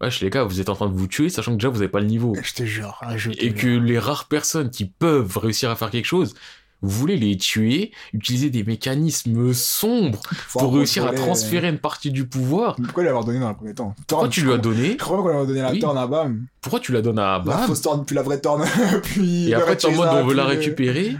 Wesh, 0.00 0.20
les 0.20 0.30
gars, 0.30 0.44
vous 0.44 0.60
êtes 0.60 0.68
en 0.68 0.74
train 0.74 0.88
de 0.88 0.94
vous 0.96 1.08
tuer, 1.08 1.28
sachant 1.28 1.52
que 1.52 1.56
déjà 1.56 1.68
vous 1.68 1.78
n'avez 1.78 1.88
pas 1.88 2.00
le 2.00 2.06
niveau. 2.06 2.34
Je 2.40 2.52
te 2.54 2.62
jure, 2.64 3.00
je 3.16 3.30
te 3.30 3.38
Et 3.44 3.50
jure. 3.50 3.54
que 3.56 3.66
les 3.66 3.98
rares 3.98 4.26
personnes 4.26 4.70
qui 4.70 4.84
peuvent 4.84 5.36
réussir 5.38 5.70
à 5.70 5.76
faire 5.76 5.90
quelque 5.90 6.04
chose, 6.06 6.34
vous 6.80 6.90
voulez 6.90 7.16
les 7.16 7.36
tuer, 7.36 7.90
utiliser 8.12 8.50
des 8.50 8.62
mécanismes 8.62 9.52
sombres 9.52 10.20
Faut 10.46 10.60
pour 10.60 10.74
réussir 10.76 11.04
à 11.04 11.12
transférer 11.12 11.68
une 11.68 11.78
partie 11.80 12.12
du 12.12 12.24
pouvoir. 12.28 12.76
Pourquoi 12.76 13.02
lui 13.02 13.08
avoir 13.08 13.24
donné 13.24 13.40
dans 13.40 13.48
le 13.48 13.56
premier 13.56 13.74
temps 13.74 13.96
Pourquoi 14.06 14.28
tu 14.28 14.42
lui 14.42 14.52
as 14.52 14.58
donné? 14.58 14.90
Je 14.92 14.96
crois 14.98 15.20
qu'on 15.20 15.30
lui 15.30 15.36
a 15.36 15.44
donné 15.44 15.60
la 15.62 15.72
Oui. 15.72 15.80
torn 15.80 15.98
à 15.98 16.06
Bam. 16.06 16.46
Pourquoi 16.60 16.78
tu 16.78 16.92
la 16.92 17.02
donnes 17.02 17.18
à 17.18 17.32
La 17.32 17.38
Bam? 17.40 17.66
fausse 17.66 17.82
torn, 17.82 18.04
puis 18.04 18.14
la 18.14 18.22
vraie 18.22 18.40
torn, 18.40 18.64
puis. 19.02 19.48
Et 19.50 19.54
après, 19.54 19.76
tu 19.76 19.88
es 19.88 19.90
en 19.92 19.96
mode 19.96 20.08
on 20.12 20.24
veut 20.26 20.34
la 20.34 20.44
récupérer. 20.44 21.16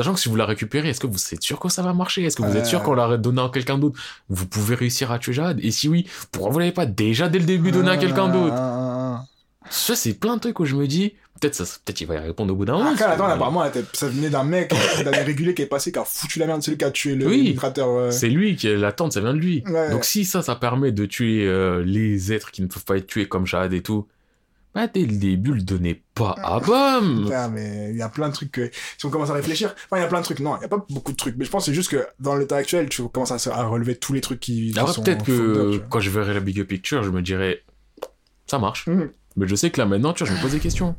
Sachant 0.00 0.14
que 0.14 0.20
si 0.20 0.30
vous 0.30 0.36
la 0.36 0.46
récupérez, 0.46 0.88
est-ce 0.88 1.00
que 1.00 1.06
vous 1.06 1.18
êtes 1.34 1.42
sûr 1.42 1.60
que 1.60 1.68
ça 1.68 1.82
va 1.82 1.92
marcher? 1.92 2.22
Est-ce 2.24 2.34
que 2.36 2.42
vous 2.42 2.56
êtes 2.56 2.64
sûr 2.64 2.80
Euh. 2.80 2.82
qu'on 2.82 2.94
l'a 2.94 3.18
donné 3.18 3.42
à 3.42 3.50
quelqu'un 3.52 3.76
d'autre? 3.76 4.00
Vous 4.30 4.46
pouvez 4.46 4.74
réussir 4.74 5.12
à 5.12 5.18
tuer 5.18 5.34
Jade? 5.34 5.60
Et 5.62 5.70
si 5.70 5.88
oui, 5.88 6.06
pourquoi 6.32 6.50
vous 6.50 6.58
l'avez 6.58 6.72
pas 6.72 6.86
déjà 6.86 7.28
dès 7.28 7.38
le 7.38 7.44
début 7.44 7.70
donné 7.70 7.90
à 7.90 7.98
quelqu'un 7.98 8.28
d'autre? 8.30 8.54
Ah, 8.56 9.20
ah, 9.20 9.24
Ça, 9.68 9.94
c'est 9.94 10.14
plein 10.14 10.36
de 10.36 10.40
trucs 10.40 10.58
où 10.58 10.64
je 10.64 10.74
me 10.74 10.86
dis, 10.86 11.12
peut-être 11.38 11.54
ça, 11.54 11.64
peut-être 11.84 12.00
il 12.00 12.06
va 12.06 12.14
y 12.14 12.18
répondre 12.18 12.50
au 12.50 12.56
bout 12.56 12.64
d'un 12.64 12.76
ah. 12.76 12.78
moment. 12.78 12.96
Torn, 12.96 13.10
Mais 13.10 13.34
apparemment, 13.34 13.64
ça 13.92 14.08
venait 14.08 14.30
d'un 14.30 14.42
mec, 14.44 14.72
d'un 15.04 15.12
irrégulier 15.12 15.52
qui 15.52 15.60
est 15.60 15.66
passé, 15.66 15.92
qui 15.92 15.98
a 15.98 16.04
foutu 16.06 16.38
la 16.38 16.46
merde, 16.46 16.62
celui 16.62 16.78
qui 16.78 16.84
a 16.86 16.90
tué 16.90 17.14
le 17.14 17.26
Oui. 17.26 17.58
euh, 17.78 18.10
C'est 18.10 18.30
lui 18.30 18.56
qui 18.56 18.74
l'attente, 18.74 19.12
ça 19.12 19.20
vient 19.20 19.34
de 19.34 19.38
lui. 19.38 19.62
Ouais. 19.66 19.90
Donc 19.90 20.06
si 20.06 20.24
ça, 20.24 20.40
ça 20.40 20.56
permet 20.56 20.92
de 20.92 21.04
tuer 21.04 21.44
euh, 21.46 21.82
les 21.84 22.32
êtres 22.32 22.52
qui 22.52 22.62
ne 22.62 22.68
peuvent 22.68 22.86
pas 22.86 22.96
être 22.96 23.06
tués 23.06 23.28
comme 23.28 23.46
Jade 23.46 23.74
et 23.74 23.82
tout, 23.82 24.06
bah 24.74 24.86
dès 24.86 25.04
le 25.04 25.16
début, 25.16 25.52
le 25.52 25.62
donnez 25.62 26.02
pas 26.14 26.34
à 26.42 26.60
Bam 26.60 27.24
Putain, 27.24 27.48
mais 27.48 27.90
il 27.90 27.96
y 27.96 28.02
a 28.02 28.08
plein 28.08 28.28
de 28.28 28.34
trucs 28.34 28.52
que, 28.52 28.70
si 28.98 29.04
on 29.04 29.10
commence 29.10 29.30
à 29.30 29.34
réfléchir, 29.34 29.74
enfin, 29.86 29.98
il 29.98 30.00
y 30.00 30.04
a 30.04 30.08
plein 30.08 30.20
de 30.20 30.24
trucs, 30.24 30.38
non, 30.38 30.56
il 30.58 30.62
y 30.62 30.64
a 30.64 30.68
pas 30.68 30.84
beaucoup 30.90 31.10
de 31.10 31.16
trucs, 31.16 31.36
mais 31.36 31.44
je 31.44 31.50
pense 31.50 31.64
que 31.64 31.70
c'est 31.70 31.74
juste 31.74 31.90
que 31.90 32.06
dans 32.20 32.36
l'état 32.36 32.56
actuel, 32.56 32.88
tu 32.88 33.02
commences 33.08 33.46
à, 33.48 33.64
relever 33.64 33.96
tous 33.96 34.12
les 34.12 34.20
trucs 34.20 34.40
qui, 34.40 34.72
qui 34.72 34.92
sont 34.92 35.02
peut-être 35.02 35.24
que 35.24 35.82
quand 35.88 36.00
je 36.00 36.10
verrai 36.10 36.34
la 36.34 36.40
bigger 36.40 36.64
picture, 36.64 37.02
je 37.02 37.10
me 37.10 37.20
dirai, 37.20 37.64
ça 38.46 38.58
marche. 38.58 38.86
Mhm. 38.86 39.10
Mais 39.36 39.48
je 39.48 39.54
sais 39.54 39.70
que 39.70 39.80
là 39.80 39.86
maintenant, 39.86 40.12
tu 40.12 40.24
vois, 40.24 40.32
je 40.32 40.36
me 40.36 40.42
pose 40.42 40.52
des 40.52 40.60
questions. 40.60 40.94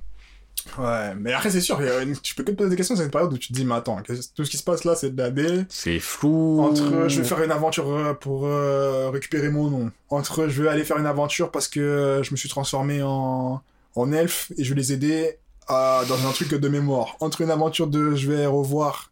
Ouais, 0.77 1.13
mais 1.19 1.33
après, 1.33 1.49
c'est 1.49 1.61
sûr, 1.61 1.79
une- 2.01 2.17
tu 2.17 2.35
peux 2.35 2.43
que 2.43 2.51
te 2.51 2.55
poser 2.57 2.69
des 2.69 2.75
questions, 2.75 2.95
c'est 2.95 3.03
une 3.03 3.09
période 3.11 3.31
où 3.33 3.37
tu 3.37 3.49
te 3.49 3.53
dis, 3.53 3.65
mais 3.65 3.75
attends, 3.75 3.97
tout 4.35 4.45
ce 4.45 4.49
qui 4.49 4.57
se 4.57 4.63
passe 4.63 4.83
là, 4.83 4.95
c'est 4.95 5.09
de 5.15 5.21
la 5.21 5.29
D. 5.31 5.65
C'est 5.69 5.99
flou. 5.99 6.61
Entre 6.61 6.83
euh, 6.93 7.09
je 7.09 7.21
vais 7.21 7.27
faire 7.27 7.41
une 7.43 7.51
aventure 7.51 7.89
euh, 7.89 8.13
pour 8.13 8.45
euh, 8.45 9.09
récupérer 9.11 9.49
mon 9.49 9.69
nom. 9.69 9.91
Entre 10.09 10.47
je 10.47 10.63
vais 10.63 10.69
aller 10.69 10.83
faire 10.83 10.97
une 10.97 11.05
aventure 11.05 11.51
parce 11.51 11.67
que 11.67 11.79
euh, 11.79 12.23
je 12.23 12.31
me 12.31 12.37
suis 12.37 12.49
transformé 12.49 13.01
en, 13.03 13.61
en 13.95 14.11
elfe 14.11 14.51
et 14.57 14.63
je 14.63 14.73
vais 14.73 14.79
les 14.79 14.93
aider 14.93 15.37
à, 15.67 16.03
dans 16.09 16.27
un 16.27 16.31
truc 16.31 16.49
de 16.53 16.67
mémoire. 16.69 17.15
Entre 17.19 17.41
une 17.41 17.51
aventure 17.51 17.87
de 17.87 18.15
je 18.15 18.29
vais 18.31 18.45
revoir 18.45 19.11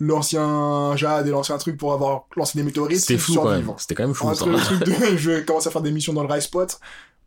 l'ancien 0.00 0.94
Jade 0.96 1.26
et 1.26 1.30
l'ancien 1.30 1.58
truc 1.58 1.76
pour 1.76 1.92
avoir 1.92 2.26
lancé 2.36 2.56
des 2.58 2.64
météorites. 2.64 3.00
C'était 3.00 3.18
flou 3.18 3.34
quand 3.34 3.50
même. 3.50 3.72
C'était 3.78 3.94
quand 3.94 4.04
même 4.04 4.14
flou. 4.14 4.28
Entre 4.28 4.48
le 4.48 4.58
truc 4.58 4.84
de 4.84 4.92
je 5.16 5.30
vais 5.30 5.44
commencer 5.44 5.68
à 5.68 5.70
faire 5.70 5.82
des 5.82 5.90
missions 5.90 6.12
dans 6.12 6.22
le 6.22 6.32
Rise 6.32 6.44
Spot. 6.44 6.78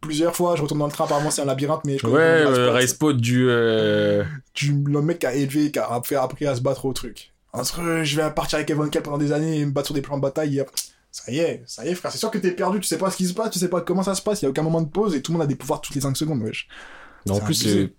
Plusieurs 0.02 0.36
fois, 0.36 0.56
je 0.56 0.62
retourne 0.64 0.80
dans 0.80 0.88
le 0.88 0.92
train, 0.92 1.06
apparemment 1.06 1.30
c'est 1.32 1.42
un 1.44 1.46
labyrinthe, 1.46 1.82
mais 1.86 1.98
je 1.98 2.08
Ouais, 2.08 2.12
connais 2.12 2.44
pas 2.46 2.50
le 2.52 2.58
euh. 2.84 2.88
Spot 2.88 3.16
du. 3.18 3.48
euh, 3.50 4.24
Du, 4.56 4.84
le 4.88 5.02
mec 5.02 5.20
qui 5.20 5.26
a 5.28 5.34
élevé, 5.34 5.72
qui 5.72 5.80
a 5.80 6.02
fait 6.04 6.16
appris 6.16 6.46
à 6.48 6.56
se 6.56 6.62
battre 6.62 6.86
au 6.86 6.94
truc. 6.94 7.32
Entre 7.54 7.82
euh, 7.82 8.04
je 8.04 8.16
vais 8.20 8.30
partir 8.32 8.58
avec 8.58 8.70
Evan 8.72 8.90
Kell 8.90 9.04
pendant 9.04 9.18
des 9.20 9.32
années 9.32 9.60
et 9.60 9.66
me 9.66 9.72
battre 9.72 9.88
sur 9.88 9.96
des 9.96 10.02
plans 10.02 10.18
de 10.18 10.22
bataille. 10.22 10.58
et- 10.60 10.66
Ça 11.12 11.32
y 11.32 11.40
est, 11.40 11.62
ça 11.68 11.86
y 11.86 11.90
est, 11.90 11.96
frère. 11.96 12.12
C'est 12.12 12.18
sûr 12.18 12.32
que 12.32 12.38
t'es 12.38 12.52
perdu, 12.52 12.80
tu 12.80 12.88
sais 12.88 12.98
pas 12.98 13.12
ce 13.12 13.18
qui 13.18 13.28
se 13.28 13.34
passe, 13.34 13.52
tu 13.52 13.60
sais 13.60 13.68
pas 13.68 13.82
comment 13.82 14.02
ça 14.04 14.16
se 14.16 14.22
passe, 14.22 14.42
il 14.42 14.46
y 14.46 14.48
a 14.48 14.50
aucun 14.50 14.64
moment 14.64 14.82
de 14.82 14.88
pause 14.90 15.14
et 15.14 15.22
tout 15.22 15.32
le 15.34 15.38
monde 15.38 15.44
a 15.46 15.48
des 15.48 15.56
pouvoirs 15.58 15.82
toutes 15.82 15.94
les 15.96 16.02
5 16.02 16.16
secondes, 16.18 16.42
wesh. 16.42 16.68
En 17.30 17.36
C'est 17.36 17.44
plus, 17.44 17.68
euh, 17.68 17.94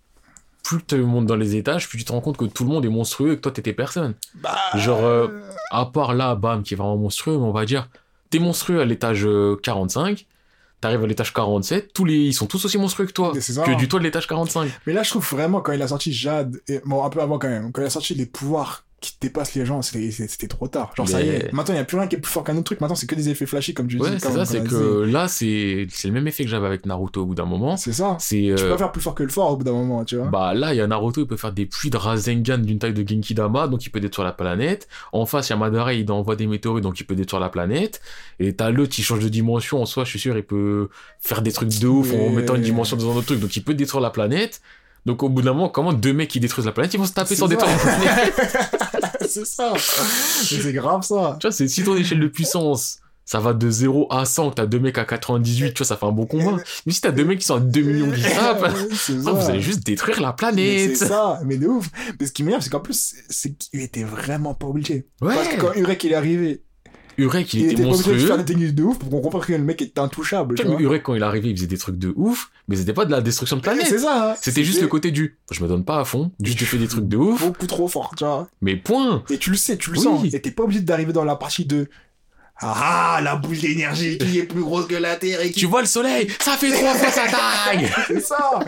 plus 0.64 0.78
tu 0.86 0.96
montes 0.96 1.26
dans 1.26 1.36
les 1.36 1.54
étages, 1.54 1.88
plus 1.88 1.98
tu 1.98 2.04
te 2.04 2.10
rends 2.12 2.20
compte 2.22 2.36
que 2.38 2.46
tout 2.46 2.64
le 2.64 2.70
monde 2.70 2.84
est 2.84 2.88
monstrueux 2.88 3.32
et 3.32 3.36
que 3.36 3.42
toi 3.42 3.52
t'étais 3.52 3.74
personne. 3.74 4.14
Bah. 4.36 4.56
Genre, 4.76 5.04
euh, 5.04 5.28
À 5.70 5.84
part 5.86 6.14
là, 6.14 6.34
bam, 6.34 6.62
qui 6.62 6.72
est 6.74 6.76
vraiment 6.76 6.96
monstrueux, 6.96 7.36
mais 7.36 7.44
on 7.44 7.52
va 7.52 7.64
dire, 7.66 7.88
t'es 8.30 8.38
monstrueux 8.38 8.80
à 8.80 8.84
l'étage 8.86 9.24
euh, 9.26 9.56
45, 9.62 10.26
t'arrives 10.82 11.02
à 11.02 11.06
l'étage 11.06 11.32
47, 11.32 11.92
tous 11.94 12.04
les, 12.04 12.16
ils 12.16 12.34
sont 12.34 12.46
tous 12.46 12.62
aussi 12.64 12.76
monstrueux 12.76 13.06
que 13.06 13.12
toi, 13.12 13.32
ça. 13.40 13.62
que 13.62 13.74
du 13.76 13.88
toit 13.88 14.00
de 14.00 14.04
l'étage 14.04 14.26
45. 14.26 14.68
Mais 14.86 14.92
là, 14.92 15.02
je 15.02 15.10
trouve 15.10 15.26
vraiment, 15.26 15.60
quand 15.60 15.72
il 15.72 15.80
a 15.80 15.88
sorti 15.88 16.12
Jade, 16.12 16.60
et 16.68 16.80
bon, 16.84 17.02
un 17.04 17.08
peu 17.08 17.20
avant 17.20 17.38
quand 17.38 17.48
même, 17.48 17.72
quand 17.72 17.80
il 17.80 17.86
a 17.86 17.90
sorti 17.90 18.14
les 18.14 18.26
pouvoirs 18.26 18.84
qui 19.02 19.16
dépassent 19.20 19.54
les 19.54 19.66
gens, 19.66 19.82
c'était 19.82 20.46
trop 20.46 20.68
tard. 20.68 20.92
Genre, 20.96 21.08
ça 21.08 21.20
y 21.20 21.28
est. 21.28 21.52
Maintenant, 21.52 21.74
il 21.74 21.76
n'y 21.76 21.82
a 21.82 21.84
plus 21.84 21.98
rien 21.98 22.06
qui 22.06 22.16
est 22.16 22.20
plus 22.20 22.30
fort 22.30 22.44
qu'un 22.44 22.54
autre 22.54 22.64
truc. 22.64 22.80
Maintenant, 22.80 22.94
c'est 22.94 23.06
que 23.06 23.14
des 23.14 23.28
effets 23.28 23.44
flashy, 23.44 23.74
comme 23.74 23.88
tu 23.88 23.98
Ouais, 23.98 24.10
dis. 24.10 24.16
c'est 24.20 24.30
ça, 24.30 24.44
c'est 24.46 24.62
que 24.62 25.02
là, 25.02 25.28
c'est 25.28 25.86
le 26.04 26.10
même 26.12 26.26
effet 26.28 26.44
que 26.44 26.50
j'avais 26.50 26.66
avec 26.66 26.86
Naruto 26.86 27.22
au 27.22 27.26
bout 27.26 27.34
d'un 27.34 27.44
moment. 27.44 27.76
C'est 27.76 27.92
ça. 27.92 28.16
Tu 28.26 28.54
peux 28.56 28.62
euh, 28.62 28.70
pas 28.70 28.78
faire 28.78 28.92
plus 28.92 29.02
fort 29.02 29.14
que 29.14 29.22
le 29.24 29.28
fort 29.28 29.50
au 29.50 29.56
bout 29.56 29.64
d'un 29.64 29.72
moment, 29.72 30.04
tu 30.04 30.16
vois. 30.16 30.28
Bah 30.28 30.54
là, 30.54 30.72
il 30.72 30.76
y 30.78 30.80
a 30.80 30.86
Naruto, 30.86 31.20
il 31.20 31.26
peut 31.26 31.36
faire 31.36 31.52
des 31.52 31.66
pluies 31.66 31.90
de 31.90 31.96
Rasengan 31.96 32.58
d'une 32.58 32.78
taille 32.78 32.94
de 32.94 33.06
Genki 33.06 33.34
Dama, 33.34 33.66
donc 33.68 33.84
il 33.84 33.90
peut 33.90 34.00
détruire 34.00 34.24
la 34.26 34.32
planète. 34.32 34.88
En 35.12 35.26
face, 35.26 35.48
il 35.48 35.50
y 35.50 35.54
a 35.54 35.56
Madara, 35.56 35.92
il 35.92 36.10
envoie 36.10 36.36
des 36.36 36.46
météorites, 36.46 36.84
donc 36.84 36.98
il 37.00 37.04
peut 37.04 37.16
détruire 37.16 37.40
la 37.40 37.48
planète. 37.48 38.00
Et 38.38 38.54
t'as 38.54 38.70
l'autre, 38.70 38.94
il 38.98 39.02
change 39.02 39.20
de 39.24 39.28
dimension, 39.28 39.82
en 39.82 39.86
soi, 39.86 40.04
je 40.04 40.10
suis 40.10 40.18
sûr, 40.20 40.36
il 40.36 40.44
peut 40.44 40.88
faire 41.18 41.42
des 41.42 41.52
trucs 41.52 41.68
de 41.80 41.86
ouf 41.88 42.12
en 42.14 42.30
mettant 42.30 42.54
une 42.54 42.62
dimension 42.62 42.96
dans 42.96 43.10
un 43.10 43.16
autre 43.16 43.26
truc, 43.26 43.40
donc 43.40 43.56
il 43.56 43.64
peut 43.64 43.74
détruire 43.74 44.00
la 44.00 44.10
planète. 44.10 44.60
Donc 45.04 45.24
au 45.24 45.28
bout 45.28 45.42
d'un 45.42 45.52
moment, 45.52 45.68
comment 45.68 45.92
deux 45.92 46.12
mecs 46.12 46.30
qui 46.30 46.38
détruisent 46.38 46.66
la 46.66 46.70
planète, 46.70 46.94
ils 46.94 46.98
vont 46.98 47.06
se 47.06 47.12
taper 47.12 47.34
sans 47.34 47.48
détruire 47.48 47.72
la 47.72 47.78
planète? 47.78 48.62
c'est 49.32 49.46
ça. 49.46 49.72
C'est 49.78 50.72
grave, 50.72 51.02
ça. 51.02 51.36
Tu 51.40 51.46
vois, 51.46 51.52
c'est 51.52 51.68
si 51.68 51.82
ton 51.84 51.96
échelle 51.96 52.20
de 52.20 52.28
puissance, 52.28 52.98
ça 53.24 53.40
va 53.40 53.54
de 53.54 53.70
0 53.70 54.08
à 54.10 54.24
100, 54.24 54.50
que 54.50 54.54
t'as 54.56 54.66
deux 54.66 54.80
mecs 54.80 54.98
à 54.98 55.04
98, 55.04 55.72
tu 55.72 55.78
vois, 55.78 55.86
ça 55.86 55.96
fait 55.96 56.06
un 56.06 56.12
bon 56.12 56.26
combat. 56.26 56.56
Mais 56.86 56.92
si 56.92 57.00
t'as 57.00 57.12
deux 57.12 57.24
mecs 57.24 57.38
qui 57.38 57.46
sont 57.46 57.56
à 57.56 57.60
2 57.60 57.80
millions 57.80 58.12
ah, 58.38 58.58
ça. 58.94 59.12
vous 59.32 59.50
allez 59.50 59.60
juste 59.60 59.84
détruire 59.86 60.20
la 60.20 60.32
planète. 60.32 60.96
C'est 60.96 61.06
ça, 61.06 61.40
mais 61.44 61.56
de 61.56 61.66
ouf. 61.66 61.88
Mais 62.18 62.26
ce 62.26 62.32
qui 62.32 62.42
m'énerve, 62.42 62.62
c'est 62.62 62.70
qu'en 62.70 62.80
plus, 62.80 63.14
c'est 63.28 63.56
qu'il 63.56 63.80
était 63.80 64.04
vraiment 64.04 64.54
pas 64.54 64.66
obligé. 64.66 65.06
Ouais. 65.20 65.34
Parce 65.34 65.48
que 65.48 65.60
quand 65.60 65.72
Urek 65.74 66.04
il 66.04 66.12
est 66.12 66.16
arrivé, 66.16 66.62
Urek, 67.18 67.52
il, 67.54 67.60
il, 67.60 67.64
était 67.64 67.74
était 67.74 67.82
pas 67.82 67.88
obligé 67.90 68.04
de 68.04 68.08
monstrueux. 68.10 68.26
faire 68.26 68.38
des 68.38 68.44
techniques 68.44 68.74
de 68.74 68.82
ouf 68.82 68.98
pour 68.98 69.10
qu'on 69.10 69.20
comprenne 69.20 69.42
que 69.42 69.52
le 69.52 69.58
mec 69.64 69.82
était 69.82 70.00
intouchable. 70.00 70.54
Tu 70.56 70.62
vois, 70.64 70.76
mais 70.76 70.82
Urek, 70.82 71.02
quand 71.02 71.14
il 71.14 71.20
est 71.22 71.24
arrivé, 71.24 71.50
il 71.50 71.56
faisait 71.56 71.66
des 71.66 71.78
trucs 71.78 71.98
de 71.98 72.12
ouf, 72.16 72.50
mais 72.68 72.76
c'était 72.76 72.92
pas 72.92 73.04
de 73.04 73.10
la 73.10 73.20
destruction 73.20 73.56
de 73.56 73.62
planète. 73.62 73.86
C'est 73.86 73.98
ça. 73.98 74.32
hein. 74.32 74.34
C'était 74.40 74.64
juste 74.64 74.80
le 74.80 74.88
côté 74.88 75.10
du 75.10 75.38
je 75.50 75.62
me 75.62 75.68
donne 75.68 75.84
pas 75.84 76.00
à 76.00 76.04
fond, 76.04 76.30
juste 76.42 76.58
tu 76.58 76.64
fais 76.64 76.78
des 76.78 76.88
trucs 76.88 77.08
de 77.08 77.16
ouf, 77.16 77.40
beaucoup 77.44 77.66
trop 77.66 77.88
fort, 77.88 78.14
tu 78.16 78.24
vois. 78.24 78.48
mais 78.60 78.76
point. 78.76 79.22
Et 79.30 79.38
tu 79.38 79.50
le 79.50 79.56
sais, 79.56 79.76
tu 79.76 79.90
le 79.90 79.98
Oui. 79.98 80.02
sens. 80.04 80.24
Et 80.32 80.40
t'es 80.40 80.50
pas 80.50 80.62
obligé 80.64 80.80
d'arriver 80.80 81.12
dans 81.12 81.24
la 81.24 81.36
partie 81.36 81.64
de 81.64 81.88
Ah, 82.64 83.20
la 83.22 83.36
boule 83.36 83.58
d'énergie 83.58 84.18
qui 84.18 84.38
est 84.38 84.44
plus 84.44 84.62
grosse 84.62 84.86
que 84.86 84.94
la 84.94 85.16
Terre 85.16 85.40
et 85.40 85.50
qui 85.50 85.60
Tu 85.60 85.66
vois 85.66 85.80
le 85.80 85.86
soleil, 85.86 86.28
ça 86.40 86.52
fait 86.52 86.70
trois 86.70 86.94
fois 86.94 87.10
sa 87.10 87.22
taille. 87.22 87.90
C'est 88.06 88.20
ça 88.20 88.60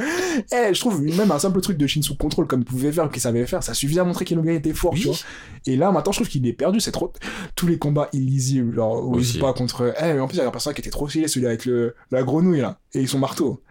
Eh, 0.53 0.75
je 0.75 0.81
trouve 0.81 1.01
même 1.03 1.31
un 1.31 1.39
simple 1.39 1.61
truc 1.61 1.77
de 1.79 1.87
Shin 1.87 2.03
sous 2.03 2.17
contrôle 2.17 2.47
comme 2.47 2.61
il 2.61 2.65
pouvait 2.65 2.91
faire, 2.93 3.09
qu'il 3.11 3.23
savait 3.23 3.47
faire, 3.47 3.63
ça 3.63 3.73
suffisait 3.75 4.01
à 4.01 4.05
montrer 4.05 4.25
qu'il 4.25 4.39
était 4.51 4.73
fort, 4.75 4.93
Oui. 4.95 5.01
tu 5.01 5.07
vois. 5.07 5.17
Et 5.67 5.77
là, 5.77 5.93
maintenant, 5.93 6.13
je 6.13 6.19
trouve 6.19 6.29
qu'il 6.29 6.47
est 6.47 6.53
perdu, 6.53 6.81
c'est 6.81 6.91
trop... 6.93 7.13
Tous 7.55 7.67
les 7.67 7.79
combats 7.79 8.09
illisibles, 8.13 8.75
genre, 8.75 9.17
pas 9.41 9.53
contre... 9.53 9.95
Eh, 10.01 10.13
mais 10.15 10.21
en 10.21 10.27
plus, 10.27 10.37
il 10.37 10.41
y 10.41 10.43
a 10.43 10.49
un 10.49 10.51
personnage 10.51 10.75
qui 10.75 10.81
était 10.83 10.91
trop 10.91 11.09
stylé, 11.09 11.29
celui 11.29 11.47
avec 11.47 11.65
le... 11.65 11.95
la 12.11 12.23
grenouille, 12.23 12.61
là, 12.61 12.79
et 12.95 13.07
son 13.07 13.19
marteau. 13.19 13.63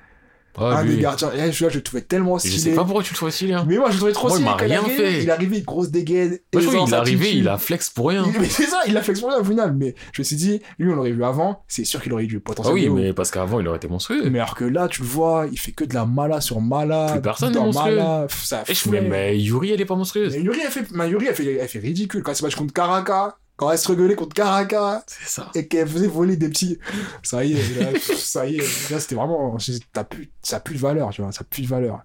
Ah, 0.58 0.78
un 0.78 0.84
lui. 0.84 0.96
des 0.96 1.02
gardiens, 1.02 1.32
eh, 1.36 1.52
je 1.52 1.66
le 1.66 1.82
trouvais 1.82 2.02
tellement 2.02 2.38
Je 2.38 2.48
stylé. 2.48 2.58
sais 2.58 2.72
pas 2.76 2.84
pourquoi 2.84 3.04
tu 3.04 3.14
le 3.14 3.16
trouves 3.18 3.30
stylé. 3.32 3.54
Hein. 3.54 3.66
Mais 3.68 3.78
moi, 3.78 3.88
je 3.90 3.94
le 3.94 3.98
trouvais 4.00 4.12
trop 4.14 4.28
Moi, 4.28 4.38
il 4.38 4.42
stylé. 4.42 4.52
m'a 4.52 4.58
rien 4.76 4.82
arrivé, 4.84 4.96
fait. 4.98 5.24
Il 5.24 5.30
est 5.30 5.32
arrivé, 5.32 5.62
grosse 5.62 5.90
dégaine. 5.90 6.40
Moi, 6.54 6.62
je 6.62 6.68
trouve 6.68 6.84
qu'il 6.86 6.94
est 6.94 6.98
arrivé, 6.98 7.36
il 7.36 7.48
a 7.48 7.58
flex 7.58 7.90
pour 7.90 8.10
rien. 8.10 8.26
Mais 8.40 8.48
c'est 8.48 8.66
ça, 8.68 8.82
il 8.88 8.96
a 8.98 9.02
fait 9.02 9.12
exprès 9.12 9.36
au 9.40 9.44
final. 9.44 9.74
Mais 9.76 9.96
je 10.14 10.22
me 10.22 10.24
suis 10.24 10.36
dit, 10.36 10.62
lui, 10.78 10.92
on 10.92 10.96
l'aurait 10.96 11.12
vu 11.12 11.24
avant, 11.24 11.64
c'est 11.68 11.86
sûr 11.86 12.02
qu'il 12.02 12.14
aurait 12.14 12.26
eu 12.26 12.28
du 12.28 12.42
Ah 12.48 12.72
oui, 12.72 12.90
mais 12.90 13.14
parce 13.14 13.32
qu'avant, 13.32 13.60
il 13.60 13.68
aurait 13.68 13.78
été 13.78 13.88
monstrueux. 13.88 14.30
Mais 14.30 14.40
alors 14.40 14.56
que 14.56 14.66
là, 14.66 14.88
tu 14.88 15.02
le 15.02 15.08
vois, 15.08 15.48
il 15.52 15.58
fait 15.60 15.72
que 15.72 15.84
de 15.84 15.94
la 15.94 16.06
mala 16.06 16.42
sur 16.42 16.62
mala. 16.62 17.08
Plus 17.14 17.22
personne 17.22 17.52
dans 17.52 17.62
n'est 17.62 17.66
monstrueux. 17.68 17.96
mala. 17.96 18.28
Ça 18.30 18.64
Et 18.68 18.74
je 18.74 18.90
mais, 18.90 19.02
mais 19.02 19.40
Yuri, 19.40 19.72
elle 19.72 19.82
est 19.82 19.86
pas 19.86 19.96
monstrueuse. 19.96 20.34
Mais 20.36 20.42
Yuri, 20.42 20.60
elle 20.66 20.72
fait, 20.72 20.86
mais 20.92 21.10
Yuri, 21.10 21.28
elle 21.30 21.36
fait, 21.36 21.54
elle 21.56 21.68
fait 21.68 21.80
ridicule 21.80 22.22
quand 22.24 22.34
se 22.34 22.44
match 22.44 22.56
contre 22.56 22.74
Karaka. 22.74 23.38
Quand 23.64 23.72
elle 23.72 23.78
se 23.78 24.16
contre 24.16 25.04
C'est 25.08 25.28
ça. 25.42 25.52
et 25.56 25.68
qu'elle 25.68 25.88
faisait 25.88 26.08
voler 26.08 26.38
des 26.38 26.50
petits. 26.50 26.80
Ça 27.22 27.44
y 27.44 27.54
est, 27.54 27.80
là, 27.80 28.00
ça 28.00 28.46
y 28.46 28.58
est. 28.58 28.92
Là, 28.92 29.00
c'était 29.00 29.16
vraiment. 29.16 29.58
t'as 29.92 30.04
plus, 30.04 30.32
ça 30.42 30.58
a 30.58 30.60
plus 30.60 30.76
de 30.76 30.80
valeur, 30.80 31.10
tu 31.12 31.22
vois. 31.22 31.32
Ça 31.32 31.42
a 31.42 31.44
plus 31.44 31.64
de 31.64 31.68
valeur. 31.68 32.00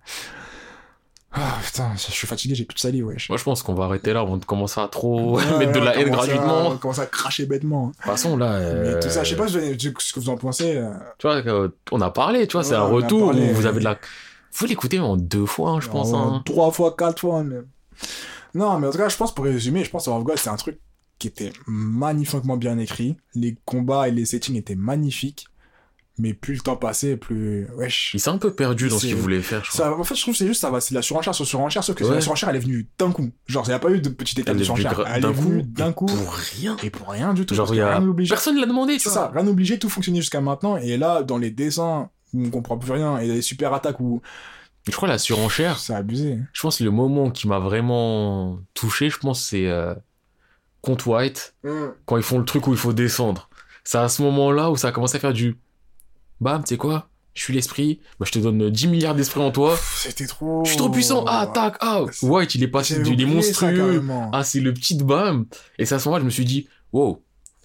Ah 1.31 1.59
putain, 1.63 1.93
je 1.95 2.11
suis 2.11 2.27
fatigué, 2.27 2.55
j'ai 2.55 2.65
plus 2.65 2.75
de 2.75 2.81
salive, 2.81 3.07
wesh. 3.07 3.29
Moi, 3.29 3.37
je 3.37 3.45
pense 3.45 3.63
qu'on 3.63 3.75
va 3.75 3.85
arrêter 3.85 4.15
là 4.15 4.21
avant 4.21 4.39
de 4.39 4.45
commencer 4.47 4.81
à 4.81 4.89
trop 4.89 5.37
Ouais, 5.37 5.45
mettre 5.59 5.73
de 5.73 5.79
la 5.79 5.97
haine 5.97 6.09
gratuitement. 6.11 6.69
On 6.69 6.77
commence 6.79 6.99
à 7.01 7.07
cracher 7.07 7.45
bêtement. 7.45 7.89
De 7.89 7.93
toute 7.93 8.03
façon, 8.03 8.37
là. 8.39 8.59
Mais 8.59 8.65
euh, 8.65 9.01
tout 9.01 9.11
ça, 9.11 9.25
je 9.25 9.31
sais 9.31 9.37
pas 9.37 9.47
ce 9.47 10.13
que 10.13 10.21
vous 10.21 10.31
en 10.31 10.37
pensez. 10.39 10.77
euh, 10.77 10.91
Tu 11.19 11.27
vois, 11.27 11.37
euh, 11.47 11.69
on 11.93 12.01
a 12.01 12.11
parlé, 12.11 12.47
tu 12.47 12.55
vois, 12.57 12.65
c'est 12.65 12.75
un 12.75 12.83
retour 12.83 13.31
parlé. 13.31 13.51
où 13.51 13.55
vous 13.55 13.67
avez 13.67 13.81
de 13.81 13.85
la. 13.85 13.99
Faut 14.51 14.65
l'écouter 14.67 14.99
en 15.01 15.17
deux 15.17 15.45
fois, 15.47 15.73
hein, 15.73 15.81
je 15.81 15.89
pense. 15.91 16.13
En 16.15 16.37
hein. 16.37 16.43
Trois 16.47 16.71
fois, 16.73 16.95
quatre 16.97 17.21
fois, 17.21 17.43
même. 17.45 17.67
Non, 18.55 18.79
mais 18.79 18.87
en 18.89 18.91
tout 18.91 18.99
cas, 18.99 19.11
je 19.11 19.17
pense, 19.17 19.35
pour 19.35 19.45
résumer, 19.45 19.85
je 19.85 19.91
pense 19.91 20.07
que 20.07 20.37
c'est 20.37 20.49
un 20.49 20.57
truc 20.57 20.81
qui 21.19 21.29
était 21.29 21.53
magnifiquement 21.67 22.57
bien 22.57 22.79
écrit. 22.79 23.17
Les 23.35 23.57
combats 23.65 24.09
et 24.09 24.11
les 24.13 24.25
settings 24.25 24.57
étaient 24.57 24.75
magnifiques. 24.77 25.47
Mais 26.21 26.35
plus 26.35 26.55
le 26.55 26.61
temps 26.61 26.75
passait, 26.77 27.17
plus. 27.17 27.69
Wesh. 27.77 28.11
Il 28.13 28.19
s'est 28.19 28.29
un 28.31 28.39
peu 28.39 28.53
perdu 28.53 28.89
dans 28.89 28.99
ce 28.99 29.07
qu'il 29.07 29.15
voulait 29.15 29.41
faire, 29.41 29.65
je 29.65 29.71
crois. 29.71 29.85
Ça, 29.85 29.97
en 29.97 30.03
fait, 30.03 30.17
je 30.17 30.23
trouve 30.23 30.35
que 30.35 30.39
c'est 30.39 30.49
juste 30.49 30.61
ça 30.61 30.69
va, 30.69 30.81
c'est 30.81 30.93
la 30.97 31.01
surenchère 31.03 31.33
sur 31.33 31.47
surenchère, 31.47 31.85
sauf 31.85 31.95
que 31.95 32.03
Ouais. 32.03 32.13
la 32.17 32.21
surenchère 32.21 32.49
elle 32.49 32.57
est 32.57 32.61
venue 32.61 32.89
d'un 32.99 33.13
coup. 33.13 33.31
Genre, 33.47 33.63
il 33.67 33.69
n'y 33.69 33.75
a 33.75 33.79
pas 33.79 33.91
eu 33.93 34.01
de 34.01 34.09
petite 34.09 34.37
étape 34.41 34.57
de 34.57 34.65
surenchère. 34.65 35.05
Elle 35.15 35.25
est 35.25 35.31
venue 35.33 35.63
d'un 35.63 35.93
coup. 35.93 36.07
Pour 36.07 36.33
rien. 36.33 36.77
Et 36.83 36.91
pour 36.91 37.09
rien 37.11 37.35
du 37.35 37.47
tout. 37.47 37.55
Genre, 37.55 37.73
y 37.73 37.81
a... 37.81 38.03
Personne 38.29 38.59
l'a 38.59 38.67
demandé, 38.67 38.95
tu 38.95 38.99
C'est 39.05 39.11
vois. 39.11 39.27
ça, 39.27 39.31
rien 39.33 39.45
n'obligeait, 39.45 39.79
tout 39.79 39.89
fonctionnait 39.89 40.19
jusqu'à 40.21 40.41
maintenant. 40.41 40.77
Et 40.77 40.97
là, 40.97 41.23
dans 41.23 41.39
les 41.39 41.53
dessins, 41.53 42.11
où 42.35 42.45
on 42.47 42.51
comprend 42.51 42.79
plus 42.79 42.91
rien, 42.91 43.19
et 43.19 43.29
les 43.29 43.41
super 43.43 43.73
attaques 43.73 44.01
où 44.01 44.21
Je 44.89 44.93
crois 44.97 45.07
la 45.07 45.19
surenchère, 45.19 45.79
c'est 45.79 45.95
abusé. 45.95 46.39
je 46.53 46.61
pense 46.63 46.79
que 46.79 46.85
le 46.85 46.91
moment 46.91 47.31
qui 47.31 47.47
m'a 47.47 47.61
vraiment 47.61 48.59
touché, 48.75 49.09
je 49.09 49.19
pense, 49.19 49.41
c'est 49.41 49.69
euh, 49.69 49.95
contre 50.83 51.09
White, 51.09 51.55
quand 52.07 52.17
ils 52.17 52.23
font 52.23 52.39
le 52.39 52.45
truc 52.45 52.67
où 52.67 52.73
il 52.73 52.79
faut 52.79 52.93
descendre. 52.93 53.49
C'est 53.85 53.99
à 53.99 54.09
ce 54.09 54.23
moment-là 54.23 54.71
où 54.71 54.77
ça 54.77 54.89
a 54.89 54.93
commencé 54.93 55.17
à 55.17 55.21
faire 55.21 55.33
du 55.33 55.57
bam, 56.41 56.63
tu 56.63 56.69
sais 56.69 56.77
quoi? 56.77 57.09
Je 57.35 57.43
suis 57.43 57.55
l'esprit, 57.55 58.01
bah, 58.19 58.27
je 58.27 58.33
te 58.33 58.39
donne 58.39 58.69
10 58.69 58.89
milliards 58.89 59.15
d'esprits 59.15 59.41
en 59.41 59.53
toi. 59.53 59.79
C'était 59.97 60.27
trop. 60.27 60.65
Je 60.65 60.71
suis 60.71 60.79
trop 60.79 60.91
puissant, 60.91 61.25
ah, 61.27 61.47
tac, 61.47 61.77
ah 61.81 62.03
White, 62.23 62.57
il 62.57 62.65
est 62.65 62.69
passé 62.69 63.01
il 63.05 63.21
est 63.21 63.27
ça, 63.27 63.33
monstrueux. 63.33 64.05
Ah, 64.33 64.43
c'est 64.43 64.61
le 64.61 64.75
petit 64.75 64.97
bam. 64.97 65.47
Et 65.79 65.87
c'est 65.87 65.95
à 65.95 65.99
ce 65.99 66.09
moment-là, 66.09 66.23
je 66.23 66.27
me 66.27 66.31
suis 66.31 66.45
dit, 66.45 66.69
wow, 66.93 67.23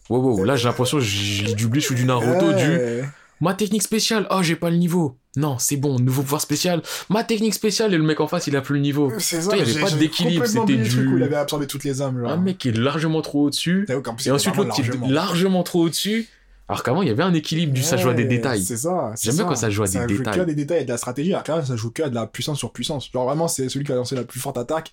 wow, 0.09 0.21
wow, 0.21 0.43
là 0.43 0.55
j'ai 0.55 0.67
l'impression 0.67 0.99
que 0.99 1.03
j'ai 1.03 1.55
du 1.55 1.67
Bleach 1.67 1.89
ou 1.89 1.95
du 1.95 2.05
Naruto, 2.05 2.53
du. 2.53 3.03
Ma 3.43 3.53
technique 3.53 3.83
spéciale, 3.83 4.27
oh 4.31 4.41
j'ai 4.41 4.55
pas 4.55 4.69
le 4.69 4.77
niveau. 4.77 5.17
Non, 5.35 5.57
c'est 5.59 5.77
bon, 5.77 5.99
nouveau 5.99 6.21
pouvoir 6.21 6.41
spécial. 6.41 6.81
Ma 7.09 7.23
technique 7.23 7.53
spéciale 7.53 7.93
et 7.93 7.97
le 7.97 8.03
mec 8.03 8.19
en 8.19 8.27
face, 8.27 8.47
il 8.47 8.55
a 8.55 8.61
plus 8.61 8.75
le 8.75 8.81
niveau. 8.81 9.11
C'est 9.17 9.41
ça, 9.41 9.55
il 9.55 9.59
y 9.59 9.61
avait 9.71 9.81
pas 9.81 9.91
d'équilibre, 9.91 10.45
c'était 10.45 10.75
du- 10.77 11.07
où 11.07 11.17
il 11.17 11.23
avait 11.23 11.35
absorbé 11.35 11.65
toutes 11.67 11.83
les 11.83 12.01
âmes. 12.01 12.19
Genre. 12.19 12.29
Un 12.31 12.37
mec 12.37 12.57
qui 12.57 12.69
est 12.69 12.77
largement 12.77 13.21
trop 13.21 13.45
au-dessus. 13.45 13.85
Et 14.25 14.31
ensuite 14.31 14.55
l'autre 14.55 14.73
qui 14.75 14.81
est 14.81 15.07
largement 15.09 15.63
trop 15.63 15.83
au-dessus. 15.85 16.27
Alors 16.69 16.81
qu'avant, 16.83 17.01
il 17.01 17.09
y 17.09 17.11
avait 17.11 17.23
un 17.23 17.33
équilibre 17.33 17.73
du 17.73 17.83
ça 17.83 17.97
joue 17.97 18.09
à 18.09 18.13
des 18.13 18.23
Ouais, 18.23 18.29
détails. 18.29 18.63
C'est 18.63 18.77
ça. 18.77 19.13
J'aime 19.21 19.33
bien 19.35 19.43
ça. 19.43 19.49
quand 19.49 19.55
ça 19.55 19.69
joue 19.69 19.83
à 19.83 19.87
des 19.87 19.99
joue 19.99 20.07
détails. 20.19 20.35
que 20.35 20.39
à 20.39 20.45
des 20.45 20.55
détails 20.55 20.81
et 20.81 20.85
de 20.85 20.89
la 20.89 20.97
stratégie. 20.97 21.33
Alors 21.33 21.43
que 21.43 21.65
ça 21.67 21.75
joue 21.75 21.91
que 21.91 22.03
à 22.03 22.09
de 22.09 22.15
la 22.15 22.25
puissance 22.25 22.57
sur 22.57 22.71
puissance. 22.71 23.09
Genre 23.11 23.25
vraiment, 23.25 23.47
c'est 23.49 23.67
celui 23.67 23.83
qui 23.83 23.91
va 23.91 23.97
lancer 23.97 24.15
la 24.15 24.23
plus 24.23 24.39
forte 24.39 24.57
attaque 24.57 24.91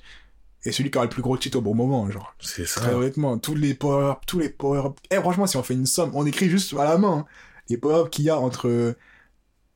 et 0.65 0.73
celui 0.73 0.91
qui 0.91 0.99
aura 0.99 1.05
le 1.07 1.11
plus 1.11 1.23
gros 1.23 1.37
titre 1.39 1.59
au 1.59 1.61
bon 1.61 1.75
moment. 1.75 2.11
Genre, 2.11 2.35
C'est 2.41 2.67
ça. 2.67 2.81
très 2.81 2.93
honnêtement, 2.95 3.39
tous 3.39 3.55
les 3.55 3.75
power 3.75 4.15
tous 4.27 4.41
les 4.41 4.49
power 4.49 4.83
Eh, 5.13 5.17
franchement, 5.17 5.47
si 5.47 5.57
on 5.59 5.63
fait 5.63 5.75
une 5.75 5.87
somme, 5.87 6.11
on 6.15 6.27
écrit 6.27 6.51
juste 6.51 6.75
à 6.79 6.85
la 6.85 6.99
main 6.99 7.19
hein, 7.19 7.25
les 7.71 7.79
power 7.79 8.11
qu'il 8.11 8.25
y 8.27 8.31
a 8.31 8.39
entre. 8.39 8.95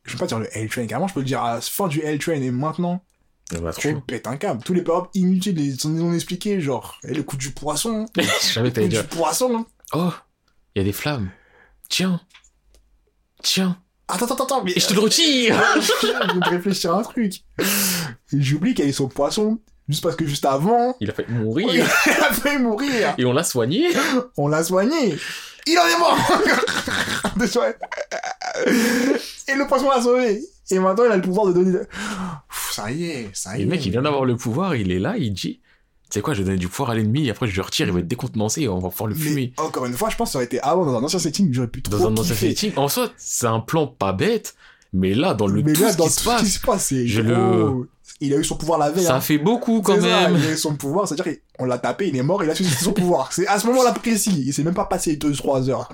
Je 0.05 0.13
vais 0.13 0.19
pas 0.19 0.27
dire 0.27 0.39
le 0.39 0.49
L-Train, 0.57 0.87
carrément, 0.87 1.09
je 1.09 1.15
peux 1.15 1.21
le 1.21 1.27
dire 1.27 1.43
à 1.43 1.55
la 1.55 1.61
fin 1.63 1.89
du 1.89 2.01
L-Train 2.03 2.35
et 2.43 2.51
maintenant, 2.51 3.03
Il 3.53 3.57
y 3.59 3.61
en 3.63 3.67
a 3.67 3.73
tu 3.73 3.93
trop. 3.93 4.01
pètes 4.03 4.27
un 4.27 4.37
câble. 4.37 4.63
Tous 4.63 4.75
les 4.75 4.83
power 4.83 5.09
inutiles, 5.15 5.59
ils 5.59 5.81
sont 5.81 5.89
non 5.89 6.13
expliqués, 6.13 6.61
genre, 6.61 6.99
et 7.05 7.15
le 7.15 7.23
coup 7.23 7.39
du 7.39 7.53
poisson, 7.53 8.05
que 8.15 8.21
le 8.61 8.71
coup 8.71 8.89
du 8.89 9.03
poisson. 9.05 9.55
hein. 9.61 9.67
Oh, 9.95 10.13
il 10.75 10.81
y 10.81 10.83
a 10.83 10.85
des 10.85 10.93
flammes. 10.93 11.31
Tiens. 11.89 12.21
Tiens. 13.43 13.79
Attends, 14.09 14.27
attends, 14.27 14.45
attends, 14.45 14.65
mais. 14.65 14.73
Et 14.77 14.81
je 14.81 14.87
te 14.89 14.93
le 14.95 15.01
retire 15.01 15.57
je 15.77 16.07
viens 16.07 16.35
de 16.35 16.49
réfléchir 16.51 16.95
à 16.95 16.99
un 16.99 17.03
truc. 17.03 17.43
J'oublie 18.33 18.75
quel 18.75 18.89
est 18.89 18.93
son 18.93 19.09
poisson, 19.09 19.59
juste 19.89 20.03
parce 20.03 20.17
que 20.17 20.27
juste 20.27 20.45
avant, 20.45 20.95
Il 21.01 21.11
a 21.11 21.15
fait 21.15 21.25
il 21.29 21.35
mourir. 21.37 21.85
a 22.07 22.33
fait 22.35 22.59
mourir. 22.59 23.15
Et 23.17 23.25
on 23.25 23.33
l'a 23.33 23.45
soigné. 23.45 23.89
On 24.37 24.49
l'a 24.49 24.63
soigné. 24.65 25.17
Il 25.67 25.79
en 25.79 25.87
est 25.87 25.99
mort 25.99 26.19
Désolé. 27.37 27.73
Et 29.49 29.55
le 29.55 29.67
poisson 29.67 29.89
l'a 29.91 30.01
sauvé. 30.03 30.43
Et 30.71 30.79
maintenant, 30.79 31.05
il 31.07 31.13
a 31.13 31.17
le 31.17 31.23
pouvoir 31.23 31.47
de 31.47 31.53
donner... 31.53 31.73
de- 31.73 31.79
Pff, 32.49 32.71
Ça 32.73 32.91
y 32.91 33.05
est, 33.11 33.31
ça 33.35 33.57
y 33.57 33.61
est. 33.61 33.65
le 33.65 33.71
mec, 33.71 33.85
il 33.85 33.91
vient 33.93 34.03
d'avoir 34.03 34.25
le 34.25 34.37
pouvoir, 34.37 34.75
il 34.77 34.91
est 34.93 34.99
là, 34.99 35.17
il 35.19 35.33
dit 35.33 35.61
Tu 36.11 36.15
sais 36.15 36.21
quoi, 36.23 36.33
je 36.35 36.39
vais 36.41 36.45
donner 36.47 36.59
du 36.59 36.69
pouvoir 36.69 36.91
à 36.91 36.95
l'ennemi, 36.95 37.27
et 37.27 37.31
après 37.31 37.47
je 37.47 37.57
le 37.57 37.63
retire, 37.63 37.87
il 37.87 37.93
va 37.93 37.99
être 38.01 38.09
décontenancé, 38.09 38.63
et 38.63 38.69
on 38.69 38.79
va 38.79 38.89
pouvoir 38.89 39.09
le 39.09 39.15
Mais 39.15 39.21
fumer. 39.21 39.53
encore 39.59 39.85
une 39.87 39.93
fois, 39.95 40.09
je 40.11 40.17
pense 40.17 40.29
que 40.29 40.33
ça 40.33 40.39
aurait 40.39 40.47
été 40.47 40.61
avant, 40.61 40.87
dans 40.87 40.97
un 40.97 41.03
ancien 41.03 41.19
setting, 41.19 41.53
j'aurais 41.53 41.69
pu 41.69 41.83
trop 41.83 41.97
Dans 41.99 42.07
un 42.09 42.17
ancien 42.17 42.35
setting. 42.35 42.73
En 42.77 42.89
soi, 42.89 43.11
c'est 43.19 43.47
un 43.47 43.61
plan 43.61 43.87
pas 43.87 44.13
bête, 44.15 44.55
mais 44.95 45.13
là, 45.15 45.35
dans 45.35 45.47
le 45.47 45.63
Mais 45.63 45.73
tout 45.75 45.83
là, 45.83 45.93
ce 45.93 45.97
dans 45.99 46.07
qui 46.09 46.15
tout 46.17 46.31
ce 46.39 46.45
qui 46.45 46.51
se 46.51 46.61
passe, 46.61 46.95
je 46.95 47.21
gros. 47.23 47.87
Il 48.21 48.33
a 48.33 48.37
eu 48.37 48.45
son 48.45 48.57
pouvoir 48.57 48.79
la 48.79 48.91
veille. 48.91 49.05
ça 49.05 49.17
hein. 49.17 49.21
fait 49.21 49.39
beaucoup 49.39 49.83
quand 49.83 50.01
ça, 50.01 50.07
même. 50.07 50.37
il 50.39 50.47
a 50.47 50.53
eu 50.53 50.57
son 50.57 50.77
pouvoir, 50.77 51.09
c'est-à-dire 51.09 51.35
qu'on 51.57 51.65
l'a 51.65 51.79
tapé, 51.79 52.09
il 52.09 52.17
est 52.17 52.23
mort, 52.23 52.43
il 52.45 52.51
a 52.51 52.55
su 52.55 52.65
son 52.65 52.93
pouvoir. 52.95 53.33
C'est 53.33 53.47
à 53.47 53.59
ce 53.59 53.67
moment-là 53.67 53.93
précis, 53.93 54.45
il 54.47 54.53
s'est 54.55 54.63
même 54.63 54.75
pas 54.75 54.85
passé 54.85 55.17
2-3 55.17 55.69
heures. 55.69 55.93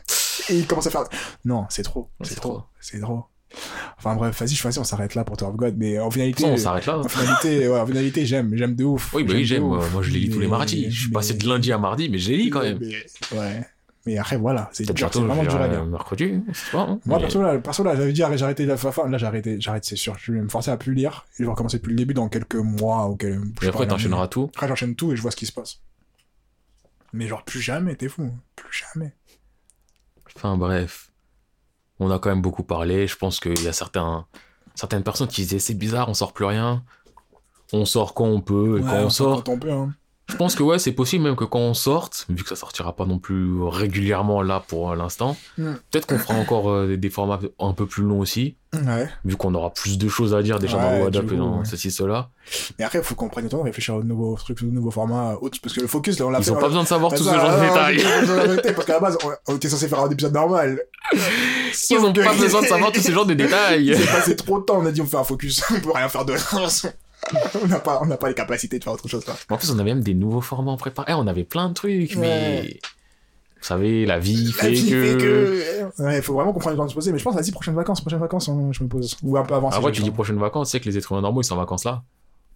Et 0.49 0.59
il 0.59 0.67
commence 0.67 0.87
à 0.87 0.91
faire... 0.91 1.05
Non, 1.45 1.65
c'est 1.71 1.83
trop, 1.83 2.11
c'est 2.23 2.35
trop, 2.35 2.51
trop. 2.51 2.63
c'est 2.81 3.01
trop. 3.01 3.25
Enfin 3.99 4.15
bref, 4.15 4.39
vas-y, 4.39 4.51
je 4.51 4.55
suis 4.69 4.79
on 4.79 4.85
s'arrête 4.85 5.15
là 5.15 5.25
pour 5.25 5.37
Tower 5.37 5.51
of 5.51 5.57
God, 5.57 5.75
mais 5.77 5.99
en 5.99 6.11
finalité... 6.11 6.43
façon, 6.43 6.55
on 6.55 6.57
s'arrête 6.57 6.87
là. 6.87 6.99
En 6.99 7.09
finalité, 7.09 7.69
ouais, 7.69 7.81
en 7.81 7.87
finalité, 7.87 8.25
j'aime, 8.27 8.53
j'aime 8.55 8.75
de 8.77 8.85
ouf. 8.85 9.13
Oui, 9.13 9.25
bah 9.25 9.33
oui, 9.35 9.45
j'aime. 9.45 9.65
ouf. 9.65 9.93
Moi, 9.93 10.03
je 10.03 10.11
les 10.11 10.21
lis 10.21 10.31
tous 10.31 10.39
les 10.39 10.47
Mais- 10.47 10.51
mardis. 10.51 10.87
Je 10.91 11.01
suis 11.03 11.11
passé 11.11 11.35
de 11.35 11.49
lundi 11.49 11.73
à 11.73 11.79
mardi, 11.79 12.09
mais 12.09 12.19
je 12.19 12.31
les 12.31 12.37
lis 12.37 12.51
quand 12.51 12.63
même. 12.63 12.79
mais- 12.81 13.39
ouais. 13.39 13.67
Mais 14.07 14.17
après, 14.17 14.37
voilà, 14.39 14.71
c'est 14.73 14.85
vraiment 14.91 15.43
je 15.45 15.49
dur 15.51 15.55
à 15.57 15.59
verrai 15.67 15.71
lire. 15.77 15.85
mercredi, 15.85 16.41
pas. 16.73 16.81
hein. 16.81 16.99
Moi, 17.05 17.19
Mais- 17.19 17.25
perso, 17.25 17.43
là, 17.43 17.59
perso, 17.59 17.85
là, 17.85 17.95
j'avais 17.97 18.13
dit, 18.13 18.23
j'ai 18.35 18.43
arrêté 18.45 18.65
la 18.65 18.77
fin, 18.79 19.09
là, 19.09 19.19
j'ai 19.19 19.27
arrêté, 19.27 19.61
j'arrête, 19.61 19.85
c'est 19.85 19.97
sûr. 19.97 20.17
Je 20.19 20.33
vais 20.33 20.41
me 20.41 20.49
forcer 20.49 20.71
à 20.71 20.79
plus 20.79 20.95
lire, 20.95 21.27
et 21.35 21.41
je 21.41 21.45
vais 21.45 21.51
recommencer 21.51 21.77
depuis 21.77 21.91
le 21.91 21.97
début 21.97 22.15
dans 22.15 22.29
quelques 22.31 22.55
mois, 22.55 23.09
ou 23.11 23.17
quelques... 23.17 23.63
Et 23.63 23.69
après, 23.69 23.87
t'enchaîneras 23.87 24.29
tout. 24.29 24.51
Après, 24.55 24.69
j'enchaîne 24.69 24.95
tout 24.97 25.13
et 25.13 25.17
je 25.17 25.21
vois 25.23 25.31
ce 25.31 25.37
qui 25.37 25.45
se 25.47 25.53
passe. 25.53 25.81
Mais 27.13 27.27
genre, 27.29 27.45
plus 27.45 27.61
jamais, 27.61 27.95
t'es 27.95 28.09
fou. 28.09 28.31
Plus 28.57 28.85
jamais. 28.95 29.13
Enfin 30.37 30.57
bref, 30.57 31.11
on 31.99 32.11
a 32.11 32.19
quand 32.19 32.31
même 32.31 32.41
beaucoup 32.41 32.63
parlé. 32.63 33.07
Je 33.07 33.17
pense 33.17 33.39
qu'il 33.41 33.61
y 33.63 33.69
a 33.69 33.73
certains, 33.73 34.27
certaines 34.77 35.03
personnes 35.03 35.27
qui 35.29 35.43
disaient 35.43 35.59
c'est 35.59 35.75
bizarre, 35.75 36.09
on 36.09 36.15
sort 36.15 36.33
plus 36.33 36.45
rien. 36.47 36.85
On 37.73 37.85
sort 37.85 38.15
quand 38.15 38.25
on 38.27 38.41
peut 38.41 38.79
et 38.79 38.83
Ouais, 38.83 38.89
quand 38.89 38.97
on 38.97 39.11
sort 39.11 39.35
sort. 39.35 39.45
Quand 39.45 39.53
on 39.53 39.59
peut, 39.59 39.73
hein. 39.73 39.93
Je 40.31 40.37
pense 40.37 40.55
que 40.55 40.63
ouais, 40.63 40.79
c'est 40.79 40.93
possible 40.93 41.25
même 41.25 41.37
que 41.37 41.45
quand 41.45 41.59
on 41.59 41.75
sorte, 41.75 42.27
vu 42.31 42.43
que 42.43 42.49
ça 42.49 42.57
sortira 42.57 42.95
pas 42.95 43.05
non 43.05 43.19
plus 43.19 43.63
régulièrement 43.63 44.43
là 44.43 44.63
pour 44.67 44.95
l'instant, 44.95 45.37
Mm. 45.59 45.73
peut-être 45.91 46.07
qu'on 46.07 46.19
fera 46.19 46.35
encore 46.35 46.71
euh, 46.71 46.97
des- 46.97 47.11
formats 47.11 47.39
un 47.59 47.73
peu 47.73 47.87
plus 47.87 48.03
longs 48.05 48.21
aussi, 48.21 48.57
Ouais. 48.73 49.09
vu 49.25 49.37
qu'on 49.37 49.53
aura 49.55 49.71
plus 49.71 49.99
de 49.99 50.09
choses 50.09 50.33
à 50.35 50.43
dire 50.43 50.59
déjà 50.61 50.77
Ouais, 50.79 50.99
dans 51.01 51.05
WhatsApp 51.07 51.33
et 51.33 51.37
dans 51.37 51.59
ouais. 51.59 51.65
ceci, 51.65 51.91
cela. 51.91 52.31
Mais 52.79 52.85
après, 52.85 52.99
il 52.99 53.05
faut 53.05 53.17
qu'on 53.17 53.29
prenne 53.29 53.45
le 53.45 53.51
temps 53.51 53.59
de 53.59 53.65
réfléchir 53.65 53.97
aux 53.97 54.03
nouveaux 54.05 54.37
trucs, 54.37 54.63
aux 54.63 54.67
nouveaux 54.67 54.93
formats, 54.93 55.37
autres, 55.41 55.59
parce 55.61 55.75
que 55.75 55.81
le 55.81 55.89
focus, 55.89 56.19
là, 56.21 56.27
on 56.27 56.31
l'a 56.31 56.39
fait. 56.41 56.45
Ils 56.47 56.53
ont 56.53 56.57
on 56.57 56.61
pas 56.61 56.69
besoin 56.69 56.83
de 56.85 56.89
savoir 56.89 57.11
tout 57.13 57.19
ce 57.19 57.25
ça, 57.25 57.37
genre 57.39 57.51
de 57.51 57.57
non, 57.57 57.63
détails. 57.69 58.73
Parce 58.75 58.87
qu'à 58.87 58.93
la 58.95 59.01
base, 59.01 59.19
on, 59.49 59.57
était 59.57 59.69
censé 59.69 59.89
faire 59.89 60.01
un 60.01 60.11
épisode 60.11 60.33
normal. 60.35 60.81
Ils 61.91 61.97
ont 61.99 62.13
pas 62.13 62.35
besoin 62.35 62.63
de 62.63 62.67
savoir 62.67 62.93
tous 62.93 63.01
ces 63.01 63.13
genres 63.13 63.27
de 63.27 63.35
détails. 63.35 63.87
Il 63.89 63.97
s'est 63.99 64.07
passé 64.07 64.37
trop 64.37 64.61
de 64.61 64.65
temps, 64.65 64.79
on 64.81 64.87
a 64.87 64.93
dit 64.93 65.01
on 65.01 65.07
fait 65.07 65.17
un 65.17 65.25
focus, 65.25 65.63
on 65.71 65.81
peut 65.81 65.91
rien 65.93 66.09
faire 66.09 66.25
de 66.25 66.35
on 67.63 67.67
n'a 67.67 67.79
pas, 67.81 68.01
on 68.03 68.09
pas 68.17 68.29
les 68.29 68.35
capacités 68.35 68.79
de 68.79 68.85
faire 68.85 68.93
autre 68.93 69.09
chose 69.09 69.27
là. 69.27 69.35
En 69.51 69.57
plus, 69.57 69.71
on 69.71 69.79
avait 69.79 69.95
même 69.95 70.03
des 70.03 70.15
nouveaux 70.15 70.41
formats 70.41 70.73
en 70.73 70.77
préparé. 70.77 71.13
Eh, 71.13 71.15
on 71.15 71.27
avait 71.27 71.45
plein 71.45 71.69
de 71.69 71.75
trucs, 71.75 72.13
Ouais. 72.13 72.17
mais 72.17 72.81
vous 73.61 73.67
savez, 73.67 74.07
la 74.07 74.19
vie 74.19 74.47
La 74.47 74.53
fait 74.53 74.71
vie 74.71 74.91
que. 74.91 75.85
Ouais, 76.03 76.17
il 76.17 76.23
faut 76.23 76.35
vraiment 76.35 76.55
le 76.55 76.77
temps 76.77 76.85
de 76.85 76.91
se 76.91 76.95
poser, 76.95 77.13
mais 77.13 77.19
je 77.19 77.25
pense, 77.25 77.35
vas-y, 77.35 77.51
prochaine 77.53 77.75
vacances, 77.75 78.01
prochaine 78.01 78.21
vacances, 78.21 78.49
on- 78.49 78.73
je 78.73 78.83
me 78.83 78.89
pose. 78.89 79.17
Ou 79.23 79.37
un 79.37 79.45
peu 79.45 79.55
avant. 79.55 79.69
Après, 79.69 79.83
j'ai 79.89 79.93
tu 79.97 80.03
dis 80.03 80.09
temps. 80.09 80.15
prochaines 80.15 80.39
vacances, 80.39 80.69
tu 80.69 80.73
sais 80.73 80.81
que 80.81 80.89
les 80.89 80.97
êtres 80.97 81.13
humains 81.13 81.21
normaux, 81.21 81.43
ils 81.43 81.45
sont 81.45 81.55
en 81.55 81.59
vacances 81.59 81.85
là. 81.85 82.03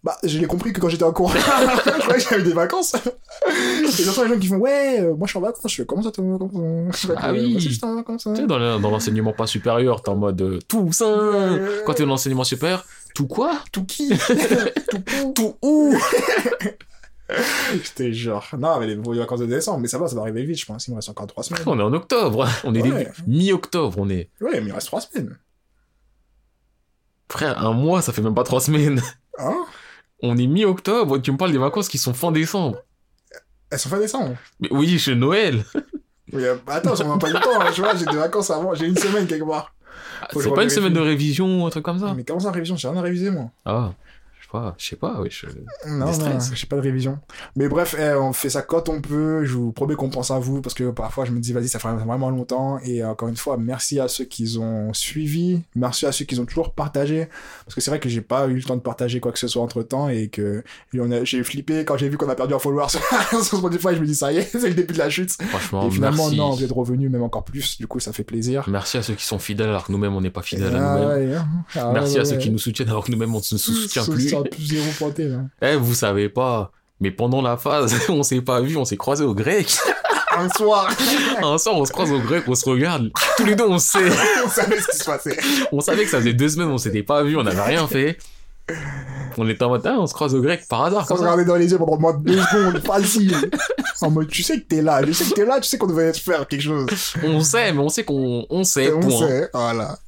Bah, 0.03 0.17
je 0.23 0.39
l'ai 0.39 0.47
compris 0.47 0.71
que 0.75 0.81
quand 0.81 0.91
j'étais 0.91 1.05
en 1.05 1.13
cours. 1.13 1.31
je 1.35 2.01
croyais 2.01 2.23
que 2.23 2.29
j'avais 2.29 2.43
des 2.43 2.53
vacances. 2.53 2.95
Et 3.47 4.03
j'entends 4.03 4.25
les 4.25 4.29
gens 4.35 4.39
qui 4.39 4.49
font, 4.49 4.57
ouais, 4.57 4.99
euh, 5.01 5.15
moi 5.15 5.27
je 5.27 5.31
suis 5.31 5.39
en 5.39 5.41
vacances. 5.43 5.63
Je 5.71 5.77
fais, 5.77 5.87
comment 5.87 6.03
ça 6.03 6.11
t'es 6.11 6.21
en 6.21 6.33
vacances 6.33 7.07
Ah 7.17 7.29
euh, 7.29 7.33
oui. 7.33 7.49
moi 7.49 7.57
aussi, 7.57 7.71
j'étais 7.71 7.85
en 7.87 7.95
vacances. 7.97 8.27
hein. 8.27 8.33
Tu 8.35 8.43
sais, 8.43 8.47
dans 8.47 8.59
le- 8.59 8.79
dans 8.81 8.91
l'enseignement 8.91 9.33
pas 9.33 9.47
supérieur, 9.47 10.03
t'es 10.03 10.11
en 10.11 10.17
mode 10.17 10.41
euh, 10.43 10.59
tout 10.69 10.93
ça. 10.93 11.07
Quand 11.87 11.95
t'es 11.95 12.03
dans 12.03 12.11
l'enseignement 12.11 12.45
supérieur, 12.45 12.85
tout 13.15 13.27
quoi? 13.27 13.61
Tout 13.73 13.85
qui? 13.85 14.09
Tout 14.91 15.03
où? 15.23 15.33
Tout 15.33 15.57
où? 15.63 15.97
J'étais 17.73 18.13
genre, 18.13 18.47
non, 18.59 18.79
mais 18.79 18.87
les 18.87 18.97
vacances 18.97 19.41
de 19.41 19.47
décembre, 19.47 19.79
mais 19.81 19.89
ça 19.89 19.97
va, 19.99 20.07
ça 20.09 20.15
va 20.15 20.23
arriver 20.23 20.45
vite, 20.45 20.59
je 20.61 20.67
pense. 20.67 20.87
Il 20.87 20.91
me 20.91 20.97
reste 20.97 21.09
encore 21.09 21.27
trois 21.27 21.43
semaines. 21.43 21.63
On 21.67 21.79
est 21.79 21.83
en 21.83 21.93
octobre. 21.95 22.47
On 22.65 22.75
est 22.75 22.83
Ouais. 22.83 23.11
mi-octobre. 23.27 23.97
On 23.99 24.11
est. 24.11 24.29
Ouais, 24.41 24.51
mais 24.53 24.59
il 24.59 24.65
me 24.69 24.75
reste 24.75 24.89
trois 24.89 25.01
semaines. 25.01 25.39
Frère, 27.31 27.59
un 27.65 27.73
mois, 27.73 28.03
ça 28.03 28.13
fait 28.13 28.21
même 28.21 28.35
pas 28.35 28.45
trois 28.45 28.61
semaines. 28.61 29.01
Hein? 29.39 29.65
On 30.23 30.37
est 30.37 30.47
mi-octobre. 30.47 31.19
Tu 31.19 31.33
me 31.33 31.37
parles 31.39 31.53
des 31.53 31.59
vacances 31.59 31.89
qui 31.89 31.99
sont 31.99 32.13
fin 32.15 32.31
décembre. 32.31 32.79
Elles 33.71 33.79
sont 33.79 33.89
fin 33.89 33.99
décembre. 33.99 34.37
Mais 34.61 34.69
oui, 34.71 34.99
chez 34.99 35.15
Noël. 35.15 35.65
Euh, 36.35 36.57
attends, 36.67 36.95
on 37.05 37.09
n'a 37.15 37.19
pas 37.19 37.29
du 37.33 37.41
temps. 37.41 37.61
hein, 37.61 37.71
Tu 37.75 37.81
vois, 37.81 37.95
j'ai 37.97 38.05
des 38.05 38.17
vacances 38.17 38.51
avant, 38.51 38.75
j'ai 38.75 38.87
une 38.87 38.97
semaine 38.99 39.27
quelque 39.27 39.45
part. 39.49 39.75
Je 40.33 40.41
C'est 40.41 40.55
pas 40.55 40.63
une 40.65 40.71
semaine 40.71 40.93
de 40.93 41.01
révision 41.01 41.63
ou 41.63 41.67
un 41.67 41.71
truc 41.71 41.85
comme 41.85 41.99
ça 41.99 42.15
Mais 42.17 42.25
comment 42.25 42.41
ça, 42.41 42.51
révision? 42.51 42.77
J'ai 42.77 42.89
rien 42.89 42.97
à 42.99 43.03
réviser, 43.03 43.31
moi. 43.31 43.51
Ah, 43.65 43.93
je 44.55 44.61
sais 44.61 44.61
pas, 44.61 44.75
je 44.79 44.87
sais 44.89 44.97
pas, 44.97 45.17
oui. 45.21 45.29
Je... 45.31 45.47
Non, 45.89 46.07
non, 46.07 46.39
j'ai 46.55 46.67
pas 46.67 46.77
de 46.77 46.81
révision. 46.81 47.19
Mais 47.57 47.69
bref, 47.69 47.95
eh, 47.99 48.15
on 48.15 48.33
fait 48.33 48.51
ça 48.51 48.63
quand 48.63 48.89
on 48.89 49.01
peut. 49.01 49.45
Je 49.45 49.55
vous 49.55 49.73
promets 49.73 49.95
qu'on 49.95 50.11
pense 50.11 50.31
à 50.31 50.39
vous 50.39 50.61
parce 50.61 50.75
que 50.75 50.91
parfois 50.91 51.25
je 51.25 51.33
me 51.33 51.41
dis, 51.41 51.53
vas-y, 51.53 51.69
ça 51.69 51.79
fait 51.79 51.89
vraiment 51.89 52.31
longtemps. 52.31 52.79
Et 52.85 53.05
encore 53.05 53.29
une 53.29 53.37
fois, 53.37 53.57
merci 53.57 54.01
à 54.01 54.09
ceux 54.09 54.25
qui 54.25 54.57
ont 54.59 54.93
suivi. 54.93 55.61
Merci 55.75 56.07
à 56.07 56.13
ceux 56.13 56.25
qui 56.25 56.39
ont 56.39 56.47
toujours 56.47 56.73
partagé. 56.75 57.29
Parce 57.65 57.75
que 57.75 57.81
c'est 57.81 57.91
vrai 57.91 58.01
que 58.01 58.09
j'ai 58.09 58.21
pas 58.21 58.47
eu 58.47 58.55
le 58.55 58.63
temps 58.63 58.77
de 58.77 58.83
partager 58.83 59.21
quoi 59.21 59.33
que 59.33 59.39
ce 59.39 59.49
soit 59.49 59.63
entre 59.63 59.83
temps 59.83 60.09
et 60.09 60.29
que 60.29 60.63
j'ai 61.25 61.43
flippé 61.45 61.85
quand 61.85 61.97
j'ai 61.97 62.09
vu 62.09 62.17
qu'on 62.17 62.29
a 62.29 62.35
perdu 62.35 62.55
un 62.55 62.59
follower 62.59 62.87
sur, 62.89 63.01
sur 63.45 63.59
Spotify. 63.59 63.89
Je 63.95 64.01
me 64.01 64.07
dis, 64.07 64.15
ça 64.15 64.33
y 64.33 64.39
est, 64.39 64.43
c'est 64.51 64.69
le 64.69 64.75
début 64.75 64.93
de 64.95 64.99
la 64.99 65.11
chute. 65.11 65.31
Franchement, 65.49 65.89
et 65.89 65.91
finalement, 65.91 66.25
merci. 66.25 66.37
non, 66.37 66.51
vous 66.51 66.65
êtes 66.65 66.73
revenus 66.73 67.11
même 67.11 67.23
encore 67.23 67.45
plus. 67.45 67.79
Du 67.79 67.87
coup, 67.87 68.01
ça 68.01 68.13
fait 68.13 68.25
plaisir. 68.25 68.65
Merci 68.69 68.99
à 68.99 69.03
ceux 69.03 69.15
qui 69.15 69.25
sont 69.25 69.39
fidèles 69.39 69.69
alors 69.69 69.85
que 69.87 69.93
nous-mêmes 69.93 70.15
on 70.15 70.21
n'est 70.21 70.31
pas 70.31 70.43
fidèles 70.43 70.73
Ah 70.77 70.95
à 70.95 70.99
nous-mêmes. 70.99 71.31
ouais, 71.31 71.37
hein. 71.37 71.49
Ah 71.77 71.91
Merci 71.93 72.15
ouais, 72.15 72.21
à 72.21 72.25
ceux 72.25 72.33
ouais. 72.37 72.39
qui 72.39 72.51
nous 72.51 72.59
soutiennent 72.59 72.89
alors 72.89 73.05
que 73.05 73.11
nous-mêmes 73.13 73.35
on 73.35 73.39
ne 73.39 73.43
se 73.43 73.59
soutient 73.59 74.05
plus. 74.05 74.35
Plus 74.51 74.63
zéro 74.67 74.87
pointé, 74.99 75.25
là. 75.29 75.39
Eh, 75.63 75.77
vous 75.77 75.95
savez 75.95 76.29
pas. 76.29 76.71
Mais 77.01 77.11
pendant 77.11 77.43
la 77.43 77.57
phase, 77.57 77.95
on 78.09 78.23
s'est 78.23 78.41
pas 78.41 78.61
vu, 78.61 78.77
on 78.77 78.85
s'est 78.85 78.97
croisé 78.97 79.25
au 79.25 79.35
grec. 79.35 79.77
Un 80.37 80.49
soir, 80.57 80.89
Un 81.43 81.59
soir, 81.59 81.77
on 81.77 81.85
se 81.85 81.93
croise 81.93 82.11
au 82.11 82.19
grec, 82.19 82.43
on 82.49 82.55
se 82.57 82.69
regarde. 82.69 83.11
Tous 83.37 83.45
les 83.45 83.55
deux, 83.55 83.67
on 83.69 83.79
sait. 83.79 83.99
on 84.45 84.49
savait 84.49 84.81
ce 84.81 84.89
qui 84.91 84.97
se 84.99 85.05
passait. 85.05 85.37
On 85.71 85.81
savait 85.81 86.05
que 86.05 86.11
ça 86.11 86.19
faisait 86.19 86.33
deux 86.33 86.49
semaines, 86.49 86.69
on 86.69 86.79
s'était 86.79 87.05
pas 87.05 87.23
vu, 87.23 87.37
on 87.37 87.45
n'avait 87.45 87.63
rien 87.63 87.87
fait. 87.87 88.19
On 89.37 89.49
était 89.49 89.63
en 89.63 89.69
mode, 89.69 89.87
ah, 89.87 89.97
on 89.99 90.07
se 90.07 90.15
croise 90.15 90.35
au 90.35 90.41
grec 90.41 90.65
par 90.69 90.85
hasard, 90.87 91.07
On 91.11 91.17
se 91.17 91.21
regardait 91.21 91.45
dans 91.45 91.55
les 91.55 91.71
yeux 91.71 91.79
pendant 91.79 91.99
moins 91.99 92.15
de 92.15 92.25
deux 92.25 92.41
secondes, 92.41 92.83
facile. 92.85 93.35
En 94.01 94.11
mode, 94.11 94.29
tu 94.29 94.43
sais 94.43 94.59
que 94.59 94.65
t'es 94.67 94.83
là, 94.83 95.05
je 95.07 95.13
sais 95.13 95.25
que 95.25 95.35
t'es 95.35 95.45
là, 95.45 95.61
tu 95.61 95.69
sais 95.69 95.79
qu'on 95.79 95.87
devait 95.87 96.13
faire 96.13 96.49
quelque 96.49 96.63
chose. 96.63 96.87
On 97.23 97.41
sait, 97.41 97.73
mais 97.73 97.79
on 97.81 97.89
sait 97.89 98.05
qu'on 98.05 98.47
on 98.51 98.65
sait, 98.65 98.87
Et 98.87 98.93
on 98.93 99.01
point. 99.01 99.29
sait, 99.29 99.51
voilà. 99.53 99.99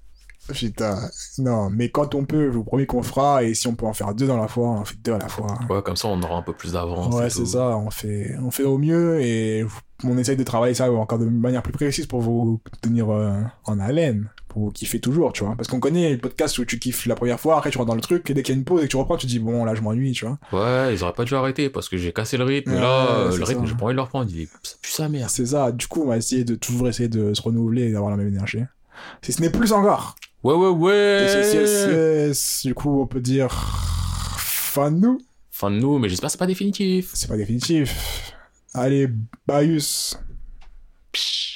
Putain. 0.52 0.98
Non, 1.38 1.70
mais 1.70 1.90
quand 1.90 2.14
on 2.14 2.24
peut, 2.24 2.50
je 2.50 2.56
vous 2.56 2.64
promets 2.64 2.86
qu'on 2.86 3.02
fera, 3.02 3.42
et 3.42 3.54
si 3.54 3.66
on 3.66 3.74
peut 3.74 3.86
en 3.86 3.92
faire 3.92 4.14
deux 4.14 4.26
dans 4.26 4.36
la 4.36 4.48
fois, 4.48 4.68
on 4.68 4.78
en 4.78 4.84
fait 4.84 4.96
deux 5.02 5.12
à 5.12 5.18
la 5.18 5.28
fois. 5.28 5.58
Ouais, 5.68 5.82
comme 5.82 5.96
ça, 5.96 6.08
on 6.08 6.20
aura 6.22 6.36
un 6.36 6.42
peu 6.42 6.52
plus 6.52 6.72
d'avance. 6.72 7.14
Ouais, 7.14 7.30
c'est 7.30 7.46
ça, 7.46 7.76
on 7.76 7.90
fait, 7.90 8.36
on 8.42 8.50
fait 8.50 8.64
au 8.64 8.78
mieux, 8.78 9.20
et 9.20 9.64
on 10.04 10.18
essaye 10.18 10.36
de 10.36 10.44
travailler 10.44 10.74
ça 10.74 10.90
encore 10.92 11.18
de 11.18 11.24
manière 11.24 11.62
plus 11.62 11.72
précise 11.72 12.06
pour 12.06 12.20
vous 12.20 12.60
tenir 12.82 13.10
euh, 13.10 13.40
en 13.64 13.80
haleine, 13.80 14.28
pour 14.48 14.62
vous 14.62 14.70
kiffer 14.70 15.00
toujours, 15.00 15.32
tu 15.32 15.44
vois. 15.44 15.54
Parce 15.56 15.68
qu'on 15.68 15.80
connaît 15.80 16.10
les 16.10 16.16
podcasts 16.18 16.58
où 16.58 16.64
tu 16.64 16.78
kiffes 16.78 17.06
la 17.06 17.14
première 17.14 17.40
fois, 17.40 17.58
après 17.58 17.70
tu 17.70 17.78
rentres 17.78 17.88
dans 17.88 17.94
le 17.94 18.00
truc, 18.00 18.28
et 18.30 18.34
dès 18.34 18.42
qu'il 18.42 18.54
y 18.54 18.56
a 18.56 18.58
une 18.58 18.64
pause 18.64 18.82
et 18.82 18.84
que 18.84 18.90
tu 18.90 18.96
reprends, 18.96 19.16
tu 19.16 19.26
te 19.26 19.30
dis, 19.30 19.38
bon, 19.38 19.64
là, 19.64 19.74
je 19.74 19.80
m'ennuie, 19.80 20.12
tu 20.12 20.26
vois. 20.26 20.38
Ouais, 20.52 20.94
ils 20.94 21.02
auraient 21.02 21.12
pas 21.12 21.24
dû 21.24 21.34
arrêter 21.34 21.70
parce 21.70 21.88
que 21.88 21.96
j'ai 21.96 22.12
cassé 22.12 22.36
le 22.36 22.44
rythme. 22.44 22.72
Ouais, 22.72 22.80
là, 22.80 23.10
euh, 23.10 23.36
le 23.36 23.44
rythme, 23.44 23.66
j'ai 23.66 23.74
pas 23.74 23.84
envie 23.84 23.94
de 23.94 23.96
le 23.96 24.02
reprendre. 24.02 24.30
Il 24.30 24.42
est, 24.42 24.48
pue 24.82 24.90
sa 24.90 25.08
mère. 25.08 25.30
C'est 25.30 25.46
ça, 25.46 25.72
du 25.72 25.86
coup, 25.86 26.02
on 26.02 26.08
va 26.08 26.16
essayer 26.16 26.44
de 26.44 26.54
toujours 26.54 26.88
essayer 26.88 27.08
de 27.08 27.34
se 27.34 27.42
renouveler 27.42 27.88
et 27.88 27.92
d'avoir 27.92 28.10
la 28.10 28.16
même 28.16 28.28
énergie. 28.28 28.62
Si 29.22 29.32
ce 29.32 29.40
n'est 29.40 29.50
plus 29.50 29.72
encore. 29.72 30.16
Ouais, 30.46 30.54
ouais, 30.54 30.68
ouais. 30.68 31.22
Yes, 31.22 31.54
yes, 31.54 31.86
yes. 31.88 32.66
Du 32.66 32.72
coup, 32.72 33.00
on 33.00 33.06
peut 33.08 33.20
dire 33.20 33.50
fin 34.38 34.92
de 34.92 34.98
nous. 34.98 35.18
Fin 35.50 35.72
de 35.72 35.76
nous, 35.80 35.98
mais 35.98 36.08
j'espère 36.08 36.28
que 36.28 36.32
c'est 36.32 36.38
pas 36.38 36.46
définitif. 36.46 37.10
C'est 37.14 37.26
pas 37.26 37.36
définitif. 37.36 38.32
Allez, 38.72 39.08
Baius. 39.44 40.16
Psh. 41.10 41.55